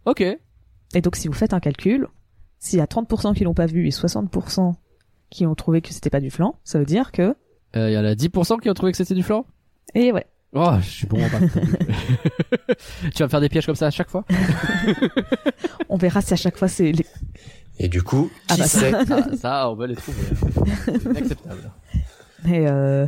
Ok. 0.05 0.21
Et 0.21 1.01
donc 1.01 1.17
si 1.17 1.27
vous 1.27 1.35
faites 1.35 1.53
un 1.53 1.59
calcul, 1.59 2.07
s'il 2.59 2.79
y 2.79 2.81
a 2.81 2.85
30% 2.85 3.33
qui 3.35 3.43
l'ont 3.43 3.53
pas 3.53 3.65
vu 3.65 3.87
et 3.87 3.91
60% 3.91 4.73
qui 5.29 5.45
ont 5.45 5.55
trouvé 5.55 5.81
que 5.81 5.93
c'était 5.93 6.09
pas 6.09 6.19
du 6.19 6.29
flan, 6.31 6.55
ça 6.63 6.79
veut 6.79 6.85
dire 6.85 7.11
que... 7.11 7.35
Il 7.75 7.91
y 7.91 7.97
en 7.97 8.03
a 8.05 8.13
10% 8.13 8.59
qui 8.59 8.69
ont 8.69 8.73
trouvé 8.73 8.91
que 8.91 8.97
c'était 8.97 9.13
du 9.15 9.23
flan? 9.23 9.45
Et 9.95 10.11
ouais. 10.11 10.25
Oh, 10.53 10.71
je 10.81 10.89
suis 10.89 11.07
bon 11.07 11.17
en 11.23 11.27
bas. 11.29 11.39
tu 13.13 13.19
vas 13.19 13.25
me 13.25 13.29
faire 13.29 13.41
des 13.41 13.49
pièges 13.49 13.65
comme 13.67 13.75
ça 13.75 13.87
à 13.87 13.91
chaque 13.91 14.09
fois? 14.09 14.25
On 15.89 15.97
verra 15.97 16.21
si 16.21 16.33
à 16.33 16.37
chaque 16.37 16.57
fois 16.57 16.67
c'est... 16.67 16.91
Les... 16.91 17.05
Et 17.79 17.87
du 17.87 18.01
coup, 18.03 18.29
Ah 18.49 18.55
qui 18.55 18.61
bah 18.61 18.67
ça- 18.67 18.79
sait 18.79 18.91
Ah, 18.93 19.35
Ça, 19.37 19.69
on 19.71 19.75
va 19.75 19.87
les 19.87 19.95
trouver. 19.95 20.17
C'est 20.85 21.03
inacceptable. 21.05 21.71
Mais 22.43 22.67
euh, 22.67 23.07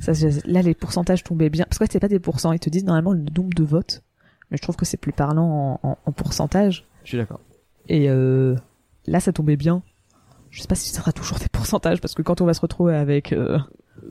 ça, 0.00 0.12
là 0.44 0.62
les 0.62 0.74
pourcentages 0.74 1.24
tombaient 1.24 1.50
bien. 1.50 1.64
Parce 1.68 1.78
que 1.78 1.84
ouais, 1.84 1.88
c'est 1.90 1.98
pas 1.98 2.06
des 2.08 2.20
pourcents, 2.20 2.52
ils 2.52 2.60
te 2.60 2.70
disent 2.70 2.84
normalement 2.84 3.12
le 3.12 3.24
nombre 3.36 3.52
de 3.54 3.64
votes. 3.64 4.02
Mais 4.50 4.58
je 4.58 4.62
trouve 4.62 4.76
que 4.76 4.84
c'est 4.84 4.96
plus 4.96 5.12
parlant 5.12 5.80
en, 5.82 5.88
en, 5.88 5.98
en 6.04 6.12
pourcentage. 6.12 6.86
Je 7.02 7.08
suis 7.08 7.18
d'accord. 7.18 7.40
Et 7.88 8.08
euh, 8.10 8.54
là 9.06 9.20
ça 9.20 9.32
tombait 9.32 9.56
bien. 9.56 9.82
Je 10.50 10.60
sais 10.60 10.68
pas 10.68 10.74
si 10.74 10.90
ça 10.90 11.00
sera 11.00 11.12
toujours 11.12 11.38
des 11.38 11.48
pourcentages 11.48 12.00
parce 12.00 12.14
que 12.14 12.22
quand 12.22 12.40
on 12.40 12.44
va 12.46 12.52
se 12.54 12.60
retrouver 12.60 12.94
avec... 12.94 13.32
euh, 13.32 13.58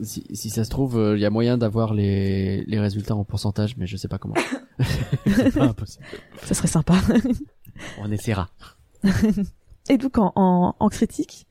Si, 0.02 0.24
si 0.32 0.50
ça 0.50 0.64
se 0.64 0.70
trouve, 0.70 1.00
il 1.14 1.20
y 1.20 1.24
a 1.24 1.30
moyen 1.30 1.56
d'avoir 1.56 1.94
les, 1.94 2.64
les 2.64 2.80
résultats 2.80 3.14
en 3.14 3.24
pourcentage, 3.24 3.76
mais 3.76 3.86
je 3.86 3.96
sais 3.96 4.08
pas 4.08 4.18
comment. 4.18 4.34
c'est 5.26 5.54
pas 5.54 5.64
impossible. 5.66 6.04
ça 6.42 6.54
serait 6.54 6.66
sympa. 6.68 6.94
On 8.00 8.10
essaiera. 8.10 8.48
Et 9.88 9.98
donc 9.98 10.18
en, 10.18 10.32
en, 10.36 10.74
en 10.78 10.88
critique, 10.88 11.46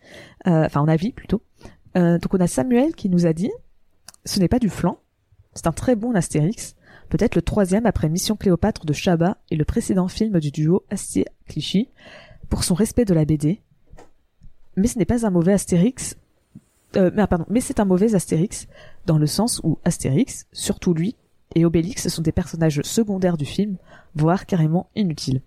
euh, 0.47 0.65
enfin 0.65 0.81
en 0.81 0.88
avis 0.88 1.11
plutôt, 1.11 1.41
euh, 1.97 2.18
donc 2.18 2.34
on 2.34 2.39
a 2.39 2.47
Samuel 2.47 2.95
qui 2.95 3.09
nous 3.09 3.26
a 3.26 3.34
dit 3.34 3.51
ce 4.26 4.39
n'est 4.39 4.47
pas 4.47 4.59
du 4.59 4.69
flan, 4.69 4.97
c'est 5.53 5.68
un 5.68 5.72
très 5.73 5.95
bon 5.95 6.15
Astérix, 6.15 6.76
peut-être 7.09 7.35
le 7.35 7.41
troisième 7.41 7.85
après 7.85 8.07
Mission 8.07 8.35
Cléopâtre 8.38 8.85
de 8.85 8.93
Chabat 8.93 9.38
et 9.49 9.55
le 9.57 9.65
précédent 9.65 10.07
film 10.07 10.39
du 10.39 10.51
duo 10.51 10.85
Astier-Clichy, 10.89 11.89
pour 12.52 12.64
son 12.64 12.76
respect 12.76 13.06
de 13.06 13.15
la 13.15 13.26
BD. 13.26 13.61
Mais 14.76 14.88
ce 14.88 14.99
n'est 14.99 15.06
pas 15.06 15.26
un 15.26 15.32
mauvais 15.32 15.53
Astérix, 15.53 16.18
euh, 16.95 17.10
mais, 17.15 17.23
ah, 17.23 17.28
pardon, 17.28 17.45
mais 17.49 17.61
c'est 17.61 17.80
un 17.80 17.86
mauvais 17.86 18.14
Astérix 18.14 18.68
dans 19.07 19.18
le 19.18 19.26
sens 19.26 19.60
où 19.64 19.80
Astérix, 19.86 20.45
surtout 20.52 20.94
lui, 20.94 21.15
et 21.56 21.65
Obélix 21.65 22.07
sont 22.07 22.22
des 22.22 22.32
personnages 22.32 22.82
secondaires 22.84 23.38
du 23.38 23.45
film, 23.45 23.78
voire 24.14 24.45
carrément 24.45 24.90
inutiles. 24.95 25.41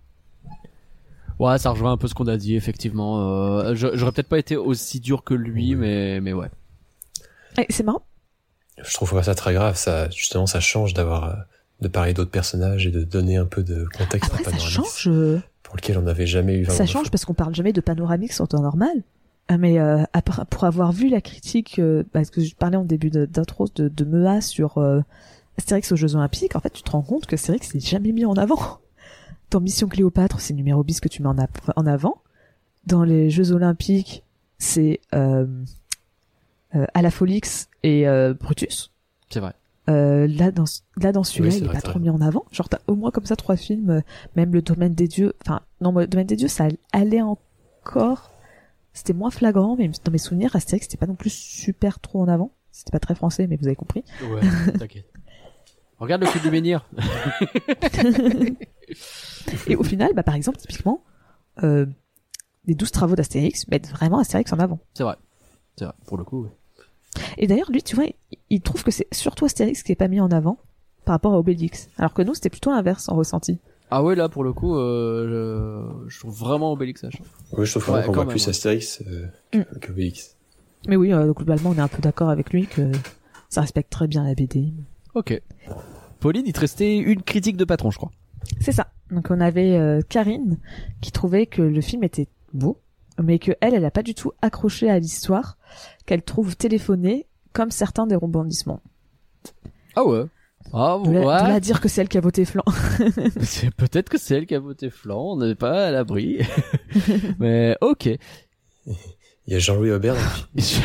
Ouais, 1.39 1.57
ça 1.57 1.69
rejoint 1.71 1.91
un 1.91 1.97
peu 1.97 2.07
ce 2.07 2.13
qu'on 2.13 2.27
a 2.27 2.37
dit, 2.37 2.55
effectivement. 2.55 3.61
Euh, 3.61 3.75
J'aurais 3.75 4.11
peut-être 4.11 4.29
pas 4.29 4.39
été 4.39 4.57
aussi 4.57 4.99
dur 4.99 5.23
que 5.23 5.33
lui, 5.33 5.75
mais, 5.75 6.21
mais 6.21 6.33
ouais. 6.33 6.49
Et 7.57 7.65
c'est 7.69 7.83
marrant, 7.83 8.03
je 8.81 8.93
trouve 8.93 9.11
pas 9.11 9.23
ça 9.23 9.35
très 9.35 9.53
grave. 9.53 9.75
Ça, 9.75 10.09
justement, 10.09 10.45
ça 10.45 10.59
change 10.59 10.93
d'avoir 10.93 11.23
euh, 11.23 11.33
de 11.81 11.87
parler 11.87 12.13
d'autres 12.13 12.31
personnages 12.31 12.85
et 12.87 12.91
de 12.91 13.03
donner 13.03 13.37
un 13.37 13.45
peu 13.45 13.63
de 13.63 13.85
contexte 13.97 14.33
Après, 14.33 14.47
à 14.47 14.51
ça 14.51 14.57
change. 14.57 15.09
Pour 15.65 15.75
lequel 15.75 15.97
on 15.97 16.03
n'avait 16.03 16.27
jamais 16.27 16.59
eu 16.59 16.65
Ça 16.65 16.85
change 16.85 17.09
parce 17.11 17.25
qu'on 17.25 17.33
parle 17.33 17.53
jamais 17.55 17.73
de 17.73 17.81
Panoramix 17.81 18.39
en 18.39 18.45
temps 18.47 18.61
normal. 18.61 19.03
Ah, 19.47 19.57
Mais 19.57 19.79
euh, 19.79 20.03
après- 20.13 20.45
pour 20.49 20.63
avoir 20.63 20.91
vu 20.91 21.09
la 21.09 21.21
critique, 21.21 21.79
euh, 21.79 22.03
parce 22.13 22.29
que 22.29 22.41
je 22.41 22.55
parlais 22.55 22.77
en 22.77 22.83
début 22.85 23.09
d'intro 23.09 23.67
de, 23.75 23.87
de 23.89 24.05
Mea 24.05 24.41
sur 24.41 24.77
euh, 24.77 25.01
Astérix 25.57 25.91
aux 25.91 25.95
Jeux 25.95 26.15
Olympiques, 26.15 26.55
en 26.55 26.59
fait, 26.59 26.71
tu 26.71 26.83
te 26.83 26.91
rends 26.91 27.01
compte 27.01 27.25
que 27.25 27.35
Astérix 27.35 27.69
c'est 27.71 27.79
jamais 27.79 28.11
mis 28.11 28.25
en 28.25 28.33
avant. 28.33 28.79
Dans 29.51 29.59
Mission 29.59 29.87
Cléopâtre, 29.87 30.39
c'est 30.39 30.53
numéro 30.53 30.83
bis 30.83 30.99
que 30.99 31.07
tu 31.07 31.21
mets 31.21 31.29
en 31.29 31.85
avant. 31.87 32.21
Dans 32.87 33.03
les 33.03 33.29
Jeux 33.29 33.51
Olympiques, 33.51 34.23
c'est 34.57 34.99
euh, 35.13 35.45
euh, 36.75 36.85
Alafolix 36.93 37.69
et 37.83 38.07
euh, 38.07 38.33
Brutus. 38.33 38.91
C'est 39.29 39.39
vrai. 39.39 39.53
Euh, 39.87 40.25
là 40.27 40.51
dans 40.51 40.63
là 40.97 41.11
dans 41.11 41.23
celui-là 41.23 41.49
Oui, 41.49 41.57
il 41.57 41.63
est 41.63 41.67
vrai, 41.67 41.75
pas 41.75 41.81
trop 41.81 41.99
mis 41.99 42.09
en 42.09 42.19
avant 42.19 42.45
genre 42.51 42.67
t'as 42.69 42.79
au 42.87 42.95
moins 42.95 43.11
comme 43.11 43.25
ça 43.25 43.35
trois 43.35 43.55
films 43.55 43.91
euh, 43.91 44.01
même 44.35 44.51
le 44.51 44.63
domaine 44.63 44.95
des 44.95 45.07
dieux 45.07 45.33
enfin 45.45 45.61
non 45.79 45.91
le 45.91 46.07
domaine 46.07 46.25
des 46.25 46.35
dieux 46.35 46.47
ça 46.47 46.67
allait 46.91 47.21
encore 47.21 48.31
c'était 48.93 49.13
moins 49.13 49.29
flagrant 49.29 49.75
mais 49.77 49.91
dans 50.03 50.11
mes 50.11 50.17
souvenirs 50.17 50.55
Astérix 50.55 50.85
c'était 50.85 50.97
pas 50.97 51.05
non 51.05 51.13
plus 51.13 51.29
super 51.29 51.99
trop 51.99 52.19
en 52.19 52.27
avant 52.27 52.51
c'était 52.71 52.91
pas 52.91 52.99
très 52.99 53.13
français 53.13 53.45
mais 53.45 53.57
vous 53.57 53.67
avez 53.67 53.75
compris 53.75 54.03
Ouais, 54.23 54.41
t'inquiète. 54.79 55.05
Regarde 55.99 56.23
le 56.23 56.31
coup 56.31 56.39
du 56.39 56.49
menhir. 56.51 56.89
et 59.67 59.75
au 59.75 59.83
final 59.83 60.13
bah 60.15 60.23
par 60.23 60.33
exemple 60.35 60.57
typiquement 60.57 61.03
euh, 61.63 61.85
les 62.65 62.73
12 62.75 62.91
travaux 62.91 63.15
d'Astérix 63.15 63.67
mettent 63.67 63.89
vraiment 63.89 64.17
Astérix 64.19 64.51
en 64.51 64.59
avant 64.59 64.79
C'est 64.95 65.03
vrai. 65.03 65.15
C'est 65.77 65.85
vrai, 65.85 65.93
pour 66.07 66.17
le 66.17 66.23
coup. 66.23 66.43
ouais. 66.45 66.49
Et 67.37 67.47
d'ailleurs 67.47 67.71
lui 67.71 67.81
tu 67.83 67.95
vois 67.95 68.05
il, 68.49 68.61
trouve 68.61 68.83
que 68.83 68.91
c'est 68.91 69.07
surtout 69.13 69.45
Astérix 69.45 69.83
qui 69.83 69.91
est 69.91 69.95
pas 69.95 70.07
mis 70.07 70.19
en 70.21 70.29
avant 70.31 70.57
par 71.05 71.13
rapport 71.15 71.33
à 71.33 71.39
Obélix 71.39 71.89
alors 71.97 72.13
que 72.13 72.21
nous 72.21 72.33
c'était 72.33 72.49
plutôt 72.49 72.71
l'inverse 72.71 73.09
en 73.09 73.15
ressenti 73.15 73.59
Ah 73.91 74.03
ouais, 74.03 74.15
là, 74.15 74.29
pour 74.29 74.43
le 74.43 74.51
coup, 74.53 74.75
euh, 74.75 76.03
je, 76.05 76.09
je 76.09 76.19
trouve 76.19 76.33
vraiment 76.35 76.71
Obélix 76.71 77.03
à 77.03 77.09
chaud. 77.11 77.23
Oui, 77.57 77.65
je 77.65 77.71
trouve 77.77 77.93
Ouais, 77.95 78.03
qu'on 78.05 78.11
voit 78.13 78.27
plus 78.27 78.43
ouais. 78.45 78.49
Astérix 78.49 79.01
euh, 79.07 79.27
Mm. 79.53 79.63
que 79.79 79.91
Obélix. 79.91 80.35
mais 80.87 80.95
oui 80.95 81.13
euh, 81.13 81.31
globalement 81.33 81.69
on 81.71 81.75
est 81.75 81.79
un 81.81 81.87
peu 81.87 82.01
d'accord 82.01 82.29
avec 82.29 82.51
lui 82.51 82.65
que 82.67 82.91
ça 83.49 83.61
respecte 83.61 83.91
très 83.91 84.07
bien 84.07 84.23
la 84.23 84.33
BD 84.35 84.73
Ok. 85.13 85.39
Pauline, 86.19 86.43
il 86.47 86.53
te 86.53 86.59
restait 86.59 86.97
une 86.97 87.21
critique 87.21 87.55
de 87.57 87.63
patron, 87.65 87.91
je 87.91 87.97
crois. 87.97 88.11
C'est 88.59 88.71
ça. 88.71 88.87
Donc 89.11 89.27
on 89.29 89.39
avait 89.39 89.77
euh, 89.77 90.01
Karine 90.09 90.57
qui 91.01 91.11
trouvait 91.11 91.45
que 91.45 91.61
le 91.61 91.81
film 91.81 92.03
était 92.03 92.27
beau, 92.53 92.79
mais 93.21 93.39
que 93.39 93.51
elle, 93.61 93.73
elle 93.73 93.85
a 93.85 93.91
pas 93.91 94.03
du 94.03 94.13
tout 94.13 94.31
accroché 94.41 94.89
à 94.89 94.99
l'histoire, 94.99 95.57
qu'elle 96.05 96.21
trouve 96.23 96.55
téléphonée 96.55 97.25
comme 97.53 97.71
certains 97.71 98.07
des 98.07 98.15
rebondissements. 98.15 98.81
Ah 99.95 100.03
ouais. 100.05 100.25
Ah 100.73 100.99
De 101.03 101.11
là, 101.11 101.47
de 101.47 101.53
ouais. 101.53 101.59
dire 101.61 101.79
que 101.79 101.87
c'est 101.87 102.01
elle 102.01 102.09
qui 102.09 102.17
a 102.17 102.21
voté 102.21 102.43
flanc. 102.43 102.63
C'est 103.41 103.73
peut-être 103.75 104.09
que 104.09 104.17
c'est 104.17 104.35
elle 104.35 104.45
qui 104.47 104.55
a 104.55 104.59
voté 104.59 104.89
flanc, 104.89 105.33
on 105.33 105.37
n'est 105.37 105.55
pas 105.55 105.87
à 105.87 105.91
l'abri. 105.91 106.39
Mais 107.39 107.77
ok. 107.81 108.07
Il 108.07 109.53
y 109.53 109.55
a 109.55 109.59
Jean-Louis 109.59 109.91
Aubert. 109.91 110.49
c'est 110.57 110.81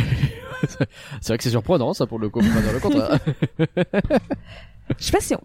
vrai 1.28 1.38
que 1.38 1.44
c'est 1.44 1.50
surprenant, 1.50 1.94
ça, 1.94 2.06
pour 2.06 2.18
le 2.18 2.28
coup. 2.28 2.40
Pas 2.40 2.72
le 2.72 2.78
contraire. 2.80 3.18
Je 4.98 5.04
sais 5.04 5.12
pas 5.12 5.20
si 5.20 5.34
on... 5.34 5.40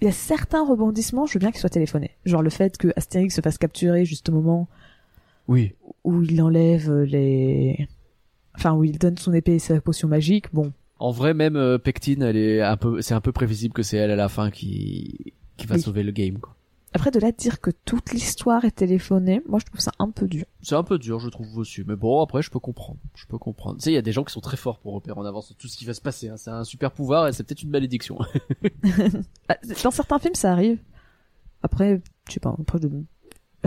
Il 0.00 0.06
y 0.06 0.08
a 0.08 0.12
certains 0.12 0.66
rebondissements, 0.66 1.26
je 1.26 1.34
veux 1.34 1.38
bien 1.38 1.52
qu'ils 1.52 1.60
soient 1.60 1.70
téléphonés. 1.70 2.10
Genre 2.24 2.42
le 2.42 2.50
fait 2.50 2.76
que 2.76 2.88
Astérix 2.96 3.36
se 3.36 3.40
fasse 3.40 3.56
capturer 3.56 4.04
juste 4.04 4.28
au 4.30 4.32
moment 4.32 4.66
oui. 5.48 5.72
où 6.04 6.22
il 6.22 6.40
enlève 6.42 6.92
les... 7.02 7.86
Enfin, 8.54 8.74
où 8.74 8.84
il 8.84 8.98
donne 8.98 9.16
son 9.16 9.32
épée 9.32 9.54
et 9.54 9.58
sa 9.58 9.80
potion 9.80 10.08
magique, 10.08 10.52
bon, 10.52 10.72
En 10.98 11.10
vrai, 11.10 11.32
même 11.34 11.56
euh, 11.56 11.78
Pectine, 11.78 12.22
elle 12.22 12.36
est 12.36 12.60
un 12.60 12.76
peu, 12.76 13.00
c'est 13.00 13.14
un 13.14 13.20
peu 13.22 13.32
prévisible 13.32 13.72
que 13.74 13.82
c'est 13.82 13.96
elle 13.96 14.10
à 14.10 14.16
la 14.16 14.28
fin 14.28 14.50
qui, 14.50 15.32
qui 15.56 15.66
va 15.66 15.76
Oui. 15.76 15.80
sauver 15.80 16.02
le 16.02 16.12
game, 16.12 16.38
quoi. 16.38 16.54
Après, 16.94 17.10
de 17.10 17.18
là 17.18 17.28
à 17.28 17.32
dire 17.32 17.62
que 17.62 17.70
toute 17.86 18.12
l'histoire 18.12 18.66
est 18.66 18.70
téléphonée, 18.76 19.40
moi 19.48 19.58
je 19.58 19.64
trouve 19.64 19.80
ça 19.80 19.92
un 19.98 20.10
peu 20.10 20.28
dur. 20.28 20.44
C'est 20.60 20.74
un 20.74 20.82
peu 20.82 20.98
dur, 20.98 21.18
je 21.20 21.30
trouve 21.30 21.56
aussi. 21.56 21.82
Mais 21.86 21.96
bon, 21.96 22.20
après, 22.20 22.42
je 22.42 22.50
peux 22.50 22.58
comprendre. 22.58 22.98
Je 23.14 23.24
peux 23.26 23.38
comprendre. 23.38 23.78
Tu 23.78 23.84
sais, 23.84 23.90
il 23.92 23.94
y 23.94 23.96
a 23.96 24.02
des 24.02 24.12
gens 24.12 24.24
qui 24.24 24.32
sont 24.34 24.42
très 24.42 24.58
forts 24.58 24.78
pour 24.78 24.92
repérer 24.92 25.18
en 25.18 25.24
avance 25.24 25.54
tout 25.58 25.68
ce 25.68 25.78
qui 25.78 25.86
va 25.86 25.94
se 25.94 26.02
passer. 26.02 26.28
hein. 26.28 26.36
C'est 26.36 26.50
un 26.50 26.64
super 26.64 26.90
pouvoir 26.92 27.28
et 27.28 27.32
c'est 27.32 27.44
peut-être 27.44 27.62
une 27.62 27.70
malédiction. 27.70 28.18
Ah, 29.48 29.56
Dans 29.82 29.90
certains 29.90 30.18
films, 30.18 30.34
ça 30.34 30.52
arrive. 30.52 30.78
Après, 31.62 32.02
je 32.28 32.32
sais 32.34 32.40
pas. 32.40 32.54
Après, 32.60 32.78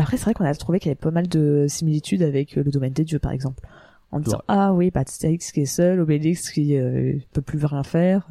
après 0.02 0.18
c'est 0.18 0.26
vrai 0.26 0.34
qu'on 0.34 0.46
a 0.46 0.54
trouvé 0.54 0.80
qu'il 0.80 0.90
y 0.90 0.92
avait 0.92 1.00
pas 1.00 1.12
mal 1.12 1.28
de 1.28 1.66
similitudes 1.68 2.22
avec 2.22 2.58
euh, 2.58 2.64
le 2.64 2.72
domaine 2.72 2.94
des 2.94 3.04
dieux, 3.04 3.20
par 3.20 3.32
exemple. 3.32 3.66
En 4.12 4.20
disant 4.20 4.38
Ouais. 4.38 4.44
ah 4.48 4.74
oui, 4.74 4.92
bah 4.92 5.02
Astérix 5.02 5.52
qui 5.52 5.62
est 5.62 5.66
seul, 5.66 6.00
Obélix 6.00 6.50
qui 6.50 6.78
euh, 6.78 7.18
peut 7.34 7.42
plus 7.42 7.64
rien 7.66 7.84
faire. 7.84 8.28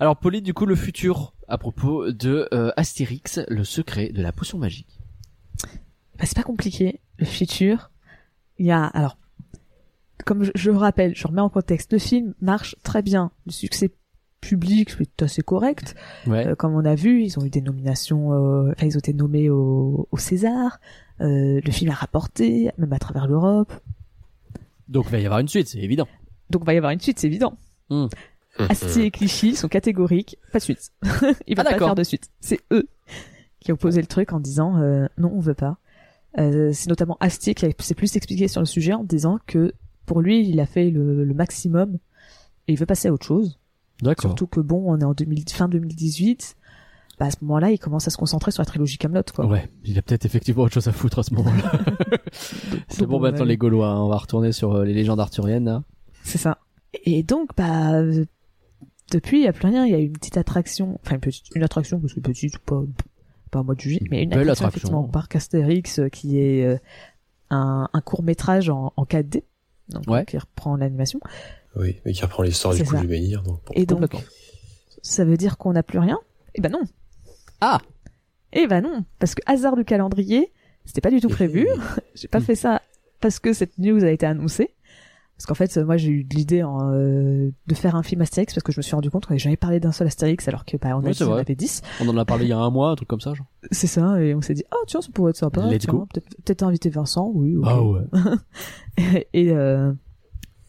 Alors, 0.00 0.16
Pauline, 0.16 0.42
du 0.42 0.54
coup, 0.54 0.66
le 0.66 0.76
futur 0.76 1.34
à 1.48 1.58
propos 1.58 2.10
de 2.10 2.48
euh, 2.52 2.72
Astérix, 2.76 3.40
le 3.48 3.64
secret 3.64 4.10
de 4.10 4.22
la 4.22 4.32
potion 4.32 4.58
magique. 4.58 4.98
Bah, 6.18 6.24
c'est 6.24 6.36
pas 6.36 6.42
compliqué. 6.42 7.00
Le 7.18 7.26
futur, 7.26 7.90
il 8.58 8.66
y 8.66 8.70
a 8.70 8.84
alors 8.84 9.16
comme 10.24 10.44
je, 10.44 10.52
je 10.54 10.70
le 10.70 10.76
rappelle, 10.76 11.14
je 11.14 11.26
remets 11.26 11.40
en 11.40 11.48
contexte, 11.48 11.92
le 11.92 11.98
film 11.98 12.34
marche 12.40 12.76
très 12.82 13.02
bien. 13.02 13.30
Le 13.46 13.52
succès 13.52 13.90
public 14.48 14.94
est 15.00 15.22
assez 15.22 15.42
correct. 15.42 15.94
Ouais. 16.26 16.46
Euh, 16.48 16.54
comme 16.54 16.74
on 16.74 16.84
a 16.84 16.94
vu, 16.94 17.22
ils 17.24 17.38
ont 17.38 17.44
eu 17.44 17.50
des 17.50 17.60
nominations, 17.60 18.32
euh, 18.32 18.72
enfin 18.72 18.86
ils 18.86 18.96
ont 18.96 19.00
été 19.00 19.12
nommés 19.12 19.50
au, 19.50 20.08
au 20.10 20.16
César. 20.18 20.78
Euh, 21.20 21.60
le 21.64 21.70
film 21.72 21.90
a 21.90 21.94
rapporté, 21.94 22.70
même 22.78 22.92
à 22.92 22.98
travers 22.98 23.26
l'Europe. 23.26 23.72
Donc, 24.88 25.06
il 25.06 25.12
va 25.12 25.18
y 25.18 25.24
avoir 25.24 25.40
une 25.40 25.48
suite, 25.48 25.68
c'est 25.68 25.78
évident. 25.78 26.06
Donc 26.50 26.62
il 26.62 26.66
va 26.66 26.74
y 26.74 26.76
avoir 26.76 26.92
une 26.92 27.00
suite, 27.00 27.18
c'est 27.18 27.26
évident. 27.26 27.56
Hmm. 27.90 28.06
Astier 28.58 29.06
et 29.06 29.10
Clichy 29.10 29.56
sont 29.56 29.66
catégoriques, 29.68 30.38
pas 30.52 30.58
de 30.58 30.64
suite. 30.64 30.92
Ils 31.02 31.08
veulent 31.10 31.36
Ah, 31.58 31.64
pas 31.64 31.70
d'accord. 31.70 31.88
faire 31.88 31.94
de 31.94 32.04
suite. 32.04 32.30
C'est 32.40 32.60
eux 32.70 32.86
qui 33.60 33.72
ont 33.72 33.76
posé 33.76 34.00
le 34.00 34.06
truc 34.06 34.32
en 34.32 34.40
disant 34.40 34.76
euh, 34.78 35.06
non, 35.18 35.32
on 35.34 35.40
veut 35.40 35.54
pas. 35.54 35.78
Euh, 36.38 36.70
c'est 36.72 36.88
notamment 36.88 37.16
Astier 37.20 37.54
qui 37.54 37.64
a- 37.66 37.70
s'est 37.78 37.94
plus 37.94 38.14
expliqué 38.16 38.46
sur 38.46 38.60
le 38.60 38.66
sujet 38.66 38.92
en 38.92 39.02
disant 39.04 39.38
que 39.46 39.72
pour 40.06 40.20
lui, 40.20 40.46
il 40.48 40.60
a 40.60 40.66
fait 40.66 40.90
le, 40.90 41.24
le 41.24 41.34
maximum 41.34 41.94
et 42.68 42.72
il 42.74 42.78
veut 42.78 42.86
passer 42.86 43.08
à 43.08 43.12
autre 43.12 43.24
chose. 43.26 43.58
D'accord. 44.02 44.30
Surtout 44.30 44.46
que 44.46 44.60
bon, 44.60 44.82
on 44.86 44.98
est 45.00 45.04
en 45.04 45.14
2000, 45.14 45.44
fin 45.50 45.68
2018. 45.68 46.56
Bah, 47.20 47.26
à 47.26 47.30
ce 47.30 47.36
moment-là, 47.42 47.70
il 47.70 47.78
commence 47.78 48.08
à 48.08 48.10
se 48.10 48.16
concentrer 48.16 48.50
sur 48.50 48.60
la 48.60 48.66
trilogie 48.66 48.98
Camelot, 48.98 49.22
quoi. 49.34 49.46
Ouais, 49.46 49.68
il 49.84 49.96
a 49.98 50.02
peut-être 50.02 50.24
effectivement 50.26 50.64
autre 50.64 50.74
chose 50.74 50.88
à 50.88 50.92
foutre 50.92 51.20
à 51.20 51.22
ce 51.22 51.32
moment-là. 51.34 51.80
c'est 52.88 53.06
bon, 53.06 53.16
on 53.18 53.20
maintenant 53.20 53.40
va- 53.40 53.44
les 53.44 53.56
Gaulois, 53.56 53.88
hein. 53.88 54.00
on 54.00 54.08
va 54.08 54.16
retourner 54.16 54.50
sur 54.52 54.72
euh, 54.74 54.84
les 54.84 54.94
légendes 54.94 55.20
arthuriennes. 55.20 55.64
Là. 55.66 55.82
C'est 56.24 56.38
ça. 56.38 56.58
Et 57.04 57.22
donc, 57.22 57.50
bah, 57.56 57.92
euh, 57.94 58.24
depuis, 59.12 59.38
il 59.38 59.42
n'y 59.42 59.48
a 59.48 59.52
plus 59.52 59.68
rien. 59.68 59.84
Il 59.86 59.92
y 59.92 59.94
a 59.94 59.98
une 59.98 60.12
petite 60.12 60.36
attraction, 60.36 60.98
enfin 61.04 61.14
une 61.14 61.20
petite, 61.20 61.44
une 61.54 61.62
attraction 61.62 62.00
parce 62.00 62.14
que 62.14 62.20
petite 62.20 62.56
ou 62.56 62.60
pas, 62.66 62.82
pas 63.52 63.58
à 63.60 63.62
moi 63.62 63.76
de 63.76 63.80
juger, 63.80 64.00
mais 64.10 64.24
une 64.24 64.32
attraction, 64.32 64.50
attraction. 64.52 64.68
effectivement 64.68 65.04
au 65.04 65.08
parc 65.08 65.36
Astérix 65.36 66.00
euh, 66.00 66.08
qui 66.08 66.38
est 66.40 66.64
euh, 66.66 66.78
un, 67.50 67.88
un 67.92 68.00
court 68.00 68.24
métrage 68.24 68.70
en, 68.70 68.92
en 68.96 69.04
4D, 69.04 69.44
donc 69.90 70.02
Ouais. 70.08 70.24
qui 70.24 70.36
reprend 70.36 70.74
l'animation. 70.76 71.20
Oui, 71.76 72.00
mais 72.04 72.12
qui 72.12 72.22
reprend 72.22 72.42
l'histoire 72.42 72.74
du 72.74 72.84
coup 72.84 72.94
ça. 72.94 73.00
du 73.00 73.08
menhir. 73.08 73.42
Donc, 73.42 73.60
bon. 73.66 73.72
Et 73.74 73.86
donc, 73.86 74.10
ça 75.02 75.24
veut 75.24 75.36
dire 75.36 75.58
qu'on 75.58 75.72
n'a 75.72 75.82
plus 75.82 75.98
rien? 75.98 76.18
Eh 76.54 76.60
ben 76.60 76.70
non. 76.70 76.82
Ah 77.60 77.80
Eh 78.52 78.66
ben 78.66 78.80
non, 78.80 79.04
parce 79.18 79.34
que 79.34 79.42
hasard 79.46 79.76
du 79.76 79.84
calendrier, 79.84 80.52
c'était 80.84 81.00
pas 81.00 81.10
du 81.10 81.20
tout 81.20 81.28
prévu. 81.28 81.66
J'ai 82.14 82.28
pas 82.28 82.40
fait 82.40 82.54
ça 82.54 82.82
parce 83.20 83.38
que 83.38 83.52
cette 83.52 83.78
news 83.78 84.04
a 84.04 84.10
été 84.10 84.26
annoncée. 84.26 84.74
Parce 85.36 85.46
qu'en 85.46 85.54
fait, 85.54 85.76
moi, 85.78 85.96
j'ai 85.96 86.10
eu 86.10 86.26
l'idée 86.30 86.62
euh, 86.62 87.50
de 87.66 87.74
faire 87.74 87.96
un 87.96 88.04
film 88.04 88.20
Astérix 88.20 88.54
parce 88.54 88.62
que 88.62 88.70
je 88.70 88.78
me 88.78 88.82
suis 88.82 88.94
rendu 88.94 89.10
compte 89.10 89.26
qu'on 89.26 89.34
n'avait 89.34 89.40
jamais 89.40 89.56
parlé 89.56 89.80
d'un 89.80 89.90
seul 89.90 90.06
Astérix 90.06 90.46
alors 90.46 90.64
que, 90.64 90.76
bah, 90.76 90.90
on, 90.96 91.00
a 91.00 91.08
Oui, 91.08 91.14
c'est 91.14 91.24
on 91.24 91.32
avait 91.34 91.56
10. 91.56 91.82
On 92.02 92.08
en 92.08 92.16
a 92.16 92.24
parlé 92.24 92.44
il 92.44 92.50
y 92.50 92.52
a 92.52 92.58
un 92.58 92.70
mois, 92.70 92.90
un 92.90 92.94
truc 92.94 93.08
comme 93.08 93.20
ça, 93.20 93.34
genre. 93.34 93.48
C'est 93.72 93.88
ça, 93.88 94.22
et 94.22 94.32
on 94.32 94.40
s'est 94.40 94.54
dit, 94.54 94.62
oh, 94.72 94.84
tiens, 94.86 95.00
ça 95.00 95.08
pourrait 95.12 95.30
être 95.30 95.36
sympa. 95.36 95.68
Peut-être, 95.68 96.62
inviter 96.62 96.88
Vincent, 96.88 97.32
oui. 97.34 97.56
Ah 97.64 97.82
ouais. 97.82 98.02
et, 99.32 99.50
euh, 99.50 99.92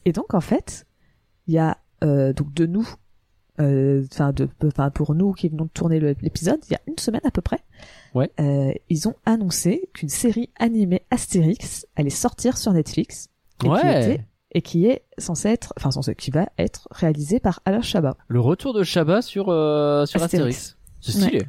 et 0.05 0.11
donc, 0.13 0.33
en 0.33 0.41
fait, 0.41 0.87
il 1.47 1.53
y 1.53 1.57
a, 1.57 1.77
euh, 2.03 2.33
donc, 2.33 2.53
de 2.53 2.65
nous, 2.65 2.87
euh, 3.59 4.05
enfin, 4.11 4.33
de, 4.33 4.49
enfin, 4.65 4.89
pour 4.89 5.15
nous 5.15 5.33
qui 5.33 5.47
venons 5.49 5.65
de 5.65 5.69
tourner 5.69 5.99
l'épisode, 5.99 6.59
il 6.69 6.73
y 6.73 6.75
a 6.75 6.81
une 6.87 6.97
semaine 6.97 7.21
à 7.23 7.31
peu 7.31 7.41
près. 7.41 7.59
Ouais. 8.13 8.29
Euh, 8.39 8.71
ils 8.89 9.07
ont 9.07 9.15
annoncé 9.25 9.89
qu'une 9.93 10.09
série 10.09 10.49
animée 10.59 11.03
Astérix 11.11 11.85
allait 11.95 12.09
sortir 12.09 12.57
sur 12.57 12.73
Netflix. 12.73 13.29
Et 13.63 13.67
qui 13.67 13.69
Ouais. 13.69 14.13
était 14.13 14.25
et 14.51 14.61
qui 14.61 14.85
est 14.85 15.03
censée 15.17 15.49
être, 15.49 15.73
enfin 15.77 15.91
censée, 15.91 16.15
qui 16.15 16.31
va 16.31 16.47
être 16.57 16.87
réalisée 16.91 17.41
par 17.41 17.59
Alain 17.65 17.81
Chabat. 17.81 18.15
Le 18.29 18.39
retour 18.39 18.73
de 18.73 18.83
Shabba 18.83 19.21
sur, 19.21 19.49
euh, 19.49 20.05
sur 20.05 20.23
Astérix. 20.23 20.77
C'est 21.01 21.11
stylé. 21.11 21.41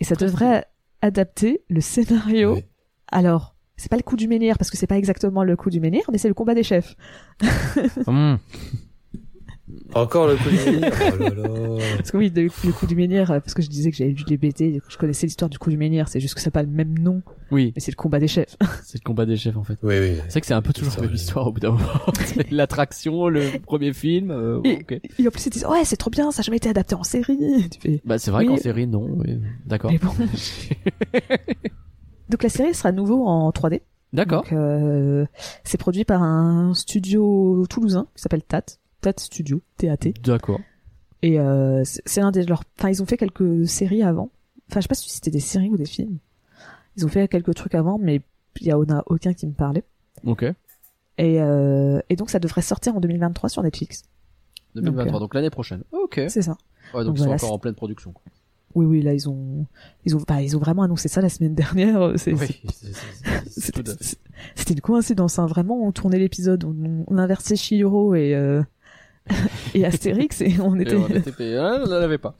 Et 0.00 0.04
ça 0.04 0.16
devrait 0.16 0.66
adapter 1.00 1.62
le 1.70 1.80
scénario. 1.80 2.54
Ouais. 2.56 2.68
Alors, 3.10 3.54
c'est 3.78 3.88
pas 3.90 3.96
le 3.96 4.02
coup 4.02 4.16
du 4.16 4.28
menhir 4.28 4.58
parce 4.58 4.70
que 4.70 4.76
c'est 4.76 4.86
pas 4.86 4.98
exactement 4.98 5.44
le 5.44 5.56
coup 5.56 5.70
du 5.70 5.80
menhir, 5.80 6.02
mais 6.12 6.18
c'est 6.18 6.28
le 6.28 6.34
combat 6.34 6.54
des 6.54 6.62
chefs. 6.62 6.94
Hmm. 8.06 8.36
Encore 9.94 10.28
le 10.28 10.36
coup 10.36 10.44
menhir. 10.50 10.92
Oh 10.92 11.18
là 11.18 11.28
là. 11.30 11.96
Parce 11.96 12.10
que 12.12 12.16
oui, 12.16 12.32
le, 12.34 12.42
le 12.44 12.72
coup 12.72 12.86
du 12.86 12.94
menhir, 12.94 13.30
euh, 13.30 13.40
parce 13.40 13.54
que 13.54 13.62
je 13.62 13.68
disais 13.68 13.90
que 13.90 13.96
j'avais 13.96 14.10
lu 14.12 14.22
les 14.28 14.36
BD, 14.36 14.80
je 14.88 14.96
connaissais 14.96 15.26
l'histoire 15.26 15.48
du 15.48 15.58
coup 15.58 15.70
du 15.70 15.76
menhir, 15.76 16.08
c'est 16.08 16.20
juste 16.20 16.34
que 16.34 16.40
c'est 16.40 16.50
pas 16.52 16.62
le 16.62 16.68
même 16.68 16.96
nom, 16.98 17.22
Oui, 17.50 17.72
mais 17.74 17.80
c'est 17.80 17.90
le 17.90 17.96
combat 17.96 18.18
des 18.20 18.28
chefs. 18.28 18.56
c'est 18.84 18.98
le 19.02 19.04
combat 19.04 19.26
des 19.26 19.36
chefs 19.36 19.56
en 19.56 19.64
fait. 19.64 19.78
Oui, 19.82 19.94
oui. 19.98 20.16
C'est 20.26 20.30
vrai 20.32 20.40
que 20.42 20.46
c'est 20.46 20.54
un 20.54 20.62
peu 20.62 20.72
toujours 20.72 20.94
la 20.96 21.02
même 21.02 21.14
histoire 21.14 21.46
au 21.48 21.52
bout 21.52 21.60
d'un 21.60 21.72
moment. 21.72 21.82
C'est 22.24 22.50
L'attraction, 22.52 23.28
le 23.28 23.58
premier 23.64 23.92
film. 23.92 24.30
euh, 24.30 24.60
Et, 24.64 24.76
ok. 24.76 24.92
et 24.92 25.26
en 25.26 25.30
plus 25.30 25.46
ils 25.46 25.50
disent 25.50 25.66
ouais 25.66 25.84
c'est 25.84 25.96
trop 25.96 26.10
bien, 26.10 26.30
ça 26.30 26.40
a 26.40 26.42
jamais 26.42 26.58
été 26.58 26.68
adapté 26.68 26.94
en 26.94 27.02
série. 27.02 27.68
Tu 27.70 27.80
fais, 27.80 28.00
Bah 28.04 28.18
c'est 28.18 28.30
vrai 28.30 28.44
Oui. 28.44 28.48
qu'en 28.48 28.56
série 28.58 28.86
non. 28.86 29.06
oui. 29.16 29.38
D'accord. 29.66 29.90
mais 29.90 29.98
bon. 29.98 30.12
Donc 32.28 32.42
la 32.42 32.48
série 32.48 32.74
sera 32.74 32.90
à 32.90 32.92
nouveau 32.92 33.26
en 33.26 33.50
3D. 33.50 33.80
D'accord. 34.12 34.42
Donc, 34.42 34.52
euh, 34.52 35.24
c'est 35.64 35.78
produit 35.78 36.04
par 36.04 36.22
un 36.22 36.74
studio 36.74 37.64
toulousain 37.68 38.06
qui 38.16 38.22
s'appelle 38.22 38.42
TAT, 38.42 38.62
TAT 39.00 39.14
Studio, 39.18 39.62
TAT. 39.76 40.12
D'accord. 40.22 40.60
Et 41.22 41.38
euh, 41.38 41.82
c'est 41.84 42.02
c'est 42.06 42.20
un 42.20 42.30
des 42.30 42.44
leurs. 42.44 42.64
Enfin, 42.78 42.88
ils 42.90 43.02
ont 43.02 43.06
fait 43.06 43.16
quelques 43.16 43.66
séries 43.68 44.02
avant. 44.02 44.30
Enfin, 44.70 44.80
je 44.80 44.82
sais 44.82 44.88
pas 44.88 44.94
si 44.94 45.10
c'était 45.10 45.30
des 45.30 45.40
séries 45.40 45.68
ou 45.68 45.76
des 45.76 45.84
films. 45.86 46.18
Ils 46.96 47.04
ont 47.04 47.08
fait 47.08 47.28
quelques 47.28 47.54
trucs 47.54 47.74
avant, 47.74 47.98
mais 47.98 48.22
il 48.60 48.66
y 48.66 48.72
en 48.72 48.82
a 48.90 49.02
aucun 49.06 49.32
qui 49.34 49.46
me 49.46 49.52
parlait. 49.52 49.84
Ok. 50.24 50.44
Et, 51.18 51.40
euh, 51.40 52.00
et 52.08 52.16
donc, 52.16 52.30
ça 52.30 52.38
devrait 52.38 52.62
sortir 52.62 52.96
en 52.96 53.00
2023 53.00 53.48
sur 53.48 53.62
Netflix. 53.62 54.02
2023, 54.74 55.04
Donc, 55.04 55.14
euh, 55.14 55.18
donc, 55.20 55.34
l'année 55.34 55.50
prochaine. 55.50 55.82
Ok. 55.92 56.20
C'est 56.28 56.42
ça. 56.42 56.56
Ouais, 56.94 57.04
donc, 57.04 57.16
donc 57.16 57.18
ils 57.18 57.22
sont 57.28 57.30
encore 57.46 57.52
en 57.52 57.58
pleine 57.58 57.74
production. 57.74 58.12
Quoi. 58.12 58.22
Oui, 58.74 58.86
oui, 58.86 59.02
là, 59.02 59.12
ils 59.12 59.28
ont, 59.28 59.66
ils 60.04 60.16
ont, 60.16 60.22
bah, 60.26 60.40
ils 60.42 60.56
ont 60.56 60.60
vraiment 60.60 60.82
annoncé 60.82 61.08
ça 61.08 61.20
la 61.20 61.28
semaine 61.28 61.54
dernière. 61.54 62.12
C'est, 62.16 62.32
Oui. 62.32 62.62
c'est- 62.72 62.92
c'est 63.50 64.18
C'était 64.54 64.74
une 64.74 64.80
coïncidence, 64.80 65.38
hein. 65.38 65.46
Vraiment, 65.46 65.82
on 65.84 65.92
tournait 65.92 66.18
l'épisode, 66.18 66.64
on, 66.64 67.04
on 67.06 67.18
inversait 67.18 67.56
Chihiro 67.56 68.14
et, 68.14 68.34
euh, 68.34 68.62
et 69.74 69.84
Astérix 69.84 70.40
et 70.40 70.54
on 70.60 70.76
Et 70.78 70.82
était, 70.82 70.96
on 70.96 71.08
était 71.08 71.32
payé. 71.32 71.56
Ah, 71.56 71.80
on 71.84 71.88
l'avait 71.88 72.18
pas. 72.18 72.34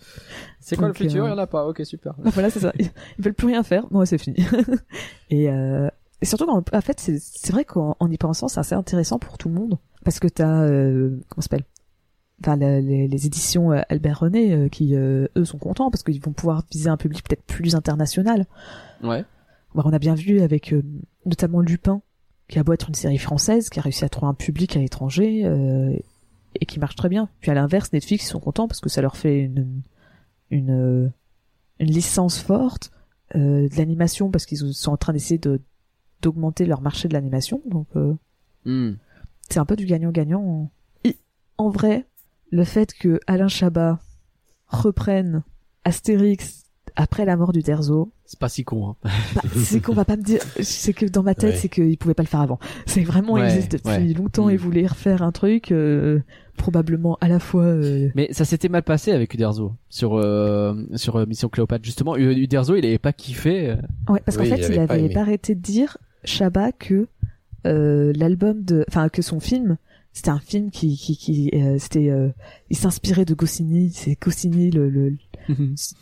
C'est 0.61 0.77
quoi 0.77 0.89
le 0.89 0.95
futur? 0.95 1.25
euh, 1.25 1.29
Il 1.29 1.31
y 1.31 1.35
en 1.35 1.39
a 1.39 1.47
pas. 1.47 1.67
Ok, 1.67 1.83
super. 1.85 2.15
Voilà, 2.25 2.51
c'est 2.51 2.61
ça. 2.61 2.73
Ils 2.79 2.91
veulent 3.19 3.35
plus 3.35 3.47
rien 3.47 3.63
faire. 3.63 3.87
Bon, 3.91 4.01
ouais, 4.01 4.07
c'est 4.07 4.19
fini. 4.19 4.37
et, 5.31 5.49
euh, 5.51 5.89
et 6.21 6.27
surtout, 6.27 6.47
quand, 6.47 6.75
en 6.75 6.81
fait, 6.81 6.99
c'est 7.01 7.53
vrai 7.53 7.65
qu'en 7.65 7.97
en 8.01 8.11
y 8.11 8.17
pensant, 8.17 8.49
c'est 8.49 8.61
assez 8.61 8.75
intéressant 8.75 9.19
pour 9.19 9.39
tout 9.39 9.49
le 9.49 9.55
monde. 9.55 9.79
Parce 10.05 10.19
que 10.19 10.29
t'as, 10.29 10.63
euh, 10.65 11.19
comment 11.29 11.43
s'appelle? 11.43 11.65
Enfin, 12.43 12.57
la- 12.57 12.81
les, 12.81 13.07
les 13.07 13.27
éditions 13.27 13.71
euh, 13.73 13.81
Albert 13.91 14.21
René, 14.21 14.53
euh, 14.55 14.69
qui, 14.69 14.95
eux, 14.95 15.29
sont 15.45 15.59
contents 15.59 15.91
parce 15.91 16.03
qu'ils 16.03 16.21
vont 16.23 16.33
pouvoir 16.33 16.65
viser 16.73 16.89
un 16.89 16.97
public 16.97 17.23
peut-être 17.23 17.45
plus 17.45 17.75
international. 17.75 18.47
Ouais. 19.03 19.25
Bah, 19.75 19.83
on 19.85 19.93
a 19.93 19.99
bien 19.99 20.15
vu 20.15 20.41
avec 20.41 20.75
notamment 21.27 21.61
Lupin, 21.61 22.01
qui 22.49 22.59
a 22.59 22.65
beau 22.65 22.73
être 22.73 22.89
une 22.89 22.95
série 22.95 23.19
française, 23.19 23.69
qui 23.69 23.79
a 23.79 23.83
réussi 23.83 24.05
à 24.05 24.09
trouver 24.09 24.29
un 24.31 24.35
public 24.35 24.75
à 24.77 24.81
l'étranger 24.81 25.43
euh, 25.45 25.95
et 26.55 26.67
qui 26.67 26.79
marche 26.79 26.97
très 26.97 27.09
bien. 27.09 27.29
Puis 27.41 27.51
à 27.51 27.55
l'inverse, 27.55 27.93
Netflix 27.93 28.25
ils 28.25 28.29
sont 28.29 28.41
contents 28.41 28.69
parce 28.69 28.81
que 28.81 28.89
ça 28.89 29.03
leur 29.03 29.17
fait 29.17 29.41
une 29.41 29.83
une, 30.51 30.71
euh, 30.71 31.09
une 31.79 31.91
licence 31.91 32.41
forte, 32.41 32.91
euh, 33.37 33.69
de 33.69 33.77
l'animation 33.77 34.31
parce 34.31 34.47
qu'ils 34.47 34.75
sont 34.75 34.93
en 34.93 34.97
train 34.97 35.13
d'essayer 35.13 35.39
de 35.39 35.61
d'augmenter 36.23 36.67
leur 36.67 36.81
marché 36.83 37.09
de 37.09 37.15
l'animation. 37.15 37.63
Donc 37.67 37.87
euh, 37.97 38.15
Hmm. 38.67 38.93
c'est 39.49 39.59
un 39.59 39.65
peu 39.65 39.77
du 39.77 39.87
gagnant-gagnant. 39.87 40.71
Et 41.05 41.17
en 41.57 41.71
vrai, 41.71 42.07
le 42.51 42.65
fait 42.65 42.93
que 42.93 43.19
Alain 43.27 43.49
Chabat 43.49 43.99
reprenne 44.67 45.43
Astérix 45.85 46.65
après 46.95 47.25
la 47.25 47.37
mort 47.37 47.53
du 47.53 47.63
Derzo, 47.63 48.13
C'est 48.33 48.39
pas 48.39 48.49
si 48.49 48.63
con. 48.63 48.91
Hein. 48.91 48.97
bah, 49.35 49.41
c'est 49.57 49.81
qu'on 49.81 49.93
va 49.93 50.05
pas 50.05 50.17
me 50.17 50.23
dire, 50.23 50.41
c'est 50.61 50.93
que 50.93 51.05
dans 51.05 51.25
ma 51.25 51.35
tête, 51.35 51.51
Ouais. 51.51 51.57
c'est 51.57 51.69
qu'ils 51.69 51.99
pouvaient 51.99 52.15
pas 52.15 52.23
le 52.23 52.29
faire 52.29 52.39
avant. 52.39 52.61
C'est 52.87 53.03
vraiment, 53.03 53.33
Ouais, 53.33 53.41
ils 53.41 53.57
existent 53.57 53.77
depuis 53.77 53.91
ouais. 54.09 54.15
longtemps 54.15 54.49
et 54.49 54.55
Mm. 54.55 54.59
voulaient 54.59 54.87
refaire 54.87 55.23
un 55.23 55.33
truc, 55.33 55.73
euh, 55.73 56.21
probablement 56.57 57.19
à 57.21 57.27
la 57.27 57.41
fois, 57.41 57.65
euh, 57.65 58.09
Mais 58.15 58.29
ça 58.33 58.45
s'était 58.45 58.69
mal 58.69 58.85
passé 58.85 59.11
avec 59.11 59.35
Uderzo 59.35 59.73
sur 59.89 60.15
euh, 60.15 60.75
sur 60.95 61.17
euh, 61.17 61.27
Mission 61.27 61.49
Cléopâtre 61.49 61.85
justement. 61.85 62.17
U- 62.17 62.33
Uderzo, 62.33 62.77
il 62.77 62.87
avait 62.87 62.99
pas 62.99 63.13
kiffé. 63.13 63.71
euh. 63.71 63.77
Ouais, 64.09 64.21
parce 64.25 64.37
Oui, 64.39 64.49
qu'en 64.49 64.55
il 64.57 64.63
fait, 64.63 64.73
il 64.75 64.79
avait 64.79 64.87
pas 64.87 64.95
avait 64.95 65.09
pas 65.13 65.21
arrêté 65.23 65.57
de 65.57 65.61
dire 65.61 65.97
Chabat 66.23 66.71
que 66.71 67.09
euh, 67.67 68.13
l'album 68.15 68.63
de, 68.63 68.85
enfin 68.89 69.09
que 69.09 69.23
son 69.23 69.41
film, 69.41 69.77
c'était 70.13 70.31
un 70.31 70.41
film 70.41 70.71
qui 70.71 70.97
qui 70.97 71.17
qui 71.17 71.51
euh, 71.55 71.77
c'était, 71.79 72.09
euh, 72.11 72.31
il 72.69 72.77
s'inspirait 72.77 73.25
de 73.25 73.35
Goscinny. 73.35 73.91
C'est 73.95 74.17
Goscinny 74.21 74.71
le, 74.71 74.89
le 74.91 75.15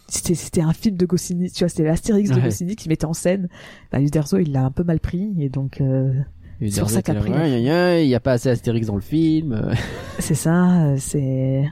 c'était 0.09 0.35
c'était 0.35 0.61
un 0.63 0.73
film 0.73 0.97
de 0.97 1.07
Goscinny. 1.07 1.51
Tu 1.51 1.61
vois, 1.61 1.69
c'était 1.69 1.85
l'Astérix 1.85 2.31
de 2.31 2.35
Ouais. 2.37 2.43
Goscinny 2.43 2.75
qui 2.77 2.89
mettait 2.89 3.05
en 3.07 3.13
scène. 3.15 3.49
Bah, 3.93 4.01
Uderzo, 4.01 4.39
il 4.39 4.53
l'a 4.53 4.65
un 4.65 4.71
peu 4.71 4.85
mal 4.85 5.01
pris 5.01 5.31
et 5.39 5.49
donc 5.49 5.81
euh, 5.81 6.13
Uderzo 6.61 6.81
pour 6.81 6.91
ça 6.91 7.03
qu'après, 7.03 7.59
il 8.05 8.09
y 8.09 8.15
a 8.15 8.21
pas 8.21 8.33
assez 8.33 8.49
Astérix 8.51 8.87
dans 8.87 8.97
le 8.97 9.01
film. 9.03 9.73
c'est 10.19 10.35
ça. 10.35 10.87
euh, 10.87 10.97
C'est 10.99 11.65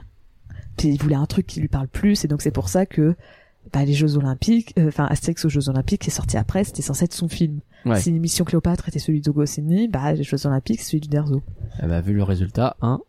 puis 0.77 0.89
il 0.89 1.01
voulait 1.01 1.15
un 1.15 1.25
truc 1.25 1.47
qui 1.47 1.59
lui 1.59 1.67
parle 1.69 1.87
plus 1.87 2.23
et 2.23 2.27
donc 2.27 2.41
c'est 2.43 2.51
pour 2.51 2.69
ça 2.69 2.85
que 2.85 3.15
bah, 3.73 3.85
les 3.85 3.93
Jeux 3.93 4.17
Olympiques, 4.17 4.73
euh, 4.79 4.87
enfin 4.87 5.05
Astérix 5.09 5.45
aux 5.45 5.49
Jeux 5.49 5.69
Olympiques 5.69 6.01
qui 6.01 6.09
est 6.09 6.13
sorti 6.13 6.37
après, 6.37 6.63
c'était 6.63 6.81
censé 6.81 7.05
être 7.05 7.13
son 7.13 7.27
film. 7.27 7.59
Ouais. 7.85 7.99
Si 7.99 8.11
l'émission 8.11 8.43
Cléopâtre 8.45 8.87
était 8.89 8.99
celui 8.99 9.21
de 9.21 9.31
Goscinny, 9.31 9.87
bah 9.87 10.13
les 10.13 10.23
Jeux 10.23 10.45
Olympiques 10.45 10.79
c'est 10.81 10.87
celui 10.91 11.01
du 11.01 11.07
Derzo. 11.09 11.41
Ah 11.79 11.87
bah, 11.87 12.01
vu 12.01 12.13
le 12.13 12.23
résultat, 12.23 12.75
hein. 12.81 12.99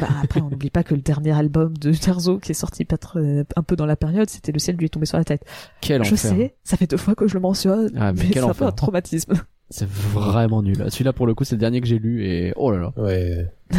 bah 0.00 0.08
après 0.22 0.40
on 0.40 0.48
n'oublie 0.50 0.70
pas 0.70 0.82
que 0.84 0.94
le 0.94 1.00
dernier 1.02 1.32
album 1.32 1.76
de 1.76 1.90
Derzo 1.90 2.38
qui 2.38 2.52
est 2.52 2.54
sorti 2.54 2.84
pas 2.84 2.96
très- 2.96 3.44
un 3.56 3.62
peu 3.62 3.76
dans 3.76 3.86
la 3.86 3.96
période, 3.96 4.28
c'était 4.30 4.52
Le 4.52 4.58
ciel 4.58 4.76
lui 4.76 4.86
est 4.86 4.88
tombé 4.88 5.06
sur 5.06 5.18
la 5.18 5.24
tête. 5.24 5.44
Quel 5.80 6.02
Je 6.04 6.14
enfer. 6.14 6.30
sais, 6.30 6.54
ça 6.64 6.76
fait 6.76 6.86
deux 6.88 6.96
fois 6.96 7.14
que 7.14 7.26
je 7.28 7.34
le 7.34 7.40
mentionne, 7.40 7.90
Ah, 7.96 8.12
mais 8.12 8.22
mais, 8.22 8.30
quel 8.30 8.42
c'est 8.44 8.48
un 8.48 8.54
peu 8.54 8.64
enfer. 8.64 8.68
un 8.68 8.72
traumatisme. 8.72 9.34
C'est 9.70 9.88
vraiment 9.88 10.62
nul. 10.62 10.82
Celui-là 10.88 11.12
pour 11.12 11.26
le 11.26 11.34
coup, 11.34 11.44
c'est 11.44 11.56
le 11.56 11.60
dernier 11.60 11.80
que 11.82 11.86
j'ai 11.86 11.98
lu 11.98 12.24
et 12.24 12.54
oh 12.56 12.70
là 12.70 12.78
là. 12.78 12.92
Ouais. 12.96 13.46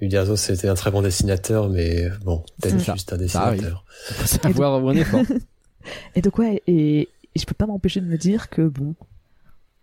Uderzo, 0.00 0.36
c'était 0.36 0.68
un 0.68 0.74
très 0.74 0.90
bon 0.90 1.02
dessinateur, 1.02 1.68
mais 1.70 2.08
bon, 2.24 2.44
peut-être 2.60 2.80
ça. 2.80 2.92
juste 2.94 3.12
un 3.12 3.28
Ça 3.28 3.42
arrive. 3.42 3.60
dessinateur. 3.60 3.84
Faut 4.10 4.26
savoir 4.42 4.82
où 4.82 4.88
on 4.88 4.92
est 4.92 5.04
fort. 5.04 5.22
Et 6.16 6.20
donc 6.22 6.38
ouais, 6.38 6.62
et, 6.66 7.02
et 7.02 7.38
je 7.38 7.46
peux 7.46 7.54
pas 7.54 7.66
m'empêcher 7.66 8.00
de 8.00 8.06
me 8.06 8.16
dire 8.18 8.50
que 8.50 8.62
bon, 8.62 8.94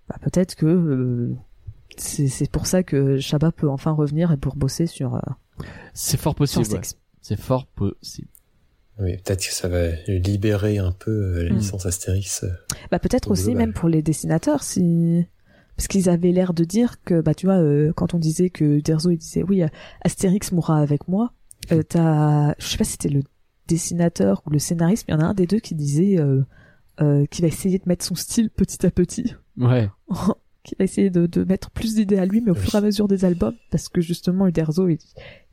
bah, 0.09 0.17
peut-être 0.21 0.55
que 0.55 0.65
euh, 0.65 1.33
c'est 1.97 2.51
pour 2.51 2.67
ça 2.67 2.83
que 2.83 3.19
Chabat 3.19 3.51
peut 3.53 3.69
enfin 3.69 3.91
revenir 3.91 4.31
et 4.33 4.37
pour 4.37 4.55
bosser 4.57 4.85
sur, 4.85 5.15
euh, 5.15 5.19
C'est 5.93 6.19
fort 6.19 6.35
possible. 6.35 6.65
ouais. 6.67 6.81
C'est 7.21 7.39
fort 7.39 7.67
possible. 7.67 8.27
Oui, 8.99 9.15
peut-être 9.17 9.47
que 9.47 9.53
ça 9.53 9.69
va 9.69 9.91
libérer 10.07 10.77
un 10.77 10.91
peu 10.91 11.09
euh, 11.11 11.43
la 11.45 11.53
Mm. 11.53 11.57
licence 11.57 11.85
Astérix. 11.85 12.43
euh. 12.43 12.49
Bah 12.91 12.99
peut-être 12.99 13.29
Au 13.29 13.31
aussi 13.31 13.45
global. 13.45 13.59
même 13.67 13.73
pour 13.73 13.87
les 13.87 14.01
dessinateurs 14.01 14.61
si 14.61 15.25
parce 15.77 15.87
qu'ils 15.87 16.09
avaient 16.09 16.31
l'air 16.31 16.53
de 16.53 16.63
dire 16.63 17.01
que 17.03 17.21
bah 17.21 17.33
tu 17.33 17.45
vois 17.47 17.55
euh, 17.57 17.91
quand 17.95 18.13
on 18.13 18.19
disait 18.19 18.49
que 18.49 18.79
Derzo 18.81 19.09
il 19.11 19.17
disait 19.17 19.43
oui 19.43 19.63
euh, 19.63 19.67
Astérix 20.01 20.51
mourra 20.51 20.77
avec 20.79 21.07
moi 21.07 21.33
euh, 21.71 21.81
t'as 21.83 22.53
je 22.59 22.67
sais 22.67 22.77
pas 22.77 22.83
si 22.83 22.91
c'était 22.93 23.09
le 23.09 23.23
dessinateur 23.67 24.43
ou 24.45 24.49
le 24.49 24.59
scénariste 24.59 25.05
mais 25.07 25.13
il 25.15 25.17
y 25.19 25.23
en 25.23 25.25
a 25.25 25.29
un 25.29 25.33
des 25.33 25.47
deux 25.47 25.59
qui 25.59 25.73
disait 25.75 26.19
euh, 26.19 26.41
euh, 27.01 27.25
qui 27.27 27.41
va 27.41 27.47
essayer 27.47 27.79
de 27.79 27.83
mettre 27.87 28.05
son 28.05 28.15
style 28.15 28.49
petit 28.49 28.85
à 28.85 28.91
petit 28.91 29.33
Ouais. 29.57 29.89
qui 30.63 30.75
va 30.79 30.85
essayer 30.85 31.09
de, 31.09 31.25
de 31.25 31.43
mettre 31.43 31.69
plus 31.71 31.95
d'idées 31.95 32.17
à 32.17 32.25
lui 32.25 32.41
mais 32.41 32.51
au 32.51 32.55
Oui. 32.55 32.59
fur 32.61 32.75
et 32.75 32.77
à 32.77 32.81
mesure 32.81 33.07
des 33.07 33.25
albums 33.25 33.55
parce 33.71 33.89
que 33.89 33.99
justement 34.01 34.47
Uderzo 34.47 34.87
il, 34.89 34.97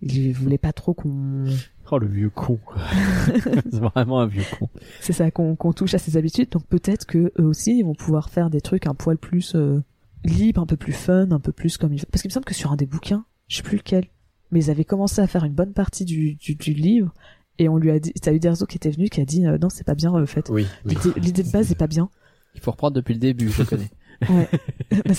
il 0.02 0.32
voulait 0.32 0.58
pas 0.58 0.72
trop 0.72 0.92
qu'on 0.94 1.44
Oh 1.92 1.98
le 1.98 2.06
vieux 2.06 2.30
con. 2.30 2.60
c'est 3.34 3.74
vraiment 3.80 4.20
un 4.20 4.26
vieux 4.26 4.44
con. 4.58 4.68
c'est 5.00 5.12
ça 5.12 5.30
qu'on 5.32 5.56
qu'on 5.56 5.72
touche 5.72 5.94
à 5.94 5.98
ses 5.98 6.16
habitudes 6.16 6.48
donc 6.50 6.64
peut-être 6.66 7.04
que 7.06 7.32
eux 7.38 7.44
aussi 7.44 7.78
ils 7.78 7.82
vont 7.84 7.94
pouvoir 7.96 8.30
faire 8.30 8.50
des 8.50 8.60
trucs 8.60 8.86
un 8.86 8.94
poil 8.94 9.16
plus 9.18 9.54
euh, 9.56 9.82
libre 10.24 10.60
un 10.60 10.66
peu 10.66 10.76
plus 10.76 10.92
fun 10.92 11.30
un 11.30 11.40
peu 11.40 11.52
plus 11.52 11.76
comme 11.78 11.92
il 11.92 12.04
parce 12.06 12.22
qu'il 12.22 12.28
me 12.28 12.32
semble 12.32 12.44
que 12.44 12.54
sur 12.54 12.70
un 12.72 12.76
des 12.76 12.86
bouquins 12.86 13.24
je 13.48 13.56
sais 13.56 13.62
plus 13.62 13.78
lequel 13.78 14.06
mais 14.50 14.64
ils 14.64 14.70
avaient 14.70 14.84
commencé 14.84 15.20
à 15.20 15.26
faire 15.26 15.44
une 15.44 15.52
bonne 15.54 15.72
partie 15.72 16.04
du, 16.04 16.34
du, 16.34 16.54
du 16.56 16.72
livre 16.74 17.12
et 17.58 17.68
on 17.68 17.76
lui 17.76 17.90
a 17.90 17.98
dit 17.98 18.12
t'as 18.14 18.32
Uderzo 18.32 18.66
qui 18.66 18.76
était 18.76 18.90
venu 18.90 19.08
qui 19.08 19.20
a 19.20 19.24
dit 19.24 19.46
euh, 19.46 19.58
non 19.58 19.68
c'est 19.70 19.84
pas 19.84 19.94
bien 19.94 20.12
en 20.12 20.26
fait 20.26 20.48
Oui, 20.50 20.66
oui. 20.84 20.96
L'idée- 21.16 21.42
de 21.42 21.50
base 21.50 21.70
est 21.70 21.74
pas 21.76 21.86
bien 21.86 22.10
Il 22.54 22.60
faut 22.60 22.70
reprendre 22.72 22.94
depuis 22.96 23.14
le 23.14 23.20
début, 23.20 23.48
je 23.50 23.62
le 23.62 23.66
connais. 23.66 23.90
ouais 24.28 24.48
Bah, 25.06 25.14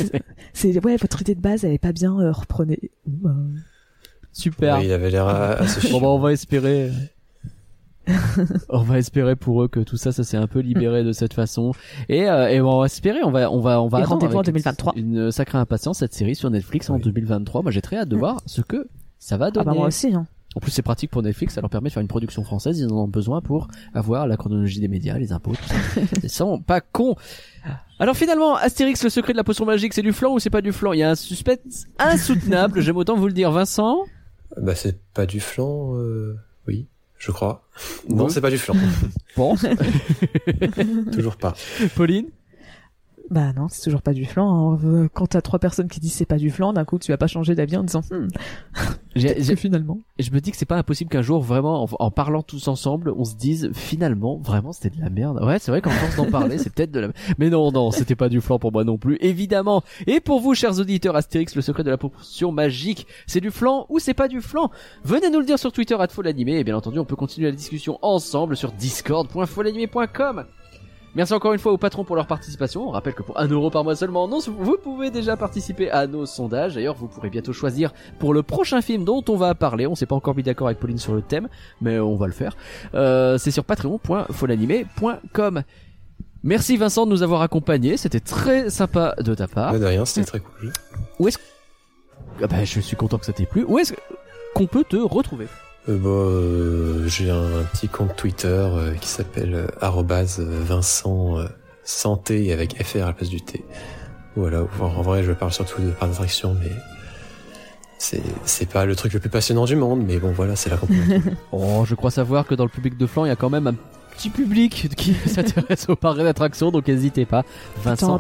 c'est- 0.54 0.84
ouais 0.86 0.98
votre 0.98 1.22
idée 1.22 1.36
de 1.36 1.42
base 1.42 1.64
elle 1.66 1.74
est 1.74 1.78
pas 1.80 1.94
bien 1.94 2.20
euh, 2.20 2.32
reprenez 2.32 2.80
Bah, 3.08 3.36
Super. 4.34 4.82
Il 4.82 4.92
avait 4.92 5.10
l'air 5.10 5.28
assez 5.28 5.90
Bon 5.90 6.00
bah 6.00 6.08
on 6.08 6.20
va 6.20 6.32
espérer. 6.32 6.90
on 8.70 8.82
va 8.82 8.98
espérer 8.98 9.36
pour 9.36 9.64
eux 9.64 9.68
que 9.68 9.80
tout 9.80 9.98
ça, 9.98 10.12
ça 10.12 10.24
s'est 10.24 10.38
un 10.38 10.48
peu 10.48 10.60
libéré 10.60 11.04
de 11.04 11.12
cette 11.12 11.34
façon. 11.34 11.72
Et, 12.10 12.30
euh, 12.30 12.50
et 12.50 12.62
on 12.62 12.80
va 12.80 12.86
espérer, 12.86 13.24
on 13.24 13.32
va, 13.32 13.52
on 13.52 13.60
va, 13.60 13.82
on 13.82 13.88
va 13.88 14.00
Et 14.00 14.04
attendre 14.04 14.22
rendez-vous 14.22 14.38
en 14.38 14.42
avec 14.42 14.54
2023. 14.56 14.94
Une 14.96 15.32
sacrée 15.32 15.58
impatience 15.58 16.00
cette 16.00 16.14
série 16.14 16.36
sur 16.36 16.50
Netflix 16.50 16.90
en 16.90 16.96
Oui. 16.96 17.02
2023. 17.04 17.62
Moi 17.62 17.72
j'ai 17.72 17.82
très 17.82 17.98
hâte 17.98 18.10
de 18.10 18.18
voir 18.18 18.42
ce 18.46 18.62
que 18.62 18.88
ça 19.20 19.38
va 19.38 19.48
ah 19.48 19.52
donner. 19.52 19.66
bah 19.66 19.74
moi 19.74 19.88
aussi 19.88 20.14
hein. 20.14 20.28
En 20.54 20.60
plus 20.60 20.72
c'est 20.72 20.82
pratique 20.82 21.12
pour 21.12 21.22
Netflix, 21.22 21.54
ça 21.54 21.62
leur 21.62 21.70
permet 21.70 21.88
de 21.88 21.94
faire 21.94 22.02
une 22.02 22.10
production 22.10 22.44
française. 22.44 22.78
Ils 22.80 22.92
en 22.92 22.98
ont 22.98 23.08
besoin 23.08 23.40
pour 23.40 23.70
avoir 23.94 24.28
la 24.28 24.36
chronologie 24.36 24.82
des 24.82 24.90
médias, 24.90 25.18
les 25.18 25.32
impôts, 25.32 25.54
tout 25.54 25.64
ça. 25.64 26.02
Ils 26.24 26.30
sont 26.30 26.60
pas 26.60 26.82
cons. 26.82 27.16
Alors 28.00 28.18
finalement, 28.18 28.56
Astérix, 28.56 29.02
le 29.04 29.10
secret 29.10 29.32
de 29.32 29.38
la 29.38 29.46
potion 29.46 29.64
magique, 29.64 29.94
c'est 29.94 30.02
du 30.02 30.12
flan 30.12 30.34
ou 30.34 30.40
c'est 30.40 30.50
pas 30.50 30.62
du 30.62 30.74
flan 30.74 30.92
Il 30.92 31.00
y 31.00 31.04
a 31.04 31.12
un 31.12 31.16
suspense 31.16 31.86
insoutenable. 32.00 32.82
J'aime 32.82 32.98
autant 32.98 33.16
vous 33.16 33.28
le 33.28 33.34
dire, 33.34 33.52
Vincent? 33.52 34.04
Bah, 34.58 34.76
c'est 34.76 35.00
pas 35.14 35.26
du 35.26 35.40
flan, 35.40 35.96
euh... 35.96 36.36
oui, 36.68 36.88
je 37.22 37.32
crois. 37.32 37.64
Non, 38.10 38.26
Oui. 38.26 38.32
c'est 38.32 38.42
pas 38.42 38.50
du 38.50 38.58
flan. 38.58 38.74
Bon, 39.38 39.56
Toujours 41.14 41.38
pas. 41.38 41.54
Pauline? 41.96 42.26
Bah 43.32 43.54
non, 43.54 43.68
c'est 43.70 43.82
toujours 43.82 44.02
pas 44.02 44.12
du 44.12 44.26
flan. 44.26 44.74
hein. 44.74 44.80
Euh, 44.84 45.08
Quand 45.14 45.26
t'as 45.28 45.40
trois 45.40 45.58
personnes 45.58 45.88
qui 45.88 46.02
disent 46.02 46.12
c'est 46.12 46.26
pas 46.26 46.36
du 46.36 46.50
flan, 46.50 46.74
d'un 46.74 46.84
coup 46.84 47.00
tu 47.00 47.14
vas 47.14 47.18
pas 47.18 47.28
changer 47.28 47.56
d'avis 47.56 47.78
en 47.78 47.84
disant 47.84 48.02
hmm, 48.12 48.28
que 49.16 49.56
finalement. 49.56 50.00
Et 50.18 50.24
je 50.24 50.34
me 50.34 50.42
dis 50.42 50.52
que 50.52 50.58
c'est 50.58 50.66
pas 50.66 50.76
impossible 50.76 51.10
qu'un 51.10 51.22
jour, 51.22 51.42
vraiment, 51.42 51.82
en, 51.84 51.88
en 51.98 52.12
parlant 52.12 52.44
tous 52.44 52.68
ensemble, 52.68 53.14
on 53.16 53.24
se 53.24 53.36
dise 53.36 53.72
finalement, 53.74 54.38
vraiment, 54.44 54.74
c'était 54.74 54.98
de 54.98 55.02
la 55.02 55.10
merde. 55.10 55.42
Ouais, 55.42 55.60
c'est 55.60 55.72
vrai 55.72 55.80
qu'en 55.80 55.92
force 55.92 56.18
d'en 56.18 56.30
parler, 56.30 56.58
c'est 56.58 56.74
peut-être 56.74 56.92
de 56.92 57.00
la. 57.00 57.08
Mais 57.38 57.50
non, 57.50 57.72
non, 57.72 57.92
c'était 57.92 58.18
pas 58.18 58.28
du 58.28 58.42
flan 58.42 58.60
pour 58.60 58.74
moi 58.74 58.84
non 58.84 58.98
plus, 58.98 59.18
évidemment. 59.22 59.82
Et 60.08 60.20
pour 60.20 60.42
vous, 60.42 60.54
chers 60.54 60.78
auditeurs, 60.82 61.16
Astérix, 61.16 61.56
le 61.56 61.62
secret 61.62 61.86
de 61.86 61.90
la 61.90 61.98
proportion 61.98 62.52
magique, 62.52 63.08
c'est 63.28 63.40
du 63.40 63.50
flan 63.52 63.86
ou 63.88 64.00
c'est 64.00 64.14
pas 64.14 64.28
du 64.28 64.42
flan? 64.42 64.72
Venez 65.06 65.30
nous 65.30 65.40
le 65.40 65.46
dire 65.46 65.58
sur 65.58 65.72
Twitter, 65.72 65.96
@folanimé. 66.10 66.58
Et 66.60 66.66
bien 66.66 66.76
entendu, 66.76 67.00
on 67.00 67.06
peut 67.06 67.16
continuer 67.16 67.50
la 67.50 67.56
discussion 67.56 67.98
ensemble 68.02 68.58
sur 68.58 68.74
discord.folanimé.com. 68.74 70.44
Merci 71.14 71.34
encore 71.34 71.52
une 71.52 71.60
fois 71.60 71.74
aux 71.74 71.78
patrons 71.78 72.06
pour 72.06 72.16
leur 72.16 72.26
participation. 72.26 72.88
On 72.88 72.92
rappelle 72.92 73.14
que 73.14 73.22
pour 73.22 73.38
1 73.40 73.48
euro 73.48 73.70
par 73.70 73.84
mois 73.84 73.98
seulement, 73.98 74.30
non, 74.30 74.40
vous 74.40 74.78
pouvez 74.82 75.12
déjà 75.12 75.36
participer 75.36 75.92
à 75.92 76.08
nos 76.08 76.26
sondages. 76.26 76.76
D'ailleurs, 76.76 76.96
vous 76.96 77.08
pourrez 77.08 77.30
bientôt 77.30 77.52
choisir 77.52 77.94
pour 78.20 78.34
le 78.34 78.44
prochain 78.44 78.82
film 78.82 79.04
dont 79.04 79.22
on 79.28 79.36
va 79.36 79.54
parler. 79.54 79.88
On 79.88 79.96
s'est 79.96 80.06
pas 80.06 80.16
encore 80.16 80.36
mis 80.36 80.44
d'accord 80.44 80.68
avec 80.68 80.80
Pauline 80.80 80.98
sur 80.98 81.14
le 81.14 81.22
thème, 81.22 81.50
mais 81.82 82.00
on 82.00 82.16
va 82.16 82.28
le 82.28 82.34
faire. 82.34 82.56
Euh, 82.94 83.38
c'est 83.38 83.52
sur 83.52 83.66
patreon.folanimé.com. 83.66 85.64
Merci 86.44 86.78
Vincent 86.78 87.06
de 87.06 87.12
nous 87.12 87.24
avoir 87.24 87.42
accompagnés. 87.42 87.98
C'était 87.98 88.22
très 88.22 88.70
sympa 88.70 89.14
de 89.20 89.36
ta 89.36 89.48
part. 89.48 89.78
De 89.78 89.86
rien, 89.86 90.06
c'était 90.06 90.26
très 90.26 90.40
cool. 90.40 90.72
Ah 92.42 92.48
bah, 92.48 92.64
je 92.64 92.80
suis 92.80 92.96
content 92.96 93.18
que 93.18 93.26
ça 93.26 93.34
t'ait 93.34 93.46
plu. 93.46 93.66
Où 93.68 93.78
est-ce 93.78 93.94
qu'on 94.56 94.66
peut 94.66 94.84
te 94.84 94.96
retrouver? 94.96 95.48
Euh, 95.90 95.98
bah, 95.98 96.10
euh, 96.10 97.08
j'ai 97.08 97.30
un, 97.32 97.42
un 97.60 97.64
petit 97.74 97.88
compte 97.88 98.16
Twitter 98.16 98.48
euh, 98.48 98.94
qui 98.96 99.08
s'appelle 99.08 99.54
euh, 99.56 99.68
arrobase, 99.80 100.40
euh, 100.40 100.60
Vincent 100.64 101.40
euh, 101.40 101.48
Santé 101.84 102.54
avec 102.54 102.82
FR 102.84 103.04
à 103.04 103.08
la 103.08 103.14
place 103.14 103.30
du 103.30 103.42
T. 103.42 103.64
Voilà, 104.36 104.64
en 104.80 104.86
en 104.86 105.02
vrai, 105.02 105.24
je 105.24 105.32
parle 105.32 105.52
surtout 105.52 105.82
de 105.82 105.90
parcs 105.92 106.12
d'attraction, 106.12 106.56
mais 106.62 106.70
c'est 107.98 108.22
c'est 108.46 108.70
pas 108.70 108.86
le 108.86 108.96
truc 108.96 109.14
le 109.14 109.20
plus 109.20 109.30
passionnant 109.30 109.66
du 109.66 109.76
monde, 109.76 110.04
mais 110.06 110.20
bon, 110.20 110.32
voilà, 110.32 110.56
c'est 110.56 110.70
la 110.70 110.78
compagnie. 110.78 111.22
Oh, 111.52 111.84
je 111.86 111.96
crois 111.96 112.12
savoir 112.12 112.46
que 112.46 112.56
dans 112.56 112.64
le 112.64 112.70
public 112.70 112.98
de 112.98 113.08
flanc, 113.08 113.26
il 113.26 113.30
y 113.30 113.32
a 113.32 113.36
quand 113.36 113.50
même 113.50 113.68
un 113.68 113.76
petit 114.16 114.30
public 114.30 114.90
qui 114.98 115.14
s'intéresse 115.26 115.90
aux 115.90 115.96
parcs 115.96 116.18
d'attraction, 116.20 116.72
donc 116.72 116.88
n'hésitez 116.88 117.26
pas. 117.26 117.44
Vincent 117.84 118.20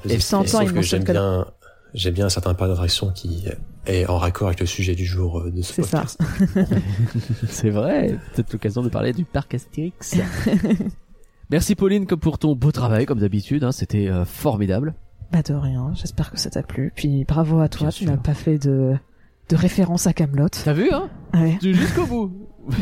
que 0.65 0.73
mentionne 0.75 0.99
j'aime 0.99 1.03
que- 1.07 1.11
bien, 1.13 1.45
j'aime 1.93 2.13
bien 2.13 2.25
un 2.25 2.29
certain 2.29 2.53
parc 2.53 2.69
d'attraction 2.71 3.11
qui 3.11 3.45
est 3.85 4.05
en 4.07 4.17
raccord 4.17 4.47
avec 4.47 4.59
le 4.59 4.65
sujet 4.65 4.95
du 4.95 5.05
jour 5.05 5.39
euh, 5.39 5.51
de 5.51 5.61
ce 5.61 5.73
C'est 5.73 5.83
ça. 5.83 6.05
podcast. 6.05 6.21
C'est 7.47 7.69
vrai, 7.69 8.17
peut-être 8.33 8.53
l'occasion 8.53 8.81
de 8.81 8.89
parler 8.89 9.13
du 9.13 9.25
parc 9.25 9.53
Astérix. 9.55 10.15
Merci 11.49 11.75
Pauline 11.75 12.05
comme 12.05 12.19
pour 12.19 12.37
ton 12.37 12.55
beau 12.55 12.71
travail 12.71 13.05
comme 13.05 13.19
d'habitude, 13.19 13.63
hein, 13.63 13.71
c'était 13.71 14.07
euh, 14.07 14.23
formidable. 14.25 14.93
Bah 15.31 15.41
de 15.41 15.53
rien, 15.53 15.91
j'espère 15.95 16.31
que 16.31 16.39
ça 16.39 16.49
t'a 16.49 16.63
plu. 16.63 16.91
Puis 16.95 17.25
bravo 17.25 17.59
à 17.59 17.69
toi, 17.69 17.87
Bien 17.89 17.91
tu 17.97 18.05
n'as 18.05 18.17
pas 18.17 18.33
fait 18.33 18.57
de, 18.57 18.95
de 19.49 19.55
référence 19.55 20.07
à 20.07 20.13
Camelot. 20.13 20.49
T'as 20.49 20.73
vu 20.73 20.89
hein? 20.91 21.09
Ouais. 21.33 21.57
Jusqu'au 21.61 22.05
bout. 22.05 22.31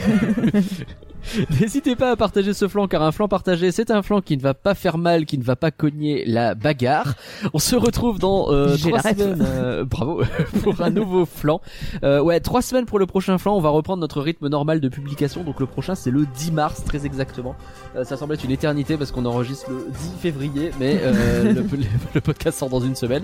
N'hésitez 1.60 1.96
pas 1.96 2.12
à 2.12 2.16
partager 2.16 2.54
ce 2.54 2.68
flanc 2.68 2.88
car 2.88 3.02
un 3.04 3.12
flanc 3.12 3.28
partagé 3.28 3.72
c'est 3.72 3.92
un 3.92 4.02
flanc 4.02 4.22
qui 4.22 4.38
ne 4.38 4.42
va 4.42 4.54
pas 4.54 4.74
faire 4.74 4.98
mal, 4.98 5.26
qui 5.26 5.38
ne 5.38 5.44
va 5.44 5.56
pas 5.56 5.72
cogner 5.72 6.24
la 6.26 6.56
bagarre. 6.56 7.14
On 7.54 7.60
se 7.60 7.76
retrouve 7.76 8.20
dans 8.20 8.52
euh, 8.52 8.78
trois 8.78 9.02
semaines, 9.02 9.46
euh, 9.48 9.86
bravo, 9.90 10.24
pour 10.64 10.82
un 10.82 10.90
nouveau 10.90 11.26
flanc. 11.26 11.62
Euh, 12.04 12.22
ouais, 12.22 12.40
trois 12.40 12.62
semaines 12.62 12.86
pour 12.86 13.00
le 13.00 13.06
prochain 13.06 13.38
flanc. 13.38 13.56
On 13.56 13.62
va 13.62 13.70
reprendre 13.70 14.00
notre 14.02 14.22
rythme 14.22 14.48
normal 14.48 14.80
de 14.80 14.90
publication. 14.90 15.44
Donc 15.44 15.60
le 15.60 15.66
prochain 15.66 15.96
c'est 15.96 16.12
le 16.12 16.26
10 16.26 16.52
mars 16.52 16.84
très 16.84 17.06
exactement. 17.06 17.56
Euh, 17.96 18.04
ça 18.04 18.18
semble 18.18 18.34
être 18.34 18.44
une 18.44 18.52
éternité 18.52 18.98
parce 18.98 19.12
qu'on 19.12 19.26
enregistre 19.26 19.70
le 19.70 19.86
10 19.92 20.12
février, 20.22 20.72
mais 20.80 21.00
euh, 21.04 21.44
le, 21.54 21.62
le- 21.62 21.68
le 22.16 22.22
podcast 22.22 22.58
sort 22.60 22.70
dans 22.70 22.80
une 22.82 22.96
semaine. 22.96 23.24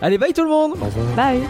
Allez, 0.00 0.18
bye 0.18 0.32
tout 0.32 0.42
le 0.44 0.50
monde. 0.50 0.72
Bye 1.16 1.40